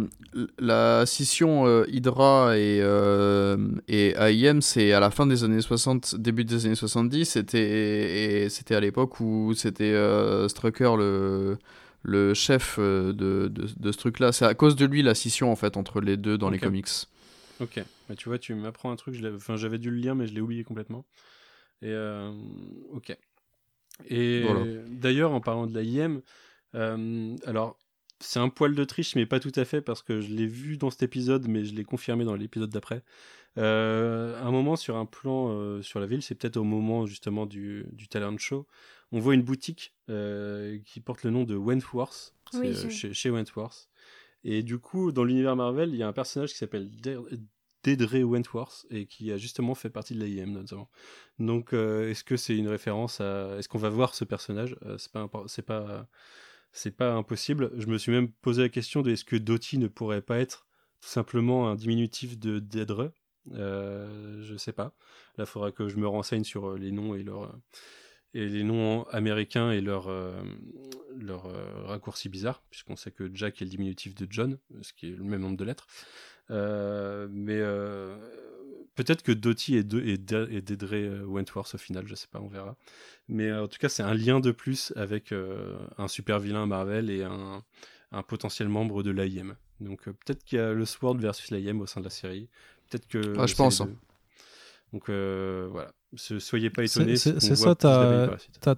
la 0.59 1.05
scission 1.07 1.65
euh, 1.65 1.85
Hydra 1.87 2.55
et, 2.55 2.79
euh, 2.83 3.57
et 3.87 4.13
AIM, 4.15 4.61
c'est 4.61 4.93
à 4.93 4.99
la 4.99 5.09
fin 5.09 5.25
des 5.25 5.43
années 5.43 5.61
60, 5.61 6.15
début 6.15 6.45
des 6.45 6.67
années 6.67 6.75
70. 6.75 7.25
C'était, 7.25 8.43
et 8.43 8.49
c'était 8.49 8.75
à 8.75 8.79
l'époque 8.79 9.19
où 9.21 9.53
c'était 9.55 9.95
Strucker 10.49 10.95
le, 10.97 11.57
le 12.03 12.33
chef 12.35 12.77
de, 12.79 13.11
de, 13.11 13.49
de 13.49 13.91
ce 13.91 13.97
truc-là. 13.97 14.31
C'est 14.31 14.45
à 14.45 14.53
cause 14.53 14.75
de 14.75 14.85
lui 14.85 15.01
la 15.01 15.15
scission 15.15 15.51
en 15.51 15.55
fait 15.55 15.75
entre 15.75 15.99
les 15.99 16.17
deux 16.17 16.37
dans 16.37 16.51
les 16.51 16.59
comics. 16.59 16.87
Ok, 17.59 17.83
bah, 18.07 18.15
tu 18.15 18.29
vois, 18.29 18.39
tu 18.39 18.53
m'apprends 18.55 18.91
un 18.91 18.95
truc, 18.95 19.15
je 19.15 19.27
enfin, 19.27 19.55
j'avais 19.57 19.77
dû 19.77 19.89
le 19.91 19.97
lire, 19.97 20.15
mais 20.15 20.27
je 20.27 20.33
l'ai 20.33 20.41
oublié 20.41 20.63
complètement. 20.63 21.05
Et 21.81 21.91
euh, 21.91 22.31
ok. 22.93 23.17
Et 24.07 24.43
Voilà. 24.43 24.65
d'ailleurs, 24.87 25.31
en 25.31 25.41
parlant 25.41 25.67
de 25.67 25.73
la 25.73 25.83
IM, 25.83 26.21
euh, 26.75 27.35
alors 27.45 27.77
c'est 28.21 28.39
un 28.39 28.49
poil 28.49 28.75
de 28.75 28.83
triche, 28.83 29.15
mais 29.15 29.25
pas 29.25 29.39
tout 29.39 29.51
à 29.55 29.65
fait, 29.65 29.81
parce 29.81 30.01
que 30.01 30.21
je 30.21 30.33
l'ai 30.33 30.47
vu 30.47 30.77
dans 30.77 30.89
cet 30.89 31.03
épisode, 31.03 31.47
mais 31.47 31.63
je 31.63 31.73
l'ai 31.73 31.83
confirmé 31.83 32.25
dans 32.25 32.35
l'épisode 32.35 32.69
d'après. 32.69 33.03
Euh, 33.57 34.41
un 34.41 34.51
moment 34.51 34.75
sur 34.75 34.95
un 34.95 35.05
plan 35.05 35.49
euh, 35.51 35.81
sur 35.81 35.99
la 35.99 36.05
ville, 36.05 36.21
c'est 36.21 36.35
peut-être 36.35 36.57
au 36.57 36.63
moment 36.63 37.05
justement 37.05 37.45
du, 37.45 37.85
du 37.91 38.07
talent 38.07 38.37
show, 38.37 38.67
on 39.11 39.19
voit 39.19 39.33
une 39.33 39.41
boutique 39.41 39.95
euh, 40.09 40.79
qui 40.85 40.99
porte 40.99 41.23
le 41.23 41.31
nom 41.31 41.43
de 41.43 41.55
Wentworth, 41.55 42.35
Oui, 42.53 42.67
euh, 42.67 42.89
chez 42.89 43.29
Wentworth. 43.29 43.88
Et 44.43 44.63
du 44.63 44.79
coup, 44.79 45.11
dans 45.11 45.23
l'univers 45.23 45.55
Marvel, 45.55 45.89
il 45.89 45.97
y 45.97 46.03
a 46.03 46.07
un 46.07 46.13
personnage 46.13 46.51
qui 46.51 46.57
s'appelle 46.57 46.89
Deidre 47.83 48.23
Wentworth 48.23 48.85
et 48.89 49.05
qui 49.05 49.31
a 49.31 49.37
justement 49.37 49.75
fait 49.75 49.89
partie 49.89 50.13
de 50.13 50.19
l'AIM 50.19 50.51
notamment. 50.51 50.89
Donc, 51.39 51.73
euh, 51.73 52.09
est-ce 52.09 52.23
que 52.23 52.37
c'est 52.37 52.55
une 52.55 52.67
référence 52.67 53.21
à. 53.21 53.57
Est-ce 53.57 53.67
qu'on 53.69 53.77
va 53.77 53.89
voir 53.89 54.15
ce 54.15 54.23
personnage? 54.23 54.75
Euh, 54.85 54.97
C'est 54.97 56.91
pas, 56.95 57.13
impossible. 57.13 57.71
Je 57.77 57.87
me 57.87 57.97
suis 57.97 58.11
même 58.11 58.31
posé 58.31 58.61
la 58.61 58.69
question 58.69 59.01
de 59.01 59.11
est-ce 59.11 59.25
que 59.25 59.35
Dottie 59.35 59.77
ne 59.77 59.87
pourrait 59.87 60.21
pas 60.21 60.39
être 60.39 60.67
tout 61.01 61.09
simplement 61.09 61.69
un 61.69 61.75
diminutif 61.75 62.37
de 62.37 62.59
Dedre? 62.59 63.13
Euh, 63.53 64.41
je 64.43 64.55
sais 64.57 64.73
pas. 64.73 64.93
Là, 65.37 65.45
il 65.45 65.45
faudra 65.45 65.71
que 65.71 65.87
je 65.87 65.97
me 65.97 66.07
renseigne 66.07 66.43
sur 66.43 66.75
les 66.77 66.91
noms 66.91 67.15
et 67.15 67.23
leurs 67.23 67.57
et 68.33 68.47
les 68.47 68.63
noms 68.63 69.03
américains 69.09 69.71
et 69.71 69.81
leurs 69.81 70.09
leur, 71.17 71.47
raccourcis 71.85 72.29
bizarres, 72.29 72.61
puisqu'on 72.69 72.95
sait 72.95 73.11
que 73.11 73.29
Jack 73.33 73.61
est 73.61 73.65
le 73.65 73.71
diminutif 73.71 74.15
de 74.15 74.27
John, 74.29 74.57
ce 74.81 74.93
qui 74.93 75.07
est 75.07 75.15
le 75.15 75.23
même 75.23 75.41
nombre 75.41 75.57
de 75.57 75.65
lettres. 75.65 75.87
mais 76.49 77.59
peut-être 78.95 79.23
que 79.23 79.31
Dottie 79.31 79.75
est, 79.75 79.83
de, 79.83 79.99
Dedre 80.59 81.25
Wentworth 81.25 81.73
au 81.75 81.77
final, 81.77 82.07
je 82.07 82.15
sais 82.15 82.27
pas, 82.31 82.39
on 82.39 82.47
verra. 82.47 82.75
Mais 83.27 83.51
en 83.51 83.67
tout 83.67 83.79
cas, 83.79 83.89
c'est 83.89 84.03
un 84.03 84.13
lien 84.13 84.39
de 84.39 84.51
plus 84.51 84.93
avec 84.95 85.33
un 85.97 86.07
super 86.07 86.39
vilain 86.39 86.65
Marvel 86.65 87.09
et 87.09 87.23
un, 87.23 87.63
un 88.11 88.23
potentiel 88.23 88.69
membre 88.69 89.03
de 89.03 89.11
l'AIM. 89.11 89.55
Donc 89.79 90.03
peut-être 90.03 90.43
qu'il 90.43 90.57
y 90.57 90.61
a 90.61 90.73
le 90.73 90.85
Sword 90.85 91.17
versus 91.17 91.51
l'AIM 91.51 91.79
au 91.81 91.85
sein 91.85 92.01
de 92.01 92.05
la 92.05 92.11
série. 92.11 92.49
Peut-être 92.89 93.07
que. 93.07 93.37
Ah, 93.37 93.45
je 93.45 93.55
pense. 93.55 93.81
Hein. 93.81 93.89
Donc 94.93 95.09
voilà 95.09 95.91
soyez 96.15 96.69
pas 96.69 96.83
étonnés. 96.83 97.15
C'est 97.15 97.39
ça, 97.39 97.75
t'as 97.75 98.29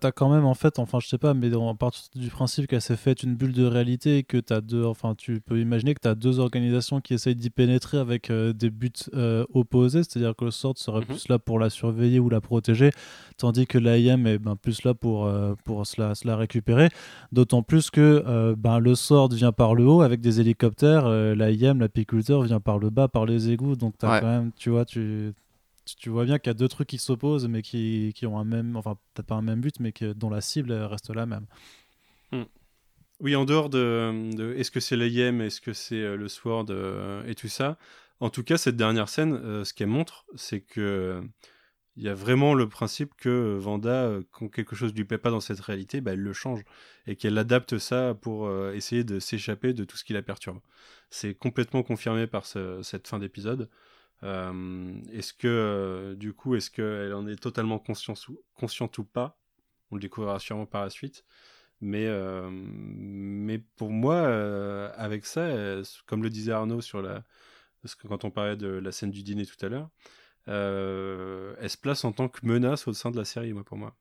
as, 0.01 0.11
quand 0.11 0.29
même 0.29 0.45
en 0.45 0.53
fait, 0.53 0.79
enfin 0.79 0.99
je 0.99 1.07
sais 1.07 1.17
pas, 1.17 1.33
mais 1.33 1.53
on 1.55 1.75
part 1.75 1.91
du 2.15 2.29
principe 2.29 2.67
qu'elle 2.67 2.81
s'est 2.81 2.97
faite 2.97 3.23
une 3.23 3.35
bulle 3.35 3.53
de 3.53 3.65
réalité 3.65 4.17
et 4.17 4.23
que 4.23 4.37
t'as 4.37 4.61
deux, 4.61 4.83
enfin 4.85 5.15
tu 5.15 5.39
peux 5.39 5.59
imaginer 5.59 5.93
que 5.93 6.01
tu 6.01 6.07
as 6.07 6.15
deux 6.15 6.39
organisations 6.39 6.99
qui 6.99 7.13
essayent 7.13 7.35
d'y 7.35 7.49
pénétrer 7.49 7.97
avec 7.97 8.29
euh, 8.29 8.53
des 8.53 8.69
buts 8.69 8.91
euh, 9.13 9.45
opposés, 9.53 10.03
c'est-à-dire 10.03 10.35
que 10.35 10.45
le 10.45 10.51
sort 10.51 10.77
serait 10.77 10.99
mhm. 11.01 11.05
plus 11.05 11.29
là 11.29 11.39
pour 11.39 11.59
la 11.59 11.69
surveiller 11.69 12.19
ou 12.19 12.29
la 12.29 12.41
protéger, 12.41 12.91
tandis 13.37 13.65
que 13.65 13.77
l'AIM 13.77 14.27
est 14.27 14.37
ben, 14.37 14.55
plus 14.55 14.83
là 14.83 14.93
pour, 14.93 15.25
euh, 15.25 15.53
pour 15.63 15.85
se, 15.85 16.01
la, 16.01 16.15
se, 16.15 16.27
la, 16.27 16.35
récupérer. 16.35 16.89
D'autant 17.31 17.63
plus 17.63 17.89
que 17.89 18.55
ben, 18.57 18.79
le 18.79 18.95
sort 18.95 19.29
vient 19.29 19.51
par 19.51 19.75
le 19.75 19.85
haut 19.85 20.01
avec 20.01 20.21
des 20.21 20.39
hélicoptères, 20.41 21.07
l'AIM, 21.09 21.79
l'apiculteur 21.79 22.41
vient 22.41 22.59
par 22.59 22.79
le 22.79 22.89
bas, 22.89 23.07
par 23.07 23.25
les 23.25 23.51
égouts, 23.51 23.75
donc 23.75 23.97
tu 23.97 24.05
as 24.05 24.19
quand 24.19 24.27
même, 24.27 24.51
tu 24.57 24.69
vois, 24.69 24.85
tu 24.85 25.33
tu 25.97 26.09
vois 26.09 26.25
bien 26.25 26.39
qu'il 26.39 26.49
y 26.49 26.51
a 26.51 26.55
deux 26.55 26.67
trucs 26.67 26.89
qui 26.89 26.97
s'opposent, 26.97 27.47
mais 27.47 27.61
qui, 27.61 28.13
qui, 28.15 28.25
ont 28.25 28.37
un 28.37 28.45
même, 28.45 28.75
enfin 28.75 28.97
peut-être 29.13 29.27
pas 29.27 29.35
un 29.35 29.41
même 29.41 29.61
but, 29.61 29.79
mais 29.79 29.93
dont 30.15 30.29
la 30.29 30.41
cible 30.41 30.71
reste 30.73 31.09
la 31.09 31.25
même. 31.25 31.45
Hmm. 32.31 32.43
Oui, 33.21 33.35
en 33.35 33.45
dehors 33.45 33.69
de, 33.69 34.55
est-ce 34.57 34.71
que 34.71 34.79
c'est 34.79 34.95
l'AIM, 34.95 35.41
est-ce 35.41 35.61
que 35.61 35.73
c'est 35.73 36.01
euh, 36.01 36.15
le 36.17 36.27
Sword 36.27 36.67
euh, 36.71 37.23
et 37.27 37.35
tout 37.35 37.47
ça, 37.47 37.77
en 38.19 38.31
tout 38.31 38.43
cas 38.43 38.57
cette 38.57 38.75
dernière 38.77 39.09
scène, 39.09 39.33
euh, 39.33 39.63
ce 39.63 39.75
qu'elle 39.75 39.87
montre, 39.87 40.25
c'est 40.35 40.61
que 40.61 41.21
il 41.97 42.03
y 42.03 42.09
a 42.09 42.15
vraiment 42.15 42.53
le 42.55 42.67
principe 42.69 43.13
que 43.17 43.57
Vanda, 43.59 44.19
quand 44.31 44.47
quelque 44.49 44.75
chose 44.75 44.93
lui 44.95 45.03
plaît 45.03 45.17
pas 45.17 45.29
dans 45.29 45.41
cette 45.41 45.59
réalité, 45.59 46.01
bah, 46.01 46.13
elle 46.13 46.21
le 46.21 46.33
change 46.33 46.63
et 47.05 47.15
qu'elle 47.15 47.37
adapte 47.37 47.77
ça 47.79 48.15
pour 48.19 48.49
essayer 48.71 49.03
de 49.03 49.19
s'échapper 49.19 49.73
de 49.73 49.83
tout 49.83 49.97
ce 49.97 50.05
qui 50.05 50.13
la 50.13 50.21
perturbe. 50.21 50.59
C'est 51.09 51.35
complètement 51.35 51.83
confirmé 51.83 52.27
par 52.27 52.45
cette 52.45 53.07
fin 53.09 53.19
d'épisode. 53.19 53.69
Euh, 54.23 54.93
est-ce 55.11 55.33
que, 55.33 55.47
euh, 55.47 56.15
du 56.15 56.33
coup, 56.33 56.55
est-ce 56.55 56.69
qu'elle 56.69 57.13
en 57.13 57.27
est 57.27 57.41
totalement 57.41 57.79
consciente 57.79 58.27
ou, 58.27 58.39
consciente 58.53 58.97
ou 58.97 59.03
pas? 59.03 59.39
On 59.91 59.95
le 59.95 60.01
découvrira 60.01 60.39
sûrement 60.39 60.65
par 60.65 60.83
la 60.83 60.89
suite. 60.89 61.25
Mais, 61.81 62.05
euh, 62.07 62.49
mais 62.51 63.59
pour 63.59 63.89
moi, 63.89 64.27
avec 64.95 65.25
ça, 65.25 65.49
comme 66.05 66.23
le 66.23 66.29
disait 66.29 66.51
Arnaud 66.51 66.81
sur 66.81 67.01
la, 67.01 67.23
parce 67.81 67.95
que 67.95 68.07
quand 68.07 68.23
on 68.25 68.31
parlait 68.31 68.57
de 68.57 68.67
la 68.67 68.91
scène 68.91 69.11
du 69.11 69.23
dîner 69.23 69.45
tout 69.45 69.65
à 69.65 69.69
l'heure, 69.69 69.89
elle 70.47 71.69
se 71.69 71.77
place 71.77 72.05
en 72.05 72.11
tant 72.11 72.29
que 72.29 72.45
menace 72.45 72.87
au 72.87 72.93
sein 72.93 73.11
de 73.11 73.17
la 73.17 73.25
série, 73.25 73.53
moi, 73.53 73.63
pour 73.63 73.77
moi. 73.77 73.95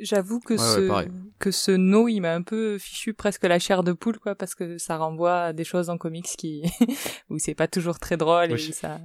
J'avoue 0.00 0.40
que 0.40 0.56
ce 0.56 1.08
que 1.38 1.50
ce 1.52 1.70
no 1.70 2.08
il 2.08 2.20
m'a 2.20 2.34
un 2.34 2.42
peu 2.42 2.78
fichu 2.78 3.14
presque 3.14 3.44
la 3.44 3.58
chair 3.60 3.84
de 3.84 3.92
poule 3.92 4.18
quoi 4.18 4.34
parce 4.34 4.56
que 4.56 4.76
ça 4.76 4.96
renvoie 4.96 5.40
à 5.42 5.52
des 5.52 5.62
choses 5.62 5.88
en 5.88 5.98
comics 5.98 6.26
qui 6.26 6.62
où 7.30 7.38
c'est 7.38 7.54
pas 7.54 7.68
toujours 7.68 8.00
très 8.00 8.16
drôle 8.16 8.52
et 8.52 8.58
ça, 8.72 9.00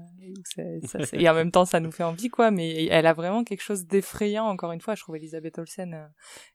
et 1.14 1.30
en 1.30 1.36
même 1.36 1.52
temps 1.52 1.66
ça 1.66 1.80
nous 1.80 1.92
fait 1.92 2.04
envie 2.04 2.30
quoi 2.30 2.50
mais 2.50 2.86
elle 2.86 3.06
a 3.06 3.14
vraiment 3.14 3.44
quelque 3.44 3.62
chose 3.62 3.86
d'effrayant 3.86 4.46
encore 4.46 4.72
une 4.72 4.82
fois. 4.82 4.96
Je 4.96 5.04
trouve 5.04 5.16
Elisabeth 5.16 5.60
Olsen 5.60 5.94
euh, 5.94 6.08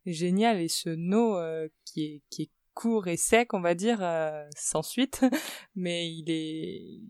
géniale 0.04 0.60
et 0.60 0.68
ce 0.68 0.90
no 0.90 1.36
euh, 1.36 1.68
qui 1.84 2.04
est 2.04 2.22
qui 2.30 2.42
est 2.42 2.50
court 2.78 3.08
et 3.08 3.16
sec, 3.16 3.54
on 3.54 3.60
va 3.60 3.74
dire, 3.74 3.98
euh, 4.02 4.44
sans 4.56 4.82
suite. 4.82 5.22
Mais 5.74 6.08
il 6.08 6.30
est, 6.30 7.00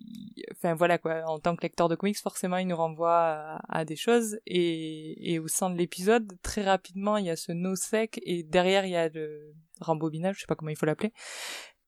enfin 0.52 0.74
voilà 0.74 0.96
quoi. 0.96 1.24
En 1.26 1.38
tant 1.38 1.54
que 1.56 1.62
lecteur 1.62 1.90
de 1.90 1.94
comics, 1.94 2.16
forcément, 2.18 2.56
il 2.56 2.68
nous 2.68 2.76
renvoie 2.76 3.58
à, 3.68 3.84
des 3.84 3.96
choses. 3.96 4.38
Et, 4.46 5.38
au 5.38 5.46
sein 5.46 5.68
de 5.68 5.76
l'épisode, 5.76 6.26
très 6.42 6.62
rapidement, 6.62 7.18
il 7.18 7.26
y 7.26 7.30
a 7.30 7.36
ce 7.36 7.52
no 7.52 7.76
sec 7.76 8.18
et 8.22 8.42
derrière 8.44 8.86
il 8.86 8.92
y 8.92 8.96
a 8.96 9.10
le 9.10 9.52
rembobinage, 9.80 10.36
je 10.36 10.40
sais 10.40 10.46
pas 10.46 10.54
comment 10.54 10.70
il 10.70 10.76
faut 10.76 10.86
l'appeler. 10.86 11.12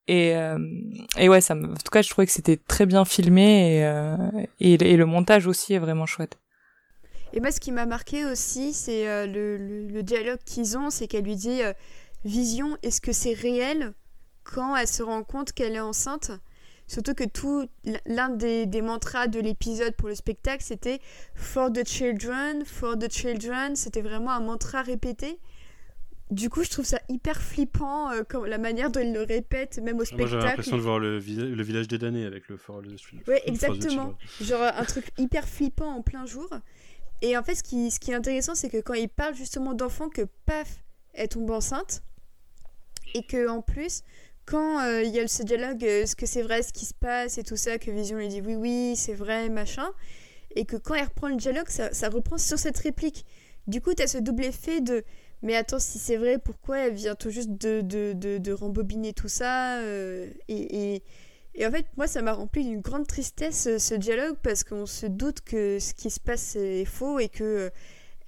Et, 0.07 0.35
euh, 0.35 0.59
ouais, 1.17 1.41
ça 1.41 1.55
en 1.55 1.73
tout 1.73 1.91
cas, 1.91 2.03
je 2.03 2.09
trouvais 2.09 2.27
que 2.27 2.33
c'était 2.33 2.57
très 2.57 2.85
bien 2.85 3.03
filmé 3.03 3.77
et, 3.77 3.85
euh, 3.85 4.15
et, 4.59 4.77
le 4.77 5.05
montage 5.07 5.47
aussi 5.47 5.73
est 5.73 5.79
vraiment 5.79 6.05
chouette. 6.05 6.37
Et 7.33 7.39
moi, 7.39 7.51
ce 7.51 7.59
qui 7.59 7.71
m'a 7.71 7.87
marqué 7.87 8.25
aussi, 8.25 8.73
c'est 8.73 9.25
le, 9.25 10.01
dialogue 10.03 10.39
qu'ils 10.45 10.77
ont, 10.77 10.91
c'est 10.91 11.07
qu'elle 11.07 11.23
lui 11.23 11.35
dit 11.35 11.61
Vision, 12.23 12.77
est-ce 12.83 13.01
que 13.01 13.11
c'est 13.11 13.33
réel 13.33 13.93
quand 14.43 14.75
elle 14.75 14.87
se 14.87 15.03
rend 15.03 15.23
compte 15.23 15.53
qu'elle 15.53 15.75
est 15.75 15.79
enceinte? 15.79 16.31
Surtout 16.87 17.13
que 17.13 17.23
tout 17.23 17.69
l'un 18.05 18.29
des, 18.29 18.65
des, 18.65 18.81
mantras 18.81 19.27
de 19.27 19.39
l'épisode 19.39 19.95
pour 19.95 20.09
le 20.09 20.15
spectacle, 20.15 20.61
c'était 20.61 20.99
For 21.35 21.71
the 21.71 21.87
children, 21.87 22.65
for 22.65 22.97
the 22.97 23.09
children. 23.09 23.77
C'était 23.77 24.01
vraiment 24.01 24.31
un 24.31 24.41
mantra 24.41 24.81
répété. 24.81 25.39
Du 26.31 26.49
coup, 26.49 26.63
je 26.63 26.69
trouve 26.69 26.85
ça 26.85 26.99
hyper 27.07 27.41
flippant, 27.41 28.11
euh, 28.11 28.23
comme 28.27 28.45
la 28.45 28.57
manière 28.57 28.91
dont 28.91 28.99
il 28.99 29.13
le 29.13 29.23
répète, 29.23 29.79
même 29.79 29.99
au 29.99 30.05
spectacle. 30.05 30.31
Moi, 30.31 30.41
j'ai 30.41 30.47
l'impression 30.47 30.77
de 30.77 30.81
voir 30.81 30.99
le, 30.99 31.19
le 31.19 31.63
village 31.63 31.87
des 31.87 31.97
damnés 31.97 32.25
avec 32.25 32.49
le 32.49 32.57
For 32.57 32.81
the 32.81 32.97
Children. 32.97 33.23
Oui, 33.27 33.35
exactement. 33.45 34.13
Genre 34.41 34.61
un 34.61 34.85
truc 34.85 35.11
hyper 35.17 35.47
flippant 35.47 35.95
en 35.95 36.01
plein 36.01 36.25
jour. 36.25 36.49
Et 37.21 37.37
en 37.37 37.43
fait, 37.43 37.55
ce 37.55 37.63
qui, 37.63 37.89
ce 37.89 37.99
qui 37.99 38.11
est 38.11 38.15
intéressant, 38.15 38.55
c'est 38.55 38.69
que 38.69 38.81
quand 38.81 38.93
il 38.93 39.09
parle 39.09 39.35
justement 39.35 39.73
d'enfants, 39.73 40.09
que 40.09 40.27
paf, 40.45 40.83
elle 41.13 41.27
tombe 41.27 41.51
enceinte, 41.51 42.03
et 43.13 43.23
que 43.23 43.47
en 43.47 43.61
plus 43.61 44.03
quand 44.45 44.79
euh, 44.83 45.03
il 45.03 45.13
y 45.13 45.19
a 45.19 45.27
ce 45.27 45.43
dialogue 45.43 45.83
euh, 45.83 46.03
est-ce 46.03 46.15
que 46.15 46.25
c'est 46.25 46.41
vrai 46.41 46.63
ce 46.63 46.73
qui 46.73 46.85
se 46.85 46.93
passe 46.93 47.37
et 47.37 47.43
tout 47.43 47.55
ça 47.55 47.77
que 47.77 47.91
Vision 47.91 48.17
lui 48.17 48.27
dit 48.27 48.41
oui 48.41 48.55
oui 48.55 48.95
c'est 48.95 49.13
vrai 49.13 49.49
machin 49.49 49.89
et 50.55 50.65
que 50.65 50.75
quand 50.75 50.95
elle 50.95 51.05
reprend 51.05 51.29
le 51.29 51.35
dialogue 51.35 51.69
ça, 51.69 52.09
reprend 52.09 52.37
sur 52.37 52.59
cette 52.59 52.77
réplique. 52.77 53.25
Du 53.67 53.79
coup 53.79 53.93
tu 53.93 54.03
as 54.03 54.07
ce 54.07 54.17
double 54.17 54.45
effet 54.45 54.81
de 54.81 55.03
mais 55.41 55.55
attends 55.55 55.79
si 55.79 55.97
c'est 55.97 56.17
vrai 56.17 56.37
pourquoi 56.37 56.79
elle 56.79 56.93
vient 56.93 57.15
tout 57.15 57.29
juste 57.29 57.51
de, 57.51 57.81
de, 57.81 58.13
de, 58.13 58.51
rembobiner 58.51 59.13
tout 59.13 59.27
ça 59.27 59.79
euh, 59.79 60.29
et, 60.49 60.95
et, 60.95 61.03
et, 61.55 61.65
en 61.65 61.71
fait 61.71 61.85
moi 61.95 62.07
ça 62.07 62.21
m'a 62.21 62.33
rempli 62.33 62.63
d'une 62.63 62.81
grande 62.81 63.07
tristesse 63.07 63.77
ce 63.77 63.95
dialogue 63.95 64.35
parce 64.43 64.63
qu'on 64.63 64.85
se 64.85 65.05
doute 65.05 65.41
que 65.41 65.79
ce 65.79 65.93
qui 65.93 66.09
se 66.09 66.19
passe 66.19 66.55
est 66.55 66.85
faux 66.85 67.19
et 67.19 67.29
que 67.29 67.71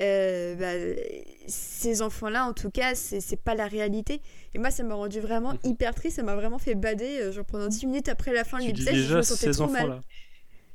euh, 0.02 0.56
bah, 0.56 1.02
ces 1.48 2.02
enfants-là, 2.02 2.46
en 2.46 2.54
tout 2.54 2.72
cas, 2.72 2.96
c'est 2.96 3.42
pas 3.42 3.56
la 3.56 3.68
réalité. 3.68 4.22
Et 4.54 4.58
moi, 4.60 4.72
ça 4.72 4.84
m'a 4.84 4.96
rendu 4.96 5.20
vraiment 5.20 5.54
mhm. 5.54 5.60
hyper 5.64 5.94
triste, 5.94 6.18
ça 6.18 6.24
m'a 6.24 6.36
vraiment 6.36 6.60
fait 6.60 6.76
bader. 6.76 7.20
Euh, 7.22 7.32
genre 7.32 7.46
pendant 7.46 7.68
10 7.68 7.86
minutes 7.86 8.10
après 8.10 8.34
la 8.34 8.44
fin 8.44 8.60
de 8.60 8.66
l'épisode, 8.66 8.96
je 8.96 9.18
me 9.18 9.22
sentais 9.22 9.52
trop 9.52 9.68
mal. 9.68 10.02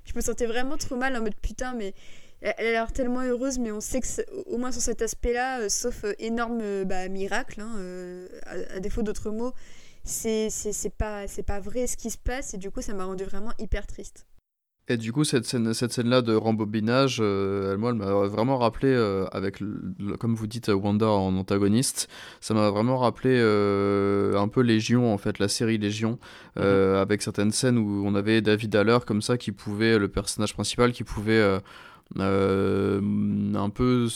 Je 0.04 0.12
me 0.14 0.20
sentais 0.20 0.46
vraiment 0.46 0.76
trop 0.76 0.96
mal 0.96 1.16
en 1.16 1.20
mode 1.20 1.34
putain, 1.34 1.74
mais 1.74 1.92
elle 2.40 2.66
a 2.66 2.70
l'air 2.70 2.92
tellement 2.92 3.20
heureuse, 3.20 3.58
mais 3.58 3.72
on 3.72 3.80
sait 3.80 4.00
que 4.00 4.06
au 4.46 4.56
moins 4.56 4.72
sur 4.72 4.80
cet 4.80 5.02
aspect-là, 5.02 5.60
euh, 5.60 5.68
sauf 5.68 6.04
énorme 6.18 6.84
bah, 6.84 7.08
miracle, 7.08 7.60
hein, 7.60 7.74
à, 8.46 8.80
défaut 8.80 9.02
d'autres 9.02 9.30
mots, 9.30 9.52
c'est 10.04 10.48
pas, 10.96 11.26
pas 11.46 11.60
vrai 11.60 11.86
ce 11.86 11.96
qui 11.96 12.10
se 12.10 12.18
passe, 12.18 12.54
et 12.54 12.58
du 12.58 12.70
coup, 12.70 12.80
ça 12.80 12.94
m'a 12.94 13.04
rendu 13.04 13.24
vraiment 13.24 13.52
hyper 13.58 13.86
triste. 13.86 14.27
Et 14.90 14.96
du 14.96 15.12
coup, 15.12 15.24
cette 15.24 15.44
scène, 15.44 15.74
cette 15.74 15.92
scène-là 15.92 16.22
de 16.22 16.34
rembobinage, 16.34 17.18
euh, 17.20 17.76
moi, 17.76 17.90
elle 17.90 17.96
m'a 17.96 18.06
vraiment 18.26 18.56
rappelé, 18.56 18.88
euh, 18.88 19.26
avec, 19.32 19.62
comme 20.18 20.34
vous 20.34 20.46
dites, 20.46 20.68
Wanda 20.68 21.08
en 21.08 21.36
antagoniste, 21.36 22.08
ça 22.40 22.54
m'a 22.54 22.70
vraiment 22.70 22.96
rappelé 22.96 23.36
euh, 23.38 24.38
un 24.38 24.48
peu 24.48 24.62
Légion, 24.62 25.12
en 25.12 25.18
fait, 25.18 25.38
la 25.38 25.48
série 25.48 25.76
Légion, 25.76 26.18
mhm. 26.56 26.64
avec 26.64 27.20
certaines 27.20 27.50
scènes 27.50 27.76
où 27.76 28.02
on 28.06 28.14
avait 28.14 28.40
David 28.40 28.74
Haller, 28.76 28.98
comme 29.06 29.20
ça, 29.20 29.36
qui 29.36 29.52
pouvait, 29.52 29.98
le 29.98 30.08
personnage 30.08 30.54
principal, 30.54 30.92
qui 30.92 31.04
pouvait 31.04 31.60
un 32.16 33.70
peu, 33.70 34.08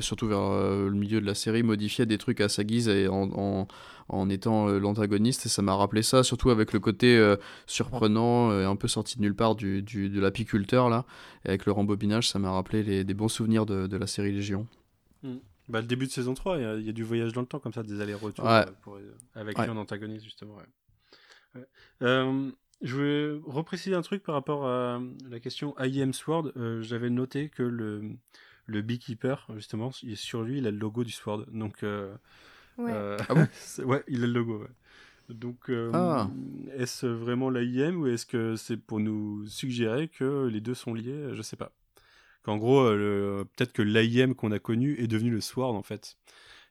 surtout 0.00 0.28
vers 0.28 0.40
le 0.40 0.92
milieu 0.92 1.20
de 1.20 1.26
la 1.26 1.34
série, 1.34 1.62
modifier 1.62 2.06
des 2.06 2.18
trucs 2.18 2.40
à 2.40 2.48
sa 2.48 2.64
guise 2.64 2.88
et 2.88 3.08
en 3.08 3.66
en 4.10 4.28
étant 4.28 4.68
euh, 4.68 4.78
l'antagoniste. 4.78 5.46
Et 5.46 5.48
ça 5.48 5.62
m'a 5.62 5.74
rappelé 5.74 6.02
ça 6.02 6.22
surtout 6.22 6.50
avec 6.50 6.72
le 6.72 6.80
côté 6.80 7.16
euh, 7.16 7.36
surprenant 7.66 8.52
et 8.58 8.64
un 8.64 8.76
peu 8.76 8.88
sorti 8.88 9.16
de 9.16 9.22
nulle 9.22 9.34
part 9.34 9.54
du, 9.54 9.82
du 9.82 10.10
de 10.10 10.20
l'apiculteur 10.20 10.90
là. 10.90 11.04
Et 11.44 11.48
avec 11.48 11.66
le 11.66 11.72
rembobinage 11.72 12.28
ça 12.28 12.38
m'a 12.38 12.50
rappelé 12.50 12.82
les, 12.82 13.04
des 13.04 13.14
bons 13.14 13.28
souvenirs 13.28 13.66
de, 13.66 13.86
de 13.86 13.96
la 13.96 14.06
série 14.06 14.32
Légion. 14.32 14.66
Hmm. 15.22 15.36
bah, 15.68 15.80
le 15.80 15.86
début 15.86 16.06
de 16.06 16.10
saison 16.10 16.34
3 16.34 16.58
il 16.78 16.86
y, 16.86 16.88
a 16.88 16.92
du 16.92 17.04
voyage 17.04 17.32
dans 17.32 17.42
le 17.42 17.46
temps 17.46 17.58
comme 17.58 17.74
ça 17.74 17.82
des 17.82 18.00
allers-retours 18.00 18.46
euh, 18.46 18.64
avec 19.34 19.58
lui 19.58 19.68
en 19.68 19.76
antagoniste 19.76 20.24
justement 20.24 20.56
je 22.82 22.96
vais 22.96 23.40
repréciser 23.44 23.94
un 23.94 24.02
truc 24.02 24.22
par 24.22 24.34
rapport 24.34 24.66
à 24.66 25.00
la 25.28 25.40
question 25.40 25.74
IM 25.78 26.12
Sword. 26.12 26.52
J'avais 26.82 27.10
noté 27.10 27.48
que 27.48 27.62
le, 27.62 28.02
le 28.66 28.82
Beekeeper, 28.82 29.46
justement, 29.56 29.90
sur 29.92 30.42
lui, 30.42 30.58
il 30.58 30.66
a 30.66 30.70
le 30.70 30.78
logo 30.78 31.04
du 31.04 31.12
Sword. 31.12 31.46
Donc, 31.52 31.84
Ouais. 32.78 32.92
Euh, 32.94 33.18
ah 33.28 33.34
bon 33.34 33.46
ouais, 33.84 34.02
il 34.08 34.24
a 34.24 34.26
le 34.26 34.32
logo. 34.32 34.64
Donc, 35.28 35.68
euh, 35.68 35.90
Ah. 35.92 36.30
est-ce 36.76 37.06
vraiment 37.06 37.50
l'AIM 37.50 37.96
ou 38.00 38.06
est-ce 38.06 38.24
que 38.26 38.56
c'est 38.56 38.76
pour 38.78 39.00
nous 39.00 39.46
suggérer 39.46 40.08
que 40.08 40.46
les 40.46 40.60
deux 40.60 40.74
sont 40.74 40.94
liés? 40.94 41.30
Je 41.34 41.42
sais 41.42 41.56
pas. 41.56 41.72
Qu'en 42.42 42.56
gros, 42.56 42.80
euh, 42.80 43.44
peut-être 43.56 43.72
que 43.74 43.82
l'AIM 43.82 44.34
qu'on 44.34 44.50
a 44.50 44.58
connu 44.58 44.98
est 44.98 45.08
devenu 45.08 45.30
le 45.30 45.42
Sword 45.42 45.74
en 45.74 45.82
fait. 45.82 46.16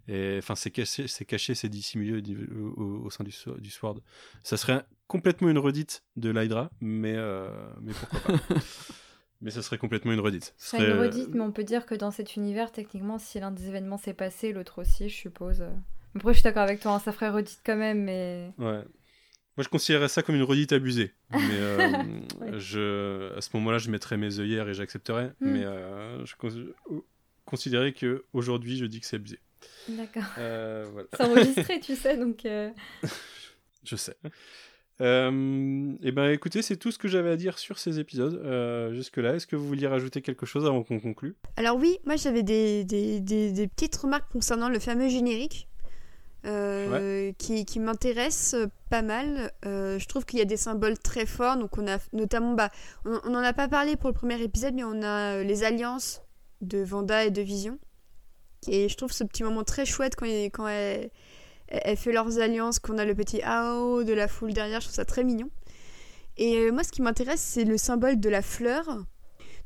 Et 0.08 0.38
enfin, 0.40 0.56
c'est 0.56 0.72
caché, 0.72 1.08
c'est 1.08 1.26
caché, 1.26 1.54
c'est 1.54 1.70
dissimulé 1.70 2.20
au, 2.52 2.82
au- 2.82 3.06
au 3.06 3.10
sein 3.12 3.24
du, 3.24 3.32
du 3.60 3.70
Sword. 3.70 4.02
Ça 4.42 4.58
serait 4.58 4.84
complètement 5.10 5.50
une 5.50 5.58
redite 5.58 6.04
de 6.16 6.30
l'Hydra, 6.30 6.70
mais, 6.80 7.16
euh, 7.18 7.50
mais 7.82 7.92
pourquoi 7.94 8.20
pas. 8.38 8.56
mais 9.42 9.52
ça 9.52 9.62
serait 9.62 9.78
complètement 9.78 10.14
une 10.14 10.20
redite. 10.22 10.54
Ce 10.58 10.70
C'est 10.72 10.78
serait, 10.78 10.92
une 10.92 10.98
euh, 10.98 11.02
redite, 11.02 11.30
mais 11.34 11.42
on 11.42 11.52
peut 11.52 11.66
dire 11.66 11.86
que 11.86 11.96
dans 11.96 12.12
cet 12.12 12.36
univers, 12.38 12.72
techniquement, 12.72 13.18
si 13.18 13.40
l'un 13.42 13.52
des 13.52 13.68
événements 13.68 13.98
s'est 13.98 14.14
passé, 14.14 14.54
l'autre 14.54 14.82
aussi, 14.82 15.10
je 15.10 15.16
suppose. 15.16 15.64
Après, 16.16 16.32
je 16.34 16.38
suis 16.40 16.44
d'accord 16.44 16.64
avec 16.64 16.80
toi, 16.80 16.94
hein, 16.94 17.00
ça 17.00 17.12
ferait 17.12 17.30
redite 17.30 17.60
quand 17.66 17.76
même, 17.76 18.04
mais. 18.04 18.52
Ouais. 18.58 18.84
Moi, 19.58 19.64
je 19.64 19.68
considérerais 19.70 20.08
ça 20.08 20.22
comme 20.24 20.36
une 20.36 20.44
redite 20.44 20.72
abusée. 20.72 21.14
Mais 21.32 21.40
euh, 21.52 21.78
Ouais. 22.40 22.60
je, 22.60 23.36
à 23.36 23.42
ce 23.42 23.50
moment-là, 23.56 23.78
je 23.78 23.90
mettrais 23.92 24.16
mes 24.16 24.40
œillères 24.40 24.70
et 24.70 24.74
j'accepterais. 24.74 25.34
Hmm. 25.42 25.50
Mais 25.52 25.66
euh, 25.66 26.26
je 26.26 26.36
cons- 26.38 27.04
considérais 27.46 27.92
que 27.94 28.24
aujourd'hui, 28.32 28.78
je 28.78 28.86
dis 28.86 29.02
que 29.02 29.06
c'est 29.06 29.18
abusé. 29.18 29.40
D'accord. 29.90 30.24
Euh, 30.38 30.86
voilà. 30.94 31.08
C'est 31.14 31.24
enregistré, 31.24 31.80
tu 31.82 31.96
sais, 31.96 32.16
donc. 32.16 32.46
euh, 32.46 32.70
Je 33.84 33.96
sais. 33.96 34.16
Euh, 35.02 35.94
et 36.04 36.12
ben, 36.12 36.30
écoutez, 36.32 36.62
c'est 36.62 36.76
tout 36.76 36.92
ce 36.92 36.98
que 36.98 37.08
j'avais 37.08 37.30
à 37.30 37.36
dire 37.38 37.58
sur 37.58 37.80
ces 37.80 38.00
épisodes 38.00 38.36
euh, 38.44 38.94
jusque-là. 38.94 39.36
Est-ce 39.36 39.48
que 39.48 39.56
vous 39.56 39.66
vouliez 39.68 39.88
rajouter 39.88 40.22
quelque 40.22 40.46
chose 40.46 40.66
avant 40.66 40.84
qu'on 40.84 41.00
conclue? 41.00 41.36
Alors 41.56 41.78
oui, 41.78 41.98
moi 42.06 42.16
j'avais 42.18 42.44
des, 42.44 42.84
des, 42.84 43.20
des- 43.22 43.52
des 43.52 43.68
petites 43.68 43.96
remarques 43.96 44.30
concernant 44.32 44.68
le 44.70 44.80
fameux 44.80 45.08
générique 45.08 45.68
euh, 46.46 47.32
qui, 47.38 47.66
qui 47.66 47.80
m'intéresse 47.80 48.56
pas 48.90 49.02
mal. 49.02 49.52
Euh, 49.66 50.00
je 50.00 50.08
trouve 50.08 50.26
qu'il 50.26 50.40
y 50.40 50.42
a 50.42 50.46
des 50.46 50.58
symboles 50.58 50.98
très 50.98 51.26
forts. 51.26 51.58
Donc 51.58 51.78
on 51.78 51.88
a 51.88 51.98
notamment, 52.14 52.54
bah, 52.54 52.70
on 53.06 53.30
n'en 53.30 53.40
a 53.44 53.54
pas 53.54 53.68
parlé 53.68 53.96
pour 53.96 54.10
le 54.10 54.16
premier 54.16 54.42
épisode, 54.42 54.74
mais 54.74 54.84
on 54.84 55.02
a 55.02 55.44
les 55.44 55.64
alliances 55.64 56.22
de 56.62 56.80
Vanda 56.80 57.24
et 57.26 57.32
de 57.32 57.42
Vision. 57.42 57.80
Et 58.68 58.90
je 58.90 58.98
trouve 58.98 59.14
ce 59.14 59.24
petit 59.24 59.44
moment 59.44 59.64
très 59.64 59.86
chouette 59.86 60.16
quand, 60.18 60.26
il- 60.26 60.52
quand 60.52 60.68
elle, 60.68 61.10
elle 61.70 61.98
fait 61.98 62.12
leurs 62.12 62.40
alliances, 62.40 62.80
qu'on 62.80 62.98
a 62.98 63.06
le 63.06 63.16
petit 63.16 63.42
AO 63.44 64.04
de 64.04 64.14
la 64.14 64.28
foule 64.28 64.54
derrière. 64.54 64.82
Je 64.82 64.88
trouve 64.88 64.96
ça 64.96 65.06
très 65.06 65.24
mignon. 65.24 65.50
Et 66.38 66.58
euh, 66.58 66.72
moi, 66.72 66.84
ce 66.84 66.92
qui 66.92 67.02
m'intéresse, 67.02 67.42
c'est 67.42 67.66
le 67.66 67.78
symbole 67.78 68.20
de 68.20 68.30
la 68.30 68.42
fleur. 68.42 68.86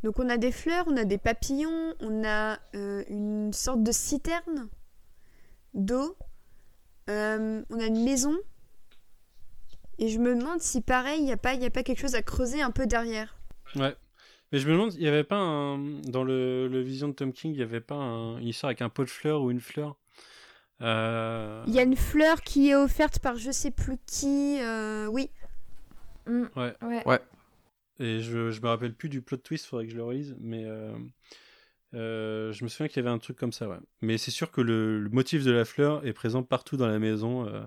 Donc 0.04 0.20
on 0.20 0.28
a 0.28 0.38
des 0.38 0.52
fleurs, 0.52 0.86
on 0.88 0.98
a 0.98 1.06
des 1.06 1.18
papillons, 1.18 1.94
on 2.02 2.24
a 2.26 2.60
euh, 2.76 3.04
une 3.10 3.54
sorte 3.54 3.84
de 3.84 3.92
citerne 3.92 4.68
d'eau, 5.74 6.18
euh, 7.10 7.64
on 7.70 7.80
a 7.80 7.86
une 7.86 8.04
maison. 8.04 8.36
Et 10.00 10.10
je 10.10 10.20
me 10.20 10.36
demande 10.36 10.60
si 10.60 10.82
pareil, 10.82 11.20
il 11.20 11.26
n'y 11.26 11.32
a, 11.32 11.38
pas- 11.38 11.52
a 11.52 11.70
pas 11.70 11.84
quelque 11.84 12.02
chose 12.02 12.16
à 12.16 12.22
creuser 12.22 12.62
un 12.62 12.72
peu 12.72 12.86
derrière. 12.86 13.38
Ouais. 13.76 13.96
Mais 14.52 14.60
je 14.60 14.68
me 14.68 14.74
demande, 14.74 14.94
il 14.96 15.00
n'y 15.00 15.08
avait 15.08 15.24
pas 15.24 15.38
un... 15.38 15.78
Dans 16.02 16.24
le, 16.24 16.68
le 16.68 16.82
Vision 16.82 17.08
de 17.08 17.14
Tom 17.14 17.32
King, 17.32 17.54
il 17.54 17.58
n'y 17.58 17.64
avait 17.64 17.80
pas 17.82 17.96
un... 17.96 18.38
une 18.40 18.48
histoire 18.48 18.70
avec 18.70 18.82
un 18.82 18.90
pot 18.90 19.04
de 19.04 19.10
fleurs 19.10 19.42
ou 19.42 19.52
une 19.52 19.62
fleur 19.62 19.96
Euh, 20.82 21.64
Il 21.68 21.74
y 21.74 21.80
a 21.80 21.84
une 21.84 21.96
fleur 21.96 22.42
qui 22.42 22.70
est 22.70 22.76
offerte 22.76 23.20
par 23.20 23.36
je 23.38 23.52
sais 23.52 23.72
plus 23.72 23.98
qui. 24.06 24.60
euh, 24.62 25.08
oui, 25.08 25.30
hmm, 26.28 26.46
Ouais. 26.56 26.76
Ouais. 26.82 27.08
Ouais. 27.08 27.20
Et 28.00 28.22
je, 28.22 28.52
je 28.52 28.62
me 28.62 28.68
rappelle 28.68 28.94
plus 28.96 29.10
du 29.10 29.22
plot 29.22 29.38
twist, 29.38 29.66
faudrait 29.68 29.86
que 29.86 29.92
je 29.92 29.98
le 29.98 30.04
relise, 30.04 30.36
mais 30.40 30.66
euh, 30.66 30.94
euh, 31.94 32.52
je 32.52 32.64
me 32.64 32.70
souviens 32.70 32.88
qu'il 32.88 32.98
y 32.98 33.00
avait 33.06 33.14
un 33.14 33.20
truc 33.20 33.38
comme 33.38 33.52
ça, 33.54 33.70
ouais. 33.70 33.78
Mais 34.02 34.18
c'est 34.18 34.32
sûr 34.32 34.52
que 34.52 34.62
le, 34.62 35.00
le 35.00 35.10
motif 35.10 35.44
de 35.44 35.52
la 35.52 35.64
fleur 35.66 36.06
est 36.06 36.14
présent 36.14 36.44
partout 36.44 36.76
dans 36.78 36.88
la 36.88 37.00
maison. 37.00 37.48
euh, 37.48 37.64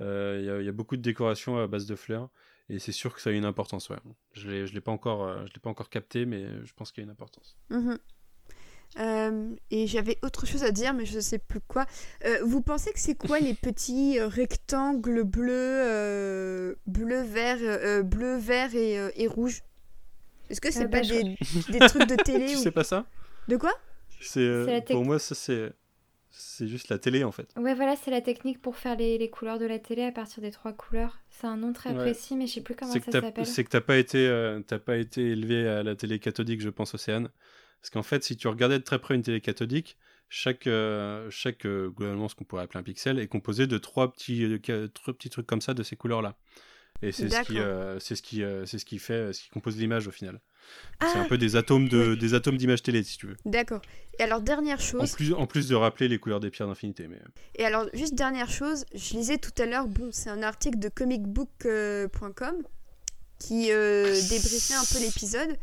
euh, 0.00 0.38
Il 0.40 0.46
y, 0.46 0.50
a- 0.50 0.60
il 0.60 0.66
y 0.66 0.68
a 0.68 0.72
beaucoup 0.72 0.96
de 0.96 1.02
décorations 1.02 1.58
à 1.58 1.66
base 1.66 1.86
de 1.86 1.96
fleurs, 1.96 2.30
et 2.68 2.78
c'est 2.78 2.92
sûr 2.92 3.14
que 3.14 3.20
ça 3.20 3.30
a 3.30 3.32
une 3.32 3.44
importance, 3.44 3.88
ouais. 3.90 3.98
Je 4.32 4.48
l'ai, 4.50 4.66
je 4.66 4.74
l'ai 4.74 4.80
pas 4.80 4.92
encore, 4.92 5.24
euh, 5.24 5.44
je 5.46 5.52
l'ai 5.54 5.60
pas 5.60 5.70
encore 5.70 5.90
capté, 5.90 6.26
mais 6.26 6.46
je 6.64 6.72
pense 6.74 6.92
qu'il 6.92 7.02
y 7.02 7.04
a 7.04 7.06
une 7.06 7.12
importance. 7.12 7.58
Mhm. 7.70 7.98
Euh, 8.98 9.54
et 9.70 9.86
j'avais 9.86 10.18
autre 10.22 10.46
chose 10.46 10.64
à 10.64 10.70
dire, 10.70 10.94
mais 10.94 11.04
je 11.04 11.20
sais 11.20 11.38
plus 11.38 11.60
quoi. 11.60 11.84
Euh, 12.24 12.38
vous 12.44 12.62
pensez 12.62 12.92
que 12.92 12.98
c'est 13.00 13.14
quoi 13.14 13.38
les 13.40 13.54
petits 13.54 14.18
euh, 14.18 14.26
rectangles 14.28 15.22
bleus, 15.24 15.52
euh, 15.52 16.74
bleu, 16.86 17.20
vert, 17.22 17.58
euh, 17.60 18.02
bleu, 18.02 18.36
vert 18.38 18.74
et, 18.74 18.98
euh, 18.98 19.10
et 19.16 19.26
rouge? 19.26 19.62
Est-ce 20.48 20.60
que 20.60 20.70
c'est 20.70 20.88
pas 20.88 21.00
bah, 21.00 21.02
je- 21.02 21.72
des, 21.72 21.78
trucs 21.80 22.08
de 22.08 22.16
télé 22.16 22.46
Tu 22.52 22.56
ou... 22.56 22.60
sais 22.60 22.70
pas 22.70 22.84
ça? 22.84 23.04
De 23.48 23.56
quoi? 23.56 23.72
C'est 24.20 24.40
euh, 24.40 24.80
pour 24.80 25.04
moi 25.04 25.18
ça 25.18 25.34
c'est 25.34 25.72
c'est 26.30 26.66
juste 26.68 26.88
la 26.88 26.98
télé 26.98 27.24
en 27.24 27.32
fait. 27.32 27.48
Ouais, 27.56 27.74
voilà, 27.74 27.96
c'est 27.96 28.10
la 28.10 28.20
technique 28.20 28.60
pour 28.60 28.76
faire 28.76 28.96
les, 28.96 29.18
les 29.18 29.30
couleurs 29.30 29.58
de 29.58 29.66
la 29.66 29.78
télé 29.78 30.02
à 30.04 30.12
partir 30.12 30.42
des 30.42 30.50
trois 30.50 30.72
couleurs. 30.72 31.18
C'est 31.30 31.46
un 31.46 31.56
nom 31.56 31.72
très 31.72 31.90
Ouais. 31.90 31.96
précis, 31.96 32.36
mais 32.36 32.46
je 32.46 32.54
sais 32.54 32.60
plus 32.60 32.74
comment 32.74 32.92
C'est 32.92 33.00
que 33.00 33.10
ça 33.10 33.20
s'appelle. 33.20 33.46
c'est 33.46 33.64
que 33.64 33.68
t'as 33.70 33.80
pas 33.80 33.96
été 33.96 34.26
euh, 34.26 34.60
t'as 34.66 34.78
pas 34.78 34.96
été 34.96 35.30
élevé 35.30 35.66
à 35.68 35.82
la 35.82 35.94
télé 35.96 36.18
cathodique, 36.18 36.60
je 36.60 36.68
pense, 36.70 36.94
Océane. 36.94 37.28
Parce 37.80 37.90
qu'en 37.90 38.02
fait, 38.02 38.24
si 38.24 38.36
tu 38.36 38.48
regardais 38.48 38.78
de 38.78 38.84
très 38.84 38.98
près 38.98 39.14
une 39.14 39.22
télé 39.22 39.40
cathodique, 39.40 39.96
chaque 40.28 40.66
euh, 40.66 41.30
chaque 41.30 41.66
euh, 41.66 41.88
globalement 41.90 42.28
ce 42.28 42.34
qu'on 42.34 42.44
pourrait 42.44 42.64
appeler 42.64 42.80
un 42.80 42.82
pixel 42.82 43.18
est 43.20 43.28
composé 43.28 43.66
de 43.66 43.78
trois 43.78 44.12
petits 44.12 44.44
euh, 44.68 44.88
trois 44.88 45.14
petits 45.14 45.30
trucs 45.30 45.46
comme 45.46 45.60
ça 45.60 45.72
de 45.72 45.82
ces 45.82 45.96
couleurs 45.96 46.20
là. 46.22 46.36
Et 47.02 47.12
c'est 47.12 47.28
ce 47.28 47.40
qui 47.42 47.58
euh, 47.58 47.98
c'est 48.00 48.16
ce 48.16 48.22
qui 48.22 48.42
euh, 48.42 48.64
c'est 48.66 48.78
ce 48.78 48.84
qui 48.84 48.98
fait 48.98 49.14
euh, 49.14 49.32
ce 49.32 49.42
qui 49.42 49.50
compose 49.50 49.76
l'image 49.76 50.08
au 50.08 50.10
final. 50.10 50.40
Ah, 50.98 51.08
c'est 51.12 51.18
un 51.18 51.24
peu 51.24 51.38
des 51.38 51.54
atomes 51.56 51.88
de 51.88 52.14
des 52.14 52.34
atomes 52.34 52.56
d'image 52.56 52.82
télé 52.82 53.02
si 53.02 53.18
tu 53.18 53.26
veux. 53.26 53.36
D'accord. 53.44 53.82
Et 54.18 54.22
alors, 54.22 54.40
dernière 54.40 54.78
En 54.78 54.82
chose, 54.82 55.12
plus 55.12 55.32
en 55.32 55.46
plus 55.46 55.68
de 55.68 55.74
rappeler 55.74 56.08
les 56.08 56.18
couleurs 56.18 56.40
des 56.40 56.50
pierres 56.50 56.68
d'infinité 56.68 57.06
mais 57.06 57.20
et 57.56 57.64
alors, 57.64 57.86
juste 57.92 58.14
dernière 58.14 58.50
chose, 58.50 58.84
je 58.94 59.14
lisais 59.14 59.38
tout 59.38 59.52
à 59.58 59.66
l'heure, 59.66 59.86
bon, 59.86 60.08
c'est 60.10 60.30
un 60.30 60.42
article 60.42 60.78
de 60.78 60.88
comicbook.com 60.88 62.62
qui 63.38 63.66
débriefait 63.66 64.74
un 64.74 64.84
peu 64.90 64.98
l'épisode. 64.98 65.56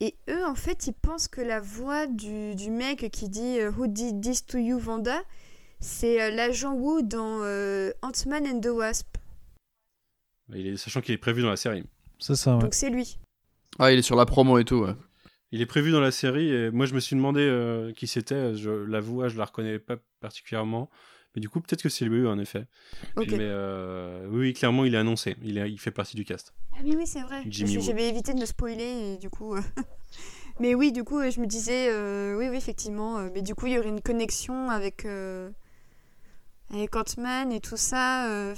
Et 0.00 0.16
eux, 0.28 0.44
en 0.46 0.54
fait, 0.54 0.86
ils 0.86 0.94
pensent 0.94 1.28
que 1.28 1.42
la 1.42 1.60
voix 1.60 2.06
du, 2.06 2.54
du 2.54 2.70
mec 2.70 3.10
qui 3.10 3.28
dit 3.28 3.60
euh, 3.60 3.70
Who 3.70 3.86
did 3.86 4.22
this 4.22 4.46
to 4.46 4.58
you, 4.58 4.78
Vanda 4.78 5.22
c'est 5.80 6.20
euh, 6.20 6.30
l'agent 6.30 6.74
Wu 6.74 7.02
dans 7.02 7.40
euh, 7.42 7.90
Ant-Man 8.02 8.46
and 8.46 8.60
the 8.60 8.66
Wasp. 8.66 9.16
il 10.54 10.66
est, 10.66 10.76
sachant 10.76 11.00
qu'il 11.00 11.14
est 11.14 11.18
prévu 11.18 11.42
dans 11.42 11.50
la 11.50 11.56
série. 11.56 11.84
C'est 12.18 12.36
ça, 12.36 12.56
ouais. 12.56 12.62
Donc 12.62 12.74
c'est 12.74 12.90
lui. 12.90 13.18
Ah, 13.78 13.90
il 13.92 13.98
est 13.98 14.02
sur 14.02 14.16
la 14.16 14.26
promo 14.26 14.58
et 14.58 14.64
tout, 14.64 14.80
ouais. 14.80 14.94
Il 15.52 15.62
est 15.62 15.66
prévu 15.66 15.90
dans 15.90 16.00
la 16.00 16.12
série 16.12 16.52
et 16.52 16.70
moi 16.70 16.86
je 16.86 16.94
me 16.94 17.00
suis 17.00 17.16
demandé 17.16 17.40
euh, 17.40 17.92
qui 17.92 18.06
c'était. 18.06 18.54
Je, 18.54 18.70
la 18.70 19.00
voix, 19.00 19.28
je 19.28 19.36
la 19.36 19.46
reconnais 19.46 19.78
pas 19.78 19.96
particulièrement. 20.20 20.90
Mais 21.34 21.40
du 21.40 21.48
coup, 21.48 21.60
peut-être 21.60 21.82
que 21.82 21.88
c'est 21.88 22.04
lui 22.04 22.26
en 22.26 22.38
effet. 22.38 22.66
Mais 23.16 23.38
euh, 23.40 24.26
oui, 24.30 24.52
clairement, 24.52 24.84
il 24.84 24.94
est 24.94 24.98
annoncé. 24.98 25.36
Il, 25.42 25.58
est, 25.58 25.70
il 25.70 25.78
fait 25.78 25.92
partie 25.92 26.16
du 26.16 26.24
cast. 26.24 26.52
Ah 26.72 26.78
oui, 26.84 26.94
oui, 26.96 27.06
c'est 27.06 27.22
vrai. 27.22 27.42
J'avais 27.48 28.08
évité 28.08 28.34
de 28.34 28.40
me 28.40 28.46
spoiler 28.46 29.14
et 29.14 29.16
du 29.16 29.30
coup. 29.30 29.54
euh, 29.54 29.60
mais 30.60 30.74
oui, 30.74 30.90
du 30.90 31.04
coup, 31.04 31.20
je 31.30 31.40
me 31.40 31.46
disais, 31.46 31.88
euh, 31.90 32.36
oui, 32.36 32.48
oui, 32.48 32.56
effectivement. 32.56 33.20
mais 33.32 33.42
du 33.42 33.54
coup, 33.54 33.66
il 33.66 33.74
y 33.74 33.78
aurait 33.78 33.88
une 33.88 34.00
connexion 34.00 34.70
avec, 34.70 35.06
avec 36.70 36.96
Ant-Man 36.96 37.52
et 37.52 37.60
tout 37.60 37.76
ça. 37.76 38.54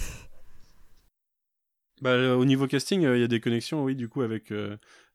Bah, 2.01 2.36
au 2.36 2.44
niveau 2.47 2.66
casting, 2.66 3.03
il 3.03 3.20
y 3.20 3.24
a 3.24 3.28
des 3.28 3.40
connexions, 3.40 3.85
oui, 3.85 3.94
du 3.94 4.09
coup, 4.09 4.23
avec, 4.23 4.51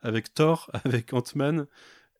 avec 0.01 0.31
Thor, 0.33 0.69
avec 0.85 1.11
Ant-Man 1.11 1.65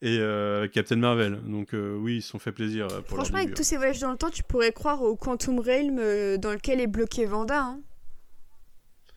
et 0.01 0.17
euh, 0.19 0.67
Captain 0.67 0.95
Marvel. 0.97 1.41
Donc 1.43 1.73
euh, 1.73 1.95
oui, 1.97 2.17
ils 2.17 2.21
se 2.21 2.29
sont 2.29 2.39
fait 2.39 2.51
plaisir 2.51 2.87
euh, 2.91 3.01
pour 3.01 3.17
Franchement, 3.17 3.37
avec 3.39 3.53
tous 3.53 3.63
ces 3.63 3.77
voyages 3.77 3.99
dans 3.99 4.11
le 4.11 4.17
temps, 4.17 4.29
tu 4.29 4.43
pourrais 4.43 4.71
croire 4.71 5.01
au 5.01 5.15
Quantum 5.15 5.59
Realm 5.59 5.97
euh, 5.99 6.37
dans 6.37 6.51
lequel 6.51 6.79
est 6.79 6.87
bloqué 6.87 7.25
Vanda. 7.25 7.61
Hein. 7.61 7.81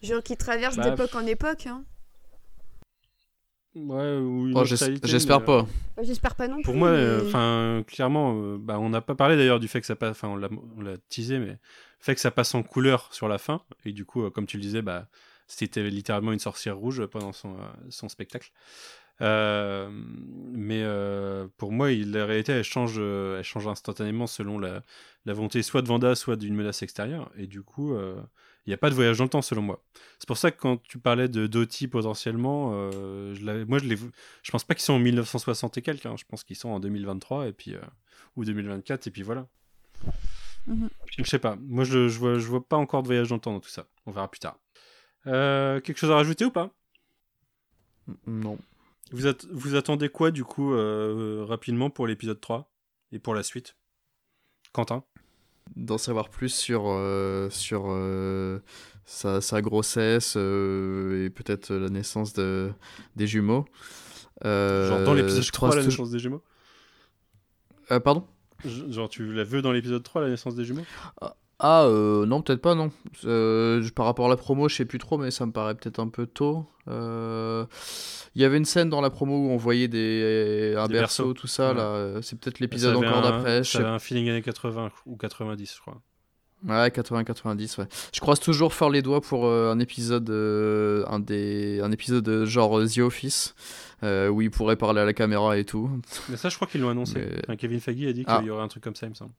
Genre 0.03 0.23
qui 0.23 0.37
traverse 0.37 0.77
Bah, 0.77 0.91
d'époque 0.91 1.15
en 1.15 1.27
époque. 1.27 1.67
Hein. 1.67 1.85
Ouais, 3.77 4.17
ou 4.17 4.51
Oh, 4.57 4.65
J'espère 4.65 5.45
pas. 5.45 5.63
Bah, 5.97 6.03
J'espère 6.03 6.35
pas 6.35 6.49
non 6.49 6.61
Pour 6.63 6.73
plus, 6.73 6.79
moi, 6.81 6.91
mais- 6.91 6.97
euh, 6.97 7.27
enfin, 7.27 7.85
clairement, 7.87 8.35
euh, 8.43 8.57
bah, 8.59 8.79
on 8.81 8.89
n'a 8.89 9.01
pas 9.01 9.15
parlé 9.15 9.37
d'ailleurs 9.37 9.61
du 9.61 9.69
fait 9.69 9.81
que 9.81 9.87
ça 9.87 9.95
passe, 9.95 10.11
enfin, 10.13 10.29
on 10.29 10.81
l'a 10.83 10.97
teasé, 11.09 11.39
mais 11.39 11.47
le 11.47 11.59
fait 12.01 12.15
que 12.15 12.21
ça 12.21 12.33
passe 12.33 12.55
en 12.55 12.63
couleur 12.65 13.09
sur 13.13 13.29
la 13.29 13.39
fin, 13.39 13.63
et 13.85 13.93
du 13.93 14.05
coup, 14.05 14.25
euh, 14.25 14.31
comme 14.31 14.47
tu 14.47 14.57
le 14.57 14.63
disais, 14.63 14.83
bah, 14.83 15.07
c'était 15.47 15.89
littéralement 15.89 16.33
une 16.33 16.41
sorcière 16.41 16.77
rouge 16.79 17.05
pendant 17.07 17.33
son, 17.33 17.55
euh, 17.55 17.63
son 17.91 18.09
spectacle. 18.09 18.51
Euh, 19.23 19.89
mais 20.53 20.83
euh, 20.83 21.47
pour 21.59 21.73
moi, 21.73 21.93
il- 21.93 22.11
la 22.13 22.27
réalité, 22.27 22.53
elle 22.53 22.65
change, 22.65 22.95
euh, 22.99 23.39
elle 23.39 23.45
change 23.45 23.67
instantanément 23.67 24.27
selon 24.27 24.59
la, 24.59 24.83
la 25.27 25.35
volonté 25.35 25.63
soit 25.63 25.83
de 25.83 25.89
Vanda, 25.89 26.15
soit 26.15 26.37
d'une 26.37 26.55
menace 26.55 26.83
extérieure, 26.83 27.31
et 27.37 27.47
du 27.47 27.63
coup, 27.63 27.95
euh, 27.95 28.21
il 28.67 28.71
n'y 28.71 28.75
a 28.75 28.79
pas 28.79 28.91
de 28.91 28.95
voyage 28.95 29.19
dans 29.19 29.25
le 29.25 29.31
temps 29.31 29.43
selon 29.43 29.63
moi. 29.63 29.83
C'est 30.19 30.27
pour 30.27 30.39
ça 30.39 30.51
que 30.51 30.59
quand 30.61 30.83
tu 30.83 30.99
parlais 30.99 31.29
de 31.29 31.47
Doty 31.47 31.89
potentiellement, 31.89 32.71
euh, 32.75 33.35
je 33.35 33.65
moi 33.65 33.79
je 33.79 33.85
les, 33.85 33.97
je 33.97 34.51
pense 34.51 34.65
pas 34.65 34.75
qu'ils 34.75 34.85
sont 34.85 34.95
en 34.95 34.99
1960 34.99 35.77
et 35.79 35.83
quelques, 35.83 36.07
hein. 36.07 36.17
je 36.19 36.25
pense 36.25 36.45
qu'ils 36.45 36.57
sont 36.57 36.69
en 36.71 36.81
2023 36.81 37.47
et 37.49 37.53
puis 37.53 37.75
euh, 37.75 37.81
ou 38.37 38.45
2024 38.45 39.07
et 39.07 39.11
puis 39.11 39.23
voilà. 39.23 39.47
Mhm. 40.67 40.89
Je 41.19 41.25
sais 41.25 41.39
pas, 41.39 41.57
moi 41.61 41.85
je, 41.85 42.09
je 42.09 42.19
vois 42.19 42.39
je 42.39 42.47
vois 42.47 42.67
pas 42.67 42.77
encore 42.77 43.03
de 43.03 43.09
voyage 43.09 43.29
dans 43.29 43.37
le 43.37 43.41
temps 43.41 43.53
dans 43.53 43.61
tout 43.61 43.69
ça. 43.71 43.87
On 44.07 44.13
verra 44.13 44.31
plus 44.31 44.41
tard. 44.41 44.59
Euh, 45.27 45.81
quelque 45.81 45.99
chose 45.99 46.11
à 46.11 46.17
rajouter 46.17 46.45
ou 46.47 46.51
pas? 46.51 46.71
Non. 48.27 48.59
Vous, 49.11 49.27
at- 49.27 49.47
vous 49.51 49.75
attendez 49.75 50.09
quoi 50.09 50.31
du 50.31 50.45
coup 50.45 50.73
euh, 50.73 51.45
rapidement 51.49 51.91
pour 51.91 52.07
l'épisode 52.07 52.41
3 52.41 52.71
et 53.13 53.19
pour 53.19 53.35
la 53.35 53.43
suite? 53.43 53.77
Quentin? 54.73 55.05
D'en 55.77 55.99
savoir 55.99 56.31
plus 56.31 56.49
sur, 56.49 56.83
sur 57.51 57.97
sa, 59.05 59.41
sa, 59.41 59.63
grossesse 59.63 60.35
et 60.35 61.31
peut-être 61.31 61.73
la 61.73 61.89
naissance 61.89 62.33
de, 62.33 62.73
des 63.15 63.29
jumeaux. 63.29 63.67
Genre 64.43 65.05
dans 65.05 65.15
l'épisode 65.15 65.49
3, 65.51 65.77
la 65.77 65.85
naissance 65.85 66.11
des 66.11 66.19
jumeaux? 66.19 66.43
Pardon? 67.89 68.27
Genre 68.65 69.09
tu 69.09 69.33
l'as 69.33 69.45
vu 69.45 69.63
dans 69.63 69.73
l'épisode 69.73 70.03
3, 70.03 70.23
la 70.23 70.31
naissance 70.31 70.57
des 70.57 70.65
jumeaux? 70.65 70.85
Ah, 71.63 71.85
euh, 71.85 72.25
non, 72.25 72.41
peut-être 72.41 72.63
pas, 72.63 72.75
non. 72.75 72.91
Euh, 73.27 73.87
par 73.95 74.07
rapport 74.07 74.27
à 74.27 74.29
la 74.31 74.37
promo, 74.37 74.69
je 74.71 74.77
sais 74.77 74.87
plus 74.87 74.99
trop, 74.99 75.19
mais 75.19 75.31
ça 75.31 75.45
me 75.45 75.53
paraît 75.53 75.75
peut-être 75.75 76.01
un 76.01 76.09
peu 76.09 76.27
tôt. 76.27 76.67
Euh, 76.89 77.67
il 78.35 78.41
y 78.41 78.47
avait 78.47 78.57
une 78.57 78.65
scène 78.65 78.89
dans 78.89 79.03
la 79.03 79.11
promo 79.11 79.37
où 79.37 79.51
on 79.51 79.59
voyait 79.59 79.87
des, 79.87 80.75
un 80.77 80.87
berceau, 80.87 81.35
tout 81.35 81.47
ça. 81.47 81.75
là. 81.75 82.21
C'est 82.23 82.41
peut-être 82.41 82.61
l'épisode 82.61 82.97
encore 82.97 83.21
d'après. 83.21 83.63
Ça 83.65 83.81
avait 83.81 83.89
un 83.89 83.99
feeling 83.99 84.31
années 84.31 84.43
80 84.43 84.91
ou 85.05 85.17
90, 85.17 85.75
je 85.75 85.81
crois. 85.81 86.01
Ouais, 86.67 86.89
80-90, 86.89 87.81
ouais. 87.81 87.87
Je 88.15 88.21
croise 88.21 88.41
toujours 88.41 88.75
fort 88.75 88.91
les 88.91 89.03
doigts 89.03 89.21
pour 89.21 89.47
un 89.47 89.79
épisode, 89.81 90.31
un, 90.31 91.19
des, 91.19 91.81
un 91.83 91.93
épisode 91.93 92.45
genre 92.47 92.81
The 92.87 92.99
Office, 92.99 93.55
où 94.03 94.41
il 94.41 94.51
pourrait 94.51 94.77
parler 94.77 95.03
à 95.03 95.05
la 95.05 95.13
caméra 95.13 95.59
et 95.59 95.67
tout. 95.67 95.91
Mais 96.31 96.39
ça, 96.39 96.49
je 96.49 96.57
crois 96.57 96.67
qu'ils 96.67 96.81
l'ont 96.81 96.91
annoncé. 96.91 97.23
Kevin 97.59 97.81
Feige 97.81 98.07
a 98.07 98.13
dit 98.15 98.25
qu'il 98.25 98.33
ah. 98.33 98.43
y 98.43 98.49
aurait 98.49 98.63
un 98.63 98.69
truc 98.69 98.83
comme 98.83 98.97
ça, 98.97 99.05
il 99.05 99.11
me 99.11 99.15
semble. 99.15 99.33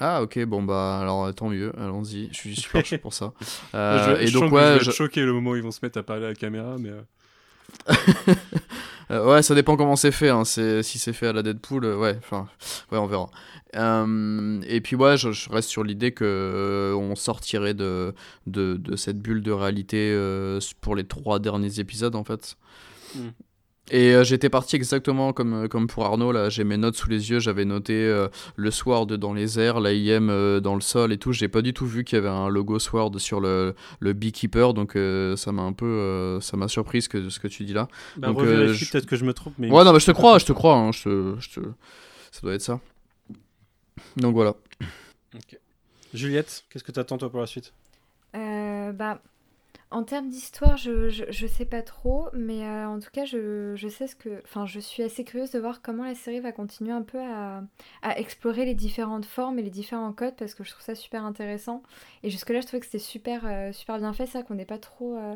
Ah 0.00 0.22
ok 0.22 0.44
bon 0.44 0.62
bah 0.62 1.00
alors 1.00 1.26
euh, 1.26 1.32
tant 1.32 1.48
mieux 1.48 1.72
allons-y 1.76 2.28
je 2.30 2.36
suis 2.36 2.56
super 2.56 2.84
chaud 2.84 2.98
pour 2.98 3.12
ça 3.12 3.32
euh, 3.74 4.16
je, 4.16 4.28
et 4.28 4.30
donc 4.30 4.52
ouais 4.52 4.78
je 4.80 4.86
vais 4.86 4.92
choqué 4.92 5.24
le 5.24 5.32
moment 5.32 5.50
où 5.50 5.56
ils 5.56 5.62
vont 5.62 5.72
se 5.72 5.80
mettre 5.82 5.98
à 5.98 6.02
parler 6.04 6.26
à 6.26 6.28
la 6.28 6.34
caméra 6.34 6.76
mais 6.78 6.90
euh... 9.10 9.26
ouais 9.26 9.42
ça 9.42 9.56
dépend 9.56 9.76
comment 9.76 9.96
c'est 9.96 10.12
fait 10.12 10.28
hein. 10.28 10.44
c'est 10.44 10.84
si 10.84 10.98
c'est 10.98 11.12
fait 11.12 11.26
à 11.26 11.32
la 11.32 11.42
Deadpool 11.42 11.84
euh, 11.84 11.96
ouais 11.96 12.16
enfin 12.18 12.48
ouais 12.92 12.98
on 12.98 13.06
verra 13.06 13.28
et 13.74 14.80
puis 14.80 14.94
ouais 14.94 15.16
je, 15.16 15.50
reste 15.50 15.68
sur 15.68 15.82
l'idée 15.82 16.12
que 16.12 16.94
on 16.96 17.16
sortirait 17.16 17.74
de, 17.74 18.14
de, 18.46 18.76
de 18.76 18.96
cette 18.96 19.18
bulle 19.18 19.42
de 19.42 19.52
réalité 19.52 20.16
pour 20.80 20.94
les 20.94 21.04
trois 21.04 21.40
derniers 21.40 21.80
épisodes 21.80 22.14
en 22.14 22.24
fait 22.24 22.56
hmm. 23.14 23.28
Et 23.90 24.14
euh, 24.14 24.22
j'étais 24.22 24.50
parti 24.50 24.76
exactement 24.76 25.32
comme, 25.32 25.64
euh, 25.64 25.68
comme 25.68 25.86
pour 25.86 26.04
Arnaud, 26.04 26.30
là, 26.30 26.50
j'ai 26.50 26.62
mes 26.62 26.76
notes 26.76 26.96
sous 26.96 27.08
les 27.08 27.30
yeux, 27.30 27.40
j'avais 27.40 27.64
noté 27.64 27.94
euh, 27.94 28.28
le 28.56 28.70
Sword 28.70 29.06
dans 29.06 29.32
les 29.32 29.58
airs, 29.58 29.80
l'AIM 29.80 30.60
dans 30.60 30.74
le 30.74 30.80
sol 30.80 31.12
et 31.12 31.18
tout, 31.18 31.32
j'ai 31.32 31.48
pas 31.48 31.62
du 31.62 31.72
tout 31.72 31.86
vu 31.86 32.04
qu'il 32.04 32.16
y 32.16 32.18
avait 32.18 32.28
un 32.28 32.48
logo 32.48 32.78
Sword 32.78 33.18
sur 33.18 33.40
le, 33.40 33.74
le 34.00 34.12
Beekeeper, 34.12 34.74
donc 34.74 34.92
ça 35.36 35.52
m'a 35.52 35.62
un 35.62 35.72
peu, 35.72 36.38
ça 36.42 36.56
m'a 36.56 36.68
surpris 36.68 37.02
ce 37.02 37.08
que, 37.08 37.30
ce 37.30 37.40
que 37.40 37.48
tu 37.48 37.64
dis 37.64 37.72
là. 37.72 37.88
Bah, 38.16 38.28
donc, 38.28 38.44
je... 38.44 38.90
peut-être 38.90 39.06
que 39.06 39.16
je 39.16 39.24
me 39.24 39.32
trompe, 39.32 39.54
mais... 39.58 39.70
Ouais, 39.70 39.84
non, 39.84 39.92
mais 39.92 40.00
je 40.00 40.06
te 40.06 40.12
crois, 40.12 40.38
je 40.38 40.44
te 40.44 40.52
crois, 40.52 40.74
hein, 40.74 40.92
je 40.92 41.34
je 41.38 41.60
te... 41.60 41.66
ça 42.30 42.40
doit 42.42 42.54
être 42.54 42.62
ça. 42.62 42.80
Donc 44.16 44.34
voilà. 44.34 44.54
Juliette, 46.12 46.64
qu'est-ce 46.70 46.84
que 46.84 46.92
t'attends 46.92 47.18
toi 47.18 47.30
pour 47.30 47.40
la 47.40 47.46
suite? 47.46 47.72
Bah 48.34 49.20
en 49.90 50.04
termes 50.04 50.28
d'histoire, 50.28 50.76
je, 50.76 51.08
je, 51.08 51.46
sais 51.46 51.64
pas 51.64 51.80
trop, 51.80 52.28
mais 52.34 52.62
euh, 52.62 52.86
en 52.88 52.98
tout 52.98 53.08
cas, 53.10 53.24
je, 53.24 53.88
sais 53.88 54.06
ce 54.06 54.14
que. 54.14 54.42
Enfin, 54.44 54.66
je 54.66 54.80
suis 54.80 55.02
assez 55.02 55.24
curieuse 55.24 55.50
de 55.50 55.58
voir 55.58 55.80
comment 55.80 56.04
la 56.04 56.14
série 56.14 56.40
va 56.40 56.52
continuer 56.52 56.92
un 56.92 57.02
peu 57.02 57.18
à, 57.18 57.62
explorer 58.16 58.66
les 58.66 58.74
différentes 58.74 59.24
formes 59.24 59.58
et 59.58 59.62
les 59.62 59.70
différents 59.70 60.12
codes 60.12 60.36
parce 60.36 60.54
que 60.54 60.62
je 60.62 60.72
trouve 60.72 60.84
ça 60.84 60.94
super 60.94 61.24
intéressant. 61.24 61.82
Et 62.22 62.28
jusque-là, 62.28 62.60
je 62.60 62.66
trouvais 62.66 62.80
que 62.80 62.86
c'était 62.86 62.98
super, 62.98 63.46
euh, 63.46 63.72
super 63.72 63.98
bien 63.98 64.12
fait, 64.12 64.26
ça, 64.26 64.42
qu'on 64.42 64.54
n'est 64.54 64.66
pas 64.66 64.78
trop. 64.78 65.16
Euh, 65.16 65.34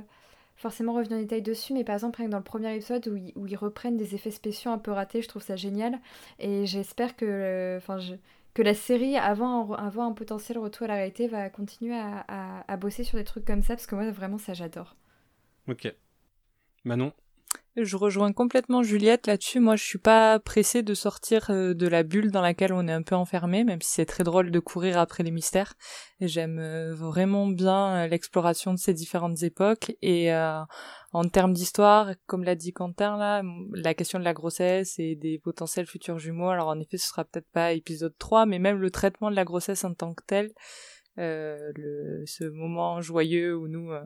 forcément 0.54 0.92
revenu 0.92 1.16
en 1.16 1.18
détail 1.18 1.42
dessus, 1.42 1.72
mais 1.72 1.82
par 1.82 1.94
exemple, 1.94 2.22
dans 2.28 2.36
le 2.36 2.44
premier 2.44 2.76
épisode 2.76 3.08
où 3.08 3.16
ils, 3.16 3.32
où 3.36 3.46
ils, 3.46 3.56
reprennent 3.56 3.96
des 3.96 4.14
effets 4.14 4.30
spéciaux 4.30 4.70
un 4.70 4.78
peu 4.78 4.90
ratés, 4.92 5.22
je 5.22 5.28
trouve 5.28 5.42
ça 5.42 5.56
génial. 5.56 5.98
Et 6.38 6.66
j'espère 6.66 7.16
que. 7.16 7.78
Enfin, 7.78 7.98
que 8.54 8.62
la 8.62 8.74
série, 8.74 9.16
avant, 9.16 9.72
avant 9.72 10.06
un 10.06 10.12
potentiel 10.12 10.58
retour 10.58 10.84
à 10.84 10.88
la 10.88 10.94
réalité, 10.94 11.26
va 11.28 11.48
continuer 11.50 11.96
à, 11.96 12.64
à, 12.68 12.76
bosser 12.76 13.04
sur 13.04 13.18
des 13.18 13.24
trucs 13.24 13.44
comme 13.44 13.62
ça, 13.62 13.74
parce 13.74 13.86
que 13.86 13.94
moi, 13.94 14.10
vraiment, 14.10 14.38
ça, 14.38 14.52
j'adore. 14.52 14.96
Ok. 15.68 15.92
Manon? 16.84 17.12
Je 17.76 17.96
rejoins 17.96 18.34
complètement 18.34 18.82
Juliette 18.82 19.26
là-dessus. 19.26 19.58
Moi, 19.58 19.76
je 19.76 19.84
suis 19.84 19.98
pas 19.98 20.38
pressée 20.38 20.82
de 20.82 20.92
sortir 20.92 21.48
euh, 21.50 21.72
de 21.72 21.88
la 21.88 22.02
bulle 22.02 22.30
dans 22.30 22.42
laquelle 22.42 22.74
on 22.74 22.86
est 22.86 22.92
un 22.92 23.02
peu 23.02 23.14
enfermé, 23.14 23.64
même 23.64 23.80
si 23.80 23.92
c'est 23.92 24.04
très 24.04 24.24
drôle 24.24 24.50
de 24.50 24.58
courir 24.58 24.98
après 24.98 25.22
les 25.22 25.30
mystères. 25.30 25.72
J'aime 26.20 26.58
euh, 26.58 26.94
vraiment 26.94 27.46
bien 27.46 28.04
euh, 28.04 28.06
l'exploration 28.08 28.74
de 28.74 28.78
ces 28.78 28.92
différentes 28.92 29.42
époques 29.42 29.96
et 30.02 30.32
en 31.14 31.24
termes 31.24 31.52
d'histoire, 31.52 32.12
comme 32.26 32.44
l'a 32.44 32.54
dit 32.54 32.72
Quentin 32.72 33.16
là, 33.16 33.42
la 33.72 33.94
question 33.94 34.18
de 34.18 34.24
la 34.24 34.34
grossesse 34.34 34.98
et 34.98 35.14
des 35.14 35.38
potentiels 35.38 35.86
futurs 35.86 36.18
jumeaux. 36.18 36.48
Alors 36.48 36.68
en 36.68 36.78
effet, 36.78 36.98
ce 36.98 37.08
sera 37.08 37.24
peut-être 37.24 37.50
pas 37.52 37.72
épisode 37.72 38.14
3, 38.18 38.46
mais 38.46 38.58
même 38.58 38.78
le 38.78 38.90
traitement 38.90 39.30
de 39.30 39.36
la 39.36 39.44
grossesse 39.44 39.84
en 39.84 39.94
tant 39.94 40.14
que 40.14 40.24
tel, 40.26 40.50
euh, 41.18 41.72
le, 41.76 42.24
ce 42.26 42.44
moment 42.44 43.02
joyeux 43.02 43.54
où 43.54 43.68
nous 43.68 43.90
euh, 43.90 44.02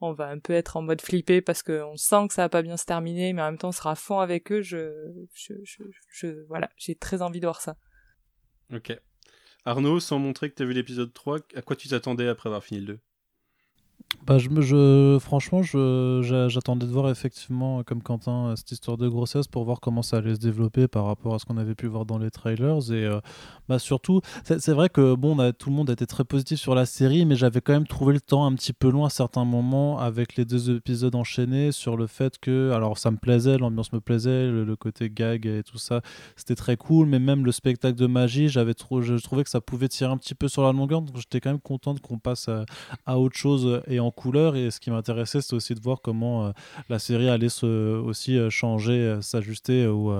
on 0.00 0.12
va 0.12 0.28
un 0.28 0.38
peu 0.38 0.54
être 0.54 0.78
en 0.78 0.82
mode 0.82 1.02
flippé 1.02 1.42
parce 1.42 1.62
qu'on 1.62 1.96
sent 1.96 2.28
que 2.28 2.34
ça 2.34 2.42
va 2.42 2.48
pas 2.48 2.62
bien 2.62 2.78
se 2.78 2.86
terminer 2.86 3.34
mais 3.34 3.42
en 3.42 3.46
même 3.46 3.58
temps 3.58 3.68
on 3.68 3.72
sera 3.72 3.90
à 3.90 3.94
fond 3.94 4.20
avec 4.20 4.50
eux. 4.52 4.62
Je, 4.62 4.90
je, 5.34 5.54
je, 6.08 6.44
voilà 6.48 6.70
j'ai 6.76 6.94
très 6.94 7.20
envie 7.20 7.40
de 7.40 7.46
voir 7.46 7.60
ça. 7.60 7.76
Ok. 8.72 8.98
Arnaud 9.64 10.00
sans 10.00 10.18
montrer 10.18 10.48
que 10.50 10.54
tu 10.54 10.62
as 10.62 10.66
vu 10.66 10.72
l'épisode 10.72 11.12
3 11.12 11.40
à 11.54 11.62
quoi 11.62 11.76
tu 11.76 11.88
t'attendais 11.88 12.28
après 12.28 12.48
avoir 12.48 12.64
fini 12.64 12.80
le 12.80 12.86
2 12.86 13.00
bah, 14.26 14.38
je, 14.38 14.48
je, 14.60 15.18
franchement, 15.20 15.62
j'attendais 15.62 16.86
de 16.86 16.90
voir 16.90 17.10
effectivement, 17.10 17.84
comme 17.84 18.02
Quentin, 18.02 18.48
euh, 18.48 18.56
cette 18.56 18.72
histoire 18.72 18.96
de 18.96 19.08
grossesse 19.08 19.46
pour 19.46 19.64
voir 19.64 19.78
comment 19.78 20.02
ça 20.02 20.16
allait 20.16 20.34
se 20.34 20.40
développer 20.40 20.88
par 20.88 21.06
rapport 21.06 21.34
à 21.34 21.38
ce 21.38 21.44
qu'on 21.44 21.56
avait 21.58 21.76
pu 21.76 21.86
voir 21.86 22.06
dans 22.06 22.18
les 22.18 22.32
trailers. 22.32 22.90
Et 22.90 23.04
euh, 23.04 23.20
bah, 23.68 23.78
surtout, 23.78 24.20
c'est 24.44 24.72
vrai 24.72 24.88
que 24.88 25.14
bon, 25.14 25.36
tout 25.52 25.70
le 25.70 25.76
monde 25.76 25.90
a 25.90 25.92
été 25.92 26.06
très 26.06 26.24
positif 26.24 26.58
sur 26.58 26.74
la 26.74 26.86
série, 26.86 27.24
mais 27.24 27.36
j'avais 27.36 27.60
quand 27.60 27.72
même 27.72 27.86
trouvé 27.86 28.14
le 28.14 28.20
temps 28.20 28.46
un 28.46 28.54
petit 28.54 28.72
peu 28.72 28.90
long 28.90 29.04
à 29.04 29.10
certains 29.10 29.44
moments 29.44 30.00
avec 30.00 30.34
les 30.34 30.44
deux 30.44 30.74
épisodes 30.74 31.14
enchaînés 31.14 31.70
sur 31.70 31.96
le 31.96 32.08
fait 32.08 32.38
que, 32.40 32.72
alors 32.72 32.98
ça 32.98 33.12
me 33.12 33.18
plaisait, 33.18 33.58
l'ambiance 33.58 33.92
me 33.92 34.00
plaisait, 34.00 34.50
le, 34.50 34.76
côté 34.76 35.08
gag 35.08 35.46
et 35.46 35.62
tout 35.62 35.78
ça, 35.78 36.02
c'était 36.34 36.56
très 36.56 36.76
cool, 36.76 37.06
mais 37.06 37.20
même 37.20 37.44
le 37.44 37.52
spectacle 37.52 37.96
de 37.96 38.06
magie, 38.06 38.48
j'avais 38.48 38.74
je 38.76 39.22
trouvais 39.22 39.44
que 39.44 39.50
ça 39.50 39.60
pouvait 39.60 39.88
tirer 39.88 40.10
un 40.10 40.18
petit 40.18 40.34
peu 40.34 40.48
sur 40.48 40.62
la 40.64 40.72
longueur, 40.72 41.00
donc 41.02 41.16
j'étais 41.16 41.40
quand 41.40 41.50
même 41.50 41.60
content 41.60 41.94
qu'on 42.02 42.18
passe 42.18 42.50
à, 43.06 43.18
autre 43.18 43.36
chose 43.36 43.80
en 44.00 44.10
couleur. 44.10 44.56
Et 44.56 44.70
ce 44.70 44.80
qui 44.80 44.90
m'intéressait, 44.90 45.40
c'était 45.40 45.54
aussi 45.54 45.74
de 45.74 45.80
voir 45.80 46.00
comment 46.02 46.46
euh, 46.46 46.52
la 46.88 46.98
série 46.98 47.28
allait 47.28 47.48
se, 47.48 47.66
aussi 47.98 48.38
euh, 48.38 48.50
changer, 48.50 48.92
euh, 48.92 49.20
s'ajuster 49.20 49.86
aux, 49.86 50.12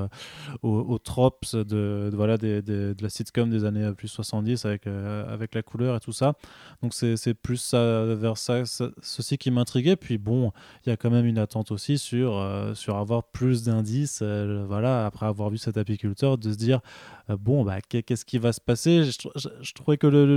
aux, 0.63 0.99
tropes 0.99 1.55
de, 1.55 2.11
voilà, 2.15 2.37
de 2.39 2.95
la 3.01 3.09
sitcom 3.09 3.51
des 3.51 3.65
années 3.65 3.93
plus 3.97 4.09
70 4.09 4.65
avec, 4.65 4.87
avec 4.87 5.55
la 5.55 5.63
couleur 5.63 5.97
et 5.97 6.01
tout 6.01 6.13
ça. 6.13 6.35
Donc 6.83 6.95
c'est 6.95 7.35
plus 7.35 7.75
vers 7.75 8.37
ça, 8.37 8.63
ceci 9.03 9.39
qui 9.39 9.51
m'intriguait. 9.51 9.97
Puis 9.97 10.19
bon, 10.19 10.53
il 10.85 10.91
y 10.91 10.93
a 10.93 10.97
quand 10.97 11.11
même 11.11 11.27
une 11.27 11.39
attente 11.39 11.71
aussi 11.71 11.99
sur, 11.99 12.43
sur 12.75 12.97
avoir 12.97 13.25
plus 13.25 13.65
d'indices. 13.65 14.23
voilà, 14.23 15.07
après 15.07 15.27
avoir 15.27 15.51
vu 15.51 15.59
cet 15.59 15.77
apiculteur, 15.77 16.39
de 16.39 16.53
se 16.53 16.57
dire 16.57 16.81
bon, 17.29 17.65
bah, 17.65 17.81
qu'est-ce 17.81 18.25
qui 18.25 18.39
va 18.39 18.53
se 18.53 18.61
passer? 18.61 19.05
Je, 19.05 19.73
trouvais 19.75 19.99
que 19.99 20.07
le, 20.07 20.37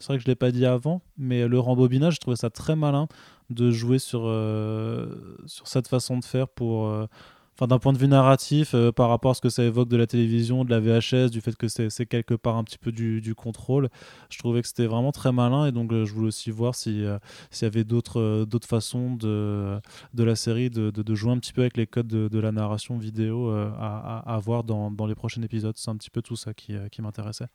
c'est 0.00 0.06
vrai 0.06 0.16
que 0.16 0.22
je 0.22 0.28
ne 0.28 0.32
l'ai 0.32 0.36
pas 0.36 0.50
dit 0.50 0.66
avant, 0.66 1.02
mais 1.18 1.46
le 1.46 1.58
rembobinage, 1.58 2.14
je 2.14 2.20
trouvais 2.20 2.36
ça 2.36 2.50
très 2.50 2.74
malin 2.74 3.06
de 3.50 3.70
jouer 3.70 3.98
sur, 3.98 4.22
euh, 4.24 5.36
sur 5.46 5.68
cette 5.68 5.88
façon 5.88 6.18
de 6.18 6.24
faire 6.24 6.48
pour. 6.48 6.86
Euh, 6.86 7.06
enfin, 7.54 7.66
d'un 7.66 7.78
point 7.78 7.92
de 7.92 7.98
vue 7.98 8.08
narratif, 8.08 8.74
euh, 8.74 8.92
par 8.92 9.10
rapport 9.10 9.32
à 9.32 9.34
ce 9.34 9.42
que 9.42 9.50
ça 9.50 9.62
évoque 9.62 9.88
de 9.90 9.98
la 9.98 10.06
télévision, 10.06 10.64
de 10.64 10.70
la 10.70 10.80
VHS, 10.80 11.30
du 11.30 11.42
fait 11.42 11.54
que 11.54 11.68
c'est 11.68 12.06
quelque 12.06 12.32
part 12.32 12.56
un 12.56 12.64
petit 12.64 12.78
peu 12.78 12.92
du, 12.92 13.20
du 13.20 13.34
contrôle, 13.34 13.90
je 14.30 14.38
trouvais 14.38 14.62
que 14.62 14.68
c'était 14.68 14.86
vraiment 14.86 15.12
très 15.12 15.32
malin 15.32 15.66
et 15.66 15.72
donc 15.72 15.92
je 15.92 16.10
voulais 16.14 16.28
aussi 16.28 16.50
voir 16.50 16.74
s'il 16.74 17.02
y 17.02 17.64
avait 17.64 17.84
d'autres 17.84 18.46
d'autres 18.48 18.68
façons 18.68 19.16
de, 19.16 19.78
de 20.14 20.24
la 20.24 20.36
série 20.36 20.70
de, 20.70 20.90
de, 20.90 21.14
jouer 21.14 21.32
un 21.32 21.38
petit 21.38 21.52
peu 21.52 21.60
avec 21.60 21.76
les 21.76 21.86
codes 21.86 22.06
de, 22.06 22.40
la 22.40 22.52
narration 22.52 22.96
vidéo 22.96 23.50
à, 23.50 24.22
à, 24.24 24.38
voir 24.38 24.64
dans, 24.64 24.90
dans 24.90 25.06
les 25.06 25.14
prochains 25.14 25.42
épisodes. 25.42 25.76
C'est 25.76 25.90
un 25.90 25.96
petit 25.96 26.10
peu 26.10 26.22
tout 26.22 26.36
ça 26.36 26.54
qui, 26.54 26.74
qui 26.90 27.02
m'intéressait. 27.02 27.48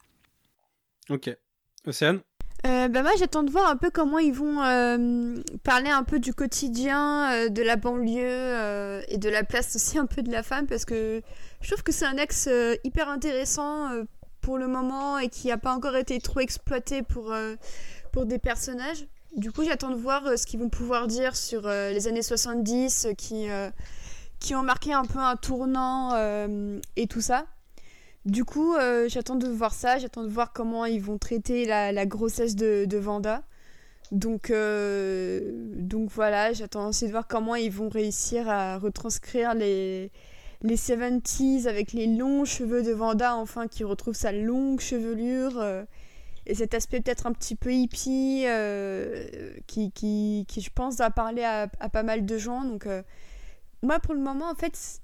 Ok. 1.09 1.35
Océane? 1.88 2.22
Euh, 2.66 2.88
bah 2.88 3.04
moi 3.04 3.12
j'attends 3.20 3.44
de 3.44 3.52
voir 3.52 3.70
un 3.70 3.76
peu 3.76 3.92
comment 3.92 4.18
ils 4.18 4.34
vont 4.34 4.64
euh, 4.64 5.36
parler 5.64 5.92
un 5.92 6.04
peu 6.04 6.18
du 6.18 6.34
quotidien 6.34 7.32
euh, 7.32 7.50
de 7.50 7.62
la 7.62 7.76
banlieue 7.76 9.04
et 9.08 9.18
de 9.18 9.30
la 9.30 9.44
place 9.44 9.76
aussi 9.76 10.00
un 10.00 10.08
peu 10.08 10.24
de 10.24 10.32
la 10.32 10.42
femme 10.42 10.66
parce 10.66 10.84
que 10.84 11.22
je 11.62 11.68
trouve 11.70 11.84
que 11.84 11.92
c'est 11.92 12.06
un 12.06 12.18
axe 12.18 12.50
hyper 12.84 13.10
intéressant 13.10 13.90
pour 14.42 14.58
le 14.58 14.68
moment 14.68 15.20
et 15.20 15.30
qui 15.30 15.50
n'a 15.50 15.58
pas 15.58 15.74
encore 15.74 15.96
été 15.96 16.20
trop 16.20 16.40
exploité 16.40 17.04
pour, 17.04 17.36
pour 18.12 18.26
des 18.26 18.40
personnages. 18.40 19.06
Du 19.36 19.52
coup 19.52 19.64
j'attends 19.64 19.90
de 19.90 19.96
voir 19.96 20.38
ce 20.38 20.46
qu'ils 20.46 20.60
vont 20.60 20.70
pouvoir 20.70 21.08
dire 21.08 21.36
sur 21.36 21.68
les 21.68 22.08
années 22.08 22.24
70 22.24 23.10
qui, 23.18 23.48
qui 24.40 24.56
ont 24.56 24.64
marqué 24.64 24.94
un 24.94 25.06
peu 25.06 25.20
un 25.20 25.36
tournant 25.36 26.16
et 26.96 27.08
tout 27.08 27.22
ça. 27.22 27.46
Du 28.26 28.43
coup, 28.43 28.73
euh, 28.73 29.07
j'attends 29.07 29.35
de 29.35 29.47
voir 29.47 29.72
ça, 29.73 29.99
j'attends 29.99 30.23
de 30.23 30.30
voir 30.30 30.52
comment 30.52 30.85
ils 30.85 31.02
vont 31.02 31.19
traiter 31.19 31.65
la, 31.65 32.06
grossesse 32.07 32.56
de, 32.56 32.97
Vanda. 32.97 33.43
Donc, 34.11 34.49
euh, 34.49 35.52
donc 35.76 36.10
voilà, 36.10 36.52
j'attends 36.52 36.88
aussi 36.89 37.06
de 37.06 37.11
voir 37.11 37.27
comment 37.27 37.56
ils 37.56 37.72
vont 37.72 37.89
réussir 37.89 38.49
à 38.49 38.80
retranscrire 38.80 39.53
les, 39.53 40.11
les 40.64 40.76
70s 40.76 41.68
avec 41.68 41.93
les 41.93 42.07
longs 42.07 42.45
cheveux 42.45 42.81
de 42.81 42.91
Vanda, 42.93 43.35
enfin, 43.35 43.68
qui 43.68 43.84
retrouve 43.84 44.15
sa 44.15 44.31
longue 44.31 44.80
chevelure. 44.80 45.60
Euh, 45.60 45.84
et 46.47 46.56
cet 46.56 46.73
aspect 46.73 47.02
peut-être 47.02 47.27
un 47.27 47.31
petit 47.31 47.56
peu 47.56 47.73
hippie 47.73 48.45
qui, 49.68 49.91
qui, 49.91 50.45
je 50.61 50.69
pense, 50.73 50.97
va 50.97 51.11
parler 51.11 51.43
à, 51.43 51.68
à, 51.80 51.89
pas 51.89 52.03
mal 52.03 52.26
de 52.26 52.38
gens. 52.38 52.64
Donc, 52.64 52.88
moi, 53.81 53.99
pour 53.99 54.14
le 54.14 54.19
moment, 54.19 54.49
en 54.49 54.56
fait, 54.56 55.02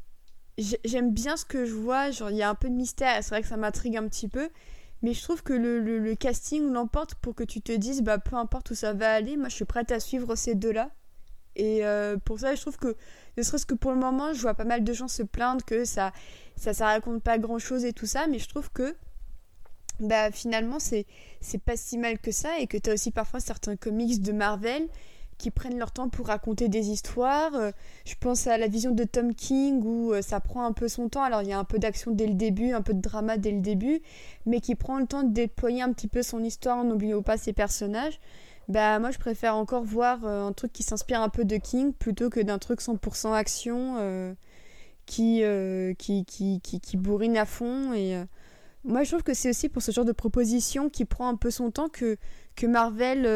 j'aime 0.86 1.12
bien 1.12 1.38
ce 1.38 1.46
que 1.46 1.66
je 1.66 1.74
vois. 1.74 2.12
Genre, 2.12 2.32
il 2.32 2.38
y 2.38 2.44
a 2.44 2.50
un 2.50 2.56
peu 2.56 2.70
de 2.70 2.74
mystère, 2.74 3.24
c'est 3.24 3.30
vrai 3.30 3.42
que 3.42 3.48
ça 3.48 3.58
m'intrigue 3.58 3.98
un 3.98 4.08
petit 4.08 4.28
peu. 4.28 4.50
Mais 5.02 5.14
je 5.14 5.22
trouve 5.24 5.42
que 5.42 5.54
le, 5.54 5.80
le, 5.80 6.16
casting 6.16 6.72
l'emporte 6.72 7.16
pour 7.16 7.34
que 7.34 7.44
tu 7.44 7.62
te 7.62 7.72
dises, 7.72 8.02
bah, 8.02 8.20
peu 8.20 8.36
importe 8.36 8.72
où 8.72 8.76
ça 8.76 8.94
va 8.94 9.12
aller, 9.14 9.36
moi, 9.36 9.50
je 9.50 9.56
suis 9.56 9.66
prête 9.66 9.92
à 9.92 10.00
suivre 10.00 10.36
ces 10.36 10.54
deux-là. 10.54 10.92
Et 11.56 11.86
euh, 11.86 12.18
pour 12.18 12.40
ça, 12.40 12.56
je 12.56 12.62
trouve 12.62 12.78
que, 12.78 12.96
ne 13.38 13.44
serait-ce 13.44 13.66
que 13.66 13.74
pour 13.74 13.92
le 13.92 13.98
moment, 13.98 14.34
je 14.34 14.42
vois 14.42 14.54
pas 14.54 14.64
mal 14.64 14.84
de 14.84 14.94
gens 14.94 15.08
se 15.08 15.24
plaindre 15.24 15.66
que 15.66 15.86
ça, 15.86 16.14
ça, 16.56 16.86
raconte 16.86 17.24
pas 17.24 17.38
grand-chose 17.40 17.84
et 17.84 17.94
tout 17.94 18.06
ça. 18.06 18.28
Mais 18.28 18.40
je 18.40 18.48
trouve 18.48 18.72
que 18.72 18.96
bah 20.00 20.32
finalement 20.32 20.80
c'est 20.80 21.06
pas 21.64 21.78
si 21.78 22.00
mal 22.00 22.18
que 22.18 22.32
ça 22.32 22.58
et 22.58 22.66
que 22.66 22.78
tu 22.78 22.90
as 22.90 22.94
aussi 22.94 23.12
parfois 23.12 23.40
certains 23.40 23.76
comics 23.76 24.20
de 24.20 24.32
Marvel 24.32 24.88
qui 25.42 25.50
prennent 25.50 25.80
leur 25.80 25.92
temps 25.92 26.08
pour 26.08 26.28
raconter 26.28 26.70
des 26.70 26.92
histoires. 26.92 27.56
Euh, 27.56 27.72
je 28.06 28.14
pense 28.20 28.46
à 28.46 28.60
la 28.60 28.68
vision 28.68 28.92
de 28.92 29.04
Tom 29.04 29.34
King 29.34 29.82
où 29.84 30.14
euh, 30.14 30.22
ça 30.22 30.40
prend 30.40 30.64
un 30.66 30.72
peu 30.72 30.88
son 30.88 31.10
temps. 31.10 31.24
Alors 31.24 31.42
il 31.42 31.50
y 31.50 31.54
a 31.54 31.58
un 31.58 31.64
peu 31.64 31.80
d'action 31.80 32.12
dès 32.12 32.28
le 32.28 32.36
début, 32.36 32.74
un 32.74 32.84
peu 32.84 32.94
de 32.94 33.02
drama 33.02 33.38
dès 33.38 33.52
le 33.52 33.60
début, 33.60 34.02
mais 34.46 34.62
qui 34.62 34.76
prend 34.76 35.00
le 35.00 35.08
temps 35.08 35.24
de 35.24 35.34
déployer 35.34 35.82
un 35.82 35.92
petit 35.94 36.08
peu 36.08 36.22
son 36.22 36.44
histoire 36.44 36.78
en 36.78 36.84
n'oubliant 36.84 37.24
pas 37.24 37.38
ses 37.38 37.54
personnages. 37.54 38.20
Bah 38.68 39.00
moi 39.00 39.10
je 39.10 39.18
préfère 39.18 39.56
encore 39.56 39.84
voir 39.84 40.24
euh, 40.26 40.46
un 40.46 40.54
truc 40.54 40.72
qui 40.72 40.84
s'inspire 40.84 41.22
un 41.22 41.30
peu 41.30 41.44
de 41.44 41.58
King 41.58 41.92
plutôt 41.92 42.30
que 42.30 42.40
d'un 42.40 42.60
truc 42.60 42.80
100% 42.80 43.34
action 43.34 44.36
qui, 45.08 45.44
qui, 45.98 46.24
qui, 46.26 46.62
qui, 46.62 46.98
bourrine 46.98 47.36
à 47.36 47.46
fond 47.46 47.94
et 47.94 48.24
moi, 48.84 49.04
je 49.04 49.12
trouve 49.12 49.22
que 49.22 49.36
c'est 49.36 49.50
aussi 49.50 49.70
pour 49.70 49.84
ce 49.84 49.92
genre 49.92 50.06
de 50.06 50.12
proposition 50.12 50.90
qui 50.90 51.06
prend 51.06 51.28
un 51.28 51.36
peu 51.36 51.52
son 51.52 51.70
temps 51.70 51.88
que, 51.88 52.18
que 52.56 52.66
Marvel 52.66 53.28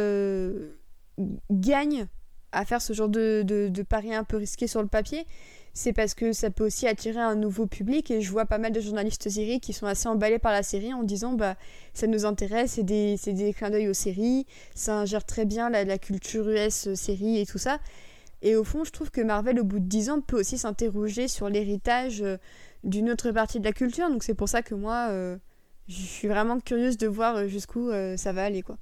gagne 1.52 2.08
à 2.56 2.66
faire 2.66 2.82
ce 2.82 2.94
genre 2.94 3.10
de, 3.10 3.44
de, 3.44 3.84
pari 3.84 4.14
un 4.14 4.24
peu 4.24 4.38
risqué 4.38 4.68
sur 4.68 4.82
le 4.82 4.88
papier. 4.88 5.26
C'est 5.74 5.92
parce 5.92 6.14
que 6.14 6.32
ça 6.32 6.50
peut 6.50 6.66
aussi 6.66 6.88
attirer 6.88 7.20
un 7.20 7.36
nouveau 7.36 7.68
public 7.68 8.10
et 8.10 8.22
je 8.22 8.32
vois 8.32 8.46
pas 8.46 8.58
mal 8.58 8.72
de 8.72 8.80
journalistes 8.80 9.30
séries 9.30 9.60
qui 9.60 9.74
sont 9.74 9.88
assez 9.88 10.08
emballés 10.08 10.40
par 10.40 10.54
la 10.54 10.64
série 10.64 10.94
en 10.94 11.04
disant 11.04 11.34
bah 11.34 11.58
ça 11.94 12.08
nous 12.08 12.26
intéresse, 12.26 12.74
c'est 12.74 12.84
des, 12.84 13.18
des 13.26 13.54
clins 13.54 13.70
d'œil 13.70 13.90
aux 13.90 13.94
séries, 13.94 14.48
ça 14.74 15.00
ingère 15.00 15.26
très 15.26 15.44
bien 15.44 15.70
la, 15.70 15.98
culture 15.98 16.48
US 16.48 16.88
euh, 16.88 16.96
série 16.96 17.40
et 17.42 17.46
tout 17.46 17.58
ça. 17.58 17.80
Et 18.42 18.56
au 18.56 18.64
fond, 18.64 18.86
je 18.86 18.92
trouve 18.92 19.12
que 19.12 19.22
Marvel, 19.22 19.60
au 19.60 19.66
bout 19.66 19.80
de 19.80 19.88
10 19.88 20.10
ans, 20.12 20.22
peut 20.22 20.40
aussi 20.40 20.58
s'interroger 20.58 21.28
sur 21.28 21.50
l'héritage 21.50 22.22
euh, 22.22 22.38
d'une 22.86 23.10
autre 23.10 23.32
partie 23.32 23.60
de 23.60 23.66
la 23.66 23.74
culture. 23.74 24.10
Donc 24.10 24.24
c'est 24.24 24.34
pour 24.34 24.48
ça 24.48 24.62
que 24.62 24.76
moi, 24.76 25.08
euh, 25.10 25.36
je 25.90 25.96
suis 25.96 26.30
vraiment 26.30 26.60
curieuse 26.62 26.98
de 26.98 27.08
voir 27.08 27.50
jusqu'où 27.50 27.92
ça 28.16 28.32
va 28.32 28.46
aller. 28.46 28.62
quoi. 28.62 28.78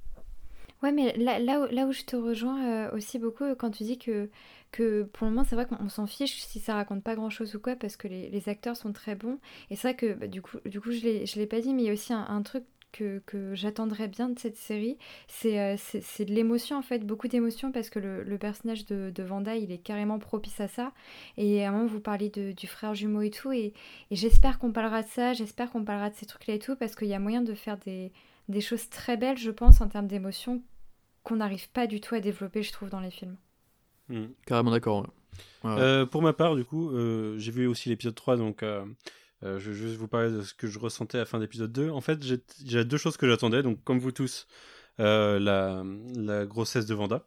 Ouais, 0.82 0.92
mais 0.92 1.16
là, 1.16 1.38
là, 1.38 1.60
où, 1.60 1.66
là 1.74 1.86
où 1.86 1.92
je 1.92 2.02
te 2.02 2.16
rejoins 2.16 2.90
aussi 2.90 3.18
beaucoup 3.18 3.44
quand 3.56 3.70
tu 3.70 3.84
dis 3.84 3.98
que, 3.98 4.28
que 4.70 5.04
pour 5.04 5.26
le 5.26 5.32
moment, 5.32 5.44
c'est 5.44 5.54
vrai 5.54 5.66
qu'on 5.66 5.88
s'en 5.88 6.06
fiche 6.06 6.42
si 6.42 6.60
ça 6.60 6.74
raconte 6.74 7.02
pas 7.02 7.14
grand 7.14 7.30
chose 7.30 7.54
ou 7.54 7.60
quoi, 7.60 7.76
parce 7.76 7.96
que 7.96 8.08
les, 8.08 8.28
les 8.28 8.48
acteurs 8.48 8.76
sont 8.76 8.92
très 8.92 9.14
bons. 9.14 9.38
Et 9.70 9.76
c'est 9.76 9.88
vrai 9.88 9.96
que 9.96 10.14
bah, 10.14 10.26
du 10.26 10.42
coup, 10.42 10.58
du 10.66 10.80
coup 10.80 10.90
je 10.90 11.06
ne 11.06 11.38
l'ai 11.38 11.46
pas 11.46 11.60
dit, 11.60 11.72
mais 11.72 11.82
il 11.82 11.86
y 11.86 11.90
a 11.90 11.92
aussi 11.92 12.12
un, 12.12 12.42
truc 12.42 12.64
que, 12.92 13.22
que 13.26 13.54
j'attendrais 13.54 14.08
bien 14.08 14.28
de 14.28 14.38
cette 14.38 14.56
série, 14.56 14.98
c'est 15.28 15.76
c'est 15.76 16.24
de 16.24 16.32
l'émotion 16.32 16.76
en 16.76 16.82
fait, 16.82 17.00
beaucoup 17.00 17.28
d'émotion 17.28 17.72
parce 17.72 17.90
que 17.90 17.98
le, 17.98 18.22
le 18.22 18.38
personnage 18.38 18.84
de, 18.86 19.22
Vanda, 19.22 19.56
il 19.56 19.72
est 19.72 19.78
carrément 19.78 20.18
propice 20.18 20.60
à 20.60 20.68
ça. 20.68 20.92
Et 21.36 21.64
à 21.64 21.68
un 21.70 21.72
moment, 21.72 21.86
vous 21.86 22.00
parlez 22.00 22.30
du 22.30 22.66
frère 22.66 22.94
jumeau 22.94 23.22
et 23.22 23.30
tout, 23.30 23.52
et, 23.52 23.72
et 24.10 24.16
j'espère 24.16 24.58
qu'on 24.58 24.72
parlera 24.72 25.02
de 25.02 25.08
ça, 25.08 25.32
j'espère 25.32 25.70
qu'on 25.70 25.84
parlera 25.84 26.10
de 26.10 26.16
ces 26.16 26.26
trucs-là 26.26 26.54
et 26.54 26.58
tout, 26.58 26.76
parce 26.76 26.94
qu'il 26.96 27.08
y 27.08 27.14
a 27.14 27.18
moyen 27.18 27.42
de 27.42 27.54
faire 27.54 27.78
des, 27.78 28.12
des 28.48 28.60
choses 28.60 28.88
très 28.88 29.16
belles, 29.16 29.38
je 29.38 29.50
pense, 29.50 29.80
en 29.80 29.88
termes 29.88 30.06
d'émotion, 30.06 30.62
qu'on 31.22 31.36
n'arrive 31.36 31.70
pas 31.70 31.86
du 31.86 32.00
tout 32.00 32.14
à 32.14 32.20
développer, 32.20 32.62
je 32.62 32.72
trouve, 32.72 32.90
dans 32.90 33.00
les 33.00 33.10
films. 33.10 33.36
Mmh. 34.08 34.24
Carrément 34.46 34.70
d'accord. 34.70 35.00
Ouais. 35.00 35.70
Ouais, 35.70 35.80
euh, 35.80 36.06
pour 36.06 36.22
ma 36.22 36.32
part, 36.32 36.54
du 36.54 36.64
coup, 36.64 36.90
euh, 36.90 37.38
j'ai 37.38 37.50
vu 37.50 37.66
aussi 37.66 37.88
l'épisode 37.88 38.14
3, 38.14 38.36
donc 38.36 38.62
euh, 38.62 38.84
euh, 39.44 39.58
je 39.58 39.70
vais 39.70 39.76
juste 39.76 39.96
vous 39.96 40.08
parler 40.08 40.30
de 40.30 40.42
ce 40.42 40.54
que 40.54 40.66
je 40.66 40.78
ressentais 40.78 41.18
à 41.18 41.22
la 41.22 41.26
fin 41.26 41.38
d'épisode 41.38 41.72
2. 41.72 41.90
En 41.90 42.00
fait, 42.00 42.22
j'ai 42.22 42.84
deux 42.84 42.96
choses 42.96 43.16
que 43.16 43.28
j'attendais. 43.28 43.62
Donc, 43.62 43.82
comme 43.84 43.98
vous 43.98 44.12
tous, 44.12 44.46
euh, 45.00 45.38
la, 45.38 45.84
la, 46.16 46.46
grossesse 46.46 46.86
de 46.86 46.94
Vanda. 46.94 47.26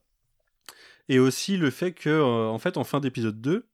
Et 1.09 1.19
aussi 1.19 1.57
le 1.57 1.69
fait 1.69 1.93
que, 1.93 2.09
euh, 2.09 2.47
en 2.47 2.57
fait, 2.59 2.77
en 2.77 2.83
fin 2.83 2.99
d'épisode 2.99 3.39
2, 3.39 3.67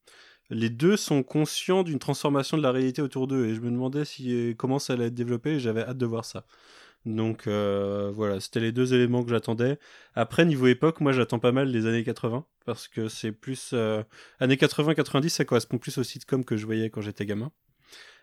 les 0.49 0.69
deux 0.69 0.97
sont 0.97 1.23
conscients 1.23 1.83
d'une 1.83 1.99
transformation 1.99 2.57
de 2.57 2.63
la 2.63 2.71
réalité 2.71 3.01
autour 3.01 3.27
d'eux. 3.27 3.47
Et 3.47 3.55
je 3.55 3.61
me 3.61 3.71
demandais 3.71 4.05
si, 4.05 4.55
comment 4.57 4.79
ça 4.79 4.93
allait 4.93 5.07
être 5.07 5.15
développé 5.15 5.51
et 5.51 5.59
j'avais 5.59 5.81
hâte 5.81 5.97
de 5.97 6.05
voir 6.05 6.25
ça. 6.25 6.45
Donc 7.05 7.47
euh, 7.47 8.11
voilà, 8.13 8.39
c'était 8.39 8.61
les 8.61 8.71
deux 8.71 8.93
éléments 8.93 9.23
que 9.23 9.29
j'attendais. 9.29 9.77
Après, 10.15 10.45
niveau 10.45 10.67
époque, 10.67 11.01
moi 11.01 11.11
j'attends 11.11 11.39
pas 11.39 11.51
mal 11.51 11.69
les 11.69 11.85
années 11.85 12.03
80, 12.03 12.45
parce 12.65 12.87
que 12.87 13.09
c'est 13.09 13.31
plus... 13.31 13.71
Euh, 13.73 14.03
années 14.39 14.55
80-90, 14.55 15.29
ça 15.29 15.45
correspond 15.45 15.77
plus 15.77 15.97
au 15.97 16.03
sitcom 16.03 16.45
que 16.45 16.55
je 16.55 16.65
voyais 16.65 16.89
quand 16.89 17.01
j'étais 17.01 17.25
gamin. 17.25 17.51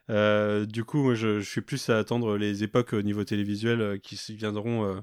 Euh, 0.09 0.65
du 0.65 0.85
coup, 0.85 1.03
moi, 1.03 1.15
je, 1.15 1.41
suis 1.41 1.61
plus 1.61 1.91
à 1.91 1.99
attendre 1.99 2.37
les 2.37 2.65
époques 2.65 2.95
au 2.95 3.03
niveau 3.03 3.23
télévisuel 3.23 3.81
euh, 3.81 3.99
qui 3.99 4.19
viendront 4.35 5.03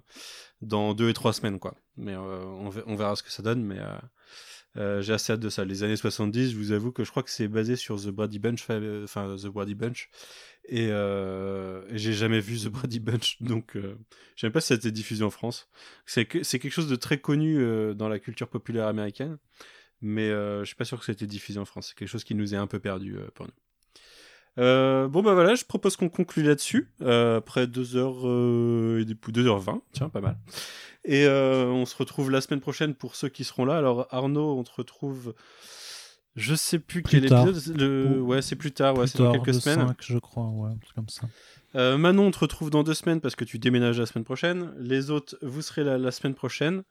dans 0.61 0.93
deux 0.93 1.09
et 1.09 1.13
trois 1.13 1.33
semaines, 1.33 1.59
quoi. 1.59 1.75
Mais 1.97 2.15
on, 2.15 2.71
on, 2.87 2.95
verra 2.95 3.15
ce 3.15 3.23
que 3.23 3.31
ça 3.31 3.43
donne, 3.43 3.63
mais 3.63 3.79
j'ai 5.01 5.13
assez 5.13 5.33
hâte 5.33 5.39
de 5.39 5.49
ça. 5.49 5.65
Les 5.65 5.83
années 5.83 5.95
70, 5.95 6.51
je 6.51 6.57
vous 6.57 6.71
avoue 6.71 6.91
que 6.91 7.03
je 7.03 7.11
crois 7.11 7.23
que 7.23 7.29
c'est 7.29 7.47
basé 7.47 7.75
sur 7.75 8.01
The 8.01 8.09
Brady 8.09 8.39
Bunch, 8.39 8.63
enfin 9.03 9.35
The 9.37 9.47
Brady 9.47 9.75
Bunch, 9.75 10.09
et, 10.67 10.87
et 10.87 11.97
j'ai 11.97 12.13
jamais 12.13 12.39
vu 12.39 12.57
The 12.57 12.67
Brady 12.67 12.99
Bunch, 12.99 13.37
donc 13.41 13.75
je 13.75 14.41
sais 14.41 14.49
pas 14.49 14.61
si 14.61 14.67
ça 14.67 14.73
a 14.73 14.77
été 14.77 14.91
diffusé 14.91 15.23
en 15.23 15.29
France. 15.29 15.69
C'est 16.05 16.25
quelque 16.25 16.69
chose 16.69 16.89
de 16.89 16.95
très 16.95 17.19
connu 17.19 17.57
dans 17.95 18.09
la 18.09 18.19
culture 18.19 18.47
populaire 18.47 18.87
américaine, 18.87 19.37
mais 20.01 20.29
je 20.29 20.65
suis 20.65 20.75
pas 20.75 20.85
sûr 20.85 20.99
que 20.99 21.05
ça 21.05 21.11
a 21.11 21.13
été 21.13 21.27
diffusé 21.27 21.59
en 21.59 21.65
France. 21.65 21.89
C'est 21.89 21.97
quelque 21.97 22.09
chose 22.09 22.23
qui 22.23 22.35
nous 22.35 22.53
est 22.53 22.57
un 22.57 22.67
peu 22.67 22.79
perdu 22.79 23.17
pour 23.33 23.45
nous. 23.45 23.53
Euh, 24.59 25.07
bon 25.07 25.21
bah 25.21 25.33
voilà, 25.33 25.55
je 25.55 25.65
propose 25.65 25.95
qu'on 25.95 26.09
conclue 26.09 26.43
là-dessus, 26.43 26.89
euh, 27.01 27.37
après 27.37 27.65
2h, 27.67 28.25
euh, 28.25 29.03
2h20, 29.03 29.81
tiens, 29.91 30.09
pas 30.09 30.21
mal. 30.21 30.37
Et 31.05 31.25
euh, 31.25 31.67
on 31.67 31.85
se 31.85 31.95
retrouve 31.95 32.31
la 32.31 32.41
semaine 32.41 32.59
prochaine 32.59 32.95
pour 32.95 33.15
ceux 33.15 33.29
qui 33.29 33.43
seront 33.43 33.65
là. 33.65 33.77
Alors 33.77 34.07
Arnaud, 34.09 34.57
on 34.57 34.63
te 34.63 34.71
retrouve, 34.75 35.35
je 36.37 36.55
sais 36.55 36.79
plus, 36.79 37.01
plus 37.01 37.19
quel 37.19 37.29
tard. 37.29 37.47
épisode, 37.47 37.81
le... 37.81 38.21
ouais 38.21 38.41
c'est 38.41 38.55
plus 38.55 38.71
tard, 38.71 38.97
ouais, 38.97 39.07
c'est 39.07 39.17
dans 39.17 39.31
quelques 39.33 39.55
semaines. 39.55 39.87
5, 39.87 39.97
je 39.99 40.17
crois, 40.19 40.45
ouais, 40.45 40.71
comme 40.95 41.09
ça. 41.09 41.27
Euh, 41.75 41.97
Manon, 41.97 42.27
on 42.27 42.31
te 42.31 42.39
retrouve 42.39 42.69
dans 42.69 42.83
deux 42.83 42.93
semaines 42.93 43.19
parce 43.19 43.35
que 43.35 43.43
tu 43.43 43.59
déménages 43.59 43.99
la 43.99 44.05
semaine 44.05 44.23
prochaine. 44.23 44.71
Les 44.79 45.11
autres, 45.11 45.37
vous 45.41 45.61
serez 45.61 45.83
là 45.83 45.97
la 45.97 46.11
semaine 46.11 46.33
prochaine. 46.33 46.83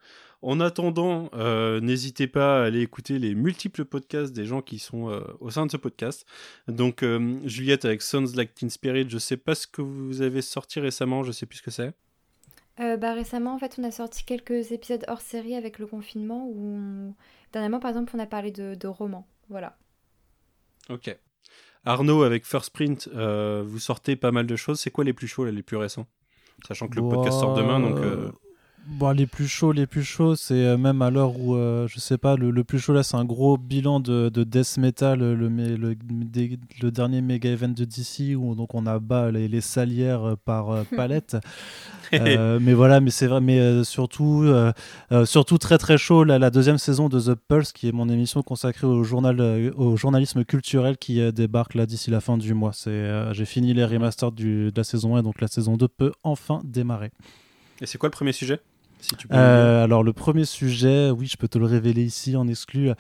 En 0.43 0.61
attendant, 0.61 1.31
euh, 1.35 1.81
n'hésitez 1.81 2.27
pas 2.27 2.61
à 2.61 2.67
aller 2.67 2.83
écouter 2.83 3.19
les 3.19 3.35
multiples 3.35 3.85
podcasts 3.85 4.33
des 4.33 4.45
gens 4.45 4.61
qui 4.61 4.79
sont 4.79 5.11
euh, 5.11 5.23
au 5.41 5.51
sein 5.51 5.65
de 5.65 5.71
ce 5.71 5.77
podcast. 5.77 6.27
Donc, 6.69 7.03
euh, 7.03 7.39
Juliette 7.45 7.85
avec 7.85 8.03
Sounds 8.03 8.37
Like 8.37 8.55
Teen 8.55 8.69
Spirit, 8.69 9.07
je 9.09 9.19
sais 9.19 9.39
pas 9.39 9.55
ce 9.55 9.67
que 9.67 9.81
vous 9.81 10.21
avez 10.23 10.43
sorti 10.43 10.79
récemment, 10.79 11.23
je 11.23 11.33
sais 11.33 11.47
plus 11.47 11.59
ce 11.59 11.63
que 11.63 11.71
c'est. 11.71 11.95
Euh, 12.79 12.97
bah, 12.99 13.15
récemment, 13.15 13.55
en 13.55 13.59
fait, 13.59 13.77
on 13.79 13.85
a 13.85 13.91
sorti 13.91 14.25
quelques 14.25 14.73
épisodes 14.73 15.05
hors 15.09 15.23
série 15.23 15.55
avec 15.55 15.79
le 15.79 15.87
confinement 15.87 16.47
où, 16.47 16.77
on... 16.77 17.15
dernièrement, 17.53 17.81
par 17.81 17.91
exemple, 17.91 18.13
on 18.15 18.19
a 18.19 18.27
parlé 18.27 18.51
de, 18.51 18.75
de 18.75 18.87
romans. 18.87 19.27
Voilà. 19.49 19.77
Ok. 20.89 21.17
Arnaud, 21.85 22.23
avec 22.23 22.45
First 22.45 22.71
Print, 22.71 23.09
euh, 23.15 23.63
vous 23.65 23.79
sortez 23.79 24.17
pas 24.17 24.33
mal 24.33 24.47
de 24.47 24.57
choses. 24.57 24.81
C'est 24.81 24.91
quoi 24.91 25.05
les 25.05 25.13
plus 25.13 25.29
chauds, 25.29 25.45
les 25.45 25.63
plus 25.63 25.77
récents? 25.77 26.07
Sachant 26.67 26.89
que 26.89 26.97
le 26.97 27.09
podcast 27.09 27.39
sort 27.39 27.55
demain, 27.55 27.81
donc. 27.81 27.99
Euh... 27.99 28.33
Bon, 28.89 29.11
les 29.11 29.27
plus 29.27 29.49
chauds, 29.49 29.73
les 29.73 29.87
plus 29.87 30.05
chauds, 30.05 30.37
c'est 30.37 30.55
euh, 30.55 30.77
même 30.77 31.03
à 31.03 31.11
l'heure 31.11 31.39
où, 31.39 31.57
euh, 31.57 31.89
je 31.89 31.99
sais 31.99 32.19
pas, 32.19 32.37
le, 32.37 32.51
le, 32.51 32.65
plus 32.65 32.79
chaud 32.79 32.93
là, 32.93 33.03
c'est 33.03 33.17
un 33.17 33.25
gros 33.25 33.59
bilan 33.59 33.99
de, 33.99 34.29
de 34.29 34.45
Death 34.45 34.79
Metal, 34.79 35.19
le, 35.19 35.35
le, 35.35 35.49
le, 35.49 35.97
le, 36.81 36.91
dernier 36.93 37.21
méga 37.21 37.51
event 37.51 37.69
de 37.69 37.85
DC, 37.85 38.37
où 38.37 38.55
donc 38.55 38.75
on 38.75 38.87
abat 38.87 39.33
les, 39.33 39.49
les 39.49 39.61
salières 39.61 40.37
par 40.45 40.71
euh, 40.71 40.85
palette. 40.97 41.37
euh, 42.15 42.59
mais 42.61 42.75
voilà, 42.75 43.01
mais 43.01 43.11
c'est 43.11 43.27
vrai, 43.27 43.41
mais 43.41 43.59
euh, 43.59 43.85
surtout, 43.85 44.45
euh, 44.45 44.73
surtout 45.25 45.59
très 45.59 45.79
très 45.79 45.99
chaud, 45.99 46.25
la, 46.25 46.39
la, 46.39 46.51
deuxième 46.51 46.79
saison 46.79 47.09
de 47.09 47.21
The 47.21 47.35
Pulse, 47.35 47.73
qui 47.73 47.89
est 47.89 47.93
mon 47.93 48.09
émission 48.09 48.43
consacrée 48.43 48.87
au, 48.87 49.03
journal, 49.03 49.41
au 49.77 49.97
journalisme 49.97 50.45
culturel 50.45 50.97
qui 50.97 51.21
débarque 51.33 51.75
là 51.75 51.87
d'ici 51.87 52.11
la 52.11 52.21
fin 52.21 52.39
du 52.39 52.55
mois. 52.55 52.73
J'ai 52.85 53.45
fini 53.45 53.75
les 53.75 53.85
remasters 53.85 54.33
du, 54.33 54.71
de 54.71 54.77
la 54.77 54.85
saison 54.85 55.17
1, 55.17 55.23
donc 55.23 55.41
la 55.41 55.49
saison 55.49 55.77
2 55.77 55.89
peut 55.89 56.13
enfin 56.23 56.61
démarrer. 56.65 57.11
Et 57.81 57.87
c'est 57.87 57.99
quoi 57.99 58.09
le 58.09 58.13
premier 58.13 58.33
sujet? 58.33 58.61
Si 59.01 59.15
euh, 59.33 59.85
alors 59.85 60.03
le 60.03 60.13
premier 60.13 60.45
sujet, 60.45 61.11
oui, 61.11 61.27
je 61.27 61.37
peux 61.37 61.49
te 61.49 61.59
le 61.59 61.67
révéler 61.67 62.03
ici 62.03 62.37
en 62.37 62.49
exclu. 62.49 62.91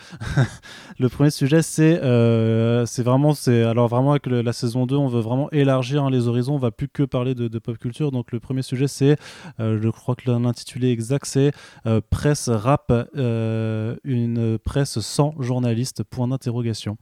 le 0.98 1.08
premier 1.08 1.30
sujet, 1.30 1.62
c'est 1.62 2.02
euh, 2.02 2.86
c'est 2.86 3.02
vraiment 3.02 3.34
c'est 3.34 3.62
alors 3.62 3.88
vraiment 3.88 4.12
avec 4.12 4.26
le, 4.26 4.42
la 4.42 4.52
saison 4.52 4.86
2, 4.86 4.94
on 4.94 5.08
veut 5.08 5.20
vraiment 5.20 5.50
élargir 5.50 6.04
hein, 6.04 6.10
les 6.10 6.28
horizons. 6.28 6.54
On 6.54 6.58
va 6.58 6.70
plus 6.70 6.88
que 6.88 7.02
parler 7.02 7.34
de, 7.34 7.48
de 7.48 7.58
pop 7.58 7.78
culture. 7.78 8.12
Donc 8.12 8.32
le 8.32 8.40
premier 8.40 8.62
sujet, 8.62 8.88
c'est 8.88 9.16
euh, 9.58 9.80
je 9.82 9.88
crois 9.88 10.14
que 10.14 10.30
l'intitulé 10.30 10.90
exact, 10.90 11.26
c'est 11.26 11.52
euh, 11.86 12.00
presse 12.08 12.48
rap, 12.48 12.92
euh, 13.16 13.96
une 14.04 14.58
presse 14.58 15.00
sans 15.00 15.34
journaliste. 15.40 16.02
Point 16.04 16.28
d'interrogation. 16.28 16.98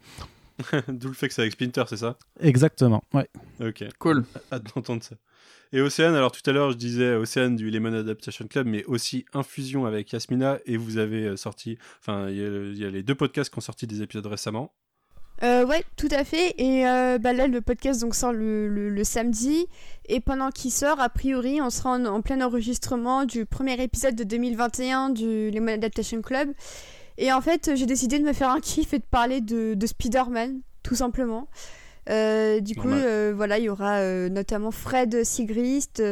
D'où 0.88 1.08
le 1.08 1.14
fait 1.14 1.28
que 1.28 1.34
c'est 1.34 1.42
avec 1.42 1.52
Splinter, 1.52 1.84
c'est 1.88 1.96
ça? 1.96 2.16
Exactement, 2.40 3.02
ouais. 3.12 3.28
Ok. 3.60 3.84
Cool. 3.98 4.24
Hâte 4.52 4.74
d'entendre 4.74 5.02
ça. 5.02 5.16
Et 5.76 5.80
Océane, 5.80 6.14
alors 6.14 6.30
tout 6.30 6.48
à 6.48 6.52
l'heure 6.52 6.70
je 6.70 6.76
disais 6.76 7.16
Océane 7.16 7.56
du 7.56 7.68
Lemon 7.68 7.92
Adaptation 7.94 8.46
Club, 8.46 8.68
mais 8.68 8.84
aussi 8.84 9.24
Infusion 9.32 9.86
avec 9.86 10.12
Yasmina, 10.12 10.60
et 10.66 10.76
vous 10.76 10.98
avez 10.98 11.24
euh, 11.24 11.36
sorti, 11.36 11.78
enfin 12.00 12.28
il 12.30 12.36
y, 12.78 12.84
a- 12.84 12.90
les 12.90 13.02
deux 13.02 13.16
podcasts 13.16 13.50
qui 13.52 13.58
ont 13.58 13.60
sorti 13.60 13.88
des 13.88 14.00
épisodes 14.00 14.24
récemment. 14.26 14.72
Euh, 15.42 15.66
ouais, 15.66 15.82
tout 15.96 16.06
à 16.12 16.22
fait. 16.22 16.54
Et 16.58 16.86
euh, 16.86 17.18
bah 17.18 17.32
là, 17.32 17.48
le 17.48 17.60
podcast 17.60 18.00
donc 18.00 18.14
sort 18.14 18.32
le 18.32 19.02
samedi. 19.02 19.66
Et 20.08 20.20
pendant 20.20 20.50
qu'il 20.50 20.70
sort, 20.70 21.00
a 21.00 21.08
priori, 21.08 21.60
on 21.60 21.70
sera 21.70 21.90
en, 21.90 22.04
en 22.04 22.22
plein 22.22 22.40
enregistrement 22.40 23.24
du 23.24 23.44
premier 23.44 23.82
épisode 23.82 24.14
de 24.14 24.22
2021 24.22 25.10
du 25.10 25.50
Lemon 25.50 25.72
Adaptation 25.72 26.22
Club. 26.22 26.50
Et 27.18 27.32
en 27.32 27.40
fait, 27.40 27.72
j'ai 27.74 27.86
décidé 27.86 28.20
de 28.20 28.24
me 28.24 28.32
faire 28.32 28.50
un 28.50 28.60
kiff 28.60 28.94
et 28.94 29.00
de 29.00 29.04
parler 29.04 29.40
de, 29.40 29.74
de 29.74 29.86
Spider-Man, 29.88 30.60
tout 30.84 30.94
simplement. 30.94 31.48
Euh, 32.10 32.60
du 32.60 32.76
coup, 32.76 32.90
euh, 32.90 33.32
voilà, 33.34 33.58
il 33.58 33.64
y 33.64 33.68
aura 33.68 33.98
euh, 33.98 34.28
notamment 34.28 34.70
Fred 34.70 35.24
Sigrist, 35.24 36.02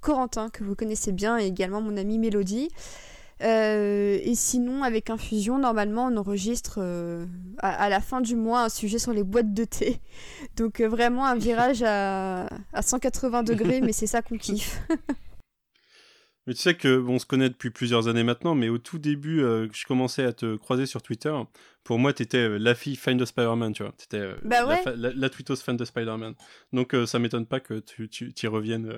Corentin, 0.00 0.50
que 0.50 0.64
vous 0.64 0.74
connaissez 0.74 1.12
bien, 1.12 1.38
et 1.38 1.46
également 1.46 1.80
mon 1.80 1.96
amie 1.96 2.18
Mélodie. 2.18 2.68
Et 3.42 4.34
sinon, 4.34 4.82
avec 4.82 5.08
Infusion, 5.08 5.58
normalement, 5.58 6.06
on 6.06 6.16
enregistre 6.18 6.80
à, 7.58 7.70
à 7.70 7.88
la 7.88 8.00
fin 8.00 8.20
du 8.20 8.36
mois 8.36 8.64
un 8.64 8.68
sujet 8.68 8.98
sur 8.98 9.12
les 9.12 9.22
boîtes 9.22 9.54
de 9.54 9.64
thé. 9.64 10.00
Donc, 10.56 10.80
vraiment 10.80 11.24
un 11.24 11.36
virage 11.36 11.82
à, 11.82 12.46
à 12.72 12.82
180 12.82 13.42
degrés, 13.44 13.80
mais 13.80 13.92
c'est 13.92 14.06
ça 14.06 14.20
qu'on 14.22 14.36
kiffe. 14.36 14.82
Mais 16.46 16.54
tu 16.54 16.62
sais 16.62 16.74
que 16.74 16.98
bon, 16.98 17.14
on 17.14 17.18
se 17.18 17.26
connaît 17.26 17.50
depuis 17.50 17.70
plusieurs 17.70 18.08
années 18.08 18.24
maintenant, 18.24 18.54
mais 18.54 18.70
au 18.70 18.78
tout 18.78 18.98
début, 18.98 19.40
je 19.40 19.86
commençais 19.86 20.24
à 20.24 20.32
te 20.32 20.56
croiser 20.56 20.86
sur 20.86 21.02
Twitter, 21.02 21.32
pour 21.84 21.98
moi, 21.98 22.12
t'étais 22.12 22.38
euh, 22.38 22.58
la 22.58 22.74
fille 22.74 22.96
fan 22.96 23.16
de 23.16 23.24
Spider-Man, 23.24 23.72
tu 23.72 23.82
vois. 23.82 23.92
T'étais 23.96 24.18
euh, 24.18 24.34
Bah 24.44 24.62
la, 24.62 24.66
ouais. 24.68 24.82
la, 24.96 25.10
la 25.14 25.28
tweetos 25.30 25.56
fan 25.56 25.76
de 25.76 25.84
Spider-Man. 25.84 26.34
Donc 26.72 26.94
euh, 26.94 27.06
ça 27.06 27.18
m'étonne 27.18 27.46
pas 27.46 27.60
que 27.60 27.80
tu, 27.80 28.08
tu 28.08 28.32
y 28.42 28.46
reviennes 28.46 28.92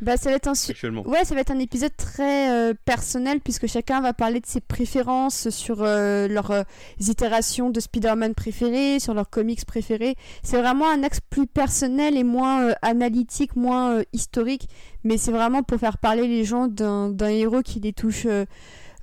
Bah, 0.00 0.16
ça 0.16 0.30
va 0.30 0.36
être 0.36 0.46
un 0.46 0.54
su-. 0.54 0.72
Ouais, 1.04 1.24
ça 1.24 1.34
va 1.34 1.40
être 1.40 1.50
un 1.50 1.58
épisode 1.58 1.94
très 1.96 2.50
euh, 2.50 2.74
personnel 2.84 3.40
puisque 3.40 3.66
chacun 3.66 4.00
va 4.00 4.12
parler 4.12 4.38
de 4.40 4.46
ses 4.46 4.60
préférences 4.60 5.50
sur 5.50 5.82
euh, 5.82 6.28
leurs 6.28 6.52
euh, 6.52 6.62
itérations 7.00 7.70
de 7.70 7.80
Spider-Man 7.80 8.34
préférés, 8.34 9.00
sur 9.00 9.12
leurs 9.14 9.28
comics 9.28 9.64
préférés. 9.66 10.14
C'est 10.44 10.58
vraiment 10.60 10.88
un 10.88 11.02
axe 11.02 11.20
plus 11.28 11.46
personnel 11.48 12.16
et 12.16 12.24
moins 12.24 12.72
analytique, 12.82 13.56
moins 13.56 14.00
historique, 14.12 14.68
mais 15.02 15.18
c'est 15.18 15.32
vraiment 15.32 15.62
pour 15.64 15.78
faire 15.80 15.98
parler 15.98 16.28
les 16.28 16.44
gens 16.44 16.68
d'un 16.68 17.12
héros 17.28 17.62
qui 17.62 17.80
les 17.80 17.92
touche 17.92 18.26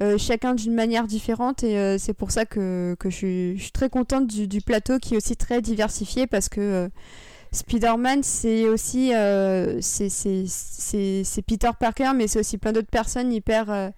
euh, 0.01 0.17
chacun 0.17 0.55
d'une 0.55 0.73
manière 0.73 1.07
différente 1.07 1.63
et 1.63 1.77
euh, 1.77 1.97
c'est 1.97 2.13
pour 2.13 2.31
ça 2.31 2.45
que, 2.45 2.95
que 2.99 3.09
je, 3.09 3.15
suis, 3.15 3.57
je 3.57 3.61
suis 3.63 3.71
très 3.71 3.89
contente 3.89 4.27
du, 4.27 4.47
du 4.47 4.59
plateau 4.61 4.99
qui 4.99 5.13
est 5.13 5.17
aussi 5.17 5.35
très 5.37 5.61
diversifié 5.61 6.27
parce 6.27 6.49
que 6.49 6.59
euh, 6.61 6.89
Spider-Man, 7.51 8.21
c'est 8.23 8.67
aussi 8.67 9.11
c'est- 9.81 11.41
Peter 11.47 11.69
Parker, 11.79 12.11
mais 12.15 12.27
c'est 12.27 12.39
aussi 12.39 12.57
plein 12.57 12.73
d'autres 12.73 12.89
personnes 12.89 13.31
hyper, 13.31 13.91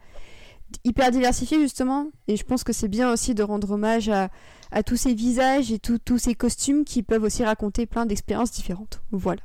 hyper 0.84 1.09
diversifiées, 1.11 1.59
justement. 1.59 2.11
Et 2.27 2.38
je 2.38 2.43
pense 2.43 2.64
que 2.64 2.74
c'est 2.74 2.88
bien 2.88 3.11
aussi 3.11 3.34
de 3.34 3.42
rendre 3.42 3.72
hommage 3.72 4.09
à, 4.09 4.30
à 4.72 4.84
tous 4.84 4.98
ces 4.98 5.16
visages 5.16 5.72
et 5.72 5.80
tous 5.80 6.17
ces 6.19 6.35
costumes 6.35 6.85
qui 6.85 7.01
peuvent 7.01 7.24
aussi 7.24 7.43
raconter 7.43 7.88
plein 7.88 8.06
d'expériences 8.06 8.51
différentes. 8.51 9.01
Voilà. 9.11 9.42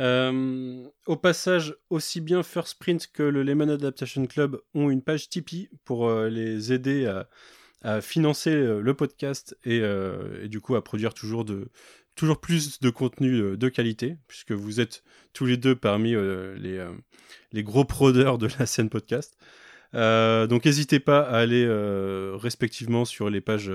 Euh, 0.00 0.86
au 1.06 1.16
passage, 1.16 1.76
aussi 1.90 2.20
bien 2.20 2.42
First 2.42 2.78
Print 2.78 3.06
que 3.12 3.22
le 3.22 3.42
Lemon 3.42 3.68
Adaptation 3.68 4.24
Club 4.26 4.58
ont 4.74 4.88
une 4.88 5.02
page 5.02 5.28
Tipeee 5.28 5.68
pour 5.84 6.08
euh, 6.08 6.30
les 6.30 6.72
aider 6.72 7.06
à, 7.82 8.00
financer 8.02 8.50
euh, 8.50 8.80
le 8.80 8.94
podcast 8.94 9.56
et, 9.64 9.78
et 9.78 10.48
du 10.48 10.60
coup 10.60 10.74
à 10.74 10.84
produire 10.84 11.14
toujours, 11.14 11.44
de, 11.44 11.68
toujours 12.14 12.40
plus 12.40 12.80
de 12.80 12.90
contenu 12.90 13.56
de 13.56 13.68
qualité, 13.68 14.16
puisque 14.26 14.52
vous 14.52 14.80
êtes 14.80 15.02
tous 15.32 15.46
les 15.46 15.56
deux 15.56 15.76
parmi 15.76 16.12
les, 16.12 16.86
les 17.52 17.62
gros 17.62 17.84
prodeurs 17.84 18.38
de 18.38 18.48
la 18.58 18.66
scène 18.66 18.90
podcast. 18.90 19.36
Donc 19.92 20.64
n'hésitez 20.64 21.00
pas 21.00 21.20
à 21.20 21.38
aller 21.38 21.66
respectivement 22.38 23.04
sur 23.04 23.30
les 23.30 23.40
pages 23.40 23.72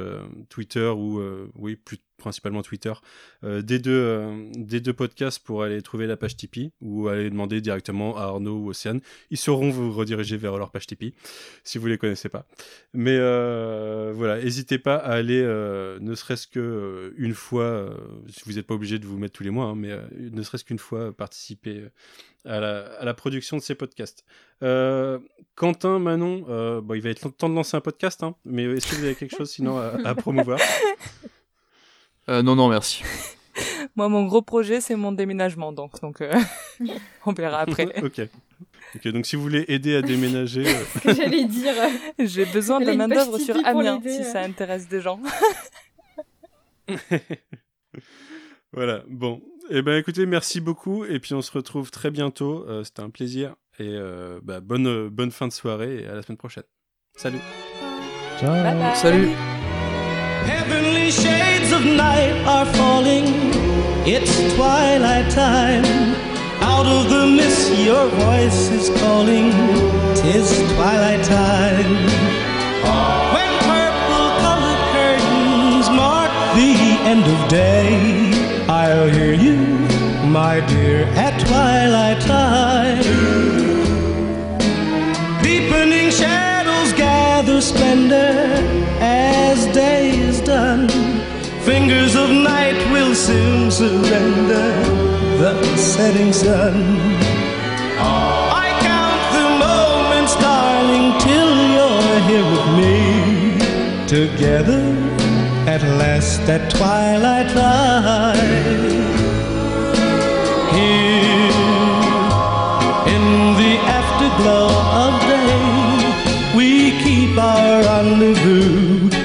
Twitter 0.49 0.87
ou 0.87 1.21
oui 1.55 1.75
plus 1.75 1.97
principalement 2.25 2.63
Twitter 2.63 2.91
euh, 3.43 3.61
des 3.61 3.77
deux 3.77 3.91
euh, 3.91 4.49
des 4.55 4.79
deux 4.79 4.93
podcasts 4.93 5.37
pour 5.45 5.61
aller 5.61 5.79
trouver 5.83 6.07
la 6.07 6.17
page 6.17 6.35
Tipeee 6.35 6.71
ou 6.81 7.07
aller 7.07 7.29
demander 7.29 7.61
directement 7.61 8.17
à 8.17 8.23
Arnaud 8.23 8.57
ou 8.57 8.69
Océane. 8.69 8.99
Ils 9.29 9.37
sauront 9.37 9.69
vous 9.69 9.93
rediriger 9.93 10.35
vers 10.35 10.57
leur 10.57 10.71
page 10.71 10.87
Tipeee 10.87 11.13
si 11.63 11.77
vous 11.77 11.85
les 11.85 11.99
connaissez 11.99 12.27
pas. 12.27 12.47
Mais 12.93 13.15
euh, 13.19 14.11
voilà, 14.15 14.41
n'hésitez 14.41 14.79
pas 14.79 14.95
à 14.95 15.11
aller 15.13 15.43
ne 15.43 16.15
serait-ce 16.15 16.47
que 16.47 17.13
une 17.17 17.35
fois, 17.35 17.95
vous 18.45 18.53
n'êtes 18.53 18.65
pas 18.65 18.73
obligé 18.73 18.97
de 18.97 19.05
vous 19.05 19.19
mettre 19.19 19.33
tous 19.33 19.43
les 19.43 19.51
mois, 19.51 19.65
hein, 19.65 19.75
mais 19.75 19.95
ne 20.11 20.41
serait-ce 20.41 20.63
qu'une 20.63 20.79
fois 20.79 21.15
participer 21.15 21.83
à 22.45 22.59
la, 22.59 22.85
à 22.99 23.05
la 23.05 23.13
production 23.13 23.57
de 23.57 23.61
ces 23.61 23.75
podcasts. 23.75 24.25
Quentin, 25.55 25.99
Manon, 25.99 26.81
bon, 26.81 26.93
il 26.95 27.01
va 27.01 27.09
être 27.09 27.29
temps 27.29 27.49
de 27.49 27.55
lancer 27.55 27.77
un 27.77 27.81
podcast, 27.81 28.23
hein, 28.23 28.35
mais 28.45 28.63
est-ce 28.63 28.87
que 28.87 28.95
vous 28.95 29.03
avez 29.03 29.15
quelque 29.15 29.35
chose 29.37 29.51
sinon 29.51 29.77
à 29.77 30.15
promouvoir? 30.15 30.59
Euh, 32.29 32.41
non, 32.41 32.55
non, 32.55 32.67
merci. 32.69 33.03
Moi, 33.95 34.09
mon 34.09 34.25
gros 34.25 34.41
projet, 34.41 34.81
c'est 34.81 34.95
mon 34.95 35.11
déménagement, 35.11 35.71
donc, 35.71 35.99
donc 36.01 36.21
euh, 36.21 36.33
on 37.25 37.33
verra 37.33 37.59
après. 37.59 37.87
ok. 38.03 38.21
Ok, 38.95 39.07
donc 39.09 39.25
si 39.25 39.35
vous 39.35 39.41
voulez 39.41 39.65
aider 39.67 39.95
à 39.95 40.01
déménager, 40.01 40.65
euh, 40.65 40.83
Ce 40.93 40.99
que 40.99 41.13
j'allais 41.13 41.45
dire. 41.45 41.73
J'ai 42.19 42.45
besoin 42.45 42.79
de 42.79 42.91
main 42.91 43.07
d'œuvre 43.07 43.37
sur 43.37 43.55
Amiens, 43.65 44.01
si 44.05 44.23
ça 44.23 44.41
intéresse 44.41 44.87
des 44.87 45.01
gens. 45.01 45.19
voilà. 48.71 49.03
Bon, 49.07 49.41
eh 49.69 49.81
ben 49.81 49.97
écoutez, 49.97 50.25
merci 50.25 50.61
beaucoup 50.61 51.03
et 51.05 51.19
puis 51.19 51.33
on 51.33 51.41
se 51.41 51.51
retrouve 51.51 51.91
très 51.91 52.11
bientôt. 52.11 52.65
Euh, 52.69 52.83
C'était 52.83 53.01
un 53.01 53.09
plaisir 53.09 53.55
et 53.79 53.87
euh, 53.89 54.39
bah, 54.43 54.61
bonne 54.61 55.09
bonne 55.09 55.31
fin 55.31 55.47
de 55.47 55.53
soirée 55.53 56.03
et 56.03 56.07
à 56.07 56.13
la 56.15 56.21
semaine 56.21 56.37
prochaine. 56.37 56.63
Salut. 57.17 57.39
Ciao. 58.39 58.51
Bye 58.51 58.77
bye. 58.77 58.95
Salut. 58.95 59.29
Heavenly 60.45 61.09
shades 61.09 61.71
of 61.71 61.83
night 61.85 62.35
are 62.45 62.65
falling. 62.77 63.25
It's 64.05 64.33
twilight 64.53 65.31
time. 65.31 65.85
Out 66.61 66.85
of 66.85 67.09
the 67.09 67.25
mist, 67.25 67.73
your 67.79 68.07
voice 68.09 68.69
is 68.69 68.89
calling. 68.99 69.51
Tis 70.15 70.49
twilight 70.73 71.23
time. 71.25 71.91
When 73.35 73.51
purple 73.71 74.27
colored 74.45 74.83
curtains 74.93 75.89
mark 75.89 76.31
the 76.55 76.73
end 77.11 77.25
of 77.25 77.49
day, 77.49 78.31
I'll 78.67 79.09
hear 79.09 79.33
you, 79.33 79.57
my 80.29 80.59
dear, 80.67 81.05
at 81.25 81.39
twilight 81.47 82.21
time. 82.21 83.01
Deepening 85.41 86.11
shadows 86.11 86.93
gather 86.93 87.61
splendor 87.61 88.85
as 88.99 89.65
day 89.73 90.14
done. 90.45 90.87
Fingers 91.65 92.15
of 92.15 92.29
night 92.29 92.77
will 92.91 93.15
soon 93.15 93.71
surrender 93.71 94.67
the 95.41 95.77
setting 95.77 96.31
sun. 96.31 96.75
I 97.97 98.67
count 98.89 99.21
the 99.37 99.47
moments, 99.65 100.35
darling, 100.35 101.19
till 101.19 101.51
you're 101.75 102.19
here 102.29 102.47
with 102.53 102.67
me. 102.79 102.97
Together 104.07 104.83
at 105.67 105.81
last 105.81 106.41
at 106.41 106.69
twilight 106.69 107.49
time. 107.49 108.37
Here 110.77 111.55
in 113.15 113.25
the 113.61 113.73
afterglow 113.99 114.69
of 115.05 115.13
day, 115.33 116.55
we 116.55 116.91
keep 117.03 117.35
our 117.37 117.81
rendezvous 117.81 119.24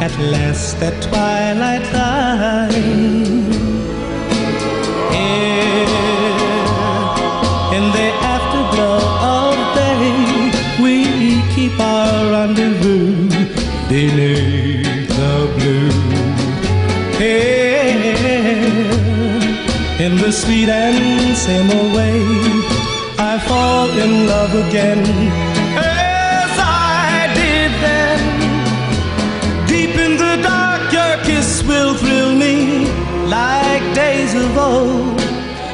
at 0.00 0.16
last 0.18 0.80
at 0.80 1.02
twilight 1.02 1.84
time 1.90 2.72
Here 5.12 5.88
in 7.76 7.84
the 7.96 8.08
afterglow 8.34 9.02
of 9.36 9.56
day 9.74 10.52
We 10.80 10.94
keep 11.54 11.78
our 11.80 12.30
rendezvous. 12.30 13.28
Beneath 13.88 15.08
the 15.18 15.36
blue 15.56 15.90
Here 17.18 18.48
in 19.98 20.16
the 20.16 20.30
sweet 20.30 20.68
and 20.68 21.36
simple 21.36 21.92
way 21.92 22.22
I 23.18 23.38
fall 23.48 23.90
in 23.90 24.28
love 24.28 24.54
again. 24.54 25.47
Old, 34.56 35.20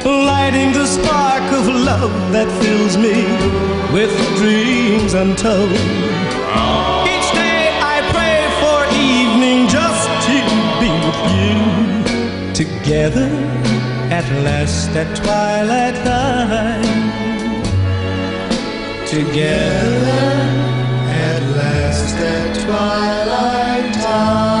lighting 0.05 0.71
the 0.73 0.85
spark 0.85 1.43
of 1.53 1.67
love 1.67 2.15
that 2.31 2.49
fills 2.61 2.97
me 2.97 3.17
with 3.93 4.13
dreams 4.37 5.13
untold. 5.13 5.71
Each 7.13 7.29
day 7.33 7.69
I 7.93 7.97
pray 8.15 8.39
for 8.61 8.79
evening 8.93 9.67
just 9.67 10.07
to 10.27 10.37
be 10.81 10.91
with 11.05 11.21
you. 11.37 11.55
Together 12.53 13.29
at 14.11 14.25
last 14.43 14.89
at 14.95 15.09
twilight 15.15 15.95
time. 16.03 16.83
Together 19.05 20.31
at 21.27 21.41
last 21.57 22.15
at 22.17 22.55
twilight. 22.65 24.54